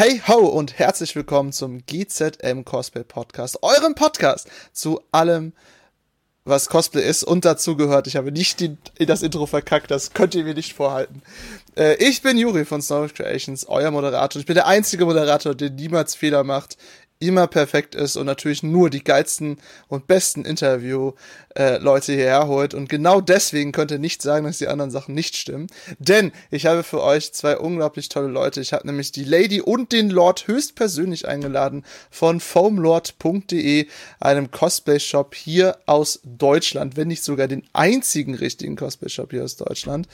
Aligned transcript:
Hey 0.00 0.22
ho 0.28 0.46
und 0.46 0.78
herzlich 0.78 1.16
willkommen 1.16 1.50
zum 1.50 1.84
GZM 1.84 2.64
Cosplay 2.64 3.02
Podcast, 3.02 3.64
eurem 3.64 3.96
Podcast 3.96 4.48
zu 4.72 5.00
allem, 5.10 5.52
was 6.44 6.68
Cosplay 6.68 7.02
ist 7.02 7.24
und 7.24 7.44
dazu 7.44 7.76
gehört. 7.76 8.06
Ich 8.06 8.14
habe 8.14 8.30
nicht 8.30 8.60
die, 8.60 8.76
das 9.04 9.22
Intro 9.22 9.46
verkackt, 9.46 9.90
das 9.90 10.12
könnt 10.12 10.36
ihr 10.36 10.44
mir 10.44 10.54
nicht 10.54 10.74
vorhalten. 10.74 11.20
Äh, 11.76 11.96
ich 11.96 12.22
bin 12.22 12.38
Juri 12.38 12.64
von 12.64 12.80
Snow 12.80 13.12
Creations, 13.12 13.68
euer 13.68 13.90
Moderator. 13.90 14.38
Ich 14.38 14.46
bin 14.46 14.54
der 14.54 14.68
einzige 14.68 15.04
Moderator, 15.04 15.56
der 15.56 15.70
niemals 15.70 16.14
Fehler 16.14 16.44
macht 16.44 16.78
immer 17.20 17.46
perfekt 17.46 17.94
ist 17.94 18.16
und 18.16 18.26
natürlich 18.26 18.62
nur 18.62 18.90
die 18.90 19.02
geilsten 19.02 19.58
und 19.88 20.06
besten 20.06 20.44
Interview-Leute 20.44 22.12
äh, 22.12 22.16
hierher 22.16 22.46
holt. 22.46 22.74
Und 22.74 22.88
genau 22.88 23.20
deswegen 23.20 23.72
könnt 23.72 23.90
ihr 23.90 23.98
nicht 23.98 24.22
sagen, 24.22 24.46
dass 24.46 24.58
die 24.58 24.68
anderen 24.68 24.90
Sachen 24.90 25.14
nicht 25.14 25.36
stimmen. 25.36 25.66
Denn 25.98 26.32
ich 26.50 26.66
habe 26.66 26.84
für 26.84 27.02
euch 27.02 27.32
zwei 27.32 27.58
unglaublich 27.58 28.08
tolle 28.08 28.28
Leute. 28.28 28.60
Ich 28.60 28.72
habe 28.72 28.86
nämlich 28.86 29.10
die 29.10 29.24
Lady 29.24 29.60
und 29.60 29.92
den 29.92 30.10
Lord 30.10 30.46
höchstpersönlich 30.46 31.26
eingeladen 31.26 31.84
von 32.10 32.38
foamlord.de, 32.40 33.86
einem 34.20 34.50
Cosplay-Shop 34.50 35.34
hier 35.34 35.78
aus 35.86 36.20
Deutschland, 36.24 36.96
wenn 36.96 37.08
nicht 37.08 37.24
sogar 37.24 37.48
den 37.48 37.64
einzigen 37.72 38.34
richtigen 38.34 38.76
Cosplay-Shop 38.76 39.32
hier 39.32 39.44
aus 39.44 39.56
Deutschland. 39.56 40.08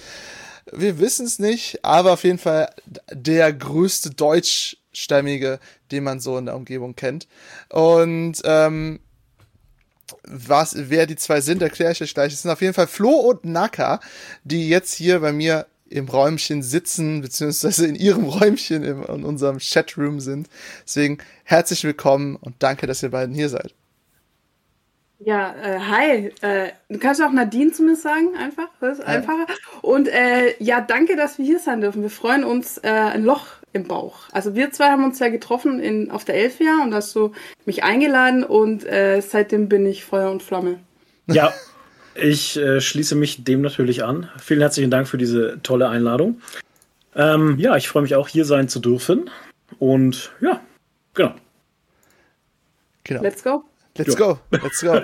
Wir 0.73 0.99
wissen 0.99 1.27
es 1.27 1.39
nicht, 1.39 1.85
aber 1.85 2.13
auf 2.13 2.25
jeden 2.25 2.39
Fall 2.39 2.71
der 3.13 3.53
größte 3.53 4.11
Deutsch 4.11 4.79
Stämmige, 4.95 5.61
den 5.91 6.05
man 6.05 6.21
so 6.21 6.39
in 6.39 6.47
der 6.47 6.57
Umgebung 6.57 6.97
kennt. 6.97 7.29
Und 7.71 8.41
ähm, 8.45 9.01
was, 10.27 10.75
wer 10.77 11.07
die 11.07 11.17
zwei 11.17 11.41
sind, 11.41 11.63
erkläre 11.63 11.93
ich 11.93 12.03
euch 12.03 12.15
gleich. 12.15 12.33
Es 12.33 12.43
sind 12.43 12.51
auf 12.51 12.61
jeden 12.61 12.75
Fall 12.75 12.87
Flo 12.87 13.11
und 13.11 13.45
Naka, 13.45 14.01
die 14.45 14.69
jetzt 14.69 14.95
hier 14.95 15.21
bei 15.21 15.33
mir 15.33 15.67
im 15.89 16.09
Räumchen 16.09 16.63
sitzen, 16.63 17.21
beziehungsweise 17.21 17.87
in 17.87 17.95
ihrem 17.95 18.25
Räumchen 18.29 18.85
im, 18.85 19.03
in 19.05 19.25
unserem 19.25 19.59
Chatroom 19.59 20.21
sind. 20.21 20.49
Deswegen 20.85 21.19
herzlich 21.45 21.85
willkommen 21.85 22.37
und 22.37 22.57
danke, 22.59 22.87
dass 22.87 23.03
ihr 23.03 23.11
beiden 23.11 23.35
hier 23.35 23.49
seid. 23.49 23.75
Ja, 25.21 25.55
äh, 25.55 25.79
hi. 25.79 26.33
Äh, 26.43 26.73
du 26.89 26.99
kannst 26.99 27.23
auch 27.23 27.31
Nadine 27.31 27.73
zumindest 27.73 28.03
sagen, 28.03 28.37
einfach. 28.37 28.69
Das 28.81 28.99
ist 28.99 29.05
einfacher. 29.05 29.47
Und 29.81 30.09
äh, 30.09 30.55
ja, 30.63 30.81
danke, 30.81 31.17
dass 31.17 31.39
wir 31.39 31.47
hier 31.47 31.61
sein 31.61 31.81
dürfen. 31.81 32.03
Wir 32.03 32.11
freuen 32.11 32.45
uns 32.45 32.79
äh, 32.79 32.89
ein 32.89 33.25
Loch 33.25 33.47
im 33.75 33.85
Bauch. 33.87 34.21
Also 34.33 34.55
wir 34.55 34.71
zwei 34.71 34.87
haben 34.87 35.05
uns 35.05 35.19
ja 35.19 35.29
getroffen 35.29 35.81
in, 35.81 36.11
auf 36.11 36.25
der 36.25 36.37
Elfia 36.37 36.83
und 36.83 36.95
hast 36.95 37.15
du 37.15 37.33
mich 37.67 37.83
eingeladen 37.83 38.45
und 38.45 38.87
äh, 38.87 39.21
seitdem 39.21 39.69
bin 39.69 39.85
ich 39.85 40.05
Feuer 40.05 40.31
und 40.31 40.43
Flamme. 40.43 40.79
Ja, 41.27 41.53
ich 42.15 42.57
äh, 42.57 42.81
schließe 42.81 43.17
mich 43.17 43.45
dem 43.45 43.61
natürlich 43.61 44.05
an. 44.05 44.31
Vielen 44.41 44.61
herzlichen 44.61 44.91
Dank 44.91 45.09
für 45.09 45.19
diese 45.19 45.59
tolle 45.63 45.89
Einladung. 45.89 46.41
Ähm, 47.17 47.59
ja, 47.59 47.77
ich 47.77 47.89
freue 47.89 48.05
mich 48.05 48.15
auch 48.15 48.29
hier 48.29 48.45
sein 48.45 48.69
zu 48.69 48.79
dürfen. 48.79 49.29
Und 49.81 50.33
ja, 50.41 50.61
genau. 51.15 51.35
genau. 53.03 53.23
Let's 53.23 53.43
go. 53.43 53.65
Let's 53.99 54.17
go. 54.17 54.39
Let's 54.51 54.81
go. 54.81 54.95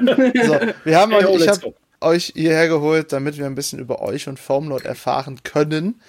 So, 0.44 0.60
wir 0.84 0.98
haben 0.98 1.12
hey, 1.12 1.24
euch, 1.24 1.40
ich 1.42 1.48
habe 1.48 1.74
euch 2.00 2.32
hierher 2.36 2.68
geholt, 2.68 3.12
damit 3.12 3.36
wir 3.36 3.46
ein 3.46 3.54
bisschen 3.56 3.80
über 3.80 4.00
euch 4.00 4.28
und 4.28 4.38
Foamlord 4.38 4.84
erfahren 4.84 5.40
können. 5.42 6.00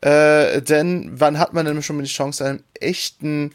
Äh, 0.00 0.62
denn 0.62 1.10
wann 1.12 1.38
hat 1.38 1.52
man 1.52 1.66
denn 1.66 1.82
schon 1.82 1.96
mal 1.96 2.02
die 2.02 2.08
Chance, 2.08 2.44
einem 2.44 2.62
echten 2.80 3.52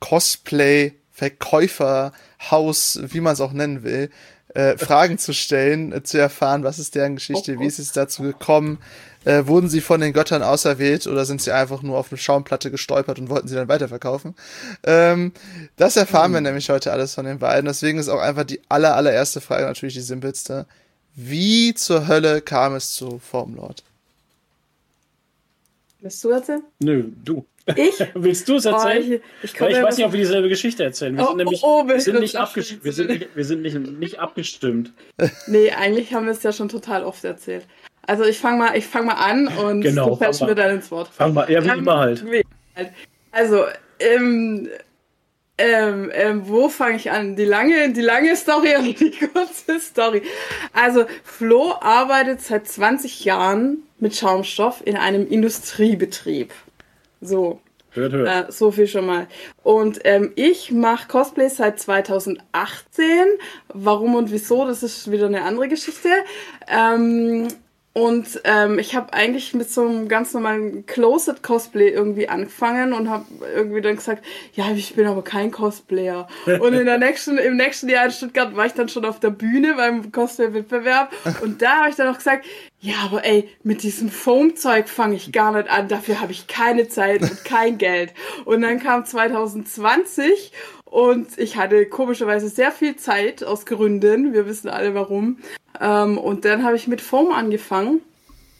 Cosplay-Verkäuferhaus, 0.00 3.00
wie 3.02 3.20
man 3.20 3.34
es 3.34 3.40
auch 3.40 3.52
nennen 3.52 3.84
will, 3.84 4.10
äh, 4.54 4.78
Fragen 4.78 5.18
zu 5.18 5.34
stellen, 5.34 5.92
äh, 5.92 6.02
zu 6.02 6.18
erfahren, 6.18 6.64
was 6.64 6.78
ist 6.78 6.94
deren 6.94 7.16
Geschichte, 7.16 7.52
oh, 7.52 7.56
oh. 7.56 7.60
wie 7.60 7.66
ist 7.66 7.78
es 7.78 7.92
dazu 7.92 8.22
gekommen, 8.22 8.78
äh, 9.24 9.46
wurden 9.46 9.68
sie 9.68 9.80
von 9.80 10.00
den 10.00 10.12
Göttern 10.12 10.42
auserwählt 10.42 11.06
oder 11.06 11.24
sind 11.24 11.42
sie 11.42 11.52
einfach 11.52 11.82
nur 11.82 11.98
auf 11.98 12.10
eine 12.10 12.18
Schaumplatte 12.18 12.70
gestolpert 12.70 13.18
und 13.18 13.30
wollten 13.30 13.48
sie 13.48 13.56
dann 13.56 13.68
weiterverkaufen? 13.68 14.34
Ähm, 14.84 15.32
das 15.76 15.96
erfahren 15.96 16.30
mhm. 16.30 16.34
wir 16.34 16.40
nämlich 16.42 16.70
heute 16.70 16.92
alles 16.92 17.14
von 17.14 17.24
den 17.24 17.38
beiden. 17.38 17.66
Deswegen 17.66 17.98
ist 17.98 18.08
auch 18.08 18.20
einfach 18.20 18.44
die 18.44 18.60
aller, 18.68 18.96
allererste 18.96 19.40
Frage 19.40 19.64
natürlich 19.64 19.94
die 19.94 20.00
simpelste. 20.00 20.66
Wie 21.16 21.74
zur 21.74 22.06
Hölle 22.06 22.40
kam 22.40 22.74
es 22.74 22.92
zu 22.92 23.18
Formlord? 23.18 23.82
Willst 26.04 26.22
du 26.22 26.28
erzählen? 26.28 26.62
Nö, 26.80 27.04
du. 27.24 27.46
Ich? 27.76 27.94
Willst 28.14 28.46
du 28.46 28.56
es 28.56 28.66
erzählen? 28.66 29.02
Oh, 29.10 29.20
ich, 29.42 29.54
ich, 29.54 29.54
ich 29.54 29.60
weiß 29.60 29.96
nicht, 29.96 30.04
ob 30.04 30.12
wir 30.12 30.20
dieselbe 30.20 30.50
Geschichte 30.50 30.84
erzählen. 30.84 31.16
Wir 31.16 31.24
oh, 31.24 31.28
sind 31.28 31.36
nämlich 31.38 31.62
oh, 31.62 31.88
wir 31.88 31.98
sind 31.98 32.20
nicht, 32.20 32.34
wir 32.34 32.92
sind 32.92 33.08
nicht, 33.08 33.34
wir 33.34 33.44
sind 33.46 33.62
nicht, 33.62 33.74
nicht 33.74 34.18
abgestimmt. 34.18 34.92
Nee, 35.46 35.70
eigentlich 35.70 36.12
haben 36.12 36.26
wir 36.26 36.32
es 36.32 36.42
ja 36.42 36.52
schon 36.52 36.68
total 36.68 37.04
oft 37.04 37.24
erzählt. 37.24 37.66
Also 38.02 38.24
ich 38.24 38.38
fange 38.38 38.58
mal, 38.58 38.78
fang 38.82 39.06
mal 39.06 39.14
an 39.14 39.48
und 39.48 39.80
genau, 39.80 40.10
du 40.10 40.16
fällst 40.16 40.42
mir 40.42 40.54
dann 40.54 40.74
ins 40.74 40.90
Wort. 40.90 41.08
Fang 41.08 41.32
mal, 41.32 41.50
ja, 41.50 41.64
wie 41.64 41.78
immer 41.78 41.96
halt. 41.96 42.22
Also, 43.32 43.64
ähm, 43.98 44.68
ähm, 45.56 46.10
ähm, 46.12 46.48
wo 46.48 46.68
fange 46.68 46.96
ich 46.96 47.10
an? 47.10 47.36
Die 47.36 47.44
lange, 47.44 47.92
die 47.92 48.00
lange 48.00 48.34
Story 48.36 48.76
oder 48.76 48.92
die 48.92 49.10
kurze 49.10 49.78
Story? 49.78 50.22
Also, 50.72 51.06
Flo 51.22 51.74
arbeitet 51.80 52.40
seit 52.40 52.66
20 52.66 53.24
Jahren 53.24 53.84
mit 53.98 54.16
Schaumstoff 54.16 54.82
in 54.84 54.96
einem 54.96 55.26
Industriebetrieb. 55.26 56.52
So. 57.20 57.60
Hört, 57.90 58.12
hört. 58.12 58.48
Äh, 58.48 58.52
so 58.52 58.72
viel 58.72 58.88
schon 58.88 59.06
mal. 59.06 59.28
Und 59.62 60.00
ähm, 60.02 60.32
ich 60.34 60.72
mache 60.72 61.06
Cosplay 61.06 61.48
seit 61.48 61.78
2018. 61.78 63.04
Warum 63.68 64.16
und 64.16 64.32
wieso, 64.32 64.66
das 64.66 64.82
ist 64.82 65.12
wieder 65.12 65.26
eine 65.26 65.42
andere 65.42 65.68
Geschichte. 65.68 66.08
Ähm, 66.66 67.46
und 67.96 68.40
ähm, 68.42 68.80
ich 68.80 68.96
habe 68.96 69.12
eigentlich 69.12 69.54
mit 69.54 69.70
so 69.70 69.82
einem 69.82 70.08
ganz 70.08 70.34
normalen 70.34 70.84
Closet-Cosplay 70.84 71.90
irgendwie 71.90 72.28
angefangen 72.28 72.92
und 72.92 73.08
habe 73.08 73.24
irgendwie 73.54 73.80
dann 73.82 73.94
gesagt, 73.94 74.24
ja, 74.52 74.68
ich 74.72 74.96
bin 74.96 75.06
aber 75.06 75.22
kein 75.22 75.52
Cosplayer. 75.52 76.26
Und 76.44 76.74
in 76.74 76.86
der 76.86 76.98
nächsten, 76.98 77.38
im 77.38 77.56
nächsten 77.56 77.88
Jahr 77.88 78.06
in 78.06 78.10
Stuttgart 78.10 78.56
war 78.56 78.66
ich 78.66 78.72
dann 78.72 78.88
schon 78.88 79.04
auf 79.04 79.20
der 79.20 79.30
Bühne 79.30 79.74
beim 79.74 80.10
Cosplay-Wettbewerb. 80.10 81.12
Und 81.42 81.62
da 81.62 81.78
habe 81.78 81.90
ich 81.90 81.94
dann 81.94 82.12
auch 82.12 82.18
gesagt, 82.18 82.46
ja, 82.80 82.96
aber 83.04 83.24
ey, 83.24 83.48
mit 83.62 83.84
diesem 83.84 84.08
Foam-Zeug 84.08 84.88
fange 84.88 85.14
ich 85.14 85.30
gar 85.30 85.52
nicht 85.52 85.70
an. 85.70 85.86
Dafür 85.86 86.20
habe 86.20 86.32
ich 86.32 86.48
keine 86.48 86.88
Zeit 86.88 87.22
und 87.22 87.44
kein 87.44 87.78
Geld. 87.78 88.12
Und 88.44 88.62
dann 88.62 88.80
kam 88.80 89.04
2020 89.04 90.50
und 90.84 91.38
ich 91.38 91.56
hatte 91.56 91.86
komischerweise 91.86 92.48
sehr 92.48 92.72
viel 92.72 92.96
Zeit 92.96 93.44
aus 93.44 93.66
Gründen. 93.66 94.32
Wir 94.32 94.46
wissen 94.46 94.68
alle 94.68 94.96
warum. 94.96 95.38
Ähm, 95.80 96.18
und 96.18 96.44
dann 96.44 96.64
habe 96.64 96.76
ich 96.76 96.88
mit 96.88 97.00
Foam 97.00 97.32
angefangen. 97.32 98.00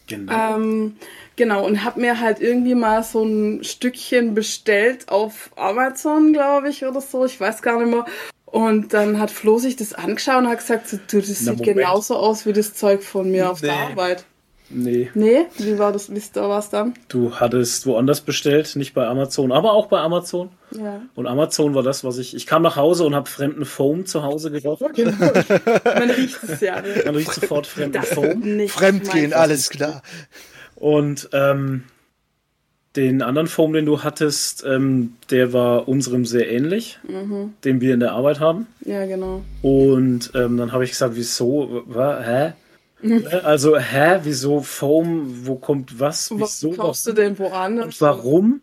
Genau. 0.06 0.56
Ähm, 0.56 0.96
genau, 1.36 1.64
und 1.64 1.84
habe 1.84 2.00
mir 2.00 2.20
halt 2.20 2.40
irgendwie 2.40 2.74
mal 2.74 3.02
so 3.02 3.24
ein 3.24 3.64
Stückchen 3.64 4.34
bestellt 4.34 5.08
auf 5.08 5.50
Amazon, 5.56 6.32
glaube 6.32 6.68
ich, 6.68 6.84
oder 6.84 7.00
so. 7.00 7.24
Ich 7.24 7.40
weiß 7.40 7.62
gar 7.62 7.78
nicht 7.78 7.90
mehr. 7.90 8.04
Und 8.44 8.92
dann 8.92 9.18
hat 9.18 9.30
Flo 9.30 9.58
sich 9.58 9.76
das 9.76 9.94
angeschaut 9.94 10.38
und 10.38 10.48
hat 10.48 10.58
gesagt, 10.58 10.92
du, 10.92 10.98
das 11.18 11.28
Na, 11.28 11.34
sieht 11.34 11.46
Moment. 11.46 11.64
genauso 11.64 12.16
aus 12.16 12.46
wie 12.46 12.52
das 12.52 12.74
Zeug 12.74 13.02
von 13.02 13.30
mir 13.30 13.50
auf 13.50 13.62
nee. 13.62 13.68
der 13.68 13.76
Arbeit. 13.76 14.24
Nee. 14.70 15.10
Nee? 15.14 15.46
Wie 15.58 15.78
war 15.78 15.92
das? 15.92 16.10
Wie 16.10 16.20
war 16.34 16.58
es 16.58 16.70
dann? 16.70 16.94
Du 17.08 17.34
hattest 17.34 17.86
woanders 17.86 18.22
bestellt, 18.22 18.76
nicht 18.76 18.94
bei 18.94 19.06
Amazon, 19.06 19.52
aber 19.52 19.72
auch 19.72 19.86
bei 19.86 19.98
Amazon. 20.00 20.50
Ja. 20.70 21.02
Und 21.14 21.26
Amazon 21.26 21.74
war 21.74 21.82
das, 21.82 22.02
was 22.02 22.18
ich. 22.18 22.34
Ich 22.34 22.46
kam 22.46 22.62
nach 22.62 22.76
Hause 22.76 23.04
und 23.04 23.14
habe 23.14 23.28
fremden 23.28 23.66
Foam 23.66 24.06
zu 24.06 24.22
Hause 24.22 24.50
gekauft. 24.50 24.82
Genau. 24.94 25.12
Man 25.84 26.10
riecht 26.10 26.42
es 26.42 26.60
ja. 26.60 26.80
Ne? 26.80 27.02
Man 27.04 27.16
riecht 27.16 27.32
sofort 27.32 27.66
fremden 27.66 27.92
das 28.00 28.08
Foam. 28.10 28.68
Fremdgehen, 28.68 29.32
alles 29.32 29.70
klar. 29.70 30.02
Und 30.76 31.28
ähm, 31.32 31.84
den 32.96 33.22
anderen 33.22 33.48
Foam, 33.48 33.72
den 33.72 33.86
du 33.86 34.02
hattest, 34.02 34.64
ähm, 34.64 35.14
der 35.30 35.52
war 35.52 35.88
unserem 35.88 36.24
sehr 36.24 36.50
ähnlich, 36.50 36.98
mhm. 37.06 37.54
den 37.64 37.80
wir 37.80 37.94
in 37.94 38.00
der 38.00 38.12
Arbeit 38.12 38.40
haben. 38.40 38.66
Ja, 38.84 39.04
genau. 39.04 39.42
Und 39.62 40.30
ähm, 40.34 40.56
dann 40.56 40.72
habe 40.72 40.84
ich 40.84 40.90
gesagt, 40.90 41.16
wieso? 41.16 41.82
War, 41.86 42.22
hä? 42.22 42.52
Ne? 43.04 43.44
Also, 43.44 43.76
hä, 43.76 44.20
wieso 44.22 44.62
Foam? 44.62 45.46
Wo 45.46 45.56
kommt 45.56 46.00
was? 46.00 46.30
Wieso? 46.30 46.70
Was 46.70 46.76
kaufst 46.76 47.06
du 47.06 47.12
denn 47.12 47.38
woanders? 47.38 47.86
Und 47.86 48.00
warum 48.00 48.60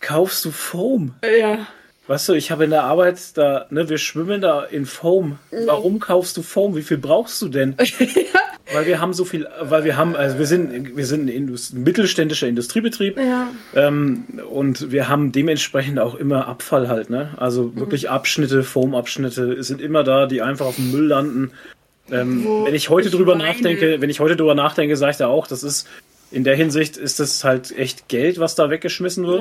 kaufst 0.00 0.44
du 0.44 0.50
Foam? 0.50 1.14
Ja. 1.24 1.66
Weißt 2.06 2.28
du, 2.28 2.34
ich 2.34 2.50
habe 2.50 2.64
in 2.64 2.70
der 2.70 2.84
Arbeit 2.84 3.36
da, 3.36 3.66
ne, 3.70 3.88
wir 3.88 3.98
schwimmen 3.98 4.40
da 4.40 4.64
in 4.64 4.84
Foam. 4.84 5.38
Warum 5.50 6.00
kaufst 6.00 6.36
du 6.36 6.42
Foam? 6.42 6.74
Wie 6.74 6.82
viel 6.82 6.98
brauchst 6.98 7.40
du 7.40 7.48
denn? 7.48 7.76
Weil 8.72 8.86
wir 8.86 9.00
haben 9.00 9.12
so 9.12 9.24
viel, 9.24 9.48
weil 9.62 9.82
wir 9.82 9.96
haben, 9.96 10.14
also 10.14 10.38
wir 10.38 10.46
sind, 10.46 10.96
wir 10.96 11.04
sind 11.04 11.24
ein 11.24 11.28
Indust 11.28 11.74
mittelständischer 11.74 12.46
Industriebetrieb 12.46 13.18
ja. 13.18 13.48
ähm, 13.74 14.24
und 14.48 14.92
wir 14.92 15.08
haben 15.08 15.32
dementsprechend 15.32 15.98
auch 15.98 16.14
immer 16.14 16.46
Abfall 16.46 16.88
halt, 16.88 17.10
ne? 17.10 17.30
Also 17.36 17.74
wirklich 17.74 18.04
mhm. 18.04 18.10
Abschnitte, 18.10 18.62
Foamabschnitte 18.62 19.60
sind 19.64 19.80
immer 19.80 20.04
da, 20.04 20.26
die 20.26 20.40
einfach 20.40 20.66
auf 20.66 20.76
dem 20.76 20.92
Müll 20.92 21.06
landen 21.06 21.50
ähm, 22.12 22.46
wenn 22.64 22.74
ich 22.74 22.88
heute 22.88 23.08
ich 23.08 23.14
drüber 23.14 23.36
meine... 23.36 23.50
nachdenke, 23.50 24.00
wenn 24.00 24.10
ich 24.10 24.20
heute 24.20 24.36
drüber 24.36 24.54
nachdenke, 24.54 24.96
sage 24.96 25.12
ich 25.12 25.16
da 25.16 25.28
auch, 25.28 25.46
das 25.46 25.62
ist 25.62 25.88
in 26.30 26.44
der 26.44 26.56
Hinsicht 26.56 26.96
ist 26.96 27.20
das 27.20 27.44
halt 27.44 27.76
echt 27.76 28.08
Geld, 28.08 28.38
was 28.38 28.54
da 28.54 28.70
weggeschmissen 28.70 29.26
wird. 29.26 29.40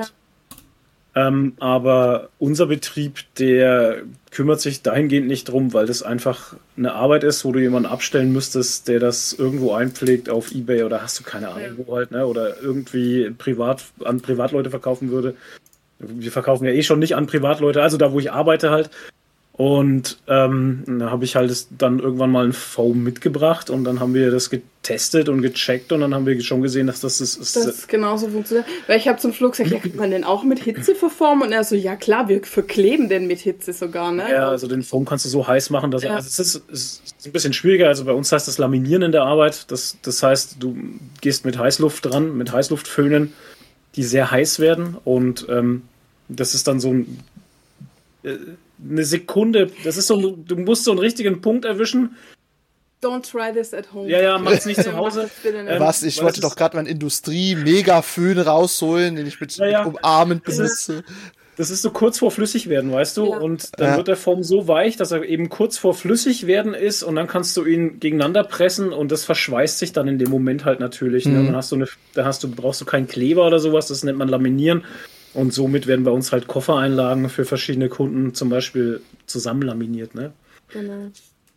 Ja. 1.15 1.27
Ähm, 1.27 1.53
aber 1.59 2.29
unser 2.37 2.67
Betrieb, 2.67 3.19
der 3.39 4.03
kümmert 4.31 4.61
sich 4.61 4.83
dahingehend 4.83 5.27
nicht 5.27 5.45
drum, 5.45 5.73
weil 5.73 5.87
das 5.87 6.03
einfach 6.03 6.55
eine 6.77 6.93
Arbeit 6.93 7.23
ist, 7.23 7.43
wo 7.45 7.51
du 7.51 7.59
jemanden 7.59 7.89
abstellen 7.89 8.31
müsstest, 8.31 8.87
der 8.87 8.99
das 8.99 9.33
irgendwo 9.33 9.73
einpflegt 9.73 10.29
auf 10.29 10.51
Ebay 10.51 10.83
oder 10.83 11.01
hast 11.01 11.19
du 11.19 11.23
keine 11.23 11.49
Ahnung 11.49 11.77
ja. 11.77 11.87
wo 11.87 11.95
halt, 11.95 12.11
ne? 12.11 12.25
Oder 12.25 12.61
irgendwie 12.61 13.31
privat 13.31 13.83
an 14.03 14.21
Privatleute 14.21 14.69
verkaufen 14.69 15.09
würde. 15.09 15.35
wir 15.99 16.31
verkaufen 16.31 16.65
ja 16.65 16.71
eh 16.71 16.83
schon 16.83 16.99
nicht 16.99 17.15
an 17.15 17.27
Privatleute, 17.27 17.81
also 17.81 17.97
da, 17.97 18.11
wo 18.11 18.19
ich 18.19 18.31
arbeite 18.31 18.69
halt. 18.69 18.89
Und 19.59 20.19
ähm, 20.29 20.85
da 20.87 21.11
habe 21.11 21.25
ich 21.25 21.35
halt 21.35 21.67
dann 21.77 21.99
irgendwann 21.99 22.31
mal 22.31 22.45
ein 22.45 22.53
Foam 22.53 23.03
mitgebracht 23.03 23.69
und 23.69 23.83
dann 23.83 23.99
haben 23.99 24.13
wir 24.13 24.31
das 24.31 24.49
getestet 24.49 25.27
und 25.27 25.41
gecheckt 25.41 25.91
und 25.91 25.99
dann 25.99 26.15
haben 26.15 26.25
wir 26.25 26.39
schon 26.39 26.61
gesehen, 26.61 26.87
dass 26.87 27.01
das 27.01 27.19
ist. 27.19 27.57
Das 27.57 27.85
genauso 27.89 28.29
funktioniert. 28.29 28.65
Weil 28.87 28.97
ich 28.99 29.09
habe 29.09 29.19
zum 29.19 29.33
Schluss 29.33 29.57
gesagt, 29.57 29.71
ja, 29.71 29.79
kann 29.79 29.97
man 29.97 30.11
den 30.11 30.23
auch 30.23 30.43
mit 30.43 30.59
Hitze 30.59 30.95
verformen? 30.95 31.45
Und 31.45 31.51
er 31.51 31.65
so, 31.65 31.75
ja 31.75 31.97
klar, 31.97 32.29
wir 32.29 32.41
verkleben 32.41 33.09
den 33.09 33.27
mit 33.27 33.39
Hitze 33.39 33.73
sogar, 33.73 34.13
ne? 34.13 34.31
Ja, 34.31 34.47
also 34.47 34.65
den 34.65 34.81
Foam 34.81 35.03
kannst 35.03 35.25
du 35.25 35.29
so 35.29 35.45
heiß 35.45 35.71
machen, 35.71 35.91
dass 35.91 36.03
ja. 36.03 36.11
er, 36.11 36.15
also 36.15 36.29
es 36.29 36.39
ist, 36.39 36.63
es 36.71 37.01
ist 37.17 37.25
ein 37.25 37.33
bisschen 37.33 37.51
schwieriger. 37.51 37.89
Also 37.89 38.05
bei 38.05 38.13
uns 38.13 38.31
heißt 38.31 38.47
das 38.47 38.59
Laminieren 38.59 39.01
in 39.01 39.11
der 39.11 39.23
Arbeit. 39.23 39.69
Das, 39.71 39.97
das 40.01 40.23
heißt, 40.23 40.55
du 40.61 40.77
gehst 41.19 41.43
mit 41.43 41.57
Heißluft 41.57 42.05
dran, 42.05 42.37
mit 42.37 42.53
Heißluftföhnen, 42.53 43.33
die 43.97 44.03
sehr 44.03 44.31
heiß 44.31 44.61
werden 44.61 44.95
und 45.03 45.47
ähm, 45.49 45.81
das 46.29 46.55
ist 46.55 46.65
dann 46.69 46.79
so 46.79 46.93
ein. 46.93 47.19
Äh, 48.23 48.37
eine 48.87 49.05
Sekunde. 49.05 49.71
Das 49.83 49.97
ist 49.97 50.07
so, 50.07 50.31
du 50.31 50.55
musst 50.55 50.83
so 50.83 50.91
einen 50.91 50.99
richtigen 50.99 51.41
Punkt 51.41 51.65
erwischen. 51.65 52.15
Don't 53.01 53.29
try 53.29 53.53
this 53.53 53.73
at 53.73 53.93
home. 53.93 54.09
Ja, 54.09 54.21
ja, 54.21 54.37
mach's 54.37 54.65
nicht 54.65 54.83
zu 54.83 54.93
Hause. 54.97 55.29
Ähm, 55.45 55.79
Was? 55.79 56.03
Ich 56.03 56.21
wollte 56.21 56.41
doch 56.41 56.55
gerade 56.55 56.75
meinen 56.75 56.87
Industrie-Megaföhn 56.87 58.39
rausholen, 58.39 59.15
den 59.15 59.25
ich 59.25 59.39
mit 59.39 59.55
ja, 59.55 59.67
ja. 59.67 59.85
umarmend 59.85 60.43
benutze. 60.43 61.03
Das 61.55 61.71
ist 61.71 61.81
so 61.81 61.91
kurz 61.91 62.19
vor 62.19 62.31
flüssig 62.31 62.69
werden, 62.69 62.89
weißt 62.91 63.17
du? 63.17 63.31
Ja. 63.31 63.37
Und 63.37 63.77
dann 63.79 63.91
ja. 63.91 63.97
wird 63.97 64.07
der 64.07 64.15
Foam 64.15 64.43
so 64.43 64.69
weich, 64.69 64.95
dass 64.95 65.11
er 65.11 65.23
eben 65.25 65.49
kurz 65.49 65.77
vor 65.77 65.93
flüssig 65.93 66.47
werden 66.47 66.73
ist 66.73 67.03
und 67.03 67.15
dann 67.15 67.27
kannst 67.27 67.57
du 67.57 67.65
ihn 67.65 67.99
gegeneinander 67.99 68.45
pressen 68.45 68.93
und 68.93 69.11
das 69.11 69.25
verschweißt 69.25 69.77
sich 69.77 69.91
dann 69.91 70.07
in 70.07 70.19
dem 70.19 70.29
Moment 70.29 70.63
halt 70.63 70.79
natürlich. 70.79 71.25
Ne? 71.25 71.33
Mhm. 71.33 71.39
Ne? 71.39 71.45
Dann 71.47 71.55
hast 71.57 71.71
du 71.73 71.75
eine, 71.75 71.87
dann 72.13 72.25
hast 72.25 72.43
du, 72.43 72.49
brauchst 72.49 72.79
du 72.79 72.85
keinen 72.85 73.07
Kleber 73.07 73.45
oder 73.45 73.59
sowas, 73.59 73.87
das 73.87 74.03
nennt 74.03 74.17
man 74.17 74.29
Laminieren. 74.29 74.85
Und 75.33 75.53
somit 75.53 75.87
werden 75.87 76.05
bei 76.05 76.11
uns 76.11 76.31
halt 76.31 76.47
Koffereinlagen 76.47 77.29
für 77.29 77.45
verschiedene 77.45 77.89
Kunden 77.89 78.33
zum 78.33 78.49
Beispiel 78.49 79.01
zusammenlaminiert, 79.27 80.15
ne? 80.15 80.33
Genau. 80.69 81.11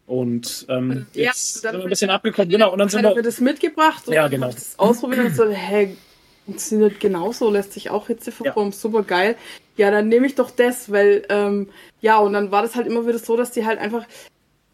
Und 0.06 0.66
ähm, 0.68 1.06
ja, 1.14 1.24
jetzt 1.24 1.62
sind 1.62 1.72
wir 1.72 1.82
ein 1.82 1.88
bisschen 1.88 2.10
abgekommen, 2.10 2.50
genau. 2.50 2.72
Und 2.72 2.78
dann 2.78 2.88
sind 2.88 3.02
wir 3.02 3.22
das 3.22 3.40
mitgebracht 3.40 4.08
und 4.08 4.14
ja, 4.14 4.28
genau. 4.28 4.50
das 4.50 4.78
ausprobiert 4.78 5.26
und 5.26 5.36
so, 5.36 5.48
hey, 5.48 5.96
funktioniert 6.44 7.00
genauso, 7.00 7.50
lässt 7.50 7.72
sich 7.72 7.90
auch 7.90 8.08
Hitze 8.08 8.32
verformen, 8.32 8.72
ja. 8.72 8.76
super 8.76 9.02
geil. 9.04 9.36
Ja, 9.76 9.90
dann 9.90 10.08
nehme 10.08 10.26
ich 10.26 10.34
doch 10.34 10.50
das, 10.50 10.90
weil, 10.90 11.24
ähm, 11.30 11.68
ja, 12.00 12.18
und 12.18 12.34
dann 12.34 12.50
war 12.50 12.62
das 12.62 12.74
halt 12.74 12.86
immer 12.86 13.06
wieder 13.06 13.18
so, 13.18 13.36
dass 13.36 13.52
die 13.52 13.64
halt 13.64 13.78
einfach, 13.78 14.04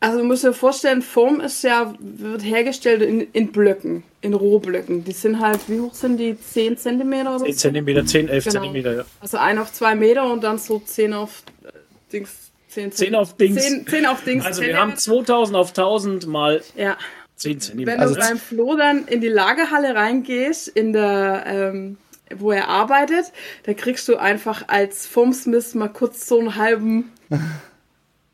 also 0.01 0.19
du 0.19 0.25
musst 0.25 0.45
dir 0.45 0.53
vorstellen, 0.53 1.03
Foam 1.03 1.41
ist 1.41 1.63
ja, 1.65 1.93
wird 1.99 2.45
hergestellt 2.45 3.03
in, 3.03 3.21
in 3.33 3.51
Blöcken, 3.51 4.05
in 4.21 4.33
Rohblöcken. 4.33 5.05
Die 5.05 5.13
sind 5.13 5.41
halt, 5.41 5.61
wie 5.69 5.81
hoch 5.81 5.95
sind 5.95 6.19
die? 6.19 6.39
10 6.41 6.77
cm 6.77 7.13
oder 7.13 7.41
so? 7.41 7.45
10 7.45 7.57
cm, 7.57 8.07
10, 8.07 8.29
11 8.29 8.45
genau. 8.45 8.73
cm, 8.73 8.77
ja. 8.77 9.05
Also 9.21 9.39
1 9.39 9.61
auf 9.61 9.73
2 9.73 9.95
Meter 9.97 10.31
und 10.31 10.45
dann 10.45 10.59
so 10.59 10.79
10 10.79 11.15
auf 11.15 11.43
äh, 11.65 11.73
Dings. 12.13 12.53
10, 12.69 12.93
10 12.93 13.15
auf 13.17 13.37
Dings. 13.37 13.61
10, 13.61 13.87
10 13.89 14.07
auf 14.07 14.23
Dings. 14.23 14.45
Also 14.45 14.63
wir 14.63 14.79
haben 14.79 14.97
2000 14.97 15.57
auf 15.57 15.71
1000 15.71 16.27
mal 16.27 16.63
ja. 16.77 16.97
10 17.35 17.61
cm. 17.61 17.87
Wenn 17.87 17.99
also 18.01 18.15
du 18.15 18.21
beim 18.21 18.39
Flo 18.39 18.77
dann 18.77 19.07
in 19.07 19.21
die 19.21 19.29
Lagerhalle 19.29 19.97
reingehst, 19.97 20.69
in 20.69 20.93
der, 20.93 21.45
ähm, 21.47 21.97
wo 22.37 22.53
er 22.53 22.69
arbeitet, 22.69 23.33
da 23.65 23.75
kriegst 23.75 24.07
du 24.07 24.17
einfach 24.17 24.69
als 24.69 25.07
Foamsmith 25.09 25.75
mal 25.75 25.89
kurz 25.89 26.29
so 26.29 26.39
einen 26.39 26.55
halben 26.55 27.11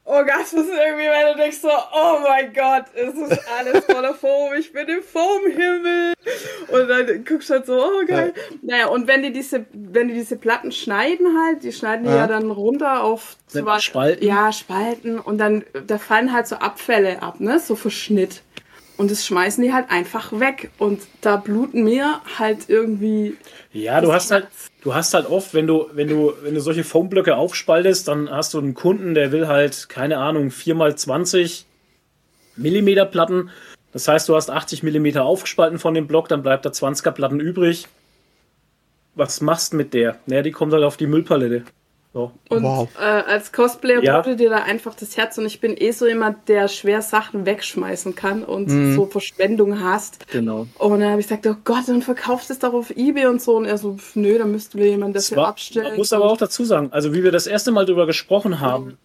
Orgasmus 0.07 0.67
irgendwie, 0.67 1.09
weil 1.09 1.33
du 1.33 1.39
denkst 1.39 1.59
so, 1.59 1.69
oh 1.69 2.19
mein 2.23 2.53
Gott, 2.53 2.85
es 2.95 3.15
ist 3.15 3.41
alles 3.59 3.85
voller 3.87 4.15
Foam, 4.15 4.53
ich 4.59 4.71
bin 4.73 4.87
im 4.87 5.03
Foamhimmel. 5.03 6.13
Und 6.69 6.89
dann 6.89 7.25
guckst 7.25 7.49
du 7.49 7.55
halt 7.55 7.67
so, 7.67 7.83
oh 7.83 8.05
geil. 8.07 8.35
Ja. 8.37 8.57
Naja, 8.63 8.87
und 8.89 9.07
wenn 9.07 9.23
die 9.23 9.33
diese, 9.33 9.65
wenn 9.73 10.09
die 10.09 10.15
diese 10.15 10.37
Platten 10.37 10.73
schneiden 10.73 11.39
halt, 11.39 11.63
die 11.63 11.73
schneiden 11.73 12.05
die 12.05 12.11
ja, 12.11 12.19
ja 12.19 12.27
dann 12.27 12.51
runter 12.51 13.03
auf 13.03 13.37
zwei 13.47 13.79
Spalten. 13.79 14.27
Ja, 14.27 14.53
Spalten. 14.53 15.19
Und 15.19 15.39
dann, 15.39 15.65
da 15.87 15.97
fallen 15.97 16.33
halt 16.33 16.49
so 16.49 16.57
Abfälle 16.57 17.23
ab, 17.23 17.41
ne, 17.41 17.59
so 17.59 17.75
Verschnitt. 17.75 18.43
Und 18.97 19.11
das 19.11 19.27
schmeißen 19.27 19.63
die 19.63 19.73
halt 19.73 19.91
einfach 19.91 20.39
weg. 20.39 20.71
Und 20.79 21.03
da 21.21 21.37
bluten 21.37 21.83
mir 21.83 22.21
halt 22.39 22.69
irgendwie. 22.69 23.37
Ja, 23.73 24.01
du 24.01 24.13
hast 24.13 24.31
halt, 24.31 24.47
du 24.83 24.95
hast 24.95 25.15
halt 25.15 25.27
oft, 25.27 25.53
wenn 25.53 25.67
du, 25.67 25.87
wenn 25.93 26.09
du, 26.09 26.33
wenn 26.43 26.55
du 26.55 26.61
solche 26.61 26.85
Foamblöcke 26.85 27.37
aufspaltest, 27.37 28.07
dann 28.07 28.31
hast 28.31 28.55
du 28.55 28.59
einen 28.59 28.75
Kunden, 28.75 29.15
der 29.15 29.33
will 29.33 29.49
halt, 29.49 29.89
keine 29.89 30.19
Ahnung, 30.19 30.49
4x20 30.49 31.65
Millimeter 32.57 33.05
Platten. 33.05 33.51
Das 33.93 34.07
heißt, 34.07 34.29
du 34.29 34.37
hast 34.37 34.51
80 34.51 34.83
Millimeter 34.83 35.25
aufgespalten 35.25 35.79
von 35.79 35.95
dem 35.95 36.07
Block, 36.07 36.29
dann 36.29 36.43
bleibt 36.43 36.65
da 36.65 36.71
20er 36.71 37.11
Platten 37.11 37.41
übrig. 37.41 37.89
Was 39.15 39.41
machst 39.41 39.73
du 39.73 39.77
mit 39.77 39.95
der? 39.95 40.19
Naja, 40.27 40.43
die 40.43 40.51
kommt 40.51 40.73
halt 40.73 40.85
auf 40.85 40.97
die 40.97 41.07
Müllpalette. 41.07 41.65
So. 42.15 42.31
Und 42.49 42.63
wow. 42.63 42.89
äh, 42.97 43.03
als 43.03 43.51
Cosplayer 43.51 44.01
ja. 44.01 44.19
wurde 44.19 44.37
dir 44.37 44.49
da 44.49 44.59
einfach 44.59 44.95
das 44.95 45.17
Herz 45.17 45.37
und 45.37 45.47
ich 45.47 45.59
bin 45.59 45.77
eh 45.77 45.91
so 45.91 46.07
jemand, 46.07 46.49
der 46.49 46.69
schwer 46.69 47.03
Sachen 47.03 47.45
wegschmeißen 47.45 48.15
kann 48.15 48.45
und 48.45 48.69
mhm. 48.69 48.95
so 48.95 49.07
Verschwendung 49.07 49.81
hast. 49.81 50.31
Genau. 50.31 50.69
Und 50.79 51.01
dann 51.01 51.11
habe 51.11 51.21
ich 51.21 51.27
gesagt, 51.27 51.45
oh 51.49 51.57
Gott, 51.65 51.89
dann 51.89 52.03
verkaufst 52.03 52.51
du 52.51 52.53
es 52.53 52.61
doch 52.61 52.73
auf 52.73 52.97
Ebay 52.97 53.27
und 53.27 53.43
so. 53.43 53.57
Und 53.57 53.65
er 53.65 53.79
so, 53.79 53.97
nö, 54.15 54.39
dann 54.39 54.53
müsste 54.53 54.79
mir 54.79 54.87
jemand 54.87 55.17
dafür 55.17 55.39
war, 55.39 55.49
abstellen. 55.49 55.89
Man 55.89 55.97
muss 55.97 56.13
aber 56.13 56.27
auch 56.27 56.37
dazu 56.37 56.65
sagen, 56.65 56.91
also 56.93 57.13
wie 57.13 57.25
wir 57.25 57.33
das 57.33 57.49
erste 57.49 57.73
Mal 57.73 57.85
darüber 57.85 58.07
gesprochen 58.07 58.61
haben, 58.61 58.97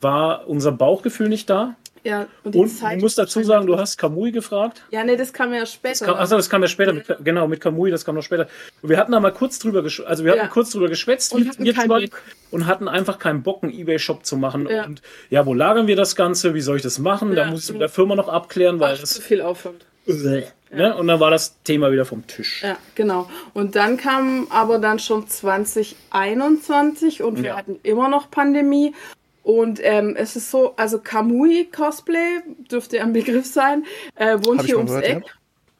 war 0.00 0.48
unser 0.48 0.72
Bauchgefühl 0.72 1.28
nicht 1.28 1.48
da. 1.48 1.76
Ja, 2.02 2.26
und, 2.44 2.56
und 2.56 2.68
Zeit 2.68 2.96
ich 2.96 3.02
muss 3.02 3.14
dazu 3.14 3.42
sagen, 3.42 3.66
du 3.66 3.76
hast 3.76 3.98
Kamui 3.98 4.32
gefragt. 4.32 4.82
Ja, 4.90 5.04
nee, 5.04 5.16
das 5.16 5.32
kam 5.32 5.52
ja 5.52 5.66
später. 5.66 6.06
Das 6.06 6.16
achso, 6.16 6.36
das 6.36 6.48
kam 6.48 6.62
ja 6.62 6.68
später, 6.68 6.92
mit, 6.92 7.06
genau, 7.22 7.46
mit 7.46 7.60
Kamui, 7.60 7.90
das 7.90 8.04
kam 8.04 8.14
noch 8.14 8.22
später. 8.22 8.48
Und 8.80 8.88
wir 8.88 8.96
hatten 8.96 9.12
da 9.12 9.20
mal 9.20 9.32
kurz 9.32 9.58
drüber, 9.58 9.82
also 9.82 10.24
wir 10.24 10.32
hatten 10.32 10.40
ja. 10.40 10.48
kurz 10.48 10.70
drüber 10.70 10.88
geschwätzt, 10.88 11.34
und 11.34 11.48
hatten, 11.48 11.74
zwei, 11.74 12.08
und 12.50 12.66
hatten 12.66 12.88
einfach 12.88 13.18
keinen 13.18 13.42
Bock, 13.42 13.62
einen 13.62 13.72
Ebay-Shop 13.72 14.24
zu 14.24 14.36
machen. 14.36 14.66
Ja. 14.68 14.86
Und 14.86 15.02
ja, 15.28 15.44
wo 15.44 15.52
lagern 15.52 15.86
wir 15.86 15.96
das 15.96 16.16
Ganze? 16.16 16.54
Wie 16.54 16.62
soll 16.62 16.76
ich 16.76 16.82
das 16.82 16.98
machen? 16.98 17.30
Ja. 17.30 17.44
Da 17.44 17.50
muss 17.50 17.64
ich 17.64 17.72
mit 17.72 17.82
der 17.82 17.88
Firma 17.90 18.14
noch 18.14 18.28
abklären, 18.28 18.80
weil 18.80 18.94
Ach, 18.94 19.00
das. 19.00 19.14
zu 19.14 19.22
viel 19.22 19.42
Aufwand. 19.42 19.84
Ne? 20.72 20.96
Und 20.96 21.08
dann 21.08 21.20
war 21.20 21.30
das 21.30 21.60
Thema 21.62 21.90
wieder 21.92 22.04
vom 22.04 22.26
Tisch. 22.26 22.62
Ja, 22.62 22.76
genau. 22.94 23.28
Und 23.54 23.76
dann 23.76 23.96
kam 23.96 24.46
aber 24.50 24.78
dann 24.78 24.98
schon 24.98 25.26
2021 25.28 27.22
und 27.22 27.42
wir 27.42 27.56
hatten 27.56 27.78
immer 27.82 28.08
noch 28.08 28.30
Pandemie 28.30 28.94
und 29.42 29.80
ähm, 29.82 30.16
es 30.16 30.36
ist 30.36 30.50
so, 30.50 30.74
also 30.76 30.98
Kamui 30.98 31.68
Cosplay 31.74 32.40
dürfte 32.70 32.98
ja 32.98 33.04
ein 33.04 33.12
Begriff 33.12 33.46
sein, 33.46 33.84
äh, 34.16 34.38
wohnt 34.42 34.62
hier 34.64 34.76
ums 34.76 34.92
gehört, 34.92 35.06
Eck. 35.06 35.24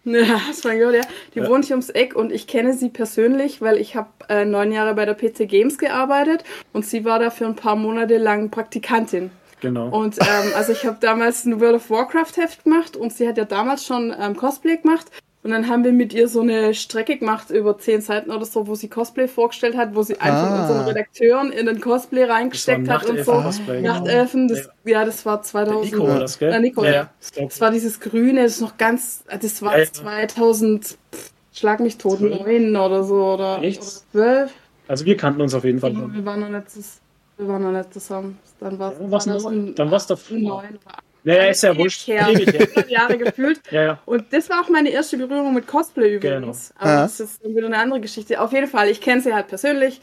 Ja. 0.04 0.48
hast 0.48 0.64
du 0.64 0.68
mal 0.68 0.78
gehört, 0.78 0.94
ja. 0.94 1.02
Die 1.34 1.40
ja. 1.40 1.48
wohnt 1.48 1.66
hier 1.66 1.74
ums 1.74 1.90
Eck 1.90 2.16
und 2.16 2.32
ich 2.32 2.46
kenne 2.46 2.72
sie 2.72 2.88
persönlich, 2.88 3.60
weil 3.60 3.76
ich 3.76 3.96
habe 3.96 4.08
äh, 4.30 4.46
neun 4.46 4.72
Jahre 4.72 4.94
bei 4.94 5.04
der 5.04 5.14
PC 5.14 5.46
Games 5.46 5.76
gearbeitet 5.76 6.42
und 6.72 6.86
sie 6.86 7.04
war 7.04 7.18
da 7.18 7.28
für 7.28 7.44
ein 7.44 7.54
paar 7.54 7.76
Monate 7.76 8.16
lang 8.16 8.50
Praktikantin. 8.50 9.30
Genau. 9.60 9.88
Und 9.88 10.16
ähm, 10.20 10.52
also 10.56 10.72
ich 10.72 10.86
habe 10.86 10.96
damals 11.00 11.44
ein 11.44 11.60
World 11.60 11.76
of 11.76 11.90
Warcraft 11.90 12.36
Heft 12.36 12.64
gemacht 12.64 12.96
und 12.96 13.12
sie 13.12 13.28
hat 13.28 13.36
ja 13.36 13.44
damals 13.44 13.84
schon 13.84 14.14
ähm, 14.18 14.34
Cosplay 14.36 14.78
gemacht 14.78 15.10
und 15.42 15.50
dann 15.50 15.68
haben 15.68 15.84
wir 15.84 15.92
mit 15.92 16.12
ihr 16.12 16.28
so 16.28 16.42
eine 16.42 16.74
Strecke 16.74 17.16
gemacht 17.16 17.50
über 17.50 17.78
zehn 17.78 18.02
Seiten 18.02 18.30
oder 18.30 18.44
so, 18.44 18.66
wo 18.66 18.74
sie 18.74 18.88
Cosplay 18.88 19.26
vorgestellt 19.26 19.74
hat, 19.74 19.94
wo 19.94 20.02
sie 20.02 20.20
einfach 20.20 20.50
ah. 20.50 20.62
unseren 20.62 20.84
Redakteuren 20.84 21.50
in 21.50 21.64
den 21.64 21.80
Cosplay 21.80 22.24
reingesteckt 22.24 22.88
hat 22.90 23.06
und 23.06 23.24
so. 23.24 23.32
Cosplay, 23.32 23.80
genau. 23.80 23.94
Nachtelfen, 23.94 24.48
das, 24.48 24.68
ja. 24.84 24.92
ja. 24.92 25.04
das 25.06 25.24
war 25.24 25.40
2000. 25.40 25.92
Nico 25.92 26.06
war 26.06 26.20
das, 26.20 26.38
gell? 26.38 26.50
Ja, 26.50 26.58
Nico, 26.58 26.84
ja. 26.84 26.90
ja. 26.92 27.10
Das 27.36 27.58
war 27.58 27.70
dieses 27.70 28.00
Grüne, 28.00 28.42
das 28.42 28.52
ist 28.56 28.60
noch 28.60 28.76
ganz, 28.76 29.24
das 29.28 29.62
war 29.62 29.78
ja, 29.78 29.90
2000, 29.90 30.84
pff, 30.84 31.32
schlag 31.54 31.80
mich 31.80 31.96
tot, 31.96 32.20
9 32.20 32.76
oder 32.76 33.02
so, 33.02 33.32
oder, 33.32 33.60
oder 33.60 33.80
12. 33.80 34.52
Also 34.88 35.04
wir 35.06 35.16
kannten 35.16 35.40
uns 35.40 35.54
auf 35.54 35.64
jeden 35.64 35.78
Fall. 35.78 35.94
Wir 35.94 36.24
waren 36.26 36.40
noch 36.40 36.50
letztes, 36.50 37.00
wir 37.38 37.48
waren 37.48 37.62
noch 37.62 37.72
nicht 37.72 37.94
zusammen. 37.94 38.38
Dann 38.58 38.78
war 38.78 38.92
es 38.92 39.24
ja, 39.24 39.38
dann 39.74 39.90
war's 39.90 40.06
davor. 40.06 40.36
9 40.36 40.48
oder 40.50 41.09
ja, 41.24 41.34
ja, 41.34 41.44
ist 41.46 41.62
ja 41.62 41.76
wurscht. 41.76 42.06
Her. 42.06 42.28
Jahre 42.88 43.18
gefühlt. 43.18 43.60
ja, 43.70 43.82
ja. 43.82 43.98
Und 44.06 44.32
das 44.32 44.48
war 44.50 44.62
auch 44.62 44.68
meine 44.68 44.90
erste 44.90 45.16
Berührung 45.16 45.54
mit 45.54 45.66
Cosplay 45.66 46.14
übrigens. 46.14 46.70
Genau. 46.70 46.80
Aber 46.80 46.90
ja. 46.90 47.02
das 47.02 47.20
ist 47.20 47.44
wieder 47.44 47.66
eine 47.66 47.78
andere 47.78 48.00
Geschichte. 48.00 48.40
Auf 48.40 48.52
jeden 48.52 48.68
Fall, 48.68 48.88
ich 48.88 49.00
kenne 49.00 49.20
sie 49.20 49.34
halt 49.34 49.48
persönlich. 49.48 50.00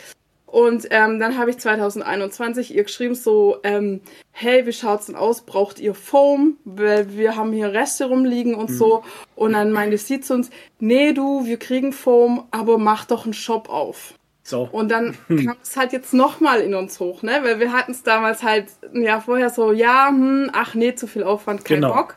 Und 0.47 0.87
ähm, 0.91 1.19
dann 1.19 1.37
habe 1.37 1.49
ich 1.49 1.57
2021 1.57 2.73
ihr 2.73 2.83
geschrieben 2.83 3.15
so, 3.15 3.57
ähm, 3.63 3.99
hey, 4.31 4.65
wie 4.65 4.71
schaut's 4.71 5.07
denn 5.07 5.15
aus? 5.15 5.41
Braucht 5.41 5.77
ihr 5.77 5.93
Foam? 5.93 6.57
Weil 6.63 7.17
wir 7.17 7.35
haben 7.35 7.51
hier 7.51 7.73
Reste 7.73 8.05
rumliegen 8.05 8.55
und 8.55 8.69
mhm. 8.69 8.75
so. 8.75 9.03
Und 9.35 9.53
dann 9.53 9.73
meinte 9.73 9.97
sie 9.97 10.21
zu 10.21 10.33
uns, 10.33 10.49
nee 10.79 11.11
du, 11.11 11.45
wir 11.45 11.57
kriegen 11.57 11.91
Foam, 11.91 12.47
aber 12.51 12.77
mach 12.77 13.05
doch 13.05 13.25
einen 13.25 13.33
Shop 13.33 13.69
auf. 13.69 14.13
So. 14.47 14.69
Und 14.71 14.89
dann 14.89 15.17
kam 15.27 15.57
es 15.61 15.75
halt 15.75 15.91
jetzt 15.91 16.13
nochmal 16.13 16.61
in 16.61 16.73
uns 16.73 17.01
hoch, 17.01 17.21
ne? 17.21 17.39
Weil 17.43 17.59
wir 17.59 17.73
hatten 17.73 17.91
es 17.91 18.03
damals 18.03 18.43
halt 18.43 18.67
ein 18.93 19.03
Jahr 19.03 19.21
vorher 19.21 19.49
so, 19.49 19.73
ja, 19.73 20.07
hm, 20.07 20.49
ach 20.53 20.73
nee, 20.73 20.95
zu 20.95 21.05
viel 21.05 21.23
Aufwand, 21.23 21.65
kein 21.65 21.81
genau. 21.81 21.93
Bock. 21.93 22.15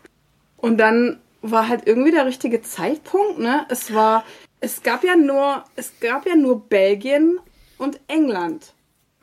Und 0.57 0.79
dann 0.79 1.19
war 1.43 1.69
halt 1.69 1.89
irgendwie 1.89 2.13
der 2.13 2.27
richtige 2.27 2.63
Zeitpunkt, 2.63 3.41
ne? 3.41 3.67
Es 3.69 3.93
war, 3.93 4.25
es 4.61 4.85
gab 4.85 5.03
ja 5.03 5.17
nur, 5.17 5.65
es 5.75 5.93
gab 5.99 6.25
ja 6.25 6.37
nur 6.37 6.61
Belgien 6.69 7.41
und 7.79 7.99
England. 8.07 8.75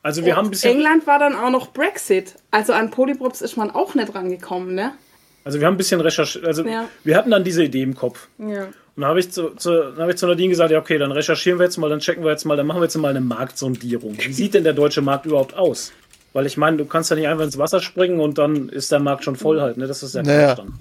Also 0.03 0.25
wir 0.25 0.33
und 0.33 0.37
haben 0.39 0.49
bisher 0.49 0.71
England 0.71 1.07
war 1.07 1.17
dann 1.17 1.35
auch 1.35 1.49
noch 1.49 1.71
Brexit. 1.71 2.35
Also 2.51 2.73
an 2.73 2.91
Polyprops 2.91 3.41
ist 3.41 3.55
man 3.55 3.71
auch 3.71 3.95
nicht 3.95 4.13
rangekommen, 4.13 4.75
ne? 4.75 4.93
Also 5.47 5.61
wir 5.61 5.65
haben 5.67 5.75
ein 5.75 5.77
bisschen 5.77 6.01
recherchiert, 6.01 6.45
also 6.45 6.65
Ja. 6.65 6.89
wir 7.05 7.15
hatten 7.15 7.31
dann 7.31 7.45
diese 7.45 7.63
Idee 7.63 7.81
im 7.81 7.95
Kopf. 7.95 8.27
Ja. 8.37 8.65
Und 8.65 8.73
dann 8.97 9.05
habe 9.05 9.21
ich, 9.21 9.31
zu, 9.31 9.51
zu, 9.51 9.71
dann 9.93 9.97
hab 9.99 10.09
ich 10.09 10.17
zu 10.17 10.27
Nadine 10.27 10.49
gesagt, 10.49 10.71
ja 10.71 10.77
okay, 10.79 10.97
dann 10.97 11.13
recherchieren 11.13 11.57
wir 11.57 11.63
jetzt 11.63 11.77
mal, 11.77 11.89
dann 11.89 11.99
checken 11.99 12.21
wir 12.25 12.31
jetzt 12.31 12.43
mal, 12.43 12.57
dann 12.57 12.67
machen 12.67 12.79
wir 12.81 12.83
jetzt 12.83 12.97
mal 12.97 13.07
eine 13.11 13.21
Marktsondierung. 13.21 14.17
Wie 14.19 14.33
sieht 14.33 14.55
denn 14.55 14.65
der 14.65 14.73
deutsche 14.73 15.01
Markt 15.01 15.25
überhaupt 15.25 15.55
aus? 15.55 15.93
Weil 16.33 16.45
ich 16.47 16.57
meine, 16.57 16.75
du 16.75 16.83
kannst 16.83 17.09
ja 17.11 17.15
nicht 17.15 17.27
einfach 17.29 17.45
ins 17.45 17.57
Wasser 17.57 17.79
springen 17.79 18.19
und 18.19 18.37
dann 18.37 18.67
ist 18.67 18.91
der 18.91 18.99
Markt 18.99 19.23
schon 19.23 19.37
voll 19.37 19.61
halt, 19.61 19.77
ne? 19.77 19.87
Das 19.87 20.03
ist 20.03 20.15
ja 20.15 20.21
Naja. 20.21 20.47
Quatsch 20.55 20.57
dann. 20.57 20.73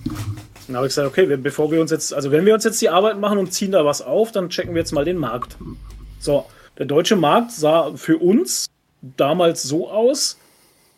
Dann 0.67 0.77
habe 0.77 0.87
ich 0.89 0.91
gesagt, 0.91 1.07
okay, 1.07 1.29
wir- 1.29 1.37
bevor 1.37 1.71
wir 1.71 1.81
uns 1.81 1.93
jetzt, 1.93 2.13
also 2.13 2.33
wenn 2.33 2.45
wir 2.45 2.55
uns 2.55 2.65
jetzt 2.65 2.83
die 2.83 2.89
Arbeit 2.91 3.21
machen 3.21 3.39
und 3.39 3.53
ziehen 3.53 3.71
da 3.71 3.85
was 3.85 4.03
auf, 4.03 4.33
dann 4.33 4.49
checken 4.51 4.75
wir 4.75 4.81
jetzt 4.81 4.91
mal 4.93 5.05
den 5.05 5.17
Markt. 5.19 5.57
So, 6.19 6.47
der 6.77 6.87
deutsche 6.87 7.15
Markt 7.15 7.53
sah 7.53 7.93
für 7.95 8.17
uns 8.19 8.67
damals 9.17 9.63
so 9.63 9.89
aus, 9.89 10.37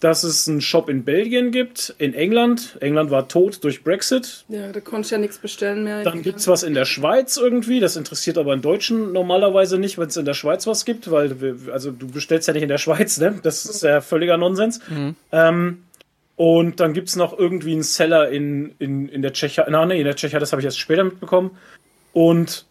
dass 0.01 0.23
es 0.23 0.49
einen 0.49 0.61
Shop 0.61 0.89
in 0.89 1.05
Belgien 1.05 1.51
gibt, 1.51 1.95
in 1.99 2.15
England. 2.15 2.79
England 2.81 3.11
war 3.11 3.27
tot 3.27 3.65
durch 3.65 3.83
Brexit. 3.83 4.45
ja, 4.49 4.71
da 4.71 4.81
konntest 4.81 5.11
du 5.11 5.17
ja 5.17 5.21
nichts 5.21 5.39
bestellen 5.39 5.83
mehr. 5.85 6.05
Dann 6.05 6.23
gibt 6.23 6.39
es 6.39 6.47
was 6.47 6.63
in 6.63 6.75
der 6.75 6.85
Schweiz 6.85 7.37
irgendwie. 7.37 7.81
Das 7.81 7.97
interessiert 7.97 8.39
aber 8.39 8.53
einen 8.53 8.63
Deutschen 8.63 9.13
normalerweise 9.13 9.79
nicht, 9.79 9.99
wenn 9.99 10.09
es 10.09 10.17
in 10.17 10.25
der 10.25 10.35
Schweiz 10.35 10.67
was 10.67 10.85
gibt, 10.85 11.11
weil 11.11 11.41
wir, 11.41 11.73
also 11.73 11.91
du 11.91 12.07
bestellst 12.07 12.47
ja 12.47 12.55
nicht 12.55 12.63
in 12.63 12.69
der 12.69 12.79
Schweiz, 12.79 13.19
ne? 13.19 13.41
Das 13.43 13.65
ist 13.65 13.83
ja 13.83 14.01
völliger 14.01 14.37
Nonsens. 14.37 14.81
Ähm, 15.33 15.83
und 16.37 16.79
dann 16.79 16.93
gibt 16.93 17.09
es 17.09 17.17
noch 17.17 17.37
irgendwie 17.37 17.73
einen 17.73 17.83
Seller 17.83 18.29
in, 18.29 18.75
in, 18.79 19.09
in 19.09 19.23
der 19.23 19.33
Tschechei. 19.33 19.65
Nein, 19.69 19.89
nee, 19.89 19.99
in 19.99 20.05
der 20.05 20.15
Tschechei, 20.15 20.39
das 20.39 20.53
habe 20.53 20.61
ich 20.61 20.67
erst 20.67 20.79
später 20.79 21.03
mitbekommen. 21.03 21.51
Und 22.13 22.67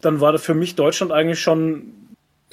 dann 0.00 0.20
war 0.20 0.32
das 0.32 0.42
für 0.42 0.54
mich 0.54 0.74
Deutschland 0.74 1.12
eigentlich 1.12 1.40
schon. 1.40 1.92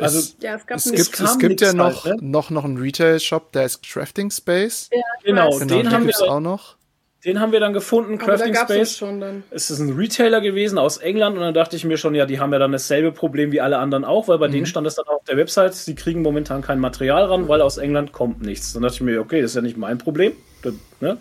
Also, 0.02 0.20
es, 0.20 0.36
Ja, 0.42 0.56
es 0.56 0.66
gab 0.68 0.78
es 0.78 0.92
gibt, 0.92 1.20
es 1.20 1.40
gibt 1.40 1.62
ja 1.62 1.74
noch, 1.74 2.06
halt, 2.06 2.22
ne? 2.22 2.30
noch, 2.30 2.50
noch 2.50 2.66
einen 2.66 2.78
Retail-Shop, 2.78 3.52
der 3.52 3.66
ist 3.66 3.84
Crafting 3.84 4.32
Space. 4.32 4.90
genau, 5.24 5.48
weiß. 5.48 5.60
Genau, 5.60 5.60
den, 5.60 5.84
den 5.86 5.92
haben 5.92 6.08
wir, 6.08 6.20
auch 6.22 6.40
noch. 6.40 6.76
den 7.26 7.40
haben 7.40 7.52
wir 7.52 7.60
dann 7.60 7.74
gefunden, 7.74 8.20
aber 8.22 8.38
da 8.38 8.50
Crafting 8.50 8.54
es 8.54 8.60
Space. 8.92 8.98
schon 8.98 9.20
dann. 9.20 9.44
es 9.52 9.70
ist 9.70 9.80
ein 9.80 9.94
Retailer 9.94 10.42
gewesen 10.42 10.78
aus 10.78 10.98
England 10.98 11.36
und 11.36 11.42
dann 11.44 11.54
dachte 11.54 11.76
ich 11.76 11.84
mir 11.86 11.98
schon, 11.98 12.16
ja, 12.16 12.26
die 12.26 12.40
haben 12.40 12.54
ja 12.54 12.60
dann 12.60 12.72
dasselbe 12.72 13.12
Problem 13.12 13.52
wie 13.52 13.62
alle 13.62 13.78
anderen 13.78 14.06
auch, 14.06 14.28
weil 14.28 14.38
bei 14.38 14.48
denen 14.48 14.66
stand 14.66 14.88
es 14.88 14.96
dann 14.96 15.06
auch 15.08 15.16
auf 15.18 15.24
der 15.26 15.38
Website, 15.38 15.74
sie 15.76 15.96
kriegen 15.96 16.22
momentan 16.22 16.62
kein 16.62 16.80
Material 16.80 17.26
ran, 17.26 17.48
weil 17.48 17.62
aus 17.62 17.78
England 17.78 18.12
kommt 18.14 18.42
nichts. 18.42 18.74
Dann 18.74 18.84
dachte 18.84 18.96
ich 18.96 19.02
mir, 19.02 19.20
okay, 19.20 19.42
das 19.42 19.52
ist 19.52 19.56
ja 19.56 19.62
nicht 19.62 19.78
mein 19.78 19.98
Problem, 19.98 20.34
ne? 21.02 21.18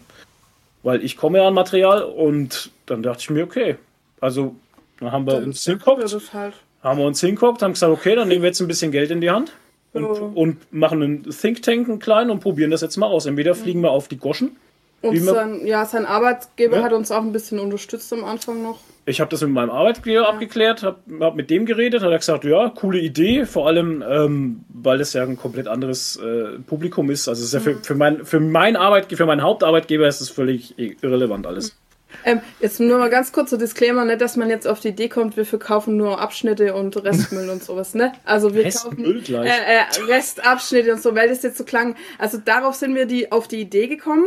weil 0.84 1.04
ich 1.04 1.16
komme 1.16 1.38
ja 1.38 1.48
an 1.48 1.54
Material 1.54 2.02
und 2.02 2.70
dann 2.86 3.02
dachte 3.02 3.20
ich 3.22 3.30
mir, 3.30 3.42
okay, 3.44 3.76
also 4.20 4.54
dann 5.00 5.12
haben 5.12 5.26
wir 5.26 5.34
uns 5.36 5.64
Ja, 5.64 5.72
hingeguckt, 5.72 6.02
das 6.02 6.32
halt. 6.32 6.54
Haben 6.82 6.98
wir 6.98 7.06
uns 7.06 7.20
hingeguckt, 7.20 7.62
haben 7.62 7.72
gesagt, 7.72 7.92
okay, 7.92 8.14
dann 8.14 8.28
nehmen 8.28 8.42
wir 8.42 8.48
jetzt 8.48 8.60
ein 8.60 8.68
bisschen 8.68 8.92
Geld 8.92 9.10
in 9.10 9.20
die 9.20 9.30
Hand 9.30 9.52
und, 9.92 10.02
Ja. 10.04 10.08
und 10.34 10.72
machen 10.72 11.02
einen 11.02 11.22
Think 11.30 11.62
Tank, 11.62 11.88
einen 11.88 11.98
kleinen 11.98 12.30
und 12.30 12.40
probieren 12.40 12.70
das 12.70 12.80
jetzt 12.82 12.96
mal 12.96 13.06
aus. 13.06 13.26
Entweder 13.26 13.54
fliegen 13.54 13.80
wir 13.80 13.90
auf 13.90 14.08
die 14.08 14.18
Goschen 14.18 14.56
Und 15.02 15.16
sein, 15.20 15.64
ja, 15.66 15.84
sein 15.84 16.06
Arbeitgeber 16.06 16.78
Ja. 16.78 16.82
hat 16.84 16.92
uns 16.92 17.10
auch 17.10 17.22
ein 17.22 17.32
bisschen 17.32 17.58
unterstützt 17.60 18.12
am 18.12 18.24
Anfang 18.24 18.62
noch. 18.62 18.80
Ich 19.06 19.20
habe 19.20 19.30
das 19.30 19.40
mit 19.40 19.50
meinem 19.50 19.70
Arbeitgeber 19.70 20.28
abgeklärt, 20.28 20.82
habe 20.82 20.98
hab 21.20 21.34
mit 21.34 21.48
dem 21.50 21.64
geredet, 21.64 22.02
hat 22.02 22.10
er 22.10 22.18
gesagt, 22.18 22.44
ja, 22.44 22.68
coole 22.68 22.98
Idee, 22.98 23.46
vor 23.46 23.66
allem, 23.66 24.04
ähm, 24.06 24.64
weil 24.68 24.98
das 24.98 25.14
ja 25.14 25.22
ein 25.22 25.36
komplett 25.38 25.66
anderes 25.66 26.16
äh, 26.16 26.58
Publikum 26.66 27.10
ist. 27.10 27.26
Also 27.26 27.40
es 27.40 27.48
ist 27.48 27.54
ja 27.54 27.60
für, 27.60 27.76
für, 27.82 27.94
mein, 27.94 28.26
für 28.26 28.38
mein 28.40 28.76
Arbeitgeber, 28.76 29.16
für 29.18 29.26
meinen 29.26 29.42
Hauptarbeitgeber 29.42 30.06
ist 30.06 30.20
es 30.20 30.28
völlig 30.28 30.74
irrelevant 30.78 31.46
alles. 31.46 31.74
Ähm, 32.24 32.40
jetzt 32.60 32.80
nur 32.80 32.98
mal 32.98 33.10
ganz 33.10 33.32
kurzer 33.32 33.58
Disclaimer, 33.58 34.04
nicht, 34.04 34.20
dass 34.20 34.36
man 34.36 34.48
jetzt 34.50 34.66
auf 34.66 34.80
die 34.80 34.88
Idee 34.88 35.08
kommt, 35.08 35.36
wir 35.36 35.44
verkaufen 35.44 35.96
nur 35.96 36.20
Abschnitte 36.20 36.74
und 36.74 36.96
Restmüll 37.02 37.48
und 37.50 37.62
sowas, 37.62 37.94
ne? 37.94 38.12
Also 38.24 38.54
wir 38.54 38.64
Restmüll 38.64 39.20
kaufen 39.20 39.24
gleich. 39.24 39.50
äh, 39.50 39.76
äh, 39.76 40.04
Restabschnitte 40.06 40.92
und 40.92 41.02
so, 41.02 41.14
weil 41.14 41.28
das 41.28 41.42
jetzt 41.42 41.58
so 41.58 41.64
klang. 41.64 41.96
Also 42.18 42.38
darauf 42.38 42.74
sind 42.74 42.94
wir 42.94 43.06
die 43.06 43.30
auf 43.30 43.46
die 43.46 43.60
Idee 43.60 43.86
gekommen, 43.88 44.24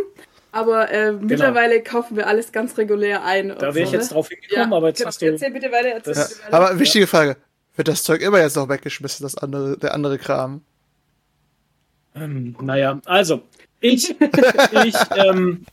aber 0.52 0.92
äh, 0.92 1.12
mittlerweile 1.12 1.82
kaufen 1.82 2.18
wir 2.18 2.28
alles 2.28 2.52
ganz 2.52 2.78
regulär 2.78 3.24
ein. 3.24 3.50
Genau. 3.50 3.60
Da 3.60 3.76
wäre 3.76 3.86
so, 3.86 3.92
ich 3.92 3.92
jetzt 3.92 4.10
ne? 4.12 4.16
drauf 4.16 4.30
hingekommen, 4.30 4.74
aber 4.74 4.88
jetzt 4.90 4.98
genau. 5.00 5.08
hast 5.08 5.22
du. 5.22 5.26
Erzähl 5.26 5.52
bitte 5.52 5.72
weiter, 5.72 5.90
erzähl 5.90 6.14
Das- 6.14 6.30
bitte 6.36 6.46
weiter. 6.46 6.54
Aber 6.54 6.80
wichtige 6.80 7.08
Frage. 7.08 7.38
Wird 7.76 7.88
das 7.88 8.04
Zeug 8.04 8.22
immer 8.22 8.40
jetzt 8.40 8.58
noch 8.58 8.68
weggeschmissen, 8.68 9.24
das 9.24 9.38
andere, 9.38 9.78
der 9.78 9.94
andere 9.94 10.18
Kram? 10.18 10.62
Ähm, 12.16 12.56
naja, 12.62 13.00
also, 13.06 13.42
ich, 13.80 14.14
ich, 14.86 14.96
ähm, 15.16 15.66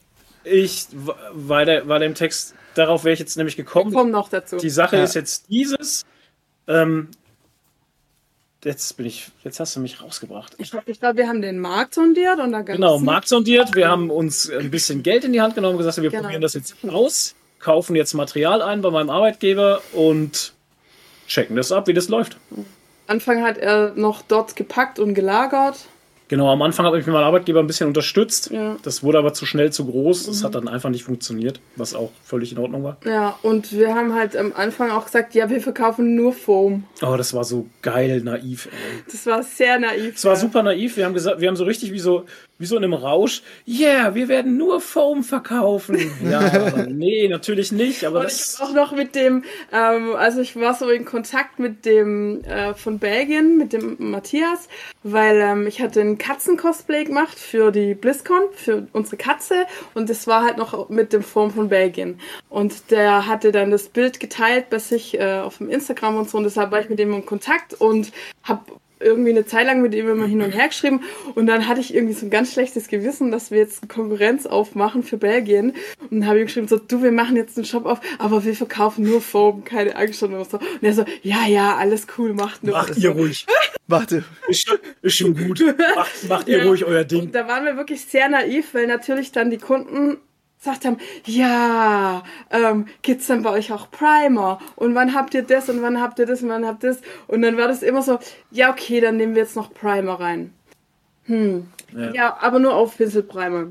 ich, 0.44 0.86
war, 0.92 1.64
der, 1.64 1.88
war 1.88 1.98
dem 1.98 2.14
Text, 2.14 2.54
darauf 2.74 3.04
wäre 3.04 3.12
ich 3.14 3.18
jetzt 3.20 3.36
nämlich 3.36 3.56
gekommen. 3.56 3.92
Komm 3.92 4.10
noch 4.10 4.28
dazu. 4.28 4.56
Die 4.56 4.70
Sache 4.70 4.96
Ja. 4.96 5.04
ist 5.04 5.14
jetzt 5.14 5.48
dieses, 5.50 6.04
ähm, 6.66 7.08
jetzt 8.64 8.96
bin 8.96 9.06
ich, 9.06 9.30
jetzt 9.44 9.60
hast 9.60 9.76
du 9.76 9.80
mich 9.80 10.02
rausgebracht. 10.02 10.54
Ich 10.58 10.70
glaube, 10.70 10.90
ich 10.90 11.00
glaub, 11.00 11.16
wir 11.16 11.28
haben 11.28 11.42
den 11.42 11.58
Markt 11.58 11.94
sondiert 11.94 12.38
und 12.40 12.52
da 12.52 12.62
gab's 12.62 12.76
Genau, 12.76 12.98
Markt 12.98 13.28
sondiert. 13.28 13.74
Wir 13.74 13.88
haben 13.88 14.10
uns 14.10 14.50
ein 14.50 14.70
bisschen 14.70 15.02
Geld 15.02 15.24
in 15.24 15.32
die 15.32 15.40
Hand 15.40 15.54
genommen 15.54 15.74
und 15.74 15.78
gesagt, 15.78 16.00
wir 16.02 16.10
Genau. 16.10 16.22
probieren 16.22 16.42
das 16.42 16.54
jetzt 16.54 16.74
aus, 16.88 17.34
kaufen 17.58 17.94
jetzt 17.96 18.14
Material 18.14 18.62
ein 18.62 18.80
bei 18.82 18.90
meinem 18.90 19.10
Arbeitgeber 19.10 19.80
und 19.92 20.52
checken 21.26 21.56
das 21.56 21.72
ab, 21.72 21.86
wie 21.86 21.94
das 21.94 22.08
läuft. 22.08 22.36
Anfang 23.06 23.42
hat 23.42 23.58
er 23.58 23.92
noch 23.94 24.22
dort 24.22 24.56
gepackt 24.56 24.98
und 24.98 25.14
gelagert. 25.14 25.76
Genau, 26.28 26.52
am 26.52 26.60
Anfang 26.60 26.84
habe 26.84 26.98
ich 26.98 27.06
mit 27.06 27.14
meinem 27.14 27.24
Arbeitgeber 27.24 27.60
ein 27.60 27.66
bisschen 27.66 27.88
unterstützt. 27.88 28.50
Ja. 28.50 28.76
Das 28.82 29.02
wurde 29.02 29.18
aber 29.18 29.32
zu 29.32 29.46
schnell 29.46 29.72
zu 29.72 29.86
groß. 29.86 30.26
Das 30.26 30.44
hat 30.44 30.54
dann 30.54 30.68
einfach 30.68 30.90
nicht 30.90 31.04
funktioniert, 31.04 31.60
was 31.76 31.94
auch 31.94 32.10
völlig 32.22 32.52
in 32.52 32.58
Ordnung 32.58 32.84
war. 32.84 32.98
Ja, 33.06 33.38
und 33.42 33.72
wir 33.72 33.94
haben 33.94 34.14
halt 34.14 34.36
am 34.36 34.52
Anfang 34.54 34.90
auch 34.90 35.06
gesagt, 35.06 35.34
ja, 35.34 35.48
wir 35.48 35.60
verkaufen 35.60 36.14
nur 36.14 36.34
Foam. 36.34 36.84
Oh, 37.02 37.16
das 37.16 37.32
war 37.32 37.44
so 37.44 37.66
geil 37.80 38.20
naiv. 38.22 38.66
Ey. 38.66 39.02
Das 39.10 39.24
war 39.26 39.42
sehr 39.42 39.78
naiv. 39.78 40.16
Es 40.16 40.24
war 40.26 40.36
super 40.36 40.62
naiv. 40.62 40.98
Wir 40.98 41.06
haben 41.06 41.14
gesagt, 41.14 41.40
wir 41.40 41.48
haben 41.48 41.56
so 41.56 41.64
richtig 41.64 41.92
wie 41.92 41.98
so, 41.98 42.26
wie 42.58 42.66
so 42.66 42.76
in 42.76 42.84
einem 42.84 42.94
Rausch. 42.94 43.42
Yeah, 43.66 44.14
wir 44.14 44.28
werden 44.28 44.56
nur 44.56 44.80
Foam 44.80 45.22
verkaufen. 45.22 46.10
Ja, 46.28 46.86
nee, 46.88 47.28
natürlich 47.28 47.70
nicht. 47.70 48.04
Aber 48.04 48.20
Und 48.20 48.26
ich 48.26 48.32
das, 48.32 48.58
hab 48.58 48.68
auch 48.68 48.74
noch 48.74 48.92
mit 48.92 49.14
dem, 49.14 49.44
ähm, 49.72 50.16
also 50.16 50.40
ich 50.40 50.56
war 50.56 50.74
so 50.74 50.88
in 50.90 51.04
Kontakt 51.04 51.58
mit 51.60 51.84
dem 51.84 52.42
äh, 52.44 52.74
von 52.74 52.98
Belgien, 52.98 53.56
mit 53.56 53.72
dem 53.72 53.96
Matthias, 53.98 54.68
weil 55.04 55.36
ähm, 55.40 55.66
ich 55.66 55.80
hatte 55.80 56.00
ein 56.00 56.18
Katzen-Cosplay 56.18 57.04
gemacht 57.04 57.38
für 57.38 57.70
die 57.70 57.94
BlizzCon, 57.94 58.42
für 58.52 58.88
unsere 58.92 59.16
Katze 59.16 59.66
und 59.94 60.10
das 60.10 60.26
war 60.26 60.44
halt 60.44 60.58
noch 60.58 60.88
mit 60.88 61.12
dem 61.12 61.22
Form 61.22 61.52
von 61.52 61.68
Belgien. 61.68 62.20
Und 62.48 62.90
der 62.90 63.26
hatte 63.26 63.52
dann 63.52 63.70
das 63.70 63.88
Bild 63.88 64.18
geteilt 64.18 64.68
bei 64.68 64.78
sich 64.80 65.18
äh, 65.18 65.38
auf 65.38 65.58
dem 65.58 65.70
Instagram 65.70 66.16
und 66.16 66.28
so 66.28 66.38
und 66.38 66.44
deshalb 66.44 66.72
war 66.72 66.80
ich 66.80 66.88
mit 66.88 66.98
dem 66.98 67.12
in 67.12 67.24
Kontakt 67.24 67.74
und 67.74 68.12
hab 68.42 68.66
irgendwie 69.00 69.30
eine 69.30 69.46
Zeit 69.46 69.66
lang 69.66 69.82
mit 69.82 69.94
ihm 69.94 70.08
immer 70.08 70.26
hin 70.26 70.42
und 70.42 70.50
her 70.50 70.68
geschrieben 70.68 71.02
und 71.34 71.46
dann 71.46 71.68
hatte 71.68 71.80
ich 71.80 71.94
irgendwie 71.94 72.14
so 72.14 72.26
ein 72.26 72.30
ganz 72.30 72.52
schlechtes 72.52 72.88
Gewissen, 72.88 73.30
dass 73.30 73.50
wir 73.50 73.58
jetzt 73.58 73.88
Konkurrenz 73.88 74.46
aufmachen 74.46 75.02
für 75.02 75.16
Belgien 75.16 75.74
und 76.10 76.20
dann 76.20 76.26
habe 76.26 76.38
ich 76.40 76.46
geschrieben 76.46 76.68
so, 76.68 76.78
du, 76.78 77.02
wir 77.02 77.12
machen 77.12 77.36
jetzt 77.36 77.56
einen 77.56 77.64
Shop 77.66 77.86
auf, 77.86 78.00
aber 78.18 78.44
wir 78.44 78.54
verkaufen 78.54 79.04
nur 79.04 79.20
Foam, 79.20 79.64
keine 79.64 79.96
Angst 79.96 80.22
und 80.22 80.32
so. 80.50 80.56
Und 80.58 80.82
er 80.82 80.92
so, 80.92 81.04
ja, 81.22 81.46
ja, 81.46 81.76
alles 81.76 82.06
cool, 82.16 82.34
macht 82.34 82.64
nur. 82.64 82.74
macht 82.74 82.96
ihr 82.96 83.10
ruhig. 83.10 83.46
Warte. 83.86 84.24
Ist 84.48 84.68
schon, 84.68 84.78
ist 85.02 85.16
schon 85.16 85.34
gut. 85.34 85.62
Macht, 85.94 86.28
macht 86.28 86.48
ihr 86.48 86.58
Ja. 86.58 86.64
ruhig 86.64 86.84
euer 86.84 87.04
Ding. 87.04 87.22
Und 87.22 87.34
da 87.34 87.48
waren 87.48 87.64
wir 87.64 87.76
wirklich 87.76 88.04
sehr 88.04 88.28
naiv, 88.28 88.74
weil 88.74 88.86
natürlich 88.86 89.32
dann 89.32 89.50
die 89.50 89.56
Kunden 89.58 90.18
gesagt 90.58 90.84
haben, 90.84 90.98
ja, 91.24 92.22
ähm, 92.50 92.86
gibt's 93.02 93.26
dann 93.28 93.42
bei 93.42 93.50
euch 93.50 93.72
auch 93.72 93.90
Primer? 93.90 94.58
Und 94.76 94.94
wann 94.94 95.14
habt 95.14 95.34
ihr 95.34 95.42
das 95.42 95.68
und 95.68 95.82
wann 95.82 96.00
habt 96.00 96.18
ihr 96.18 96.26
das 96.26 96.42
und 96.42 96.48
wann 96.48 96.66
habt 96.66 96.82
ihr 96.84 96.90
das? 96.90 97.00
Und 97.26 97.42
dann 97.42 97.56
war 97.56 97.68
das 97.68 97.82
immer 97.82 98.02
so, 98.02 98.18
ja, 98.50 98.70
okay, 98.70 99.00
dann 99.00 99.16
nehmen 99.16 99.34
wir 99.34 99.42
jetzt 99.42 99.56
noch 99.56 99.72
Primer 99.72 100.20
rein. 100.20 100.52
Hm. 101.24 101.66
Ja. 101.94 102.12
Ja, 102.12 102.38
aber 102.40 102.58
nur 102.58 102.74
Aufpinselprimer. 102.74 103.68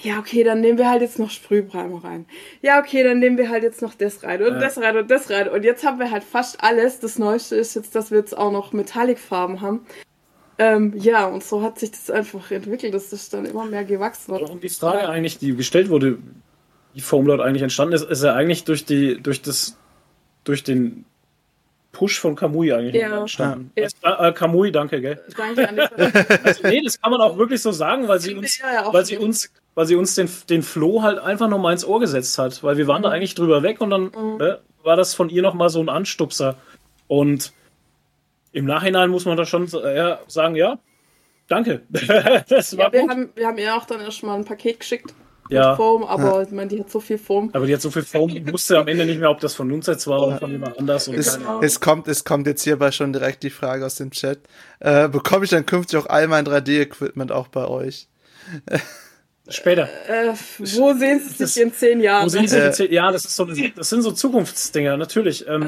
Ja, 0.00 0.18
okay, 0.18 0.42
dann 0.42 0.60
nehmen 0.62 0.78
wir 0.78 0.88
halt 0.88 1.02
jetzt 1.02 1.18
noch 1.18 1.28
Sprühprimer 1.30 2.02
rein. 2.02 2.24
Ja, 2.62 2.78
okay, 2.80 3.02
dann 3.02 3.18
nehmen 3.18 3.36
wir 3.36 3.50
halt 3.50 3.62
jetzt 3.62 3.82
noch 3.82 3.92
das 3.94 4.22
rein 4.22 4.42
und 4.42 4.54
Ja. 4.54 4.60
das 4.60 4.78
rein 4.78 4.96
und 4.96 5.10
das 5.10 5.28
rein. 5.28 5.48
Und 5.48 5.64
jetzt 5.64 5.84
haben 5.84 5.98
wir 5.98 6.10
halt 6.10 6.24
fast 6.24 6.62
alles. 6.64 6.98
Das 7.00 7.18
Neueste 7.18 7.56
ist 7.56 7.74
jetzt, 7.74 7.94
dass 7.94 8.10
wir 8.10 8.18
jetzt 8.18 8.36
auch 8.36 8.52
noch 8.52 8.72
Metallicfarben 8.72 9.60
haben. 9.60 9.84
Ähm, 10.58 10.94
ja, 10.98 11.26
und 11.26 11.42
so 11.42 11.62
hat 11.62 11.78
sich 11.78 11.90
das 11.92 12.10
einfach 12.10 12.50
entwickelt. 12.50 12.92
Das 12.94 13.12
ist 13.12 13.32
dann 13.32 13.44
immer 13.46 13.64
mehr 13.64 13.84
gewachsen. 13.84 14.32
Und 14.32 14.62
die 14.62 14.68
Frage 14.68 15.08
eigentlich, 15.08 15.38
die 15.38 15.54
gestellt 15.56 15.88
wurde, 15.88 16.18
wie 16.94 17.00
Foam 17.00 17.26
dort 17.26 17.40
eigentlich 17.40 17.62
entstanden 17.62 17.94
ist, 17.94 18.02
ist 18.04 18.22
ja 18.22 18.34
eigentlich 18.34 18.64
durch 18.64 18.84
die, 18.84 19.20
durch 19.20 19.40
das, 19.42 19.76
durch 20.44 20.62
den 20.62 21.04
Push 21.92 22.20
von 22.20 22.34
Kamui 22.36 22.72
eigentlich 22.72 22.94
Ja. 23.02 23.20
entstanden. 23.20 23.70
Ja. 23.76 23.86
Das, 24.02 24.18
äh, 24.20 24.32
Kamui, 24.32 24.72
danke, 24.72 25.00
gell? 25.00 25.20
Danke 25.36 25.68
an 25.68 25.78
Also, 26.44 26.62
nee, 26.66 26.80
das 26.84 27.00
kann 27.00 27.10
man 27.10 27.20
auch 27.20 27.36
wirklich 27.38 27.60
so 27.60 27.70
sagen, 27.72 28.08
weil 28.08 28.20
sie 28.20 28.34
uns, 28.34 28.58
Ja, 28.58 28.92
weil 28.92 29.04
sie 29.04 29.16
uns, 29.18 29.50
weil 29.74 29.86
sie 29.86 29.96
uns 29.96 30.14
den, 30.14 30.28
den 30.48 30.62
Floh 30.62 31.02
halt 31.02 31.18
einfach 31.18 31.48
nochmal 31.48 31.72
ins 31.72 31.84
Ohr 31.84 32.00
gesetzt 32.00 32.38
hat, 32.38 32.62
weil 32.62 32.76
wir 32.76 32.86
waren 32.86 33.02
da 33.02 33.08
Mhm. 33.08 33.14
eigentlich 33.14 33.34
drüber 33.34 33.62
weg 33.62 33.80
und 33.80 33.90
dann 33.90 34.10
ne, 34.38 34.60
war 34.82 34.96
das 34.96 35.14
von 35.14 35.28
ihr 35.28 35.42
nochmal 35.42 35.68
so 35.70 35.80
ein 35.80 35.88
Anstupser. 35.88 36.56
Und 37.08 37.52
im 38.52 38.64
Nachhinein 38.66 39.10
muss 39.10 39.24
man 39.24 39.36
da 39.36 39.44
schon 39.44 39.66
ja, 39.66 40.20
sagen, 40.28 40.54
ja, 40.56 40.78
danke. 41.48 41.82
das 42.48 42.76
war 42.76 42.86
Ja, 42.86 42.92
wir 42.92 43.00
gut. 43.02 43.10
haben, 43.10 43.30
wir 43.34 43.46
haben 43.46 43.58
ihr 43.58 43.74
auch 43.74 43.84
dann 43.86 44.00
erst 44.00 44.22
mal 44.22 44.34
ein 44.36 44.44
Paket 44.44 44.80
geschickt 44.80 45.14
Ja. 45.48 45.70
mit 45.70 45.76
Foam, 45.76 46.04
aber 46.04 46.42
ich 46.42 46.50
meine, 46.50 46.68
die 46.68 46.80
hat 46.80 46.90
so 46.90 47.00
viel 47.00 47.18
Foam. 47.18 47.50
Aber 47.52 47.66
die 47.66 47.74
hat 47.74 47.80
so 47.82 47.90
viel 47.90 48.02
Foam, 48.02 48.28
die 48.30 48.52
wusste 48.52 48.78
am 48.78 48.88
Ende 48.88 49.04
nicht 49.06 49.18
mehr, 49.20 49.30
ob 49.30 49.40
das 49.40 49.54
von 49.54 49.70
uns 49.72 49.86
jetzt 49.86 50.06
war 50.06 50.26
oder 50.26 50.38
von 50.38 50.50
jemand 50.50 50.78
anders. 50.78 51.08
Und 51.08 51.14
Es, 51.14 51.38
es, 51.62 51.80
kommt, 51.80 52.08
es 52.08 52.24
kommt 52.24 52.46
jetzt 52.46 52.62
hierbei 52.62 52.90
schon 52.92 53.12
direkt 53.12 53.42
die 53.42 53.50
Frage 53.50 53.84
aus 53.84 53.96
dem 53.96 54.10
Chat. 54.10 54.40
Äh, 54.80 55.08
bekomme 55.08 55.44
ich 55.44 55.50
dann 55.50 55.66
künftig 55.66 55.98
auch 55.98 56.06
all 56.06 56.28
mein 56.28 56.46
3D-Equipment 56.46 57.32
auch 57.32 57.48
bei 57.48 57.66
euch? 57.66 58.08
Später. 59.48 59.88
Äh, 60.08 60.32
wo 60.58 60.94
sehen 60.94 61.18
Sie 61.20 61.28
sich 61.28 61.36
Das- 61.38 61.56
in 61.56 61.72
zehn 61.74 62.00
Jahren? 62.00 62.24
Wo 62.26 62.28
sind 62.28 62.48
sie 62.48 62.56
Äh, 62.58 62.66
jetzt? 62.66 62.78
Ja, 62.78 63.10
das, 63.10 63.24
ist 63.24 63.34
so, 63.34 63.44
das 63.44 63.88
sind 63.88 64.02
so 64.02 64.12
Zukunftsdinger, 64.12 64.96
natürlich. 64.96 65.46
Ähm, 65.48 65.62
Äh, 65.62 65.66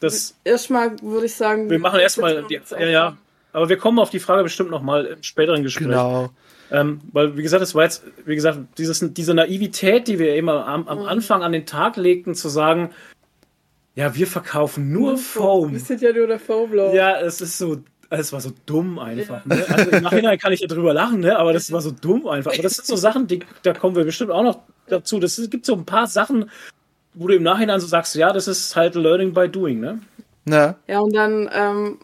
das, 0.00 0.34
Erstmal 0.44 1.00
würde 1.00 1.26
ich 1.26 1.34
sagen. 1.34 1.70
wir 1.70 1.78
machen 1.78 2.00
erstmal, 2.00 2.42
die- 2.48 2.60
ja, 2.70 2.86
ja. 2.86 3.16
Aber 3.52 3.68
wir 3.68 3.76
kommen 3.76 3.98
auf 4.00 4.10
die 4.10 4.18
Frage 4.18 4.42
bestimmt 4.42 4.70
nochmal 4.70 5.04
im 5.06 5.22
späteren 5.22 5.62
Gespräch. 5.62 5.86
Genau. 5.88 6.30
Ähm, 6.72 7.00
weil, 7.12 7.36
wie 7.36 7.42
gesagt, 7.42 7.62
es 7.62 7.74
war 7.74 7.84
jetzt, 7.84 8.02
wie 8.24 8.34
gesagt, 8.34 8.58
dieses, 8.78 9.04
diese 9.12 9.34
Naivität, 9.34 10.08
die 10.08 10.18
wir 10.18 10.34
immer 10.36 10.66
am, 10.66 10.88
am 10.88 11.00
Anfang 11.02 11.42
an 11.42 11.52
den 11.52 11.66
Tag 11.66 11.96
legten, 11.96 12.34
zu 12.34 12.48
sagen, 12.48 12.90
ja, 13.94 14.14
wir 14.16 14.26
verkaufen 14.26 14.90
nur 14.90 15.12
Wir 15.12 15.18
Foam. 15.18 15.78
sind 15.78 16.00
ja 16.00 16.12
nur 16.12 16.26
der 16.26 16.40
Foam-Blow. 16.40 16.94
Ja, 16.94 17.20
es 17.20 17.42
ist 17.42 17.58
so, 17.58 17.76
es 18.18 18.32
war 18.32 18.40
so 18.40 18.52
dumm 18.66 18.98
einfach. 18.98 19.44
Ne? 19.44 19.64
Also 19.68 19.90
im 19.90 20.02
Nachhinein 20.02 20.38
kann 20.38 20.52
ich 20.52 20.60
ja 20.60 20.66
drüber 20.66 20.92
lachen, 20.92 21.20
ne? 21.20 21.38
aber 21.38 21.52
das 21.52 21.72
war 21.72 21.80
so 21.80 21.90
dumm 21.90 22.26
einfach. 22.26 22.52
Aber 22.52 22.62
das 22.62 22.76
sind 22.76 22.86
so 22.86 22.96
Sachen, 22.96 23.26
die, 23.26 23.40
da 23.62 23.72
kommen 23.72 23.96
wir 23.96 24.04
bestimmt 24.04 24.30
auch 24.30 24.42
noch 24.42 24.60
dazu. 24.88 25.18
Das 25.18 25.38
ist, 25.38 25.50
gibt 25.50 25.66
so 25.66 25.74
ein 25.74 25.84
paar 25.84 26.06
Sachen, 26.06 26.50
wo 27.14 27.26
du 27.28 27.34
im 27.34 27.42
Nachhinein 27.42 27.80
so 27.80 27.86
sagst, 27.86 28.14
ja, 28.14 28.32
das 28.32 28.48
ist 28.48 28.74
halt 28.76 28.94
Learning 28.94 29.32
by 29.32 29.48
Doing, 29.48 29.80
ne? 29.80 30.00
Ne? 30.44 30.74
Ja, 30.88 31.00
und 31.00 31.14
dann 31.14 31.48
ähm, 31.52 31.98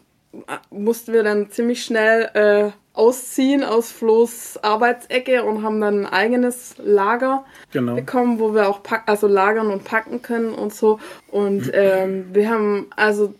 mussten 0.69 1.13
wir 1.13 1.23
dann 1.23 1.49
ziemlich 1.49 1.83
schnell 1.83 2.29
äh, 2.33 2.71
ausziehen 2.93 3.63
aus 3.63 3.91
Flo's 3.91 4.57
Arbeitsecke 4.61 5.43
und 5.43 5.63
haben 5.63 5.81
dann 5.81 6.05
ein 6.05 6.13
eigenes 6.13 6.75
Lager 6.77 7.45
Genau. 7.71 7.95
bekommen, 7.95 8.39
wo 8.39 8.53
wir 8.53 8.67
auch 8.67 8.83
pack 8.83 9.03
also 9.05 9.27
lagern 9.27 9.67
und 9.67 9.83
packen 9.83 10.21
können 10.21 10.53
und 10.53 10.73
so. 10.73 10.99
Und 11.29 11.69
ähm, 11.73 12.25
wir 12.33 12.49
haben 12.49 12.87
also 12.95 13.33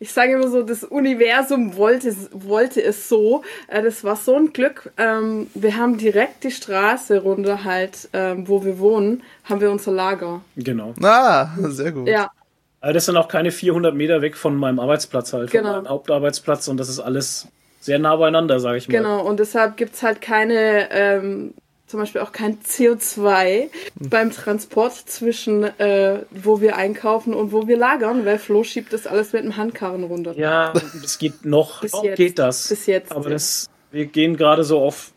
ich 0.00 0.12
sage 0.12 0.32
immer 0.34 0.48
so, 0.48 0.62
das 0.62 0.84
Universum 0.84 1.76
wollte, 1.76 2.14
wollte 2.32 2.82
es 2.82 3.08
so. 3.08 3.42
Äh, 3.66 3.82
das 3.82 4.04
war 4.04 4.16
so 4.16 4.36
ein 4.36 4.52
Glück. 4.52 4.92
Ähm, 4.96 5.48
wir 5.54 5.76
haben 5.76 5.98
direkt 5.98 6.44
die 6.44 6.50
Straße 6.50 7.18
runter 7.22 7.64
halt, 7.64 8.08
ähm, 8.12 8.46
wo 8.48 8.64
wir 8.64 8.78
wohnen, 8.78 9.22
haben 9.44 9.60
wir 9.60 9.70
unser 9.70 9.92
Lager. 9.92 10.40
Genau. 10.56 10.94
Ah, 11.02 11.48
sehr 11.58 11.92
gut. 11.92 12.08
Ja, 12.08 12.30
Aber 12.80 12.92
das 12.92 13.06
sind 13.06 13.16
auch 13.16 13.28
keine 13.28 13.50
400 13.50 13.94
Meter 13.94 14.22
weg 14.22 14.36
von 14.36 14.56
meinem 14.56 14.78
Arbeitsplatz 14.78 15.32
halt, 15.32 15.50
von 15.50 15.60
Genau. 15.60 15.72
meinem 15.72 15.88
Hauptarbeitsplatz 15.88 16.68
und 16.68 16.76
das 16.76 16.88
ist 16.88 17.00
alles 17.00 17.48
sehr 17.80 17.98
nah 17.98 18.14
beieinander, 18.16 18.60
sage 18.60 18.78
ich 18.78 18.88
mal. 18.88 18.96
Genau, 18.96 19.20
und 19.26 19.40
deshalb 19.40 19.76
gibt's 19.76 20.02
halt 20.02 20.20
keine, 20.20 20.90
ähm, 20.92 21.54
zum 21.88 22.00
Beispiel 22.00 22.20
auch 22.20 22.32
kein 22.32 22.58
CO2 22.60 23.68
beim 23.98 24.30
Transport 24.30 24.92
zwischen, 24.94 25.64
äh, 25.64 26.20
wo 26.30 26.60
wir 26.60 26.76
einkaufen 26.76 27.34
und 27.34 27.50
wo 27.50 27.66
wir 27.66 27.78
lagern, 27.78 28.26
weil 28.26 28.38
Flo 28.38 28.62
schiebt 28.62 28.92
das 28.92 29.06
alles 29.06 29.32
mit 29.32 29.42
dem 29.42 29.56
Handkarren 29.56 30.04
runter. 30.04 30.34
Ja, 30.36 30.72
das 31.02 31.18
geht 31.18 31.44
noch, 31.44 31.80
Bis 31.80 31.92
jetzt. 32.02 32.16
geht 32.16 32.38
das. 32.38 32.68
Bis 32.68 32.86
jetzt, 32.86 33.10
Aber 33.10 33.24
ja. 33.24 33.30
das, 33.30 33.66
wir 33.90 34.04
gehen 34.06 34.36
gerade 34.36 34.64
so 34.64 34.80
auf 34.80 35.12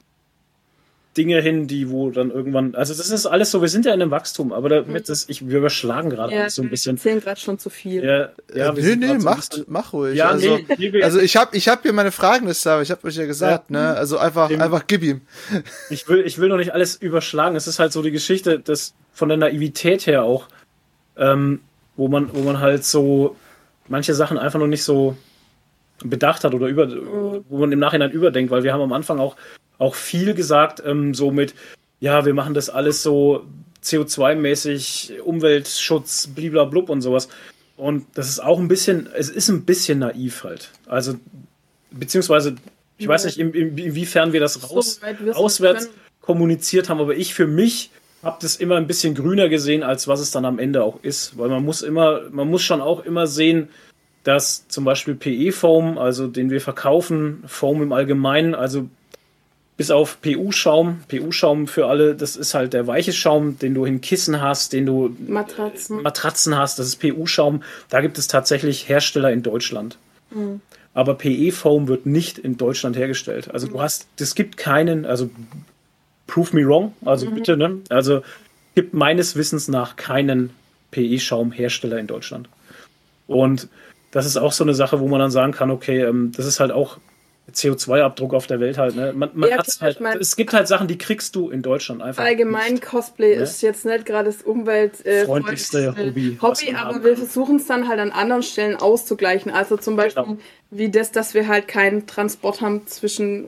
Dinge 1.18 1.42
hin, 1.42 1.68
die 1.68 1.90
wo 1.90 2.10
dann 2.10 2.32
irgendwann, 2.32 2.74
also 2.74 2.94
das 2.94 3.10
ist 3.12 3.26
alles 3.26 3.52
so, 3.52 3.62
wir 3.62 3.68
sind 3.68 3.86
ja 3.86 3.94
in 3.94 4.02
einem 4.02 4.12
Wachstum, 4.12 4.54
aber 4.54 4.70
damit 4.70 5.10
das, 5.10 5.28
ich, 5.28 5.46
wir 5.50 5.58
überschlagen 5.58 6.10
gerade 6.10 6.34
Ja, 6.34 6.50
so 6.50 6.62
ein 6.62 6.66
wir 6.68 6.70
bisschen. 6.72 6.96
erzählen 6.96 7.20
gerade 7.20 7.40
schon 7.40 7.60
zu 7.60 7.70
viel. 7.70 8.02
Ja, 8.04 8.30
ja, 8.56 8.74
wir 8.74 8.74
nee, 8.74 8.82
sind 8.82 9.00
nee, 9.02 9.08
so 9.08 9.14
ein 9.14 9.24
macht, 9.24 9.64
mach 9.68 9.92
ruhig. 9.92 10.16
Ja, 10.16 10.30
also, 10.30 10.56
nee, 10.58 10.66
nee, 10.78 10.94
wir- 10.94 11.04
also 11.04 11.20
ich 11.20 11.36
habe 11.36 11.58
ich 11.58 11.68
hab 11.68 11.82
hier 11.82 11.92
meine 11.92 12.12
Fragenliste, 12.14 12.72
aber 12.72 12.82
ich 12.82 12.92
habe 12.92 13.06
euch 13.06 13.18
ja 13.18 13.26
gesagt, 13.26 13.72
ne? 13.72 13.90
Also 13.96 14.18
einfach, 14.20 14.48
Dem- 14.48 14.62
einfach 14.62 14.88
gib 14.88 15.04
ihm. 15.04 15.20
Ich 15.90 16.08
will, 16.08 16.22
ich 16.26 16.38
will 16.38 16.48
noch 16.48 16.56
nicht 16.58 16.74
alles 16.74 16.96
überschlagen. 16.96 17.58
Es 17.58 17.68
ist 17.68 17.80
halt 17.80 17.92
so 17.92 18.02
die 18.02 18.12
Geschichte, 18.12 18.60
dass 18.60 18.94
von 19.12 19.28
der 19.28 19.38
Naivität 19.38 20.08
her 20.08 20.24
auch, 20.24 20.48
ähm, 21.18 21.60
wo 21.98 22.08
man, 22.08 22.34
wo 22.34 22.40
man 22.40 22.60
halt 22.62 22.86
so 22.86 23.36
manche 23.90 24.14
Sachen 24.14 24.38
einfach 24.38 24.60
noch 24.60 24.68
nicht 24.68 24.86
so 24.86 25.18
bedacht 26.04 26.46
hat 26.46 26.54
oder 26.54 26.68
über, 26.68 26.88
wo 27.50 27.58
man 27.58 27.72
im 27.74 27.80
Nachhinein 27.80 28.12
überdenkt, 28.12 28.50
weil 28.50 28.64
wir 28.64 28.72
haben 28.74 28.82
am 28.82 28.94
Anfang 28.94 29.20
auch, 29.20 29.36
auch 29.82 29.96
viel 29.96 30.34
gesagt, 30.36 30.82
ähm, 30.86 31.14
so 31.14 31.32
mit, 31.32 31.56
ja, 32.00 32.24
wir 32.26 32.34
machen 32.34 32.54
das 32.54 32.70
alles 32.70 33.02
so 33.02 33.46
CO2-mäßig, 33.84 35.22
Umweltschutz, 35.22 36.28
bliblablub 36.28 36.90
und 36.90 37.02
sowas. 37.02 37.30
Und 37.78 38.06
das 38.14 38.30
ist 38.30 38.40
auch 38.40 38.60
ein 38.60 38.68
bisschen, 38.68 39.10
es 39.18 39.30
ist 39.30 39.50
ein 39.50 39.66
bisschen 39.66 40.00
naiv 40.00 40.44
halt. 40.44 40.70
Also, 40.86 41.16
beziehungsweise, 41.90 42.56
ich 43.00 43.08
weiß 43.08 43.26
nicht, 43.26 43.40
in, 43.40 43.54
in, 43.54 43.76
inwiefern 43.76 44.34
wir 44.34 44.40
das 44.40 44.70
raus, 44.70 45.02
So 45.26 45.32
auswärts 45.32 45.90
kommuniziert 46.22 46.88
haben, 46.88 47.00
aber 47.00 47.16
ich 47.16 47.34
für 47.34 47.48
mich 47.48 47.90
habe 48.22 48.38
das 48.40 48.58
immer 48.58 48.76
ein 48.76 48.86
bisschen 48.86 49.16
grüner 49.16 49.50
gesehen, 49.50 49.82
als 49.82 50.08
was 50.08 50.20
es 50.20 50.30
dann 50.30 50.46
am 50.46 50.60
Ende 50.60 50.84
auch 50.84 51.00
ist. 51.02 51.40
Weil 51.40 51.50
man 51.50 51.66
muss 51.66 51.82
immer, 51.82 52.22
man 52.30 52.48
muss 52.48 52.62
schon 52.62 52.82
auch 52.82 53.04
immer 53.04 53.26
sehen, 53.26 53.70
dass 54.24 54.68
zum 54.68 54.86
Beispiel 54.86 55.16
PE-Foam, 55.16 55.98
also 55.98 56.28
den 56.28 56.52
wir 56.52 56.62
verkaufen, 56.62 57.44
Foam 57.48 57.82
im 57.82 57.92
Allgemeinen, 57.92 58.54
also 58.54 58.88
bis 59.82 59.90
auf 59.90 60.22
PU-Schaum, 60.22 61.00
PU-Schaum 61.08 61.66
für 61.66 61.88
alle, 61.88 62.14
das 62.14 62.36
ist 62.36 62.54
halt 62.54 62.74
der 62.74 62.86
weiche 62.86 63.14
Schaum, 63.14 63.58
den 63.58 63.74
du 63.74 63.84
in 63.84 64.00
Kissen 64.00 64.40
hast, 64.40 64.74
den 64.74 64.86
du 64.86 65.18
Matratzen. 65.28 66.04
Matratzen 66.04 66.56
hast, 66.56 66.78
das 66.78 66.86
ist 66.86 66.98
PU-Schaum. 66.98 67.64
Da 67.90 68.02
gibt 68.02 68.20
es 68.20 68.28
tatsächlich 68.28 68.88
Hersteller 68.88 69.32
in 69.32 69.42
Deutschland. 69.42 69.98
Aber 70.94 71.16
PE-Foam 71.16 71.88
wird 71.88 72.06
nicht 72.06 72.38
in 72.38 72.58
Deutschland 72.58 72.96
hergestellt. 72.96 73.50
Also 73.52 73.66
du 73.66 73.82
hast, 73.82 74.06
es 74.20 74.36
gibt 74.36 74.56
keinen, 74.56 75.04
also 75.08 75.32
prove 76.28 76.56
me 76.56 76.64
wrong, 76.64 76.94
also 77.04 77.32
bitte, 77.32 77.58
ne? 77.58 77.80
Also 77.90 78.22
gibt 78.76 78.94
meines 78.94 79.36
Wissens 79.36 79.68
nach 79.68 79.96
keinen 79.96 80.52
PE-Schaum-Hersteller 80.92 81.98
in 81.98 82.06
Deutschland. 82.06 82.50
Und 83.26 83.68
das 84.12 84.28
ist 84.28 84.38
auch 84.38 84.52
so 84.52 84.64
eine 84.64 84.76
Sache, 84.76 85.00
wo 85.00 85.08
man 85.08 85.20
dann 85.20 85.32
sagen 85.32 85.54
kann, 85.54 85.72
okay, 85.72 86.02
ähm, 86.04 86.34
das 86.38 86.46
ist 86.46 86.60
halt 86.60 86.72
auch 86.72 87.00
CO2-Abdruck 87.54 88.34
auf 88.34 88.48
der 88.48 88.60
Welt 88.60 88.78
halt. 88.78 88.96
Ne? 88.96 89.14
Man, 89.16 89.30
man 89.34 89.50
Ja, 89.50 89.58
klar, 89.58 89.66
halt, 89.82 89.96
ich 89.96 90.00
mein- 90.02 90.18
es 90.20 90.36
gibt 90.36 90.54
halt 90.54 90.68
Sachen, 90.68 90.88
die 90.88 90.98
kriegst 90.98 91.36
du 91.36 91.50
in 91.50 91.62
Deutschland 91.62 92.02
einfach. 92.02 92.24
Allgemein 92.24 92.74
nicht. 92.74 92.84
Cosplay 92.86 93.36
Ne? 93.36 93.42
ist 93.44 93.62
jetzt 93.62 93.86
nicht 93.86 94.06
gerade 94.06 94.26
das 94.26 94.42
umwelt 94.42 95.06
äh, 95.06 95.26
Hobby, 95.28 96.38
Hobby, 96.42 96.76
aber 96.76 97.04
wir 97.04 97.18
versuchen 97.18 97.58
es 97.58 97.66
dann 97.68 97.88
halt 97.88 98.00
an 98.00 98.12
anderen 98.12 98.44
Stellen 98.44 98.76
auszugleichen. 98.76 99.52
Also 99.52 99.78
zum 99.78 99.96
Beispiel 99.96 100.24
Genau. 100.24 100.38
wie 100.72 100.90
das, 100.90 101.12
dass 101.12 101.34
wir 101.34 101.48
halt 101.48 101.68
keinen 101.68 102.08
Transport 102.08 102.62
haben 102.62 102.86
zwischen 102.88 103.48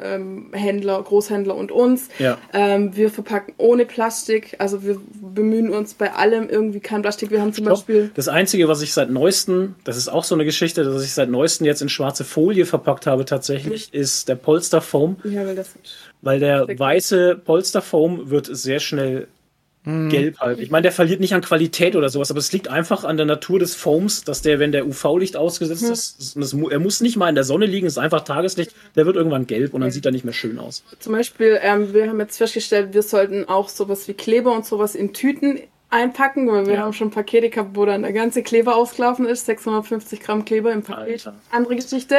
ähm, 0.00 0.50
Händler, 0.52 1.02
Großhändler 1.02 1.54
und 1.54 1.72
uns. 1.72 2.08
Ja. 2.18 2.38
Ähm, 2.52 2.94
wir 2.96 3.10
verpacken 3.10 3.54
ohne 3.56 3.86
Plastik. 3.86 4.56
Also 4.58 4.82
wir 4.82 5.00
bemühen 5.20 5.70
uns 5.70 5.94
bei 5.94 6.12
allem 6.12 6.48
irgendwie 6.48 6.80
kein 6.80 7.02
Plastik. 7.02 7.30
Wir 7.30 7.40
haben 7.40 7.52
zum 7.52 7.64
Doch. 7.64 7.72
Beispiel 7.72 8.10
Das 8.14 8.28
Einzige, 8.28 8.68
was 8.68 8.82
ich 8.82 8.92
seit 8.92 9.10
neuestem, 9.10 9.74
das 9.84 9.96
ist 9.96 10.08
auch 10.08 10.24
so 10.24 10.34
eine 10.34 10.44
Geschichte, 10.44 10.84
dass 10.84 11.04
ich 11.04 11.12
seit 11.12 11.30
neuestem 11.30 11.66
jetzt 11.66 11.82
in 11.82 11.88
schwarze 11.88 12.24
Folie 12.24 12.66
verpackt 12.66 13.06
habe 13.06 13.24
tatsächlich, 13.30 13.92
ist 13.94 14.28
der 14.28 14.34
Polsterfoam, 14.34 15.16
ja, 15.24 15.46
weil 15.46 15.56
das 15.56 15.70
weil 16.22 16.38
der 16.38 16.66
weiße 16.78 17.40
Polsterfoam 17.44 18.28
wird 18.30 18.46
sehr 18.54 18.80
schnell 18.80 19.26
gelb 19.84 20.38
halt. 20.40 20.58
Ich 20.60 20.70
meine, 20.70 20.82
der 20.82 20.92
verliert 20.92 21.20
nicht 21.20 21.32
an 21.32 21.40
Qualität 21.40 21.96
oder 21.96 22.10
sowas, 22.10 22.30
aber 22.30 22.38
es 22.38 22.52
liegt 22.52 22.68
einfach 22.68 23.04
an 23.04 23.16
der 23.16 23.24
Natur 23.24 23.58
des 23.58 23.74
Foams, 23.74 24.24
dass 24.24 24.42
der, 24.42 24.58
wenn 24.58 24.72
der 24.72 24.86
UV-Licht 24.86 25.36
ausgesetzt 25.36 25.82
ist, 25.84 26.36
das, 26.36 26.52
er 26.52 26.78
muss 26.78 27.00
nicht 27.00 27.16
mal 27.16 27.30
in 27.30 27.34
der 27.34 27.44
Sonne 27.44 27.64
liegen, 27.64 27.86
es 27.86 27.94
ist 27.94 27.98
einfach 27.98 28.20
Tageslicht, 28.22 28.74
der 28.94 29.06
wird 29.06 29.16
irgendwann 29.16 29.46
gelb 29.46 29.72
und 29.72 29.80
dann 29.80 29.90
sieht 29.90 30.04
er 30.04 30.12
nicht 30.12 30.24
mehr 30.24 30.34
schön 30.34 30.58
aus. 30.58 30.84
Zum 30.98 31.14
Beispiel, 31.14 31.58
ähm, 31.62 31.94
wir 31.94 32.10
haben 32.10 32.20
jetzt 32.20 32.36
festgestellt, 32.36 32.92
wir 32.92 33.02
sollten 33.02 33.48
auch 33.48 33.70
sowas 33.70 34.06
wie 34.06 34.12
Kleber 34.12 34.52
und 34.54 34.66
sowas 34.66 34.94
in 34.94 35.14
Tüten 35.14 35.60
einpacken, 35.88 36.46
weil 36.52 36.66
wir 36.66 36.74
Ja. 36.74 36.80
haben 36.80 36.92
schon 36.92 37.10
Pakete 37.10 37.48
gehabt, 37.48 37.70
wo 37.74 37.86
dann 37.86 38.02
der 38.02 38.12
ganze 38.12 38.42
Kleber 38.42 38.76
ausgelaufen 38.76 39.26
ist, 39.26 39.46
650 39.46 40.20
Gramm 40.20 40.44
Kleber 40.44 40.72
im 40.72 40.82
Paket. 40.82 41.26
Alter. 41.26 41.34
Andere 41.50 41.76
Geschichte. 41.76 42.16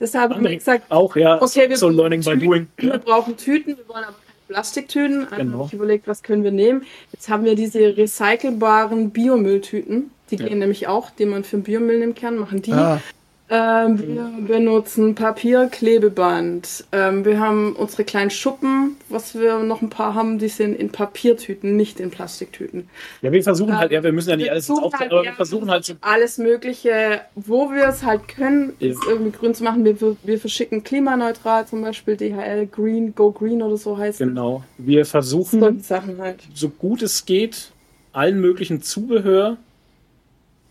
Deshalb 0.00 0.34
haben 0.34 0.44
wir 0.44 0.54
gesagt, 0.56 0.90
Auch, 0.90 1.14
ja, 1.16 1.40
okay, 1.40 1.68
wir 1.68 1.76
so 1.76 1.86
brauchen 1.86 1.96
Learning 1.96 2.20
by 2.22 2.30
Tüten. 2.32 2.44
Doing. 2.46 2.66
Wir 2.76 2.98
brauchen 2.98 3.36
Tüten, 3.36 3.76
wir 3.76 3.88
wollen 3.88 4.04
aber 4.04 4.14
keine 4.14 4.38
Plastiktüten. 4.48 5.24
Also 5.24 5.36
Genau. 5.36 5.58
habe 5.58 5.66
ich 5.68 5.72
überlegt, 5.74 6.08
was 6.08 6.22
können 6.22 6.42
wir 6.44 6.50
nehmen. 6.52 6.82
Jetzt 7.12 7.28
haben 7.28 7.44
wir 7.44 7.54
diese 7.54 7.96
recycelbaren 7.96 9.10
Biomülltüten. 9.10 10.10
Die 10.30 10.36
Ja. 10.36 10.46
gehen 10.48 10.58
nämlich 10.58 10.88
auch, 10.88 11.10
die 11.10 11.26
man 11.26 11.44
für 11.44 11.56
den 11.58 11.62
Biomüll 11.62 11.98
nehmen 12.00 12.14
kann, 12.14 12.36
machen 12.36 12.60
die. 12.62 12.72
Ah, 12.72 13.00
Ähm, 13.50 13.98
wir 13.98 14.46
benutzen 14.46 15.14
Papier, 15.14 15.68
Klebeband. 15.70 16.84
Ähm, 16.92 17.26
wir 17.26 17.38
haben 17.38 17.76
unsere 17.76 18.04
kleinen 18.04 18.30
Schuppen, 18.30 18.96
was 19.10 19.34
wir 19.34 19.58
noch 19.58 19.82
ein 19.82 19.90
paar 19.90 20.14
haben, 20.14 20.38
die 20.38 20.48
sind 20.48 20.74
in 20.74 20.90
Papiertüten, 20.90 21.76
nicht 21.76 22.00
in 22.00 22.10
Plastiktüten. 22.10 22.88
Ja, 23.20 23.30
wir 23.32 23.42
versuchen 23.42 23.76
halt, 23.76 23.92
ja, 23.92 24.02
wir 24.02 24.12
müssen 24.12 24.30
ja 24.30 24.36
nicht 24.36 24.50
alles 24.50 24.70
aufzählen, 24.70 24.92
halt, 24.98 25.12
aber 25.12 25.24
wir 25.24 25.32
versuchen 25.34 25.70
halt 25.70 25.84
so 25.84 25.92
Alles 26.00 26.38
Mögliche, 26.38 27.20
wo 27.34 27.70
wir 27.70 27.88
es 27.88 28.02
halt 28.02 28.28
können, 28.28 28.72
ist 28.78 29.04
irgendwie 29.06 29.32
grün 29.32 29.54
zu 29.54 29.62
machen. 29.62 29.84
Wir, 29.84 29.94
wir 30.22 30.38
verschicken 30.38 30.82
klimaneutral, 30.82 31.66
zum 31.66 31.82
Beispiel 31.82 32.16
DHL 32.16 32.66
Green, 32.66 33.14
Go 33.14 33.30
Green 33.30 33.60
oder 33.60 33.76
so 33.76 33.98
heißt 33.98 34.22
es. 34.22 34.26
Genau. 34.26 34.64
Wir 34.78 35.04
versuchen, 35.04 35.80
Sachen 35.80 36.18
halt. 36.18 36.40
so 36.54 36.70
gut 36.70 37.02
es 37.02 37.26
geht, 37.26 37.72
allen 38.12 38.40
möglichen 38.40 38.80
Zubehör 38.80 39.58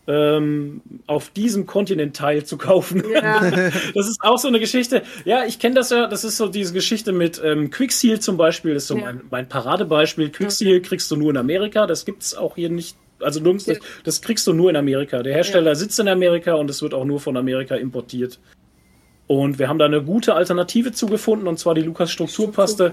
ähm, 0.06 0.80
auf 1.06 1.30
diesem 1.30 1.66
Kontinent 1.66 2.16
teilzukaufen. 2.16 3.02
Ja. 3.10 3.40
Das 3.94 4.08
ist 4.08 4.18
auch 4.22 4.38
so 4.38 4.48
eine 4.48 4.60
Geschichte. 4.60 5.02
Ja, 5.24 5.44
ich 5.44 5.58
kenne 5.58 5.74
das 5.76 5.90
ja. 5.90 6.06
Das 6.06 6.24
ist 6.24 6.36
so 6.36 6.48
diese 6.48 6.72
Geschichte 6.72 7.12
mit 7.12 7.40
ähm, 7.44 7.70
Quickseal 7.70 8.20
zum 8.20 8.36
Beispiel. 8.36 8.74
Das 8.74 8.84
ist 8.84 8.88
so 8.88 8.96
Ja. 8.98 9.04
mein, 9.04 9.20
mein 9.30 9.48
Paradebeispiel. 9.48 10.30
Quickseal 10.30 10.80
kriegst 10.80 11.10
du 11.10 11.16
nur 11.16 11.30
in 11.30 11.36
Amerika. 11.36 11.86
Das 11.86 12.04
gibt's 12.04 12.34
auch 12.34 12.54
hier 12.56 12.68
nicht. 12.70 12.96
Also 13.20 13.40
nirgends, 13.40 13.66
Ja. 13.66 13.74
das, 13.74 13.82
das 14.04 14.22
kriegst 14.22 14.46
du 14.46 14.52
nur 14.52 14.68
in 14.70 14.76
Amerika. 14.76 15.22
Der 15.22 15.32
Hersteller 15.34 15.74
sitzt 15.76 15.98
in 16.00 16.08
Amerika 16.08 16.54
und 16.54 16.68
es 16.68 16.82
wird 16.82 16.92
auch 16.92 17.04
nur 17.04 17.20
von 17.20 17.36
Amerika 17.36 17.74
importiert. 17.76 18.38
Und 19.26 19.58
wir 19.58 19.68
haben 19.68 19.78
da 19.78 19.86
eine 19.86 20.02
gute 20.02 20.34
Alternative 20.34 20.92
zugefunden, 20.92 21.48
und 21.48 21.58
zwar 21.58 21.74
die 21.74 21.80
Lukas 21.80 22.10
Strukturpaste. 22.10 22.92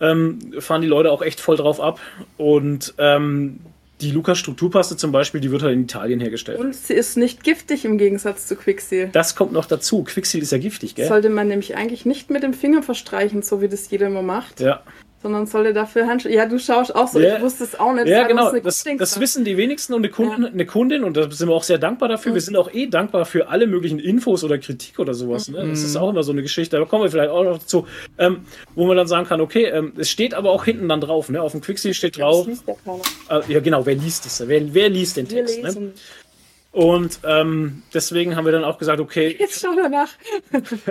ähm, 0.00 0.38
fahren 0.58 0.80
die 0.82 0.88
Leute 0.88 1.12
auch 1.12 1.22
echt 1.22 1.38
voll 1.40 1.56
drauf 1.56 1.80
ab. 1.80 2.00
Und 2.38 2.94
ähm, 2.98 3.60
die 4.00 4.10
Lukas 4.10 4.38
Strukturpaste 4.38 4.96
zum 4.96 5.12
Beispiel, 5.12 5.40
die 5.40 5.50
wird 5.50 5.62
halt 5.62 5.74
in 5.74 5.82
Italien 5.82 6.20
hergestellt. 6.20 6.58
Und 6.58 6.74
sie 6.74 6.94
ist 6.94 7.16
nicht 7.16 7.44
giftig 7.44 7.84
im 7.84 7.98
Gegensatz 7.98 8.46
zu 8.46 8.56
Quickseal. 8.56 9.08
Das 9.12 9.34
kommt 9.34 9.52
noch 9.52 9.66
dazu. 9.66 10.04
Quickseal 10.04 10.42
ist 10.42 10.52
ja 10.52 10.58
giftig, 10.58 10.94
gell? 10.94 11.08
Sollte 11.08 11.30
man 11.30 11.48
nämlich 11.48 11.76
eigentlich 11.76 12.04
nicht 12.06 12.30
mit 12.30 12.42
dem 12.42 12.54
Finger 12.54 12.82
verstreichen, 12.82 13.42
so 13.42 13.60
wie 13.60 13.68
das 13.68 13.90
jeder 13.90 14.06
immer 14.06 14.22
macht. 14.22 14.60
Ja 14.60 14.82
sondern 15.22 15.46
sollte 15.46 15.74
dafür 15.74 16.06
Handschuhe. 16.06 16.32
Ja, 16.32 16.46
du 16.46 16.58
schaust 16.58 16.94
auch 16.94 17.08
so, 17.08 17.20
ja. 17.20 17.36
ich 17.36 17.42
wusste 17.42 17.64
es 17.64 17.78
auch 17.78 17.92
nicht. 17.92 18.06
Ja, 18.06 18.26
genau, 18.26 18.52
das, 18.52 18.84
das 18.98 19.20
wissen 19.20 19.44
die 19.44 19.56
wenigsten 19.56 19.92
und 19.92 20.00
eine 20.00 20.10
Kundin, 20.10 20.42
ja. 20.42 20.48
eine 20.48 20.66
Kundin, 20.66 21.04
und 21.04 21.16
da 21.16 21.30
sind 21.30 21.48
wir 21.48 21.54
auch 21.54 21.62
sehr 21.62 21.78
dankbar 21.78 22.08
dafür. 22.08 22.32
Mhm. 22.32 22.34
Wir 22.34 22.40
sind 22.40 22.56
auch 22.56 22.72
eh 22.72 22.86
dankbar 22.86 23.26
für 23.26 23.48
alle 23.48 23.66
möglichen 23.66 23.98
Infos 23.98 24.44
oder 24.44 24.58
Kritik 24.58 24.98
oder 24.98 25.12
sowas. 25.12 25.48
Ne? 25.48 25.66
Das 25.68 25.82
ist 25.82 25.94
mhm. 25.94 26.00
auch 26.00 26.10
immer 26.10 26.22
so 26.22 26.32
eine 26.32 26.42
Geschichte, 26.42 26.78
da 26.78 26.84
kommen 26.84 27.04
wir 27.04 27.10
vielleicht 27.10 27.30
auch 27.30 27.44
noch 27.44 27.58
dazu, 27.58 27.86
ähm, 28.18 28.44
wo 28.74 28.86
man 28.86 28.96
dann 28.96 29.06
sagen 29.06 29.26
kann, 29.26 29.40
okay, 29.40 29.64
ähm, 29.66 29.92
es 29.98 30.08
steht 30.10 30.32
aber 30.32 30.50
auch 30.50 30.64
hinten 30.64 30.88
dann 30.88 31.00
drauf, 31.00 31.28
ne? 31.28 31.42
auf 31.42 31.52
dem 31.52 31.60
Quickseal 31.60 31.92
steht 31.92 32.18
drauf. 32.18 32.46
Ja, 33.28 33.40
äh, 33.40 33.52
ja, 33.52 33.60
genau, 33.60 33.84
wer 33.84 33.94
liest 33.94 34.24
es? 34.26 34.46
Wer, 34.46 34.72
wer 34.72 34.88
liest 34.88 35.18
den 35.18 35.28
Text? 35.28 35.62
Ne? 35.62 35.92
Und 36.72 37.18
ähm, 37.24 37.82
deswegen 37.92 38.36
haben 38.36 38.44
wir 38.44 38.52
dann 38.52 38.64
auch 38.64 38.78
gesagt, 38.78 39.00
okay. 39.00 39.36
Jetzt 39.38 39.60
schau 39.60 39.74
danach. 39.74 40.08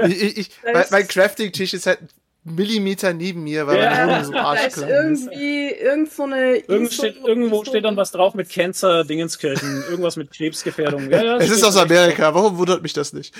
ich, 0.07 0.37
ich, 0.37 0.49
mein, 0.65 0.85
mein 0.91 1.07
Crafting-Tisch 1.07 1.73
ist 1.73 1.87
halt 1.87 1.99
Millimeter 2.43 3.13
neben 3.13 3.43
mir, 3.43 3.67
weil 3.67 3.79
ja, 3.79 3.89
meine 3.89 4.11
Wohnung 4.11 4.23
so 4.23 4.33
arschklein 4.39 5.13
ist. 5.13 5.27
Irgendwie, 5.27 5.71
irgend 5.71 6.11
so 6.11 6.23
eine. 6.23 6.55
Irgend 6.55 6.93
steht, 6.93 7.17
irgendwo 7.25 7.65
steht 7.65 7.83
dann 7.83 7.97
was 7.97 8.11
drauf 8.11 8.33
mit 8.33 8.49
Cancer, 8.49 9.03
Dingenskirchen, 9.03 9.83
irgendwas 9.89 10.15
mit 10.15 10.31
Krebsgefährdung. 10.31 11.09
Ja, 11.09 11.23
ja, 11.23 11.37
es 11.37 11.49
ist 11.49 11.63
aus 11.63 11.75
Amerika, 11.75 12.33
warum 12.33 12.57
wundert 12.57 12.81
mich 12.81 12.93
das 12.93 13.13
nicht? 13.13 13.35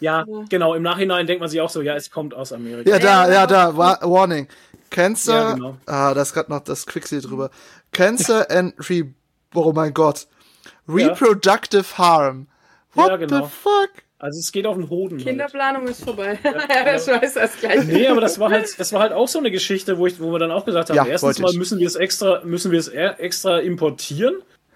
Ja, 0.00 0.24
genau, 0.48 0.74
im 0.74 0.82
Nachhinein 0.82 1.26
denkt 1.26 1.40
man 1.40 1.50
sich 1.50 1.60
auch 1.60 1.70
so, 1.70 1.82
ja, 1.82 1.94
es 1.94 2.10
kommt 2.10 2.34
aus 2.34 2.52
Amerika. 2.52 2.88
Ja, 2.88 2.98
da, 2.98 3.30
ja, 3.30 3.46
da, 3.46 3.76
Warning. 3.76 4.48
Cancer, 4.90 5.32
ja, 5.32 5.52
genau. 5.52 5.76
ah, 5.84 6.14
da 6.14 6.22
ist 6.22 6.32
gerade 6.32 6.50
noch 6.50 6.60
das 6.60 6.86
Quicksil 6.86 7.20
drüber. 7.20 7.50
Cancer 7.92 8.50
and 8.50 8.74
Re, 8.88 9.12
oh 9.54 9.72
mein 9.74 9.92
Gott. 9.92 10.26
Reproductive 10.88 11.98
Harm. 11.98 12.46
What 12.94 13.10
ja, 13.10 13.16
genau. 13.16 13.44
the 13.44 13.50
fuck? 13.50 13.90
Also 14.20 14.40
es 14.40 14.50
geht 14.50 14.66
auf 14.66 14.76
den 14.76 14.90
Hoden. 14.90 15.18
Kinderplanung 15.18 15.82
halt. 15.82 15.92
ist 15.92 16.04
vorbei. 16.04 16.38
Ja, 16.42 16.96
ich 16.96 17.06
weiß 17.06 17.34
das 17.34 17.56
gleich. 17.58 17.84
Nee, 17.86 18.08
aber 18.08 18.20
das 18.20 18.40
war 18.40 18.50
halt, 18.50 18.78
das 18.78 18.92
war 18.92 19.00
halt 19.00 19.12
auch 19.12 19.28
so 19.28 19.38
eine 19.38 19.52
Geschichte, 19.52 19.96
wo, 19.96 20.06
ich, 20.06 20.20
wo 20.20 20.32
wir 20.32 20.40
dann 20.40 20.50
auch 20.50 20.64
gesagt 20.64 20.90
haben, 20.90 20.96
ja, 20.96 21.06
erstens 21.06 21.38
mal 21.38 21.52
müssen 21.52 21.78
wir 21.78 21.86
es 21.86 21.94
extra, 21.94 22.42
müssen 22.44 22.72
wir 22.72 22.80
es 22.80 22.88
extra 22.88 23.58
importieren. 23.58 24.34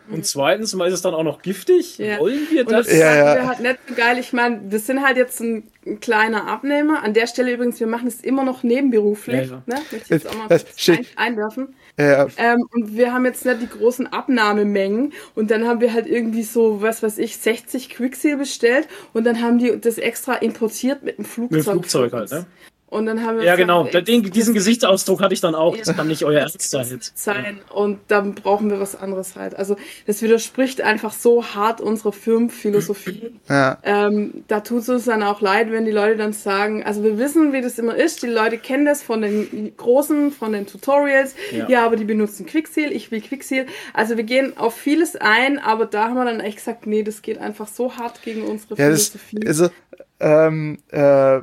Und 0.09 0.19
mhm. 0.19 0.23
zweitens 0.25 0.75
mal 0.75 0.89
ist 0.89 0.95
es 0.95 1.03
dann 1.03 1.15
auch 1.15 1.23
noch 1.23 1.43
giftig. 1.43 1.99
Ja. 1.99 2.19
Wollen 2.19 2.49
wir 2.51 2.65
das? 2.65 2.87
Und 2.87 2.87
das 2.89 2.99
ja, 2.99 3.15
ja. 3.15 3.35
wir 3.35 3.49
halt 3.49 3.61
nicht 3.61 3.79
so 3.89 3.95
geil. 3.95 4.19
Ich 4.19 4.33
meine, 4.33 4.61
das 4.69 4.87
sind 4.87 5.03
halt 5.03 5.17
jetzt 5.17 5.41
ein, 5.41 5.69
ein, 5.87 6.01
kleiner 6.01 6.49
Abnehmer. 6.49 7.03
An 7.03 7.15
der 7.15 7.27
Stelle 7.27 7.53
übrigens, 7.53 7.79
wir 7.81 7.87
machen 7.87 8.09
es 8.09 8.21
immer 8.21 8.45
noch 8.45 8.63
nebenberuflich. 8.63 9.49
Ja, 9.49 9.57
ja. 9.57 9.63
Ne? 9.67 9.75
Möchte 9.75 9.97
ich 9.97 10.09
jetzt 10.09 10.27
auch 10.27 10.35
mal 10.35 10.49
ein, 10.51 11.07
einwerfen. 11.17 11.75
Ja. 11.99 12.27
Ähm, 12.37 12.67
und 12.73 12.97
wir 12.97 13.13
haben 13.13 13.27
jetzt 13.27 13.45
nicht 13.45 13.63
die 13.63 13.69
großen 13.69 14.07
Abnahmemengen. 14.07 15.13
Und 15.35 15.51
dann 15.51 15.67
haben 15.67 15.81
wir 15.81 15.93
halt 15.93 16.07
irgendwie 16.07 16.43
so, 16.43 16.81
was 16.81 17.03
weiß 17.03 17.19
ich, 17.19 17.37
60 17.37 17.91
Quicksil 17.91 18.37
bestellt. 18.37 18.89
Und 19.13 19.25
dann 19.25 19.43
haben 19.43 19.59
die 19.59 19.79
das 19.81 19.99
extra 19.99 20.35
importiert 20.35 21.03
mit 21.03 21.19
dem 21.19 21.25
Flugzeug. 21.25 21.59
Mit 21.59 21.67
dem 21.67 21.73
Flugzeug 21.73 22.13
halt, 22.13 22.31
ne? 22.31 22.47
Und 22.93 23.07
dann 23.07 23.25
haben 23.25 23.39
wir 23.39 23.45
ja, 23.45 23.57
genau. 23.57 23.85
Gesagt, 23.85 24.07
Den, 24.07 24.23
diesen 24.23 24.53
Gesichtsausdruck 24.53 25.23
hatte 25.23 25.33
ich 25.33 25.41
dann 25.41 25.55
auch. 25.55 25.75
Das 25.75 25.97
kann 25.97 26.09
nicht 26.09 26.27
euer 26.27 26.41
Ernst 26.41 26.61
sein. 26.71 27.01
sein. 27.15 27.61
Und 27.73 28.01
dann 28.09 28.35
brauchen 28.35 28.69
wir 28.69 28.81
was 28.81 28.95
anderes 28.95 29.35
halt. 29.35 29.57
Also, 29.57 29.77
das 30.07 30.21
widerspricht 30.21 30.83
einfach 30.83 31.15
so 31.15 31.43
hart 31.43 31.81
unserer 31.81 32.13
Firmenphilosophie. 32.13 33.33
Ja. 33.49 33.79
Ähm, 33.83 34.45
da 34.47 34.61
tut 34.61 34.83
es 34.83 34.91
uns 34.91 35.07
dann 35.07 35.23
auch 35.23 35.41
leid, 35.41 35.73
wenn 35.73 35.87
die 35.87 35.91
Leute 35.91 36.19
dann 36.19 36.35
sagen, 36.35 36.85
also 36.85 37.03
wir 37.03 37.17
wissen, 37.17 37.55
wie 37.55 37.63
das 37.63 37.79
immer 37.79 37.97
ist. 37.97 38.23
Die 38.23 38.27
Leute 38.27 38.59
kennen 38.59 38.85
das 38.85 39.03
von 39.03 39.23
den 39.23 39.73
großen, 39.75 40.31
von 40.31 40.53
den 40.53 40.67
Tutorials. 40.67 41.35
Ja, 41.51 41.69
ja 41.71 41.87
aber 41.87 41.97
die 41.97 42.05
benutzen 42.05 42.45
Quickseal. 42.45 42.93
Ich 42.93 43.11
will 43.11 43.23
Quickseal. 43.23 43.65
Also, 43.95 44.19
wir 44.19 44.25
gehen 44.25 44.59
auf 44.59 44.77
vieles 44.77 45.17
ein, 45.17 45.59
aber 45.59 45.87
da 45.87 46.11
haben 46.11 46.15
wir 46.17 46.27
dann 46.27 46.41
echt 46.41 46.59
gesagt, 46.59 46.87
nee, 46.87 47.03
das 47.03 47.23
geht 47.23 47.39
einfach 47.39 47.69
so 47.69 47.97
hart 47.97 48.23
gegen 48.23 48.43
unsere 48.43 48.75
ja, 48.75 48.85
Philosophie. 48.85 49.41
Das, 49.41 49.61
also, 49.63 49.73
ähm, 50.21 50.79
äh, 50.91 51.41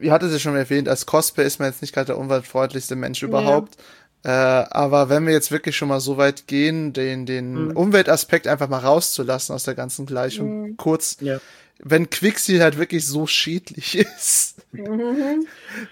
ihr 0.00 0.12
hattet 0.12 0.32
es 0.32 0.42
schon 0.42 0.56
erwähnt, 0.56 0.88
als 0.88 1.06
Cosplay 1.06 1.46
ist 1.46 1.58
man 1.58 1.68
jetzt 1.68 1.82
nicht 1.82 1.94
gerade 1.94 2.06
der 2.06 2.18
umweltfreundlichste 2.18 2.96
Mensch 2.96 3.22
überhaupt. 3.22 3.76
Ja. 3.76 3.82
Äh, 4.24 4.66
aber 4.70 5.08
wenn 5.08 5.26
wir 5.26 5.32
jetzt 5.32 5.50
wirklich 5.50 5.76
schon 5.76 5.88
mal 5.88 6.00
so 6.00 6.16
weit 6.16 6.46
gehen, 6.46 6.92
den, 6.92 7.26
den 7.26 7.66
mhm. 7.66 7.76
Umweltaspekt 7.76 8.46
einfach 8.46 8.68
mal 8.68 8.78
rauszulassen 8.78 9.54
aus 9.54 9.64
der 9.64 9.74
ganzen 9.74 10.06
Gleichung, 10.06 10.62
mhm. 10.62 10.76
kurz, 10.76 11.16
ja. 11.20 11.40
wenn 11.80 12.08
Quicksil 12.08 12.62
halt 12.62 12.78
wirklich 12.78 13.06
so 13.06 13.26
schädlich 13.26 13.98
ist, 14.16 14.56
mhm. 14.72 15.46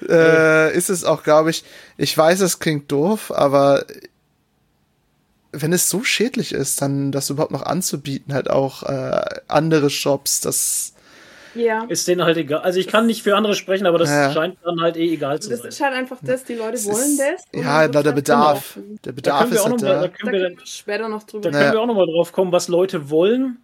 äh, 0.08 0.72
ist 0.76 0.90
es 0.90 1.04
auch, 1.04 1.24
glaube 1.24 1.50
ich, 1.50 1.64
ich 1.96 2.16
weiß, 2.16 2.40
es 2.40 2.60
klingt 2.60 2.92
doof, 2.92 3.32
aber 3.34 3.84
wenn 5.52 5.72
es 5.72 5.90
so 5.90 6.04
schädlich 6.04 6.52
ist, 6.52 6.80
dann 6.80 7.10
das 7.10 7.30
überhaupt 7.30 7.50
noch 7.50 7.62
anzubieten, 7.62 8.32
halt 8.32 8.48
auch 8.48 8.84
äh, 8.84 9.22
andere 9.48 9.90
Shops, 9.90 10.40
das 10.40 10.92
ja. 11.54 11.84
Ist 11.88 12.06
denen 12.08 12.22
halt 12.22 12.36
egal. 12.36 12.60
Also 12.60 12.78
ich 12.78 12.86
kann 12.86 13.06
nicht 13.06 13.22
für 13.22 13.36
andere 13.36 13.54
sprechen, 13.54 13.86
aber 13.86 13.98
das 13.98 14.10
ja. 14.10 14.32
scheint 14.32 14.58
dann 14.64 14.80
halt 14.80 14.96
eh 14.96 15.12
egal 15.12 15.40
zu 15.40 15.50
das 15.50 15.58
sein. 15.58 15.66
Das 15.66 15.74
ist 15.74 15.80
halt 15.82 15.94
einfach 15.94 16.18
das, 16.22 16.44
die 16.44 16.54
Leute 16.54 16.84
wollen 16.84 17.18
das. 17.18 17.44
Ja, 17.52 17.88
der 17.88 18.04
halt 18.04 18.14
Bedarf. 18.14 18.74
Genau. 18.74 18.98
Der 19.04 19.12
Bedarf 19.12 19.50
ist 19.50 19.64
halt 19.64 19.82
da. 19.82 20.00
Da 20.02 20.08
können 20.08 20.32
wir 20.32 20.56
später 20.64 21.08
noch 21.08 21.22
drüber 21.24 21.50
Da 21.50 21.58
können 21.58 21.72
wir 21.72 21.80
auch 21.80 21.86
nochmal 21.86 22.06
drauf 22.06 22.32
kommen, 22.32 22.52
was 22.52 22.68
Leute 22.68 23.10
wollen. 23.10 23.58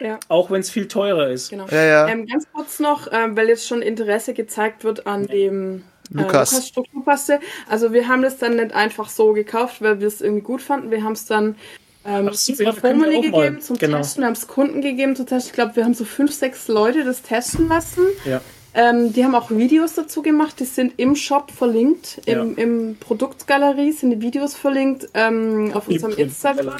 Ja. 0.00 0.18
Auch 0.28 0.50
wenn 0.50 0.60
es 0.60 0.70
viel 0.70 0.88
teurer 0.88 1.28
ist. 1.28 1.50
Genau. 1.50 1.66
Ja, 1.70 1.84
ja. 1.84 2.08
Ähm, 2.08 2.26
ganz 2.26 2.46
kurz 2.52 2.80
noch, 2.80 3.08
ähm, 3.12 3.36
weil 3.36 3.48
jetzt 3.48 3.68
schon 3.68 3.82
Interesse 3.82 4.32
gezeigt 4.32 4.82
wird 4.82 5.06
an 5.06 5.26
dem 5.26 5.84
äh, 6.12 6.22
Lukas. 6.22 6.52
Lukas 6.52 6.68
Strukturpaste. 6.68 7.40
Also 7.68 7.92
wir 7.92 8.08
haben 8.08 8.22
das 8.22 8.38
dann 8.38 8.56
nicht 8.56 8.72
einfach 8.72 9.10
so 9.10 9.32
gekauft, 9.32 9.82
weil 9.82 10.00
wir 10.00 10.08
es 10.08 10.22
irgendwie 10.22 10.42
gut 10.42 10.62
fanden. 10.62 10.90
Wir 10.90 11.04
haben 11.04 11.12
es 11.12 11.26
dann 11.26 11.56
ähm, 12.04 12.28
Ach, 12.30 12.34
so, 12.34 12.62
ja, 12.62 12.72
Formuli 12.72 13.20
gegeben 13.20 13.54
mal. 13.54 13.60
zum 13.60 13.76
genau. 13.76 13.98
Testen, 13.98 14.22
wir 14.22 14.26
haben 14.26 14.34
es 14.34 14.46
Kunden 14.46 14.80
gegeben 14.80 15.16
zum 15.16 15.26
Testen. 15.26 15.50
Ich 15.50 15.54
glaube, 15.54 15.76
wir 15.76 15.84
haben 15.84 15.94
so 15.94 16.04
fünf, 16.04 16.32
sechs 16.32 16.68
Leute 16.68 17.04
das 17.04 17.22
testen 17.22 17.68
lassen. 17.68 18.04
Ja. 18.24 18.40
Ähm, 18.72 19.12
die 19.12 19.24
haben 19.24 19.34
auch 19.34 19.50
Videos 19.50 19.94
dazu 19.94 20.22
gemacht, 20.22 20.60
die 20.60 20.64
sind 20.64 20.94
im 20.96 21.16
Shop 21.16 21.50
verlinkt, 21.50 22.20
im, 22.24 22.56
ja. 22.56 22.62
im 22.62 22.96
Produktgalerie 23.00 23.90
sind 23.90 24.10
die 24.10 24.20
Videos 24.20 24.54
verlinkt 24.54 25.08
ähm, 25.14 25.72
auf 25.74 25.88
unserem 25.88 26.12
Instagram. 26.16 26.76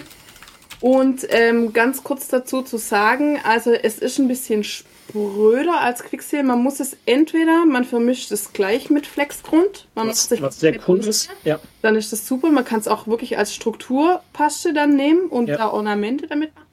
Und 0.81 1.27
ähm, 1.29 1.73
ganz 1.73 2.03
kurz 2.03 2.29
dazu 2.29 2.63
zu 2.63 2.79
sagen, 2.79 3.39
also 3.45 3.73
es 3.73 3.99
ist 3.99 4.19
ein 4.19 4.29
bisschen 4.29 4.65
spröder 5.11 5.81
als 5.81 6.03
Quicksil. 6.03 6.43
Man 6.43 6.63
muss 6.63 6.81
es 6.81 6.97
entweder, 7.07 7.67
man 7.67 7.85
vermischt 7.85 8.31
es 8.33 8.53
gleich 8.53 8.91
mit 8.91 9.07
Flexgrund. 9.07 9.87
Man 9.95 10.09
was, 10.09 10.31
muss 10.31 10.43
was 10.43 10.61
sehr 10.61 10.79
cool 10.89 11.01
ist. 11.01 11.31
Ja. 11.45 11.61
Dann 11.83 11.97
ist 11.97 12.13
das 12.13 12.27
super. 12.27 12.51
Man 12.51 12.65
kann 12.65 12.81
es 12.81 12.89
auch 12.89 13.07
wirklich 13.07 13.39
als 13.39 13.55
Strukturpaste 13.55 14.73
dann 14.73 14.97
nehmen 14.97 15.27
und 15.29 15.49
ja. 15.49 15.57
da 15.57 15.69
Ornamente 15.69 16.27
damit 16.27 16.55
machen. 16.55 16.67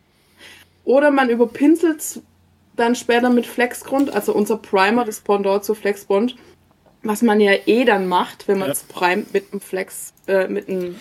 Oder 0.86 1.12
man 1.12 1.30
überpinselt 1.30 2.00
es 2.00 2.21
dann 2.78 2.95
später 2.95 3.30
mit 3.30 3.45
Flexgrund, 3.45 4.13
also 4.13 4.34
unser 4.34 4.58
Primer, 4.58 5.04
das 5.04 5.19
Pendant 5.19 5.65
zu 5.65 5.76
Flexbond, 5.76 6.36
was 7.04 7.21
man 7.21 7.41
ja 7.41 7.54
eh 7.65 7.84
dann 7.84 8.08
macht, 8.08 8.47
wenn 8.47 8.60
man 8.60 8.69
es 8.69 8.86
ja. 8.88 8.95
primet 8.95 9.34
mit 9.34 9.52
einem 9.52 9.60
Flex, 9.60 10.13
äh, 10.28 10.47
mit 10.47 10.69
einem 10.69 10.95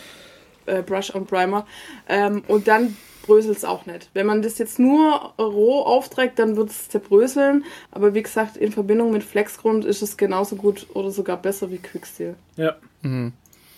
äh, 0.66 0.82
Brush 0.82 1.14
on 1.14 1.26
Primer. 1.26 1.66
Ähm, 2.08 2.42
und 2.48 2.66
dann 2.66 2.96
bröselt 3.26 3.56
es 3.56 3.64
auch 3.64 3.86
nicht. 3.86 4.10
Wenn 4.14 4.26
man 4.26 4.42
das 4.42 4.58
jetzt 4.58 4.78
nur 4.78 5.32
roh 5.38 5.82
aufträgt, 5.82 6.38
dann 6.38 6.56
wird 6.56 6.70
es 6.70 6.88
zerbröseln. 6.88 7.64
Aber 7.90 8.14
wie 8.14 8.22
gesagt, 8.22 8.56
in 8.56 8.72
Verbindung 8.72 9.12
mit 9.12 9.22
Flexgrund 9.22 9.84
ist 9.84 10.02
es 10.02 10.16
genauso 10.16 10.56
gut 10.56 10.86
oder 10.94 11.10
sogar 11.10 11.36
besser 11.36 11.70
wie 11.70 11.78
Quicksteel. 11.78 12.34
Ja. 12.56 12.76
Mhm. 13.02 13.32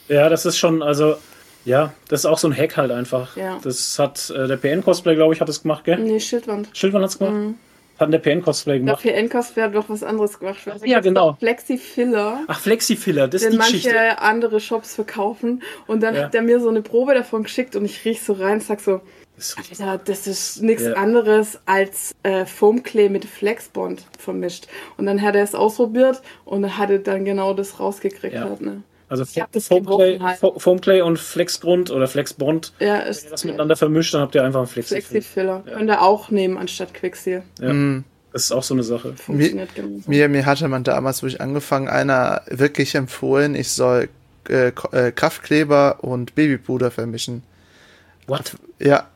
Ja, 0.08 0.28
das 0.28 0.46
ist 0.46 0.56
schon, 0.56 0.82
also, 0.82 1.16
ja, 1.64 1.92
das 2.08 2.20
ist 2.20 2.26
auch 2.26 2.38
so 2.38 2.48
ein 2.48 2.56
Hack 2.56 2.76
halt 2.76 2.90
einfach. 2.90 3.36
Ja. 3.36 3.58
Das 3.62 3.98
hat 3.98 4.30
äh, 4.30 4.46
der 4.46 4.56
PN-Cosplay, 4.56 5.14
glaube 5.14 5.34
ich, 5.34 5.40
hat 5.40 5.48
es 5.48 5.62
gemacht, 5.62 5.84
gell? 5.84 5.98
Nee, 5.98 6.20
Schildwand. 6.20 6.70
Schildwand 6.72 7.04
hat 7.04 7.10
es 7.10 7.18
gemacht? 7.18 7.34
Mhm. 7.34 7.54
Hat 7.98 8.12
der 8.12 8.18
PN-Cosplay 8.18 8.78
gemacht? 8.78 9.04
Der 9.04 9.10
PN-Cosplay 9.10 9.62
hat 9.64 9.74
doch 9.74 9.88
was 9.88 10.04
anderes 10.04 10.38
gemacht. 10.38 10.58
Ja, 10.84 11.00
genau. 11.00 11.36
Flexi-Filler. 11.40 12.44
Ach, 12.46 12.60
Flexi-Filler, 12.60 13.26
das 13.26 13.42
ist 13.42 13.52
die 13.52 13.56
manche 13.56 13.72
Geschichte. 13.72 14.20
andere 14.20 14.60
Shops 14.60 14.94
verkaufen. 14.94 15.62
Und 15.88 16.02
dann 16.02 16.14
ja. 16.14 16.24
hat 16.24 16.34
er 16.34 16.42
mir 16.42 16.60
so 16.60 16.68
eine 16.68 16.80
Probe 16.80 17.14
davon 17.14 17.42
geschickt 17.42 17.74
und 17.74 17.84
ich 17.84 18.04
riech 18.04 18.22
so 18.22 18.34
rein 18.34 18.54
und 18.54 18.62
sag 18.62 18.80
so, 18.80 19.00
Alter, 19.56 20.00
das 20.04 20.26
ist 20.26 20.62
nichts 20.62 20.84
ja. 20.84 20.94
anderes 20.94 21.58
als 21.66 22.14
äh, 22.22 22.44
Foamclay 22.44 23.08
mit 23.08 23.24
Flexbond 23.24 24.04
vermischt. 24.18 24.66
Und 24.96 25.06
dann 25.06 25.22
hat 25.22 25.34
er 25.34 25.42
es 25.42 25.54
ausprobiert 25.54 26.22
und 26.44 26.76
hat 26.76 26.90
er 26.90 26.98
dann 26.98 27.24
genau 27.24 27.54
das 27.54 27.80
rausgekriegt. 27.80 28.34
Ja. 28.34 28.44
Halt, 28.44 28.60
ne? 28.60 28.82
Also 29.08 29.24
Foamclay, 29.24 30.18
halt. 30.18 30.38
Foamclay 30.38 31.00
und 31.00 31.18
Flexgrund 31.18 31.90
oder 31.90 32.08
Flexbond, 32.08 32.74
ja, 32.78 32.98
ist, 32.98 33.22
wenn 33.22 33.28
ihr 33.28 33.30
das 33.30 33.44
miteinander 33.44 33.76
vermischt, 33.76 34.12
dann 34.12 34.20
habt 34.20 34.34
ihr 34.34 34.44
einfach 34.44 34.60
einen 34.60 34.68
Flexi-Filler. 34.68 35.02
Flexi-Filler. 35.02 35.62
Ja. 35.66 35.76
Könnt 35.78 35.90
ihr 35.90 36.02
auch 36.02 36.30
nehmen 36.30 36.58
anstatt 36.58 36.92
Quecksil. 36.92 37.42
Ja. 37.60 37.72
Mhm. 37.72 38.04
Das 38.32 38.44
ist 38.44 38.52
auch 38.52 38.62
so 38.62 38.74
eine 38.74 38.82
Sache. 38.82 39.14
Funktioniert 39.16 39.70
mir, 39.78 40.02
mir, 40.06 40.28
mir 40.28 40.46
hatte 40.46 40.68
man 40.68 40.84
damals, 40.84 41.22
wo 41.22 41.26
ich 41.26 41.40
angefangen, 41.40 41.88
einer 41.88 42.42
wirklich 42.48 42.94
empfohlen, 42.94 43.54
ich 43.54 43.70
soll 43.70 44.10
äh, 44.50 44.68
äh 44.92 45.12
Kraftkleber 45.12 46.04
und 46.04 46.34
Babypuder 46.34 46.90
vermischen. 46.90 47.42
What? 48.26 48.56
Ja, 48.78 49.08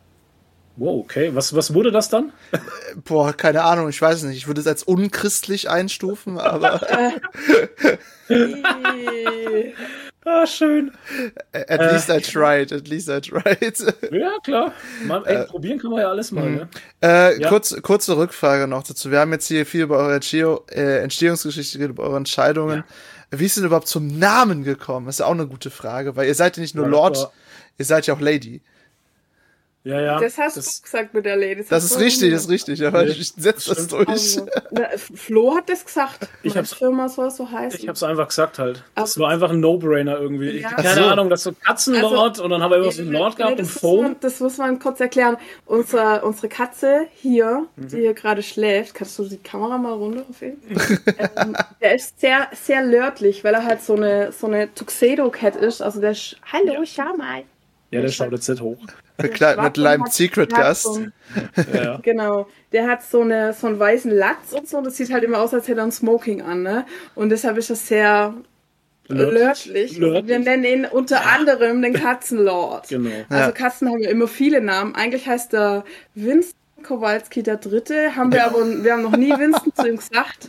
Wow, 0.77 1.05
okay. 1.05 1.35
Was, 1.35 1.55
was 1.55 1.75
wurde 1.75 1.91
das 1.91 2.09
dann? 2.09 2.33
Boah, 3.05 3.33
keine 3.33 3.63
Ahnung, 3.63 3.89
ich 3.89 4.01
weiß 4.01 4.23
nicht. 4.25 4.37
Ich 4.37 4.47
würde 4.47 4.61
es 4.61 4.67
als 4.67 4.83
unchristlich 4.83 5.69
einstufen, 5.69 6.39
aber. 6.39 6.81
Ah, 10.25 10.47
schön. 10.47 10.93
At 11.53 11.69
äh, 11.69 11.93
least 11.93 12.09
I 12.09 12.21
tried, 12.21 12.73
at 12.73 12.87
least 12.87 13.09
I 13.09 13.21
tried. 13.21 13.77
Ja, 14.13 14.39
klar. 14.45 14.73
Man, 15.05 15.25
ey, 15.25 15.35
äh, 15.35 15.47
probieren 15.47 15.81
kann 15.81 15.91
man 15.91 16.01
ja 16.01 16.11
alles 16.11 16.31
mal, 16.31 16.49
mhm. 16.49 16.57
ne? 16.57 16.69
Äh, 17.03 17.41
ja. 17.41 17.49
kurz, 17.49 17.75
kurze 17.83 18.17
Rückfrage 18.17 18.69
noch 18.69 18.85
dazu. 18.85 19.11
Wir 19.11 19.19
haben 19.19 19.33
jetzt 19.33 19.49
hier 19.49 19.67
viel 19.67 19.83
über 19.83 19.99
eure 19.99 20.15
Entstehung, 20.15 20.61
äh, 20.71 20.99
Entstehungsgeschichte 21.03 21.79
geredet, 21.79 21.97
über 21.97 22.05
eure 22.05 22.19
Entscheidungen. 22.19 22.85
Ja. 23.33 23.39
Wie 23.39 23.47
ist 23.47 23.57
denn 23.57 23.65
überhaupt 23.65 23.89
zum 23.89 24.07
Namen 24.19 24.63
gekommen? 24.63 25.07
Das 25.07 25.17
ist 25.17 25.19
ja 25.21 25.27
auch 25.27 25.33
eine 25.33 25.49
gute 25.49 25.71
Frage, 25.71 26.15
weil 26.15 26.29
ihr 26.29 26.35
seid 26.37 26.57
ja 26.57 26.61
nicht 26.61 26.77
nur 26.77 26.85
ja, 26.85 26.91
Lord, 26.91 27.31
ihr 27.79 27.85
seid 27.85 28.07
ja 28.07 28.15
auch 28.15 28.21
Lady. 28.21 28.63
Ja, 29.85 30.01
ja. 30.01 30.21
Das 30.21 30.39
hast 30.39 30.57
das, 30.57 30.77
du 30.77 30.83
gesagt 30.85 31.13
mit 31.13 31.25
der 31.25 31.37
Lady. 31.37 31.57
Das, 31.57 31.69
das 31.69 31.85
ist 31.85 31.99
richtig, 31.99 32.33
das 32.33 32.43
ist 32.43 32.51
richtig, 32.51 32.87
aber 32.87 33.05
nee, 33.05 33.11
ich 33.11 33.33
setze 33.33 33.75
das 33.75 33.89
durch. 33.89 34.09
Also, 34.09 34.47
na, 34.71 34.87
Flo 34.97 35.57
hat 35.57 35.69
das 35.69 35.85
gesagt. 35.85 36.29
Ich 36.45 36.57
hab's, 36.57 36.73
Firma 36.73 37.09
soll 37.09 37.33
so 37.33 37.51
heißen. 37.51 37.81
Ich 37.81 37.89
hab's 37.89 38.05
einfach 38.05 38.29
gesagt 38.29 38.61
halt. 38.61 38.85
Das 38.95 39.19
war 39.19 39.31
einfach 39.31 39.51
ein 39.51 39.59
No-Brainer 39.59 40.21
irgendwie. 40.21 40.61
Ja. 40.61 40.71
keine 40.71 41.03
so. 41.03 41.09
Ahnung, 41.09 41.31
das 41.31 41.41
ist 41.41 41.45
so 41.45 41.53
Katzenlord 41.53 42.31
also, 42.31 42.45
und 42.45 42.51
dann 42.51 42.63
haben 42.63 42.71
wir 42.71 42.79
immer 42.79 42.93
so 42.93 43.03
einen 43.03 43.11
Lord 43.11 43.37
gehabt 43.37 43.57
nee, 43.57 43.63
und 43.63 43.69
Foam. 43.69 44.03
Man, 44.03 44.17
das 44.21 44.39
muss 44.39 44.57
man 44.59 44.79
kurz 44.79 45.01
erklären. 45.01 45.37
Unsere, 45.67 46.23
unsere 46.23 46.49
Katze 46.49 47.09
hier, 47.15 47.67
mhm. 47.75 47.89
die 47.89 47.97
hier 47.97 48.15
gerade 48.15 48.45
schläft, 48.45 48.95
kannst 48.95 49.19
du 49.19 49.25
die 49.25 49.39
Kamera 49.39 49.79
mal 49.79 49.95
runter 49.95 50.25
auf 50.31 50.43
ihn? 50.43 50.59
ähm, 51.19 51.57
der 51.81 51.97
ist 51.97 52.21
sehr, 52.21 52.47
sehr 52.53 52.85
lördlich, 52.85 53.43
weil 53.43 53.55
er 53.55 53.65
halt 53.65 53.83
so 53.83 53.97
eine, 53.97 54.31
so 54.31 54.47
eine 54.47 54.73
Tuxedo-Cat 54.73 55.57
ist. 55.57 55.83
Also 55.83 56.01
der 56.01 56.13
ist, 56.13 56.37
hallo, 56.53 56.73
ja. 56.73 56.87
schau 56.87 57.17
mal. 57.17 57.43
Ja, 57.91 58.01
der 58.01 58.09
schaut 58.09 58.33
jetzt 58.33 58.49
nicht 58.49 58.63
hoch. 58.63 58.79
Mit, 59.23 59.41
mit 59.41 59.79
einem 59.79 60.07
Secret 60.07 60.55
Gast. 60.55 60.83
So, 60.83 61.07
ja. 61.73 61.99
Genau. 62.03 62.47
Der 62.73 62.89
hat 62.89 63.03
so, 63.03 63.21
eine, 63.21 63.53
so 63.53 63.67
einen 63.67 63.79
weißen 63.79 64.11
Latz 64.11 64.53
und 64.53 64.69
so. 64.69 64.81
Das 64.81 64.97
sieht 64.97 65.13
halt 65.13 65.25
immer 65.25 65.39
aus, 65.39 65.55
als 65.55 65.69
hätte 65.69 65.81
er 65.81 65.85
ein 65.85 65.93
Smoking 65.93 66.43
an. 66.43 66.63
Ne? 66.63 66.87
Und 67.15 67.31
deshalb 67.31 67.59
ist 67.59 67.71
das 67.71 67.87
sehr 67.87 68.35
lördlich. 69.09 70.01
Wir 70.01 70.39
nennen 70.39 70.65
ihn 70.65 70.85
unter 70.87 71.17
ja. 71.17 71.23
anderem 71.39 71.83
den 71.83 71.93
Katzenlord. 71.93 72.89
Genau. 72.89 73.11
Also 73.29 73.45
ja. 73.45 73.53
Katzen 73.53 73.89
haben 73.89 74.01
ja 74.01 74.11
immer 74.11 74.29
viele 74.29 74.61
Namen. 74.61 74.95
Eigentlich 74.95 75.27
heißt 75.27 75.55
er 75.55 75.85
Winston 76.15 76.59
Kowalski 76.83 77.43
der 77.43 77.57
Dritte. 77.57 78.17
Haben 78.17 78.33
wir 78.33 78.47
aber, 78.47 78.83
wir 78.83 78.93
haben 78.93 79.03
noch 79.03 79.17
nie 79.17 79.31
Winston 79.31 79.73
zu 79.75 79.87
ihm 79.87 79.97
gesagt, 79.97 80.49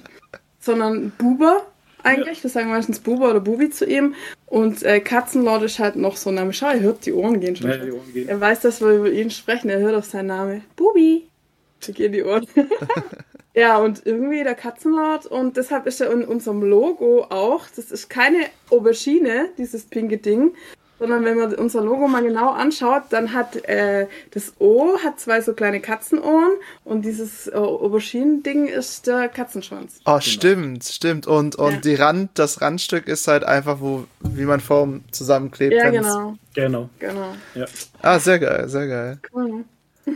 sondern 0.59 1.11
Buber 1.11 1.67
eigentlich. 2.03 2.37
Ja. 2.37 2.43
Das 2.43 2.53
sagen 2.53 2.69
meistens 2.69 2.99
Buba 2.99 3.29
oder 3.29 3.39
Bubi 3.39 3.69
zu 3.69 3.85
ihm. 3.85 4.15
Und 4.45 4.83
äh, 4.83 4.99
Katzenlord 4.99 5.63
ist 5.63 5.79
halt 5.79 5.95
noch 5.95 6.17
so 6.17 6.29
ein 6.29 6.35
Name. 6.35 6.53
Schau, 6.53 6.67
er 6.67 6.79
hört 6.81 7.05
die 7.05 7.13
Ohren 7.13 7.39
gehen 7.39 7.55
schon. 7.55 7.69
Ja, 7.69 7.77
Ohren 7.77 8.13
gehen. 8.13 8.27
Er 8.27 8.39
weiß, 8.39 8.61
dass 8.61 8.81
wir 8.81 8.91
über 8.91 9.11
ihn 9.11 9.31
sprechen. 9.31 9.69
Er 9.69 9.79
hört 9.79 9.95
auf 9.95 10.05
seinen 10.05 10.27
Namen. 10.27 10.63
Bubi. 10.75 11.27
Da 11.85 11.91
gehen 11.91 12.11
die 12.11 12.23
Ohren. 12.23 12.47
ja, 13.53 13.77
und 13.77 14.05
irgendwie 14.05 14.43
der 14.43 14.55
Katzenlord. 14.55 15.25
Und 15.25 15.57
deshalb 15.57 15.87
ist 15.87 16.01
er 16.01 16.11
in 16.11 16.23
unserem 16.23 16.61
Logo 16.61 17.25
auch. 17.29 17.65
Das 17.75 17.91
ist 17.91 18.09
keine 18.09 18.45
Aubergine, 18.69 19.49
dieses 19.57 19.85
pinke 19.85 20.17
Ding, 20.17 20.53
sondern 21.03 21.25
wenn 21.25 21.37
man 21.37 21.53
unser 21.55 21.81
Logo 21.81 22.07
mal 22.07 22.23
genau 22.23 22.51
anschaut, 22.51 23.03
dann 23.09 23.33
hat 23.33 23.57
äh, 23.65 24.07
das 24.31 24.53
O 24.59 24.97
hat 25.03 25.19
zwei 25.19 25.41
so 25.41 25.51
kleine 25.51 25.81
Katzenohren 25.81 26.53
und 26.85 27.03
dieses 27.03 27.47
äh, 27.47 27.55
Auberginen-Ding 27.55 28.67
ist 28.67 29.05
der 29.07 29.27
Katzenschwanz. 29.27 29.99
Oh, 30.05 30.11
genau. 30.11 30.19
stimmt, 30.21 30.85
stimmt. 30.85 31.27
Und, 31.27 31.57
und 31.57 31.73
ja. 31.73 31.79
die 31.81 31.95
Rand, 31.95 32.29
das 32.35 32.61
Randstück 32.61 33.09
ist 33.09 33.27
halt 33.27 33.43
einfach, 33.43 33.81
wo, 33.81 34.05
wie 34.21 34.45
man 34.45 34.61
Form 34.61 35.03
zusammenklebt. 35.11 35.73
Ja, 35.73 35.89
genau. 35.89 36.37
Genau. 36.53 36.89
Genau. 36.99 37.35
Ja. 37.53 37.65
Ah, 38.01 38.17
sehr 38.17 38.39
geil, 38.39 38.69
sehr 38.69 38.87
geil. 38.87 39.19
Cool. 39.33 39.65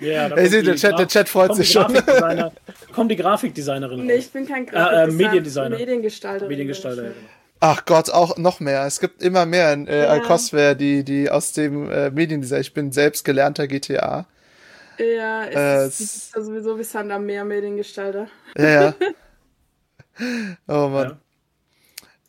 Ja, 0.00 0.34
hey, 0.34 0.48
seht, 0.48 0.66
der, 0.66 0.74
Chat, 0.74 0.98
der 0.98 1.06
Chat 1.06 1.28
freut 1.28 1.54
sich 1.54 1.70
schon. 1.70 1.86
Kommt 2.92 3.08
die 3.12 3.14
Grafikdesignerin. 3.14 4.04
Nee, 4.04 4.14
ich 4.14 4.32
bin 4.32 4.48
kein 4.48 4.66
Grafikdesigner. 4.66 5.04
Äh, 5.04 5.08
äh, 5.08 5.12
Mediendesigner. 5.12 5.78
Mediengestalter. 5.78 6.48
Mediengestalter. 6.48 7.12
Ach 7.64 7.84
Gott, 7.84 8.10
auch 8.10 8.36
noch 8.38 8.58
mehr. 8.58 8.84
Es 8.86 8.98
gibt 8.98 9.22
immer 9.22 9.46
mehr 9.46 9.72
in 9.72 9.86
äh, 9.86 10.02
ja. 10.02 10.18
Cosware, 10.18 10.74
die, 10.74 11.04
die 11.04 11.30
aus 11.30 11.52
dem 11.52 11.88
äh, 11.88 12.10
Mediendesign. 12.10 12.60
Ich 12.60 12.74
bin 12.74 12.90
selbst 12.90 13.24
gelernter 13.24 13.68
GTA. 13.68 14.26
Ja, 14.98 15.44
es 15.44 15.54
äh, 15.54 15.86
ist 15.86 16.32
sowieso 16.32 16.76
wie 16.76 16.82
Sander 16.82 17.20
mehr 17.20 17.44
Mediengestalter. 17.44 18.26
Ja, 18.56 18.68
ja. 18.68 18.94
Oh 20.68 20.88
Mann. 20.88 21.08
Ja. 21.10 21.18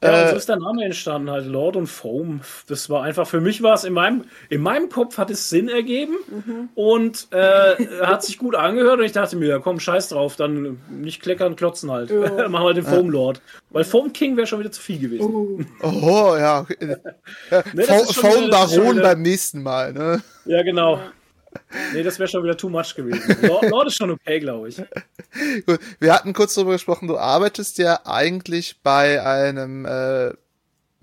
Ja, 0.03 0.23
äh, 0.23 0.29
so 0.29 0.35
ist 0.35 0.49
der 0.49 0.57
Name 0.57 0.83
entstanden, 0.83 1.29
halt 1.31 1.45
Lord 1.45 1.75
und 1.75 1.87
Foam. 1.87 2.41
Das 2.67 2.89
war 2.89 3.03
einfach, 3.03 3.27
für 3.27 3.41
mich 3.41 3.63
war 3.63 3.73
es 3.73 3.83
in 3.83 3.93
meinem, 3.93 4.25
in 4.49 4.61
meinem 4.61 4.89
Kopf 4.89 5.17
hat 5.17 5.29
es 5.29 5.49
Sinn 5.49 5.69
ergeben 5.69 6.15
mhm. 6.29 6.69
und 6.75 7.27
äh, 7.31 7.75
hat 8.01 8.23
sich 8.23 8.37
gut 8.37 8.55
angehört 8.55 8.99
und 8.99 9.05
ich 9.05 9.11
dachte 9.11 9.35
mir, 9.35 9.47
ja 9.47 9.59
komm, 9.59 9.79
scheiß 9.79 10.09
drauf, 10.09 10.35
dann 10.35 10.81
nicht 10.89 11.21
kleckern, 11.21 11.55
klotzen 11.55 11.91
halt. 11.91 12.09
Ja. 12.09 12.47
Machen 12.49 12.65
wir 12.65 12.73
den 12.73 12.85
Foam 12.85 13.09
Lord. 13.09 13.41
Weil 13.69 13.83
Foam 13.83 14.13
King 14.13 14.37
wäre 14.37 14.47
schon 14.47 14.59
wieder 14.59 14.71
zu 14.71 14.81
viel 14.81 14.99
gewesen. 14.99 15.33
Uh. 15.33 15.63
Oh, 15.81 16.35
ja. 16.37 16.65
ne, 17.73 17.83
Foam 17.85 18.49
Baron 18.49 19.01
beim 19.01 19.21
nächsten 19.21 19.63
Mal, 19.63 19.93
ne? 19.93 20.21
Ja, 20.45 20.61
genau. 20.63 20.99
Nee, 21.93 22.03
das 22.03 22.19
wäre 22.19 22.27
schon 22.27 22.43
wieder 22.43 22.57
too 22.57 22.69
much 22.69 22.95
gewesen. 22.95 23.37
Lord, 23.41 23.69
Lord 23.69 23.87
ist 23.87 23.95
schon 23.95 24.11
okay, 24.11 24.39
glaube 24.39 24.69
ich. 24.69 24.77
Gut, 25.65 25.79
wir 25.99 26.13
hatten 26.13 26.33
kurz 26.33 26.53
darüber 26.55 26.73
gesprochen, 26.73 27.07
du 27.07 27.17
arbeitest 27.17 27.77
ja 27.77 28.01
eigentlich 28.05 28.81
bei 28.83 29.23
einem 29.23 29.85
äh, 29.85 30.31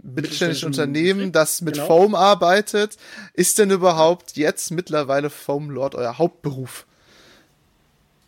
mittelständischen 0.03 0.67
Unternehmen, 0.67 1.33
das 1.33 1.61
mit 1.61 1.75
genau. 1.75 1.87
Foam 1.87 2.15
arbeitet. 2.15 2.97
Ist 3.35 3.59
denn 3.59 3.71
überhaupt 3.71 4.37
jetzt 4.37 4.71
mittlerweile 4.71 5.31
Foam 5.31 5.71
Lord 5.71 5.95
euer 5.95 6.19
Hauptberuf? 6.19 6.87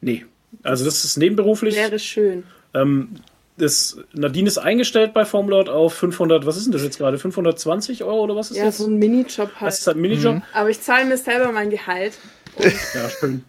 Nee. 0.01 0.27
Also 0.63 0.85
das 0.85 1.05
ist 1.05 1.17
nebenberuflich. 1.17 1.77
Wäre 1.77 1.99
schön. 1.99 2.45
Ähm, 2.75 3.17
das, 3.57 3.99
Nadine 4.13 4.49
ist 4.49 4.59
eingestellt 4.59 5.13
bei 5.13 5.25
Formlord 5.25 5.69
auf 5.69 5.95
500, 5.95 6.47
was 6.47 6.57
ist 6.57 6.65
denn 6.65 6.73
das 6.73 6.83
jetzt 6.83 6.99
gerade? 6.99 7.19
520 7.19 8.05
Euro 8.05 8.23
oder 8.23 8.37
was 8.37 8.51
ist 8.51 8.57
ja, 8.57 8.65
das? 8.65 8.79
Ja, 8.79 8.85
so 8.85 8.91
ein 8.91 8.99
Minijob 8.99 9.51
halt. 9.61 9.69
Das 9.69 9.81
ist 9.81 9.87
halt 9.87 9.97
ein 9.97 10.01
Minijob. 10.01 10.37
Mhm. 10.37 10.43
Aber 10.55 10.71
ich 10.71 10.81
zahle 10.81 11.05
mir 11.05 11.17
selber 11.17 11.53
mein 11.53 11.71
Gehalt. 11.71 12.15
ja, 12.59 13.09
schön. 13.09 13.45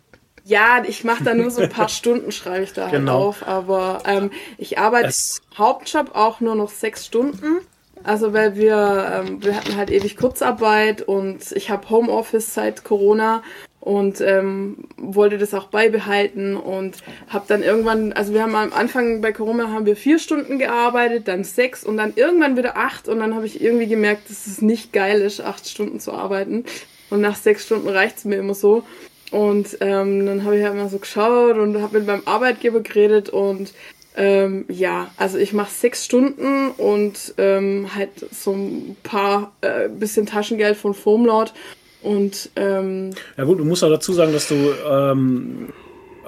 Ja, 0.46 0.84
ich 0.86 1.06
mache 1.06 1.24
da 1.24 1.34
nur 1.34 1.50
so 1.52 1.62
ein 1.62 1.70
paar 1.70 1.88
Stunden, 1.88 2.32
schreibe 2.34 2.64
ich 2.66 2.74
da 2.74 2.84
halt 2.84 2.94
genau. 2.94 3.30
auf. 3.30 3.48
Aber 3.48 4.04
ähm, 4.06 4.32
ich 4.58 4.78
arbeite 4.78 5.08
es 5.08 5.42
Hauptjob 5.58 6.16
auch 6.16 6.42
nur 6.42 6.56
noch 6.56 6.70
sechs 6.70 7.06
Stunden. 7.06 7.62
Also 8.04 8.34
weil 8.34 8.56
wir, 8.56 9.24
ähm, 9.26 9.44
wir 9.44 9.56
hatten 9.56 9.78
halt 9.78 9.90
ewig 9.90 10.18
Kurzarbeit 10.18 11.02
und 11.02 11.54
ich 11.54 11.70
habe 11.70 11.90
Homeoffice 11.90 12.54
seit 12.54 12.84
Corona 12.84 13.42
und 13.84 14.22
ähm, 14.22 14.78
wollte 14.96 15.38
das 15.38 15.54
auch 15.54 15.66
beibehalten 15.66 16.56
und 16.56 16.96
habe 17.28 17.44
dann 17.50 17.62
irgendwann, 17.62 18.14
also 18.14 18.34
wir 18.34 18.42
haben 18.42 18.56
am 18.56 18.72
Anfang 18.72 19.20
bei 19.20 19.34
Corona 19.34 19.72
haben 19.72 19.86
wir 19.86 19.98
vier 19.98 20.20
Stunden 20.20 20.58
gearbeitet, 20.58 21.28
dann 21.28 21.44
sechs 21.44 21.84
und 21.84 21.98
dann 21.98 22.14
irgendwann 22.16 22.56
wieder 22.56 22.78
acht 22.78 23.10
und 23.10 23.20
dann 23.20 23.36
habe 23.36 23.46
ich 23.46 23.62
irgendwie 23.62 23.88
gemerkt, 23.88 24.30
dass 24.30 24.48
es 24.48 24.62
nicht 24.62 24.94
geil 24.94 25.20
ist, 25.20 25.42
acht 25.42 25.68
Stunden 25.68 26.00
zu 26.00 26.14
arbeiten. 26.14 26.64
Und 27.10 27.20
nach 27.20 27.36
sechs 27.36 27.66
Stunden 27.66 27.90
reicht 27.90 28.20
es 28.20 28.26
mir 28.26 28.38
immer 28.38 28.54
so. 28.54 28.84
Und 29.32 29.78
ähm, 29.82 30.26
dann 30.28 30.46
habe 30.46 30.58
ich 30.58 30.64
halt 30.64 30.76
immer 30.76 30.88
so 30.88 31.00
geschaut 31.00 31.58
und 31.58 31.82
habe 31.82 32.00
mit 32.00 32.08
meinem 32.08 32.24
Arbeitgeber 32.24 32.80
geredet 32.80 33.30
und 33.32 33.74
ähm, 34.16 34.64
ja, 34.70 35.12
also 35.18 35.38
ich 35.38 35.52
mache 35.52 35.72
sechs 35.72 36.06
Stunden 36.06 36.70
und 36.72 37.34
ähm, 37.38 37.90
halt 37.94 38.12
so 38.32 38.54
ein 38.54 38.96
paar 39.04 39.52
äh, 39.60 39.90
bisschen 39.90 40.26
Taschengeld 40.26 40.78
von 40.78 40.94
Foamlord 40.94 41.54
und 42.04 42.50
ähm, 42.56 43.12
ja 43.38 43.44
gut, 43.44 43.60
du 43.60 43.66
musst 43.66 43.84
auch 43.84 43.90
dazu 43.90 44.14
sagen, 44.14 44.34
dass 44.34 44.48
du 44.48 44.56
ähm, 44.90 45.74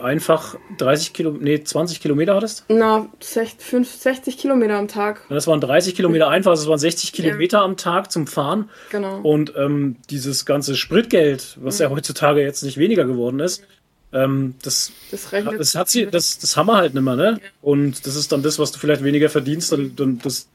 einfach 0.02 0.56
30 0.78 1.14
Kilo, 1.14 1.36
nee, 1.40 1.64
20 1.64 2.02
Kilometer 2.02 2.36
hattest? 2.36 2.66
Na, 2.68 3.10
60, 3.20 3.66
5, 3.66 3.94
60 3.94 4.38
Kilometer 4.38 4.78
am 4.78 4.88
Tag. 4.88 5.22
Das 5.30 5.48
waren 5.48 5.62
30 5.62 5.96
Kilometer 5.96 6.30
einfach, 6.30 6.52
das 6.52 6.68
waren 6.68 6.80
60 6.80 7.14
Kilometer 7.14 7.60
ja. 7.60 7.64
am 7.64 7.78
Tag 7.78 8.12
zum 8.12 8.28
Fahren. 8.28 8.70
Genau. 8.92 9.20
Und 9.22 9.54
ähm, 9.58 9.98
dieses 10.10 10.46
ganze 10.46 10.76
Spritgeld, 10.76 11.58
was 11.62 11.80
mhm. 11.80 11.84
ja 11.84 11.90
heutzutage 11.92 12.42
jetzt 12.42 12.64
nicht 12.64 12.78
weniger 12.78 13.06
geworden 13.06 13.40
ist, 13.40 13.64
ähm, 14.14 14.56
das, 14.62 14.92
das, 15.12 15.30
das, 15.32 15.76
hat 15.76 15.90
sie, 15.90 16.06
das, 16.06 16.40
das 16.40 16.56
haben 16.56 16.68
wir 16.68 16.78
halt 16.78 16.94
nicht 16.94 17.04
mehr, 17.04 17.16
ne? 17.16 17.40
Ja. 17.42 17.50
Und 17.62 18.08
das 18.08 18.16
ist 18.16 18.32
dann 18.32 18.44
das, 18.44 18.60
was 18.60 18.72
du 18.72 18.80
vielleicht 18.80 19.04
weniger 19.04 19.30
verdienst, 19.30 19.74
und, 19.74 20.00
und 20.00 20.26
das 20.26 20.48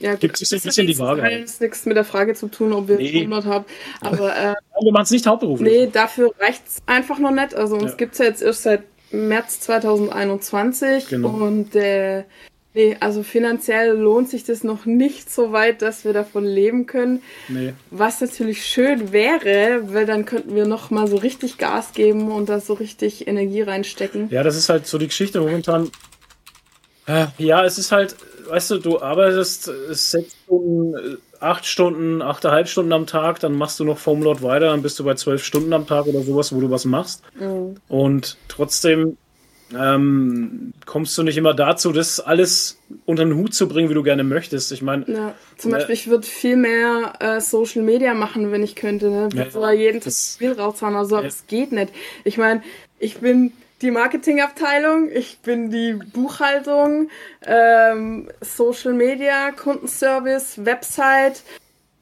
ja, 0.00 0.12
gut, 0.12 0.20
gibt 0.20 0.40
es 0.40 0.52
ein 0.52 0.60
bisschen 0.60 0.86
die 0.86 0.98
Waage. 0.98 1.22
Das 1.22 1.54
hat 1.54 1.60
nichts 1.60 1.86
mit 1.86 1.96
der 1.96 2.04
Frage 2.04 2.34
zu 2.34 2.48
tun, 2.48 2.72
ob 2.72 2.88
wir 2.88 2.96
nee. 2.96 3.20
100 3.20 3.44
haben. 3.46 3.64
Aber 4.00 4.36
äh, 4.36 4.54
wir 4.80 4.92
machen 4.92 5.04
es 5.04 5.10
nicht 5.10 5.26
hauptberuflich. 5.26 5.72
Nee, 5.72 5.88
dafür 5.92 6.32
reicht 6.38 6.66
es 6.66 6.82
einfach 6.86 7.18
noch 7.18 7.32
nicht. 7.32 7.54
Also 7.54 7.76
uns 7.76 7.92
ja. 7.92 7.96
gibt 7.96 8.12
es 8.12 8.18
ja 8.18 8.24
jetzt 8.26 8.42
erst 8.42 8.62
seit 8.62 8.82
März 9.10 9.60
2021 9.60 11.08
genau. 11.08 11.28
und 11.30 11.74
äh, 11.74 12.24
nee, 12.74 12.96
also 13.00 13.22
finanziell 13.22 13.96
lohnt 13.96 14.28
sich 14.28 14.44
das 14.44 14.62
noch 14.62 14.84
nicht 14.84 15.32
so 15.32 15.52
weit, 15.52 15.82
dass 15.82 16.04
wir 16.04 16.12
davon 16.12 16.44
leben 16.44 16.86
können. 16.86 17.22
Nee. 17.48 17.72
Was 17.90 18.20
natürlich 18.20 18.64
schön 18.64 19.12
wäre, 19.12 19.92
weil 19.92 20.06
dann 20.06 20.26
könnten 20.26 20.54
wir 20.54 20.66
noch 20.66 20.90
mal 20.90 21.08
so 21.08 21.16
richtig 21.16 21.58
Gas 21.58 21.92
geben 21.92 22.30
und 22.30 22.48
da 22.48 22.60
so 22.60 22.74
richtig 22.74 23.26
Energie 23.26 23.62
reinstecken. 23.62 24.28
Ja, 24.30 24.42
das 24.42 24.56
ist 24.56 24.68
halt 24.68 24.86
so 24.86 24.98
die 24.98 25.08
Geschichte 25.08 25.40
momentan. 25.40 25.90
Äh, 27.06 27.26
ja, 27.38 27.64
es 27.64 27.78
ist 27.78 27.90
halt 27.90 28.14
weißt 28.48 28.70
du, 28.72 28.78
du 28.78 29.00
arbeitest 29.00 29.70
sechs 29.90 30.34
Stunden, 30.44 31.18
acht 31.40 31.66
Stunden, 31.66 32.22
achteinhalb 32.22 32.68
Stunden 32.68 32.92
am 32.92 33.06
Tag, 33.06 33.40
dann 33.40 33.54
machst 33.54 33.78
du 33.80 33.84
noch 33.84 33.98
Formlord 33.98 34.42
weiter, 34.42 34.66
dann 34.66 34.82
bist 34.82 34.98
du 34.98 35.04
bei 35.04 35.14
zwölf 35.14 35.44
Stunden 35.44 35.72
am 35.72 35.86
Tag 35.86 36.06
oder 36.06 36.22
sowas, 36.22 36.54
wo 36.54 36.60
du 36.60 36.70
was 36.70 36.84
machst. 36.84 37.22
Mhm. 37.38 37.76
Und 37.88 38.36
trotzdem 38.48 39.16
ähm, 39.76 40.72
kommst 40.86 41.16
du 41.18 41.22
nicht 41.22 41.36
immer 41.36 41.52
dazu, 41.52 41.92
das 41.92 42.20
alles 42.20 42.78
unter 43.04 43.24
den 43.24 43.36
Hut 43.36 43.54
zu 43.54 43.68
bringen, 43.68 43.90
wie 43.90 43.94
du 43.94 44.02
gerne 44.02 44.24
möchtest. 44.24 44.72
Ich 44.72 44.82
meine, 44.82 45.04
ja, 45.06 45.34
zum 45.58 45.72
Beispiel, 45.72 45.94
ich 45.94 46.08
würde 46.08 46.26
viel 46.26 46.56
mehr 46.56 47.12
äh, 47.20 47.40
Social 47.40 47.82
Media 47.82 48.14
machen, 48.14 48.50
wenn 48.50 48.62
ich 48.62 48.76
könnte. 48.76 49.10
Ne? 49.10 49.28
Ja, 49.34 49.72
jeden 49.72 50.00
Tag 50.00 50.12
Spiel 50.12 50.52
raushauen, 50.52 50.96
also 50.96 51.16
ja. 51.16 51.26
es 51.26 51.46
geht 51.46 51.72
nicht. 51.72 51.92
Ich 52.24 52.38
meine, 52.38 52.62
ich 52.98 53.18
bin 53.18 53.52
die 53.80 53.90
Marketingabteilung, 53.90 55.08
ich 55.10 55.38
bin 55.38 55.70
die 55.70 55.92
Buchhaltung, 55.92 57.10
ähm, 57.46 58.28
Social 58.40 58.92
Media, 58.92 59.52
Kundenservice, 59.52 60.64
Website, 60.64 61.42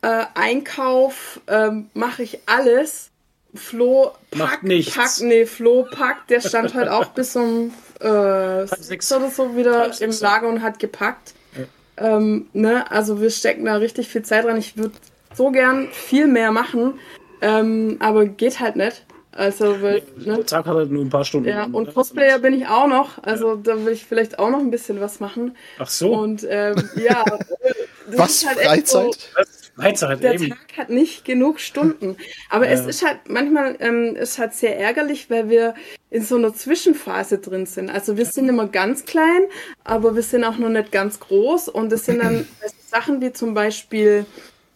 äh, 0.02 0.24
Einkauf, 0.34 1.40
ähm, 1.48 1.90
mache 1.94 2.22
ich 2.22 2.40
alles. 2.46 3.10
Flo 3.54 4.12
packt, 4.30 4.64
nichts. 4.64 4.94
Pack, 4.94 5.20
nee, 5.20 5.46
Flo 5.46 5.86
packt, 5.90 6.30
der 6.30 6.40
stand 6.40 6.74
halt 6.74 6.88
auch 6.88 7.06
bis 7.06 7.36
um 7.36 7.72
äh, 8.00 8.66
sechs 8.66 9.10
oder 9.12 9.30
so 9.30 9.56
wieder 9.56 9.98
im 10.00 10.10
Lager 10.20 10.48
und 10.48 10.62
hat 10.62 10.78
gepackt. 10.78 11.34
Ja. 11.56 12.16
Ähm, 12.16 12.48
ne? 12.52 12.90
Also 12.90 13.20
wir 13.20 13.30
stecken 13.30 13.64
da 13.64 13.76
richtig 13.76 14.08
viel 14.08 14.22
Zeit 14.22 14.44
dran. 14.44 14.58
Ich 14.58 14.76
würde 14.76 14.94
so 15.34 15.50
gern 15.50 15.88
viel 15.90 16.26
mehr 16.26 16.52
machen, 16.52 16.98
ähm, 17.40 17.96
aber 18.00 18.26
geht 18.26 18.60
halt 18.60 18.76
nicht. 18.76 19.05
Also, 19.36 19.82
weil, 19.82 20.02
ne? 20.16 20.36
Der 20.36 20.46
Tag 20.46 20.66
hat 20.66 20.74
halt 20.74 20.90
nur 20.90 21.04
ein 21.04 21.10
paar 21.10 21.24
Stunden. 21.24 21.48
Ja, 21.48 21.64
und 21.70 21.92
Cosplayer 21.92 22.38
bin 22.38 22.54
ich 22.54 22.66
auch 22.66 22.86
noch. 22.86 23.22
Also, 23.22 23.50
ja. 23.50 23.60
da 23.62 23.84
will 23.84 23.92
ich 23.92 24.04
vielleicht 24.04 24.38
auch 24.38 24.50
noch 24.50 24.60
ein 24.60 24.70
bisschen 24.70 25.00
was 25.00 25.20
machen. 25.20 25.56
Ach 25.78 25.88
so. 25.88 26.12
Und 26.12 26.46
ähm, 26.48 26.76
ja. 26.96 27.24
was? 28.06 28.46
Halt 28.46 28.58
Freizeit? 28.58 29.14
So, 29.14 29.42
Freizeit, 29.76 30.22
der 30.22 30.34
eben. 30.34 30.48
Tag 30.48 30.78
hat 30.78 30.90
nicht 30.90 31.24
genug 31.26 31.60
Stunden. 31.60 32.16
Aber 32.48 32.66
ja. 32.66 32.72
es 32.72 32.86
ist 32.86 33.04
halt 33.04 33.28
manchmal 33.28 33.76
ähm, 33.80 34.16
ist 34.16 34.38
halt 34.38 34.54
sehr 34.54 34.78
ärgerlich, 34.78 35.28
weil 35.28 35.50
wir 35.50 35.74
in 36.08 36.22
so 36.22 36.36
einer 36.36 36.54
Zwischenphase 36.54 37.38
drin 37.38 37.66
sind. 37.66 37.90
Also 37.90 38.16
wir 38.16 38.24
sind 38.24 38.48
immer 38.48 38.68
ganz 38.68 39.04
klein, 39.04 39.42
aber 39.84 40.14
wir 40.14 40.22
sind 40.22 40.44
auch 40.44 40.56
noch 40.56 40.70
nicht 40.70 40.92
ganz 40.92 41.20
groß. 41.20 41.68
Und 41.68 41.92
das 41.92 42.06
sind 42.06 42.22
dann 42.22 42.46
Sachen 42.90 43.20
wie 43.20 43.32
zum 43.32 43.52
Beispiel 43.52 44.24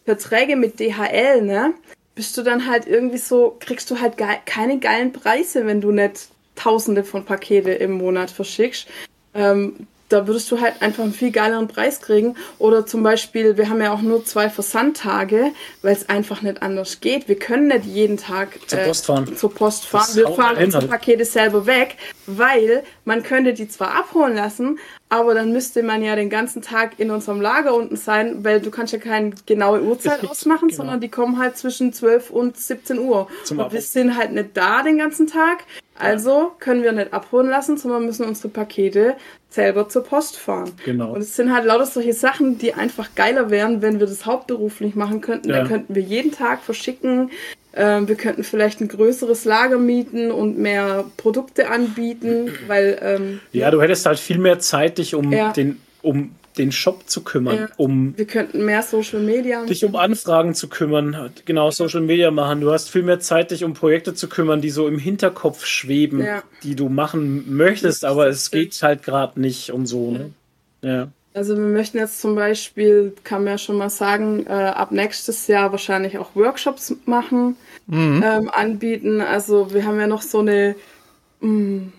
Verträge 0.05 0.55
mit 0.55 0.79
DHL, 0.79 1.41
ne? 1.41 1.73
Bist 2.21 2.37
du 2.37 2.43
dann 2.43 2.67
halt 2.67 2.85
irgendwie 2.85 3.17
so, 3.17 3.57
kriegst 3.59 3.89
du 3.89 3.99
halt 3.99 4.15
ge 4.15 4.27
keine 4.45 4.77
geilen 4.77 5.11
Preise, 5.11 5.65
wenn 5.65 5.81
du 5.81 5.91
nicht 5.91 6.27
tausende 6.55 7.03
von 7.03 7.25
Pakete 7.25 7.71
im 7.71 7.93
Monat 7.93 8.29
verschickst. 8.29 8.87
Ähm, 9.33 9.87
da 10.07 10.27
würdest 10.27 10.51
du 10.51 10.61
halt 10.61 10.83
einfach 10.83 11.03
einen 11.03 11.13
viel 11.13 11.31
geileren 11.31 11.67
Preis 11.67 11.99
kriegen. 11.99 12.35
Oder 12.59 12.85
zum 12.85 13.01
Beispiel, 13.01 13.57
wir 13.57 13.69
haben 13.69 13.81
ja 13.81 13.91
auch 13.91 14.03
nur 14.03 14.23
zwei 14.23 14.51
Versandtage, 14.51 15.51
weil 15.81 15.93
es 15.93 16.09
einfach 16.09 16.43
nicht 16.43 16.61
anders 16.61 16.99
geht. 16.99 17.27
Wir 17.27 17.39
können 17.39 17.69
nicht 17.69 17.85
jeden 17.85 18.17
Tag 18.17 18.59
zur 18.67 18.77
äh, 18.77 18.85
Post 18.85 19.07
fahren. 19.07 19.35
Zur 19.35 19.55
Post 19.55 19.87
fahren. 19.87 20.15
Wir 20.15 20.27
fahren 20.27 20.63
unsere 20.63 20.85
Pakete 20.85 21.25
selber 21.25 21.65
weg, 21.65 21.97
weil 22.27 22.83
man 23.03 23.23
könnte 23.23 23.55
die 23.55 23.67
zwar 23.67 23.95
abholen 23.95 24.35
lassen, 24.35 24.77
aber 25.11 25.33
dann 25.33 25.51
müsste 25.51 25.83
man 25.83 26.01
ja 26.01 26.15
den 26.15 26.29
ganzen 26.29 26.61
Tag 26.61 26.97
in 26.97 27.11
unserem 27.11 27.41
Lager 27.41 27.75
unten 27.75 27.97
sein, 27.97 28.45
weil 28.45 28.61
du 28.61 28.71
kannst 28.71 28.93
ja 28.93 28.99
keine 28.99 29.31
genaue 29.45 29.81
Uhrzeit 29.83 30.23
ausmachen, 30.23 30.69
genau. 30.69 30.77
sondern 30.77 31.01
die 31.01 31.09
kommen 31.09 31.37
halt 31.37 31.57
zwischen 31.57 31.91
12 31.91 32.29
und 32.29 32.55
17 32.55 32.97
Uhr. 32.97 33.27
Zum 33.43 33.59
und 33.59 33.73
wir 33.73 33.81
sind 33.81 34.15
halt 34.15 34.31
nicht 34.31 34.51
da 34.53 34.83
den 34.83 34.97
ganzen 34.97 35.27
Tag, 35.27 35.65
also 35.99 36.53
können 36.59 36.81
wir 36.81 36.93
nicht 36.93 37.11
abholen 37.13 37.49
lassen, 37.49 37.75
sondern 37.75 38.05
müssen 38.05 38.25
unsere 38.25 38.47
Pakete 38.47 39.17
selber 39.49 39.89
zur 39.89 40.05
Post 40.05 40.37
fahren. 40.37 40.71
Genau. 40.85 41.13
Und 41.13 41.19
es 41.19 41.35
sind 41.35 41.53
halt 41.53 41.65
lauter 41.65 41.87
solche 41.87 42.13
Sachen, 42.13 42.57
die 42.57 42.73
einfach 42.73 43.09
geiler 43.13 43.49
wären, 43.49 43.81
wenn 43.81 43.99
wir 43.99 44.07
das 44.07 44.25
hauptberuflich 44.25 44.95
machen 44.95 45.19
könnten. 45.19 45.49
Ja. 45.49 45.63
Da 45.63 45.67
könnten 45.67 45.93
wir 45.93 46.01
jeden 46.01 46.31
Tag 46.31 46.61
verschicken, 46.61 47.31
ähm, 47.73 48.07
wir 48.07 48.15
könnten 48.15 48.43
vielleicht 48.43 48.81
ein 48.81 48.87
größeres 48.87 49.45
Lager 49.45 49.77
mieten 49.77 50.31
und 50.31 50.57
mehr 50.57 51.05
Produkte 51.17 51.69
anbieten, 51.69 52.51
weil. 52.67 52.99
Ähm, 53.01 53.39
ja, 53.51 53.71
du 53.71 53.81
hättest 53.81 54.05
halt 54.05 54.19
viel 54.19 54.39
mehr 54.39 54.59
Zeit, 54.59 54.97
dich 54.97 55.15
um 55.15 55.31
ja. 55.31 55.51
den 55.51 55.79
um 56.01 56.35
den 56.57 56.71
Shop 56.71 57.07
zu 57.07 57.23
kümmern, 57.23 57.55
ja. 57.55 57.69
um 57.77 58.13
wir 58.17 58.25
könnten 58.25 58.65
mehr 58.65 58.83
Social 58.83 59.21
Media 59.21 59.63
dich 59.65 59.85
um 59.85 59.95
Anfragen 59.95 60.53
zu 60.53 60.67
kümmern, 60.67 61.31
genau 61.45 61.71
Social 61.71 62.01
Media 62.01 62.29
machen. 62.29 62.59
Du 62.59 62.71
hast 62.71 62.89
viel 62.89 63.03
mehr 63.03 63.21
Zeit, 63.21 63.51
dich 63.51 63.63
um 63.63 63.73
Projekte 63.73 64.13
zu 64.13 64.27
kümmern, 64.27 64.59
die 64.59 64.69
so 64.69 64.87
im 64.87 64.99
Hinterkopf 64.99 65.65
schweben, 65.65 66.23
ja. 66.23 66.43
die 66.63 66.75
du 66.75 66.89
machen 66.89 67.55
möchtest, 67.55 68.03
aber 68.03 68.27
es 68.27 68.51
geht 68.51 68.77
halt 68.83 69.03
gerade 69.03 69.39
nicht 69.39 69.71
und 69.71 69.85
so. 69.85 70.11
Ne? 70.11 70.31
Ja. 70.81 71.07
Also 71.33 71.55
wir 71.55 71.63
möchten 71.63 71.97
jetzt 71.97 72.19
zum 72.19 72.35
Beispiel, 72.35 73.13
kann 73.23 73.43
man 73.43 73.53
ja 73.53 73.57
schon 73.57 73.77
mal 73.77 73.89
sagen, 73.89 74.45
äh, 74.47 74.51
ab 74.51 74.91
nächstes 74.91 75.47
Jahr 75.47 75.71
wahrscheinlich 75.71 76.17
auch 76.17 76.35
Workshops 76.35 76.93
machen, 77.05 77.55
mhm. 77.87 78.21
ähm, 78.25 78.49
anbieten. 78.49 79.21
Also 79.21 79.73
wir 79.73 79.85
haben 79.85 79.99
ja 79.99 80.07
noch 80.07 80.21
so 80.21 80.39
eine, 80.39 80.75
mh, 81.39 81.47
hm, 81.47 81.93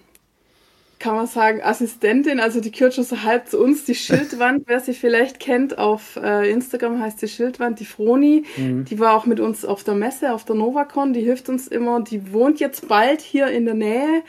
kann 0.98 1.16
man 1.16 1.26
sagen, 1.26 1.60
Assistentin, 1.62 2.38
also 2.38 2.60
die 2.60 2.70
gehört 2.70 2.94
schon 2.94 3.04
so 3.04 3.22
halb 3.24 3.48
zu 3.48 3.58
uns, 3.58 3.84
die 3.84 3.94
Schildwand, 3.94 4.64
wer 4.66 4.80
sie 4.80 4.94
vielleicht 4.94 5.40
kennt, 5.40 5.76
auf 5.76 6.16
äh, 6.16 6.48
Instagram 6.50 7.00
heißt 7.00 7.20
die 7.20 7.28
Schildwand, 7.28 7.80
die 7.80 7.86
Froni, 7.86 8.44
mhm. 8.56 8.84
die 8.84 8.98
war 9.00 9.16
auch 9.16 9.26
mit 9.26 9.40
uns 9.40 9.64
auf 9.64 9.82
der 9.82 9.94
Messe, 9.94 10.32
auf 10.32 10.44
der 10.44 10.54
Novacon, 10.54 11.12
die 11.12 11.22
hilft 11.22 11.48
uns 11.48 11.66
immer, 11.66 12.00
die 12.02 12.32
wohnt 12.32 12.60
jetzt 12.60 12.86
bald 12.86 13.20
hier 13.20 13.48
in 13.48 13.64
der 13.64 13.74
Nähe 13.74 14.22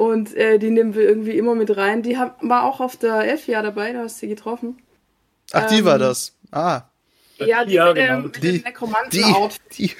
und 0.00 0.34
äh, 0.34 0.58
die 0.58 0.70
nehmen 0.70 0.94
wir 0.94 1.02
irgendwie 1.02 1.36
immer 1.36 1.54
mit 1.54 1.76
rein. 1.76 2.02
Die 2.02 2.16
hab, 2.16 2.42
war 2.42 2.64
auch 2.64 2.80
auf 2.80 2.96
der 2.96 3.16
Elfjahr 3.18 3.62
dabei, 3.62 3.92
da 3.92 4.04
hast 4.04 4.16
du 4.16 4.20
sie 4.20 4.28
getroffen. 4.28 4.78
Ach, 5.52 5.66
die 5.66 5.80
ähm, 5.80 5.84
war 5.84 5.98
das. 5.98 6.34
Ah. 6.50 6.84
Ja, 7.36 7.66
die, 7.66 7.74
ja, 7.74 7.92
genau. 7.92 8.20
mit, 8.20 8.42
dem 8.42 8.62
Nekromanten-Outfit. 8.62 9.96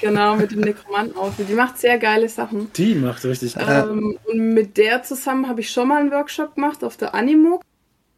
Genau, 0.00 0.34
mit 0.34 0.50
dem 0.50 0.60
Nekromanten-Outfit. 0.60 1.48
Die 1.48 1.54
macht 1.54 1.78
sehr 1.78 1.98
geile 1.98 2.28
Sachen. 2.28 2.72
Die 2.72 2.96
macht 2.96 3.24
richtig 3.24 3.54
geil. 3.54 3.88
Ähm, 3.88 4.18
und 4.24 4.38
mit 4.54 4.76
der 4.76 5.04
zusammen 5.04 5.48
habe 5.48 5.60
ich 5.60 5.70
schon 5.70 5.86
mal 5.86 6.00
einen 6.00 6.10
Workshop 6.10 6.56
gemacht 6.56 6.82
auf 6.82 6.96
der 6.96 7.14
Animo. 7.14 7.60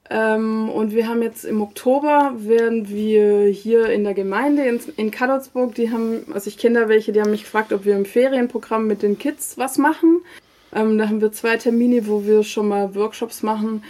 Ähm, 0.09 0.70
und 0.70 0.92
wir 0.92 1.07
haben 1.07 1.20
jetzt 1.20 1.44
im 1.44 1.61
Oktober, 1.61 2.33
werden 2.38 2.88
wir 2.88 3.44
hier 3.49 3.90
in 3.90 4.05
der 4.05 4.14
Gemeinde 4.14 4.64
in, 4.64 4.81
in 4.96 5.11
Kadolsburg, 5.11 5.75
die 5.75 5.90
haben, 5.90 6.25
also 6.33 6.49
ich 6.49 6.57
kenne 6.57 6.81
da 6.81 6.88
welche, 6.88 7.12
die 7.12 7.20
haben 7.20 7.31
mich 7.31 7.42
gefragt, 7.42 7.75
ob 7.75 7.85
wir 7.85 7.94
im 7.94 8.07
Ferienprogramm 8.07 8.87
mit 8.87 9.03
den 9.03 9.18
Kids 9.18 9.59
was 9.59 9.77
machen. 9.77 10.22
Ähm, 10.77 10.99
da 10.99 11.09
haben 11.09 11.23
wir 11.23 11.33
zwei 11.33 11.57
Termine, 11.57 12.07
wo 12.07 12.25
wir 12.25 12.45
schon 12.45 12.69
mal 12.69 12.95
Workshops 12.95 13.43
machen. 13.43 13.83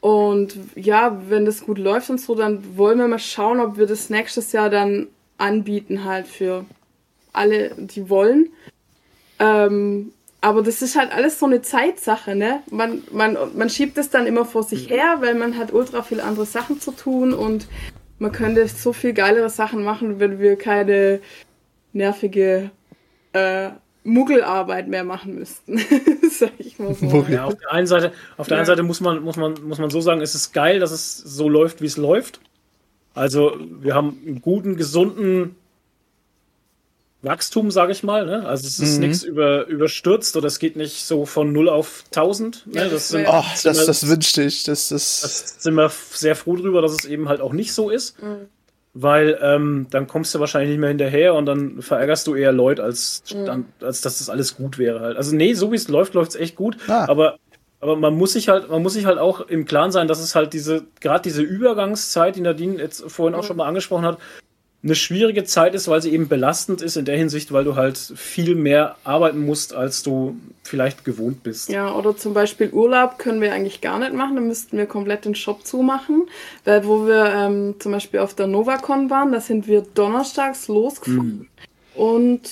Und 0.00 0.56
ja, 0.74 1.22
wenn 1.28 1.44
das 1.44 1.64
gut 1.64 1.78
läuft 1.78 2.10
und 2.10 2.20
so, 2.20 2.34
dann 2.34 2.76
wollen 2.76 2.98
wir 2.98 3.06
mal 3.06 3.20
schauen, 3.20 3.60
ob 3.60 3.78
wir 3.78 3.86
das 3.86 4.10
nächstes 4.10 4.50
Jahr 4.50 4.68
dann 4.68 5.06
anbieten 5.38 6.04
halt 6.04 6.26
für 6.26 6.64
alle, 7.32 7.70
die 7.76 8.10
wollen. 8.10 8.48
Ähm, 9.38 10.12
aber 10.40 10.62
das 10.62 10.82
ist 10.82 10.96
halt 10.96 11.12
alles 11.12 11.38
so 11.38 11.46
eine 11.46 11.62
Zeitsache, 11.62 12.34
ne? 12.34 12.64
Man, 12.68 13.04
man, 13.12 13.38
man 13.56 13.70
schiebt 13.70 13.96
es 13.96 14.10
dann 14.10 14.26
immer 14.26 14.44
vor 14.44 14.64
sich 14.64 14.90
her, 14.90 15.18
weil 15.20 15.36
man 15.36 15.56
hat 15.56 15.72
ultra 15.72 16.02
viele 16.02 16.24
andere 16.24 16.46
Sachen 16.46 16.80
zu 16.80 16.90
tun 16.90 17.32
und 17.32 17.68
man 18.18 18.32
könnte 18.32 18.66
so 18.66 18.92
viel 18.92 19.12
geilere 19.12 19.50
Sachen 19.50 19.84
machen, 19.84 20.18
wenn 20.18 20.40
wir 20.40 20.56
keine 20.56 21.20
nervige 21.92 22.72
äh, 23.32 23.70
Muggelarbeit 24.04 24.88
mehr 24.88 25.04
machen 25.04 25.36
müssten, 25.36 25.78
sag 26.30 26.52
ich 26.58 26.78
mal 26.78 26.94
so. 26.94 27.24
Ja, 27.28 27.44
auf 27.44 27.54
der 27.56 27.72
einen 27.72 27.86
Seite, 27.86 28.12
auf 28.36 28.48
der 28.48 28.56
ja. 28.56 28.60
einen 28.60 28.66
Seite 28.66 28.82
muss 28.82 29.00
man, 29.00 29.22
muss 29.22 29.36
man, 29.36 29.54
muss 29.64 29.78
man 29.78 29.90
so 29.90 30.00
sagen, 30.00 30.20
es 30.20 30.34
ist 30.34 30.52
geil, 30.52 30.80
dass 30.80 30.90
es 30.90 31.16
so 31.16 31.48
läuft, 31.48 31.80
wie 31.80 31.86
es 31.86 31.96
läuft. 31.96 32.40
Also 33.14 33.56
wir 33.80 33.94
haben 33.94 34.18
einen 34.26 34.42
guten, 34.42 34.76
gesunden 34.76 35.54
Wachstum, 37.20 37.70
sage 37.70 37.92
ich 37.92 38.02
mal. 38.02 38.26
Ne? 38.26 38.44
Also 38.46 38.66
es 38.66 38.80
ist 38.80 38.94
mhm. 38.94 39.06
nichts 39.06 39.22
über, 39.22 39.66
überstürzt 39.66 40.36
oder 40.36 40.48
es 40.48 40.58
geht 40.58 40.76
nicht 40.76 41.04
so 41.04 41.24
von 41.24 41.52
0 41.52 41.68
auf 41.68 42.04
1000. 42.06 42.66
Ne? 42.66 42.88
Das, 42.88 43.10
sind, 43.10 43.26
oh, 43.28 43.44
das, 43.62 43.64
wir, 43.64 43.86
das 43.86 44.08
wünschte 44.08 44.42
ich. 44.42 44.64
Das, 44.64 44.88
das, 44.88 45.20
das 45.20 45.62
sind 45.62 45.74
wir 45.74 45.90
sehr 46.12 46.34
froh 46.34 46.56
drüber, 46.56 46.82
dass 46.82 46.92
es 46.92 47.04
eben 47.04 47.28
halt 47.28 47.40
auch 47.40 47.52
nicht 47.52 47.72
so 47.72 47.90
ist. 47.90 48.20
Mhm 48.20 48.48
weil 48.94 49.38
ähm, 49.40 49.86
dann 49.90 50.06
kommst 50.06 50.34
du 50.34 50.40
wahrscheinlich 50.40 50.70
nicht 50.70 50.80
mehr 50.80 50.90
hinterher 50.90 51.34
und 51.34 51.46
dann 51.46 51.80
verärgerst 51.80 52.26
du 52.26 52.34
eher 52.34 52.52
Leute, 52.52 52.82
als, 52.82 53.22
mhm. 53.34 53.66
als 53.80 54.02
dass 54.02 54.18
das 54.18 54.28
alles 54.28 54.56
gut 54.56 54.78
wäre 54.78 55.00
halt. 55.00 55.16
Also 55.16 55.34
nee, 55.34 55.54
so 55.54 55.72
wie 55.72 55.76
es 55.76 55.88
läuft, 55.88 56.14
läuft 56.14 56.32
es 56.32 56.36
echt 56.36 56.56
gut. 56.56 56.76
Ah. 56.88 57.06
Aber, 57.08 57.38
aber 57.80 57.96
man 57.96 58.14
muss 58.14 58.34
sich 58.34 58.48
halt, 58.48 58.68
man 58.68 58.82
muss 58.82 58.92
sich 58.92 59.06
halt 59.06 59.18
auch 59.18 59.40
im 59.40 59.64
Klaren 59.64 59.92
sein, 59.92 60.08
dass 60.08 60.20
es 60.20 60.34
halt 60.34 60.52
diese, 60.52 60.84
gerade 61.00 61.22
diese 61.22 61.42
Übergangszeit, 61.42 62.36
die 62.36 62.42
Nadine 62.42 62.76
jetzt 62.76 63.02
vorhin 63.10 63.34
auch 63.34 63.42
mhm. 63.42 63.46
schon 63.46 63.56
mal 63.56 63.66
angesprochen 63.66 64.04
hat, 64.04 64.18
eine 64.84 64.96
schwierige 64.96 65.44
Zeit 65.44 65.74
ist, 65.74 65.86
weil 65.86 66.02
sie 66.02 66.12
eben 66.12 66.28
belastend 66.28 66.82
ist 66.82 66.96
in 66.96 67.04
der 67.04 67.16
Hinsicht, 67.16 67.52
weil 67.52 67.62
du 67.62 67.76
halt 67.76 67.96
viel 67.98 68.56
mehr 68.56 68.96
arbeiten 69.04 69.44
musst, 69.46 69.74
als 69.74 70.02
du 70.02 70.36
vielleicht 70.64 71.04
gewohnt 71.04 71.44
bist. 71.44 71.68
Ja, 71.68 71.94
oder 71.94 72.16
zum 72.16 72.34
Beispiel 72.34 72.70
Urlaub 72.70 73.18
können 73.18 73.40
wir 73.40 73.52
eigentlich 73.52 73.80
gar 73.80 74.00
nicht 74.00 74.12
machen, 74.12 74.34
dann 74.34 74.48
müssten 74.48 74.76
wir 74.76 74.86
komplett 74.86 75.24
den 75.24 75.36
Shop 75.36 75.64
zumachen, 75.64 76.24
weil 76.64 76.84
wo 76.84 77.06
wir 77.06 77.26
ähm, 77.26 77.76
zum 77.78 77.92
Beispiel 77.92 78.20
auf 78.20 78.34
der 78.34 78.48
Novacon 78.48 79.08
waren, 79.08 79.30
da 79.30 79.40
sind 79.40 79.68
wir 79.68 79.82
donnerstags 79.82 80.66
losgefahren 80.66 81.48
mhm. 81.94 82.02
und 82.02 82.50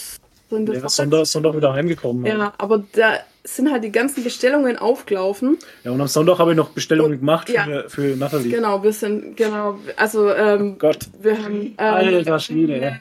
sind 0.51 0.69
wir 0.69 0.79
ja, 0.79 0.89
Sonntag, 0.89 1.27
Sonntag 1.27 1.57
wieder 1.57 1.73
heimgekommen. 1.73 2.27
Ja, 2.27 2.53
aber 2.59 2.85
da 2.93 3.19
sind 3.45 3.71
halt 3.71 3.85
die 3.85 3.93
ganzen 3.93 4.23
Bestellungen 4.25 4.77
aufgelaufen. 4.77 5.59
Ja, 5.85 5.91
und 5.93 6.01
am 6.01 6.09
Sonntag 6.09 6.39
habe 6.39 6.53
ich 6.53 6.57
noch 6.57 6.71
Bestellungen 6.71 7.13
und, 7.13 7.19
gemacht 7.21 7.49
ja, 7.49 7.65
für, 7.65 7.89
für 7.89 8.17
Nathalie. 8.17 8.51
Genau, 8.51 8.83
wir 8.83 8.93
sind, 8.93 9.37
genau, 9.37 9.79
also, 9.97 10.33
ähm, 10.33 10.75
oh 10.75 10.79
Gott. 10.79 10.99
wir 11.21 11.43
haben, 11.43 11.61
ähm, 11.63 11.75
Alter 11.79 12.39
Schwede, 12.39 12.79
ja. 12.81 12.93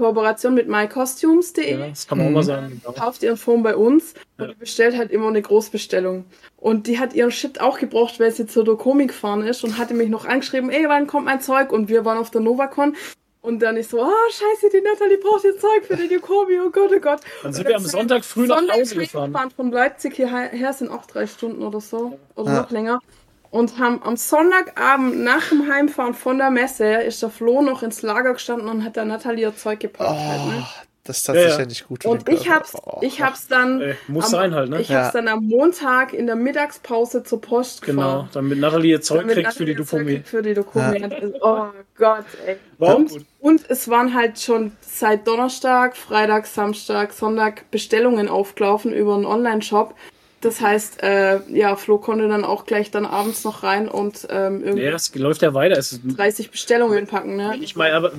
Kooperation 0.00 0.54
mit 0.54 0.66
mycostumes.de. 0.66 1.78
Ja, 1.78 1.86
das 1.88 2.06
kann 2.06 2.18
man 2.18 2.28
auch 2.28 2.30
mal 2.30 2.42
sagen. 2.42 2.80
Genau. 2.82 2.94
Kauft 2.94 3.22
ihren 3.22 3.36
Foam 3.36 3.62
bei 3.62 3.76
uns 3.76 4.14
und 4.38 4.46
Ja. 4.46 4.52
die 4.52 4.58
bestellt 4.58 4.96
halt 4.96 5.10
immer 5.10 5.28
eine 5.28 5.42
Großbestellung. 5.42 6.24
Und 6.56 6.86
die 6.86 6.98
hat 6.98 7.12
ihren 7.14 7.30
Shit 7.30 7.60
auch 7.60 7.78
gebraucht, 7.78 8.18
weil 8.18 8.30
sie 8.32 8.46
zur 8.46 8.64
Dokomi 8.64 9.06
gefahren 9.06 9.42
ist 9.42 9.62
und 9.62 9.76
hatte 9.78 9.92
mich 9.94 10.08
noch 10.08 10.24
angeschrieben, 10.24 10.70
ey, 10.70 10.84
wann 10.88 11.06
kommt 11.06 11.26
mein 11.26 11.40
Zeug? 11.42 11.70
Und 11.70 11.88
wir 11.90 12.04
waren 12.06 12.16
auf 12.18 12.30
der 12.30 12.40
Novacon. 12.40 12.96
Und 13.42 13.60
dann 13.60 13.76
ich 13.78 13.88
so, 13.88 14.02
oh 14.02 14.10
scheiße, 14.30 14.68
die 14.70 14.82
Natalie 14.82 15.16
braucht 15.16 15.44
ihr 15.44 15.56
Zeug 15.58 15.84
für 15.86 15.96
den 15.96 16.10
Dokomi, 16.10 16.60
oh 16.60 16.70
Gott, 16.70 16.90
oh 16.94 17.00
Gott. 17.00 17.20
Dann 17.42 17.52
sind 17.54 17.64
Und 17.64 17.68
wir 17.70 17.76
am 17.76 17.84
Sonntag 17.84 18.24
früh 18.24 18.46
nach 18.46 18.58
Sonntag 18.58 18.76
Hause 18.76 18.94
früh 18.94 19.00
gefahren. 19.02 19.50
Von 19.56 19.72
Leipzig 19.72 20.14
hierher 20.16 20.72
sind 20.74 20.90
auch 20.90 21.06
drei 21.06 21.26
Stunden 21.26 21.62
oder 21.62 21.80
so. 21.80 22.18
Oder 22.34 22.52
Ja. 22.52 22.60
noch 22.62 22.70
länger. 22.70 23.00
Und 23.50 23.78
haben 23.78 24.00
am 24.04 24.16
Sonntagabend 24.16 25.20
nach 25.24 25.48
dem 25.48 25.72
Heimfahren 25.72 26.14
von 26.14 26.38
der 26.38 26.50
Messe 26.50 26.84
ist 26.84 27.22
der 27.22 27.30
Flo 27.30 27.62
noch 27.62 27.82
ins 27.82 28.02
Lager 28.02 28.34
gestanden 28.34 28.68
und 28.68 28.84
hat 28.84 28.94
der 28.96 29.06
Natalie 29.06 29.46
ihr 29.46 29.56
Zeug 29.56 29.80
gepackt. 29.80 30.08
halt, 30.10 30.46
ne? 30.46 30.62
Oh, 30.62 30.82
das 31.02 31.22
tat 31.24 31.34
sich 31.34 31.44
Ja, 31.46 31.58
ja, 31.58 31.66
nicht 31.66 31.88
gut. 31.88 32.02
für 32.04 32.10
Und 32.10 32.28
ich 32.28 32.48
hab's, 32.48 32.74
Oh. 32.84 32.98
ich 33.00 33.20
hab's 33.20 33.48
dann. 33.48 33.80
Ey, 33.80 33.96
muss 34.06 34.26
am, 34.26 34.30
sein 34.30 34.54
halt, 34.54 34.70
ne? 34.70 34.80
Ich 34.80 34.88
Ja. 34.88 35.02
hab's 35.04 35.12
dann 35.14 35.26
am 35.26 35.46
Montag 35.46 36.12
in 36.12 36.26
der 36.26 36.36
Mittagspause 36.36 37.24
zur 37.24 37.40
Post 37.40 37.82
Genau, 37.82 38.02
gefahren. 38.02 38.28
damit 38.34 38.58
Natalie 38.58 38.92
ihr 38.92 39.00
Zeug 39.00 39.22
Damit 39.22 39.34
kriegt 39.34 39.52
für 39.54 39.64
die 39.64 39.74
kriegt 39.74 40.28
Für 40.28 40.42
die 40.42 40.54
Dokomi. 40.54 41.04
Oh 41.40 41.64
Gott, 41.96 42.26
ey. 42.46 42.56
War 42.78 42.94
auch 42.94 43.00
und, 43.40 43.68
es 43.68 43.88
waren 43.88 44.14
halt 44.14 44.38
schon 44.40 44.72
seit 44.80 45.26
Donnerstag, 45.26 45.96
Freitag, 45.96 46.46
Samstag, 46.46 47.12
Sonntag 47.12 47.70
Bestellungen 47.70 48.28
aufgelaufen 48.28 48.92
über 48.92 49.14
einen 49.14 49.24
Online-Shop. 49.26 49.94
Das 50.40 50.60
heißt, 50.60 51.02
äh, 51.02 51.40
ja, 51.50 51.76
Flo 51.76 51.98
konnte 51.98 52.28
dann 52.28 52.44
auch 52.44 52.64
gleich 52.64 52.90
dann 52.90 53.04
abends 53.04 53.44
noch 53.44 53.62
rein 53.62 53.88
und 53.88 54.26
ähm, 54.30 54.62
irgendwie 54.64 54.84
Ja, 54.84 54.94
es 54.94 55.14
läuft 55.14 55.42
ja 55.42 55.52
weiter. 55.52 55.76
Es 55.76 55.92
ist, 55.92 56.02
30 56.16 56.50
Bestellungen 56.50 57.06
packen, 57.06 57.36
ne? 57.36 57.56
ich 57.60 57.76
meine, 57.76 57.94
aber 57.94 58.12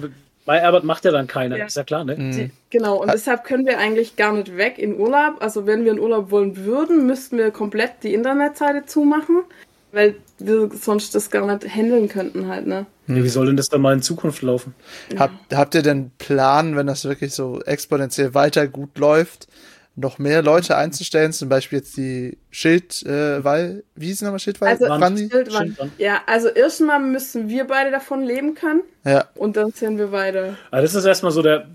bei 0.45 0.59
Herbert 0.59 0.83
macht 0.83 1.05
ja 1.05 1.11
dann 1.11 1.27
keiner, 1.27 1.57
Ja. 1.57 1.65
ist 1.65 1.75
ja 1.75 1.83
klar, 1.83 2.03
ne? 2.03 2.15
Die, 2.15 2.51
genau, 2.69 3.01
und 3.01 3.11
deshalb 3.11 3.43
können 3.43 3.65
wir 3.65 3.77
eigentlich 3.79 4.15
gar 4.15 4.33
nicht 4.33 4.55
weg 4.57 4.77
in 4.77 4.99
Urlaub. 4.99 5.35
Also 5.39 5.65
wenn 5.65 5.83
wir 5.85 5.91
in 5.91 5.99
Urlaub 5.99 6.31
wollen 6.31 6.57
würden, 6.57 7.05
müssten 7.05 7.37
wir 7.37 7.51
komplett 7.51 8.03
die 8.03 8.13
Internetseite 8.13 8.85
zumachen, 8.85 9.43
weil 9.91 10.15
wir 10.39 10.69
sonst 10.73 11.15
das 11.15 11.29
gar 11.29 11.45
nicht 11.45 11.73
handeln 11.73 12.07
könnten 12.07 12.47
halt, 12.47 12.67
ne? 12.67 12.85
Ja, 13.07 13.23
wie 13.23 13.29
soll 13.29 13.47
denn 13.47 13.57
das 13.57 13.69
dann 13.69 13.81
mal 13.81 13.93
in 13.93 14.01
Zukunft 14.01 14.41
laufen? 14.41 14.73
Hab, 15.17 15.31
habt 15.53 15.75
ihr 15.75 15.81
denn 15.81 16.11
Plan, 16.17 16.75
wenn 16.75 16.87
das 16.87 17.03
wirklich 17.05 17.33
so 17.33 17.61
exponentiell 17.61 18.33
weiter 18.33 18.67
gut 18.67 18.97
läuft, 18.97 19.47
noch 19.95 20.17
mehr 20.17 20.41
Leute 20.41 20.77
einzustellen? 20.77 21.33
Zum 21.33 21.49
Beispiel 21.49 21.79
jetzt 21.79 21.97
die 21.97 22.37
Schild, 22.49 23.03
äh, 23.05 23.43
weil, 23.43 23.83
wie 23.95 24.07
hieß 24.07 24.21
nochmal 24.21 24.39
Schildwall? 24.39 24.69
Also, 24.69 24.85
Brandi? 24.85 25.29
Schildwand. 25.29 25.67
Schildwand. 25.67 25.91
Ja, 25.97 26.21
also 26.25 26.47
erstmal 26.47 26.99
müssen 26.99 27.49
wir 27.49 27.65
beide 27.65 27.91
davon 27.91 28.23
leben 28.23 28.55
können 28.55 28.81
Ja, 29.03 29.25
und 29.35 29.57
dann 29.57 29.71
sehen 29.71 29.97
wir 29.97 30.11
weiter. 30.11 30.57
Also 30.71 30.83
das 30.83 30.95
ist 30.95 31.05
erstmal 31.05 31.31
so 31.33 31.41
der, 31.41 31.67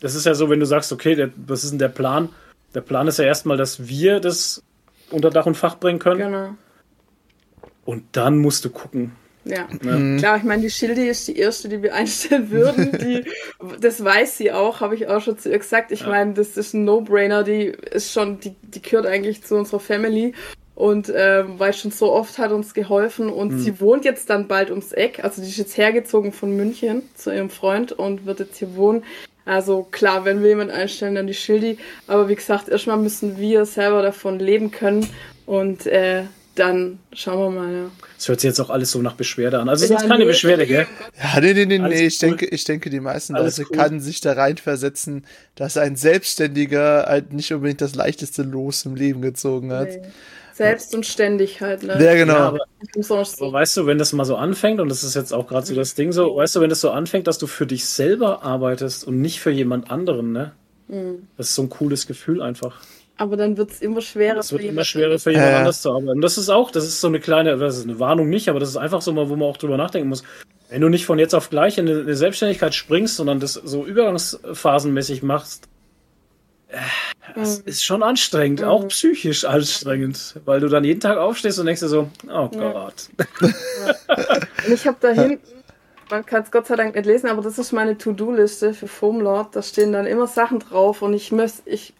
das 0.00 0.14
ist 0.14 0.26
ja 0.26 0.34
so, 0.34 0.48
wenn 0.50 0.60
du 0.60 0.66
sagst, 0.66 0.92
okay, 0.92 1.14
der, 1.14 1.30
was 1.46 1.64
ist 1.64 1.70
denn 1.70 1.78
der 1.78 1.88
Plan? 1.88 2.28
Der 2.74 2.80
Plan 2.80 3.08
ist 3.08 3.18
ja 3.18 3.24
erstmal, 3.24 3.56
dass 3.56 3.88
wir 3.88 4.20
das 4.20 4.62
unter 5.10 5.30
Dach 5.30 5.46
und 5.46 5.56
Fach 5.56 5.78
bringen 5.78 5.98
können. 5.98 6.18
Genau. 6.18 6.54
Und 7.86 8.04
dann 8.12 8.38
musst 8.38 8.64
du 8.66 8.70
gucken. 8.70 9.12
Ja. 9.46 9.68
Ne? 9.80 10.16
Klar, 10.18 10.36
ich 10.36 10.42
meine, 10.42 10.62
die 10.62 10.70
Schilde 10.70 11.06
ist 11.06 11.28
die 11.28 11.38
erste, 11.38 11.68
die 11.68 11.82
wir 11.82 11.94
einstellen 11.94 12.50
würden. 12.50 12.98
Die, 12.98 13.24
das 13.80 14.02
weiß 14.04 14.36
sie 14.36 14.52
auch, 14.52 14.80
habe 14.80 14.94
ich 14.96 15.06
auch 15.08 15.22
schon 15.22 15.38
zu 15.38 15.50
ihr 15.50 15.58
gesagt. 15.58 15.92
Ich 15.92 16.04
meine, 16.04 16.34
das 16.34 16.56
ist 16.56 16.74
ein 16.74 16.84
No-Brainer. 16.84 17.44
Die 17.44 17.66
ist 17.66 18.12
schon, 18.12 18.40
die, 18.40 18.54
die 18.62 18.82
gehört 18.82 19.06
eigentlich 19.06 19.44
zu 19.44 19.56
unserer 19.56 19.80
Family. 19.80 20.34
Und 20.74 21.10
ähm, 21.14 21.54
weil 21.56 21.72
schon 21.72 21.90
so 21.90 22.12
oft 22.12 22.36
hat 22.36 22.52
uns 22.52 22.74
geholfen 22.74 23.30
und 23.30 23.58
sie 23.60 23.80
wohnt 23.80 24.04
jetzt 24.04 24.28
dann 24.28 24.46
bald 24.46 24.68
ums 24.68 24.92
Eck. 24.92 25.24
Also 25.24 25.40
die 25.40 25.48
ist 25.48 25.56
jetzt 25.56 25.78
hergezogen 25.78 26.32
von 26.32 26.54
München 26.54 27.02
zu 27.14 27.32
ihrem 27.32 27.48
Freund 27.48 27.92
und 27.92 28.26
wird 28.26 28.40
jetzt 28.40 28.58
hier 28.58 28.76
wohnen. 28.76 29.02
Also 29.46 29.84
klar, 29.84 30.26
wenn 30.26 30.42
wir 30.42 30.50
jemanden 30.50 30.74
einstellen, 30.74 31.14
dann 31.14 31.28
die 31.28 31.32
Schildi. 31.32 31.78
Aber 32.08 32.28
wie 32.28 32.34
gesagt, 32.34 32.68
erstmal 32.68 32.98
müssen 32.98 33.38
wir 33.38 33.64
selber 33.64 34.02
davon 34.02 34.38
leben 34.38 34.70
können 34.70 35.08
und 35.46 35.86
äh, 35.86 36.24
dann 36.58 36.98
schauen 37.12 37.54
wir 37.54 37.60
mal, 37.60 37.72
ja. 37.72 37.90
Das 38.16 38.28
hört 38.28 38.40
sich 38.40 38.48
jetzt 38.48 38.60
auch 38.60 38.70
alles 38.70 38.90
so 38.90 39.00
nach 39.02 39.14
Beschwerde 39.14 39.60
an. 39.60 39.68
Also 39.68 39.84
es 39.84 39.90
ist 39.90 39.94
Ja, 39.94 40.00
jetzt 40.00 40.10
keine 40.10 40.24
nee. 40.24 40.30
Beschwerde, 40.30 40.66
gell? 40.66 40.86
Ja, 41.22 41.40
nee, 41.40 41.54
nee, 41.54 41.66
nee, 41.66 41.78
Alles 41.78 42.00
nee. 42.00 42.06
Ich 42.06 42.22
cool. 42.22 42.28
denke, 42.30 42.46
ich 42.46 42.64
denke, 42.64 42.90
die 42.90 43.00
meisten 43.00 43.34
Alles 43.36 43.58
Leute 43.58 43.70
cool. 43.70 43.76
kann 43.76 44.00
sich 44.00 44.20
da 44.20 44.32
reinversetzen, 44.32 45.24
dass 45.54 45.76
ein 45.76 45.96
Selbstständiger 45.96 47.04
halt 47.06 47.32
nicht 47.32 47.52
unbedingt 47.52 47.80
das 47.80 47.94
leichteste 47.94 48.42
Los 48.42 48.84
im 48.86 48.96
Leben 48.96 49.22
gezogen 49.22 49.72
hat. 49.72 49.88
Nee. 49.88 50.02
Selbst 50.54 50.94
und 50.94 51.04
ständig 51.04 51.60
halt, 51.60 51.82
ne? 51.82 52.02
Ja, 52.02 52.14
genau. 52.14 52.32
Ja, 52.32 52.46
aber, 52.46 52.66
aber 52.96 53.52
weißt 53.52 53.76
du, 53.76 53.86
wenn 53.86 53.98
das 53.98 54.14
mal 54.14 54.24
so 54.24 54.36
anfängt, 54.36 54.80
und 54.80 54.88
das 54.88 55.04
ist 55.04 55.14
jetzt 55.14 55.34
auch 55.34 55.46
gerade 55.48 55.66
so 55.66 55.74
das 55.74 55.94
Ding 55.94 56.12
so, 56.12 56.34
weißt 56.34 56.56
du, 56.56 56.60
wenn 56.62 56.70
das 56.70 56.80
so 56.80 56.90
anfängt, 56.90 57.26
dass 57.26 57.36
du 57.36 57.46
für 57.46 57.66
dich 57.66 57.84
selber 57.84 58.42
arbeitest 58.42 59.06
und 59.06 59.20
nicht 59.20 59.40
für 59.40 59.50
jemand 59.50 59.90
anderen, 59.90 60.32
ne? 60.32 60.52
Mhm. 60.88 61.28
Das 61.36 61.48
ist 61.50 61.56
so 61.56 61.62
ein 61.62 61.68
cooles 61.68 62.06
Gefühl 62.06 62.40
einfach. 62.40 62.80
Aber 63.18 63.36
dann 63.36 63.56
wird 63.56 63.70
es 63.70 63.80
immer 63.80 64.02
schwerer. 64.02 64.38
Es 64.38 64.52
wird 64.52 64.62
für 64.62 64.68
immer 64.68 64.84
schwerer 64.84 65.18
für 65.18 65.30
jemand 65.32 65.50
Äh. 65.50 65.54
anders 65.56 65.80
zu 65.82 65.90
arbeiten. 65.90 66.08
Und 66.10 66.20
das 66.20 66.36
ist 66.36 66.50
auch, 66.50 66.70
das 66.70 66.84
ist 66.84 67.00
so 67.00 67.08
eine 67.08 67.18
kleine, 67.20 67.56
das 67.56 67.78
ist 67.78 67.84
eine 67.84 67.98
Warnung 67.98 68.28
nicht, 68.28 68.48
aber 68.48 68.60
das 68.60 68.68
ist 68.68 68.76
einfach 68.76 69.00
so 69.00 69.12
mal, 69.12 69.28
wo 69.30 69.36
man 69.36 69.48
auch 69.48 69.56
drüber 69.56 69.76
nachdenken 69.78 70.08
muss. 70.08 70.22
Wenn 70.68 70.80
du 70.82 70.88
nicht 70.88 71.06
von 71.06 71.18
jetzt 71.18 71.34
auf 71.34 71.48
gleich 71.48 71.78
in 71.78 71.88
eine, 71.88 72.14
Selbstständigkeit 72.14 72.74
springst, 72.74 73.16
sondern 73.16 73.40
das 73.40 73.54
so 73.54 73.86
übergangsphasenmäßig 73.86 75.22
machst, 75.22 75.68
äh, 76.68 76.76
das 77.34 77.58
ist 77.60 77.84
schon 77.84 78.02
anstrengend, 78.02 78.60
Mhm. 78.60 78.66
auch 78.66 78.88
psychisch 78.88 79.44
anstrengend, 79.44 80.40
weil 80.44 80.60
du 80.60 80.68
dann 80.68 80.84
jeden 80.84 81.00
Tag 81.00 81.16
aufstehst 81.18 81.58
und 81.58 81.66
denkst 81.66 81.80
dir 81.80 81.88
so, 81.88 82.08
oh 82.28 82.50
Ja. 82.52 82.72
Gott. 82.72 83.08
Und 84.66 84.72
ich 84.72 84.86
habe 84.86 84.96
da 85.00 85.10
hinten, 85.10 85.40
man 86.10 86.26
kann 86.26 86.42
es 86.42 86.50
Gott 86.50 86.66
sei 86.66 86.76
Dank 86.76 86.94
nicht 86.94 87.06
lesen, 87.06 87.28
aber 87.28 87.42
das 87.42 87.58
ist 87.58 87.72
meine 87.72 87.96
To-Do-Liste 87.96 88.74
für 88.74 88.88
Foamlord. 88.88 89.54
Da 89.56 89.62
stehen 89.62 89.92
dann 89.92 90.06
immer 90.06 90.26
Sachen 90.26 90.58
drauf 90.58 91.02
und 91.02 91.14
ich 91.14 91.30
muss, 91.32 91.62
ich 91.64 91.94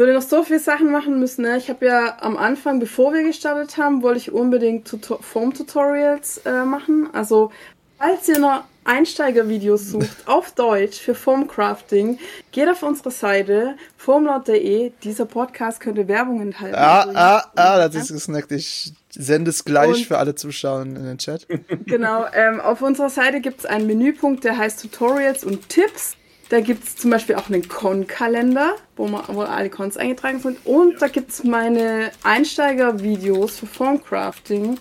würde 0.00 0.14
noch 0.14 0.22
so 0.22 0.42
viele 0.42 0.58
Sachen 0.58 0.90
machen 0.90 1.20
müssen. 1.20 1.42
Ne? 1.42 1.58
Ich 1.58 1.68
habe 1.68 1.84
ja 1.84 2.16
am 2.22 2.38
Anfang, 2.38 2.80
bevor 2.80 3.12
wir 3.12 3.22
gestartet 3.22 3.76
haben, 3.76 4.02
wollte 4.02 4.18
ich 4.18 4.32
unbedingt 4.32 4.88
Tuto 4.88 5.18
Foam-Tutorials 5.20 6.38
äh, 6.46 6.64
machen. 6.64 7.10
Also, 7.12 7.52
falls 7.98 8.26
ihr 8.26 8.38
noch 8.38 8.64
Einsteigervideos 8.84 9.90
sucht 9.90 10.16
auf 10.26 10.52
Deutsch 10.52 10.98
für 10.98 11.14
Foamcrafting, 11.14 12.18
geht 12.50 12.68
auf 12.70 12.82
unsere 12.82 13.10
Seite 13.10 13.76
foamlord.de. 13.98 14.92
Dieser 15.04 15.26
Podcast 15.26 15.80
könnte 15.80 16.08
Werbung 16.08 16.40
enthalten. 16.40 16.76
Ah, 16.76 17.06
ah, 17.14 17.44
ah, 17.56 17.88
das 17.88 17.94
ist 17.94 18.12
gesnackt. 18.12 18.52
Ich 18.52 18.94
sende 19.10 19.50
es 19.50 19.66
gleich 19.66 19.88
Und- 19.90 20.06
für 20.06 20.16
alle 20.16 20.34
Zuschauer 20.34 20.80
in 20.80 20.94
den 20.94 21.18
Chat. 21.18 21.46
Genau, 21.84 22.24
ähm, 22.32 22.58
auf 22.60 22.80
unserer 22.80 23.10
Seite 23.10 23.40
gibt 23.42 23.60
es 23.60 23.66
einen 23.66 23.86
Menüpunkt, 23.86 24.44
der 24.44 24.56
heißt 24.56 24.80
Tutorials 24.80 25.44
und 25.44 25.68
Tipps. 25.68 26.16
Da 26.50 26.60
gibt 26.60 26.84
es 26.84 26.96
zum 26.96 27.10
Beispiel 27.10 27.36
auch 27.36 27.48
einen 27.48 27.66
Con-Kalender, 27.68 28.74
wo, 28.96 29.08
wo 29.28 29.40
alle 29.42 29.70
Cons 29.70 29.96
eingetragen 29.96 30.40
sind. 30.40 30.58
Und 30.66 31.00
da 31.00 31.06
gibt 31.08 31.30
es 31.30 31.44
meine 31.44 32.10
Einsteiger-Videos 32.24 33.58
für 33.60 33.66
Formcrafting. 33.66 34.78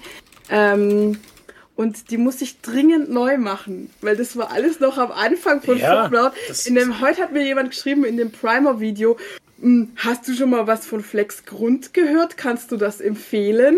Ähm, 0.50 1.20
und 1.76 2.10
die 2.12 2.18
muss 2.18 2.42
ich 2.42 2.60
dringend 2.62 3.10
neu 3.10 3.38
machen, 3.38 3.90
weil 4.02 4.18
das 4.18 4.36
war 4.36 4.52
alles 4.52 4.80
noch 4.80 4.98
am 4.98 5.12
Anfang 5.12 5.62
von 5.62 5.78
Ja, 5.78 6.10
das- 6.48 6.66
In 6.68 6.76
dem 6.76 7.00
heute 7.00 7.22
hat 7.22 7.32
mir 7.32 7.44
jemand 7.46 7.70
geschrieben 7.72 8.04
in 8.04 8.18
dem 8.18 8.32
Primer-Video, 8.32 9.16
"Hm, 9.62 9.92
hast 9.96 10.28
du 10.28 10.34
schon 10.34 10.50
mal 10.50 10.68
was 10.68 10.86
von 10.86 11.02
Flex 11.04 11.46
Grund 11.46 11.94
gehört? 11.94 12.36
Kannst 12.36 12.72
du 12.72 12.78
das 12.78 13.00
empfehlen? 13.00 13.78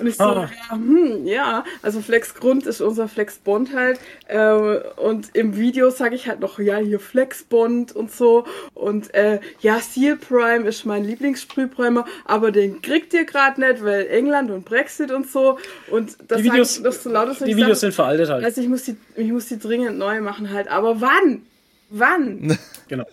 Und 0.00 0.06
ich 0.06 0.16
so, 0.16 0.24
Ah. 0.24 0.50
ja, 0.70 0.76
hm, 0.76 1.26
ja, 1.26 1.64
also 1.82 2.00
Flex 2.00 2.34
Grund 2.34 2.66
ist 2.66 2.80
unser 2.80 3.06
Flex 3.08 3.36
Bond 3.38 3.74
halt. 3.74 4.00
Äh, 4.28 4.52
und 4.96 5.28
im 5.34 5.56
Video 5.56 5.90
sage 5.90 6.14
ich 6.14 6.26
halt 6.28 6.40
noch, 6.40 6.58
ja, 6.58 6.78
hier 6.78 6.98
Flex 7.00 7.42
Bond 7.44 7.94
und 7.94 8.10
so. 8.10 8.46
Und 8.74 9.12
äh, 9.14 9.40
ja, 9.60 9.78
Seal 9.80 10.16
Prime 10.16 10.66
ist 10.66 10.84
mein 10.86 11.04
Lieblingssprühprimer, 11.04 12.04
aber 12.24 12.50
den 12.50 12.80
kriegt 12.82 13.12
ihr 13.14 13.24
gerade 13.24 13.60
nicht, 13.60 13.84
weil 13.84 14.06
England 14.08 14.50
und 14.50 14.64
Brexit 14.64 15.10
und 15.10 15.30
so. 15.30 15.58
Und 15.90 16.16
das 16.28 16.38
Die 16.38 16.44
Videos, 16.44 16.78
ich 16.78 16.82
noch 16.84 16.92
so 16.92 17.10
laut, 17.10 17.28
dass 17.28 17.38
die 17.38 17.56
Videos 17.56 17.80
sag, 17.80 17.88
sind 17.88 17.94
veraltet 17.94 18.30
halt. 18.30 18.44
also 18.44 18.60
ich 18.60 18.68
muss 18.68 18.84
die, 18.84 18.96
ich 19.16 19.30
muss 19.30 19.46
die 19.46 19.58
dringend 19.58 19.98
neu 19.98 20.20
machen 20.20 20.50
halt. 20.52 20.68
Aber 20.68 21.00
wann? 21.00 21.42
Wann? 21.90 22.56
Genau. 22.88 23.04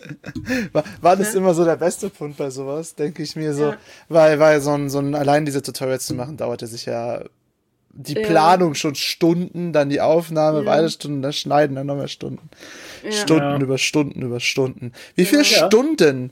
War 1.02 1.16
das 1.16 1.36
immer 1.36 1.54
so 1.54 1.64
der 1.64 1.76
beste 1.76 2.10
Punkt 2.10 2.38
bei 2.38 2.50
sowas, 2.50 2.96
denke 2.96 3.22
ich 3.22 3.36
mir 3.36 3.54
so. 3.54 3.66
Ja. 3.66 3.78
Weil, 4.10 4.40
weil 4.40 4.60
so 4.60 4.72
ein, 4.72 4.90
so 4.90 4.98
ein, 4.98 5.14
allein 5.14 5.46
diese 5.46 5.62
Tutorials 5.62 6.08
zu 6.08 6.16
machen, 6.16 6.36
dauerte 6.36 6.66
sich 6.66 6.88
ja 6.88 7.22
die 7.92 8.16
Ja. 8.16 8.26
Planung 8.28 8.74
schon 8.74 8.96
Stunden, 8.96 9.74
dann 9.74 9.90
die 9.90 10.02
Aufnahme, 10.02 10.62
Ja. 10.62 10.66
weitere 10.66 10.90
Stunden, 10.90 11.22
das 11.22 11.38
Schneiden, 11.38 11.76
dann 11.76 11.86
nochmal 11.86 12.08
Stunden. 12.08 12.50
Ja. 13.04 13.12
Stunden 13.12 13.44
Ja. 13.44 13.60
über 13.60 13.78
Stunden 13.78 14.22
über 14.24 14.40
Stunden. 14.40 14.94
Wie 15.14 15.26
viele 15.26 15.44
Ja. 15.44 15.68
Stunden 15.68 16.32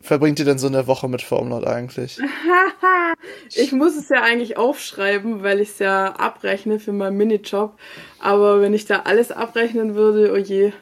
verbringt 0.00 0.40
ihr 0.40 0.44
denn 0.44 0.58
so 0.58 0.66
eine 0.66 0.88
Woche 0.88 1.08
mit 1.08 1.22
Formlord 1.22 1.66
eigentlich? 1.68 2.18
Ich 3.54 3.72
muss 3.72 3.96
es 3.96 4.08
ja 4.08 4.22
eigentlich 4.22 4.56
aufschreiben, 4.56 5.42
weil 5.42 5.60
ich 5.60 5.70
es 5.70 5.78
ja 5.78 6.12
abrechne 6.16 6.78
für 6.80 6.92
meinen 6.92 7.16
Minijob. 7.16 7.78
Aber 8.18 8.60
wenn 8.60 8.74
ich 8.74 8.84
da 8.84 9.00
alles 9.04 9.30
abrechnen 9.32 9.94
würde, 9.94 10.32
oh 10.32 10.36
je, 10.36 10.72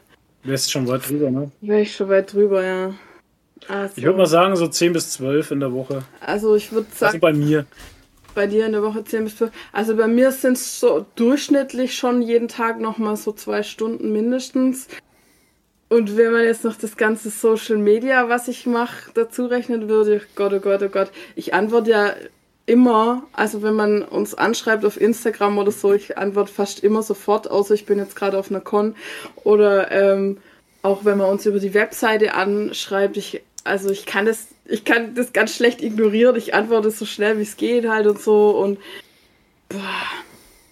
Du 0.44 0.50
wärst 0.50 0.70
schon 0.70 0.86
weit 0.86 1.08
drüber, 1.08 1.30
ne? 1.30 1.50
wäre 1.62 1.80
ich 1.80 1.94
schon 1.96 2.08
weit 2.08 2.32
drüber, 2.32 2.62
ja. 2.62 2.94
Also, 3.66 3.94
Ich 3.96 4.04
würde 4.04 4.18
mal 4.18 4.26
sagen, 4.26 4.54
so 4.56 4.68
10 4.68 4.92
bis 4.92 5.10
12 5.12 5.52
in 5.52 5.60
der 5.60 5.72
Woche. 5.72 6.02
also 6.20 6.54
ich 6.54 6.70
würde 6.72 6.86
Also 6.90 7.06
sagen, 7.06 7.20
bei 7.20 7.32
mir. 7.32 7.64
bei 8.34 8.46
dir 8.46 8.66
in 8.66 8.72
der 8.72 8.82
Woche 8.82 9.02
10 9.04 9.24
bis 9.24 9.36
12. 9.38 9.50
Also 9.72 9.96
bei 9.96 10.06
mir 10.06 10.30
sind 10.32 10.54
es 10.58 10.78
so 10.80 11.06
durchschnittlich 11.16 11.96
schon 11.96 12.20
jeden 12.20 12.48
Tag 12.48 12.78
nochmal 12.80 13.16
so 13.16 13.32
zwei 13.32 13.62
Stunden 13.62 14.12
mindestens. 14.12 14.88
Und 15.88 16.16
wenn 16.16 16.32
man 16.32 16.42
jetzt 16.44 16.64
noch 16.64 16.76
das 16.76 16.96
ganze 16.96 17.30
Social 17.30 17.76
Media, 17.78 18.28
was 18.28 18.48
ich 18.48 18.66
mache, 18.66 19.10
dazu 19.14 19.46
rechnen 19.46 19.88
würde, 19.88 20.20
Gott, 20.34 20.52
oh 20.52 20.60
Gott, 20.60 20.82
oh 20.82 20.88
Gott, 20.88 21.10
ich 21.36 21.54
antworte 21.54 21.90
ja 21.90 22.14
immer, 22.66 23.24
also 23.32 23.62
wenn 23.62 23.74
man 23.74 24.02
uns 24.02 24.34
anschreibt 24.34 24.84
auf 24.84 25.00
Instagram 25.00 25.58
oder 25.58 25.70
so, 25.70 25.92
ich 25.92 26.16
antworte 26.16 26.52
fast 26.52 26.80
immer 26.80 27.02
sofort, 27.02 27.50
außer 27.50 27.74
ich 27.74 27.86
bin 27.86 27.98
jetzt 27.98 28.16
gerade 28.16 28.38
auf 28.38 28.50
einer 28.50 28.60
Con. 28.60 28.94
Oder 29.42 29.90
ähm, 29.90 30.38
auch 30.82 31.04
wenn 31.04 31.18
man 31.18 31.30
uns 31.30 31.46
über 31.46 31.58
die 31.58 31.74
Webseite 31.74 32.34
anschreibt, 32.34 33.16
ich, 33.16 33.42
also 33.64 33.90
ich 33.90 34.06
kann 34.06 34.26
das, 34.26 34.48
ich 34.64 34.84
kann 34.84 35.14
das 35.14 35.32
ganz 35.32 35.54
schlecht 35.54 35.82
ignorieren. 35.82 36.36
Ich 36.36 36.54
antworte 36.54 36.90
so 36.90 37.04
schnell 37.04 37.38
wie 37.38 37.42
es 37.42 37.56
geht 37.56 37.88
halt 37.88 38.06
und 38.06 38.20
so 38.20 38.50
und 38.50 38.78
boah, 39.68 39.80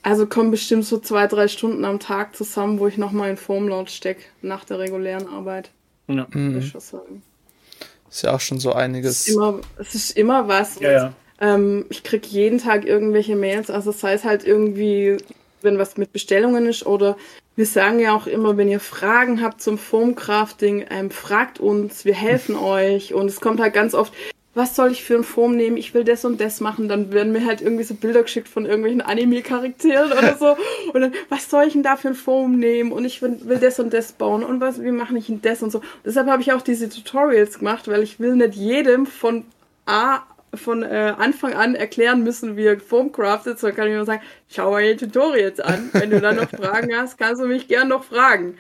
also 0.03 0.26
kommen 0.26 0.51
bestimmt 0.51 0.84
so 0.84 0.99
zwei, 0.99 1.26
drei 1.26 1.49
Stunden 1.49 1.84
am 1.84 2.01
Tag 2.01 2.34
zusammen, 2.34 2.78
wo 2.78 2.86
ich 2.86 2.97
nochmal 2.97 3.30
in 3.30 3.36
Formlaut 3.36 3.90
stecke, 3.90 4.22
nach 4.40 4.64
der 4.64 4.78
regulären 4.78 5.28
Arbeit. 5.28 5.70
Ja. 6.09 6.26
Mhm. 6.30 6.59
Ist 6.59 8.22
ja 8.22 8.34
auch 8.34 8.40
schon 8.40 8.59
so 8.59 8.72
einiges. 8.72 9.20
Es 9.20 9.28
ist 9.28 9.34
immer, 9.34 9.61
es 9.78 9.95
ist 9.95 10.11
immer 10.16 10.49
was. 10.49 10.80
Ja, 10.80 10.93
ja. 10.93 11.12
Ähm, 11.43 11.86
ich 11.90 12.05
kriege 12.05 12.26
jeden 12.28 12.59
Tag 12.59 12.86
irgendwelche 12.86 13.34
Mails, 13.34 13.68
also 13.68 13.90
sei 13.90 14.14
es 14.14 14.22
halt 14.22 14.47
irgendwie, 14.47 15.16
wenn 15.61 15.76
was 15.76 15.97
mit 15.97 16.12
Bestellungen 16.12 16.66
ist 16.66 16.86
oder 16.86 17.16
wir 17.57 17.66
sagen 17.66 17.99
ja 17.99 18.14
auch 18.14 18.28
immer, 18.28 18.57
wenn 18.57 18.68
ihr 18.68 18.80
Fragen 18.80 19.43
habt 19.43 19.61
zum 19.61 19.76
Foamcrafting, 19.76 20.86
ähm, 20.88 21.11
fragt 21.11 21.59
uns, 21.59 22.05
wir 22.05 22.14
helfen 22.14 22.55
euch 22.57 23.12
und 23.12 23.26
es 23.26 23.40
kommt 23.40 23.61
halt 23.61 23.74
ganz 23.74 23.93
oft, 23.93 24.12
was 24.55 24.76
soll 24.76 24.93
ich 24.93 25.03
für 25.03 25.16
ein 25.16 25.24
Form 25.24 25.57
nehmen? 25.57 25.78
Ich 25.78 25.95
will 25.95 26.05
das 26.05 26.26
und 26.26 26.38
das 26.38 26.61
machen. 26.61 26.86
Dann 26.86 27.11
werden 27.11 27.32
mir 27.32 27.47
halt 27.47 27.62
irgendwie 27.62 27.84
so 27.84 27.95
Bilder 27.95 28.22
geschickt 28.22 28.49
von 28.49 28.66
irgendwelchen 28.66 29.01
Anime-Charakteren 29.01 30.12
oder 30.12 30.36
so. 30.38 30.57
Und 30.93 31.01
dann, 31.01 31.14
was 31.30 31.49
soll 31.49 31.64
ich 31.66 31.72
denn 31.72 31.82
da 31.82 31.97
für 31.97 32.09
ein 32.09 32.14
Form 32.14 32.59
nehmen? 32.59 32.93
Und 32.93 33.07
ich 33.07 33.22
will, 33.22 33.38
will 33.45 33.59
das 33.59 33.80
und 33.80 33.95
das 33.95 34.12
bauen. 34.12 34.45
Und 34.45 34.61
was, 34.61 34.82
wie 34.82 34.90
mache 34.90 35.16
ich 35.16 35.28
denn 35.28 35.40
das 35.40 35.62
und 35.62 35.72
so? 35.72 35.80
deshalb 36.05 36.28
habe 36.28 36.43
ich 36.43 36.53
auch 36.53 36.61
diese 36.61 36.90
Tutorials 36.90 37.61
gemacht, 37.61 37.88
weil 37.88 38.03
ich 38.03 38.20
will 38.20 38.36
nicht 38.36 38.55
jedem 38.55 39.07
von 39.07 39.47
A 39.86 40.20
von 40.55 40.83
äh, 40.83 41.15
Anfang 41.17 41.55
an 41.55 41.75
erklären 41.75 42.23
müssen, 42.23 42.57
wie 42.57 42.65
er 42.65 42.79
Form 42.79 43.13
craftet, 43.13 43.59
so 43.59 43.71
kann 43.73 43.89
ich 43.89 43.95
nur 43.95 44.05
sagen, 44.05 44.23
schau 44.49 44.71
mal 44.71 44.83
die 44.83 45.07
Tutorials 45.07 45.61
an. 45.61 45.91
Wenn 45.93 46.11
du 46.11 46.21
dann 46.21 46.37
noch 46.37 46.51
Fragen 46.61 46.95
hast, 46.95 47.19
kannst 47.19 47.41
du 47.41 47.47
mich 47.47 47.69
gern 47.69 47.89
noch 47.89 48.05
fragen. 48.05 48.57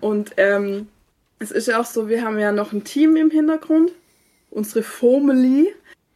Und 0.00 0.32
ähm, 0.38 0.88
es 1.38 1.50
ist 1.50 1.68
ja 1.68 1.80
auch 1.80 1.84
so, 1.84 2.08
wir 2.08 2.24
haben 2.24 2.38
ja 2.38 2.52
noch 2.52 2.72
ein 2.72 2.84
Team 2.84 3.16
im 3.16 3.30
Hintergrund 3.30 3.92
unsere 4.50 4.82
Formally. 4.82 5.72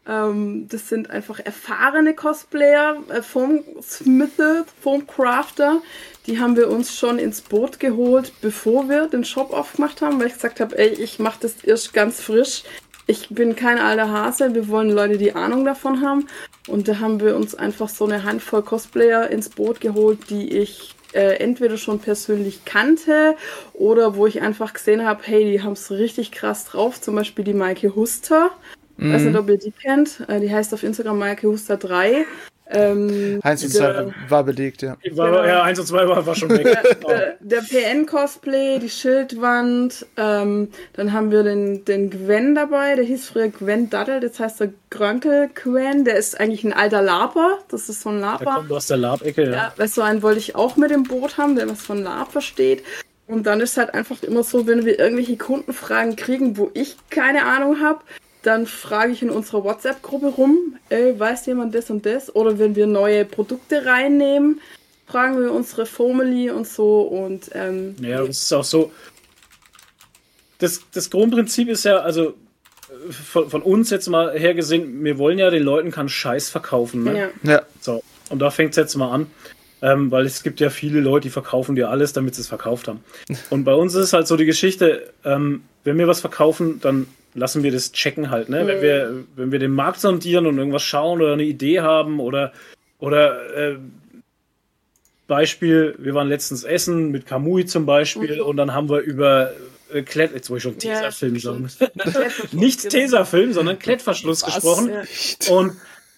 Ähm, 0.06 0.68
das 0.68 0.88
sind 0.88 1.10
einfach 1.10 1.40
erfahrene 1.40 2.14
Cosplayer, 2.14 3.02
äh, 3.08 3.22
Formsmithe, 3.22 4.64
Formcrafter. 4.82 5.80
Die 6.26 6.38
haben 6.38 6.56
wir 6.56 6.70
uns 6.70 6.96
schon 6.96 7.18
ins 7.18 7.40
Boot 7.40 7.80
geholt, 7.80 8.32
bevor 8.40 8.88
wir 8.88 9.06
den 9.08 9.24
Shop 9.24 9.52
aufgemacht 9.52 10.02
haben, 10.02 10.20
weil 10.20 10.26
ich 10.26 10.34
gesagt 10.34 10.60
habe, 10.60 10.76
ey, 10.78 10.88
ich 10.88 11.18
mache 11.18 11.40
das 11.40 11.64
erst 11.64 11.94
ganz 11.94 12.20
frisch. 12.20 12.64
Ich 13.06 13.28
bin 13.28 13.54
kein 13.54 13.78
alter 13.78 14.10
Hase, 14.10 14.54
wir 14.54 14.68
wollen 14.68 14.90
Leute, 14.90 15.18
die 15.18 15.32
Ahnung 15.32 15.64
davon 15.64 16.00
haben. 16.00 16.26
Und 16.68 16.88
da 16.88 17.00
haben 17.00 17.20
wir 17.20 17.36
uns 17.36 17.54
einfach 17.54 17.88
so 17.88 18.06
eine 18.06 18.24
Handvoll 18.24 18.62
Cosplayer 18.62 19.28
ins 19.30 19.50
Boot 19.50 19.80
geholt, 19.80 20.30
die 20.30 20.56
ich 20.56 20.94
äh, 21.12 21.36
entweder 21.36 21.76
schon 21.76 21.98
persönlich 21.98 22.64
kannte 22.64 23.36
oder 23.74 24.16
wo 24.16 24.26
ich 24.26 24.40
einfach 24.40 24.72
gesehen 24.72 25.04
habe, 25.04 25.20
hey, 25.24 25.44
die 25.44 25.62
haben 25.62 25.74
es 25.74 25.90
richtig 25.90 26.32
krass 26.32 26.64
drauf. 26.64 27.00
Zum 27.00 27.14
Beispiel 27.14 27.44
die 27.44 27.54
Maike 27.54 27.94
Huster. 27.94 28.50
Mhm. 28.96 29.12
Weiß 29.12 29.22
nicht, 29.22 29.36
ob 29.36 29.48
ihr 29.48 29.58
die 29.58 29.72
kennt. 29.72 30.20
Äh, 30.28 30.40
die 30.40 30.52
heißt 30.52 30.72
auf 30.72 30.82
Instagram 30.82 31.18
Maike 31.18 31.46
Huster 31.46 31.76
3. 31.76 32.24
Ähm, 32.74 33.40
1 33.42 33.64
und 33.64 33.70
2 33.72 34.06
war 34.28 34.44
belegt, 34.44 34.82
ja. 34.82 34.96
War, 35.12 35.30
genau. 35.30 35.44
Ja, 35.44 35.62
1 35.62 35.78
und 35.78 35.86
2 35.86 36.08
war, 36.08 36.26
war 36.26 36.34
schon 36.34 36.50
weg. 36.50 36.64
der, 37.08 37.36
der 37.40 37.60
PN-Cosplay, 37.60 38.78
die 38.80 38.90
Schildwand, 38.90 40.06
ähm, 40.16 40.68
dann 40.94 41.12
haben 41.12 41.30
wir 41.30 41.42
den, 41.42 41.84
den 41.84 42.10
Gwen 42.10 42.54
dabei, 42.54 42.96
der 42.96 43.04
hieß 43.04 43.28
früher 43.28 43.48
Gwen 43.48 43.90
Daddle, 43.90 44.20
das 44.20 44.40
heißt 44.40 44.60
der 44.60 44.72
Grönkel 44.90 45.50
Gwen, 45.54 46.04
der 46.04 46.16
ist 46.16 46.38
eigentlich 46.38 46.64
ein 46.64 46.72
alter 46.72 47.02
Laber, 47.02 47.58
das 47.68 47.88
ist 47.88 48.02
so 48.02 48.10
ein 48.10 48.20
Laber. 48.20 48.44
Der 48.44 48.54
kommt 48.54 48.72
aus 48.72 48.86
der 48.88 48.96
Lab-Ecke, 48.96 49.44
ja. 49.44 49.52
ja. 49.52 49.72
Weißt 49.76 49.96
du, 49.96 50.02
einen 50.02 50.22
wollte 50.22 50.40
ich 50.40 50.54
auch 50.56 50.76
mit 50.76 50.90
dem 50.90 51.04
Boot 51.04 51.38
haben, 51.38 51.56
der 51.56 51.68
was 51.68 51.80
von 51.80 52.02
Lab 52.02 52.32
versteht. 52.32 52.82
Und 53.26 53.46
dann 53.46 53.60
ist 53.60 53.76
halt 53.76 53.94
einfach 53.94 54.22
immer 54.22 54.42
so, 54.42 54.66
wenn 54.66 54.84
wir 54.84 54.98
irgendwelche 54.98 55.36
Kundenfragen 55.36 56.14
kriegen, 56.16 56.58
wo 56.58 56.70
ich 56.74 56.96
keine 57.08 57.46
Ahnung 57.46 57.80
habe, 57.80 58.00
dann 58.44 58.66
frage 58.66 59.12
ich 59.12 59.22
in 59.22 59.30
unserer 59.30 59.64
WhatsApp-Gruppe 59.64 60.26
rum, 60.26 60.76
ey, 60.90 61.18
weiß 61.18 61.46
jemand 61.46 61.74
das 61.74 61.90
und 61.90 62.04
das? 62.04 62.34
Oder 62.34 62.58
wenn 62.58 62.76
wir 62.76 62.86
neue 62.86 63.24
Produkte 63.24 63.86
reinnehmen, 63.86 64.60
fragen 65.06 65.40
wir 65.40 65.52
unsere 65.52 65.86
Family 65.86 66.50
und 66.50 66.66
so 66.66 67.02
und 67.02 67.50
ähm, 67.54 67.96
Ja, 68.00 68.18
das 68.24 68.42
ist 68.42 68.52
auch 68.52 68.64
so. 68.64 68.92
Das, 70.58 70.80
das 70.92 71.10
Grundprinzip 71.10 71.68
ist 71.68 71.84
ja, 71.84 71.98
also 71.98 72.34
von, 73.10 73.50
von 73.50 73.62
uns 73.62 73.90
jetzt 73.90 74.08
mal 74.08 74.38
her 74.38 74.54
gesehen, 74.54 75.02
wir 75.02 75.18
wollen 75.18 75.38
ja 75.38 75.50
den 75.50 75.62
Leuten 75.62 75.90
keinen 75.90 76.08
Scheiß 76.08 76.50
verkaufen. 76.50 77.04
Ne? 77.04 77.32
Ja. 77.44 77.52
ja. 77.52 77.62
So, 77.80 78.02
und 78.28 78.40
da 78.40 78.50
fängt 78.50 78.70
es 78.70 78.76
jetzt 78.76 78.94
mal 78.94 79.10
an. 79.10 79.26
Ähm, 79.82 80.10
weil 80.10 80.24
es 80.24 80.42
gibt 80.42 80.60
ja 80.60 80.70
viele 80.70 81.00
Leute, 81.00 81.24
die 81.24 81.30
verkaufen 81.30 81.74
dir 81.74 81.90
alles, 81.90 82.14
damit 82.14 82.34
sie 82.34 82.40
es 82.40 82.48
verkauft 82.48 82.88
haben. 82.88 83.04
Und 83.50 83.64
bei 83.64 83.74
uns 83.74 83.94
ist 83.94 84.04
es 84.04 84.12
halt 84.14 84.26
so 84.26 84.36
die 84.36 84.46
Geschichte, 84.46 85.12
ähm, 85.26 85.62
wenn 85.82 85.98
wir 85.98 86.08
was 86.08 86.20
verkaufen, 86.20 86.80
dann 86.80 87.06
lassen 87.34 87.62
wir 87.62 87.72
das 87.72 87.92
checken 87.92 88.30
halt, 88.30 88.48
ne? 88.48 88.62
Mhm. 88.62 88.68
Wenn 88.68 88.82
wir, 88.82 89.24
wenn 89.36 89.52
wir 89.52 89.58
den 89.58 89.72
Markt 89.72 90.00
sondieren 90.00 90.46
und 90.46 90.58
irgendwas 90.58 90.82
schauen 90.82 91.20
oder 91.20 91.32
eine 91.32 91.44
Idee 91.44 91.80
haben 91.80 92.20
oder, 92.20 92.52
oder 92.98 93.72
äh, 93.72 93.76
Beispiel, 95.26 95.94
wir 95.98 96.14
waren 96.14 96.28
letztens 96.28 96.64
essen 96.64 97.10
mit 97.10 97.26
Kamui 97.26 97.66
zum 97.66 97.86
Beispiel 97.86 98.36
mhm. 98.36 98.46
und 98.46 98.56
dann 98.56 98.72
haben 98.72 98.88
wir 98.88 99.00
über 99.00 99.52
äh, 99.92 100.02
Klett, 100.02 100.32
jetzt 100.34 100.50
wollte 100.50 100.58
ich 100.58 100.62
schon 100.62 100.78
Tesafilm 100.78 101.34
ja, 101.34 101.40
sagen. 101.40 101.68
Nicht 102.52 102.88
Tesafilm, 102.88 103.52
sondern 103.52 103.78
Klettverschluss 103.78 104.42
Was? 104.42 104.54
gesprochen. 104.54 104.90
Ja. 104.90 105.54
Und, 105.54 105.72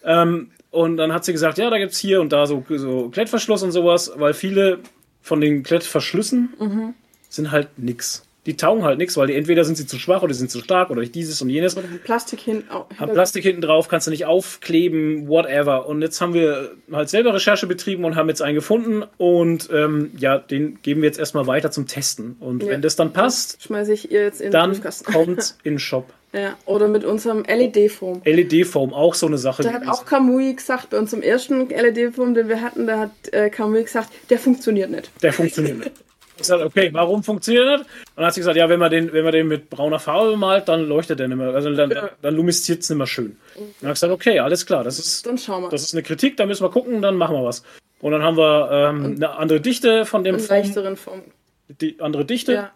ähm, 0.05 0.51
und 0.71 0.97
dann 0.99 1.13
hat 1.13 1.25
sie 1.25 1.33
gesagt, 1.33 1.57
ja, 1.59 1.71
da 1.71 1.79
gibt 1.79 1.93
es 1.93 1.99
hier 1.99 2.21
und 2.21 2.33
da 2.33 2.47
so, 2.47 2.65
so 2.69 3.09
Klettverschluss 3.09 3.63
und 3.63 3.73
sowas, 3.73 4.13
weil 4.17 4.35
viele 4.35 4.81
von 5.23 5.41
den 5.41 5.63
Klettverschlüssen 5.63 6.55
mhm. 6.59 6.95
sind 7.29 7.51
halt 7.51 7.79
nix 7.79 8.26
die 8.47 8.57
taugen 8.57 8.85
halt 8.85 8.99
nichts, 8.99 9.17
weil 9.17 9.27
die 9.27 9.35
entweder 9.35 9.65
sind 9.65 9.77
sie 9.77 9.87
zu 9.87 9.99
schwach 9.99 10.23
oder 10.23 10.33
sind 10.33 10.51
zu 10.51 10.61
stark 10.61 10.91
oder 10.91 11.03
dieses 11.03 11.43
und 11.43 11.51
jenes. 11.51 11.77
Oder 11.77 11.89
Plastik 12.05 12.41
hinten 12.41 12.71
Haben 12.71 13.13
Plastik 13.13 13.43
hinten 13.43 13.61
drauf, 13.61 13.89
kannst 13.89 14.07
du 14.07 14.13
nicht 14.13 14.25
aufkleben, 14.25 15.29
whatever. 15.29 15.87
Und 15.87 16.01
jetzt 16.01 16.21
haben 16.21 16.33
wir 16.33 16.71
halt 16.93 17.09
selber 17.09 17.35
Recherche 17.35 17.67
betrieben 17.67 18.05
und 18.05 18.15
haben 18.15 18.29
jetzt 18.29 18.43
einen 18.43 18.55
gefunden 18.55 19.05
und 19.19 19.69
ähm, 19.73 20.13
ja, 20.17 20.39
den 20.39 20.81
geben 20.83 21.03
wir 21.03 21.09
jetzt 21.09 21.19
erstmal 21.19 21.47
weiter 21.47 21.71
zum 21.73 21.87
Testen. 21.87 22.37
Und 22.39 22.63
ja. 22.63 22.71
wenn 22.71 22.83
das 22.83 22.95
dann 22.95 23.13
passt, 23.13 23.63
schmeiße 23.65 23.93
ich 23.93 24.13
ihr 24.13 24.23
jetzt 24.23 24.41
in 24.41 24.53
dann 24.53 24.81
kommt 25.05 25.57
in 25.65 25.75
den 25.75 25.79
Shop. 25.79 26.13
Ja, 26.33 26.57
oder 26.67 26.87
mit 26.87 27.05
unserem 27.05 27.45
LED-Foam. 27.45 28.21
LED-Foam, 28.25 28.93
auch 28.93 29.15
so 29.15 29.27
eine 29.27 29.39
Sache. 29.39 29.63
Da 29.63 29.73
hat 29.73 29.89
auch 29.89 30.05
Kamui 30.05 30.55
gesagt, 30.55 30.91
bei 30.91 30.99
unserem 30.99 31.23
ersten 31.23 31.69
LED-Foam, 31.71 32.35
den 32.35 32.49
wir 32.49 32.61
hatten, 32.61 32.87
da 32.87 32.99
hat 32.99 33.11
äh, 33.33 33.49
Kamui 33.49 33.83
gesagt, 33.83 34.11
der 34.29 34.39
funktioniert 34.39 34.91
nicht. 34.91 35.11
Der 35.23 35.33
funktioniert 35.33 35.79
nicht. 35.79 35.93
Ich 36.37 36.43
gesagt, 36.43 36.63
okay, 36.63 36.91
warum 36.93 37.23
funktioniert 37.23 37.67
das? 37.67 37.81
Und 37.81 37.89
dann 38.17 38.27
hat 38.27 38.35
sie 38.35 38.41
gesagt, 38.41 38.57
ja, 38.57 38.69
wenn 38.69 38.79
man 38.79 38.91
den, 38.91 39.13
wenn 39.13 39.25
man 39.25 39.33
den 39.33 39.49
mit 39.49 39.71
brauner 39.71 39.99
Farbe 39.99 40.37
malt, 40.37 40.69
dann 40.69 40.87
leuchtet 40.87 41.19
der 41.19 41.29
nicht 41.29 41.39
mehr, 41.39 41.49
also 41.49 41.75
dann, 41.75 41.91
ja. 41.91 42.11
dann 42.21 42.35
luminisziert 42.35 42.83
es 42.83 42.91
nicht 42.91 42.99
mehr 42.99 43.07
schön. 43.07 43.37
Und 43.55 43.75
dann 43.81 43.89
habe 43.89 43.89
ich 43.89 43.95
gesagt, 43.95 44.13
okay, 44.13 44.39
alles 44.41 44.67
klar, 44.67 44.85
das 44.85 44.99
ist, 44.99 45.27
dann 45.27 45.39
schauen 45.39 45.63
wir. 45.63 45.71
das 45.71 45.83
ist 45.83 45.95
eine 45.95 46.03
Kritik, 46.03 46.37
da 46.37 46.45
müssen 46.45 46.63
wir 46.63 46.71
gucken, 46.71 47.01
dann 47.01 47.17
machen 47.17 47.37
wir 47.37 47.45
was. 47.45 47.63
Und 48.01 48.13
dann 48.13 48.23
haben 48.23 48.37
wir 48.37 48.69
ähm, 48.71 49.15
eine 49.17 49.31
andere 49.37 49.61
Dichte 49.61 50.05
von 50.05 50.25
dem 50.25 50.39
Form, 50.39 50.97
Form. 50.97 51.23
Die 51.81 52.01
andere 52.01 52.27
Dichte. 52.27 52.53
Ja. 52.53 52.73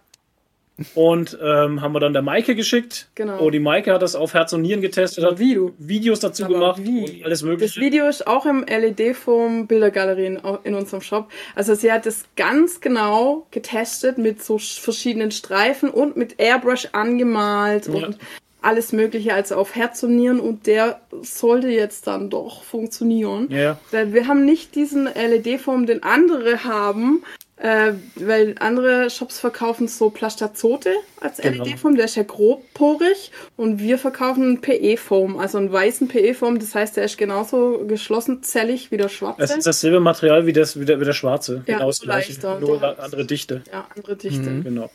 Und 0.95 1.39
ähm, 1.43 1.81
haben 1.81 1.93
wir 1.93 2.01
dann 2.01 2.13
der 2.13 2.23
Maike 2.23 2.55
geschickt. 2.55 3.09
Genau. 3.15 3.41
Oh, 3.41 3.51
die 3.51 3.61
Maike 3.61 3.93
hat 3.93 4.03
das 4.03 4.15
auf 4.15 4.35
Herz 4.35 4.53
und 4.53 4.63
Nieren 4.63 4.81
getestet, 4.81 5.25
hat 5.25 5.39
Video. 5.39 5.73
Videos 5.79 6.21
dazu 6.21 6.45
Aber 6.45 6.55
gemacht 6.55 6.81
wie? 6.83 7.23
alles 7.25 7.43
mögliche. 7.43 7.75
Das 7.75 7.85
Video 7.85 8.09
ist 8.09 8.27
auch 8.27 8.47
im 8.47 8.65
LED-Form 8.65 9.67
Bildergalerien 9.67 10.41
in 10.65 10.75
unserem 10.75 11.03
Shop. 11.03 11.31
Also 11.55 11.75
sie 11.75 11.93
hat 11.93 12.07
das 12.07 12.25
ganz 12.37 12.81
genau 12.81 13.47
getestet 13.51 14.19
mit 14.19 14.43
so 14.43 14.59
verschiedenen 14.59 15.31
Streifen 15.31 15.91
und 15.91 16.17
mit 16.17 16.41
Airbrush 16.41 16.89
angemalt 16.93 17.87
ja. 17.87 17.93
und 17.93 18.19
alles 18.63 18.93
Mögliche, 18.93 19.35
also 19.35 19.57
auf 19.57 19.75
Herz 19.75 20.03
und 20.03 20.17
Nieren 20.17 20.41
und 20.41 20.67
der 20.67 21.01
sollte 21.23 21.69
jetzt 21.69 22.07
dann 22.07 22.31
doch 22.31 22.63
funktionieren. 22.63 23.49
Ja. 23.51 23.79
Weil 23.91 24.13
wir 24.13 24.27
haben 24.29 24.45
nicht 24.45 24.75
diesen 24.75 25.07
LED-Form, 25.07 25.87
den 25.87 26.03
andere 26.03 26.65
haben, 26.65 27.23
äh, 27.61 27.93
weil 28.15 28.55
andere 28.59 29.11
Shops 29.11 29.39
verkaufen 29.39 29.87
so 29.87 30.09
Plastazote 30.09 30.95
als 31.21 31.39
genau. 31.39 31.65
LED-Foam, 31.65 31.95
der 31.95 32.07
ist 32.07 32.17
ja 32.17 32.23
grobporig 32.23 33.33
und 33.57 33.79
wir 33.79 33.99
verkaufen 33.99 34.43
einen 34.43 34.61
PE-Foam, 34.63 35.39
also 35.39 35.59
einen 35.59 35.71
weißen 35.71 36.09
PE-Foam, 36.09 36.59
das 36.59 36.75
heißt, 36.75 36.97
der 36.97 37.05
ist 37.05 37.19
genauso 37.19 37.85
geschlossen 37.87 38.43
zellig 38.43 38.91
wie 38.91 38.97
der 38.97 39.11
schwarze. 39.11 39.43
Es 39.43 39.51
ist 39.51 39.67
dasselbe 39.67 40.01
Material 40.01 40.47
wie, 40.47 40.55
das, 40.55 40.81
wie, 40.81 40.87
der, 40.87 41.01
wie 41.01 41.05
der 41.05 41.13
schwarze, 41.13 41.63
ja, 41.67 41.75
genau 41.75 41.89
das 41.89 42.03
leichter, 42.03 42.59
nur 42.59 42.83
andere 42.99 43.27
Dichte. 43.27 43.63
Ja, 43.71 43.87
andere 43.95 44.17
Dichte. 44.17 44.49
Mhm. 44.49 44.65
Genau. 44.65 44.91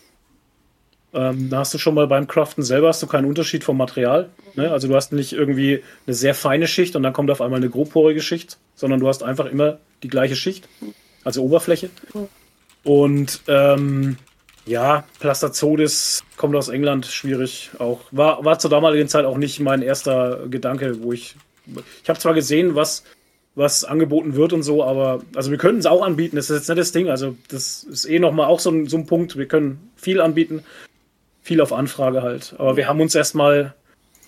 Ähm, 1.14 1.52
da 1.52 1.60
hast 1.60 1.74
du 1.74 1.78
schon 1.78 1.94
mal 1.94 2.08
beim 2.08 2.28
Craften 2.28 2.64
selber 2.64 2.88
hast 2.88 3.04
du 3.04 3.08
keinen 3.08 3.26
Unterschied 3.26 3.64
vom 3.64 3.78
Material. 3.78 4.30
Ne? 4.56 4.72
Also 4.72 4.88
du 4.88 4.96
hast 4.96 5.14
nicht 5.14 5.34
irgendwie 5.34 5.84
eine 6.08 6.16
sehr 6.16 6.34
feine 6.34 6.68
Schicht 6.68 6.96
und 6.96 7.04
dann 7.04 7.14
kommt 7.14 7.30
auf 7.30 7.42
einmal 7.42 7.60
eine 7.60 7.70
grobporige 7.70 8.22
Schicht, 8.22 8.58
sondern 8.74 9.00
du 9.00 9.08
hast 9.08 9.22
einfach 9.22 9.46
immer 9.46 9.78
die 10.02 10.08
gleiche 10.08 10.36
Schicht, 10.36 10.68
also 11.24 11.44
Oberfläche. 11.44 11.90
Mhm. 12.14 12.28
Und 12.86 13.42
ähm, 13.48 14.18
Ja, 14.66 15.04
Plastazodis 15.20 16.24
kommt 16.38 16.56
aus 16.56 16.70
England, 16.70 17.06
schwierig 17.06 17.70
auch. 17.78 18.02
War, 18.12 18.44
war 18.44 18.58
zur 18.58 18.72
damaligen 18.72 19.08
Zeit 19.08 19.26
auch 19.26 19.38
nicht 19.38 19.60
mein 19.60 19.84
erster 19.84 20.48
Gedanke, 20.50 21.04
wo 21.04 21.14
ich. 21.14 21.36
Ich 22.04 22.10
habe 22.10 22.20
zwar 22.20 22.34
gesehen, 22.34 22.74
was, 22.76 23.04
was 23.54 23.84
angeboten 23.84 24.36
wird 24.36 24.54
und 24.54 24.64
so, 24.64 24.84
aber 24.84 25.22
also 25.36 25.52
wir 25.52 25.58
könnten 25.60 25.80
es 25.80 25.86
auch 25.86 26.04
anbieten, 26.04 26.36
das 26.36 26.50
ist 26.50 26.58
jetzt 26.58 26.70
nicht 26.70 26.80
das 26.80 26.92
Ding. 26.92 27.10
Also, 27.10 27.38
das 27.48 27.84
ist 27.84 28.06
eh 28.06 28.20
nochmal 28.20 28.48
auch 28.48 28.60
so 28.60 28.72
ein, 28.72 28.88
so 28.88 28.98
ein 28.98 29.06
Punkt. 29.06 29.38
Wir 29.38 29.48
können 29.48 29.92
viel 29.96 30.20
anbieten, 30.20 30.64
viel 31.44 31.62
auf 31.62 31.72
Anfrage 31.72 32.24
halt. 32.24 32.56
Aber 32.58 32.76
wir 32.76 32.88
haben 32.88 33.02
uns 33.02 33.14
erstmal, 33.14 33.76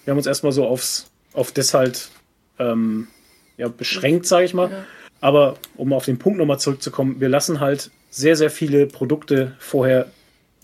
wir 0.05 0.11
haben 0.11 0.17
uns 0.17 0.27
erstmal 0.27 0.51
so 0.51 0.67
aufs, 0.67 1.09
auf 1.33 1.51
das 1.51 1.73
halt 1.73 2.09
ähm, 2.59 3.07
ja, 3.57 3.69
beschränkt, 3.69 4.27
sage 4.27 4.45
ich 4.45 4.53
mal. 4.53 4.69
Ja. 4.69 4.85
Aber 5.19 5.57
um 5.77 5.93
auf 5.93 6.05
den 6.05 6.19
Punkt 6.19 6.37
nochmal 6.37 6.59
zurückzukommen, 6.59 7.19
wir 7.19 7.29
lassen 7.29 7.59
halt 7.59 7.89
sehr, 8.17 8.35
sehr 8.35 8.49
viele 8.49 8.87
Produkte 8.87 9.53
vorher 9.59 10.07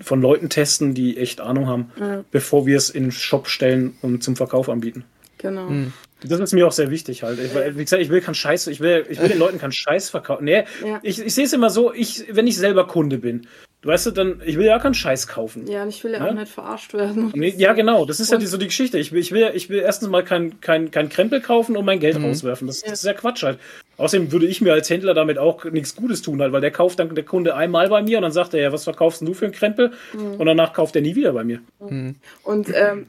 von 0.02 0.22
Leuten 0.22 0.50
testen, 0.50 0.94
die 0.94 1.18
echt 1.18 1.40
Ahnung 1.40 1.68
haben, 1.68 1.92
ja. 2.00 2.24
bevor 2.32 2.66
wir 2.66 2.78
es 2.78 2.90
in 2.90 3.04
den 3.04 3.12
Shop 3.12 3.48
stellen 3.48 3.96
und 4.02 4.24
zum 4.24 4.36
Verkauf 4.36 4.70
anbieten. 4.70 5.06
Genau. 5.38 5.70
Mhm. 5.70 5.94
Das 6.26 6.40
ist 6.40 6.54
mir 6.54 6.66
auch 6.66 6.72
sehr 6.72 6.90
wichtig 6.90 7.24
halt. 7.24 7.38
Ich, 7.40 7.54
wie 7.54 7.84
gesagt, 7.84 8.02
ich 8.02 8.10
will 8.10 8.22
keinen 8.22 8.36
Scheiß, 8.36 8.68
ich 8.68 8.80
will, 8.80 9.06
ich 9.10 9.22
will 9.22 9.28
den 9.28 9.40
Leuten 9.40 9.60
keinen 9.60 9.74
Scheiß 9.74 10.10
verkaufen. 10.10 10.46
Nee, 10.46 10.64
ja. 10.86 11.00
ich, 11.04 11.20
ich 11.20 11.34
sehe 11.34 11.46
es 11.46 11.54
immer 11.54 11.70
so, 11.70 11.94
ich, 11.94 12.26
wenn 12.30 12.48
ich 12.48 12.58
selber 12.58 12.88
Kunde 12.88 13.18
bin, 13.18 13.48
weißt 13.86 14.08
du, 14.08 14.12
dann, 14.12 14.42
ich 14.46 14.58
will 14.58 14.66
ja 14.66 14.80
keinen 14.80 14.94
Scheiß 14.94 15.28
kaufen. 15.28 15.68
Ja, 15.68 15.84
und 15.84 15.90
ich 15.90 16.04
will 16.04 16.12
ja, 16.14 16.20
ja? 16.20 16.30
auch 16.30 16.34
nicht 16.34 16.52
verarscht 16.52 16.94
werden. 16.94 17.32
Nee, 17.36 17.54
ja, 17.58 17.74
genau, 17.74 18.06
das 18.06 18.20
ist 18.20 18.30
und 18.30 18.36
ja 18.36 18.40
die, 18.40 18.46
so 18.46 18.58
die 18.58 18.68
Geschichte. 18.68 18.98
Ich 18.98 19.12
will, 19.12 19.20
ich 19.20 19.32
will, 19.32 19.52
ich 19.54 19.70
will 19.70 19.80
erstens 19.80 20.10
mal 20.10 20.24
kein, 20.24 20.62
kein, 20.62 20.92
kein 20.92 21.10
Krempel 21.10 21.42
kaufen 21.42 21.76
und 21.76 21.86
mein 21.86 22.00
Geld 22.00 22.18
mhm. 22.18 22.26
rauswerfen. 22.26 22.68
Das, 22.68 22.82
das 22.82 23.00
ist 23.00 23.06
ja 23.06 23.14
Quatsch 23.14 23.44
halt. 23.44 23.60
Außerdem 23.98 24.32
würde 24.32 24.48
ich 24.48 24.62
mir 24.62 24.74
als 24.74 24.90
Händler 24.90 25.14
damit 25.14 25.38
auch 25.38 25.66
nichts 25.66 25.96
Gutes 25.96 26.22
tun, 26.22 26.42
halt, 26.42 26.52
weil 26.52 26.62
der 26.62 26.72
kauft 26.72 27.00
dann 27.00 27.14
der 27.14 27.26
Kunde 27.26 27.56
einmal 27.56 27.90
bei 27.90 28.02
mir 28.02 28.18
und 28.18 28.24
dann 28.24 28.32
sagt 28.32 28.54
er, 28.54 28.62
ja, 28.62 28.72
was 28.72 28.86
verkaufst 28.86 29.22
du 29.22 29.34
für 29.34 29.46
einen 29.46 29.54
Krempel? 29.54 29.92
Mhm. 30.14 30.36
Und 30.36 30.46
danach 30.46 30.74
kauft 30.74 30.96
er 30.96 31.02
nie 31.02 31.16
wieder 31.16 31.34
bei 31.34 31.44
mir. 31.44 31.62
Mhm. 31.80 32.16
Und 32.44 32.70
ähm, 32.74 33.08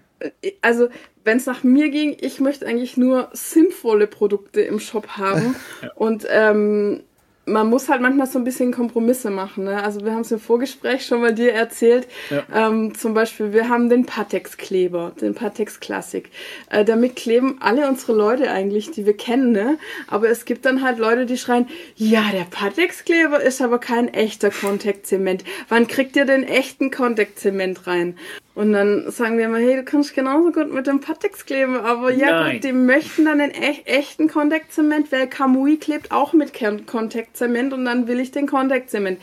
also 0.60 0.88
wenn 1.24 1.38
es 1.38 1.46
nach 1.46 1.62
mir 1.62 1.90
ging, 1.90 2.16
ich 2.20 2.40
möchte 2.40 2.66
eigentlich 2.66 2.96
nur 2.96 3.30
sinnvolle 3.32 4.06
Produkte 4.06 4.60
im 4.60 4.78
Shop 4.78 5.08
haben. 5.08 5.56
ja. 5.82 5.90
Und 5.94 6.26
ähm, 6.28 7.02
man 7.46 7.68
muss 7.68 7.88
halt 7.88 8.00
manchmal 8.00 8.26
so 8.26 8.38
ein 8.38 8.44
bisschen 8.44 8.72
Kompromisse 8.72 9.30
machen. 9.30 9.64
Ne? 9.64 9.82
Also 9.82 10.04
wir 10.04 10.12
haben 10.12 10.22
es 10.22 10.32
im 10.32 10.40
Vorgespräch 10.40 11.04
schon 11.04 11.20
mal 11.20 11.34
dir 11.34 11.52
erzählt. 11.52 12.08
Ja. 12.30 12.68
Ähm, 12.68 12.94
zum 12.94 13.14
Beispiel, 13.14 13.52
wir 13.52 13.68
haben 13.68 13.88
den 13.88 14.06
Patex-Kleber, 14.06 15.12
den 15.20 15.34
Patex 15.34 15.80
Classic. 15.80 16.30
Äh, 16.70 16.84
damit 16.84 17.16
kleben 17.16 17.58
alle 17.60 17.88
unsere 17.88 18.12
Leute 18.12 18.50
eigentlich, 18.50 18.90
die 18.90 19.06
wir 19.06 19.16
kennen. 19.16 19.52
Ne? 19.52 19.78
Aber 20.08 20.28
es 20.28 20.44
gibt 20.44 20.64
dann 20.64 20.82
halt 20.82 20.98
Leute, 20.98 21.26
die 21.26 21.36
schreien, 21.36 21.68
ja, 21.96 22.24
der 22.32 22.44
Patex-Kleber 22.44 23.40
ist 23.40 23.60
aber 23.60 23.78
kein 23.78 24.12
echter 24.12 24.50
Kontaktzement. 24.50 25.44
Wann 25.68 25.86
kriegt 25.86 26.16
ihr 26.16 26.24
den 26.24 26.44
echten 26.44 26.90
Kontaktzement 26.90 27.86
rein? 27.86 28.16
Und 28.54 28.72
dann 28.72 29.10
sagen 29.10 29.36
wir 29.36 29.46
immer, 29.46 29.58
hey, 29.58 29.76
du 29.76 29.82
kannst 29.82 30.14
genauso 30.14 30.52
gut 30.52 30.72
mit 30.72 30.86
dem 30.86 31.00
Patex 31.00 31.44
kleben, 31.44 31.76
aber 31.76 32.12
ja 32.12 32.52
gut, 32.52 32.62
die 32.62 32.72
möchten 32.72 33.24
dann 33.24 33.38
den 33.38 33.50
e 33.50 33.82
echten 33.84 34.28
Kontaktzement, 34.28 35.10
weil 35.10 35.26
Kamui 35.26 35.76
klebt 35.76 36.12
auch 36.12 36.32
mit 36.32 36.52
Kontaktzement 36.86 37.72
und 37.72 37.84
dann 37.84 38.06
will 38.06 38.20
ich 38.20 38.30
den 38.30 38.46
Kontaktzement. 38.46 39.18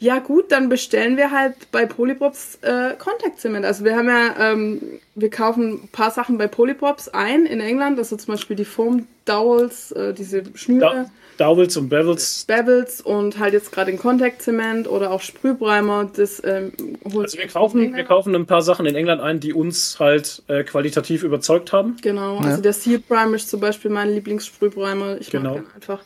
Ja 0.00 0.18
gut, 0.18 0.50
dann 0.50 0.68
bestellen 0.68 1.16
wir 1.16 1.30
halt 1.30 1.70
bei 1.70 1.86
Polyprops 1.86 2.58
äh, 2.62 2.94
Kontaktzement. 2.98 3.64
Also 3.64 3.84
wir 3.84 3.94
haben 3.94 4.08
ja, 4.08 4.52
ähm, 4.52 4.80
wir 5.14 5.30
kaufen 5.30 5.84
ein 5.84 5.88
paar 5.92 6.10
Sachen 6.10 6.38
bei 6.38 6.48
Polyprops 6.48 7.08
ein 7.08 7.46
in 7.46 7.60
England, 7.60 8.00
ist 8.00 8.08
zum 8.08 8.34
Beispiel 8.34 8.56
die 8.56 8.64
Foam 8.64 9.06
Dowels, 9.26 9.92
äh, 9.92 10.12
diese 10.12 10.42
Schnüre. 10.56 10.80
Da 10.80 11.10
Dowels 11.38 11.76
und 11.76 11.88
Bevels. 11.88 12.44
Bevels 12.44 13.00
und 13.00 13.38
halt 13.38 13.54
jetzt 13.54 13.72
gerade 13.72 13.90
den 13.90 13.98
Kontaktzement 13.98 14.88
oder 14.88 15.10
auch 15.10 15.20
Sprühprimer. 15.20 16.10
Das 16.14 16.42
ähm, 16.44 16.72
holt 17.12 17.26
also 17.26 17.38
wir 17.38 17.48
kaufen, 17.48 17.94
wir 17.94 18.04
kaufen 18.04 18.34
ein 18.34 18.46
paar 18.46 18.62
Sachen 18.62 18.86
in 18.86 18.94
England 18.94 19.20
ein, 19.20 19.40
die 19.40 19.52
uns 19.52 19.98
halt 19.98 20.42
äh, 20.48 20.64
qualitativ 20.64 21.22
überzeugt 21.22 21.72
haben. 21.72 21.96
Genau, 22.02 22.40
ja. 22.40 22.48
also 22.48 22.62
der 22.62 22.72
Seal 22.72 22.98
Primer 22.98 23.36
ist 23.36 23.48
zum 23.48 23.60
Beispiel 23.60 23.90
mein 23.90 24.12
Lieblingssprühprimer. 24.12 25.18
Ich 25.20 25.30
genau. 25.30 25.54
mag 25.54 25.64
den 25.64 25.74
einfach. 25.74 26.00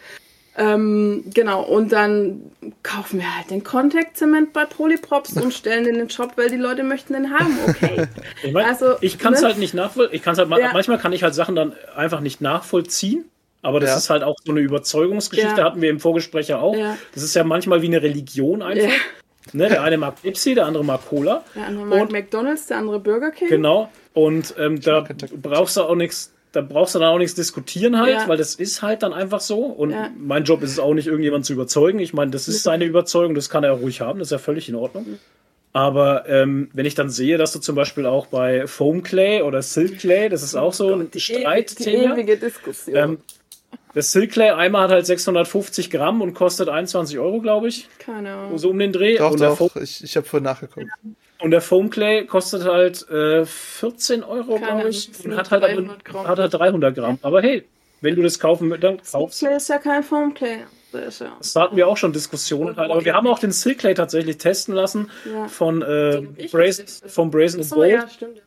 Ähm, 0.58 1.24
genau, 1.34 1.62
und 1.62 1.92
dann 1.92 2.50
kaufen 2.82 3.20
wir 3.20 3.36
halt 3.36 3.50
den 3.50 3.62
Kontaktzement 3.62 4.54
bei 4.54 4.64
Polyprops 4.64 5.34
und 5.34 5.52
stellen 5.52 5.84
den 5.84 5.94
in 5.96 6.00
den 6.00 6.10
Shop, 6.10 6.32
weil 6.36 6.48
die 6.48 6.56
Leute 6.56 6.82
möchten 6.82 7.12
den 7.12 7.30
haben. 7.30 7.58
Okay. 7.68 8.08
ich 8.42 8.52
mein, 8.52 8.64
also, 8.64 8.94
ich 9.02 9.18
kann 9.18 9.34
es 9.34 9.42
ne? 9.42 9.48
halt 9.48 9.58
nicht 9.58 9.74
nachvollziehen. 9.74 10.16
Ich 10.16 10.22
kann's 10.22 10.38
halt 10.38 10.48
ja. 10.48 10.70
manchmal 10.72 10.98
kann 10.98 11.12
ich 11.12 11.22
halt 11.22 11.34
Sachen 11.34 11.56
dann 11.56 11.74
einfach 11.94 12.20
nicht 12.20 12.40
nachvollziehen. 12.40 13.26
Aber 13.66 13.80
das 13.80 13.90
ja. 13.90 13.96
ist 13.96 14.10
halt 14.10 14.22
auch 14.22 14.36
so 14.44 14.52
eine 14.52 14.60
Überzeugungsgeschichte, 14.60 15.58
ja. 15.58 15.64
hatten 15.64 15.82
wir 15.82 15.90
im 15.90 15.98
Vorgespräch 15.98 16.46
ja 16.46 16.60
auch. 16.60 16.76
Ja. 16.76 16.96
Das 17.14 17.24
ist 17.24 17.34
ja 17.34 17.42
manchmal 17.42 17.82
wie 17.82 17.86
eine 17.86 18.00
Religion 18.00 18.62
einfach. 18.62 18.94
Ne, 19.52 19.68
der 19.68 19.82
eine 19.82 19.96
mag 19.96 20.22
Pepsi, 20.22 20.54
der 20.54 20.66
andere 20.66 20.84
mag 20.84 21.00
Cola. 21.08 21.42
Der 21.56 21.66
andere 21.66 21.86
mag 21.86 22.02
und, 22.02 22.12
McDonalds, 22.12 22.68
der 22.68 22.78
andere 22.78 23.00
Burger 23.00 23.32
King. 23.32 23.48
Genau. 23.48 23.88
Und 24.12 24.54
ähm, 24.56 24.80
da 24.80 25.04
brauchst 25.42 25.76
du 25.76 25.82
auch 25.82 25.96
nichts, 25.96 26.32
da 26.52 26.60
brauchst 26.60 26.94
du 26.94 27.00
dann 27.00 27.08
auch 27.08 27.18
nichts 27.18 27.34
diskutieren 27.34 27.98
halt, 27.98 28.28
weil 28.28 28.36
das 28.36 28.54
ist 28.54 28.82
halt 28.82 29.02
dann 29.02 29.12
einfach 29.12 29.40
so. 29.40 29.64
Und 29.64 29.94
mein 30.16 30.44
Job 30.44 30.62
ist 30.62 30.70
es 30.70 30.78
auch 30.78 30.94
nicht, 30.94 31.08
irgendjemand 31.08 31.44
zu 31.44 31.52
überzeugen. 31.52 31.98
Ich 31.98 32.14
meine, 32.14 32.30
das 32.30 32.46
ist 32.46 32.62
seine 32.62 32.84
Überzeugung, 32.84 33.34
das 33.34 33.50
kann 33.50 33.64
er 33.64 33.72
ruhig 33.72 34.00
haben, 34.00 34.20
das 34.20 34.28
ist 34.28 34.32
ja 34.32 34.38
völlig 34.38 34.68
in 34.68 34.76
Ordnung. 34.76 35.18
Aber 35.72 36.28
ähm, 36.28 36.70
wenn 36.72 36.86
ich 36.86 36.94
dann 36.94 37.10
sehe, 37.10 37.36
dass 37.36 37.52
du 37.52 37.58
zum 37.58 37.74
Beispiel 37.74 38.06
auch 38.06 38.28
bei 38.28 38.66
Foam 38.66 39.02
Clay 39.02 39.42
oder 39.42 39.60
Silk 39.60 39.98
Clay, 39.98 40.28
das 40.28 40.42
ist 40.42 40.54
auch 40.54 40.72
so 40.72 40.94
ein 40.94 41.10
Streitthema. 41.14 42.14
Die 42.14 42.20
ewige 42.20 42.36
Diskussion. 42.38 42.96
Ähm, 42.96 43.18
das 43.96 44.12
Silklay 44.12 44.50
Eimer 44.50 44.82
hat 44.82 44.90
halt 44.90 45.06
650 45.06 45.90
Gramm 45.90 46.20
und 46.20 46.34
kostet 46.34 46.68
21 46.68 47.18
Euro, 47.18 47.40
glaube 47.40 47.68
ich. 47.68 47.88
Keine 47.98 48.34
Ahnung. 48.34 48.58
So 48.58 48.68
um 48.68 48.78
den 48.78 48.92
Dreh. 48.92 49.16
Doch, 49.16 49.30
und 49.30 49.40
doch. 49.40 49.56
Foam 49.56 49.70
ich 49.82 50.04
ich 50.04 50.16
habe 50.18 50.26
vorhin 50.26 50.44
nachgeguckt. 50.44 50.86
Und 51.38 51.50
der 51.50 51.62
Foam 51.62 51.88
Clay 51.88 52.26
kostet 52.26 52.66
halt 52.66 53.08
äh, 53.08 53.46
14 53.46 54.22
Euro, 54.22 54.58
glaube 54.58 54.90
ich. 54.90 55.08
Und 55.24 55.34
hat 55.34 55.50
halt, 55.50 55.64
aber, 55.64 56.28
hat 56.28 56.38
halt 56.38 56.52
300 56.52 56.94
Gramm. 56.94 57.18
Aber 57.22 57.40
hey, 57.40 57.64
wenn 58.02 58.14
du 58.16 58.22
das 58.22 58.38
kaufen 58.38 58.68
willst, 58.68 58.84
dann 58.84 59.00
kaufst 59.02 59.40
du. 59.40 59.46
ist 59.46 59.68
ja 59.70 59.78
kein 59.78 60.02
Foam 60.02 60.34
Clay. 60.34 60.58
Das, 60.92 61.20
ja. 61.20 61.34
das 61.38 61.56
hatten 61.56 61.76
wir 61.76 61.88
auch 61.88 61.96
schon 61.96 62.12
Diskussionen 62.12 62.76
halt. 62.76 62.90
Aber 62.90 63.02
wir 63.02 63.14
haben 63.14 63.26
auch 63.26 63.38
den 63.38 63.52
Silklay 63.52 63.94
tatsächlich 63.94 64.36
testen 64.36 64.74
lassen 64.74 65.10
ja. 65.24 65.48
von, 65.48 65.80
äh, 65.80 66.20
Brazen, 66.52 66.86
von 66.86 67.30
Brazen 67.30 67.66
Bold. 67.70 67.92
Ja, 67.92 68.08
stimmt 68.10 68.42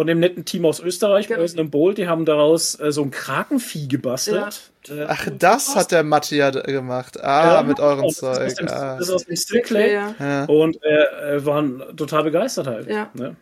von 0.00 0.06
dem 0.06 0.18
netten 0.18 0.46
Team 0.46 0.64
aus 0.64 0.80
Österreich, 0.80 1.28
genau. 1.28 1.40
Brazen 1.40 1.68
Bolt, 1.68 1.98
die 1.98 2.08
haben 2.08 2.24
daraus 2.24 2.80
äh, 2.80 2.90
so 2.90 3.02
ein 3.02 3.10
Krakenvieh 3.10 3.86
gebastelt. 3.86 4.72
Ja. 4.88 4.94
Äh, 4.94 5.06
Ach, 5.06 5.28
das 5.38 5.76
hat 5.76 5.92
der 5.92 6.04
Mattia 6.04 6.48
gemacht. 6.48 7.22
Ah, 7.22 7.56
ja, 7.56 7.62
mit 7.62 7.80
eurem 7.80 8.08
Zeug. 8.08 8.38
Das 8.38 8.54
ist 8.54 8.62
aus 8.62 8.66
dem, 8.66 8.68
ah. 8.68 8.96
das 8.96 9.08
ist 9.08 9.14
aus 9.14 9.24
dem 9.26 9.36
Stricklay. 9.36 9.92
Ja. 9.92 10.44
Und 10.46 10.82
äh, 10.82 11.34
äh, 11.36 11.44
waren 11.44 11.82
total 11.98 12.22
begeistert 12.22 12.66
halt. 12.66 12.88
Ja. 12.88 13.10
Ne? 13.12 13.36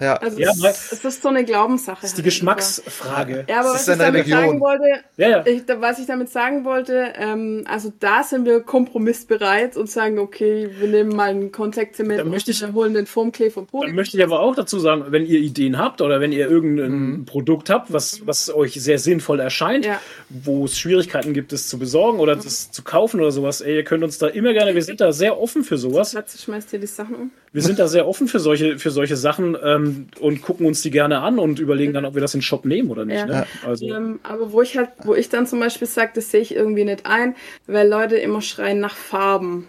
Ja. 0.00 0.16
Also 0.16 0.38
ja, 0.38 0.50
es, 0.50 0.92
es, 0.92 1.04
ist 1.04 1.22
so 1.22 1.28
eine 1.28 1.44
Glaubenssache. 1.44 1.98
Das 2.00 2.10
ist 2.10 2.18
die 2.18 2.22
halt 2.22 2.26
Geschmacksfrage. 2.26 3.44
Ja, 3.48 3.60
aber 3.60 3.70
was 3.70 3.88
ich 3.88 3.96
damit 3.96 4.14
Religion. 4.14 4.38
sagen 4.38 4.60
wollte, 4.60 4.84
ja, 5.16 5.28
ja. 5.28 5.46
Ich, 5.46 5.62
was 5.66 5.98
ich 5.98 6.06
damit 6.06 6.28
sagen 6.30 6.64
wollte, 6.64 7.12
ähm, 7.16 7.64
also 7.66 7.92
da 7.98 8.22
sind 8.22 8.44
wir 8.44 8.60
kompromissbereit 8.60 9.76
und 9.76 9.90
sagen, 9.90 10.18
okay, 10.18 10.70
wir 10.78 10.88
nehmen 10.88 11.14
mal 11.14 11.30
ein 11.30 11.52
Kontaktzement 11.52 12.22
und 12.22 12.30
möchte 12.30 12.50
ich, 12.50 12.62
holen 12.72 12.94
den 12.94 13.06
Formklee 13.06 13.50
vom 13.50 13.66
Poli. 13.66 13.86
Dann 13.86 13.96
möchte 13.96 14.16
ich 14.16 14.24
aber 14.24 14.40
auch 14.40 14.54
dazu 14.54 14.78
sagen, 14.78 15.06
wenn 15.08 15.24
ihr 15.24 15.38
Ideen 15.38 15.78
habt 15.78 16.00
oder 16.00 16.20
wenn 16.20 16.32
ihr 16.32 16.48
irgendein 16.48 16.90
mhm. 16.90 17.24
Produkt 17.24 17.70
habt, 17.70 17.92
was, 17.92 18.26
was 18.26 18.52
euch 18.52 18.74
sehr 18.74 18.98
sinnvoll 18.98 19.40
erscheint, 19.40 19.86
ja. 19.86 20.00
wo 20.28 20.64
es 20.64 20.78
Schwierigkeiten 20.78 21.32
gibt, 21.32 21.52
es 21.52 21.68
zu 21.68 21.78
besorgen 21.78 22.18
oder 22.18 22.36
es 22.36 22.70
zu 22.70 22.82
kaufen 22.82 23.20
oder 23.20 23.32
sowas, 23.32 23.60
ey, 23.60 23.76
ihr 23.76 23.84
könnt 23.84 24.04
uns 24.04 24.18
da 24.18 24.26
immer 24.26 24.52
gerne, 24.52 24.74
wir 24.74 24.82
sind 24.82 25.00
da 25.00 25.12
sehr 25.12 25.40
offen 25.40 25.64
für 25.64 25.78
sowas. 25.78 26.16
Schmeißt 26.36 26.72
ihr 26.72 26.78
die 26.78 26.86
Sachen 26.86 27.14
um. 27.14 27.30
Wir 27.52 27.62
sind 27.62 27.78
da 27.78 27.88
sehr 27.88 28.06
offen 28.06 28.28
für 28.28 28.38
solche, 28.38 28.78
für 28.78 28.90
solche 28.90 29.16
Sachen. 29.16 29.56
Ähm, 29.62 29.85
ähm, 29.86 30.06
und 30.20 30.42
gucken 30.42 30.66
uns 30.66 30.82
die 30.82 30.90
gerne 30.90 31.20
an 31.20 31.38
und 31.38 31.58
überlegen 31.58 31.92
dann, 31.92 32.04
ob 32.04 32.14
wir 32.14 32.20
das 32.20 32.34
in 32.34 32.40
den 32.40 32.44
Shop 32.44 32.64
nehmen 32.64 32.90
oder 32.90 33.04
nicht. 33.04 33.18
Ja. 33.18 33.26
Ne? 33.26 33.46
Also. 33.64 33.86
Ähm, 33.86 34.20
aber 34.22 34.52
wo 34.52 34.62
ich 34.62 34.76
halt, 34.76 34.90
wo 35.04 35.14
ich 35.14 35.28
dann 35.28 35.46
zum 35.46 35.60
Beispiel 35.60 35.88
sage, 35.88 36.12
das 36.14 36.30
sehe 36.30 36.40
ich 36.40 36.54
irgendwie 36.54 36.84
nicht 36.84 37.06
ein, 37.06 37.34
weil 37.66 37.88
Leute 37.88 38.16
immer 38.16 38.42
schreien 38.42 38.80
nach 38.80 38.96
Farben. 38.96 39.66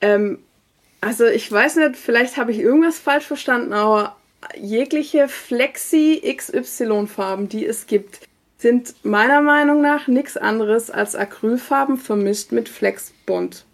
Ähm, 0.00 0.38
also 1.00 1.26
ich 1.26 1.50
weiß 1.50 1.76
nicht, 1.76 1.96
vielleicht 1.96 2.36
habe 2.36 2.52
ich 2.52 2.58
irgendwas 2.58 2.98
falsch 2.98 3.24
verstanden, 3.24 3.72
aber 3.72 4.16
jegliche 4.58 5.28
Flexi 5.28 6.22
XY 6.36 7.06
Farben, 7.06 7.48
die 7.48 7.66
es 7.66 7.86
gibt, 7.86 8.20
sind 8.58 8.94
meiner 9.02 9.40
Meinung 9.40 9.80
nach 9.80 10.06
nichts 10.06 10.36
anderes 10.36 10.90
als 10.90 11.14
Acrylfarben 11.14 11.96
vermischt 11.96 12.52
mit 12.52 12.68
Flexbond 12.68 13.64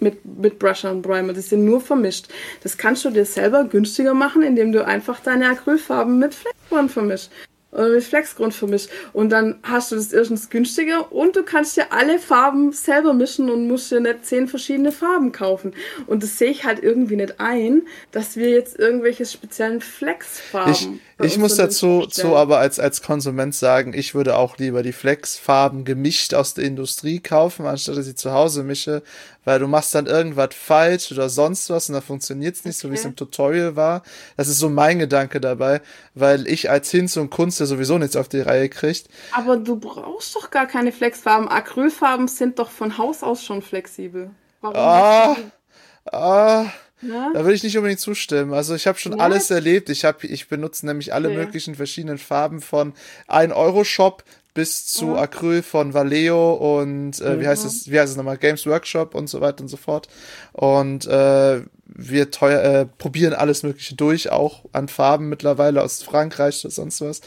mit, 0.00 0.24
mit 0.24 0.58
Brusher 0.58 0.90
und 0.90 1.02
Primer. 1.02 1.32
Die 1.32 1.40
sind 1.40 1.64
nur 1.64 1.80
vermischt. 1.80 2.28
Das 2.62 2.76
kannst 2.76 3.04
du 3.04 3.10
dir 3.10 3.24
selber 3.24 3.64
günstiger 3.64 4.14
machen, 4.14 4.42
indem 4.42 4.72
du 4.72 4.84
einfach 4.84 5.20
deine 5.20 5.48
Acrylfarben 5.48 6.18
mit 6.18 6.34
Flexgrund 6.34 6.90
vermischst. 6.90 7.30
Oder 7.72 7.90
mit 7.90 8.04
Flexgrund 8.04 8.54
vermischt. 8.54 8.88
Und 9.12 9.30
dann 9.30 9.58
hast 9.62 9.92
du 9.92 9.96
das 9.96 10.12
erstens 10.12 10.48
günstiger 10.48 11.12
und 11.12 11.36
du 11.36 11.42
kannst 11.42 11.76
dir 11.76 11.92
alle 11.92 12.18
Farben 12.18 12.72
selber 12.72 13.12
mischen 13.12 13.50
und 13.50 13.68
musst 13.68 13.90
dir 13.90 14.00
nicht 14.00 14.24
zehn 14.24 14.48
verschiedene 14.48 14.92
Farben 14.92 15.32
kaufen. 15.32 15.74
Und 16.06 16.22
das 16.22 16.38
sehe 16.38 16.50
ich 16.50 16.64
halt 16.64 16.82
irgendwie 16.82 17.16
nicht 17.16 17.38
ein, 17.38 17.82
dass 18.12 18.36
wir 18.36 18.50
jetzt 18.50 18.78
irgendwelche 18.78 19.26
speziellen 19.26 19.80
Flexfarben. 19.82 20.72
Ich, 20.72 20.88
ich 21.18 21.38
muss 21.38 21.56
dazu 21.56 22.04
zu 22.06 22.36
aber 22.36 22.58
als, 22.58 22.78
als 22.78 23.00
Konsument 23.00 23.54
sagen, 23.54 23.94
ich 23.94 24.14
würde 24.14 24.36
auch 24.36 24.58
lieber 24.58 24.82
die 24.82 24.92
Flexfarben 24.92 25.86
gemischt 25.86 26.34
aus 26.34 26.52
der 26.52 26.64
Industrie 26.64 27.20
kaufen, 27.20 27.64
anstatt 27.64 27.96
dass 27.96 28.06
ich 28.06 28.16
zu 28.16 28.32
Hause 28.32 28.62
mische, 28.62 29.02
weil 29.44 29.58
du 29.58 29.66
machst 29.66 29.94
dann 29.94 30.06
irgendwas 30.06 30.50
falsch 30.54 31.10
oder 31.12 31.30
sonst 31.30 31.70
was 31.70 31.88
und 31.88 31.94
dann 31.94 32.02
funktioniert's 32.02 32.66
nicht, 32.66 32.76
okay. 32.76 32.88
so 32.88 32.90
wie 32.90 32.96
es 32.96 33.04
im 33.06 33.16
Tutorial 33.16 33.76
war. 33.76 34.02
Das 34.36 34.48
ist 34.48 34.58
so 34.58 34.68
mein 34.68 34.98
Gedanke 34.98 35.40
dabei, 35.40 35.80
weil 36.14 36.46
ich 36.46 36.68
als 36.68 36.90
Hinz 36.90 37.16
und 37.16 37.30
Kunst 37.30 37.60
ja 37.60 37.66
sowieso 37.66 37.96
nichts 37.96 38.16
auf 38.16 38.28
die 38.28 38.40
Reihe 38.40 38.68
kriegt. 38.68 39.08
Aber 39.32 39.56
du 39.56 39.76
brauchst 39.76 40.36
doch 40.36 40.50
gar 40.50 40.66
keine 40.66 40.92
Flexfarben. 40.92 41.48
Acrylfarben 41.48 42.28
sind 42.28 42.58
doch 42.58 42.70
von 42.70 42.98
Haus 42.98 43.22
aus 43.22 43.42
schon 43.42 43.62
flexibel. 43.62 44.30
Warum? 44.60 44.76
Ah, 44.76 45.36
ah. 46.12 46.66
Ja? 47.08 47.30
Da 47.32 47.40
würde 47.40 47.54
ich 47.54 47.62
nicht 47.62 47.76
unbedingt 47.76 48.00
zustimmen. 48.00 48.52
Also 48.52 48.74
ich 48.74 48.86
habe 48.86 48.98
schon 48.98 49.12
ja? 49.12 49.18
alles 49.18 49.50
erlebt. 49.50 49.88
Ich 49.90 50.04
habe, 50.04 50.26
ich 50.26 50.48
benutze 50.48 50.86
nämlich 50.86 51.12
alle 51.14 51.28
okay. 51.28 51.38
möglichen 51.38 51.74
verschiedenen 51.74 52.18
Farben 52.18 52.60
von 52.60 52.94
1 53.28 53.52
Euro 53.54 53.84
Shop 53.84 54.24
bis 54.54 54.86
zu 54.86 55.08
ja. 55.08 55.16
Acryl 55.16 55.62
von 55.62 55.92
Valeo 55.92 56.54
und 56.80 57.20
äh, 57.20 57.40
wie 57.40 57.46
heißt 57.46 57.66
es, 57.66 57.90
wie 57.90 58.00
heißt 58.00 58.10
es 58.10 58.16
nochmal, 58.16 58.38
Games 58.38 58.66
Workshop 58.66 59.14
und 59.14 59.28
so 59.28 59.42
weiter 59.42 59.60
und 59.60 59.68
so 59.68 59.76
fort. 59.76 60.08
Und 60.52 61.06
äh, 61.06 61.60
wir 61.98 62.30
teuer, 62.30 62.62
äh, 62.62 62.86
probieren 62.98 63.32
alles 63.32 63.62
Mögliche 63.62 63.94
durch, 63.94 64.30
auch 64.30 64.64
an 64.72 64.88
Farben 64.88 65.28
mittlerweile 65.30 65.82
aus 65.82 66.02
Frankreich 66.02 66.62
oder 66.64 66.72
sonst 66.72 67.00
was. 67.00 67.22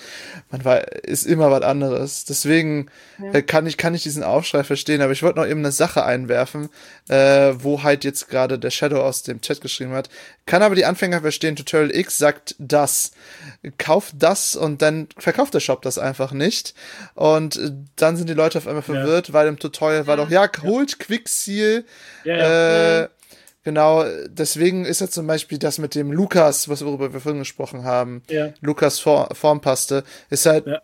Man 0.51 0.63
war, 0.63 0.87
ist 1.03 1.25
immer 1.25 1.49
was 1.49 1.63
anderes. 1.63 2.25
Deswegen 2.25 2.89
ja. 3.17 3.33
äh, 3.33 3.41
kann 3.41 3.65
ich, 3.65 3.77
kann 3.77 3.95
ich 3.95 4.03
diesen 4.03 4.23
Aufschrei 4.23 4.63
verstehen, 4.63 5.01
aber 5.01 5.11
ich 5.11 5.23
wollte 5.23 5.39
noch 5.39 5.47
eben 5.47 5.61
eine 5.61 5.71
Sache 5.71 6.05
einwerfen, 6.05 6.69
äh, 7.09 7.53
wo 7.57 7.81
halt 7.81 8.03
jetzt 8.03 8.29
gerade 8.29 8.59
der 8.59 8.69
Shadow 8.69 9.01
aus 9.01 9.23
dem 9.23 9.41
Chat 9.41 9.59
geschrieben 9.61 9.93
hat. 9.93 10.09
Kann 10.45 10.61
aber 10.61 10.75
die 10.75 10.85
Anfänger 10.85 11.21
verstehen, 11.21 11.55
Tutorial 11.55 11.95
X 11.95 12.19
sagt 12.19 12.55
das. 12.59 13.11
Kauft 13.79 14.15
das 14.19 14.55
und 14.55 14.83
dann 14.83 15.07
verkauft 15.17 15.55
der 15.55 15.61
Shop 15.61 15.81
das 15.81 15.97
einfach 15.97 16.31
nicht. 16.31 16.75
Und 17.15 17.57
äh, 17.57 17.71
dann 17.95 18.17
sind 18.17 18.29
die 18.29 18.35
Leute 18.35 18.59
auf 18.59 18.67
einmal 18.67 18.83
verwirrt, 18.83 19.29
ja. 19.29 19.33
weil 19.33 19.47
im 19.47 19.57
Tutorial 19.57 20.05
war 20.05 20.17
doch, 20.17 20.29
ja, 20.29 20.47
holt 20.61 20.99
Quickseal, 20.99 21.85
äh, 22.23 23.07
Genau, 23.69 24.03
deswegen 24.29 24.83
ist 24.83 24.99
ja 24.99 25.09
zum 25.09 25.27
Beispiel 25.27 25.59
das 25.59 25.77
mit 25.77 25.93
dem 25.93 26.11
Lukas, 26.11 26.69
was 26.69 26.83
worüber 26.83 27.13
wir 27.13 27.19
vorhin 27.19 27.37
gesprochen 27.37 27.83
haben, 27.83 28.23
ja. 28.27 28.51
Lukas 28.61 28.97
Formpaste, 28.97 30.03
ist 30.31 30.47
halt 30.47 30.65
ja. 30.65 30.81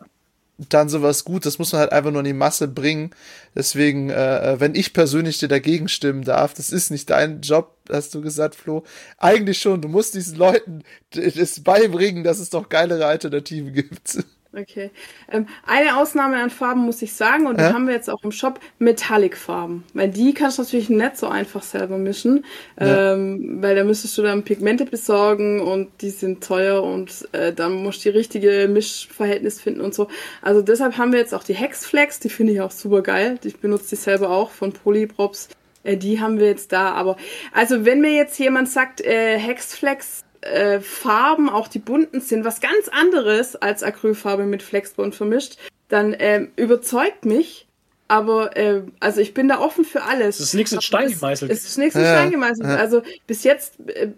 dann 0.70 0.88
sowas 0.88 1.26
gut, 1.26 1.48
das 1.48 1.58
muss 1.58 1.72
man 1.72 1.80
halt 1.80 1.92
einfach 1.92 2.12
nur 2.12 2.20
in 2.20 2.26
die 2.26 2.34
Masse 2.34 2.68
bringen. 2.68 3.10
Deswegen, 3.56 4.12
äh, 4.12 4.54
äh, 4.54 4.60
wenn 4.60 4.76
ich 4.76 4.94
persönlich 4.94 5.40
dir 5.40 5.48
dagegen 5.48 5.88
stimmen 5.88 6.24
darf, 6.24 6.54
das 6.54 6.70
ist 6.70 6.92
nicht 6.92 7.10
dein 7.10 7.42
Job, 7.42 7.76
hast 7.92 8.14
du 8.14 8.22
gesagt, 8.22 8.54
Flo. 8.54 8.84
Eigentlich 9.18 9.58
schon, 9.58 9.82
du 9.82 9.88
musst 9.88 10.14
diesen 10.14 10.38
Leuten 10.38 10.84
das 11.10 11.62
beibringen, 11.62 12.24
dass 12.24 12.38
es 12.38 12.52
doch 12.52 12.70
geilere 12.70 13.08
Alternativen 13.08 13.74
gibt. 13.74 14.20
Okay. 14.58 14.92
Ähm, 15.30 15.48
eine 15.66 15.98
Ausnahme 15.98 16.38
an 16.38 16.50
Farben 16.50 16.82
muss 16.82 17.02
ich 17.02 17.14
sagen, 17.14 17.46
und 17.46 17.60
ja? 17.60 17.68
die 17.68 17.74
haben 17.74 17.88
wir 17.88 17.94
jetzt 17.94 18.10
auch 18.10 18.24
im 18.24 18.32
Shop, 18.32 18.60
Metallic-Farben. 18.80 19.84
Weil 19.94 20.10
die 20.10 20.34
kannst 20.34 20.58
du 20.58 20.64
natürlich 20.64 20.90
nicht 20.90 21.18
so 21.18 21.28
einfach 21.28 21.62
selber 21.62 21.98
mischen, 21.98 22.46
ja. 22.80 23.14
ähm, 23.14 23.62
weil 23.62 23.76
da 23.76 23.84
müsstest 23.84 24.18
du 24.18 24.22
dann 24.22 24.44
Pigmente 24.44 24.86
besorgen 24.86 25.60
und 25.60 25.90
die 26.02 26.10
sind 26.10 26.44
teuer 26.44 26.82
und 26.84 27.28
äh, 27.34 27.52
dann 27.52 27.74
musst 27.74 28.06
du 28.06 28.12
die 28.12 28.18
richtige 28.18 28.68
Mischverhältnis 28.70 29.60
finden 29.60 29.82
und 29.82 29.94
so. 29.94 30.08
Also 30.42 30.62
deshalb 30.62 30.98
haben 30.98 31.12
wir 31.12 31.20
jetzt 31.20 31.34
auch 31.34 31.44
die 31.44 31.56
Hexflex, 31.56 32.20
die 32.20 32.30
finde 32.30 32.54
ich 32.54 32.62
auch 32.62 32.72
super 32.72 33.02
geil. 33.02 33.38
Ich 33.44 33.58
benutze 33.58 33.90
die 33.90 33.96
selber 33.96 34.30
auch 34.30 34.52
von 34.52 34.72
Polyprops. 34.72 35.50
Äh, 35.84 35.98
die 35.98 36.22
haben 36.22 36.40
wir 36.40 36.48
jetzt 36.48 36.72
da, 36.72 36.92
aber 36.92 37.18
also 37.54 37.86
wenn 37.86 38.00
mir 38.00 38.14
jetzt 38.14 38.40
jemand 38.40 38.70
sagt, 38.70 39.02
äh, 39.02 39.38
Hexflex 39.38 40.25
äh, 40.46 40.80
Farben, 40.80 41.50
auch 41.50 41.68
die 41.68 41.80
bunten 41.80 42.22
sind, 42.22 42.46
was 42.46 42.62
ganz 42.62 42.88
anderes 42.92 43.56
als 43.56 43.84
Acrylfarbe 43.84 44.46
mit 44.46 44.64
Flexbond 44.64 45.16
vermischt, 45.16 45.58
dann 45.90 46.16
ähm, 46.18 46.52
überzeugt 46.56 47.26
mich. 47.26 47.68
Aber 48.08 48.56
äh, 48.56 48.84
also 49.00 49.20
ich 49.20 49.34
bin 49.34 49.48
da 49.48 49.60
offen 49.60 49.84
für 49.84 50.04
alles. 50.04 50.40
Es 50.40 50.48
ist 50.48 50.54
nichts 50.54 50.72
in 50.72 50.82
Stein 50.82 51.10
gemeißelt. 51.10 51.52
Es 51.52 51.66
ist 51.66 51.78
nichts 51.78 51.96
in 51.96 52.02
Stein 52.02 52.32
gemeißelt. 52.32 52.68
Ja. 52.68 52.76
Also 52.76 53.02
bis 53.26 53.44
jetzt, 53.44 53.80
äh, 53.88 54.10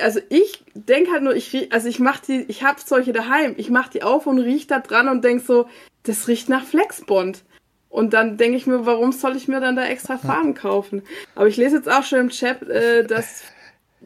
also 0.00 0.20
ich 0.28 0.64
denke 0.74 1.12
halt 1.12 1.22
nur, 1.22 1.34
ich 1.34 1.72
also 1.72 1.88
ich 1.88 2.00
mach 2.00 2.18
die, 2.18 2.44
ich 2.48 2.64
habe 2.64 2.80
solche 2.84 3.12
daheim, 3.12 3.54
ich 3.56 3.70
mach 3.70 3.88
die 3.88 4.02
auf 4.02 4.26
und 4.26 4.40
riech 4.40 4.66
da 4.66 4.80
dran 4.80 5.08
und 5.08 5.24
denk 5.24 5.46
so, 5.46 5.68
das 6.02 6.26
riecht 6.26 6.48
nach 6.48 6.64
Flexbond. 6.64 7.44
Und 7.88 8.12
dann 8.12 8.36
denke 8.36 8.58
ich 8.58 8.66
mir, 8.66 8.84
warum 8.84 9.12
soll 9.12 9.36
ich 9.36 9.48
mir 9.48 9.60
dann 9.60 9.76
da 9.76 9.86
extra 9.86 10.18
Farben 10.18 10.54
kaufen? 10.54 11.02
Aber 11.34 11.46
ich 11.46 11.56
lese 11.56 11.76
jetzt 11.76 11.88
auch 11.88 12.02
schon 12.02 12.18
im 12.18 12.28
Chat, 12.30 12.62
äh, 12.68 13.04
dass 13.04 13.42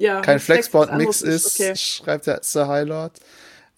ja, 0.00 0.20
kein 0.20 0.40
Flexboard-Mix 0.40 1.22
ist, 1.22 1.60
okay. 1.60 1.76
schreibt 1.76 2.26
der 2.26 2.40
Sir 2.42 2.68
Highlord. 2.68 3.12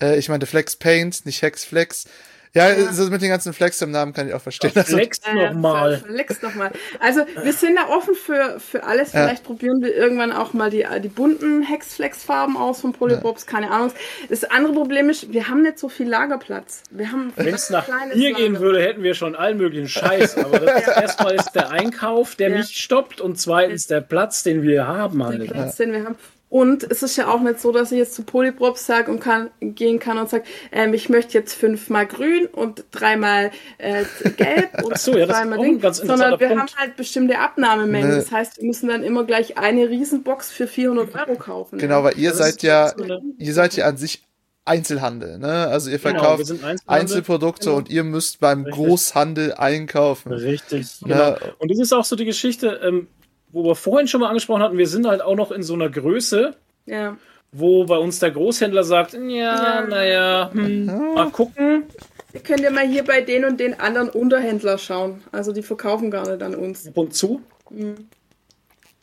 Äh, 0.00 0.18
ich 0.18 0.28
meinte 0.28 0.46
Flex 0.46 0.76
Paint, 0.76 1.26
nicht 1.26 1.42
Hex 1.42 1.64
Flex. 1.64 2.06
Ja, 2.54 2.70
ja. 2.70 2.92
So 2.92 3.08
mit 3.08 3.22
den 3.22 3.30
ganzen 3.30 3.54
Flex 3.54 3.80
im 3.80 3.92
Namen 3.92 4.12
kann 4.12 4.28
ich 4.28 4.34
auch 4.34 4.40
verstehen. 4.42 4.72
Ja, 4.74 4.84
Flex 4.84 5.22
also, 5.22 5.40
nochmal. 5.40 5.98
Flex 5.98 6.42
nochmal. 6.42 6.70
Also 7.00 7.22
wir 7.42 7.52
sind 7.54 7.76
da 7.76 7.88
offen 7.88 8.14
für, 8.14 8.60
für 8.60 8.84
alles. 8.84 9.12
Vielleicht 9.12 9.42
ja. 9.42 9.46
probieren 9.46 9.80
wir 9.80 9.94
irgendwann 9.94 10.32
auch 10.32 10.52
mal 10.52 10.68
die, 10.68 10.86
die 11.02 11.08
bunten 11.08 11.62
Hex-Flex-Farben 11.62 12.58
aus 12.58 12.82
von 12.82 12.92
Polybobs, 12.92 13.46
keine 13.46 13.70
Ahnung. 13.70 13.92
Das 14.28 14.44
andere 14.44 14.74
Problem 14.74 15.08
ist, 15.08 15.32
wir 15.32 15.48
haben 15.48 15.62
nicht 15.62 15.78
so 15.78 15.88
viel 15.88 16.08
Lagerplatz. 16.08 16.82
Wir 16.90 17.10
haben 17.10 17.32
Wenn 17.36 17.54
es 17.54 17.70
nach 17.70 17.88
hier 18.12 18.34
gehen 18.34 18.60
würde, 18.60 18.82
hätten 18.82 19.02
wir 19.02 19.14
schon 19.14 19.34
allen 19.34 19.56
möglichen 19.56 19.88
Scheiß. 19.88 20.36
Aber 20.36 20.58
das 20.58 20.82
ist, 20.82 20.88
erstmal 20.88 21.34
ist 21.34 21.52
der 21.52 21.70
Einkauf, 21.70 22.34
der 22.34 22.50
mich 22.50 22.76
stoppt 22.76 23.22
und 23.22 23.40
zweitens 23.40 23.86
der 23.86 24.02
Platz, 24.02 24.42
den 24.42 24.62
wir 24.62 24.86
haben. 24.86 25.24
Halt. 25.24 25.40
Der 25.40 25.46
Platz, 25.46 25.76
den 25.76 25.92
wir 25.92 26.04
haben. 26.04 26.16
Und 26.52 26.84
es 26.84 27.02
ist 27.02 27.16
ja 27.16 27.28
auch 27.28 27.40
nicht 27.40 27.60
so, 27.60 27.72
dass 27.72 27.92
ich 27.92 27.98
jetzt 27.98 28.12
zu 28.12 28.24
Polyprops 28.24 28.84
sage 28.84 29.10
und 29.10 29.20
kann, 29.20 29.48
gehen 29.62 29.98
kann 29.98 30.18
und 30.18 30.28
sage, 30.28 30.44
ähm, 30.70 30.92
ich 30.92 31.08
möchte 31.08 31.32
jetzt 31.38 31.54
fünfmal 31.54 32.06
grün 32.06 32.44
und 32.44 32.84
dreimal 32.90 33.52
äh, 33.78 34.04
gelb 34.36 34.68
und 34.84 34.98
so, 34.98 35.16
ja, 35.16 35.24
dreimal 35.24 35.60
Ding, 35.60 35.80
sondern 35.80 36.38
wir 36.38 36.48
Punkt. 36.48 36.60
haben 36.60 36.78
halt 36.78 36.96
bestimmte 36.96 37.38
Abnahmemengen. 37.38 38.10
Nee. 38.10 38.16
Das 38.16 38.30
heißt, 38.30 38.58
wir 38.58 38.66
müssen 38.66 38.90
dann 38.90 39.02
immer 39.02 39.24
gleich 39.24 39.56
eine 39.56 39.88
Riesenbox 39.88 40.50
für 40.50 40.66
400 40.66 41.14
Euro 41.14 41.38
kaufen. 41.38 41.78
Genau, 41.78 42.00
ja. 42.00 42.04
weil 42.04 42.18
ihr 42.18 42.28
das 42.28 42.38
seid 42.38 42.62
ja, 42.62 42.92
ihr 43.38 43.54
seid 43.54 43.74
ja 43.74 43.86
an 43.86 43.96
sich 43.96 44.22
Einzelhandel, 44.66 45.38
ne? 45.38 45.68
Also 45.68 45.88
ihr 45.88 45.98
genau, 45.98 46.36
verkauft 46.36 46.48
genau, 46.48 46.74
Einzelprodukte 46.86 47.64
genau. 47.64 47.78
und 47.78 47.88
ihr 47.88 48.04
müsst 48.04 48.40
beim 48.40 48.64
Richtig. 48.64 48.74
Großhandel 48.74 49.54
einkaufen. 49.54 50.32
Richtig, 50.32 51.00
genau. 51.00 51.16
Ja. 51.16 51.38
Und 51.58 51.70
das 51.70 51.78
ist 51.78 51.94
auch 51.94 52.04
so 52.04 52.14
die 52.14 52.26
Geschichte, 52.26 52.78
ähm, 52.84 53.08
wo 53.52 53.64
wir 53.64 53.74
vorhin 53.74 54.08
schon 54.08 54.20
mal 54.20 54.28
angesprochen 54.28 54.62
hatten, 54.62 54.78
wir 54.78 54.88
sind 54.88 55.06
halt 55.06 55.22
auch 55.22 55.36
noch 55.36 55.52
in 55.52 55.62
so 55.62 55.74
einer 55.74 55.88
Größe, 55.88 56.56
ja. 56.86 57.16
wo 57.52 57.84
bei 57.84 57.98
uns 57.98 58.18
der 58.18 58.30
Großhändler 58.30 58.82
sagt, 58.82 59.12
ja, 59.14 59.20
ja. 59.28 59.86
naja, 59.86 60.50
hm, 60.52 60.86
mal 61.14 61.30
gucken. 61.30 61.84
Ihr 62.32 62.40
könnt 62.40 62.60
ja 62.60 62.70
mal 62.70 62.86
hier 62.86 63.04
bei 63.04 63.20
den 63.20 63.44
und 63.44 63.60
den 63.60 63.78
anderen 63.78 64.08
Unterhändler 64.08 64.78
schauen. 64.78 65.22
Also 65.32 65.52
die 65.52 65.62
verkaufen 65.62 66.10
gar 66.10 66.28
nicht 66.28 66.42
an 66.42 66.54
uns. 66.54 66.90
Und 66.94 67.14
zu. 67.14 67.42
Mhm. 67.68 68.08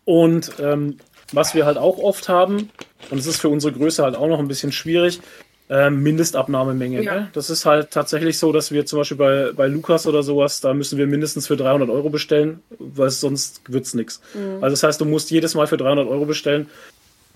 Und 0.04 0.54
ähm, 0.60 0.98
was 1.32 1.54
wir 1.54 1.68
halt 1.68 1.78
auch 1.78 2.00
oft 2.00 2.28
haben, 2.28 2.72
und 3.12 3.20
es 3.20 3.28
ist 3.28 3.40
für 3.40 3.50
unsere 3.50 3.74
Größe 3.74 4.04
halt 4.04 4.16
auch 4.16 4.28
noch 4.28 4.40
ein 4.40 4.48
bisschen 4.48 4.72
schwierig, 4.72 5.22
äh, 5.70 5.90
Mindestabnahmemenge. 5.90 7.04
Ja. 7.04 7.16
Ne? 7.16 7.30
Das 7.34 7.50
ist 7.50 7.66
halt 7.66 7.92
tatsächlich 7.92 8.38
so, 8.38 8.52
dass 8.52 8.72
wir 8.72 8.86
zum 8.86 9.00
Beispiel 9.00 9.18
bei, 9.18 9.52
bei 9.54 9.68
Lukas 9.68 10.08
oder 10.08 10.24
sowas, 10.24 10.62
da 10.62 10.74
müssen 10.74 10.98
wir 10.98 11.08
mindestens 11.08 11.48
für 11.48 11.56
300 11.56 11.90
Euro 11.90 12.10
bestellen, 12.10 12.62
weil 12.80 13.10
sonst 13.10 13.62
wird 13.68 13.86
es 13.86 13.94
nichts. 13.94 14.22
Mhm. 14.34 14.64
Also 14.64 14.74
das 14.74 14.84
heißt, 14.84 15.02
du 15.02 15.06
musst 15.06 15.32
jedes 15.32 15.56
Mal 15.56 15.68
für 15.68 15.78
300 15.78 16.08
Euro 16.08 16.26
bestellen. 16.26 16.68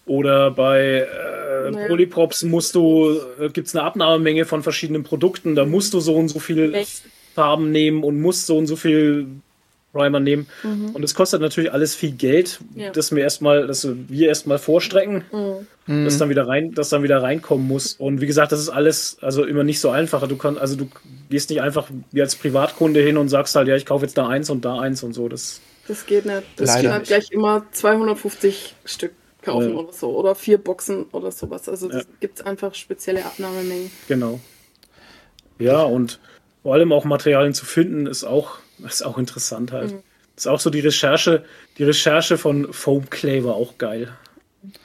Oder 0.06 0.52
bei 0.52 1.08
äh, 1.08 1.72
naja. 1.72 1.88
Polyprops 1.88 2.44
musst 2.44 2.76
du, 2.76 3.20
äh, 3.40 3.50
gibt 3.50 3.68
es 3.68 3.76
eine 3.76 3.86
Abnahmemenge 3.86 4.46
von 4.46 4.62
verschiedenen 4.62 5.04
Produkten, 5.04 5.56
da 5.56 5.66
musst 5.66 5.94
du 5.94 6.02
so 6.02 6.16
und 6.16 6.28
so 6.28 6.40
viel 6.40 6.74
Echt? 6.74 7.04
Farben 7.36 7.72
nehmen 7.72 8.04
und 8.04 8.20
musst 8.20 8.48
so 8.48 8.58
und 8.58 8.68
so 8.68 8.76
viel 8.76 9.28
Primer 9.94 10.20
nehmen. 10.20 10.48
Mhm. 10.64 10.90
Und 10.90 11.04
es 11.04 11.16
kostet 11.16 11.40
natürlich 11.40 11.72
alles 11.72 11.96
viel 11.96 12.12
Geld, 12.12 12.60
ja. 12.76 12.90
dass 12.90 13.16
wir 13.16 13.24
erstmal, 13.24 13.68
dass 13.68 13.88
wir 13.88 14.28
erstmal 14.28 14.58
vorstrecken, 14.58 15.24
mhm. 15.32 16.04
dass 16.04 16.18
dann 16.18 16.30
wieder 16.30 16.48
rein, 16.48 16.74
dass 16.74 16.90
dann 16.90 17.04
wieder 17.04 17.22
reinkommen 17.22 17.66
muss. 17.68 17.94
Und 17.94 18.20
wie 18.20 18.26
gesagt, 18.26 18.52
das 18.52 18.60
ist 18.60 18.70
alles 18.70 19.18
also 19.22 19.46
immer 19.46 19.64
nicht 19.64 19.80
so 19.80 19.92
einfach. 19.92 20.28
Du 20.28 20.36
kannst, 20.36 20.60
also 20.60 20.76
du 20.76 20.90
gehst 21.30 21.50
nicht 21.50 21.62
einfach 21.62 21.88
wie 22.12 22.22
als 22.22 22.36
Privatkunde 22.36 23.02
hin 23.02 23.18
und 23.18 23.30
sagst 23.30 23.56
halt, 23.56 23.68
ja, 23.68 23.76
ich 23.76 23.86
kaufe 23.86 24.04
jetzt 24.04 24.18
da 24.18 24.28
eins 24.28 24.50
und 24.50 24.66
da 24.66 24.80
eins 24.80 25.04
und 25.04 25.14
so. 25.14 25.30
Das, 25.30 25.62
das 25.88 26.06
geht 26.06 26.26
nicht. 26.26 26.44
Das 26.58 26.70
Leider 26.70 26.82
geht 26.82 26.92
halt 26.92 27.06
gleich 27.06 27.32
immer 27.32 27.66
250 27.72 28.76
Stück 28.86 29.12
kaufen 29.44 29.70
ja. 29.70 29.76
oder 29.76 29.94
so. 29.94 30.18
Oder 30.18 30.36
vier 30.36 30.58
Boxen 30.58 31.06
oder 31.12 31.32
sowas. 31.32 31.70
Also 31.70 31.90
ja. 31.90 32.02
gibt 32.20 32.40
es 32.40 32.46
einfach 32.46 32.74
spezielle 32.74 33.24
Abnahmemengen. 33.26 33.92
Genau. 34.08 34.40
Ja, 35.60 35.84
und 35.84 36.20
vor 36.64 36.74
allem 36.74 36.92
auch 36.92 37.06
Materialien 37.06 37.54
zu 37.54 37.66
finden, 37.66 38.08
ist 38.08 38.24
auch 38.24 38.58
das 38.84 38.96
ist 38.96 39.02
auch 39.04 39.18
interessant 39.18 39.72
halt. 39.72 39.92
Mhm. 39.92 40.04
Das 40.36 40.46
ist 40.46 40.48
auch 40.48 40.60
so 40.60 40.70
die 40.70 40.80
Recherche, 40.80 41.46
die 41.78 41.84
Recherche 41.84 42.38
von 42.38 42.74
Foam 42.74 43.10
Clay 43.10 43.44
war 43.44 43.56
auch 43.56 43.78
geil. 43.78 44.10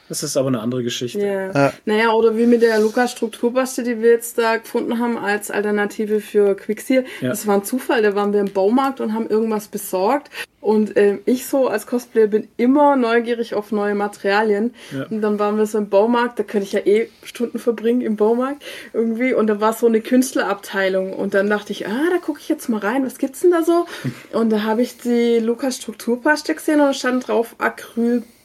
Das 0.08 0.22
ist 0.22 0.36
aber 0.36 0.48
eine 0.48 0.60
andere 0.60 0.82
Geschichte. 0.82 1.20
Ja. 1.20 1.52
Ja. 1.52 1.72
Naja, 1.84 2.12
oder 2.12 2.36
wie 2.36 2.46
mit 2.46 2.62
der 2.62 2.80
Lukas-Strukturpaste, 2.80 3.82
die 3.82 4.00
wir 4.00 4.10
jetzt 4.10 4.38
da 4.38 4.56
gefunden 4.56 4.98
haben 4.98 5.18
als 5.18 5.50
Alternative 5.50 6.20
für 6.20 6.54
Quickseal. 6.54 7.04
Ja. 7.20 7.28
Das 7.28 7.46
war 7.46 7.56
ein 7.56 7.64
Zufall, 7.64 8.02
da 8.02 8.14
waren 8.14 8.32
wir 8.32 8.40
im 8.40 8.52
Baumarkt 8.52 9.00
und 9.00 9.14
haben 9.14 9.28
irgendwas 9.28 9.68
besorgt. 9.68 10.30
Und 10.60 10.96
ähm, 10.96 11.20
ich 11.24 11.46
so 11.46 11.68
als 11.68 11.86
Cosplayer 11.86 12.26
bin 12.26 12.48
immer 12.56 12.96
neugierig 12.96 13.54
auf 13.54 13.70
neue 13.70 13.94
Materialien. 13.94 14.74
Ja. 14.92 15.06
Und 15.08 15.22
dann 15.22 15.38
waren 15.38 15.56
wir 15.56 15.66
so 15.66 15.78
im 15.78 15.88
Baumarkt, 15.88 16.38
da 16.38 16.42
könnte 16.42 16.66
ich 16.66 16.72
ja 16.72 16.80
eh 16.80 17.08
Stunden 17.22 17.58
verbringen 17.58 18.00
im 18.00 18.16
Baumarkt 18.16 18.64
irgendwie. 18.92 19.34
Und 19.34 19.46
da 19.46 19.60
war 19.60 19.72
so 19.72 19.86
eine 19.86 20.00
Künstlerabteilung. 20.00 21.12
Und 21.12 21.34
dann 21.34 21.48
dachte 21.48 21.72
ich, 21.72 21.86
ah, 21.86 22.10
da 22.10 22.18
gucke 22.18 22.40
ich 22.40 22.48
jetzt 22.48 22.68
mal 22.68 22.80
rein, 22.80 23.06
was 23.06 23.18
gibt's 23.18 23.40
denn 23.40 23.52
da 23.52 23.62
so? 23.62 23.86
Und 24.32 24.50
da 24.50 24.64
habe 24.64 24.82
ich 24.82 24.98
die 24.98 25.38
Lukas-Strukturpaste 25.38 26.54
gesehen 26.54 26.80
und 26.80 26.86
da 26.86 26.94
stand 26.94 27.28
drauf 27.28 27.54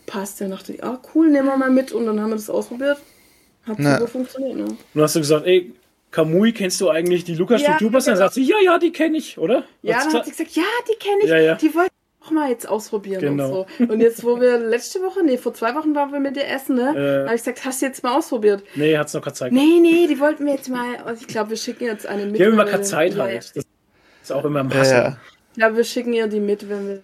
Acrylpaste. 0.08 0.46
Und 0.46 0.52
dachte 0.52 0.74
ich, 0.74 0.84
ah, 0.84 1.00
cool, 1.14 1.30
nehmen 1.30 1.48
wir 1.48 1.58
mal 1.58 1.70
mit. 1.70 1.92
Und 1.92 2.06
dann 2.06 2.20
haben 2.20 2.30
wir 2.30 2.36
das 2.36 2.50
ausprobiert. 2.50 2.98
Hat 3.66 3.78
Na. 3.80 3.96
super 3.98 4.08
funktioniert, 4.08 4.56
ne? 4.58 4.64
Und 4.66 4.78
dann 4.94 5.04
hast 5.04 5.16
du 5.16 5.20
gesagt, 5.20 5.46
ey, 5.46 5.74
Kamui, 6.12 6.52
kennst 6.54 6.80
du 6.82 6.90
eigentlich 6.90 7.24
die 7.24 7.36
Lukas 7.36 7.62
Ja, 7.62 7.70
Strukturpaste? 7.70 8.12
Dann 8.12 8.18
sagt 8.18 8.34
sie, 8.36 8.44
ja, 8.44 8.58
ja, 8.64 8.78
die 8.78 8.92
kenne 8.92 9.18
ich, 9.18 9.38
oder? 9.38 9.64
Ja, 9.82 9.96
Hat's 9.96 10.06
dann 10.08 10.14
hat 10.16 10.24
gesagt? 10.26 10.38
sie 10.38 10.44
gesagt, 10.44 10.56
ja, 10.58 10.64
die 10.94 11.00
kenne 11.00 11.24
ich. 11.24 11.30
Ja, 11.30 11.38
ja. 11.38 11.56
Die 11.56 11.74
wollte 11.74 11.90
ich 12.22 12.28
auch 12.28 12.32
mal 12.32 12.50
jetzt 12.50 12.68
ausprobieren 12.68 13.22
Genau. 13.22 13.62
und 13.62 13.68
so. 13.80 13.94
Und 13.94 14.00
jetzt, 14.02 14.24
wo 14.24 14.40
wir 14.40 14.58
letzte 14.70 15.00
Woche, 15.02 15.24
nee, 15.24 15.38
vor 15.38 15.54
zwei 15.54 15.74
Wochen 15.76 15.96
waren 15.96 16.12
wir 16.12 16.20
mit 16.20 16.36
dir 16.36 16.46
essen, 16.46 16.76
ne? 16.76 16.90
Äh. 16.90 17.26
habe 17.26 17.36
ich 17.36 17.42
gesagt, 17.42 17.66
hast 17.66 17.82
du 17.82 17.86
jetzt 17.88 18.04
mal 18.04 18.16
ausprobiert? 18.18 18.64
Nee, 18.76 18.98
hat's 18.98 19.14
noch 19.14 19.22
keine 19.22 19.34
Zeit. 19.34 19.52
Nee, 19.54 19.80
nee, 19.82 20.08
die 20.08 20.20
wollten 20.20 20.46
wir 20.46 20.54
jetzt 20.54 20.70
mal, 20.70 20.98
also 21.06 21.22
ich 21.22 21.28
glaube, 21.28 21.52
wir 21.52 21.58
schicken 21.58 21.86
jetzt 21.86 22.06
eine 22.06 22.26
mit. 22.26 22.40
Die 22.40 22.46
haben 22.46 22.54
immer 22.54 22.66
keine 22.66 22.84
Zeit 22.84 23.18
halt. 23.18 23.54
Das 23.56 23.64
ist 24.24 24.32
auch 24.32 24.46
immer 24.46 24.60
im 24.60 24.70
Ja, 24.70 24.76
Hass. 24.78 24.92
ja. 24.92 25.18
Ja, 25.56 25.76
wir 25.76 25.84
schicken 25.84 26.14
ihr 26.14 26.28
die 26.28 26.40
mit, 26.40 26.68
wenn 26.70 26.88
wir. 26.88 27.02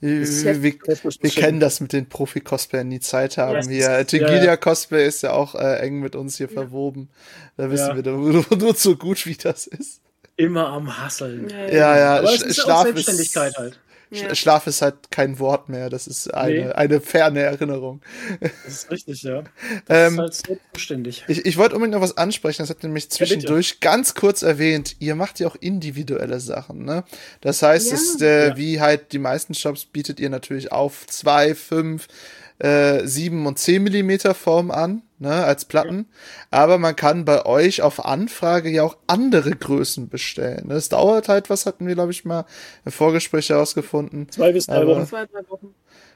Wir, 0.00 0.20
ist 0.22 0.44
wir, 0.44 0.54
ja- 0.54 0.62
wir, 0.62 1.30
kennen 1.30 1.60
das 1.60 1.80
mit 1.80 1.92
den 1.92 2.08
Profi-Cosplayern, 2.08 2.88
die 2.88 3.00
Zeit 3.00 3.36
haben. 3.36 3.70
Ja, 3.70 3.98
hier, 4.02 4.20
ja, 4.20 4.44
ja. 4.44 4.56
Cosplay 4.56 5.06
ist 5.06 5.22
ja 5.22 5.32
auch 5.32 5.54
äh, 5.54 5.78
eng 5.80 6.00
mit 6.00 6.16
uns 6.16 6.38
hier 6.38 6.48
verwoben. 6.48 7.10
Da 7.56 7.70
wissen 7.70 7.88
Ja. 7.88 7.96
wir 7.96 8.12
nur, 8.12 8.44
nur 8.58 8.74
so 8.74 8.96
gut, 8.96 9.26
wie 9.26 9.34
das 9.36 9.66
ist. 9.66 10.00
Immer 10.36 10.68
am 10.68 10.98
Hasseln. 10.98 11.50
Ja, 11.50 11.98
ja, 11.98 12.16
Aber 12.18 12.32
es 12.32 12.40
ist 12.40 12.60
auch 12.60 12.64
Schlaf 12.64 12.82
Selbstständigkeit 12.84 13.50
ist, 13.50 13.58
halt. 13.58 13.78
Ja. 14.12 14.34
Schlaf 14.34 14.66
ist 14.66 14.82
halt 14.82 15.10
kein 15.12 15.38
Wort 15.38 15.68
mehr. 15.68 15.88
Das 15.88 16.06
ist 16.08 16.34
eine, 16.34 16.52
Nee. 16.66 16.72
eine 16.72 17.00
ferne 17.00 17.40
Erinnerung. 17.42 18.00
Das 18.40 18.72
ist 18.74 18.90
richtig, 18.90 19.22
ja. 19.22 19.44
Das 19.86 20.08
Ähm, 20.08 20.12
ist 20.14 20.18
halt 20.18 20.34
selbstständig. 20.34 21.24
Ich, 21.28 21.46
ich 21.46 21.56
wollte 21.56 21.76
unbedingt 21.76 21.94
noch 21.94 22.02
was 22.02 22.16
ansprechen, 22.16 22.62
das 22.62 22.70
hat 22.70 22.82
nämlich 22.82 23.08
zwischendurch 23.10 23.78
ganz 23.80 24.14
kurz 24.14 24.42
erwähnt. 24.42 24.96
Ihr 24.98 25.14
macht 25.14 25.38
ja 25.38 25.46
auch 25.46 25.56
individuelle 25.56 26.40
Sachen, 26.40 26.84
ne? 26.84 27.04
Das 27.40 27.62
heißt, 27.62 27.90
Ja. 27.90 27.94
es, 27.96 28.20
äh, 28.20 28.48
Ja. 28.48 28.56
wie 28.56 28.80
halt 28.80 29.12
die 29.12 29.18
meisten 29.18 29.54
Shops 29.54 29.84
bietet 29.84 30.18
ihr 30.18 30.30
natürlich 30.30 30.72
auf 30.72 31.06
zwei, 31.06 31.54
fünf, 31.54 32.08
äh, 32.60 33.06
sieben 33.06 33.46
und 33.46 33.58
zehn 33.58 33.82
Millimeter 33.82 34.34
Form 34.34 34.70
an, 34.70 35.02
ne, 35.18 35.32
als 35.44 35.64
Platten. 35.64 36.06
Aber 36.50 36.78
man 36.78 36.94
kann 36.94 37.24
bei 37.24 37.44
euch 37.46 37.82
auf 37.82 38.04
Anfrage 38.04 38.70
ja 38.70 38.82
auch 38.82 38.96
andere 39.06 39.50
Größen 39.50 40.08
bestellen. 40.08 40.70
Es 40.70 40.88
dauert 40.90 41.28
halt, 41.28 41.50
was 41.50 41.66
hatten 41.66 41.86
wir, 41.86 41.94
glaube 41.94 42.12
ich, 42.12 42.24
mal 42.24 42.44
im 42.84 42.92
Vorgespräch 42.92 43.48
herausgefunden. 43.48 44.30
Zwei 44.30 44.52
bis 44.52 44.66
drei 44.66 44.76
aber- 44.76 44.96
Wochen. 44.96 45.06
Zwei, 45.06 45.26
drei 45.26 45.48
Wochen. 45.48 45.74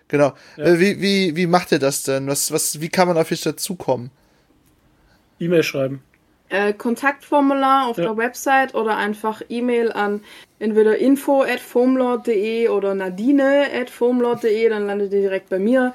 Genau. 0.09 0.34
Ja. 0.57 0.64
Äh, 0.64 0.78
wie, 0.78 1.01
wie, 1.01 1.36
wie 1.36 1.47
macht 1.47 1.72
ihr 1.72 1.78
das 1.78 2.03
denn? 2.03 2.26
Was, 2.26 2.53
was, 2.53 2.80
wie 2.80 2.90
kann 2.90 3.09
man 3.09 3.16
auf 3.16 3.32
euch 3.32 3.40
dazukommen? 3.40 4.11
E-Mail 5.40 5.62
schreiben. 5.62 6.03
Äh, 6.51 6.74
Kontaktformular 6.74 7.88
auf 7.88 7.97
Ja. 7.97 8.05
der 8.05 8.16
Website 8.18 8.74
oder 8.74 8.97
einfach 8.97 9.40
E-Mail 9.49 9.90
an 9.92 10.20
entweder 10.59 10.99
info 10.99 11.42
at 11.42 11.61
oder 11.74 12.95
nadine 12.95 13.66
at 13.72 13.90
dann 13.99 14.86
landet 14.86 15.12
ihr 15.12 15.20
direkt 15.22 15.49
bei 15.49 15.59
mir. 15.59 15.95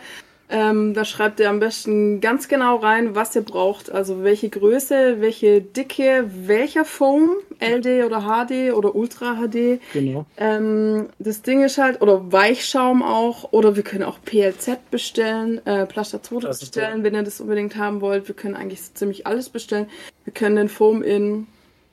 Ähm, 0.51 0.95
da 0.95 1.05
schreibt 1.05 1.39
ihr 1.39 1.49
am 1.49 1.59
besten 1.59 2.21
ganz 2.21 2.47
genau 2.47 2.77
rein, 2.77 3.13
was 3.13 3.35
ihr 3.35 3.43
braucht. 3.43 3.91
Also 3.91 4.23
welche 4.23 4.49
Größe, 4.49 5.17
welche 5.19 5.61
Dicke, 5.61 6.29
welcher 6.45 6.85
Foam, 6.85 7.29
LD 7.59 8.03
oder 8.05 8.21
HD 8.21 8.73
oder 8.73 8.95
Ultra 8.95 9.35
HD. 9.35 9.79
Genau. 9.93 10.25
Ähm, 10.37 11.09
das 11.19 11.43
Ding 11.43 11.63
ist 11.63 11.77
halt, 11.77 12.01
oder 12.01 12.31
Weichschaum 12.31 13.03
auch, 13.03 13.53
oder 13.53 13.75
wir 13.75 13.83
können 13.83 14.03
auch 14.03 14.17
PLZ 14.23 14.89
bestellen, 14.89 15.61
äh, 15.65 15.83
ist 15.83 16.59
bestellen, 16.59 17.03
wenn 17.03 17.13
ihr 17.13 17.23
das 17.23 17.39
unbedingt 17.41 17.75
haben 17.75 18.01
wollt. 18.01 18.27
Wir 18.27 18.35
können 18.35 18.55
eigentlich 18.55 18.81
so 18.81 18.93
ziemlich 18.93 19.27
alles 19.27 19.49
bestellen. 19.49 19.87
Wir 20.23 20.33
können 20.33 20.55
den 20.55 20.69
Foam 20.69 21.03
in 21.03 21.45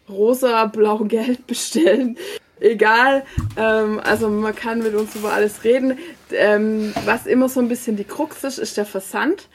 rosa, 0.08 0.64
blau, 0.66 0.98
gelb 1.04 1.46
bestellen. 1.46 2.16
Egal, 2.60 3.24
ähm, 3.56 4.00
also 4.02 4.28
man 4.28 4.54
kann 4.54 4.78
mit 4.78 4.94
uns 4.94 5.14
über 5.14 5.32
alles 5.32 5.64
reden. 5.64 5.98
Ähm, 6.30 6.94
was 7.04 7.26
immer 7.26 7.48
so 7.48 7.60
ein 7.60 7.68
bisschen 7.68 7.96
die 7.96 8.04
Krux 8.04 8.44
ist, 8.44 8.58
ist 8.58 8.76
der 8.76 8.86
Versand. 8.86 9.48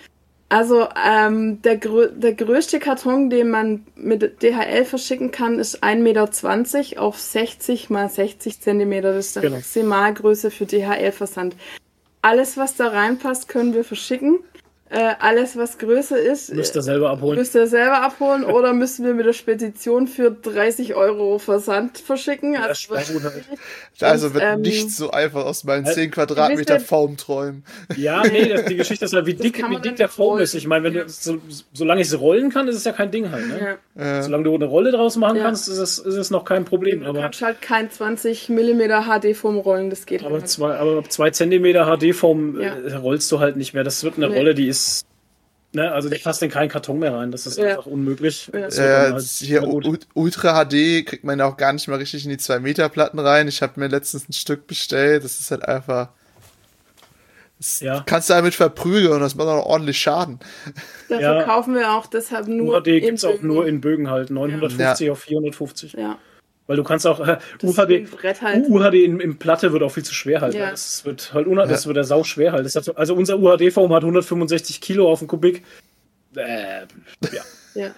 Also 0.50 0.88
ähm, 1.02 1.62
der, 1.62 1.78
grö 1.78 2.10
der 2.14 2.34
größte 2.34 2.80
Karton, 2.80 3.30
den 3.30 3.50
man 3.50 3.86
mit 3.96 4.44
DHL 4.44 4.84
verschicken 4.84 5.32
kann, 5.32 5.60
ist 5.60 5.82
1,20 5.82 5.96
Meter 6.02 7.02
auf 7.02 7.18
60 7.18 7.90
mal 7.90 8.10
60 8.10 8.60
Zentimeter. 8.60 9.14
Das 9.14 9.28
ist 9.28 9.38
die 9.38 9.42
Genau. 9.42 9.56
Maximalgröße 9.56 10.52
für 10.52 10.66
DHL-Versand. 10.66 11.56
Alles, 12.22 12.58
was 12.58 12.76
da 12.76 12.90
reinpasst, 12.90 13.48
können 13.48 13.74
wir 13.74 13.84
verschicken. 13.86 14.40
Äh, 14.94 15.14
alles, 15.20 15.56
was 15.56 15.78
größer 15.78 16.20
ist, 16.20 16.54
Müsst 16.54 16.76
ihr 16.76 16.82
selber 16.82 17.12
abholen. 17.12 17.40
Müsst 17.40 17.56
ihr 17.56 17.66
selber 17.68 18.02
abholen 18.02 18.44
oder 18.44 18.74
müssen 18.74 19.06
wir 19.06 19.14
mit 19.14 19.26
der 19.26 19.32
Spedition 19.32 20.06
für 20.06 20.32
30 20.32 20.96
Euro 20.96 21.40
Versand 21.40 21.98
verschicken? 21.98 22.56
Ja, 22.56 22.64
Also, 22.64 22.94
halt. 23.24 23.46
Also 24.02 24.34
wird 24.34 24.44
ähm, 24.44 24.62
nicht 24.62 24.92
so 24.92 25.12
einfach 25.12 25.46
aus 25.46 25.64
meinen 25.64 25.86
Halt, 25.86 25.96
10 25.96 26.12
Quadratmeter 26.12 26.80
Form 26.82 27.16
träumen. 27.16 27.64
Ja, 27.96 28.24
nee, 28.24 28.50
das, 28.50 28.66
die 28.66 28.76
Geschichte 28.76 29.06
ist 29.06 29.14
halt, 29.14 29.28
wie 29.28 29.36
dick, 29.36 29.64
wie 29.70 29.80
dick 29.80 29.96
der 29.96 30.10
Foam 30.10 30.32
rollen. 30.32 30.44
ist. 30.44 30.56
Ich 30.56 30.68
meine, 30.68 30.84
wenn 30.84 30.94
du, 30.94 31.08
so, 31.08 31.38
solange 31.72 32.02
ich 32.02 32.08
es 32.08 32.20
rollen 32.20 32.50
kann, 32.50 32.68
ist 32.68 32.76
es 32.76 32.84
ja 32.84 32.92
kein 32.92 33.12
Ding 33.12 33.32
halt. 33.32 33.48
Ne? 33.48 33.78
ja. 33.96 34.24
Solange 34.24 34.44
du 34.44 34.56
eine 34.56 34.66
Rolle 34.66 34.92
draus 34.92 35.16
machen 35.16 35.38
Ja. 35.38 35.44
kannst, 35.44 35.70
ist 35.70 35.78
es, 35.78 36.00
ist 36.00 36.16
es 36.16 36.32
noch 36.32 36.44
kein 36.44 36.66
Problem. 36.66 37.02
Du 37.02 37.06
Aber, 37.10 37.22
kannst 37.22 37.42
halt 37.42 37.62
kein 37.62 37.90
20 37.90 38.50
mm 38.50 38.82
HD 39.06 39.36
vom 39.38 39.58
Rollen, 39.58 39.90
das 39.90 40.06
geht 40.06 40.24
aber, 40.26 40.36
halt. 40.40 40.50
zwei, 40.50 40.76
aber 40.76 40.98
ab 40.98 41.12
zwei 41.12 41.30
Zentimeter 41.30 41.86
HD-Form 41.86 42.60
Ja. 42.60 42.76
äh, 42.76 42.96
rollst 42.96 43.32
du 43.32 43.40
halt 43.40 43.56
nicht 43.56 43.74
mehr. 43.74 43.84
Das 43.84 44.04
wird 44.04 44.18
eine 44.18 44.28
Nee. 44.28 44.38
Rolle, 44.38 44.54
die 44.56 44.68
ist. 44.68 44.81
Ne, 45.74 45.90
also 45.90 46.10
die 46.10 46.18
passt 46.18 46.42
in 46.44 46.50
keinen 46.52 46.68
Karton 46.68 47.00
mehr 47.00 47.14
rein. 47.14 47.32
Das 47.32 47.48
ist 47.48 47.58
Ja. 47.58 47.70
einfach 47.70 47.86
unmöglich. 47.86 48.52
Ja. 48.54 48.68
Äh, 48.68 49.12
halt 49.14 49.24
hier 49.24 49.64
Ultra 50.14 50.66
HD 50.66 51.04
kriegt 51.06 51.24
man 51.24 51.40
ja 51.40 51.46
auch 51.46 51.56
gar 51.56 51.72
nicht 51.72 51.88
mal 51.88 51.96
richtig 51.98 52.26
in 52.26 52.30
die 52.30 52.38
2 52.38 52.60
Meter 52.60 52.90
Platten 52.90 53.20
rein. 53.20 53.48
Ich 53.48 53.62
habe 53.62 53.80
mir 53.80 53.88
letztens 53.88 54.28
ein 54.28 54.34
Stück 54.34 54.68
bestellt. 54.68 55.24
Das 55.24 55.40
ist 55.40 55.50
halt 55.50 55.64
einfach. 55.66 56.10
Das 57.58 57.80
Ja. 57.80 58.04
kannst 58.06 58.30
du 58.30 58.34
damit 58.34 58.54
verprügeln 58.56 59.14
und 59.14 59.20
das 59.22 59.36
macht 59.36 59.48
auch 59.48 59.66
ordentlich 59.66 59.98
Schaden. 60.02 60.40
Dafür 61.08 61.22
Ja. 61.38 61.44
kaufen 61.44 61.74
wir 61.76 61.92
auch 61.94 62.08
deshalb 62.08 62.48
nur. 62.48 62.78
UHD 62.80 63.00
gibt 63.00 63.20
es 63.20 63.24
auch 63.24 63.42
nur 63.42 63.66
in 63.68 63.80
Bögen 63.82 64.10
halt. 64.10 64.30
950 64.30 65.06
Ja. 65.06 65.12
auf 65.14 65.20
450. 65.20 65.94
Ja, 65.94 66.18
Weil 66.72 66.78
du 66.78 66.86
kannst 66.86 67.06
auch. 67.06 67.20
Äh, 67.20 67.38
UHD, 67.64 68.08
halt. 68.42 68.70
UHD 68.70 68.94
in, 69.04 69.20
in 69.20 69.38
Platte 69.38 69.74
wird 69.74 69.84
auch 69.84 69.92
viel 69.92 70.04
zu 70.04 70.14
schwer 70.14 70.40
halt. 70.40 70.54
Ja. 70.54 70.72
Das 70.72 71.04
wird 71.04 71.34
halt 71.34 71.46
unha 71.46 71.66
das 71.66 71.86
wird 71.86 71.98
der 71.98 72.06
Sau 72.06 72.24
schwer 72.24 72.54
halt. 72.54 72.74
Hat, 72.74 72.84
so- 72.86 72.96
also 72.96 73.14
unser 73.14 73.38
UHD-Form 73.38 73.92
hat 73.92 74.04
165 74.04 74.80
Kilo 74.80 75.12
auf 75.12 75.20
dem 75.20 75.28
Kubik. 75.28 75.66
Äh, 76.38 76.84
ja. 77.34 77.42
Ja. 77.76 77.92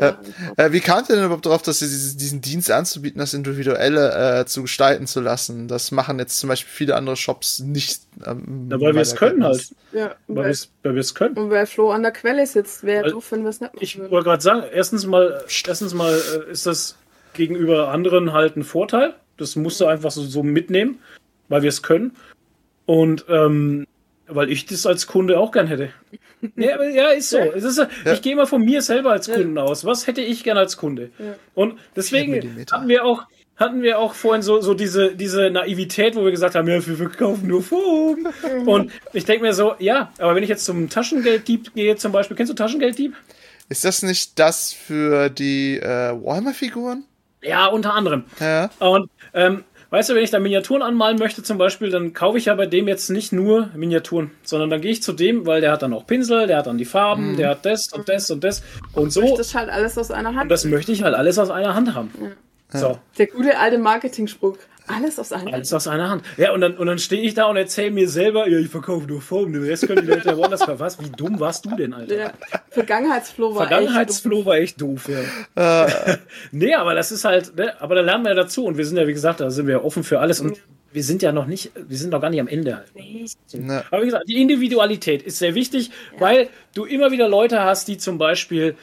Ja. 0.00 0.18
Äh, 0.56 0.72
wie 0.72 0.80
kamt 0.80 1.08
ihr 1.08 1.16
denn 1.16 1.24
überhaupt 1.24 1.46
darauf, 1.46 1.62
dass 1.62 1.82
ihr 1.82 1.88
diesen 1.88 2.40
Dienst 2.40 2.70
anzubieten, 2.70 3.18
das 3.18 3.34
Individuelle 3.34 4.40
äh, 4.40 4.44
zu 4.46 4.62
gestalten 4.62 5.06
zu 5.08 5.20
lassen? 5.20 5.66
Das 5.66 5.90
machen 5.90 6.18
jetzt 6.20 6.38
zum 6.38 6.48
Beispiel 6.48 6.70
viele 6.72 6.94
andere 6.94 7.16
Shops 7.16 7.58
nicht. 7.58 8.00
Ähm, 8.24 8.66
Na, 8.68 8.80
weil 8.80 8.94
wir 8.94 9.00
es 9.00 9.16
können 9.16 9.42
halt. 9.42 9.70
Ja, 9.92 10.14
Weil 10.28 10.54
weil, 10.82 10.94
wir 10.94 11.00
es 11.00 11.14
können. 11.14 11.36
und 11.36 11.50
weil 11.50 11.66
Flo 11.66 11.90
an 11.90 12.02
der 12.02 12.12
Quelle 12.12 12.46
sitzt, 12.46 12.84
wäre 12.84 13.10
doof, 13.10 13.32
wenn 13.32 13.42
wir 13.42 13.50
es 13.50 13.60
nicht 13.60 13.72
machen 13.74 13.82
Ich 13.82 13.98
wollte 13.98 14.24
gerade 14.28 14.42
sagen, 14.42 14.64
erstens 14.72 15.06
mal, 15.06 15.42
erstens 15.66 15.94
mal 15.94 16.14
äh, 16.14 16.50
ist 16.52 16.66
das 16.66 16.96
gegenüber 17.34 17.88
anderen 17.88 18.32
halt 18.32 18.56
ein 18.56 18.64
Vorteil. 18.64 19.14
Das 19.36 19.56
musst 19.56 19.80
du 19.80 19.86
einfach 19.86 20.10
so, 20.10 20.22
so 20.22 20.42
mitnehmen, 20.42 20.98
weil 21.48 21.62
wir 21.62 21.68
es 21.68 21.82
können. 21.82 22.12
Und 22.86 23.24
ähm, 23.28 23.86
weil 24.26 24.50
ich 24.50 24.66
das 24.66 24.86
als 24.86 25.06
Kunde 25.06 25.38
auch 25.38 25.52
gern 25.52 25.66
hätte. 25.66 25.90
Ja, 26.56 26.82
ja 26.82 27.10
ist 27.10 27.30
so. 27.30 27.38
Es 27.38 27.62
ist, 27.62 27.78
Ja. 27.78 28.12
Ich 28.12 28.20
gehe 28.20 28.34
mal 28.34 28.46
von 28.46 28.62
mir 28.62 28.82
selber 28.82 29.12
als 29.12 29.30
Kunden 29.30 29.56
aus. 29.58 29.84
Was 29.84 30.08
hätte 30.08 30.22
ich 30.22 30.42
gern 30.42 30.58
als 30.58 30.76
Kunde? 30.76 31.12
Ja. 31.20 31.36
Und 31.54 31.78
deswegen 31.94 32.66
hatten 32.68 32.88
wir 32.88 33.04
auch 33.04 33.26
hatten 33.56 33.82
wir 33.82 33.98
auch 34.00 34.14
vorhin 34.14 34.42
so, 34.42 34.60
so 34.60 34.74
diese, 34.74 35.14
diese 35.14 35.50
Naivität, 35.50 36.16
wo 36.16 36.24
wir 36.24 36.32
gesagt 36.32 36.56
haben, 36.56 36.66
ja, 36.66 36.84
wir 36.84 36.96
verkaufen 36.96 37.46
nur 37.46 37.62
Foam. 37.62 38.26
Und 38.66 38.90
ich 39.12 39.24
denke 39.24 39.44
mir 39.44 39.52
so, 39.52 39.74
ja, 39.78 40.12
aber 40.18 40.34
wenn 40.34 40.42
ich 40.42 40.48
jetzt 40.48 40.64
zum 40.64 40.88
Taschengelddieb 40.88 41.74
gehe 41.74 41.94
zum 41.96 42.10
Beispiel, 42.10 42.36
kennst 42.36 42.50
du 42.50 42.54
Taschengelddieb? 42.54 43.14
Ist 43.68 43.84
das 43.84 44.02
nicht 44.02 44.38
das 44.38 44.72
für 44.72 45.30
die 45.30 45.78
äh, 45.78 46.12
Warhammer-Figuren? 46.12 47.04
Ja, 47.42 47.66
unter 47.66 47.94
anderem. 47.94 48.24
Ja. 48.40 48.70
Und 48.78 49.10
ähm, 49.34 49.64
weißt 49.90 50.10
du, 50.10 50.14
wenn 50.14 50.24
ich 50.24 50.30
da 50.30 50.38
Miniaturen 50.38 50.82
anmalen 50.82 51.18
möchte 51.18 51.42
zum 51.42 51.58
Beispiel, 51.58 51.90
dann 51.90 52.12
kaufe 52.12 52.38
ich 52.38 52.46
ja 52.46 52.54
bei 52.54 52.66
dem 52.66 52.88
jetzt 52.88 53.10
nicht 53.10 53.32
nur 53.32 53.68
Miniaturen, 53.74 54.30
sondern 54.42 54.70
dann 54.70 54.80
gehe 54.80 54.92
ich 54.92 55.02
zu 55.02 55.12
dem, 55.12 55.44
weil 55.46 55.60
der 55.60 55.72
hat 55.72 55.82
dann 55.82 55.92
auch 55.92 56.06
Pinsel, 56.06 56.46
der 56.46 56.58
hat 56.58 56.66
dann 56.66 56.78
die 56.78 56.84
Farben, 56.84 57.36
der 57.36 57.50
hat 57.50 57.66
das 57.66 57.92
und 57.92 58.08
das 58.08 58.30
und 58.30 58.44
das 58.44 58.62
und 58.94 59.12
so. 59.12 59.36
Das 59.36 59.48
ist 59.48 59.54
halt 59.54 59.68
alles 59.68 59.98
aus 59.98 60.10
einer 60.10 60.30
Hand. 60.30 60.42
Und 60.42 60.48
das 60.48 60.64
möchte 60.64 60.92
ich 60.92 61.02
halt 61.02 61.14
alles 61.14 61.38
aus 61.38 61.50
einer 61.50 61.74
Hand 61.74 61.94
haben. 61.94 62.10
So. 62.68 62.98
Der 63.18 63.26
gute 63.26 63.58
alte 63.58 63.78
Marketing-Spruch. 63.78 64.56
Alles 64.86 65.18
aus 65.18 65.32
einer 65.32 65.52
Alles 65.52 65.72
aus 65.72 65.86
einer 65.88 66.10
Hand. 66.10 66.24
Ja, 66.36 66.52
und 66.52 66.60
dann, 66.60 66.76
und 66.76 66.86
dann 66.86 66.98
stehe 66.98 67.22
ich 67.22 67.34
da 67.34 67.46
und 67.46 67.56
erzähle 67.56 67.90
mir 67.92 68.08
selber, 68.08 68.48
ja, 68.48 68.58
ich 68.58 68.68
verkaufe 68.68 69.06
nur 69.06 69.20
Foam, 69.20 69.52
den 69.52 69.62
Rest 69.62 69.86
können 69.86 70.04
die 70.04 70.10
Leute 70.12 70.28
ja 70.28 70.36
woanders. 70.36 70.62
Was? 70.66 71.00
Wie 71.02 71.10
dumm 71.10 71.38
warst 71.40 71.64
du 71.64 71.76
denn, 71.76 71.92
Alter? 71.94 72.14
Der 72.14 72.32
Vergangenheitsflow 72.70 73.54
war 73.54 73.66
Vergangenheitsflow 73.68 74.44
war 74.44 74.56
echt 74.56 74.80
doof, 74.80 75.08
ja. 75.08 75.86
Äh, 75.86 76.16
Nee, 76.50 76.74
aber 76.74 76.94
das 76.94 77.12
ist 77.12 77.24
halt, 77.24 77.56
ne, 77.56 77.80
aber 77.80 77.94
da 77.94 78.00
lernen 78.00 78.24
wir 78.24 78.30
ja 78.30 78.36
dazu 78.36 78.64
und 78.64 78.76
wir 78.76 78.84
sind 78.84 78.96
ja, 78.96 79.06
wie 79.06 79.12
gesagt, 79.12 79.40
da 79.40 79.50
sind 79.50 79.66
wir 79.66 79.76
ja 79.76 79.82
offen 79.82 80.04
für 80.04 80.20
alles 80.20 80.40
und 80.40 80.58
wir 80.92 81.02
sind 81.02 81.22
ja 81.22 81.32
noch 81.32 81.46
nicht, 81.46 81.72
wir 81.74 81.96
sind 81.96 82.10
noch 82.10 82.20
gar 82.20 82.30
nicht 82.30 82.40
am 82.40 82.48
Ende 82.48 82.76
halt. 82.76 82.92
ne. 83.54 83.84
Aber 83.90 84.02
wie 84.02 84.06
gesagt, 84.06 84.28
die 84.28 84.40
Individualität 84.40 85.22
ist 85.22 85.38
sehr 85.38 85.54
wichtig, 85.54 85.90
weil 86.18 86.48
du 86.74 86.84
immer 86.84 87.10
wieder 87.10 87.28
Leute 87.28 87.60
hast, 87.62 87.88
die 87.88 87.96
zum 87.96 88.18
Beispiel, 88.18 88.76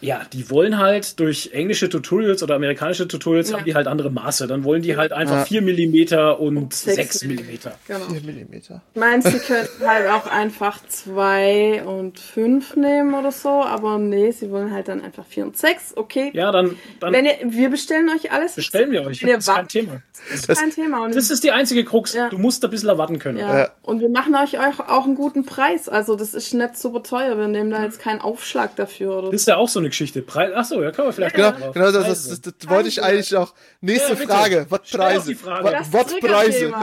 ja, 0.00 0.22
die 0.32 0.50
wollen 0.50 0.78
halt 0.78 1.18
durch 1.20 1.50
englische 1.52 1.88
Tutorials 1.88 2.42
oder 2.42 2.54
amerikanische 2.56 3.08
Tutorials 3.08 3.50
Ja. 3.50 3.56
haben 3.58 3.64
die 3.64 3.74
halt 3.74 3.86
andere 3.86 4.10
Maße. 4.10 4.46
Dann 4.46 4.64
wollen 4.64 4.82
die 4.82 4.96
halt 4.96 5.12
einfach 5.12 5.38
Ja. 5.38 5.44
4 5.44 5.62
mm 5.62 6.34
und 6.38 6.74
sechs 6.74 7.20
6 7.20 7.24
mm. 7.24 7.68
Genau. 7.86 8.04
4 8.10 8.20
Millimeter. 8.22 8.82
Ich 8.94 9.00
meine, 9.00 9.22
sie 9.22 9.38
könnten 9.38 9.86
halt 9.86 10.08
auch 10.08 10.26
einfach 10.26 10.80
zwei 10.86 11.82
und 11.84 12.18
fünf 12.18 12.76
nehmen 12.76 13.14
oder 13.14 13.32
so, 13.32 13.48
aber 13.48 13.98
nee, 13.98 14.30
sie 14.32 14.50
wollen 14.50 14.72
halt 14.72 14.88
dann 14.88 15.02
einfach 15.02 15.24
vier 15.24 15.44
und 15.44 15.56
sechs. 15.56 15.96
Okay. 15.96 16.30
Ja, 16.34 16.52
dann, 16.52 16.76
dann 17.00 17.12
Wenn 17.12 17.24
ihr, 17.26 17.34
wir 17.44 17.70
bestellen 17.70 18.08
euch 18.10 18.30
alles. 18.32 18.54
bestellen 18.54 18.90
wir 18.90 19.02
euch. 19.06 19.20
Das 19.20 19.30
ist 19.38 19.54
kein 19.54 19.68
Thema. 19.68 20.02
ist 20.32 20.48
kein 20.48 20.70
Thema. 20.70 21.04
Und 21.04 21.14
Das 21.14 21.30
ist 21.30 21.42
die 21.44 21.52
einzige 21.52 21.84
Krux. 21.84 22.12
Ja. 22.14 22.28
Du 22.28 22.38
musst 22.38 22.64
ein 22.64 22.70
bisschen 22.70 22.88
erwarten 22.88 23.18
können. 23.18 23.38
ja. 23.38 23.56
Ja. 23.58 23.68
Und 23.82 24.00
wir 24.00 24.08
machen 24.08 24.34
euch 24.34 24.58
auch, 24.58 24.80
auch 24.88 25.04
einen 25.04 25.14
guten 25.14 25.44
Preis. 25.46 25.88
Also 25.88 26.16
das 26.16 26.34
ist 26.34 26.52
nicht 26.52 26.76
super 26.76 27.02
teuer. 27.02 27.38
Wir 27.38 27.48
nehmen 27.48 27.70
da 27.70 27.82
jetzt 27.84 28.00
keinen 28.00 28.20
Aufschlag 28.20 28.74
dafür 28.76 29.18
oder 29.18 29.30
Das 29.30 29.42
ist 29.42 29.48
ja 29.48 29.56
auch 29.56 29.68
so 29.68 29.78
eine 29.78 29.85
Geschichte. 29.88 30.22
Preis, 30.22 30.50
ach 30.54 30.64
so, 30.64 30.82
ja, 30.82 30.90
kann 30.90 31.06
man 31.06 31.14
vielleicht 31.14 31.34
Genau, 31.36 31.50
drauf. 31.52 31.72
genau 31.74 31.90
das, 31.92 32.04
Preise. 32.04 32.40
das, 32.40 32.54
das, 32.58 32.68
wollte 32.70 32.88
ich 32.88 33.02
eigentlich 33.02 33.34
auch. 33.36 33.54
Nächste 33.80 34.14
Ja. 34.14 34.16
Frage. 34.16 34.66
Was 34.68 34.80
Preise? 34.90 35.36
Was, 35.44 35.72
Das 35.72 35.92
was 35.92 36.06
Preise? 36.18 36.52
Stell 36.58 36.76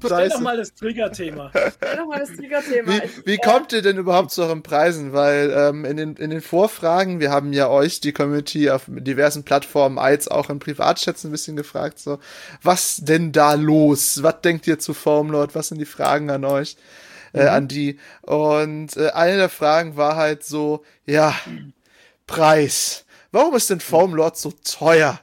doch 0.00 0.08
Preise? 0.08 0.40
mal 0.42 0.56
das 0.56 0.74
Trigger-Thema. 0.74 1.50
Stell 1.76 1.96
doch 1.96 2.06
mal 2.06 2.18
das 2.18 2.28
Triggerthema. 2.36 2.92
Wie, 2.92 3.02
wie 3.26 3.36
kommt 3.38 3.72
ihr 3.72 3.82
denn 3.82 3.96
überhaupt 3.98 4.30
zu 4.30 4.42
euren 4.42 4.62
Preisen? 4.62 5.12
Weil 5.12 5.52
ähm, 5.56 5.84
in, 5.84 5.96
den, 5.96 6.16
in 6.16 6.30
den 6.30 6.40
Vorfragen, 6.40 7.20
wir 7.20 7.30
haben 7.30 7.52
ja 7.52 7.68
euch, 7.68 8.00
die 8.00 8.12
Community, 8.12 8.70
auf 8.70 8.82
diversen 8.88 9.44
Plattformen 9.44 9.98
als 9.98 10.28
auch 10.28 10.50
in 10.50 10.58
Privatchats 10.58 11.24
ein 11.24 11.30
bisschen 11.30 11.56
gefragt, 11.56 11.98
so, 11.98 12.18
was 12.62 12.96
denn 13.02 13.32
da 13.32 13.54
los? 13.54 14.22
Was 14.22 14.40
denkt 14.42 14.66
ihr 14.66 14.78
zu 14.78 14.94
Foamlord? 14.94 15.54
Was 15.54 15.68
sind 15.68 15.78
die 15.78 15.84
Fragen 15.86 16.30
an 16.30 16.44
euch? 16.44 16.76
Äh, 17.34 17.46
an 17.46 17.68
die. 17.68 17.98
Und 18.22 18.96
äh, 18.96 19.10
eine 19.10 19.36
der 19.36 19.48
Fragen 19.50 19.96
war 19.98 20.16
halt 20.16 20.44
so, 20.44 20.82
ja, 21.04 21.34
Preis. 22.28 23.04
Warum 23.32 23.54
ist 23.56 23.68
denn 23.68 23.80
Foamlord 23.80 24.36
so 24.38 24.52
teuer? 24.64 25.20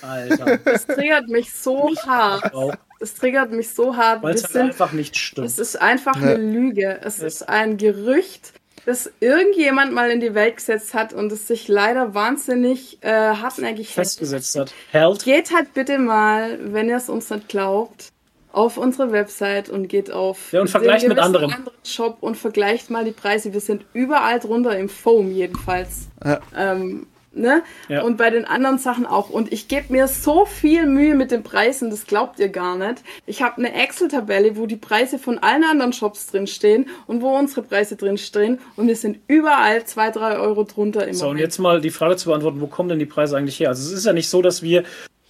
Alter. 0.00 0.58
Das 0.64 0.86
triggert 0.86 1.28
mich 1.28 1.52
so 1.52 1.92
hart. 2.06 2.52
Das 3.00 3.14
triggert 3.14 3.50
mich 3.50 3.68
so 3.74 3.96
hart. 3.96 4.22
Weil 4.22 4.34
es 4.34 4.44
halt 4.44 4.52
sind 4.52 4.62
einfach 4.66 4.92
nicht 4.92 5.16
stimmt. 5.18 5.46
Es 5.46 5.58
ist 5.58 5.76
einfach 5.80 6.14
Ja. 6.16 6.22
eine 6.28 6.36
Lüge. 6.36 7.00
Es 7.02 7.18
ist 7.18 7.46
ein 7.48 7.76
Gerücht, 7.76 8.52
das 8.86 9.10
irgendjemand 9.20 9.92
mal 9.92 10.10
in 10.10 10.20
die 10.20 10.34
Welt 10.34 10.56
gesetzt 10.56 10.94
hat 10.94 11.12
und 11.12 11.30
es 11.32 11.46
sich 11.46 11.68
leider 11.68 12.14
wahnsinnig 12.14 13.02
äh, 13.02 13.10
hartnäckig 13.10 13.92
festgesetzt 13.92 14.56
hat. 14.58 14.72
Held. 14.90 15.24
Geht 15.24 15.52
halt 15.54 15.74
bitte 15.74 15.98
mal, 15.98 16.58
wenn 16.72 16.88
ihr 16.88 16.96
es 16.96 17.10
uns 17.10 17.28
nicht 17.28 17.48
glaubt, 17.48 18.12
auf 18.54 18.76
unsere 18.76 19.12
Website 19.12 19.68
und 19.68 19.88
geht 19.88 20.10
auf 20.10 20.52
Ja, 20.52 20.60
und 20.60 20.68
den 20.68 20.70
vergleicht 20.72 21.08
mit 21.08 21.16
gewissen 21.16 21.36
anderen. 21.36 21.54
Shop 21.84 22.18
und 22.20 22.36
vergleicht 22.36 22.90
mal 22.90 23.04
die 23.04 23.12
Preise. 23.12 23.52
Wir 23.52 23.60
sind 23.60 23.84
überall 23.92 24.38
drunter 24.40 24.78
im 24.78 24.88
Foam 24.88 25.32
jedenfalls. 25.32 26.08
Ja. 26.24 26.40
Ähm, 26.56 27.06
ne? 27.32 27.62
Ja. 27.88 28.02
Und 28.02 28.16
bei 28.16 28.30
den 28.30 28.44
anderen 28.44 28.78
Sachen 28.78 29.06
auch. 29.06 29.28
Und 29.28 29.52
ich 29.52 29.68
gebe 29.68 29.86
mir 29.92 30.06
so 30.06 30.44
viel 30.46 30.86
Mühe 30.86 31.14
mit 31.14 31.30
den 31.30 31.42
Preisen, 31.42 31.90
das 31.90 32.06
glaubt 32.06 32.38
ihr 32.38 32.48
gar 32.48 32.76
nicht. 32.76 33.02
Ich 33.26 33.42
habe 33.42 33.58
eine 33.58 33.74
Excel-Tabelle, 33.74 34.56
wo 34.56 34.66
die 34.66 34.76
Preise 34.76 35.18
von 35.18 35.38
allen 35.38 35.64
anderen 35.64 35.92
Shops 35.92 36.28
drinstehen 36.28 36.86
und 37.06 37.22
wo 37.22 37.36
unsere 37.36 37.62
Preise 37.62 37.96
drinstehen. 37.96 38.60
Und 38.76 38.86
wir 38.86 38.96
sind 38.96 39.18
überall 39.26 39.84
zwei, 39.84 40.10
drei 40.10 40.38
Euro 40.38 40.64
drunter 40.64 41.06
im 41.06 41.14
So, 41.14 41.24
und 41.24 41.30
Moment. 41.32 41.40
jetzt 41.42 41.58
mal 41.58 41.80
die 41.80 41.90
Frage 41.90 42.16
zu 42.16 42.28
beantworten, 42.28 42.60
wo 42.60 42.66
kommen 42.68 42.88
denn 42.88 42.98
die 43.00 43.06
Preise 43.06 43.36
eigentlich 43.36 43.58
her? 43.58 43.70
Also 43.70 43.82
es 43.92 43.98
ist 43.98 44.06
ja 44.06 44.12
nicht 44.12 44.28
so, 44.28 44.40
dass 44.42 44.62
wir 44.62 44.84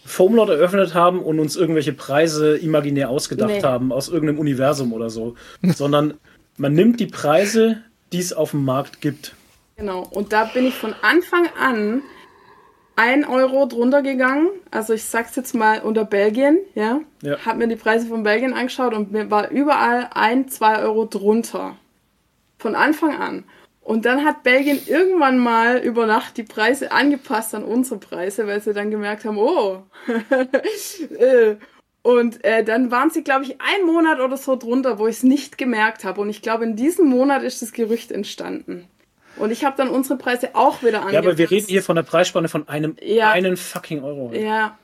Foamlord 0.04 0.50
eröffnet 0.50 0.94
haben 0.94 1.20
und 1.20 1.40
uns 1.40 1.56
irgendwelche 1.56 1.92
Preise 1.92 2.56
imaginär 2.56 3.08
ausgedacht 3.10 3.50
Nee. 3.50 3.62
haben 3.62 3.92
aus 3.92 4.08
irgendeinem 4.08 4.38
Universum 4.38 4.92
oder 4.92 5.10
so, 5.10 5.34
sondern 5.62 6.14
man 6.56 6.74
nimmt 6.74 7.00
die 7.00 7.06
Preise, 7.06 7.82
die 8.12 8.18
es 8.20 8.32
auf 8.32 8.50
dem 8.52 8.64
Markt 8.64 9.00
gibt. 9.00 9.34
Genau. 9.76 10.06
Und 10.10 10.32
da 10.32 10.44
bin 10.44 10.66
ich 10.66 10.74
von 10.74 10.94
Anfang 11.02 11.48
an 11.58 12.02
ein 12.96 13.24
Euro 13.24 13.66
drunter 13.66 14.02
gegangen. 14.02 14.48
Also 14.70 14.92
ich 14.92 15.04
sag's 15.04 15.34
jetzt 15.34 15.54
mal 15.54 15.80
unter 15.80 16.04
Belgien, 16.04 16.58
ja. 16.74 17.00
Ja. 17.22 17.38
Hab 17.44 17.56
mir 17.56 17.66
die 17.66 17.74
Preise 17.76 18.06
von 18.06 18.22
Belgien 18.22 18.52
angeschaut 18.52 18.94
und 18.94 19.10
mir 19.10 19.30
war 19.30 19.50
überall 19.50 20.10
ein, 20.14 20.48
zwei 20.48 20.78
Euro 20.80 21.06
drunter. 21.06 21.76
Von 22.58 22.76
Anfang 22.76 23.16
an. 23.20 23.44
Und 23.84 24.06
dann 24.06 24.24
hat 24.24 24.42
Belgien 24.42 24.80
irgendwann 24.86 25.36
mal 25.38 25.76
über 25.76 26.06
Nacht 26.06 26.38
die 26.38 26.42
Preise 26.42 26.90
angepasst 26.90 27.54
an 27.54 27.62
unsere 27.62 28.00
Preise, 28.00 28.46
weil 28.46 28.60
sie 28.62 28.72
dann 28.72 28.90
gemerkt 28.90 29.24
haben, 29.26 29.36
oh. 29.38 29.82
Äh, 31.18 31.56
und 32.02 32.44
äh, 32.44 32.64
dann 32.64 32.90
waren 32.90 33.10
sie, 33.10 33.22
glaube 33.24 33.44
ich, 33.44 33.60
einen 33.60 33.86
Monat 33.86 34.20
oder 34.20 34.36
so 34.36 34.56
drunter, 34.56 34.98
wo 34.98 35.06
ich 35.06 35.16
es 35.16 35.22
nicht 35.22 35.56
gemerkt 35.56 36.04
habe. 36.04 36.20
Und 36.20 36.28
ich 36.28 36.42
glaube, 36.42 36.64
in 36.64 36.76
diesem 36.76 37.06
Monat 37.08 37.42
ist 37.42 37.62
das 37.62 37.72
Gerücht 37.72 38.10
entstanden. 38.12 38.86
Und 39.36 39.50
ich 39.50 39.64
habe 39.64 39.76
dann 39.76 39.88
unsere 39.88 40.18
Preise 40.18 40.50
auch 40.54 40.82
wieder 40.82 40.98
angepasst. 41.00 41.12
Ja, 41.14 41.20
aber 41.20 41.38
wir 41.38 41.50
reden 41.50 41.66
hier 41.66 41.82
von 41.82 41.96
der 41.96 42.02
Preisspanne 42.04 42.48
von 42.48 42.68
einem 42.68 42.96
Ja. 43.02 43.30
einen 43.32 43.56
fucking 43.56 44.02
Euro. 44.04 44.32
Ja, 44.34 44.78